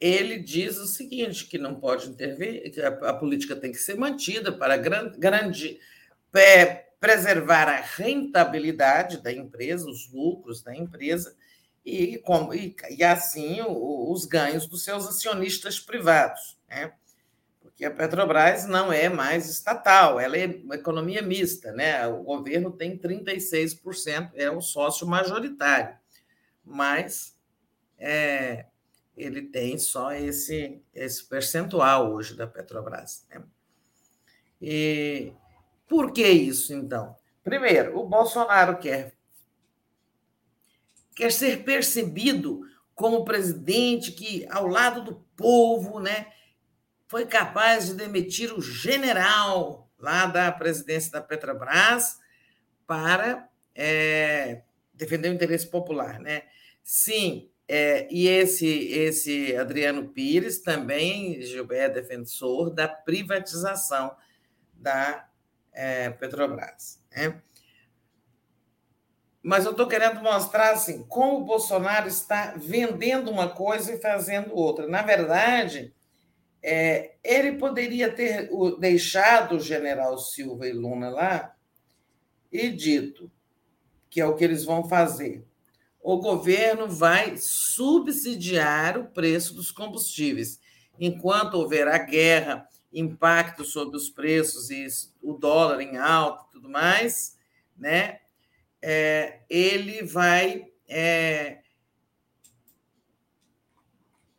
ele 0.00 0.38
diz 0.38 0.76
o 0.78 0.86
seguinte: 0.86 1.46
que 1.46 1.58
não 1.58 1.74
pode 1.74 2.08
intervir, 2.08 2.70
que 2.70 2.80
a, 2.80 3.14
política 3.14 3.56
tem 3.56 3.72
que 3.72 3.78
ser 3.78 3.96
mantida 3.96 4.52
para 4.52 4.76
grande, 4.76 5.78
é, 6.34 6.86
preservar 7.00 7.68
a 7.68 7.80
rentabilidade 7.80 9.22
da 9.22 9.32
empresa, 9.32 9.88
os 9.88 10.10
lucros 10.12 10.62
da 10.62 10.74
empresa, 10.74 11.34
e, 11.84 12.18
como, 12.18 12.52
e, 12.52 12.74
e 12.90 13.04
assim 13.04 13.60
o, 13.62 14.12
os 14.12 14.26
ganhos 14.26 14.66
dos 14.66 14.84
seus 14.84 15.06
acionistas 15.06 15.78
privados. 15.78 16.58
Né? 16.68 16.92
Porque 17.60 17.84
a 17.84 17.90
Petrobras 17.90 18.66
não 18.66 18.92
é 18.92 19.08
mais 19.08 19.48
estatal, 19.48 20.18
ela 20.18 20.36
é 20.36 20.46
uma 20.46 20.74
economia 20.74 21.22
mista, 21.22 21.72
né? 21.72 22.06
o 22.06 22.22
governo 22.22 22.72
tem 22.72 22.98
36%, 22.98 24.30
é 24.34 24.50
o 24.50 24.60
sócio 24.60 25.06
majoritário, 25.06 25.94
mas. 26.66 27.34
É, 27.98 28.66
ele 29.16 29.42
tem 29.42 29.78
só 29.78 30.12
esse, 30.12 30.82
esse 30.94 31.24
percentual 31.24 32.12
hoje 32.12 32.36
da 32.36 32.46
Petrobras. 32.46 33.26
Né? 33.30 33.42
E 34.60 35.32
por 35.88 36.12
que 36.12 36.28
isso, 36.28 36.74
então? 36.74 37.16
Primeiro, 37.42 37.98
o 37.98 38.06
Bolsonaro 38.06 38.78
quer 38.78 39.16
quer 41.14 41.32
ser 41.32 41.64
percebido 41.64 42.60
como 42.94 43.24
presidente 43.24 44.12
que, 44.12 44.46
ao 44.50 44.66
lado 44.66 45.02
do 45.02 45.14
povo, 45.34 45.98
né, 45.98 46.30
foi 47.08 47.24
capaz 47.24 47.86
de 47.86 47.94
demitir 47.94 48.52
o 48.52 48.60
general 48.60 49.90
lá 49.98 50.26
da 50.26 50.52
presidência 50.52 51.10
da 51.12 51.22
Petrobras 51.22 52.18
para 52.86 53.48
é, 53.74 54.62
defender 54.96 55.30
o 55.30 55.34
interesse 55.34 55.66
popular. 55.66 56.18
Né? 56.18 56.42
Sim, 56.82 57.48
é, 57.68 58.06
e 58.10 58.28
esse, 58.28 58.66
esse 58.66 59.56
Adriano 59.56 60.08
Pires 60.08 60.60
também, 60.60 61.40
Gilberto, 61.42 61.98
é 61.98 62.02
defensor 62.02 62.70
da 62.70 62.88
privatização 62.88 64.16
da 64.74 65.28
é, 65.72 66.10
Petrobras. 66.10 67.02
Né? 67.14 67.40
Mas 69.42 69.64
eu 69.64 69.72
estou 69.72 69.86
querendo 69.86 70.20
mostrar 70.22 70.72
assim, 70.72 71.04
como 71.04 71.38
o 71.38 71.44
Bolsonaro 71.44 72.08
está 72.08 72.54
vendendo 72.56 73.30
uma 73.30 73.48
coisa 73.48 73.94
e 73.94 74.00
fazendo 74.00 74.54
outra. 74.54 74.88
Na 74.88 75.02
verdade, 75.02 75.94
é, 76.62 77.14
ele 77.22 77.52
poderia 77.52 78.10
ter 78.10 78.48
deixado 78.80 79.56
o 79.56 79.60
general 79.60 80.18
Silva 80.18 80.66
e 80.66 80.72
Luna 80.72 81.10
lá 81.10 81.54
e 82.50 82.70
dito 82.70 83.30
que 84.16 84.20
é 84.22 84.24
o 84.24 84.34
que 84.34 84.44
eles 84.44 84.64
vão 84.64 84.88
fazer. 84.88 85.46
O 86.00 86.16
governo 86.16 86.88
vai 86.88 87.36
subsidiar 87.36 88.96
o 88.96 89.10
preço 89.10 89.54
dos 89.54 89.70
combustíveis. 89.70 90.58
Enquanto 90.98 91.58
houver 91.58 91.86
a 91.86 91.98
guerra, 91.98 92.66
impacto 92.90 93.62
sobre 93.62 93.94
os 93.94 94.08
preços 94.08 94.70
e 94.70 94.86
o 95.20 95.34
dólar 95.34 95.82
em 95.82 95.98
alta 95.98 96.46
e 96.48 96.52
tudo 96.52 96.66
mais, 96.66 97.36
né? 97.76 98.20
é, 98.80 99.40
ele 99.50 100.02
vai. 100.02 100.66
É, 100.88 101.58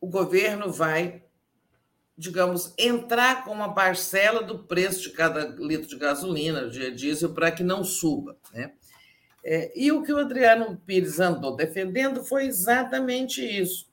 o 0.01 0.07
governo 0.07 0.73
vai, 0.73 1.23
digamos, 2.17 2.73
entrar 2.79 3.43
com 3.43 3.51
uma 3.51 3.75
parcela 3.75 4.41
do 4.41 4.63
preço 4.63 5.03
de 5.03 5.11
cada 5.11 5.45
litro 5.45 5.87
de 5.87 5.97
gasolina, 5.97 6.67
de 6.67 6.89
diesel, 6.89 7.31
para 7.35 7.51
que 7.51 7.61
não 7.61 7.83
suba. 7.83 8.35
Né? 8.51 8.73
É, 9.49 9.71
e 9.73 9.93
o 9.93 10.03
que 10.03 10.11
o 10.11 10.17
Adriano 10.17 10.75
Pires 10.85 11.21
andou 11.21 11.55
defendendo 11.55 12.21
foi 12.21 12.47
exatamente 12.47 13.41
isso: 13.41 13.89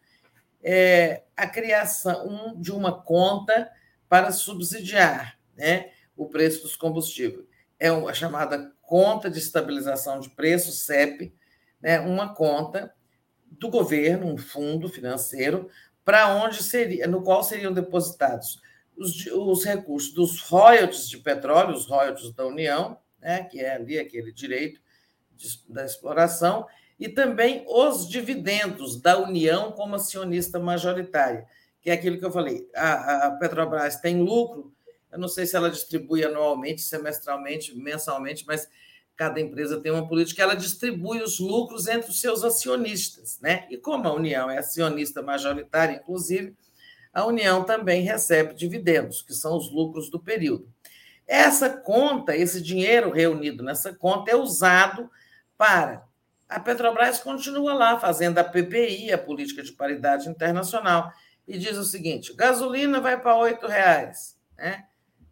é, 0.60 1.22
a 1.36 1.46
criação 1.46 2.56
de 2.56 2.72
uma 2.72 3.00
conta 3.00 3.70
para 4.08 4.32
subsidiar 4.32 5.38
né, 5.56 5.92
o 6.16 6.26
preço 6.26 6.62
dos 6.62 6.74
combustíveis. 6.74 7.46
É 7.78 7.88
a 7.88 8.12
chamada 8.12 8.72
conta 8.82 9.30
de 9.30 9.38
estabilização 9.38 10.18
de 10.18 10.28
preços, 10.30 10.86
CEP, 10.86 11.32
né, 11.80 12.00
uma 12.00 12.34
conta 12.34 12.92
do 13.46 13.70
governo, 13.70 14.26
um 14.26 14.36
fundo 14.36 14.88
financeiro, 14.88 15.70
para 16.04 16.34
onde 16.34 16.64
seria, 16.64 17.06
no 17.06 17.22
qual 17.22 17.44
seriam 17.44 17.72
depositados 17.72 18.60
os, 18.96 19.24
os, 19.26 19.64
recursos 19.64 20.12
dos 20.12 20.40
royalties 20.40 21.08
de 21.08 21.18
petróleo, 21.18 21.76
os 21.76 21.86
royalties 21.86 22.32
da 22.32 22.44
União, 22.44 22.98
né, 23.20 23.44
que 23.44 23.60
é 23.60 23.76
ali 23.76 24.00
aquele 24.00 24.32
direito 24.32 24.82
da 25.68 25.84
exploração, 25.84 26.66
e 26.98 27.08
também 27.08 27.64
os 27.68 28.08
dividendos 28.08 29.00
da 29.00 29.18
União 29.18 29.72
como 29.72 29.96
acionista 29.96 30.58
majoritária, 30.58 31.46
que 31.80 31.90
é 31.90 31.92
aquilo 31.92 32.18
que 32.18 32.24
eu 32.24 32.30
falei. 32.30 32.68
A, 32.74 33.26
a 33.26 33.30
Petrobras 33.32 34.00
tem 34.00 34.22
lucro 34.22 34.74
eu 35.14 35.20
não 35.20 35.28
sei 35.28 35.46
se 35.46 35.54
ela 35.54 35.70
distribui 35.70 36.24
anualmente, 36.24 36.82
semestralmente, 36.82 37.72
mensalmente, 37.72 38.44
mas 38.44 38.68
cada 39.16 39.40
empresa 39.40 39.80
tem 39.80 39.92
uma 39.92 40.08
política, 40.08 40.42
ela 40.42 40.56
distribui 40.56 41.22
os 41.22 41.38
lucros 41.38 41.86
entre 41.86 42.10
os 42.10 42.20
seus 42.20 42.42
acionistas, 42.42 43.38
né? 43.40 43.64
E 43.70 43.76
como 43.76 44.08
a 44.08 44.12
União 44.12 44.50
é 44.50 44.58
acionista 44.58 45.22
majoritária, 45.22 46.00
inclusive, 46.02 46.56
a 47.12 47.24
União 47.24 47.62
também 47.62 48.02
recebe 48.02 48.54
dividendos, 48.54 49.22
que 49.22 49.32
são 49.32 49.56
os 49.56 49.70
lucros 49.70 50.10
do 50.10 50.18
período. 50.18 50.68
Essa 51.28 51.70
conta, 51.70 52.36
esse 52.36 52.60
dinheiro 52.60 53.12
reunido 53.12 53.62
nessa 53.62 53.94
conta 53.94 54.32
é 54.32 54.34
usado 54.34 55.08
para 55.56 56.06
a 56.48 56.60
Petrobras 56.60 57.18
continua 57.20 57.74
lá 57.74 57.98
fazendo 57.98 58.38
a 58.38 58.44
PPI, 58.44 59.12
a 59.12 59.18
política 59.18 59.62
de 59.62 59.72
paridade 59.72 60.28
internacional, 60.28 61.12
e 61.48 61.58
diz 61.58 61.76
o 61.76 61.84
seguinte: 61.84 62.34
gasolina 62.34 63.00
vai 63.00 63.20
para 63.20 63.36
R$ 63.44 63.58
reais, 63.66 64.38
né? 64.56 64.84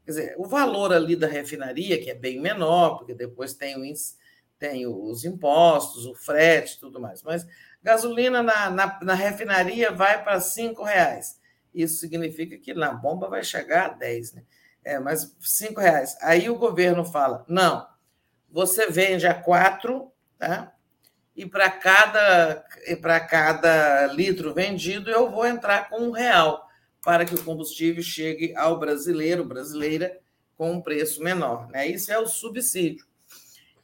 Quer 0.04 0.10
dizer, 0.10 0.34
o 0.36 0.46
valor 0.46 0.92
ali 0.92 1.14
da 1.14 1.28
refinaria, 1.28 2.02
que 2.02 2.10
é 2.10 2.14
bem 2.14 2.40
menor, 2.40 2.98
porque 2.98 3.14
depois 3.14 3.54
tem, 3.54 3.76
o, 3.76 3.94
tem 4.58 4.84
os 4.84 5.24
impostos, 5.24 6.06
o 6.06 6.14
frete 6.14 6.80
tudo 6.80 7.00
mais, 7.00 7.22
mas 7.22 7.46
gasolina 7.80 8.42
na, 8.42 8.68
na, 8.68 8.98
na 9.00 9.14
refinaria 9.14 9.92
vai 9.92 10.22
para 10.24 10.38
R$ 10.38 10.74
reais. 10.84 11.40
Isso 11.72 11.98
significa 11.98 12.58
que 12.58 12.74
na 12.74 12.92
bomba 12.92 13.28
vai 13.28 13.44
chegar 13.44 13.86
a 13.86 13.94
10, 13.94 14.32
né? 14.32 14.42
É, 14.84 14.98
mas 14.98 15.36
R$ 15.60 15.74
reais. 15.78 16.16
Aí 16.20 16.50
o 16.50 16.58
governo 16.58 17.04
fala: 17.04 17.44
não, 17.46 17.86
você 18.50 18.90
vende 18.90 19.26
a 19.26 19.34
4, 19.34 20.11
tá? 20.42 20.72
E 21.36 21.46
para 21.46 21.70
cada, 21.70 22.64
para 23.00 23.20
cada 23.20 24.06
litro 24.08 24.52
vendido, 24.52 25.08
eu 25.08 25.30
vou 25.30 25.46
entrar 25.46 25.88
com 25.88 26.00
um 26.00 26.10
real 26.10 26.68
para 27.00 27.24
que 27.24 27.34
o 27.34 27.44
combustível 27.44 28.02
chegue 28.02 28.54
ao 28.56 28.78
brasileiro, 28.78 29.44
brasileira, 29.44 30.18
com 30.56 30.72
um 30.72 30.82
preço 30.82 31.22
menor. 31.22 31.68
Né? 31.68 31.86
Isso 31.86 32.12
é 32.12 32.18
o 32.18 32.26
subsídio. 32.26 33.06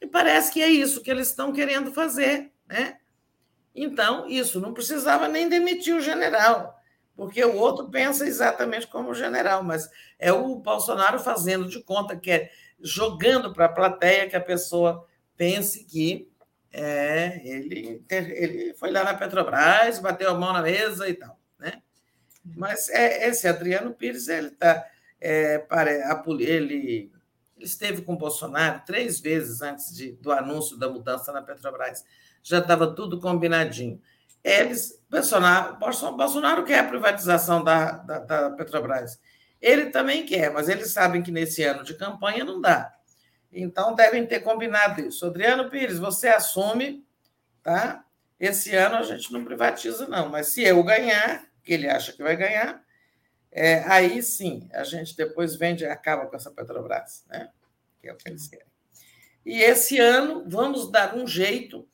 E 0.01 0.07
parece 0.07 0.53
que 0.53 0.61
é 0.61 0.69
isso 0.69 1.01
que 1.01 1.11
eles 1.11 1.29
estão 1.29 1.53
querendo 1.53 1.93
fazer. 1.93 2.53
Né? 2.67 2.99
Então, 3.75 4.29
isso 4.29 4.61
não 4.61 4.75
precisava 4.75 5.29
nem 5.29 5.49
demitir 5.49 5.95
o 5.95 6.01
general, 6.01 6.77
porque 7.17 7.43
o 7.45 7.57
outro 7.57 7.89
pensa 7.89 8.27
exatamente 8.27 8.89
como 8.89 9.11
o 9.11 9.15
general, 9.15 9.63
mas 9.63 9.89
é 10.19 10.33
o 10.33 10.57
Bolsonaro 10.57 11.21
fazendo 11.21 11.69
de 11.69 11.81
conta 11.83 12.17
que 12.17 12.31
é 12.31 12.51
jogando 12.81 13.53
para 13.53 13.67
a 13.67 13.73
plateia 13.73 14.29
que 14.29 14.37
a 14.37 14.41
pessoa 14.41 15.07
pense 15.37 15.85
que 15.85 16.29
é, 16.73 17.41
ele, 17.45 18.05
ele 18.11 18.75
foi 18.75 18.91
lá 18.91 19.05
na 19.05 19.15
Petrobras, 19.15 19.99
bateu 19.99 20.31
a 20.31 20.35
mão 20.35 20.53
na 20.53 20.63
mesa 20.63 21.09
e 21.09 21.15
tal. 21.15 21.39
Mas 22.57 22.89
é, 22.89 23.29
esse 23.29 23.47
Adriano 23.47 23.93
Pires, 23.93 24.29
ele 24.29 24.49
está. 24.49 24.87
É, 25.21 25.67
ele, 26.41 26.45
ele 26.45 27.13
esteve 27.59 28.03
com 28.03 28.15
o 28.15 28.19
Bolsonaro 28.19 28.83
três 28.87 29.21
vezes 29.21 29.63
antes 29.63 29.95
de, 29.95 30.13
do 30.13 30.31
anúncio 30.31 30.77
da 30.79 30.89
mudança 30.89 31.33
na 31.33 31.43
Petrobras. 31.43 32.05
Já 32.43 32.59
estava 32.59 32.95
tudo 32.95 33.21
combinadinho. 33.21 34.01
Eles, 34.45 35.03
Bolsonaro, 35.11 35.77
Bolsonaro 35.79 36.65
quer 36.65 36.79
a 36.81 36.89
privatização 36.89 37.65
da, 37.65 37.93
da, 37.93 38.19
da 38.21 38.51
Petrobras. 38.51 39.21
Ele 39.61 39.87
também 39.87 40.25
quer, 40.25 40.53
mas 40.53 40.69
eles 40.69 40.93
sabem 40.93 41.21
que 41.21 41.33
nesse 41.33 41.65
ano 41.65 41.83
de 41.83 41.95
campanha 41.95 42.45
não 42.45 42.61
dá. 42.61 42.95
Então 43.53 43.95
devem 43.95 44.27
ter 44.27 44.41
combinado 44.41 45.01
isso. 45.01 45.27
Adriano 45.27 45.71
Pires, 45.71 45.99
você 45.99 46.29
assume, 46.29 47.07
tá? 47.63 48.05
Esse 48.39 48.75
ano 48.75 48.97
a 48.97 49.03
gente 49.03 49.33
não 49.33 49.45
privatiza, 49.45 50.07
não, 50.07 50.29
mas 50.29 50.49
se 50.49 50.63
eu 50.63 50.83
ganhar, 50.83 51.45
que 51.65 51.73
ele 51.73 51.89
acha 51.89 52.13
que 52.13 52.23
vai 52.23 52.37
ganhar, 52.37 52.83
é, 53.51 53.83
aí 53.85 54.23
sim 54.23 54.69
a 54.73 54.85
gente 54.85 55.17
depois 55.17 55.57
vende 55.57 55.85
e 55.85 55.87
acaba 55.87 56.27
com 56.27 56.37
essa 56.37 56.51
Petrobras, 56.51 57.25
né? 57.29 57.51
que 58.01 58.09
é 58.09 58.13
o 58.13 58.17
que 58.17 58.29
eles 58.29 58.47
querem. 58.47 58.67
E 59.45 59.61
esse 59.61 59.99
ano 59.99 60.45
vamos 60.47 60.91
dar 60.91 61.17
um 61.17 61.27
jeito 61.27 61.89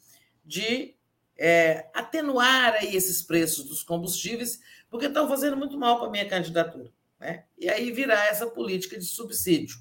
de 0.45 0.95
é, 1.37 1.89
atenuar 1.95 2.75
aí 2.75 2.95
esses 2.95 3.23
preços 3.23 3.65
dos 3.65 3.83
combustíveis, 3.83 4.61
porque 4.91 5.07
estão 5.07 5.29
fazendo 5.29 5.57
muito 5.57 5.79
mal 5.79 5.99
para 5.99 6.09
a 6.09 6.11
minha 6.11 6.29
candidatura. 6.29 6.93
Né? 7.19 7.45
E 7.59 7.69
aí 7.69 7.91
virar 7.91 8.27
essa 8.27 8.47
política 8.47 8.99
de 8.99 9.05
subsídio. 9.05 9.79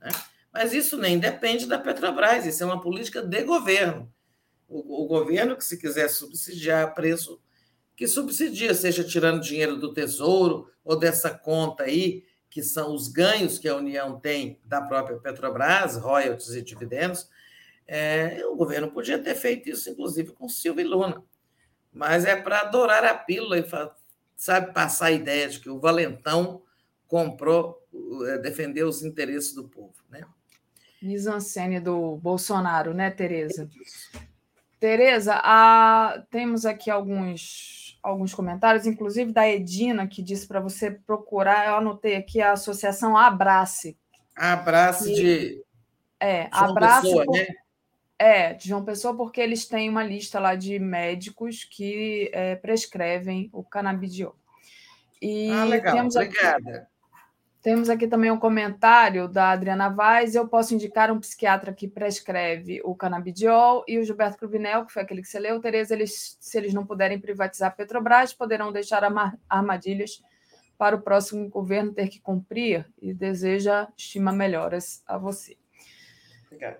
Né? 0.00 0.10
Mas 0.52 0.72
isso 0.72 0.98
nem 0.98 1.18
depende 1.18 1.66
da 1.66 1.78
Petrobras, 1.78 2.44
isso 2.44 2.62
é 2.62 2.66
uma 2.66 2.80
política 2.80 3.22
de 3.22 3.42
governo. 3.42 4.12
O, 4.68 5.04
o 5.04 5.06
governo 5.06 5.56
que, 5.56 5.64
se 5.64 5.78
quiser 5.78 6.08
subsidiar 6.08 6.94
preço 6.94 7.40
que 7.96 8.08
subsidia, 8.08 8.74
seja 8.74 9.04
tirando 9.04 9.42
dinheiro 9.42 9.76
do 9.76 9.92
Tesouro 9.92 10.70
ou 10.84 10.98
dessa 10.98 11.30
conta 11.30 11.84
aí, 11.84 12.24
que 12.50 12.62
são 12.62 12.94
os 12.94 13.08
ganhos 13.08 13.58
que 13.58 13.68
a 13.68 13.76
União 13.76 14.18
tem 14.18 14.60
da 14.64 14.80
própria 14.80 15.18
Petrobras, 15.18 15.96
royalties 15.96 16.50
e 16.50 16.62
dividendos. 16.62 17.28
É, 17.86 18.44
o 18.46 18.56
governo 18.56 18.90
podia 18.90 19.18
ter 19.18 19.34
feito 19.34 19.70
isso, 19.70 19.88
inclusive, 19.88 20.32
com 20.32 20.48
Silvio 20.48 20.88
Luna. 20.88 21.22
Mas 21.92 22.24
é 22.24 22.36
para 22.36 22.60
adorar 22.60 23.04
a 23.04 23.14
pílula 23.14 23.58
e 23.58 23.64
sabe, 24.36 24.72
passar 24.72 25.06
a 25.06 25.12
ideia 25.12 25.48
de 25.48 25.60
que 25.60 25.70
o 25.70 25.78
valentão 25.78 26.62
comprou, 27.06 27.86
é, 28.26 28.38
defendeu 28.38 28.88
os 28.88 29.02
interesses 29.02 29.54
do 29.54 29.68
povo. 29.68 29.94
Né? 30.10 30.26
Misancene 31.02 31.80
do 31.80 32.16
Bolsonaro, 32.16 32.94
né, 32.94 33.10
Tereza? 33.10 33.68
Tereza, 34.78 35.40
a... 35.42 36.22
temos 36.30 36.64
aqui 36.64 36.90
alguns 36.90 37.82
alguns 38.02 38.34
comentários, 38.34 38.86
inclusive 38.86 39.32
da 39.32 39.48
Edina, 39.48 40.08
que 40.08 40.22
disse 40.22 40.46
para 40.46 40.60
você 40.60 40.90
procurar, 40.90 41.68
eu 41.68 41.76
anotei 41.76 42.16
aqui 42.16 42.40
a 42.40 42.52
associação 42.52 43.16
Abrace. 43.16 43.96
Abrace 44.34 45.04
que, 45.04 45.14
de. 45.14 45.64
É, 46.18 46.48
Abrace. 46.50 47.02
Pessoa, 47.02 47.24
por, 47.24 47.36
né? 47.36 47.46
É, 48.18 48.54
de 48.54 48.68
João 48.68 48.84
Pessoa, 48.84 49.16
porque 49.16 49.40
eles 49.40 49.66
têm 49.66 49.88
uma 49.88 50.04
lista 50.04 50.38
lá 50.38 50.54
de 50.54 50.78
médicos 50.78 51.64
que 51.64 52.30
é, 52.32 52.54
prescrevem 52.56 53.50
o 53.52 53.64
canabidiol. 53.64 54.36
E 55.20 55.50
ah, 55.50 55.64
legal, 55.64 55.94
temos 55.96 56.16
obrigada. 56.16 56.88
Temos 57.62 57.88
aqui 57.88 58.08
também 58.08 58.28
um 58.28 58.38
comentário 58.38 59.28
da 59.28 59.50
Adriana 59.50 59.88
Vaz. 59.88 60.34
Eu 60.34 60.48
posso 60.48 60.74
indicar 60.74 61.12
um 61.12 61.20
psiquiatra 61.20 61.72
que 61.72 61.86
prescreve 61.86 62.80
o 62.84 62.92
canabidiol 62.92 63.84
e 63.86 64.00
o 64.00 64.04
Gilberto 64.04 64.36
Cruvinel, 64.36 64.84
que 64.84 64.92
foi 64.92 65.02
aquele 65.02 65.22
que 65.22 65.28
você 65.28 65.38
leu. 65.38 65.60
Tereza, 65.60 65.94
eles, 65.94 66.36
se 66.40 66.58
eles 66.58 66.74
não 66.74 66.84
puderem 66.84 67.20
privatizar 67.20 67.68
a 67.68 67.72
Petrobras, 67.72 68.34
poderão 68.34 68.72
deixar 68.72 69.04
armadilhas 69.48 70.20
para 70.76 70.96
o 70.96 71.02
próximo 71.02 71.48
governo 71.48 71.94
ter 71.94 72.08
que 72.08 72.20
cumprir 72.20 72.84
e 73.00 73.14
deseja 73.14 73.86
estima 73.96 74.32
melhoras 74.32 75.00
a 75.06 75.16
você. 75.16 75.61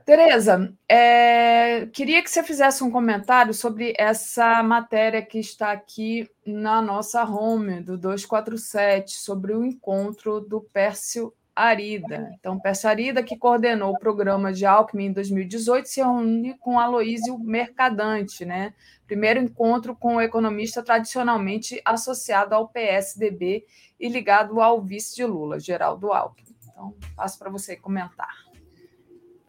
Tereza, 0.05 0.73
é, 0.89 1.87
queria 1.87 2.23
que 2.23 2.31
você 2.31 2.43
fizesse 2.43 2.83
um 2.85 2.91
comentário 2.91 3.53
sobre 3.55 3.95
essa 3.99 4.63
matéria 4.63 5.23
que 5.23 5.39
está 5.39 5.73
aqui 5.73 6.29
na 6.47 6.83
nossa 6.83 7.25
home 7.25 7.81
do 7.81 7.97
247, 7.97 9.17
sobre 9.17 9.53
o 9.55 9.65
encontro 9.65 10.41
do 10.41 10.61
Pércio 10.61 11.33
Arida. 11.55 12.31
Então, 12.39 12.59
Pércio 12.59 12.89
Arida, 12.89 13.23
que 13.23 13.37
coordenou 13.37 13.93
o 13.93 13.99
programa 13.99 14.53
de 14.53 14.65
Alckmin 14.65 15.07
em 15.07 15.13
2018, 15.13 15.87
se 15.87 16.01
reúne 16.01 16.55
com 16.59 16.79
Aloísio 16.79 17.39
Mercadante, 17.39 18.45
né? 18.45 18.73
Primeiro 19.07 19.41
encontro 19.41 19.95
com 19.95 20.17
o 20.17 20.21
economista 20.21 20.83
tradicionalmente 20.83 21.81
associado 21.85 22.55
ao 22.55 22.69
PSDB 22.69 23.67
e 24.01 24.09
ligado 24.09 24.61
ao 24.61 24.81
vice 24.81 25.15
de 25.15 25.25
Lula, 25.25 25.61
Geraldo 25.61 26.13
Alckmin. 26.13 26.57
Então, 26.71 26.95
passo 27.15 27.39
para 27.39 27.51
você 27.51 27.77
comentar. 27.77 28.52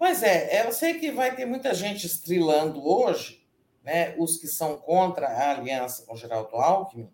Pois 0.06 0.22
é, 0.22 0.68
eu 0.68 0.74
sei 0.74 0.96
que 0.96 1.12
vai 1.12 1.34
ter 1.34 1.46
muita 1.46 1.74
gente 1.74 2.06
estrilando 2.06 2.86
hoje, 2.86 3.42
né, 3.82 4.14
os 4.18 4.36
que 4.36 4.48
são 4.50 4.76
contra 4.76 5.28
a 5.28 5.52
aliança 5.52 6.06
com 6.06 6.18
Geraldo 6.18 6.58
Alckmin, 6.58 7.10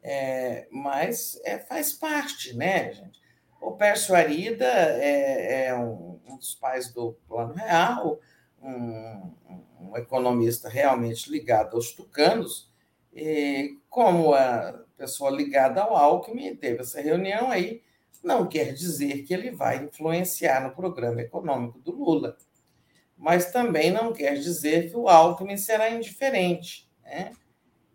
é, 0.00 0.68
mas 0.70 1.40
é, 1.44 1.58
faz 1.58 1.92
parte, 1.92 2.56
né, 2.56 2.92
gente? 2.92 3.20
O 3.60 3.72
Pércio 3.72 4.14
Arida 4.14 4.64
é, 4.64 5.64
é 5.66 5.74
um, 5.74 6.20
um, 6.24 6.36
dos 6.36 6.54
pais 6.54 6.92
do 6.92 7.14
Plano 7.26 7.52
Real, 7.52 8.20
um, 8.62 9.34
um, 9.80 9.96
economista 9.96 10.68
realmente 10.68 11.28
ligado 11.28 11.74
aos 11.74 11.90
tucanos, 11.90 12.72
e 13.12 13.76
como 13.88 14.34
a 14.34 14.84
pessoa 14.96 15.32
ligada 15.32 15.82
ao 15.82 15.96
Alckmin, 15.96 16.54
teve 16.54 16.82
essa 16.82 17.00
reunião 17.00 17.50
aí, 17.50 17.82
não 18.22 18.46
quer 18.46 18.72
dizer 18.72 19.22
que 19.22 19.32
ele 19.32 19.50
vai 19.50 19.84
influenciar 19.84 20.62
no 20.62 20.74
programa 20.74 21.20
econômico 21.20 21.78
do 21.78 21.92
Lula, 21.92 22.36
mas 23.16 23.52
também 23.52 23.90
não 23.90 24.12
quer 24.12 24.34
dizer 24.34 24.90
que 24.90 24.96
o 24.96 25.08
Alckmin 25.08 25.56
será 25.56 25.90
indiferente. 25.90 26.88
Né? 27.02 27.32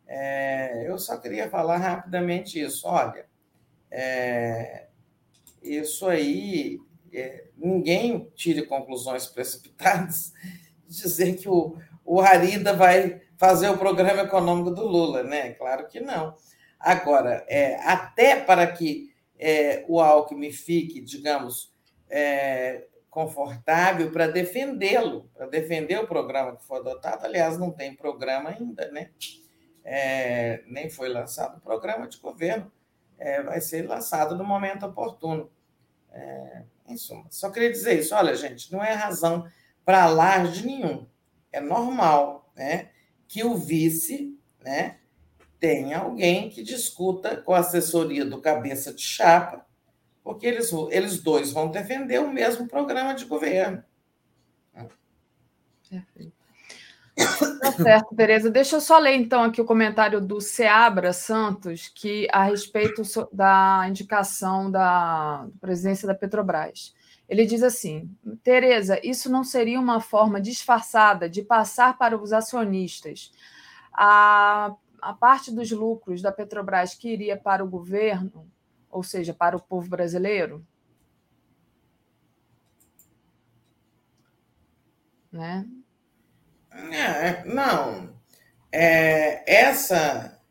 É, 0.08 0.88
eu 0.88 0.98
só 0.98 1.18
queria 1.18 1.50
falar 1.50 1.78
rapidamente 1.78 2.60
isso. 2.62 2.88
Olha, 2.88 3.26
é, 3.90 4.88
isso 5.62 6.08
aí, 6.08 6.80
é, 7.12 7.46
ninguém 7.58 8.30
tire 8.36 8.66
conclusões 8.66 9.26
precipitadas 9.26 10.34
dizer 10.88 11.38
que 11.38 11.50
o, 11.50 11.78
o 12.04 12.22
Arida 12.22 12.74
vai 12.74 13.22
fazer 13.38 13.70
o 13.70 13.78
programa 13.78 14.22
econômico 14.22 14.72
do 14.72 14.86
Lula, 14.86 15.24
né? 15.24 15.52
Claro 15.54 15.88
que 15.88 16.00
não. 16.00 16.36
Agora, 16.80 17.44
é, 17.48 17.76
até 17.84 18.40
para 18.40 18.68
que 18.68 19.15
é, 19.40 19.86
o 19.88 20.00
Alckmin 20.00 20.52
fique, 20.52 21.02
digamos, 21.02 21.74
é, 22.10 22.88
confortável 23.10 24.12
para 24.12 24.28
defendê-lo, 24.28 25.30
para 25.34 25.48
defender 25.48 25.98
o 26.00 26.08
programa 26.08 26.56
que 26.56 26.66
foi 26.66 26.80
adotado. 26.80 27.26
Aliás, 27.26 27.58
não 27.58 27.72
tem 27.72 27.96
programa 27.96 28.50
ainda, 28.50 28.92
né? 28.92 29.12
É, 29.84 30.64
nem 30.68 30.90
foi 30.90 31.10
lançado 31.10 31.58
o 31.58 31.62
programa 31.62 32.08
de 32.08 32.18
governo, 32.18 32.72
é, 33.18 33.42
vai 33.44 33.62
ser 33.62 33.88
lançado 33.88 34.36
no 34.36 34.44
momento 34.44 34.86
oportuno. 34.86 35.50
É, 36.12 36.64
em 36.88 36.98
suma, 36.98 37.26
só 37.30 37.50
queria 37.50 37.72
dizer 37.72 38.00
isso. 38.00 38.14
Olha, 38.16 38.36
gente, 38.36 38.72
não 38.72 38.84
é 38.84 38.94
razão 38.94 39.48
para 39.84 40.04
alarde 40.04 40.66
nenhum. 40.66 41.08
É 41.52 41.60
normal 41.60 42.52
né, 42.56 42.90
que 43.28 43.44
o 43.44 43.56
vice 43.56 44.38
né, 44.64 45.00
tem 45.66 45.96
alguém 45.96 46.48
que 46.48 46.62
discuta 46.62 47.38
com 47.38 47.52
a 47.52 47.58
assessoria 47.58 48.24
do 48.24 48.40
cabeça 48.40 48.94
de 48.94 49.02
chapa, 49.02 49.66
porque 50.24 50.46
eles, 50.46 50.72
eles 50.92 51.24
dois 51.24 51.52
vão 51.52 51.72
defender 51.72 52.20
o 52.20 52.32
mesmo 52.32 52.68
programa 52.68 53.16
de 53.16 53.26
governo. 53.26 53.84
Perfeito. 55.90 56.36
Tá 57.62 57.72
certo, 57.72 58.16
Tereza. 58.16 58.52
Deixa 58.52 58.76
eu 58.76 58.82
só 58.82 59.00
ler 59.00 59.16
então 59.16 59.42
aqui 59.42 59.60
o 59.60 59.66
comentário 59.66 60.22
do 60.22 60.40
Seabra 60.40 61.12
Santos, 61.12 61.88
que 61.88 62.28
a 62.32 62.44
respeito 62.44 63.02
da 63.34 63.86
indicação 63.90 64.70
da 64.70 65.48
presidência 65.60 66.08
da 66.08 66.14
Petrobras. 66.14 66.94
Ele 67.28 67.44
diz 67.44 67.64
assim: 67.64 68.08
Tereza, 68.44 69.00
isso 69.04 69.32
não 69.32 69.44
seria 69.44 69.80
uma 69.80 70.00
forma 70.00 70.40
disfarçada 70.40 71.28
de 71.28 71.42
passar 71.42 71.98
para 71.98 72.16
os 72.16 72.34
acionistas 72.34 73.32
a 73.92 74.76
a 75.06 75.14
parte 75.14 75.52
dos 75.52 75.70
lucros 75.70 76.20
da 76.20 76.32
Petrobras 76.32 76.96
que 76.96 77.10
iria 77.10 77.38
para 77.38 77.64
o 77.64 77.70
governo, 77.70 78.52
ou 78.90 79.04
seja, 79.04 79.36
para 79.36 79.56
o 79.56 79.62
povo 79.62 79.88
brasileiro? 79.88 80.66
Né? 85.32 85.68
É, 86.72 87.46
não. 87.46 88.18
É, 88.72 89.44
essa. 89.46 90.42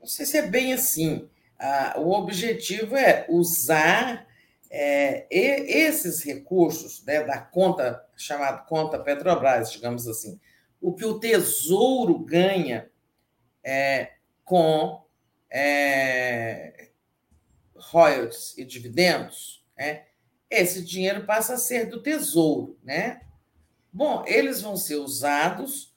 Não 0.00 0.08
sei 0.08 0.26
se 0.26 0.38
é 0.38 0.42
bem 0.42 0.72
assim. 0.72 1.30
Ah, 1.56 1.94
o 1.98 2.10
objetivo 2.10 2.96
é 2.96 3.24
usar 3.28 4.26
é, 4.68 5.24
esses 5.30 6.24
recursos 6.24 7.04
né, 7.04 7.22
da 7.22 7.38
conta, 7.38 8.04
chamada 8.16 8.58
conta 8.58 8.98
Petrobras, 8.98 9.70
digamos 9.70 10.08
assim, 10.08 10.40
o 10.80 10.92
que 10.92 11.04
o 11.04 11.20
Tesouro 11.20 12.18
ganha 12.18 12.90
é, 13.62 14.12
com 14.44 15.04
é, 15.50 16.90
royalties 17.76 18.56
e 18.56 18.64
dividendos, 18.64 19.64
né, 19.76 20.04
esse 20.52 20.84
dinheiro 20.84 21.24
passa 21.24 21.54
a 21.54 21.58
ser 21.58 21.86
do 21.86 22.02
tesouro. 22.02 22.78
Né? 22.82 23.22
Bom, 23.92 24.22
eles 24.26 24.60
vão 24.60 24.76
ser 24.76 24.96
usados 24.96 25.96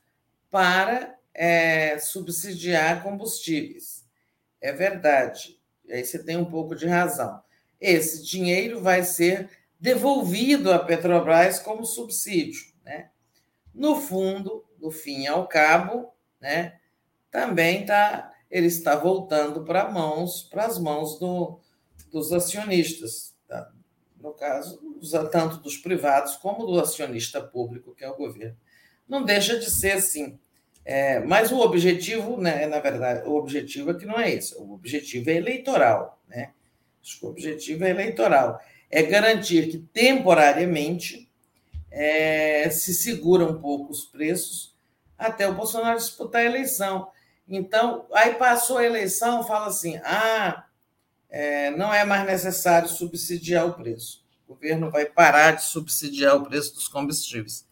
para 0.50 1.18
é, 1.34 2.00
subsidiar 2.00 3.04
combustíveis. 3.04 4.06
É 4.62 4.72
verdade. 4.72 5.60
Aí 5.90 6.04
você 6.04 6.24
tem 6.24 6.38
um 6.38 6.46
pouco 6.46 6.74
de 6.74 6.88
razão. 6.88 7.44
Esse 7.80 8.24
dinheiro 8.24 8.82
vai 8.82 9.04
ser 9.04 9.50
devolvido 9.80 10.72
à 10.72 10.80
Petrobras 10.80 11.60
como 11.60 11.86
subsídio. 11.86 12.74
Né? 12.84 13.10
No 13.74 13.98
fundo, 13.98 14.66
no 14.80 14.90
fim 14.90 15.28
ao 15.28 15.48
cabo, 15.48 16.14
né, 16.40 16.80
também 17.36 17.86
tá, 17.86 18.32
ele 18.50 18.68
está 18.68 18.96
voltando 18.96 19.66
para 19.66 19.92
mãos, 19.92 20.44
para 20.44 20.66
as 20.66 20.80
mãos 20.80 21.20
do, 21.20 21.60
dos 22.10 22.32
acionistas, 22.32 23.36
tá? 23.46 23.70
no 24.22 24.32
caso, 24.32 24.80
tanto 25.30 25.58
dos 25.58 25.76
privados 25.76 26.38
como 26.38 26.66
do 26.66 26.80
acionista 26.80 27.42
público, 27.42 27.94
que 27.94 28.06
é 28.06 28.10
o 28.10 28.16
governo. 28.16 28.56
Não 29.06 29.22
deixa 29.22 29.60
de 29.60 29.70
ser 29.70 29.92
assim. 29.92 30.40
É, 30.86 31.20
mas 31.20 31.52
o 31.52 31.60
objetivo, 31.60 32.40
né, 32.40 32.68
na 32.68 32.80
verdade, 32.80 33.28
o 33.28 33.36
objetivo 33.36 33.92
é 33.92 33.96
que 33.96 34.06
não 34.06 34.18
é 34.18 34.32
esse. 34.32 34.56
O 34.56 34.72
objetivo 34.72 35.30
é 35.30 35.34
eleitoral. 35.34 36.22
Né? 36.30 36.54
Acho 37.04 37.20
que 37.20 37.26
o 37.26 37.30
objetivo 37.30 37.84
é 37.84 37.90
eleitoral. 37.90 38.62
É 38.90 39.04
garantir 39.04 39.68
que 39.68 39.80
temporariamente 39.80 41.30
é, 41.92 42.70
se 42.70 42.94
segura 42.94 43.46
um 43.46 43.60
pouco 43.60 43.92
os 43.92 44.06
preços 44.06 44.74
até 45.18 45.48
o 45.48 45.54
Bolsonaro 45.54 45.98
disputar 45.98 46.42
a 46.42 46.46
eleição. 46.46 47.10
Então, 47.48 48.08
aí 48.14 48.36
passou 48.36 48.78
a 48.78 48.86
eleição, 48.86 49.44
fala 49.44 49.68
assim: 49.68 49.98
ah, 49.98 50.66
é, 51.30 51.70
não 51.72 51.94
é 51.94 52.04
mais 52.04 52.26
necessário 52.26 52.88
subsidiar 52.88 53.68
o 53.68 53.74
preço. 53.74 54.24
O 54.48 54.54
governo 54.54 54.90
vai 54.90 55.06
parar 55.06 55.52
de 55.52 55.64
subsidiar 55.64 56.36
o 56.36 56.44
preço 56.44 56.74
dos 56.74 56.88
combustíveis. 56.88 57.68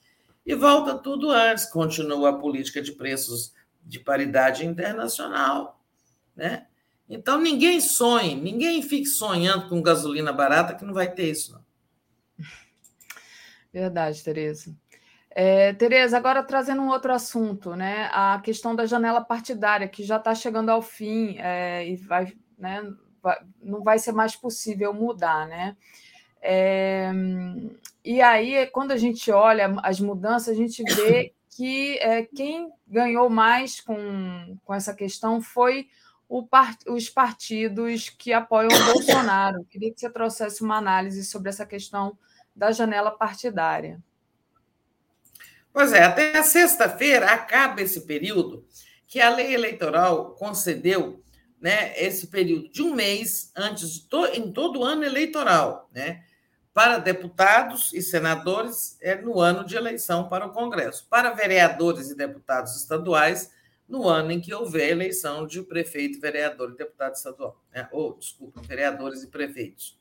E 0.46 0.54
volta 0.56 0.96
tudo 0.96 1.32
antes, 1.32 1.66
continua 1.66 2.32
a 2.32 2.38
política 2.38 2.82
de 2.82 2.92
preços 2.92 3.54
de 3.82 4.00
paridade 4.00 4.66
internacional. 4.66 5.80
Né? 6.36 6.68
Então, 7.08 7.40
ninguém 7.40 7.80
sonhe, 7.80 8.36
ninguém 8.36 8.82
fique 8.82 9.06
sonhando 9.06 9.70
com 9.70 9.82
gasolina 9.82 10.34
barata, 10.34 10.76
que 10.76 10.84
não 10.84 10.94
vai 10.94 11.12
ter 11.12 11.32
isso. 11.32 11.54
Não. 11.54 11.64
Verdade, 13.72 14.24
Tereza. 14.24 14.76
É, 15.36 15.74
Tereza, 15.74 16.16
agora 16.16 16.44
trazendo 16.44 16.84
um 16.84 16.90
outro 16.90 17.12
assunto, 17.12 17.76
né? 17.76 18.08
A 18.14 18.40
questão 18.44 18.76
da 18.76 18.86
janela 18.86 19.20
partidária, 19.20 19.88
que 19.88 20.04
já 20.04 20.18
está 20.18 20.36
chegando 20.36 20.70
ao 20.70 20.82
fim 20.82 21.38
é, 21.40 21.88
e 21.90 21.96
vai, 21.96 22.34
né, 22.56 22.84
vai, 23.22 23.40
não 23.60 23.84
vai 23.84 23.98
ser 23.98 24.12
mais 24.12 24.36
possível 24.36 24.94
mudar, 24.94 25.48
né? 25.48 25.76
É, 26.40 27.12
e 28.06 28.22
aí, 28.22 28.68
quando 28.68 28.92
a 28.92 28.98
gente 28.98 29.32
olha 29.32 29.74
as 29.82 30.00
mudanças, 30.00 30.50
a 30.50 30.54
gente 30.54 30.84
vê 30.84 31.34
que 31.58 31.98
é, 31.98 32.24
quem 32.24 32.72
ganhou 32.88 33.28
mais 33.28 33.82
com, 33.82 34.56
com 34.64 34.74
essa 34.74 34.94
questão 34.94 35.42
foi 35.42 35.88
part, 36.50 36.78
os 36.88 37.10
partidos 37.10 38.08
que 38.10 38.32
apoiam 38.34 38.70
o 38.70 38.86
Bolsonaro. 38.94 39.66
Queria 39.66 39.92
que 39.92 40.00
você 40.00 40.12
trouxesse 40.12 40.62
uma 40.62 40.78
análise 40.78 41.24
sobre 41.24 41.50
essa 41.50 41.66
questão 41.66 42.16
da 42.56 42.72
janela 42.72 43.10
partidária. 43.10 44.00
Pois 45.74 45.92
é, 45.92 46.04
até 46.04 46.42
sexta-feira 46.44 47.32
acaba 47.32 47.82
esse 47.82 48.02
período 48.02 48.64
que 49.08 49.20
a 49.20 49.30
lei 49.30 49.56
eleitoral 49.56 50.36
concedeu 50.36 51.24
né, 51.60 52.00
esse 52.00 52.28
período 52.28 52.70
de 52.70 52.84
um 52.84 52.94
mês 52.94 53.52
antes 53.56 53.92
de 53.92 54.08
to, 54.08 54.26
em 54.28 54.52
todo 54.52 54.82
o 54.82 54.84
ano 54.84 55.04
eleitoral, 55.04 55.90
né? 55.92 56.24
para 56.74 56.98
deputados 56.98 57.94
e 57.94 58.02
senadores 58.02 58.98
é 59.00 59.16
no 59.16 59.40
ano 59.40 59.64
de 59.64 59.76
eleição 59.76 60.28
para 60.28 60.46
o 60.46 60.52
Congresso, 60.52 61.08
para 61.10 61.32
vereadores 61.32 62.10
e 62.10 62.16
deputados 62.16 62.76
estaduais 62.76 63.52
no 63.88 64.08
ano 64.08 64.32
em 64.32 64.42
que 64.42 64.54
houver 64.54 64.90
eleição 64.90 65.46
de 65.46 65.62
prefeito, 65.62 66.20
vereador 66.20 66.72
e 66.72 66.78
deputado 66.78 67.14
estadual, 67.14 67.60
né? 67.72 67.88
ou 67.92 68.18
desculpa, 68.18 68.62
vereadores 68.62 69.24
e 69.24 69.28
prefeitos. 69.28 69.98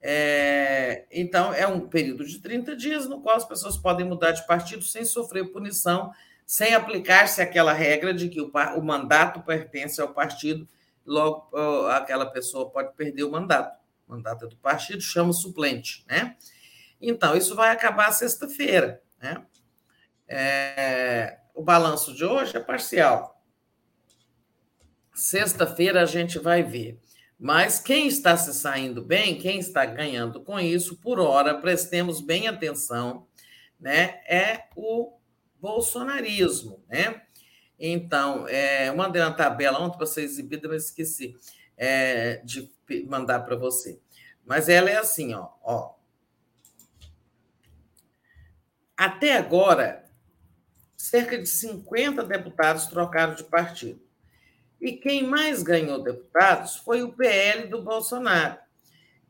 É, 0.00 1.06
então, 1.10 1.52
é 1.52 1.66
um 1.66 1.88
período 1.88 2.24
de 2.24 2.38
30 2.40 2.76
dias 2.76 3.08
no 3.08 3.20
qual 3.20 3.36
as 3.36 3.44
pessoas 3.44 3.76
podem 3.76 4.06
mudar 4.06 4.32
de 4.32 4.46
partido 4.46 4.84
sem 4.84 5.04
sofrer 5.04 5.50
punição, 5.50 6.12
sem 6.44 6.74
aplicar-se 6.74 7.42
aquela 7.42 7.72
regra 7.72 8.14
de 8.14 8.28
que 8.28 8.40
o, 8.40 8.50
o 8.76 8.82
mandato 8.82 9.40
pertence 9.40 10.00
ao 10.00 10.12
partido, 10.12 10.68
logo 11.04 11.48
aquela 11.88 12.26
pessoa 12.26 12.70
pode 12.70 12.94
perder 12.94 13.24
o 13.24 13.30
mandato 13.30 13.76
mandato 14.06 14.44
é 14.44 14.48
do 14.48 14.56
partido, 14.56 15.00
chama 15.00 15.30
o 15.30 15.34
suplente, 15.34 16.04
né? 16.08 16.36
Então, 17.00 17.36
isso 17.36 17.54
vai 17.54 17.70
acabar 17.70 18.12
sexta-feira, 18.12 19.02
né? 19.20 19.44
É, 20.28 21.38
o 21.54 21.62
balanço 21.62 22.14
de 22.14 22.24
hoje 22.24 22.56
é 22.56 22.60
parcial. 22.60 23.42
Sexta-feira 25.12 26.02
a 26.02 26.06
gente 26.06 26.38
vai 26.38 26.62
ver. 26.62 26.98
Mas 27.38 27.78
quem 27.78 28.06
está 28.08 28.36
se 28.36 28.54
saindo 28.54 29.02
bem, 29.02 29.38
quem 29.38 29.58
está 29.58 29.84
ganhando 29.84 30.40
com 30.40 30.58
isso, 30.58 30.96
por 30.96 31.20
hora, 31.20 31.58
prestemos 31.58 32.20
bem 32.20 32.48
atenção, 32.48 33.26
né? 33.78 34.20
É 34.26 34.68
o 34.74 35.18
bolsonarismo, 35.60 36.82
né? 36.88 37.22
Então, 37.78 38.48
é, 38.48 38.88
eu 38.88 38.96
mandei 38.96 39.20
uma 39.20 39.34
tabela 39.34 39.78
ontem 39.78 39.98
para 39.98 40.06
ser 40.06 40.22
exibida, 40.22 40.66
mas 40.66 40.86
esqueci 40.86 41.36
é, 41.76 42.36
de 42.38 42.72
mandar 43.06 43.40
para 43.40 43.56
você. 43.56 44.00
Mas 44.44 44.68
ela 44.68 44.88
é 44.88 44.96
assim, 44.96 45.34
ó, 45.34 45.50
ó. 45.62 45.94
Até 48.96 49.36
agora, 49.36 50.10
cerca 50.96 51.36
de 51.36 51.46
50 51.46 52.24
deputados 52.24 52.86
trocaram 52.86 53.34
de 53.34 53.44
partido. 53.44 54.05
E 54.80 54.92
quem 54.92 55.26
mais 55.26 55.62
ganhou 55.62 56.02
deputados 56.02 56.76
foi 56.76 57.02
o 57.02 57.12
PL 57.12 57.68
do 57.68 57.82
Bolsonaro. 57.82 58.58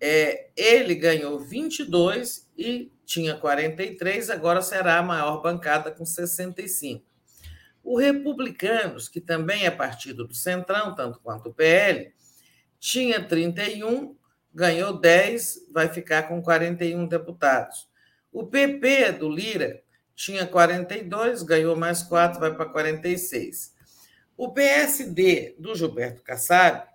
É, 0.00 0.50
ele 0.56 0.94
ganhou 0.94 1.38
22 1.38 2.50
e 2.56 2.92
tinha 3.04 3.36
43, 3.36 4.30
agora 4.30 4.60
será 4.60 4.98
a 4.98 5.02
maior 5.02 5.40
bancada 5.40 5.90
com 5.90 6.04
65. 6.04 7.04
O 7.82 7.96
Republicanos, 7.96 9.08
que 9.08 9.20
também 9.20 9.64
é 9.64 9.70
partido 9.70 10.26
do 10.26 10.34
Centrão, 10.34 10.94
tanto 10.94 11.20
quanto 11.20 11.48
o 11.50 11.54
PL, 11.54 12.12
tinha 12.80 13.22
31, 13.22 14.16
ganhou 14.52 14.98
10, 14.98 15.68
vai 15.72 15.88
ficar 15.88 16.24
com 16.24 16.42
41 16.42 17.06
deputados. 17.06 17.88
O 18.32 18.44
PP 18.44 19.12
do 19.12 19.28
Lira 19.28 19.82
tinha 20.16 20.46
42, 20.46 21.42
ganhou 21.42 21.76
mais 21.76 22.02
4, 22.02 22.40
vai 22.40 22.54
para 22.54 22.66
46. 22.66 23.75
O 24.36 24.52
PSD 24.52 25.54
do 25.58 25.74
Gilberto 25.74 26.22
Kassab, 26.22 26.86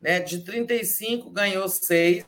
né, 0.00 0.20
de 0.20 0.42
35, 0.42 1.30
ganhou 1.30 1.68
6, 1.68 2.24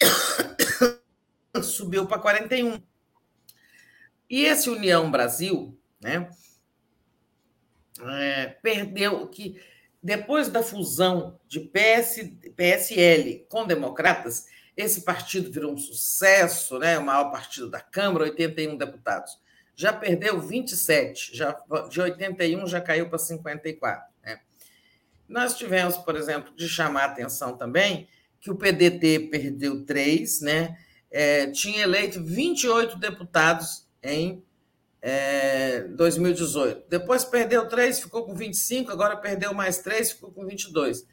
subiu 1.62 2.06
para 2.06 2.18
41. 2.18 2.82
E 4.28 4.44
esse 4.44 4.70
União 4.70 5.10
Brasil, 5.10 5.78
né, 6.00 6.30
é, 8.00 8.46
perdeu 8.62 9.26
que 9.28 9.60
depois 10.02 10.48
da 10.48 10.62
fusão 10.62 11.38
de 11.46 11.60
PS, 11.60 12.32
PSL 12.56 13.46
com 13.48 13.66
democratas, 13.66 14.46
esse 14.76 15.02
partido 15.02 15.52
virou 15.52 15.74
um 15.74 15.78
sucesso, 15.78 16.78
né? 16.78 16.98
o 16.98 17.04
maior 17.04 17.30
partido 17.30 17.68
da 17.68 17.80
Câmara, 17.80 18.24
81 18.24 18.78
deputados. 18.78 19.38
Já 19.74 19.92
perdeu 19.92 20.40
27, 20.40 21.36
já, 21.36 21.56
de 21.88 22.00
81 22.00 22.66
já 22.66 22.80
caiu 22.80 23.08
para 23.08 23.18
54. 23.18 24.12
Né? 24.24 24.40
Nós 25.28 25.56
tivemos, 25.56 25.96
por 25.96 26.16
exemplo, 26.16 26.54
de 26.54 26.68
chamar 26.68 27.02
a 27.02 27.06
atenção 27.06 27.56
também 27.56 28.08
que 28.40 28.50
o 28.50 28.56
PDT 28.56 29.28
perdeu 29.30 29.84
três, 29.84 30.40
né? 30.40 30.76
É, 31.10 31.48
tinha 31.48 31.82
eleito 31.82 32.22
28 32.22 32.98
deputados 32.98 33.86
em 34.02 34.42
é, 35.02 35.80
2018. 35.88 36.84
Depois 36.88 37.24
perdeu 37.24 37.68
três, 37.68 38.00
ficou 38.00 38.24
com 38.24 38.34
25, 38.34 38.90
agora 38.90 39.16
perdeu 39.16 39.52
mais 39.52 39.78
três, 39.78 40.12
ficou 40.12 40.30
com 40.30 40.46
22. 40.46 41.06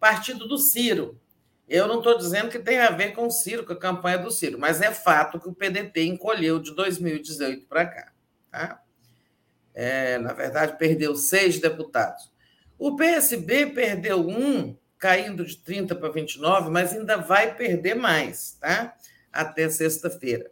Partido 0.00 0.48
do 0.48 0.58
Ciro. 0.58 1.20
Eu 1.68 1.86
não 1.86 1.98
estou 1.98 2.18
dizendo 2.18 2.50
que 2.50 2.58
tem 2.58 2.78
a 2.78 2.90
ver 2.90 3.14
com 3.14 3.26
o 3.26 3.30
Ciro, 3.30 3.64
com 3.64 3.72
a 3.72 3.78
campanha 3.78 4.18
do 4.18 4.30
Ciro, 4.30 4.58
mas 4.58 4.80
é 4.80 4.92
fato 4.92 5.40
que 5.40 5.48
o 5.48 5.54
PDT 5.54 6.04
encolheu 6.04 6.58
de 6.58 6.74
2018 6.74 7.66
para 7.66 7.86
cá. 7.86 8.12
Tá? 8.50 8.82
É, 9.74 10.18
na 10.18 10.32
verdade, 10.32 10.76
perdeu 10.76 11.14
seis 11.14 11.58
deputados. 11.58 12.30
O 12.78 12.96
PSB 12.96 13.66
perdeu 13.66 14.28
um, 14.28 14.76
caindo 14.98 15.44
de 15.44 15.56
30 15.56 15.94
para 15.94 16.10
29, 16.10 16.70
mas 16.70 16.92
ainda 16.92 17.16
vai 17.16 17.54
perder 17.54 17.94
mais, 17.94 18.58
tá? 18.60 18.94
Até 19.32 19.68
sexta-feira. 19.68 20.50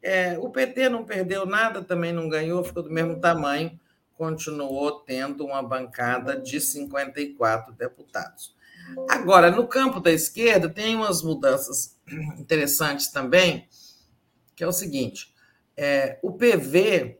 É, 0.00 0.38
o 0.38 0.50
PT 0.50 0.88
não 0.88 1.04
perdeu 1.04 1.44
nada, 1.46 1.82
também 1.82 2.12
não 2.12 2.28
ganhou, 2.28 2.62
ficou 2.62 2.82
do 2.82 2.90
mesmo 2.90 3.20
tamanho, 3.20 3.78
continuou 4.16 5.00
tendo 5.00 5.44
uma 5.44 5.62
bancada 5.62 6.38
de 6.40 6.60
54 6.60 7.72
deputados. 7.72 8.53
Agora, 9.08 9.50
no 9.50 9.66
campo 9.66 10.00
da 10.00 10.10
esquerda, 10.10 10.68
tem 10.68 10.96
umas 10.96 11.22
mudanças 11.22 11.98
interessantes 12.38 13.08
também, 13.08 13.68
que 14.54 14.62
é 14.62 14.66
o 14.66 14.72
seguinte: 14.72 15.34
é, 15.76 16.18
o 16.22 16.32
PV 16.32 17.18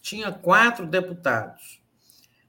tinha 0.00 0.30
quatro 0.32 0.86
deputados. 0.86 1.82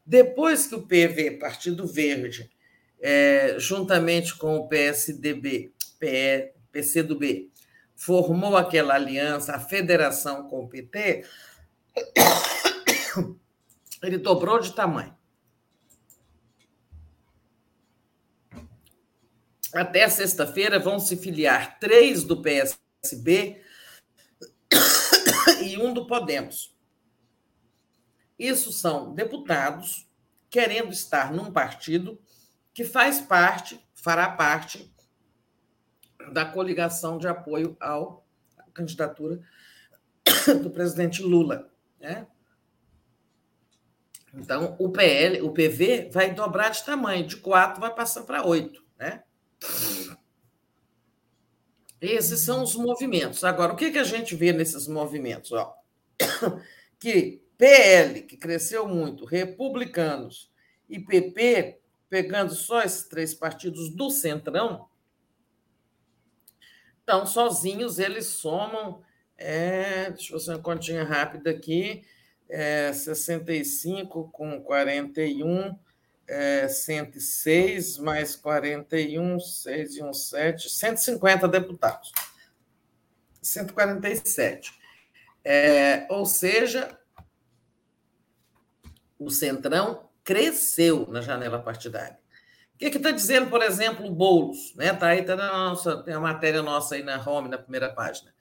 Depois 0.05 0.67
que 0.67 0.75
o 0.75 0.85
PV, 0.85 1.31
Partido 1.39 1.87
Verde, 1.87 2.51
é, 2.99 3.55
juntamente 3.57 4.35
com 4.35 4.57
o 4.57 4.67
PSDB, 4.67 5.73
PE, 5.99 6.53
PCdoB, 6.71 7.51
formou 7.95 8.57
aquela 8.57 8.93
aliança, 8.95 9.55
a 9.55 9.59
federação 9.59 10.47
com 10.49 10.65
o 10.65 10.67
PT, 10.67 11.25
ele 14.03 14.17
dobrou 14.17 14.59
de 14.59 14.73
tamanho. 14.73 15.15
Até 19.75 20.07
sexta-feira 20.07 20.79
vão 20.79 20.97
se 20.99 21.17
filiar 21.17 21.77
três 21.79 22.23
do 22.23 22.41
PSB 22.41 23.61
e 25.61 25.77
um 25.77 25.93
do 25.93 26.07
Podemos. 26.07 26.73
Isso 28.39 28.71
são 28.71 29.13
deputados 29.13 30.09
querendo 30.49 30.93
estar 30.93 31.33
num 31.33 31.51
partido 31.51 32.17
que 32.73 32.85
faz 32.85 33.19
parte, 33.19 33.85
fará 33.93 34.29
parte 34.29 34.89
da 36.31 36.45
coligação 36.45 37.17
de 37.17 37.27
apoio 37.27 37.75
à 37.81 37.99
candidatura 38.73 39.41
do 40.63 40.69
presidente 40.69 41.21
Lula. 41.21 41.69
Né? 41.99 42.25
Então, 44.33 44.77
o 44.79 44.89
PL, 44.89 45.41
o 45.41 45.51
PV 45.51 46.11
vai 46.13 46.33
dobrar 46.33 46.69
de 46.69 46.81
tamanho, 46.85 47.27
de 47.27 47.35
quatro 47.35 47.81
vai 47.81 47.93
passar 47.93 48.23
para 48.23 48.45
oito. 48.45 48.81
Né? 48.97 49.24
Esses 52.01 52.41
são 52.41 52.63
os 52.63 52.75
movimentos. 52.75 53.43
Agora, 53.43 53.73
o 53.73 53.75
que, 53.75 53.91
que 53.91 53.97
a 53.97 54.03
gente 54.03 54.35
vê 54.35 54.51
nesses 54.51 54.87
movimentos? 54.87 55.51
Ó? 55.51 55.75
Que 56.97 57.43
PL, 57.57 58.21
que 58.21 58.37
cresceu 58.37 58.87
muito, 58.87 59.25
republicanos 59.25 60.49
e 60.89 60.97
PP, 60.97 61.77
pegando 62.09 62.55
só 62.55 62.81
esses 62.81 63.03
três 63.03 63.33
partidos 63.33 63.89
do 63.89 64.09
Centrão, 64.09 64.87
então, 67.05 67.23
sozinhos, 67.27 67.99
eles 67.99 68.25
somam. 68.25 69.03
É, 69.37 70.09
deixa 70.09 70.33
eu 70.33 70.39
fazer 70.39 70.53
uma 70.53 70.61
continha 70.61 71.03
rápida 71.03 71.51
aqui. 71.51 72.03
É, 72.49 72.91
65 72.91 74.29
com 74.31 74.59
41 74.61 75.77
é, 76.27 76.67
106 76.67 77.97
mais 77.97 78.35
41, 78.35 79.39
6 79.39 79.95
e 79.95 80.03
1, 80.03 80.13
7, 80.13 80.69
150 80.69 81.47
deputados. 81.47 82.11
147. 83.41 84.73
É, 85.43 86.07
ou 86.09 86.25
seja, 86.25 86.97
o 89.19 89.29
Centrão 89.29 90.09
cresceu 90.23 91.07
na 91.07 91.21
janela 91.21 91.61
partidária. 91.61 92.17
O 92.75 92.77
que 92.77 92.87
está 92.87 93.11
dizendo, 93.11 93.49
por 93.49 93.61
exemplo, 93.61 94.05
o 94.05 94.13
Boulos? 94.13 94.71
Está 94.71 94.83
né? 94.83 94.93
Tá 94.93 95.07
aí, 95.07 95.23
tá 95.23 95.35
na 95.35 95.51
nossa, 95.51 96.03
tem 96.03 96.13
a 96.13 96.19
matéria 96.19 96.61
nossa 96.61 96.95
aí 96.95 97.03
na 97.03 97.23
home, 97.23 97.47
na 97.47 97.57
primeira 97.57 97.93
página. 97.93 98.33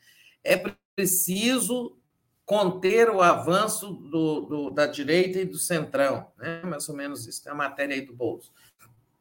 É 0.43 0.57
preciso 0.97 1.97
conter 2.45 3.09
o 3.09 3.23
avanço 3.23 3.93
do, 3.93 4.41
do, 4.43 4.71
da 4.71 4.87
direita 4.87 5.41
e 5.41 5.45
do 5.45 5.57
centrão, 5.57 6.31
né? 6.37 6.63
mais 6.63 6.89
ou 6.89 6.95
menos 6.95 7.27
isso, 7.27 7.43
tem 7.43 7.53
a 7.53 7.57
matéria 7.57 7.95
aí 7.95 8.03
do 8.03 8.15
Boulos. 8.15 8.53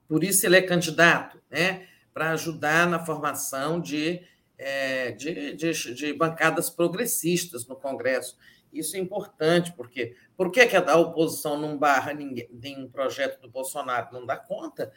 Por 0.08 0.24
isso 0.24 0.46
ele 0.46 0.58
é 0.58 0.62
candidato, 0.62 1.42
né? 1.50 1.88
para 2.14 2.32
ajudar 2.32 2.88
na 2.88 3.04
formação 3.04 3.80
de, 3.80 4.22
é, 4.58 5.12
de, 5.12 5.54
de, 5.54 5.94
de, 5.96 6.14
bancadas 6.14 6.70
progressistas 6.70 7.66
no 7.66 7.76
Congresso. 7.76 8.38
Isso 8.72 8.96
é 8.98 9.00
importante, 9.00 9.72
porque 9.74 10.16
por 10.36 10.52
que, 10.52 10.66
que 10.68 10.76
a 10.76 10.98
oposição 10.98 11.60
não 11.60 11.78
barra 11.78 12.14
ninguém, 12.14 12.50
nenhum 12.52 12.90
projeto 12.90 13.40
do 13.42 13.50
Bolsonaro? 13.50 14.10
Não 14.12 14.26
dá 14.26 14.36
conta, 14.36 14.92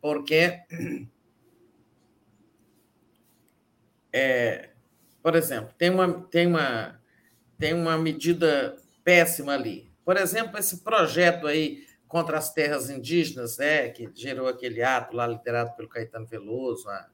porque, 0.00 0.60
é, 4.12 4.70
por 5.22 5.34
exemplo, 5.34 5.74
tem 5.76 5.90
uma, 5.90 6.22
tem 6.28 6.46
uma 6.46 7.01
tem 7.62 7.74
uma 7.74 7.96
medida 7.96 8.76
péssima 9.04 9.52
ali. 9.52 9.88
Por 10.04 10.16
exemplo, 10.16 10.58
esse 10.58 10.78
projeto 10.78 11.46
aí 11.46 11.86
contra 12.08 12.36
as 12.36 12.52
terras 12.52 12.90
indígenas, 12.90 13.56
né, 13.56 13.88
que 13.90 14.10
gerou 14.12 14.48
aquele 14.48 14.82
ato 14.82 15.14
lá 15.14 15.28
liderado 15.28 15.72
pelo 15.76 15.88
Caetano 15.88 16.26
Veloso, 16.26 16.88
a, 16.88 17.06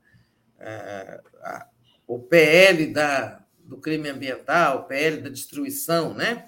a, 0.59 1.21
a, 1.43 1.69
o 2.07 2.19
PL 2.19 2.87
da, 2.95 3.45
do 3.59 3.77
crime 3.77 4.09
ambiental, 4.09 4.79
o 4.79 4.85
PL 4.85 5.19
da 5.19 5.29
destruição, 5.29 6.15
né? 6.15 6.47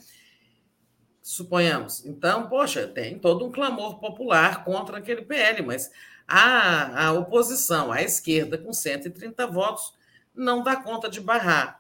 Suponhamos. 1.21 2.07
Então, 2.07 2.49
poxa, 2.49 2.89
tem 2.89 3.19
todo 3.19 3.45
um 3.45 3.53
clamor 3.53 4.01
popular 4.01 4.65
contra 4.65 4.97
aquele 4.97 5.21
PL, 5.21 5.61
mas 5.61 5.91
a, 6.27 7.09
a 7.09 7.13
oposição, 7.13 7.93
a 7.93 8.03
esquerda, 8.03 8.57
com 8.57 8.73
130 8.73 9.47
votos, 9.47 9.93
não 10.35 10.63
dá 10.63 10.75
conta 10.77 11.07
de 11.07 11.21
barrar 11.21 11.80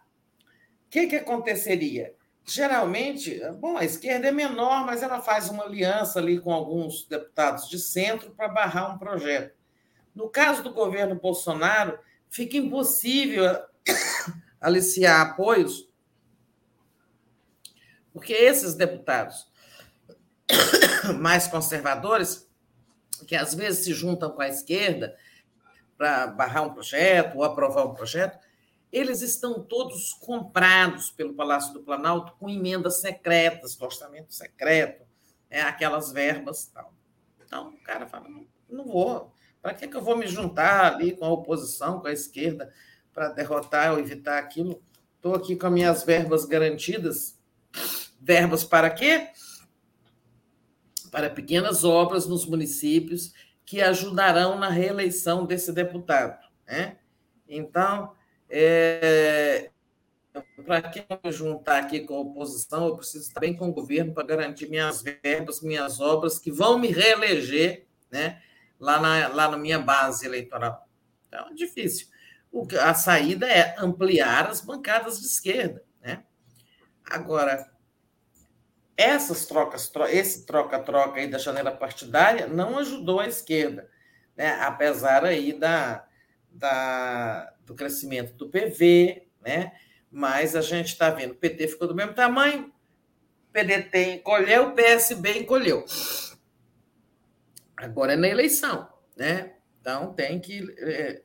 que, 0.90 1.06
que 1.06 1.16
aconteceria? 1.16 2.14
Geralmente, 2.44 3.40
bom, 3.60 3.76
a 3.76 3.84
esquerda 3.84 4.26
é 4.26 4.32
menor, 4.32 4.84
mas 4.84 5.02
ela 5.02 5.20
faz 5.22 5.48
uma 5.48 5.64
aliança 5.64 6.18
ali 6.18 6.40
com 6.40 6.52
alguns 6.52 7.06
deputados 7.06 7.68
de 7.68 7.78
centro 7.78 8.32
para 8.32 8.48
barrar 8.48 8.94
um 8.94 8.98
projeto. 8.98 9.54
No 10.12 10.28
caso 10.28 10.62
do 10.64 10.72
governo 10.72 11.14
Bolsonaro, 11.14 11.96
fica 12.28 12.56
impossível 12.56 13.44
aliciar 14.60 15.20
apoios, 15.20 15.88
porque 18.12 18.32
esses 18.32 18.74
deputados 18.74 19.46
mais 21.20 21.46
conservadores, 21.46 22.50
que 23.28 23.36
às 23.36 23.54
vezes 23.54 23.84
se 23.84 23.94
juntam 23.94 24.30
com 24.32 24.42
a 24.42 24.48
esquerda 24.48 25.16
para 25.96 26.26
barrar 26.26 26.62
um 26.62 26.72
projeto 26.72 27.36
ou 27.36 27.44
aprovar 27.44 27.86
um 27.86 27.94
projeto, 27.94 28.38
eles 28.92 29.22
estão 29.22 29.62
todos 29.62 30.12
comprados 30.14 31.10
pelo 31.10 31.34
Palácio 31.34 31.72
do 31.72 31.80
Planalto 31.80 32.32
com 32.38 32.48
emendas 32.48 33.00
secretas, 33.00 33.76
do 33.76 33.84
orçamento 33.84 34.34
secreto, 34.34 35.04
é, 35.48 35.62
aquelas 35.62 36.12
verbas 36.12 36.66
tal. 36.66 36.92
Então, 37.44 37.70
o 37.70 37.82
cara 37.82 38.06
fala, 38.06 38.28
não, 38.28 38.46
não 38.68 38.86
vou. 38.86 39.32
Para 39.62 39.74
que, 39.74 39.86
que 39.86 39.96
eu 39.96 40.02
vou 40.02 40.16
me 40.16 40.26
juntar 40.26 40.94
ali 40.94 41.16
com 41.16 41.24
a 41.24 41.30
oposição, 41.30 42.00
com 42.00 42.06
a 42.06 42.12
esquerda, 42.12 42.72
para 43.12 43.28
derrotar 43.28 43.92
ou 43.92 43.98
evitar 43.98 44.38
aquilo? 44.38 44.82
Estou 45.16 45.34
aqui 45.34 45.54
com 45.54 45.66
as 45.66 45.72
minhas 45.72 46.02
verbas 46.02 46.44
garantidas. 46.44 47.38
Verbas 48.20 48.64
para 48.64 48.90
quê? 48.90 49.28
Para 51.10 51.28
pequenas 51.28 51.84
obras 51.84 52.26
nos 52.26 52.46
municípios 52.46 53.32
que 53.64 53.80
ajudarão 53.80 54.58
na 54.58 54.68
reeleição 54.68 55.44
desse 55.44 55.72
deputado. 55.72 56.38
Né? 56.66 56.96
Então, 57.48 58.14
é, 58.50 59.70
para 60.64 60.82
que 60.82 61.04
me 61.24 61.32
juntar 61.32 61.78
aqui 61.78 62.00
com 62.00 62.14
a 62.14 62.20
oposição, 62.20 62.88
eu 62.88 62.96
preciso 62.96 63.26
estar 63.26 63.40
bem 63.40 63.56
com 63.56 63.68
o 63.68 63.72
governo 63.72 64.12
para 64.12 64.26
garantir 64.26 64.68
minhas 64.68 65.02
verbas, 65.02 65.60
minhas 65.60 66.00
obras, 66.00 66.38
que 66.38 66.50
vão 66.50 66.78
me 66.78 66.88
reeleger 66.88 67.86
né, 68.10 68.42
lá, 68.78 69.00
na, 69.00 69.28
lá 69.28 69.50
na 69.50 69.56
minha 69.56 69.78
base 69.78 70.26
eleitoral. 70.26 70.88
Então, 71.26 71.48
é 71.48 71.54
difícil. 71.54 72.08
O, 72.52 72.66
a 72.80 72.94
saída 72.94 73.46
é 73.46 73.76
ampliar 73.78 74.48
as 74.48 74.60
bancadas 74.60 75.20
de 75.20 75.26
esquerda. 75.26 75.84
Né? 76.00 76.24
Agora, 77.04 77.70
essas 78.96 79.46
trocas, 79.46 79.90
esse 80.10 80.44
troca-troca 80.44 81.20
aí 81.20 81.28
da 81.28 81.38
janela 81.38 81.70
partidária 81.70 82.46
não 82.46 82.78
ajudou 82.78 83.20
a 83.20 83.26
esquerda, 83.26 83.88
né? 84.36 84.60
apesar 84.60 85.24
aí 85.24 85.52
da, 85.52 86.04
da, 86.52 87.52
do 87.64 87.74
crescimento 87.74 88.34
do 88.34 88.48
PV, 88.48 89.26
né? 89.40 89.72
mas 90.10 90.56
a 90.56 90.60
gente 90.60 90.88
está 90.88 91.10
vendo, 91.10 91.32
o 91.32 91.36
PT 91.36 91.68
ficou 91.68 91.86
do 91.86 91.94
mesmo 91.94 92.14
tamanho, 92.14 92.72
o 93.48 93.52
PDT 93.52 94.14
encolheu, 94.14 94.68
o 94.68 94.74
PSB 94.74 95.38
encolheu. 95.40 95.84
Agora 97.76 98.14
é 98.14 98.16
na 98.16 98.28
eleição, 98.28 98.88
né? 99.16 99.54
Então 99.80 100.12
tem 100.12 100.40
que. 100.40 100.62
É, 100.78 101.22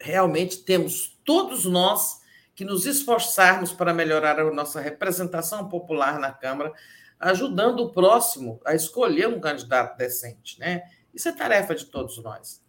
realmente 0.00 0.64
temos 0.64 1.20
todos 1.24 1.64
nós 1.64 2.20
que 2.54 2.64
nos 2.64 2.86
esforçarmos 2.86 3.72
para 3.72 3.94
melhorar 3.94 4.40
a 4.40 4.50
nossa 4.50 4.80
representação 4.80 5.68
popular 5.68 6.18
na 6.18 6.32
Câmara, 6.32 6.72
ajudando 7.18 7.80
o 7.80 7.92
próximo 7.92 8.60
a 8.64 8.74
escolher 8.74 9.28
um 9.28 9.40
candidato 9.40 9.96
decente, 9.96 10.58
né? 10.58 10.82
Isso 11.14 11.28
é 11.28 11.32
tarefa 11.32 11.74
de 11.74 11.86
todos 11.86 12.22
nós. 12.22 12.62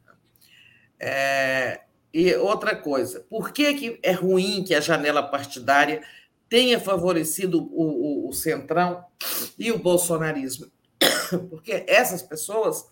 É, 1.04 1.82
e 2.14 2.36
outra 2.36 2.76
coisa, 2.76 3.22
por 3.22 3.52
que, 3.52 3.74
que 3.74 4.00
é 4.04 4.12
ruim 4.12 4.64
que 4.64 4.76
a 4.76 4.80
janela 4.80 5.24
partidária 5.24 6.04
tenha 6.48 6.80
favorecido 6.80 7.60
o, 7.60 8.26
o, 8.26 8.30
o 8.30 8.34
Centrão 8.34 9.04
e 9.58 9.72
o 9.72 9.80
bolsonarismo? 9.80 10.72
Porque 11.50 11.84
essas 11.88 12.22
pessoas 12.22 12.88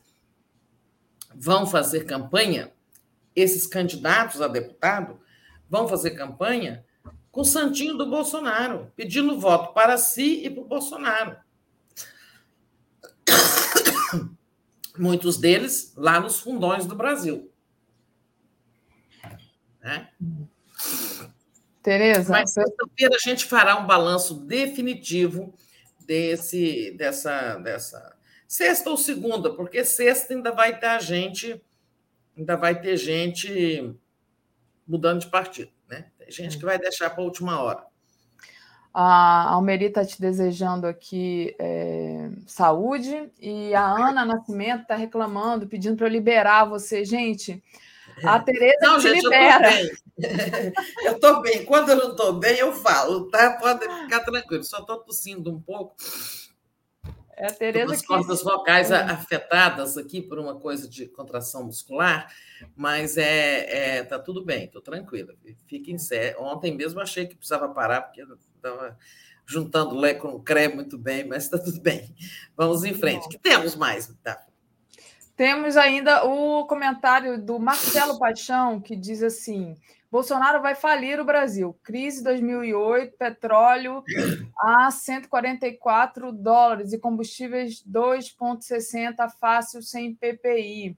vão 1.35 1.67
fazer 1.67 2.05
campanha, 2.05 2.71
esses 3.35 3.67
candidatos 3.67 4.41
a 4.41 4.47
deputado 4.47 5.19
vão 5.69 5.87
fazer 5.87 6.11
campanha 6.11 6.83
com 7.31 7.41
o 7.41 7.45
santinho 7.45 7.95
do 7.95 8.09
Bolsonaro, 8.09 8.91
pedindo 8.95 9.39
voto 9.39 9.71
para 9.71 9.99
si 9.99 10.43
e 10.43 10.49
para 10.49 10.63
o 10.63 10.67
Bolsonaro. 10.67 11.37
Muitos 14.97 15.37
deles 15.37 15.93
lá 15.95 16.19
nos 16.19 16.39
fundões 16.39 16.87
do 16.87 16.95
Brasil. 16.95 17.51
Né? 19.81 20.09
Tereza. 21.81 22.31
Mas 22.31 22.51
sexta-feira 22.51 23.15
a 23.15 23.19
gente 23.19 23.45
fará 23.45 23.77
um 23.77 23.87
balanço 23.87 24.35
definitivo 24.35 25.53
desse, 26.05 26.91
dessa, 26.97 27.55
dessa 27.57 28.15
sexta 28.47 28.89
ou 28.89 28.97
segunda, 28.97 29.53
porque 29.53 29.85
sexta 29.85 30.33
ainda 30.33 30.51
vai 30.51 30.77
ter 30.79 30.87
a 30.87 30.99
gente, 30.99 31.61
ainda 32.37 32.55
vai 32.55 32.79
ter 32.79 32.97
gente 32.97 33.95
mudando 34.87 35.21
de 35.21 35.27
partido, 35.27 35.71
né? 35.87 36.07
Tem 36.17 36.31
gente 36.31 36.57
que 36.57 36.65
vai 36.65 36.79
deixar 36.79 37.11
para 37.11 37.21
a 37.21 37.25
última 37.25 37.61
hora. 37.61 37.85
A 38.91 39.51
Almeri 39.51 39.85
está 39.85 40.03
te 40.03 40.19
desejando 40.19 40.87
aqui 40.87 41.55
é, 41.59 42.31
saúde 42.47 43.31
e 43.39 43.73
a 43.75 43.85
Ana 43.85 44.25
Nascimento 44.25 44.81
está 44.81 44.95
reclamando, 44.95 45.67
pedindo 45.67 45.95
para 45.95 46.07
eu 46.07 46.11
liberar 46.11 46.65
você. 46.65 47.05
Gente, 47.05 47.63
a 48.23 48.39
Tereza 48.39 48.77
não, 48.81 48.99
gente, 48.99 49.23
libera. 49.23 49.69
Eu 51.05 51.13
estou 51.13 51.41
bem. 51.41 51.63
Quando 51.63 51.89
eu 51.89 51.95
não 51.95 52.11
estou 52.11 52.33
bem, 52.33 52.57
eu 52.57 52.73
falo, 52.73 53.29
tá? 53.29 53.53
Pode 53.53 53.87
ficar 54.01 54.19
tranquilo. 54.19 54.65
Só 54.65 54.79
estou 54.79 54.97
tossindo 54.97 55.49
um 55.49 55.61
pouco. 55.61 55.95
É 57.37 57.47
a 57.47 57.53
Tereza 57.53 57.93
as 57.93 58.05
cordas 58.05 58.43
vocais 58.43 58.91
é. 58.91 58.97
afetadas 58.97 59.97
aqui 59.97 60.21
por 60.21 60.37
uma 60.37 60.59
coisa 60.59 60.89
de 60.89 61.05
contração 61.05 61.63
muscular, 61.63 62.29
mas 62.75 63.15
é, 63.15 63.99
é 63.99 64.03
tá 64.03 64.19
tudo 64.19 64.43
bem, 64.43 64.65
estou 64.65 64.81
tranquila. 64.81 65.33
Fiquem 65.65 65.97
sério. 65.97 66.41
Ontem 66.41 66.75
mesmo 66.75 66.99
achei 66.99 67.25
que 67.25 67.37
precisava 67.37 67.69
parar, 67.69 68.01
porque 68.01 68.21
estava 68.21 68.97
juntando 69.45 69.97
lé 69.97 70.13
com 70.13 70.37
creme 70.43 70.75
muito 70.75 70.97
bem, 70.97 71.25
mas 71.25 71.45
está 71.45 71.57
tudo 71.57 71.79
bem. 71.79 72.13
Vamos 72.57 72.83
em 72.83 72.93
frente. 72.93 73.27
O 73.27 73.29
que 73.29 73.39
temos 73.39 73.73
mais, 73.73 74.13
tá? 74.21 74.45
Temos 75.39 75.77
ainda 75.77 76.25
o 76.25 76.65
comentário 76.65 77.41
do 77.41 77.57
Marcelo 77.57 78.19
Paixão, 78.19 78.81
que 78.81 78.93
diz 78.93 79.23
assim: 79.23 79.73
Bolsonaro 80.11 80.61
vai 80.61 80.75
falir 80.75 81.17
o 81.17 81.23
Brasil. 81.23 81.79
Crise 81.81 82.21
2008, 82.21 83.15
petróleo 83.15 84.03
a 84.59 84.91
144 84.91 86.33
dólares 86.33 86.91
e 86.91 86.99
combustíveis 86.99 87.81
2,60 87.89 89.29
fácil 89.39 89.81
sem 89.81 90.13
PPI. 90.13 90.97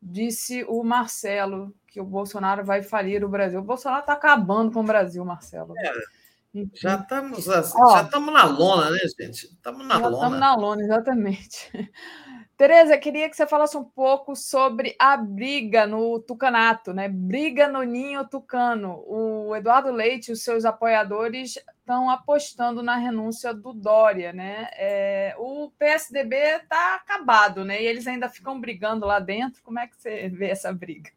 Disse 0.00 0.62
o 0.68 0.84
Marcelo 0.84 1.74
que 1.88 2.00
o 2.00 2.04
Bolsonaro 2.04 2.64
vai 2.64 2.84
falir 2.84 3.24
o 3.24 3.28
Brasil. 3.28 3.58
O 3.58 3.64
Bolsonaro 3.64 4.02
está 4.02 4.12
acabando 4.12 4.70
com 4.70 4.78
o 4.82 4.86
Brasil, 4.86 5.24
Marcelo. 5.24 5.74
É, 5.76 5.92
já 6.72 6.94
estamos 6.94 7.48
assim, 7.48 7.78
já 7.90 8.02
estamos 8.02 8.32
na 8.32 8.44
lona, 8.44 8.90
né, 8.90 9.00
gente? 9.18 9.46
Estamos 9.46 9.84
na 9.84 9.98
já 9.98 10.06
lona. 10.06 10.16
Estamos 10.16 10.38
na 10.38 10.54
lona, 10.54 10.82
exatamente. 10.84 11.90
Tereza, 12.62 12.96
queria 12.96 13.28
que 13.28 13.34
você 13.34 13.44
falasse 13.44 13.76
um 13.76 13.82
pouco 13.82 14.36
sobre 14.36 14.94
a 14.96 15.16
briga 15.16 15.84
no 15.84 16.20
Tucanato, 16.20 16.94
né? 16.94 17.08
Briga 17.08 17.66
no 17.66 17.82
Ninho 17.82 18.24
Tucano. 18.24 19.02
O 19.04 19.56
Eduardo 19.56 19.90
Leite 19.90 20.28
e 20.28 20.32
os 20.32 20.44
seus 20.44 20.64
apoiadores 20.64 21.58
estão 21.80 22.08
apostando 22.08 22.80
na 22.80 22.94
renúncia 22.94 23.52
do 23.52 23.72
Dória, 23.72 24.32
né? 24.32 24.68
É, 24.74 25.34
o 25.38 25.72
PSDB 25.76 26.36
está 26.36 26.94
acabado, 26.94 27.64
né? 27.64 27.82
E 27.82 27.84
eles 27.84 28.06
ainda 28.06 28.28
ficam 28.28 28.60
brigando 28.60 29.04
lá 29.04 29.18
dentro. 29.18 29.60
Como 29.64 29.80
é 29.80 29.88
que 29.88 30.00
você 30.00 30.28
vê 30.28 30.50
essa 30.50 30.72
briga? 30.72 31.10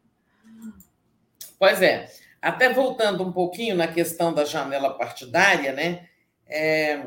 Pois 1.60 1.80
é. 1.80 2.10
Até 2.42 2.72
voltando 2.72 3.22
um 3.22 3.30
pouquinho 3.30 3.76
na 3.76 3.86
questão 3.86 4.34
da 4.34 4.44
janela 4.44 4.98
partidária, 4.98 5.72
né? 5.72 6.08
É, 6.44 7.06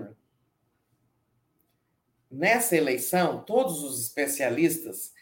nessa 2.32 2.76
eleição, 2.76 3.44
todos 3.44 3.84
os 3.84 4.02
especialistas 4.02 5.14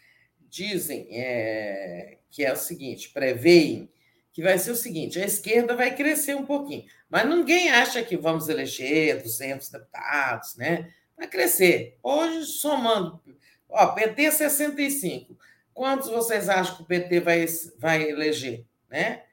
dizem 0.48 1.08
é, 1.10 2.18
que 2.30 2.44
é 2.44 2.52
o 2.52 2.56
seguinte, 2.56 3.10
preveem 3.10 3.90
que 4.38 4.42
vai 4.42 4.56
ser 4.56 4.70
o 4.70 4.76
seguinte: 4.76 5.20
a 5.20 5.26
esquerda 5.26 5.74
vai 5.74 5.94
crescer 5.96 6.36
um 6.36 6.46
pouquinho, 6.46 6.84
mas 7.10 7.28
ninguém 7.28 7.70
acha 7.70 8.02
que 8.04 8.16
vamos 8.16 8.48
eleger 8.48 9.20
200 9.20 9.68
deputados, 9.68 10.56
né? 10.56 10.92
Vai 11.16 11.26
crescer. 11.26 11.98
Hoje, 12.00 12.44
somando, 12.46 13.20
ó, 13.68 13.88
PT 13.88 14.30
65. 14.30 15.36
Quantos 15.74 16.08
vocês 16.08 16.48
acham 16.48 16.76
que 16.76 16.82
o 16.82 16.86
PT 16.86 17.18
vai, 17.18 17.46
vai 17.78 18.02
eleger, 18.08 18.64
né? 18.88 19.24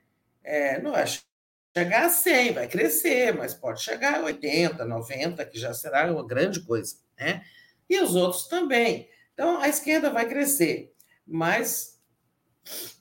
É, 0.43 0.81
não 0.81 0.91
vai 0.91 1.05
chegar 1.75 2.05
a 2.05 2.09
100, 2.09 2.53
vai 2.53 2.67
crescer, 2.67 3.31
mas 3.31 3.53
pode 3.53 3.83
chegar 3.83 4.21
a 4.21 4.23
80, 4.23 4.85
90, 4.85 5.45
que 5.45 5.59
já 5.59 5.71
será 5.71 6.11
uma 6.11 6.25
grande 6.25 6.61
coisa, 6.61 6.95
né? 7.15 7.43
E 7.89 7.99
os 7.99 8.15
outros 8.15 8.47
também. 8.47 9.09
Então, 9.33 9.59
a 9.59 9.67
esquerda 9.67 10.09
vai 10.09 10.27
crescer, 10.27 10.93
mas 11.27 11.99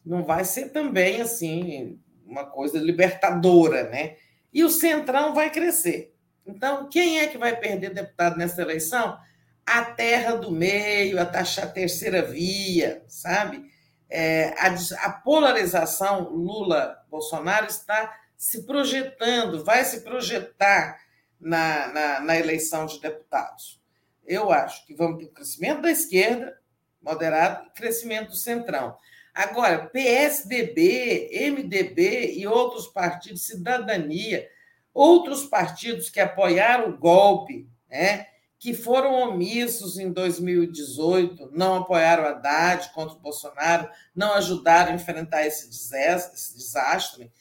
não 0.05 0.25
vai 0.25 0.45
ser 0.45 0.71
também 0.71 1.21
assim 1.21 2.01
uma 2.27 2.45
coisa 2.45 2.79
libertadora, 2.79 3.89
né? 3.89 4.17
E 4.53 4.65
o 4.65 4.71
centrão 4.71 5.35
vai 5.35 5.51
crescer. 5.51 6.15
Então, 6.47 6.89
quem 6.89 7.21
é 7.21 7.27
que 7.27 7.39
vai 7.39 7.57
perder 7.57 7.95
deputado 7.95 8.37
nessa 8.37 8.61
eleição? 8.61 9.19
A 9.65 9.85
terra 9.85 10.37
do 10.37 10.51
meio, 10.51 11.21
a 11.21 11.25
taxa 11.25 11.67
terceira 11.67 12.23
via, 12.23 13.03
sabe? 13.09 13.65
É, 14.11 14.49
a, 14.59 14.75
a 15.07 15.11
polarização 15.11 16.29
Lula-Bolsonaro 16.29 17.67
está 17.67 18.13
se 18.37 18.67
projetando, 18.67 19.65
vai 19.65 19.85
se 19.85 20.01
projetar 20.01 20.99
na, 21.41 21.89
na, 21.89 22.21
na 22.21 22.37
eleição 22.37 22.87
de 22.87 23.01
deputados 23.01 23.84
eu 24.27 24.51
acho 24.51 24.87
que 24.87 24.95
vamos 24.95 25.19
ter 25.19 25.31
crescimento 25.31 25.83
da 25.83 25.91
esquerda, 25.91 26.59
moderado, 27.01 27.67
e 27.67 27.71
crescimento 27.79 28.29
do 28.29 28.37
centrão. 28.37 28.97
Agora, 29.35 29.87
PSDB, 29.87 31.31
MDB 31.51 32.35
e 32.39 32.47
outros 32.47 32.87
partidos, 32.87 33.47
Cidadania, 33.47 34.49
outros 34.93 35.45
partidos 35.45 36.09
que 36.09 36.21
apoiaram 36.21 36.91
o 36.91 36.97
golpe, 36.97 37.69
né, 37.89 38.27
que 38.59 38.73
foram 38.73 39.13
omissos 39.13 39.99
em 39.99 40.11
2018, 40.11 41.51
não 41.53 41.77
apoiaram 41.77 42.25
Haddad 42.25 42.93
contra 42.95 43.17
o 43.17 43.21
Bolsonaro, 43.21 43.91
não 44.15 44.33
ajudaram 44.35 44.93
a 44.93 44.95
enfrentar 44.95 45.45
esse 45.45 45.69
desastre, 45.69 46.35
esse 46.35 46.57
desastre 46.57 47.33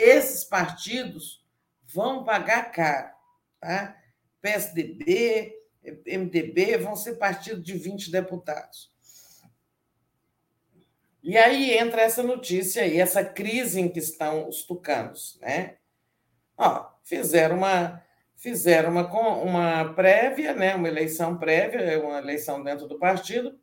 esses 0.00 0.44
partidos 0.44 1.44
vão 1.86 2.24
pagar 2.24 2.72
caro. 2.72 3.10
Tá? 3.60 3.96
PSDB, 4.40 5.52
MDB 6.06 6.78
vão 6.78 6.96
ser 6.96 7.16
partido 7.16 7.60
de 7.60 7.74
20 7.74 8.10
deputados. 8.10 8.90
E 11.22 11.36
aí 11.36 11.76
entra 11.76 12.00
essa 12.02 12.22
notícia 12.22 12.82
aí, 12.82 12.98
essa 12.98 13.24
crise 13.24 13.80
em 13.80 13.88
que 13.88 13.98
estão 13.98 14.48
os 14.48 14.62
tucanos, 14.62 15.38
né? 15.40 15.76
Ó, 16.56 16.88
fizeram 17.02 17.58
uma 17.58 18.02
fizeram 18.36 18.90
uma, 18.90 19.06
uma 19.36 19.92
prévia, 19.92 20.54
né, 20.54 20.74
uma 20.74 20.88
eleição 20.88 21.36
prévia, 21.36 22.00
uma 22.02 22.18
eleição 22.18 22.62
dentro 22.62 22.88
do 22.88 22.98
partido, 22.98 23.60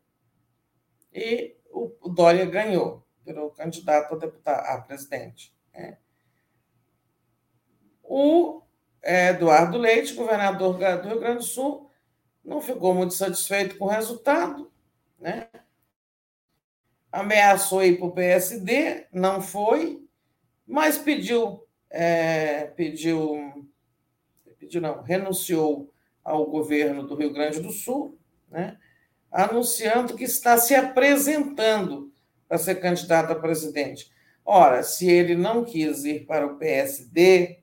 e 1.11 1.56
o, 1.72 1.91
o 1.99 2.09
Dória 2.09 2.45
ganhou, 2.45 3.03
virou 3.25 3.49
candidato 3.49 4.14
a 4.14 4.17
deputado, 4.17 4.67
a 4.67 4.81
presidente. 4.81 5.51
Né? 5.73 5.97
O 8.03 8.61
é, 9.01 9.30
Eduardo 9.30 9.80
Leite, 9.80 10.14
governador 10.14 10.77
do 10.77 11.07
Rio 11.07 11.19
Grande 11.19 11.39
do 11.39 11.43
Sul, 11.43 11.86
não 12.48 12.61
ficou 12.61 12.95
muito 12.95 13.14
satisfeito 13.14 13.77
com 13.77 13.85
o 13.85 13.90
resultado, 13.90 14.72
né? 15.19 15.50
ameaçou 17.11 17.84
ir 17.84 17.98
para 17.98 18.08
o 18.08 18.11
PSD, 18.11 19.06
não 19.11 19.42
foi, 19.42 20.01
mas 20.66 20.98
pediu, 20.98 21.67
é, 21.90 22.67
pediu, 22.67 23.67
pediu 24.58 24.80
não, 24.80 25.01
renunciou 25.01 25.92
ao 26.24 26.45
governo 26.45 27.06
do 27.06 27.16
Rio 27.16 27.34
Grande 27.34 27.59
do 27.59 27.72
Sul, 27.72 28.17
né? 28.50 28.77
anunciando 29.30 30.16
que 30.16 30.24
está 30.24 30.58
se 30.58 30.74
apresentando 30.74 32.14
para 32.48 32.58
ser 32.58 32.76
candidato 32.76 33.32
a 33.32 33.35
presidente. 33.35 34.09
Ora, 34.45 34.84
se 34.84 35.09
ele 35.09 35.35
não 35.35 35.66
quis 35.66 36.06
ir 36.06 36.26
para 36.26 36.45
o 36.45 36.58
PSD, 36.58 37.59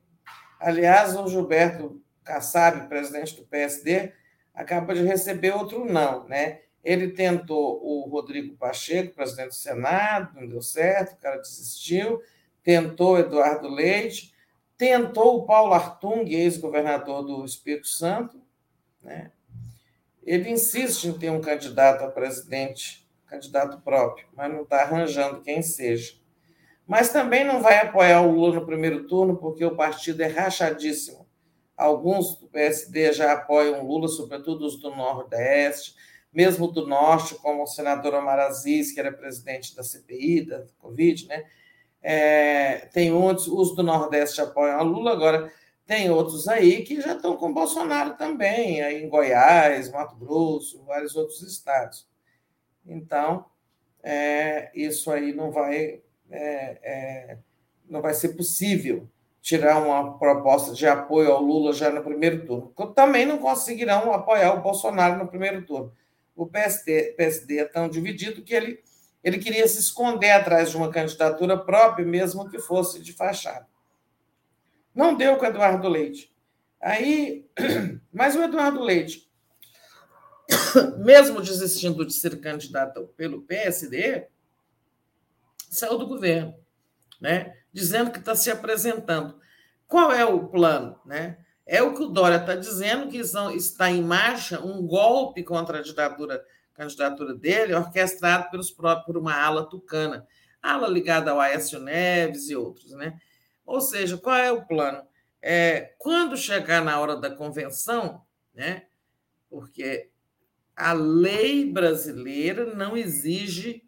aliás, 0.59 1.15
o 1.15 1.27
Gilberto 1.27 1.99
Kassab, 2.23 2.87
presidente 2.87 3.35
do 3.35 3.47
PSD, 3.47 4.13
acaba 4.55 4.95
de 4.95 5.03
receber 5.03 5.53
outro 5.53 5.85
não, 5.85 6.27
né? 6.27 6.61
Ele 6.83 7.09
tentou 7.09 7.83
o 7.83 8.07
Rodrigo 8.07 8.55
Pacheco, 8.55 9.15
presidente 9.15 9.49
do 9.49 9.55
Senado, 9.55 10.39
não 10.39 10.47
deu 10.47 10.61
certo, 10.61 11.13
o 11.13 11.17
cara 11.17 11.37
desistiu. 11.37 12.21
Tentou 12.63 13.19
Eduardo 13.19 13.67
Leite, 13.67 14.33
tentou 14.77 15.37
o 15.37 15.45
Paulo 15.45 15.73
Artung, 15.73 16.27
ex-governador 16.31 17.23
do 17.23 17.43
Espírito 17.43 17.87
Santo, 17.87 18.41
né? 19.01 19.31
Ele 20.23 20.49
insiste 20.49 21.05
em 21.05 21.13
ter 21.13 21.29
um 21.29 21.41
candidato 21.41 22.03
a 22.03 22.09
presidente, 22.09 23.07
candidato 23.27 23.79
próprio, 23.81 24.27
mas 24.33 24.51
não 24.51 24.63
está 24.63 24.81
arranjando 24.81 25.41
quem 25.41 25.61
seja. 25.61 26.15
Mas 26.87 27.09
também 27.09 27.43
não 27.43 27.61
vai 27.61 27.77
apoiar 27.79 28.21
o 28.21 28.31
Lula 28.31 28.55
no 28.55 28.65
primeiro 28.65 29.07
turno, 29.07 29.37
porque 29.37 29.63
o 29.65 29.75
partido 29.75 30.21
é 30.21 30.27
rachadíssimo 30.27 31.24
Alguns 31.77 32.37
do 32.37 32.47
PSD 32.47 33.11
já 33.11 33.33
apoiam 33.33 33.85
Lula, 33.85 34.07
sobretudo 34.07 34.65
os 34.65 34.79
do 34.79 34.95
Nordeste, 34.95 35.95
mesmo 36.31 36.67
do 36.67 36.87
Norte, 36.87 37.35
como 37.35 37.63
o 37.63 37.67
senador 37.67 38.13
Omar 38.13 38.39
Aziz, 38.39 38.93
que 38.93 38.99
era 38.99 39.11
presidente 39.11 39.75
da 39.75 39.83
CPI, 39.83 40.45
da 40.45 40.65
Covid, 40.79 41.27
né? 41.27 41.45
É, 42.01 42.87
tem 42.93 43.11
outros, 43.11 43.47
os 43.47 43.75
do 43.75 43.81
Nordeste 43.81 44.39
apoiam 44.39 44.79
a 44.79 44.83
Lula, 44.83 45.11
agora 45.11 45.51
tem 45.85 46.09
outros 46.09 46.47
aí 46.47 46.83
que 46.83 47.01
já 47.01 47.15
estão 47.15 47.35
com 47.35 47.53
Bolsonaro 47.53 48.15
também, 48.15 48.81
aí 48.81 49.03
em 49.03 49.09
Goiás, 49.09 49.91
Mato 49.91 50.15
Grosso, 50.15 50.83
vários 50.83 51.15
outros 51.15 51.41
estados. 51.41 52.07
Então, 52.85 53.45
é, 54.03 54.71
isso 54.75 55.11
aí 55.11 55.33
não 55.33 55.51
vai, 55.51 56.01
é, 56.29 56.79
é 56.83 57.37
não 57.89 58.01
vai 58.01 58.13
ser 58.13 58.29
possível 58.29 59.09
tirar 59.45 59.77
uma 59.77 60.17
proposta 60.17 60.73
de 60.73 60.87
apoio 60.87 61.31
ao 61.31 61.39
Lula 61.39 61.71
já 61.71 61.91
no 61.91 62.01
primeiro 62.01 62.43
turno. 62.47 62.73
Também 62.95 63.27
não 63.27 63.37
conseguirão 63.37 64.11
apoiar 64.11 64.55
o 64.55 64.61
Bolsonaro 64.63 65.19
no 65.19 65.27
primeiro 65.27 65.63
turno. 65.63 65.93
O 66.35 66.47
PSD, 66.47 67.13
PSD 67.15 67.59
é 67.59 67.65
tão 67.65 67.87
dividido 67.87 68.41
que 68.41 68.55
ele, 68.55 68.83
ele 69.23 69.37
queria 69.37 69.67
se 69.67 69.79
esconder 69.79 70.31
atrás 70.31 70.71
de 70.71 70.77
uma 70.77 70.89
candidatura 70.89 71.55
própria, 71.55 72.03
mesmo 72.03 72.49
que 72.49 72.57
fosse 72.57 72.99
de 72.99 73.13
fachada. 73.13 73.67
Não 74.95 75.15
deu 75.15 75.37
com 75.37 75.45
o 75.45 75.47
Eduardo 75.47 75.87
Leite. 75.87 76.33
Aí, 76.81 77.45
mas 78.11 78.35
o 78.35 78.41
Eduardo 78.41 78.81
Leite, 78.81 79.29
mesmo 80.97 81.39
desistindo 81.39 82.03
de 82.03 82.13
ser 82.13 82.41
candidato 82.41 83.13
pelo 83.15 83.43
PSD, 83.43 84.25
saiu 85.69 85.99
do 85.99 86.07
governo, 86.07 86.55
né? 87.21 87.53
Dizendo 87.75 88.09
que 88.09 88.19
está 88.19 88.33
se 88.33 88.49
apresentando. 88.49 89.37
Qual 89.85 90.09
é 90.13 90.23
o 90.23 90.47
plano? 90.47 90.97
Né? 91.05 91.37
É 91.65 91.83
o 91.83 91.93
que 91.93 92.03
o 92.03 92.07
Dória 92.07 92.37
está 92.37 92.55
dizendo, 92.55 93.09
que 93.09 93.17
está 93.17 93.91
em 93.91 94.01
marcha 94.01 94.61
um 94.61 94.87
golpe 94.87 95.43
contra 95.43 95.79
a 95.79 95.81
ditadura 95.81 96.41
candidatura 96.73 97.33
dele, 97.33 97.73
orquestrado 97.73 98.49
pelos 98.49 98.69
próprios, 98.69 99.05
por 99.05 99.17
uma 99.17 99.33
ala 99.33 99.69
tucana, 99.69 100.27
ala 100.61 100.89
ligada 100.89 101.31
ao 101.31 101.39
Aécio 101.39 101.79
Neves 101.79 102.49
e 102.49 102.55
outros. 102.55 102.91
Né? 102.91 103.17
Ou 103.65 103.81
seja, 103.81 104.17
qual 104.17 104.35
é 104.35 104.51
o 104.51 104.65
plano? 104.65 105.05
É, 105.41 105.93
quando 105.97 106.35
chegar 106.35 106.83
na 106.83 106.99
hora 106.99 107.15
da 107.15 107.29
convenção, 107.29 108.21
né, 108.53 108.87
porque 109.49 110.09
a 110.75 110.91
lei 110.91 111.71
brasileira 111.71 112.73
não 112.73 112.97
exige 112.97 113.83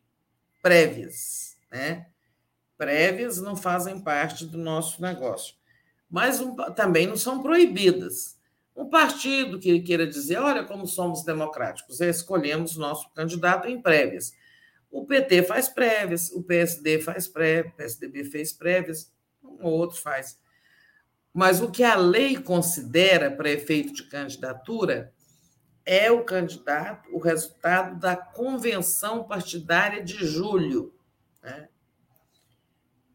prévias, 0.61 1.57
né? 1.71 2.07
Prévias 2.77 3.41
não 3.41 3.55
fazem 3.55 3.99
parte 3.99 4.45
do 4.45 4.57
nosso 4.57 5.01
negócio, 5.01 5.55
mas 6.09 6.39
um, 6.39 6.55
também 6.73 7.07
não 7.07 7.17
são 7.17 7.41
proibidas. 7.41 8.37
Um 8.75 8.87
partido 8.87 9.59
que 9.59 9.79
queira 9.79 10.05
dizer, 10.05 10.37
olha 10.37 10.63
como 10.63 10.85
somos 10.85 11.23
democráticos, 11.23 11.99
escolhemos 11.99 12.77
nosso 12.77 13.09
candidato 13.13 13.67
em 13.67 13.81
prévias. 13.81 14.31
O 14.91 15.05
PT 15.05 15.43
faz 15.43 15.67
prévias, 15.67 16.31
o 16.31 16.43
PSD 16.43 17.01
faz 17.01 17.27
prévias, 17.27 17.73
o 17.73 17.75
PSDB 17.75 18.23
fez 18.25 18.53
prévias, 18.53 19.11
um 19.43 19.65
ou 19.65 19.73
outro 19.73 19.99
faz. 19.99 20.39
Mas 21.33 21.61
o 21.61 21.71
que 21.71 21.83
a 21.83 21.95
lei 21.95 22.37
considera 22.37 23.31
para 23.31 23.49
efeito 23.49 23.93
de 23.93 24.03
candidatura 24.03 25.11
é 25.83 26.11
o 26.11 26.23
candidato, 26.23 27.09
o 27.11 27.17
resultado 27.17 27.99
da 27.99 28.15
convenção 28.15 29.23
partidária 29.23 30.03
de 30.03 30.25
julho. 30.25 30.93
Né? 31.41 31.69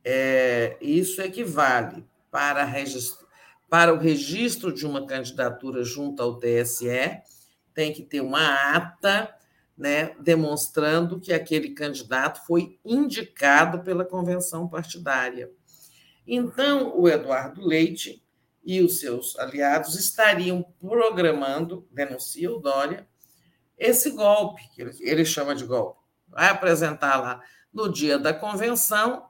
É, 0.05 0.77
isso 0.81 1.23
equivale 1.23 2.05
para, 2.31 2.69
para 3.69 3.95
o 3.95 3.99
registro 3.99 4.73
de 4.73 4.87
uma 4.87 5.07
candidatura 5.07 5.85
junto 5.85 6.23
ao 6.23 6.39
TSE, 6.39 7.23
tem 7.75 7.93
que 7.93 8.03
ter 8.03 8.21
uma 8.21 8.75
ata 8.75 9.35
né, 9.77 10.15
demonstrando 10.21 11.19
que 11.19 11.33
aquele 11.33 11.71
candidato 11.71 12.45
foi 12.47 12.79
indicado 12.85 13.83
pela 13.83 14.05
convenção 14.05 14.69
partidária. 14.69 15.51
Então, 16.27 16.99
o 16.99 17.09
Eduardo 17.09 17.67
Leite 17.67 18.23
e 18.65 18.81
os 18.81 19.01
seus 19.01 19.37
aliados 19.39 19.97
estariam 19.97 20.63
programando, 20.79 21.87
denuncia 21.91 22.51
o 22.51 22.61
Dória, 22.61 23.09
esse 23.77 24.11
golpe, 24.11 24.63
que 24.75 24.83
ele 25.01 25.25
chama 25.25 25.55
de 25.55 25.65
golpe. 25.65 26.01
Vai 26.29 26.49
apresentar 26.49 27.21
lá 27.21 27.43
no 27.73 27.93
dia 27.93 28.19
da 28.19 28.33
convenção, 28.33 29.29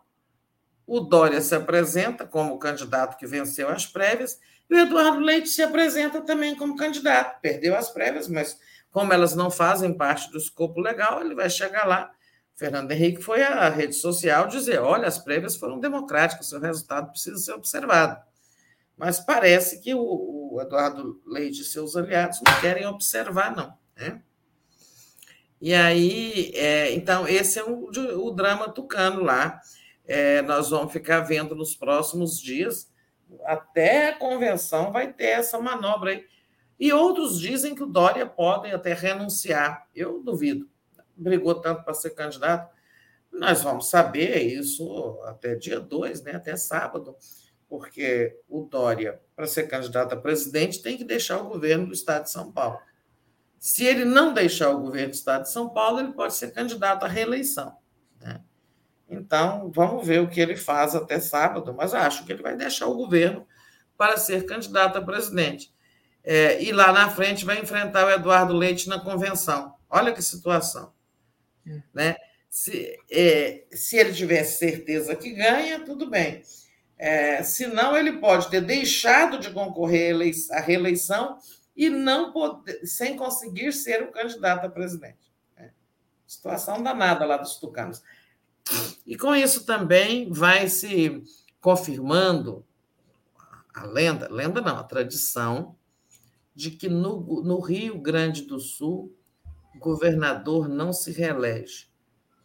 o 0.97 1.01
Dória 1.01 1.41
se 1.41 1.55
apresenta 1.55 2.27
como 2.27 2.59
candidato 2.59 3.17
que 3.17 3.27
venceu 3.27 3.69
as 3.69 3.87
prévias, 3.87 4.39
e 4.69 4.75
o 4.75 4.79
Eduardo 4.79 5.21
Leite 5.21 5.49
se 5.49 5.63
apresenta 5.63 6.21
também 6.21 6.55
como 6.55 6.77
candidato. 6.77 7.41
Perdeu 7.41 7.77
as 7.77 7.91
prévias, 7.91 8.29
mas 8.29 8.59
como 8.91 9.13
elas 9.13 9.35
não 9.35 9.51
fazem 9.51 9.93
parte 9.93 10.31
do 10.31 10.39
escopo 10.39 10.81
legal, 10.81 11.21
ele 11.21 11.35
vai 11.35 11.49
chegar 11.49 11.87
lá. 11.87 12.11
Fernando 12.55 12.93
Henrique 12.93 13.23
foi 13.23 13.43
à 13.43 13.69
rede 13.69 13.95
social 13.95 14.47
dizer: 14.47 14.81
olha, 14.81 15.09
as 15.09 15.19
prévias 15.19 15.57
foram 15.57 15.81
democráticas, 15.81 16.49
seu 16.49 16.61
resultado 16.61 17.11
precisa 17.11 17.39
ser 17.39 17.53
observado 17.53 18.21
mas 19.03 19.19
parece 19.19 19.81
que 19.81 19.93
o, 19.95 20.61
Eduardo 20.61 21.21
Leite 21.27 21.63
e 21.63 21.65
seus 21.65 21.97
aliados 21.97 22.41
não 22.47 22.61
querem 22.61 22.87
observar, 22.87 23.57
não. 23.57 23.77
Né? 23.97 24.23
E 25.61 25.75
aí, 25.75 26.53
é, 26.55 26.93
então, 26.93 27.27
esse 27.27 27.59
é 27.59 27.65
o, 27.65 27.89
o 27.89 28.31
drama 28.31 28.69
tucano 28.69 29.25
lá. 29.25 29.61
É, 30.07 30.43
nós 30.43 30.71
vamos 30.71 30.93
ficar 30.93 31.21
vendo 31.21 31.55
nos 31.55 31.75
próximos 31.75 32.41
dias, 32.41 32.91
até 33.45 34.11
a 34.11 34.19
convenção 34.19 34.93
vai 34.93 35.13
ter 35.13 35.27
essa 35.27 35.59
manobra 35.59 36.13
aí. 36.13 36.25
E 36.79 36.93
outros 36.93 37.39
dizem 37.39 37.75
que 37.75 37.83
o 37.83 37.87
Dória 37.87 38.27
pode 38.27 38.71
até 38.73 38.93
renunciar. 38.93 39.87
Eu 39.95 40.23
duvido. 40.23 40.69
Brigou 41.17 41.55
tanto 41.55 41.85
para 41.85 41.95
ser 41.95 42.11
candidato. 42.11 42.73
Nós 43.31 43.63
vamos 43.63 43.89
saber 43.89 44.43
isso 44.43 45.21
até 45.25 45.55
dia 45.55 45.79
2, 45.79 46.23
né? 46.25 46.33
até 46.33 46.57
sábado 46.57 47.17
porque 47.73 48.39
o 48.51 48.65
Dória, 48.65 49.19
para 49.35 49.47
ser 49.47 49.67
candidato 49.67 50.13
a 50.13 50.17
presidente, 50.21 50.83
tem 50.83 50.95
que 50.95 51.05
deixar 51.05 51.39
o 51.39 51.49
governo 51.49 51.87
do 51.87 51.95
Estado 51.95 52.25
de 52.25 52.31
São 52.31 52.53
Paulo. 52.53 52.79
Se 53.59 53.83
ele 53.83 54.05
não 54.05 54.35
deixar 54.35 54.69
o 54.69 54.81
governo 54.83 55.09
do 55.09 55.15
Estado 55.15 55.45
de 55.45 55.53
São 55.53 55.71
Paulo, 55.71 55.99
ele 55.99 56.13
pode 56.13 56.35
ser 56.35 56.53
candidato 56.53 57.05
à 57.05 57.09
reeleição. 57.09 57.75
Então, 59.13 59.71
vamos 59.75 60.07
ver 60.07 60.23
o 60.23 60.29
que 60.29 60.41
ele 60.41 60.57
faz 60.57 60.95
até 60.95 61.21
sábado, 61.21 61.75
mas 61.75 61.93
acho 61.93 62.25
que 62.25 62.33
ele 62.33 62.43
vai 62.43 62.57
deixar 62.57 62.87
o 62.87 62.95
governo 62.95 63.47
para 63.97 64.17
ser 64.17 64.47
candidato 64.47 64.97
a 64.97 65.03
presidente. 65.03 65.73
É, 66.25 66.63
e 66.63 66.73
lá 66.73 66.93
na 66.93 67.11
frente 67.11 67.45
vai 67.45 67.61
enfrentar 67.61 68.07
o 68.07 68.11
Eduardo 68.11 68.55
Leite 68.55 68.89
na 68.89 68.99
convenção. 68.99 69.75
Olha 69.91 70.13
que 70.13 70.23
situação. 70.23 70.93
É. 71.67 71.83
Né? 71.93 72.17
Se, 72.49 72.99
é, 73.11 73.65
se 73.71 73.97
ele 73.97 74.13
tivesse 74.13 74.59
certeza 74.59 75.15
que 75.15 75.33
ganha, 75.33 75.81
tudo 75.85 76.09
bem. 76.09 76.43
É, 76.97 77.43
senão, 77.43 77.97
ele 77.97 78.13
pode 78.15 78.49
ter 78.49 78.61
deixado 78.61 79.39
de 79.39 79.51
concorrer 79.51 80.15
à 80.53 80.61
reeleição 80.61 81.39
e 81.77 81.91
não 81.91 82.33
poder, 82.33 82.87
sem 82.87 83.17
conseguir 83.17 83.73
ser 83.73 84.03
o 84.03 84.13
candidato 84.13 84.67
a 84.67 84.71
presidente. 84.71 85.33
É. 85.57 85.71
Situação 86.27 86.83
danada 86.83 87.25
lá 87.25 87.37
dos 87.37 87.57
tucanos. 87.57 88.03
E 89.07 89.17
com 89.17 89.35
isso 89.35 89.65
também 89.65 90.31
vai 90.31 90.69
se 90.69 91.23
confirmando 91.61 92.65
a 93.75 93.87
lenda, 93.87 94.29
lenda 94.31 94.61
não, 94.61 94.77
a 94.77 94.85
tradição 94.85 95.77
de 96.55 96.71
que 96.71 96.89
no, 96.89 97.43
no 97.43 97.61
Rio 97.61 97.99
Grande 97.99 98.43
do 98.43 98.61
Sul 98.61 99.17
o 99.75 99.79
governador 99.79 100.69
não 100.69 100.93
se 100.93 101.11
reelege. 101.11 101.89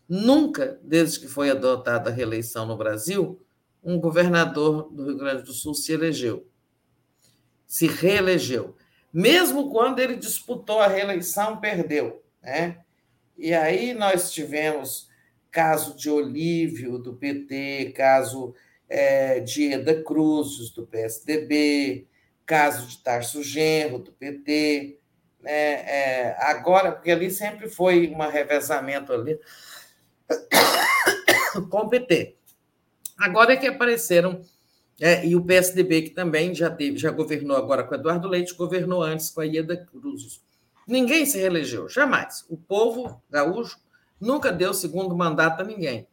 Nunca, 0.08 0.80
desde 0.82 1.20
que 1.20 1.28
foi 1.28 1.50
adotada 1.50 2.10
a 2.10 2.14
reeleição 2.14 2.66
no 2.66 2.78
Brasil, 2.78 3.42
um 3.84 4.00
governador 4.00 4.90
do 4.92 5.06
Rio 5.06 5.18
Grande 5.18 5.44
do 5.44 5.52
Sul 5.52 5.74
se 5.74 5.92
elegeu, 5.92 6.48
se 7.66 7.88
reelegeu. 7.88 8.76
Mesmo 9.12 9.70
quando 9.70 10.00
ele 10.00 10.16
disputou 10.16 10.80
a 10.80 10.88
reeleição, 10.88 11.60
perdeu. 11.60 12.24
Né? 12.42 12.80
E 13.38 13.54
aí 13.54 13.94
nós 13.94 14.32
tivemos 14.32 15.07
caso 15.58 15.98
de 15.98 16.08
Olívio, 16.08 17.00
do 17.00 17.16
PT, 17.16 17.92
caso 17.96 18.54
é, 18.88 19.40
de 19.40 19.74
Eda 19.74 20.04
Cruzes, 20.04 20.70
do 20.70 20.86
PSDB, 20.86 22.06
caso 22.46 22.86
de 22.86 23.00
Tarso 23.00 23.42
Genro, 23.42 23.98
do 23.98 24.12
PT. 24.12 25.00
Né? 25.42 25.52
É, 25.52 26.38
agora, 26.42 26.92
porque 26.92 27.10
ali 27.10 27.32
sempre 27.32 27.68
foi 27.68 28.08
um 28.08 28.20
revezamento 28.20 29.12
ali 29.12 29.40
com 31.72 31.78
o 31.80 31.90
PT. 31.90 32.36
Agora 33.18 33.54
é 33.54 33.58
que 33.58 33.66
apareceram, 33.66 34.42
é, 35.02 35.26
e 35.26 35.36
o 35.36 35.44
PSDB, 35.44 36.04
que 36.04 36.10
também 36.12 36.54
já, 36.54 36.70
teve, 36.70 37.00
já 37.00 37.10
governou 37.10 37.58
agora 37.58 37.84
com 37.84 37.96
Eduardo 37.96 38.28
Leite, 38.28 38.54
governou 38.54 39.02
antes 39.02 39.32
com 39.32 39.42
a 39.42 39.46
Ieda 39.46 39.76
Cruzes. 39.76 40.40
Ninguém 40.88 41.26
se 41.26 41.40
reelegeu, 41.40 41.90
jamais. 41.90 42.46
O 42.48 42.56
povo 42.56 43.20
gaúcho 43.28 43.80
nunca 44.20 44.52
deu 44.52 44.74
segundo 44.74 45.16
mandato 45.16 45.62
a 45.62 45.66
ninguém. 45.66 46.08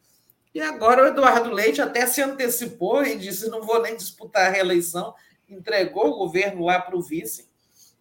E 0.54 0.60
agora 0.60 1.02
o 1.02 1.06
Eduardo 1.06 1.50
Leite 1.50 1.80
até 1.80 2.06
se 2.06 2.22
antecipou 2.22 3.04
e 3.04 3.16
disse: 3.16 3.48
não 3.48 3.62
vou 3.62 3.82
nem 3.82 3.96
disputar 3.96 4.46
a 4.46 4.50
reeleição, 4.50 5.14
entregou 5.48 6.08
o 6.08 6.18
governo 6.18 6.64
lá 6.64 6.80
para 6.80 6.96
o 6.96 7.02
vice 7.02 7.48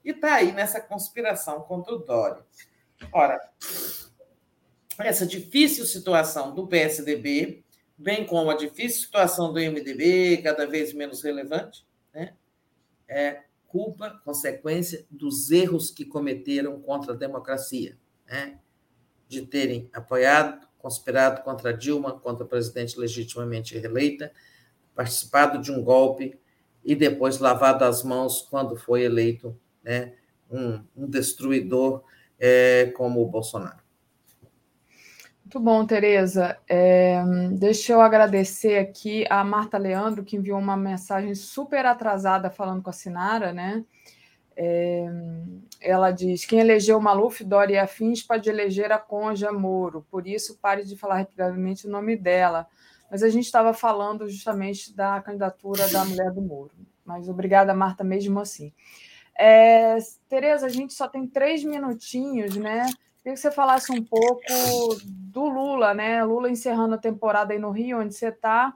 e 0.03 0.11
está 0.11 0.35
aí 0.35 0.51
nessa 0.51 0.79
conspiração 0.79 1.61
contra 1.61 1.95
o 1.95 1.99
Dória. 1.99 2.43
Ora, 3.11 3.39
essa 4.99 5.25
difícil 5.25 5.85
situação 5.85 6.53
do 6.53 6.67
PSDB 6.67 7.63
bem 7.97 8.25
como 8.25 8.49
a 8.49 8.55
difícil 8.55 9.01
situação 9.01 9.53
do 9.53 9.59
MDB, 9.59 10.41
cada 10.43 10.65
vez 10.65 10.93
menos 10.93 11.21
relevante, 11.21 11.85
né? 12.13 12.33
é 13.07 13.43
culpa, 13.67 14.21
consequência 14.23 15.05
dos 15.09 15.49
erros 15.51 15.89
que 15.89 16.05
cometeram 16.05 16.79
contra 16.81 17.13
a 17.13 17.17
democracia, 17.17 17.97
né? 18.27 18.59
De 19.33 19.47
terem 19.47 19.89
apoiado, 19.93 20.67
conspirado 20.77 21.41
contra 21.41 21.73
Dilma, 21.73 22.19
contra 22.19 22.43
a 22.45 22.47
presidente 22.47 22.99
legitimamente 22.99 23.77
reeleita, 23.77 24.31
participado 24.95 25.59
de 25.59 25.71
um 25.71 25.83
golpe 25.83 26.37
e 26.83 26.93
depois 26.95 27.39
lavado 27.39 27.83
as 27.85 28.03
mãos 28.03 28.41
quando 28.49 28.75
foi 28.75 29.03
eleito 29.03 29.57
né, 29.83 30.13
um, 30.51 30.83
um 30.95 31.09
destruidor 31.09 32.03
é, 32.39 32.91
como 32.95 33.21
o 33.21 33.27
Bolsonaro. 33.27 33.81
Muito 35.43 35.59
bom, 35.59 35.85
Tereza. 35.85 36.57
É, 36.67 37.21
deixa 37.51 37.93
eu 37.93 38.01
agradecer 38.01 38.77
aqui 38.77 39.25
a 39.29 39.43
Marta 39.43 39.77
Leandro, 39.77 40.23
que 40.23 40.35
enviou 40.35 40.57
uma 40.57 40.75
mensagem 40.75 41.35
super 41.35 41.85
atrasada 41.85 42.49
falando 42.49 42.81
com 42.81 42.89
a 42.89 42.93
Sinara, 42.93 43.53
né? 43.53 43.83
É, 44.55 45.05
ela 45.81 46.11
diz: 46.11 46.45
quem 46.45 46.59
elegeu 46.59 46.99
Maluf, 46.99 47.43
Dória 47.43 47.75
e 47.75 47.79
Afins 47.79 48.21
pode 48.21 48.49
eleger 48.49 48.91
a 48.91 48.97
Conja 48.97 49.51
Moro, 49.51 50.05
por 50.09 50.27
isso 50.27 50.57
pare 50.61 50.83
de 50.83 50.95
falar 50.95 51.17
rapidamente 51.17 51.87
o 51.87 51.89
nome 51.89 52.15
dela. 52.15 52.67
Mas 53.09 53.21
a 53.21 53.29
gente 53.29 53.45
estava 53.45 53.73
falando 53.73 54.27
justamente 54.27 54.95
da 54.95 55.21
candidatura 55.21 55.87
da 55.89 56.03
mulher 56.03 56.31
do 56.31 56.41
Moro. 56.41 56.71
Mas 57.05 57.29
obrigada, 57.29 57.73
Marta, 57.73 58.03
mesmo 58.03 58.39
assim. 58.39 58.73
É, 59.37 59.97
Tereza, 60.29 60.65
a 60.65 60.69
gente 60.69 60.93
só 60.93 61.07
tem 61.07 61.27
três 61.27 61.63
minutinhos, 61.63 62.55
né? 62.55 62.85
Queria 63.17 63.35
que 63.35 63.39
você 63.39 63.51
falasse 63.51 63.91
um 63.91 64.03
pouco 64.03 64.41
do 65.05 65.47
Lula, 65.47 65.93
né? 65.93 66.23
Lula 66.23 66.49
encerrando 66.49 66.95
a 66.95 66.97
temporada 66.97 67.53
aí 67.53 67.59
no 67.59 67.71
Rio, 67.71 67.99
onde 67.99 68.13
você 68.13 68.27
está. 68.27 68.73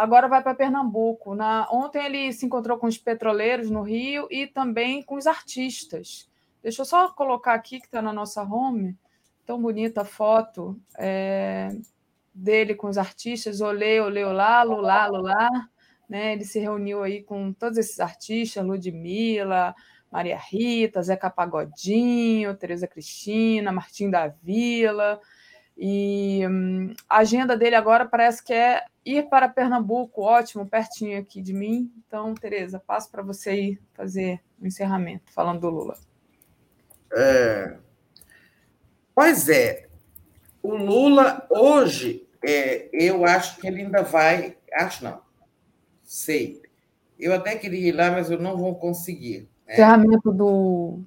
Agora 0.00 0.28
vai 0.28 0.42
para 0.42 0.54
Pernambuco. 0.54 1.34
Na... 1.34 1.68
Ontem 1.70 2.02
ele 2.02 2.32
se 2.32 2.46
encontrou 2.46 2.78
com 2.78 2.86
os 2.86 2.96
petroleiros 2.96 3.70
no 3.70 3.82
Rio 3.82 4.26
e 4.30 4.46
também 4.46 5.02
com 5.02 5.16
os 5.16 5.26
artistas. 5.26 6.26
Deixa 6.62 6.80
eu 6.80 6.86
só 6.86 7.10
colocar 7.10 7.52
aqui 7.52 7.78
que 7.78 7.84
está 7.84 8.00
na 8.00 8.10
nossa 8.10 8.42
home. 8.42 8.96
Tão 9.44 9.60
bonita 9.60 10.00
a 10.00 10.04
foto 10.06 10.80
é... 10.98 11.68
dele 12.34 12.74
com 12.74 12.88
os 12.88 12.96
artistas. 12.96 13.60
Olê, 13.60 14.00
olê, 14.00 14.24
olá, 14.24 14.62
lulá, 14.62 15.06
lulá. 15.06 15.50
Né? 16.08 16.32
Ele 16.32 16.46
se 16.46 16.58
reuniu 16.58 17.02
aí 17.02 17.22
com 17.22 17.52
todos 17.52 17.76
esses 17.76 18.00
artistas, 18.00 18.64
Ludmilla, 18.64 19.74
Maria 20.10 20.38
Rita, 20.38 21.02
Zeca 21.02 21.28
Pagodinho, 21.28 22.56
Tereza 22.56 22.86
Cristina, 22.86 23.70
Martim 23.70 24.08
da 24.08 24.28
Vila. 24.28 25.20
E 25.76 26.40
hum, 26.48 26.94
a 27.06 27.18
agenda 27.18 27.54
dele 27.54 27.74
agora 27.74 28.06
parece 28.06 28.42
que 28.42 28.54
é 28.54 28.82
ir 29.04 29.28
para 29.28 29.48
Pernambuco, 29.48 30.22
ótimo, 30.22 30.66
pertinho 30.66 31.18
aqui 31.18 31.40
de 31.40 31.52
mim. 31.52 31.92
Então, 32.06 32.34
Tereza, 32.34 32.78
passo 32.78 33.10
para 33.10 33.22
você 33.22 33.54
ir 33.54 33.82
fazer 33.94 34.40
o 34.58 34.64
um 34.64 34.66
encerramento, 34.66 35.32
falando 35.32 35.60
do 35.60 35.70
Lula. 35.70 35.96
É... 37.12 37.76
Pois 39.14 39.48
é, 39.48 39.88
o 40.62 40.74
Lula 40.74 41.46
hoje, 41.50 42.26
é, 42.44 42.88
eu 42.92 43.24
acho 43.24 43.58
que 43.58 43.66
ele 43.66 43.82
ainda 43.82 44.02
vai. 44.02 44.56
Acho 44.72 45.04
não, 45.04 45.20
sei. 46.02 46.62
Eu 47.18 47.34
até 47.34 47.56
queria 47.56 47.88
ir 47.88 47.92
lá, 47.92 48.10
mas 48.10 48.30
eu 48.30 48.38
não 48.38 48.56
vou 48.56 48.74
conseguir. 48.76 49.48
Né? 49.66 49.74
Encerramento 49.74 50.32
do. 50.32 51.00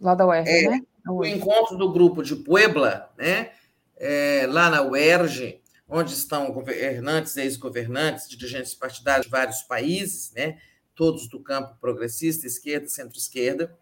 lá 0.00 0.14
da 0.14 0.26
UERJ, 0.26 0.50
é, 0.50 0.70
né? 0.70 0.80
O 1.08 1.24
encontro 1.24 1.76
do 1.76 1.92
grupo 1.92 2.22
de 2.22 2.36
Puebla, 2.36 3.10
né? 3.16 3.50
É, 3.96 4.46
lá 4.48 4.70
na 4.70 4.82
UERJ, 4.82 5.60
onde 5.88 6.12
estão 6.12 6.52
governantes, 6.52 7.36
ex-governantes, 7.36 8.28
dirigentes 8.28 8.74
partidários 8.74 9.26
de 9.26 9.32
vários 9.32 9.62
países, 9.62 10.32
né? 10.32 10.58
todos 10.94 11.28
do 11.28 11.40
campo 11.40 11.76
progressista, 11.80 12.46
esquerda, 12.46 12.88
centro-esquerda. 12.88 13.76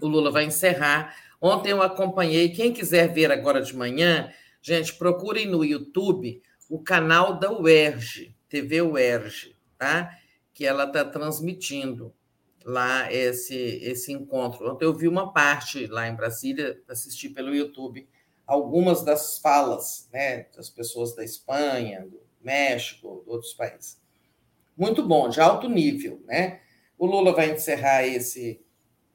O 0.00 0.06
Lula 0.06 0.30
vai 0.30 0.44
encerrar. 0.44 1.14
Ontem 1.40 1.70
eu 1.70 1.82
acompanhei. 1.82 2.48
Quem 2.50 2.72
quiser 2.72 3.12
ver 3.12 3.30
agora 3.30 3.60
de 3.60 3.76
manhã, 3.76 4.32
gente, 4.62 4.94
procurem 4.94 5.46
no 5.46 5.64
YouTube 5.64 6.40
o 6.70 6.82
canal 6.82 7.38
da 7.38 7.52
UERJ, 7.52 8.34
TV 8.48 8.80
UERJ, 8.80 9.56
tá? 9.76 10.10
que 10.54 10.64
ela 10.64 10.84
está 10.84 11.04
transmitindo 11.04 12.14
lá 12.64 13.12
esse, 13.12 13.54
esse 13.54 14.12
encontro. 14.12 14.70
Ontem 14.70 14.84
eu 14.84 14.94
vi 14.94 15.06
uma 15.06 15.32
parte 15.32 15.86
lá 15.86 16.08
em 16.08 16.14
Brasília, 16.14 16.80
assisti 16.88 17.28
pelo 17.28 17.54
YouTube 17.54 18.08
algumas 18.48 19.04
das 19.04 19.38
falas 19.38 20.08
né, 20.12 20.46
das 20.56 20.68
pessoas 20.68 21.14
da 21.14 21.22
Espanha, 21.22 22.02
do 22.02 22.20
México, 22.40 23.22
de 23.24 23.30
outros 23.30 23.52
países. 23.52 24.00
Muito 24.76 25.06
bom, 25.06 25.28
de 25.28 25.40
alto 25.40 25.68
nível. 25.68 26.20
Né? 26.26 26.60
O 26.98 27.06
Lula 27.06 27.32
vai 27.32 27.52
encerrar 27.52 28.04
esse. 28.04 28.60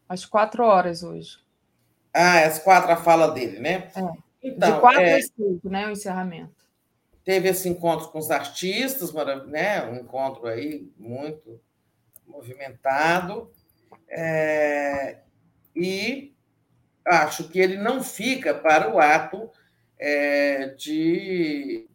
Às 0.07 0.25
quatro 0.25 0.63
horas 0.63 1.03
hoje. 1.03 1.37
Ah, 2.13 2.45
às 2.45 2.59
quatro 2.59 2.91
a 2.91 2.95
fala 2.95 3.27
dele, 3.31 3.59
né? 3.59 3.91
É. 3.95 4.23
Então, 4.41 4.71
de 4.71 4.79
quatro 4.79 5.01
é... 5.01 5.15
às 5.15 5.25
cinco, 5.25 5.67
né? 5.67 5.87
O 5.87 5.91
encerramento 5.91 6.63
teve 7.23 7.49
esse 7.49 7.69
encontro 7.69 8.09
com 8.09 8.19
os 8.19 8.29
artistas, 8.29 9.13
né? 9.47 9.83
um 9.85 9.95
encontro 9.95 10.47
aí 10.47 10.91
muito 10.97 11.59
movimentado, 12.27 13.51
é, 14.09 15.19
e 15.75 16.33
acho 17.05 17.49
que 17.49 17.59
ele 17.59 17.77
não 17.77 18.03
fica 18.03 18.53
para 18.53 18.93
o 18.93 18.99
ato 18.99 19.49
é, 19.99 20.67
de 20.69 21.87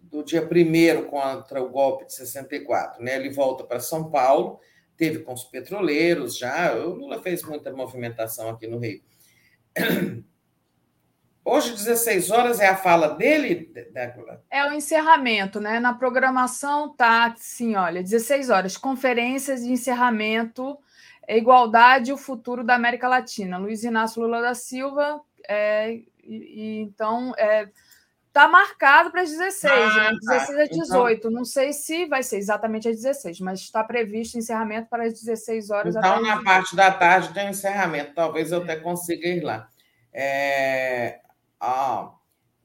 do 0.00 0.22
dia 0.22 0.42
1 0.42 1.04
contra 1.08 1.62
o 1.62 1.70
golpe 1.70 2.04
de 2.04 2.12
64. 2.12 3.02
Né? 3.02 3.16
Ele 3.16 3.30
volta 3.30 3.64
para 3.64 3.80
São 3.80 4.10
Paulo, 4.10 4.60
teve 4.94 5.20
com 5.20 5.32
os 5.32 5.44
petroleiros 5.44 6.36
já, 6.36 6.74
o 6.74 6.90
Lula 6.90 7.22
fez 7.22 7.42
muita 7.42 7.72
movimentação 7.72 8.50
aqui 8.50 8.66
no 8.66 8.78
Rio. 8.78 9.00
Hoje, 11.44 11.72
16 11.72 12.30
horas, 12.30 12.60
é 12.60 12.68
a 12.68 12.76
fala 12.76 13.08
dele, 13.08 13.72
Débora? 13.92 14.44
É 14.48 14.64
o 14.64 14.72
encerramento, 14.72 15.60
né? 15.60 15.80
Na 15.80 15.92
programação 15.92 16.94
tá 16.94 17.32
assim, 17.32 17.74
olha, 17.74 18.00
16 18.00 18.48
horas, 18.48 18.76
conferências 18.76 19.62
de 19.64 19.72
encerramento, 19.72 20.78
igualdade 21.36 22.12
o 22.12 22.16
futuro 22.16 22.64
da 22.64 22.74
América 22.74 23.08
Latina. 23.08 23.58
Luiz 23.58 23.84
Inácio 23.84 24.22
Lula 24.22 24.40
da 24.40 24.54
Silva, 24.54 25.20
é, 25.48 25.92
e, 25.92 26.04
e, 26.24 26.80
então 26.80 27.32
é, 27.36 27.68
tá 28.32 28.48
marcado 28.48 29.10
para 29.10 29.22
as 29.22 29.30
16, 29.30 29.72
ah, 29.72 29.96
né? 29.96 30.18
16 30.20 30.58
a 30.58 30.64
18. 30.64 31.18
Então... 31.18 31.30
Não 31.30 31.44
sei 31.44 31.72
se 31.72 32.06
vai 32.06 32.22
ser 32.22 32.38
exatamente 32.38 32.88
às 32.88 32.96
16, 32.96 33.40
mas 33.40 33.60
está 33.60 33.84
previsto 33.84 34.38
encerramento 34.38 34.88
para 34.88 35.04
as 35.04 35.12
16 35.12 35.70
horas. 35.70 35.94
Então, 35.94 36.22
na 36.22 36.42
parte 36.42 36.74
da 36.74 36.90
tarde 36.90 37.32
tem 37.34 37.50
encerramento, 37.50 38.14
talvez 38.14 38.50
eu 38.50 38.62
até 38.62 38.76
consiga 38.76 39.26
ir 39.28 39.42
lá. 39.42 39.68
É, 40.12 41.20
ah, 41.60 42.10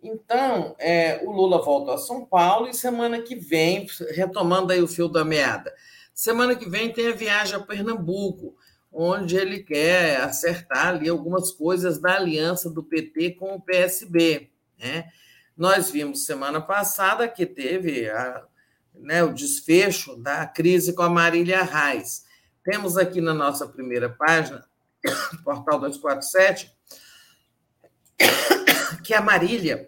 então, 0.01 0.75
é, 0.79 1.21
o 1.23 1.31
Lula 1.31 1.61
volta 1.61 1.93
a 1.93 1.97
São 1.97 2.25
Paulo 2.25 2.67
e 2.69 2.73
semana 2.73 3.21
que 3.21 3.35
vem, 3.35 3.85
retomando 4.11 4.71
aí 4.71 4.81
o 4.81 4.87
fio 4.87 5.07
da 5.07 5.25
meada, 5.25 5.73
semana 6.17 6.55
que 6.55 6.67
vem 6.67 6.91
tem 6.91 7.09
a 7.09 7.15
viagem 7.15 7.53
a 7.53 7.59
Pernambuco, 7.59 8.57
onde 8.91 9.37
ele 9.37 9.59
quer 9.59 10.19
acertar 10.21 10.87
ali 10.87 11.07
algumas 11.07 11.51
coisas 11.51 11.99
da 11.99 12.15
aliança 12.15 12.71
do 12.71 12.83
PT 12.83 13.35
com 13.35 13.53
o 13.53 13.61
PSB. 13.61 14.49
Né? 14.79 15.11
Nós 15.55 15.91
vimos 15.91 16.25
semana 16.25 16.59
passada 16.59 17.27
que 17.27 17.45
teve 17.45 18.09
a, 18.09 18.43
né, 18.95 19.23
o 19.23 19.31
desfecho 19.31 20.15
da 20.17 20.47
crise 20.47 20.95
com 20.95 21.03
a 21.03 21.09
Marília 21.09 21.61
Reis. 21.61 22.25
Temos 22.63 22.97
aqui 22.97 23.21
na 23.21 23.35
nossa 23.35 23.67
primeira 23.67 24.09
página, 24.09 24.67
portal 25.45 25.79
247, 25.79 26.75
que 29.05 29.13
a 29.13 29.21
Marília, 29.21 29.87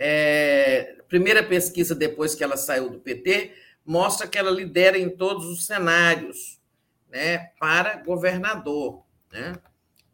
é, 0.00 0.96
primeira 1.08 1.44
pesquisa 1.44 1.94
depois 1.94 2.34
que 2.34 2.42
ela 2.42 2.56
saiu 2.56 2.90
do 2.90 2.98
PT, 2.98 3.62
mostra 3.84 4.26
que 4.26 4.38
ela 4.38 4.50
lidera 4.50 4.98
em 4.98 5.10
todos 5.10 5.46
os 5.46 5.66
cenários 5.66 6.60
né, 7.08 7.50
para 7.58 8.02
governador. 8.02 9.04
Né? 9.32 9.54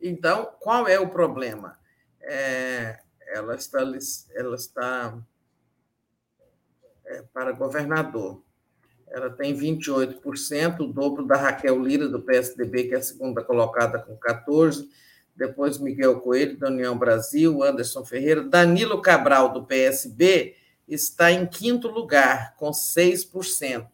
Então, 0.01 0.51
qual 0.61 0.89
é 0.89 0.99
o 0.99 1.11
problema? 1.11 1.79
É, 2.21 2.99
ela 3.29 3.55
está, 3.55 3.81
ela 4.35 4.55
está 4.57 5.19
é, 7.07 7.23
para 7.33 7.53
governador. 7.53 8.43
Ela 9.09 9.31
tem 9.31 9.57
28%, 9.57 10.81
o 10.81 10.87
dobro 10.87 11.25
da 11.27 11.37
Raquel 11.37 11.83
Lira, 11.83 12.09
do 12.09 12.23
PSDB, 12.23 12.85
que 12.85 12.95
é 12.95 12.99
a 12.99 13.03
segunda 13.03 13.43
colocada 13.43 13.99
com 13.99 14.17
14%, 14.17 14.89
depois 15.35 15.79
Miguel 15.79 16.21
Coelho, 16.21 16.59
da 16.59 16.69
União 16.69 16.97
Brasil, 16.99 17.63
Anderson 17.63 18.05
Ferreira. 18.05 18.43
Danilo 18.43 19.01
Cabral, 19.01 19.53
do 19.53 19.65
PSB, 19.65 20.55
está 20.91 21.31
em 21.31 21.47
quinto 21.47 21.89
lugar, 21.89 22.55
com 22.57 22.71
6%. 22.71 23.87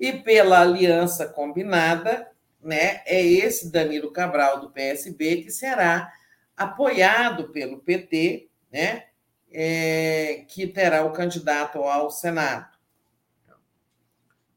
E 0.00 0.12
pela 0.12 0.60
aliança 0.60 1.28
combinada, 1.28 2.28
né, 2.60 3.02
é 3.06 3.22
esse 3.22 3.70
Danilo 3.70 4.12
Cabral, 4.12 4.60
do 4.60 4.70
PSB, 4.70 5.42
que 5.42 5.50
será 5.50 6.12
apoiado 6.56 7.50
pelo 7.50 7.78
PT, 7.78 8.48
né, 8.72 9.04
é, 9.52 10.44
que 10.48 10.66
terá 10.66 11.04
o 11.04 11.12
candidato 11.12 11.78
ao 11.78 12.10
Senado. 12.10 12.72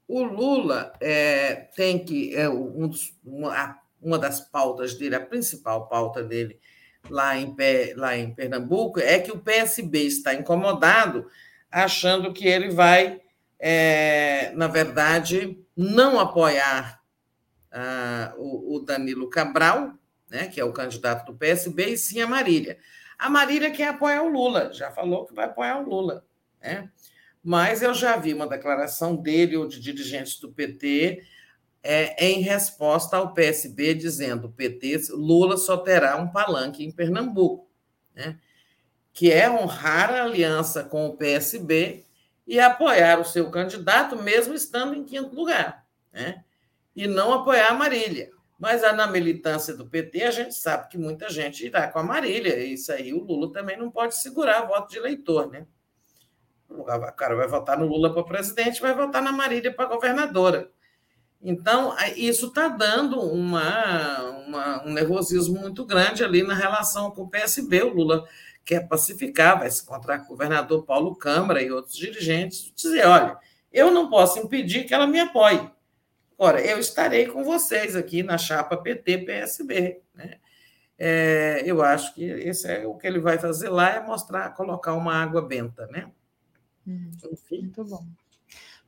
O 0.07 0.23
Lula 0.23 0.93
é, 1.01 1.67
tem 1.75 2.03
que. 2.03 2.35
É, 2.35 2.47
um 2.47 2.87
dos, 2.87 3.17
uma, 3.23 3.79
uma 4.01 4.19
das 4.19 4.39
pautas 4.39 4.93
dele, 4.93 5.15
a 5.15 5.25
principal 5.25 5.87
pauta 5.87 6.23
dele 6.23 6.59
lá 7.09 7.37
em, 7.37 7.55
lá 7.95 8.15
em 8.15 8.33
Pernambuco, 8.33 8.99
é 8.99 9.19
que 9.19 9.31
o 9.31 9.39
PSB 9.39 10.03
está 10.03 10.33
incomodado, 10.33 11.27
achando 11.71 12.33
que 12.33 12.47
ele 12.47 12.69
vai, 12.69 13.21
é, 13.59 14.51
na 14.55 14.67
verdade, 14.67 15.59
não 15.75 16.19
apoiar 16.19 17.01
ah, 17.71 18.33
o, 18.37 18.75
o, 18.75 18.79
Danilo 18.79 19.29
Cabral, 19.29 19.93
né, 20.29 20.47
que 20.47 20.59
é 20.59 20.63
o 20.63 20.73
candidato 20.73 21.25
do 21.25 21.37
PSB, 21.37 21.89
e 21.89 21.97
sim 21.97 22.21
a 22.21 22.27
Marília. 22.27 22.77
A 23.17 23.29
Marília 23.29 23.71
quer 23.71 23.89
apoiar 23.89 24.23
o 24.23 24.29
Lula, 24.29 24.73
já 24.73 24.91
falou 24.91 25.25
que 25.25 25.33
vai 25.33 25.45
apoiar 25.45 25.79
o 25.79 25.89
Lula. 25.89 26.25
Né? 26.61 26.89
Mas 27.43 27.81
eu 27.81 27.93
já 27.93 28.17
vi 28.17 28.33
uma 28.33 28.47
declaração 28.47 29.15
dele 29.15 29.55
ou 29.55 29.67
de 29.67 29.79
dirigentes 29.79 30.39
do 30.39 30.51
PT 30.51 31.23
é, 31.83 32.25
em 32.25 32.41
resposta 32.41 33.15
ao 33.15 33.33
PSB 33.33 33.93
dizendo 33.93 34.47
o 34.47 34.51
PT, 34.51 35.09
Lula 35.11 35.55
só 35.55 35.77
terá 35.77 36.17
um 36.17 36.27
palanque 36.27 36.83
em 36.83 36.91
Pernambuco, 36.91 37.69
né? 38.15 38.39
Que 39.15 39.31
é 39.31 39.49
honrar 39.49 40.13
a 40.13 40.23
aliança 40.23 40.83
com 40.83 41.07
o 41.07 41.15
PSB 41.15 42.03
e 42.45 42.59
apoiar 42.59 43.17
o 43.17 43.23
seu 43.23 43.49
candidato, 43.49 44.21
mesmo 44.21 44.53
estando 44.53 44.93
em 44.93 45.05
quinto 45.05 45.33
lugar, 45.33 45.85
né? 46.11 46.43
e 46.93 47.07
não 47.07 47.33
apoiar 47.33 47.69
a 47.69 47.73
Marília. 47.73 48.29
Mas 48.59 48.81
na 48.81 49.07
militância 49.07 49.73
do 49.73 49.85
PT, 49.85 50.23
a 50.23 50.31
gente 50.31 50.53
sabe 50.53 50.89
que 50.89 50.97
muita 50.97 51.29
gente 51.29 51.65
irá 51.65 51.87
com 51.87 51.99
a 51.99 52.03
Marília. 52.03 52.59
Isso 52.59 52.91
aí 52.91 53.13
o 53.13 53.23
Lula 53.23 53.53
também 53.53 53.77
não 53.77 53.89
pode 53.89 54.15
segurar 54.15 54.65
voto 54.65 54.91
de 54.91 54.97
eleitor, 54.97 55.49
né? 55.49 55.65
O 56.69 56.83
cara 56.83 57.35
vai 57.35 57.47
votar 57.47 57.79
no 57.79 57.87
Lula 57.87 58.13
para 58.13 58.23
presidente, 58.23 58.81
vai 58.81 58.93
votar 58.93 59.21
na 59.21 59.31
Marília 59.31 59.73
para 59.73 59.85
governadora. 59.85 60.69
Então, 61.41 61.95
isso 62.17 62.47
está 62.47 62.67
dando 62.67 63.21
uma, 63.21 64.21
uma, 64.47 64.83
um 64.85 64.91
nervosismo 64.91 65.59
muito 65.59 65.85
grande 65.85 66.23
ali 66.23 66.43
na 66.43 66.53
relação 66.53 67.11
com 67.11 67.23
o 67.23 67.29
PSB. 67.29 67.83
O 67.83 67.93
Lula 67.93 68.27
quer 68.65 68.87
pacificar, 68.87 69.59
vai 69.59 69.69
se 69.69 69.83
encontrar 69.83 70.19
com 70.19 70.25
o 70.25 70.29
governador 70.29 70.83
Paulo 70.83 71.15
Câmara 71.15 71.61
e 71.61 71.71
outros 71.71 71.95
dirigentes, 71.95 72.73
dizer: 72.75 73.05
olha, 73.05 73.37
eu 73.71 73.91
não 73.91 74.09
posso 74.09 74.39
impedir 74.39 74.85
que 74.85 74.93
ela 74.93 75.05
me 75.05 75.19
apoie. 75.19 75.69
Agora, 76.37 76.59
eu 76.59 76.79
estarei 76.79 77.27
com 77.27 77.43
vocês 77.43 77.95
aqui 77.95 78.21
na 78.23 78.37
chapa 78.37 78.75
PT-PSB. 78.75 80.01
Né? 80.13 80.39
É, 80.97 81.61
eu 81.65 81.81
acho 81.81 82.13
que 82.13 82.23
esse 82.23 82.69
é 82.69 82.85
o 82.85 82.95
que 82.95 83.07
ele 83.07 83.19
vai 83.19 83.37
fazer 83.37 83.69
lá, 83.69 83.91
é 83.91 84.05
mostrar, 84.05 84.53
colocar 84.53 84.93
uma 84.93 85.13
água 85.13 85.41
benta, 85.41 85.87
né? 85.87 86.11
Hum, 86.85 87.11
Enfim. 87.31 87.61
Muito 87.61 87.83
bom. 87.85 88.05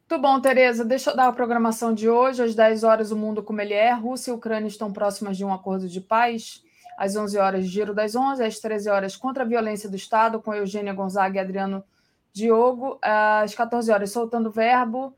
Muito 0.09 0.21
bom, 0.21 0.39
Tereza. 0.39 0.85
Deixa 0.85 1.11
eu 1.11 1.15
dar 1.15 1.27
a 1.27 1.33
programação 1.33 1.93
de 1.93 2.09
hoje. 2.09 2.41
Às 2.41 2.55
10 2.55 2.83
horas, 2.83 3.11
o 3.11 3.15
mundo 3.15 3.43
como 3.43 3.59
ele 3.59 3.73
é. 3.73 3.93
Rússia 3.93 4.31
e 4.31 4.33
Ucrânia 4.33 4.67
estão 4.67 4.91
próximas 4.91 5.35
de 5.35 5.43
um 5.43 5.53
acordo 5.53 5.87
de 5.89 5.99
paz. 5.99 6.63
Às 6.97 7.15
11 7.15 7.37
horas, 7.37 7.65
Giro 7.65 7.93
das 7.93 8.15
11. 8.15 8.43
Às 8.43 8.59
13 8.59 8.89
horas, 8.89 9.15
Contra 9.15 9.43
a 9.43 9.47
Violência 9.47 9.87
do 9.87 9.95
Estado, 9.95 10.41
com 10.41 10.53
Eugênia 10.53 10.93
Gonzaga 10.93 11.37
e 11.37 11.39
Adriano 11.39 11.83
Diogo. 12.33 12.97
Às 13.01 13.53
14 13.53 13.91
horas, 13.91 14.11
Soltando 14.11 14.49
Verbo. 14.49 15.15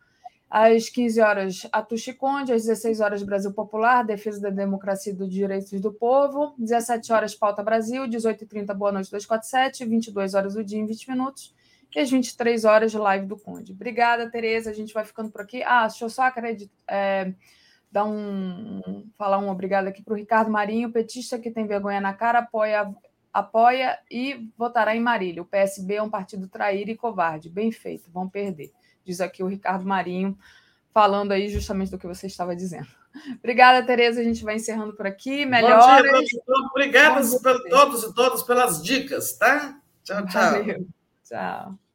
Às 0.50 0.90
15 0.90 1.22
horas, 1.22 1.68
Atushi 1.72 2.14
Conde. 2.14 2.52
Às 2.52 2.66
16 2.66 3.00
horas, 3.00 3.24
Brasil 3.24 3.54
Popular, 3.54 4.04
Defesa 4.04 4.42
da 4.42 4.50
Democracia 4.50 5.14
e 5.14 5.16
dos 5.16 5.32
Direitos 5.32 5.80
do 5.80 5.94
Povo. 5.94 6.54
17 6.58 7.14
horas, 7.14 7.34
Pauta 7.34 7.64
Brasil. 7.64 8.04
18h30, 8.04 8.74
Boa 8.74 8.92
Noite 8.92 9.10
247. 9.12 9.86
22 9.86 10.34
horas, 10.34 10.56
o 10.56 10.64
dia 10.64 10.80
em 10.80 10.86
20 10.86 11.10
minutos 11.10 11.54
e 11.96 12.00
às 12.00 12.10
23 12.10 12.66
horas, 12.66 12.94
live 12.94 13.26
do 13.26 13.38
Conde. 13.38 13.72
Obrigada, 13.72 14.30
Tereza. 14.30 14.70
A 14.70 14.74
gente 14.74 14.94
vai 14.94 15.04
ficando 15.04 15.32
por 15.32 15.42
aqui. 15.42 15.64
Ah, 15.64 15.88
deixa 15.88 16.06
eu 16.06 16.10
só 16.10 16.24
acreditar. 16.24 16.72
É, 16.88 17.34
dar 17.92 18.06
um, 18.06 19.08
falar 19.18 19.40
um 19.40 19.50
obrigado 19.50 19.88
aqui 19.88 20.04
para 20.04 20.14
o 20.14 20.18
Ricardo 20.18 20.52
Marinho, 20.52 20.92
petista 20.92 21.40
que 21.40 21.52
tem 21.52 21.66
vergonha 21.66 22.00
na 22.00 22.14
cara, 22.14 22.40
apoia, 22.40 22.94
apoia 23.34 23.98
e 24.10 24.50
votará 24.58 24.96
em 24.96 25.00
Marília. 25.00 25.42
O 25.42 25.46
PSB 25.46 25.96
é 25.96 26.04
um 26.04 26.10
partido 26.10 26.48
traíra 26.48 26.92
e 26.92 26.98
covarde. 26.98 27.50
Bem 27.50 27.72
feito, 27.72 28.10
vão 28.12 28.30
perder. 28.30 28.72
Diz 29.04 29.22
aqui 29.22 29.44
o 29.44 29.48
Ricardo 29.48 29.86
Marinho, 29.86 30.38
falando 30.94 31.32
aí 31.32 31.50
justamente 31.50 31.92
do 31.92 31.98
que 31.98 32.08
você 32.08 32.28
estava 32.28 32.56
dizendo. 32.56 32.88
Obrigada, 33.40 33.86
Tereza. 33.86 34.22
A 34.22 34.24
gente 34.24 34.44
vai 34.44 34.56
encerrando 34.56 34.96
por 34.96 35.08
aqui. 35.08 35.46
Melhoras. 35.46 36.02
Obrigada 36.72 37.20
a 37.20 37.70
todos 37.70 38.04
e 38.04 38.14
todas 38.14 38.44
pelas 38.44 38.84
dicas, 38.84 39.34
tá? 39.34 39.80
Tchau, 40.04 40.26
tchau. 40.28 40.52
Valeu. 40.52 40.88
Ciao. 41.24 41.89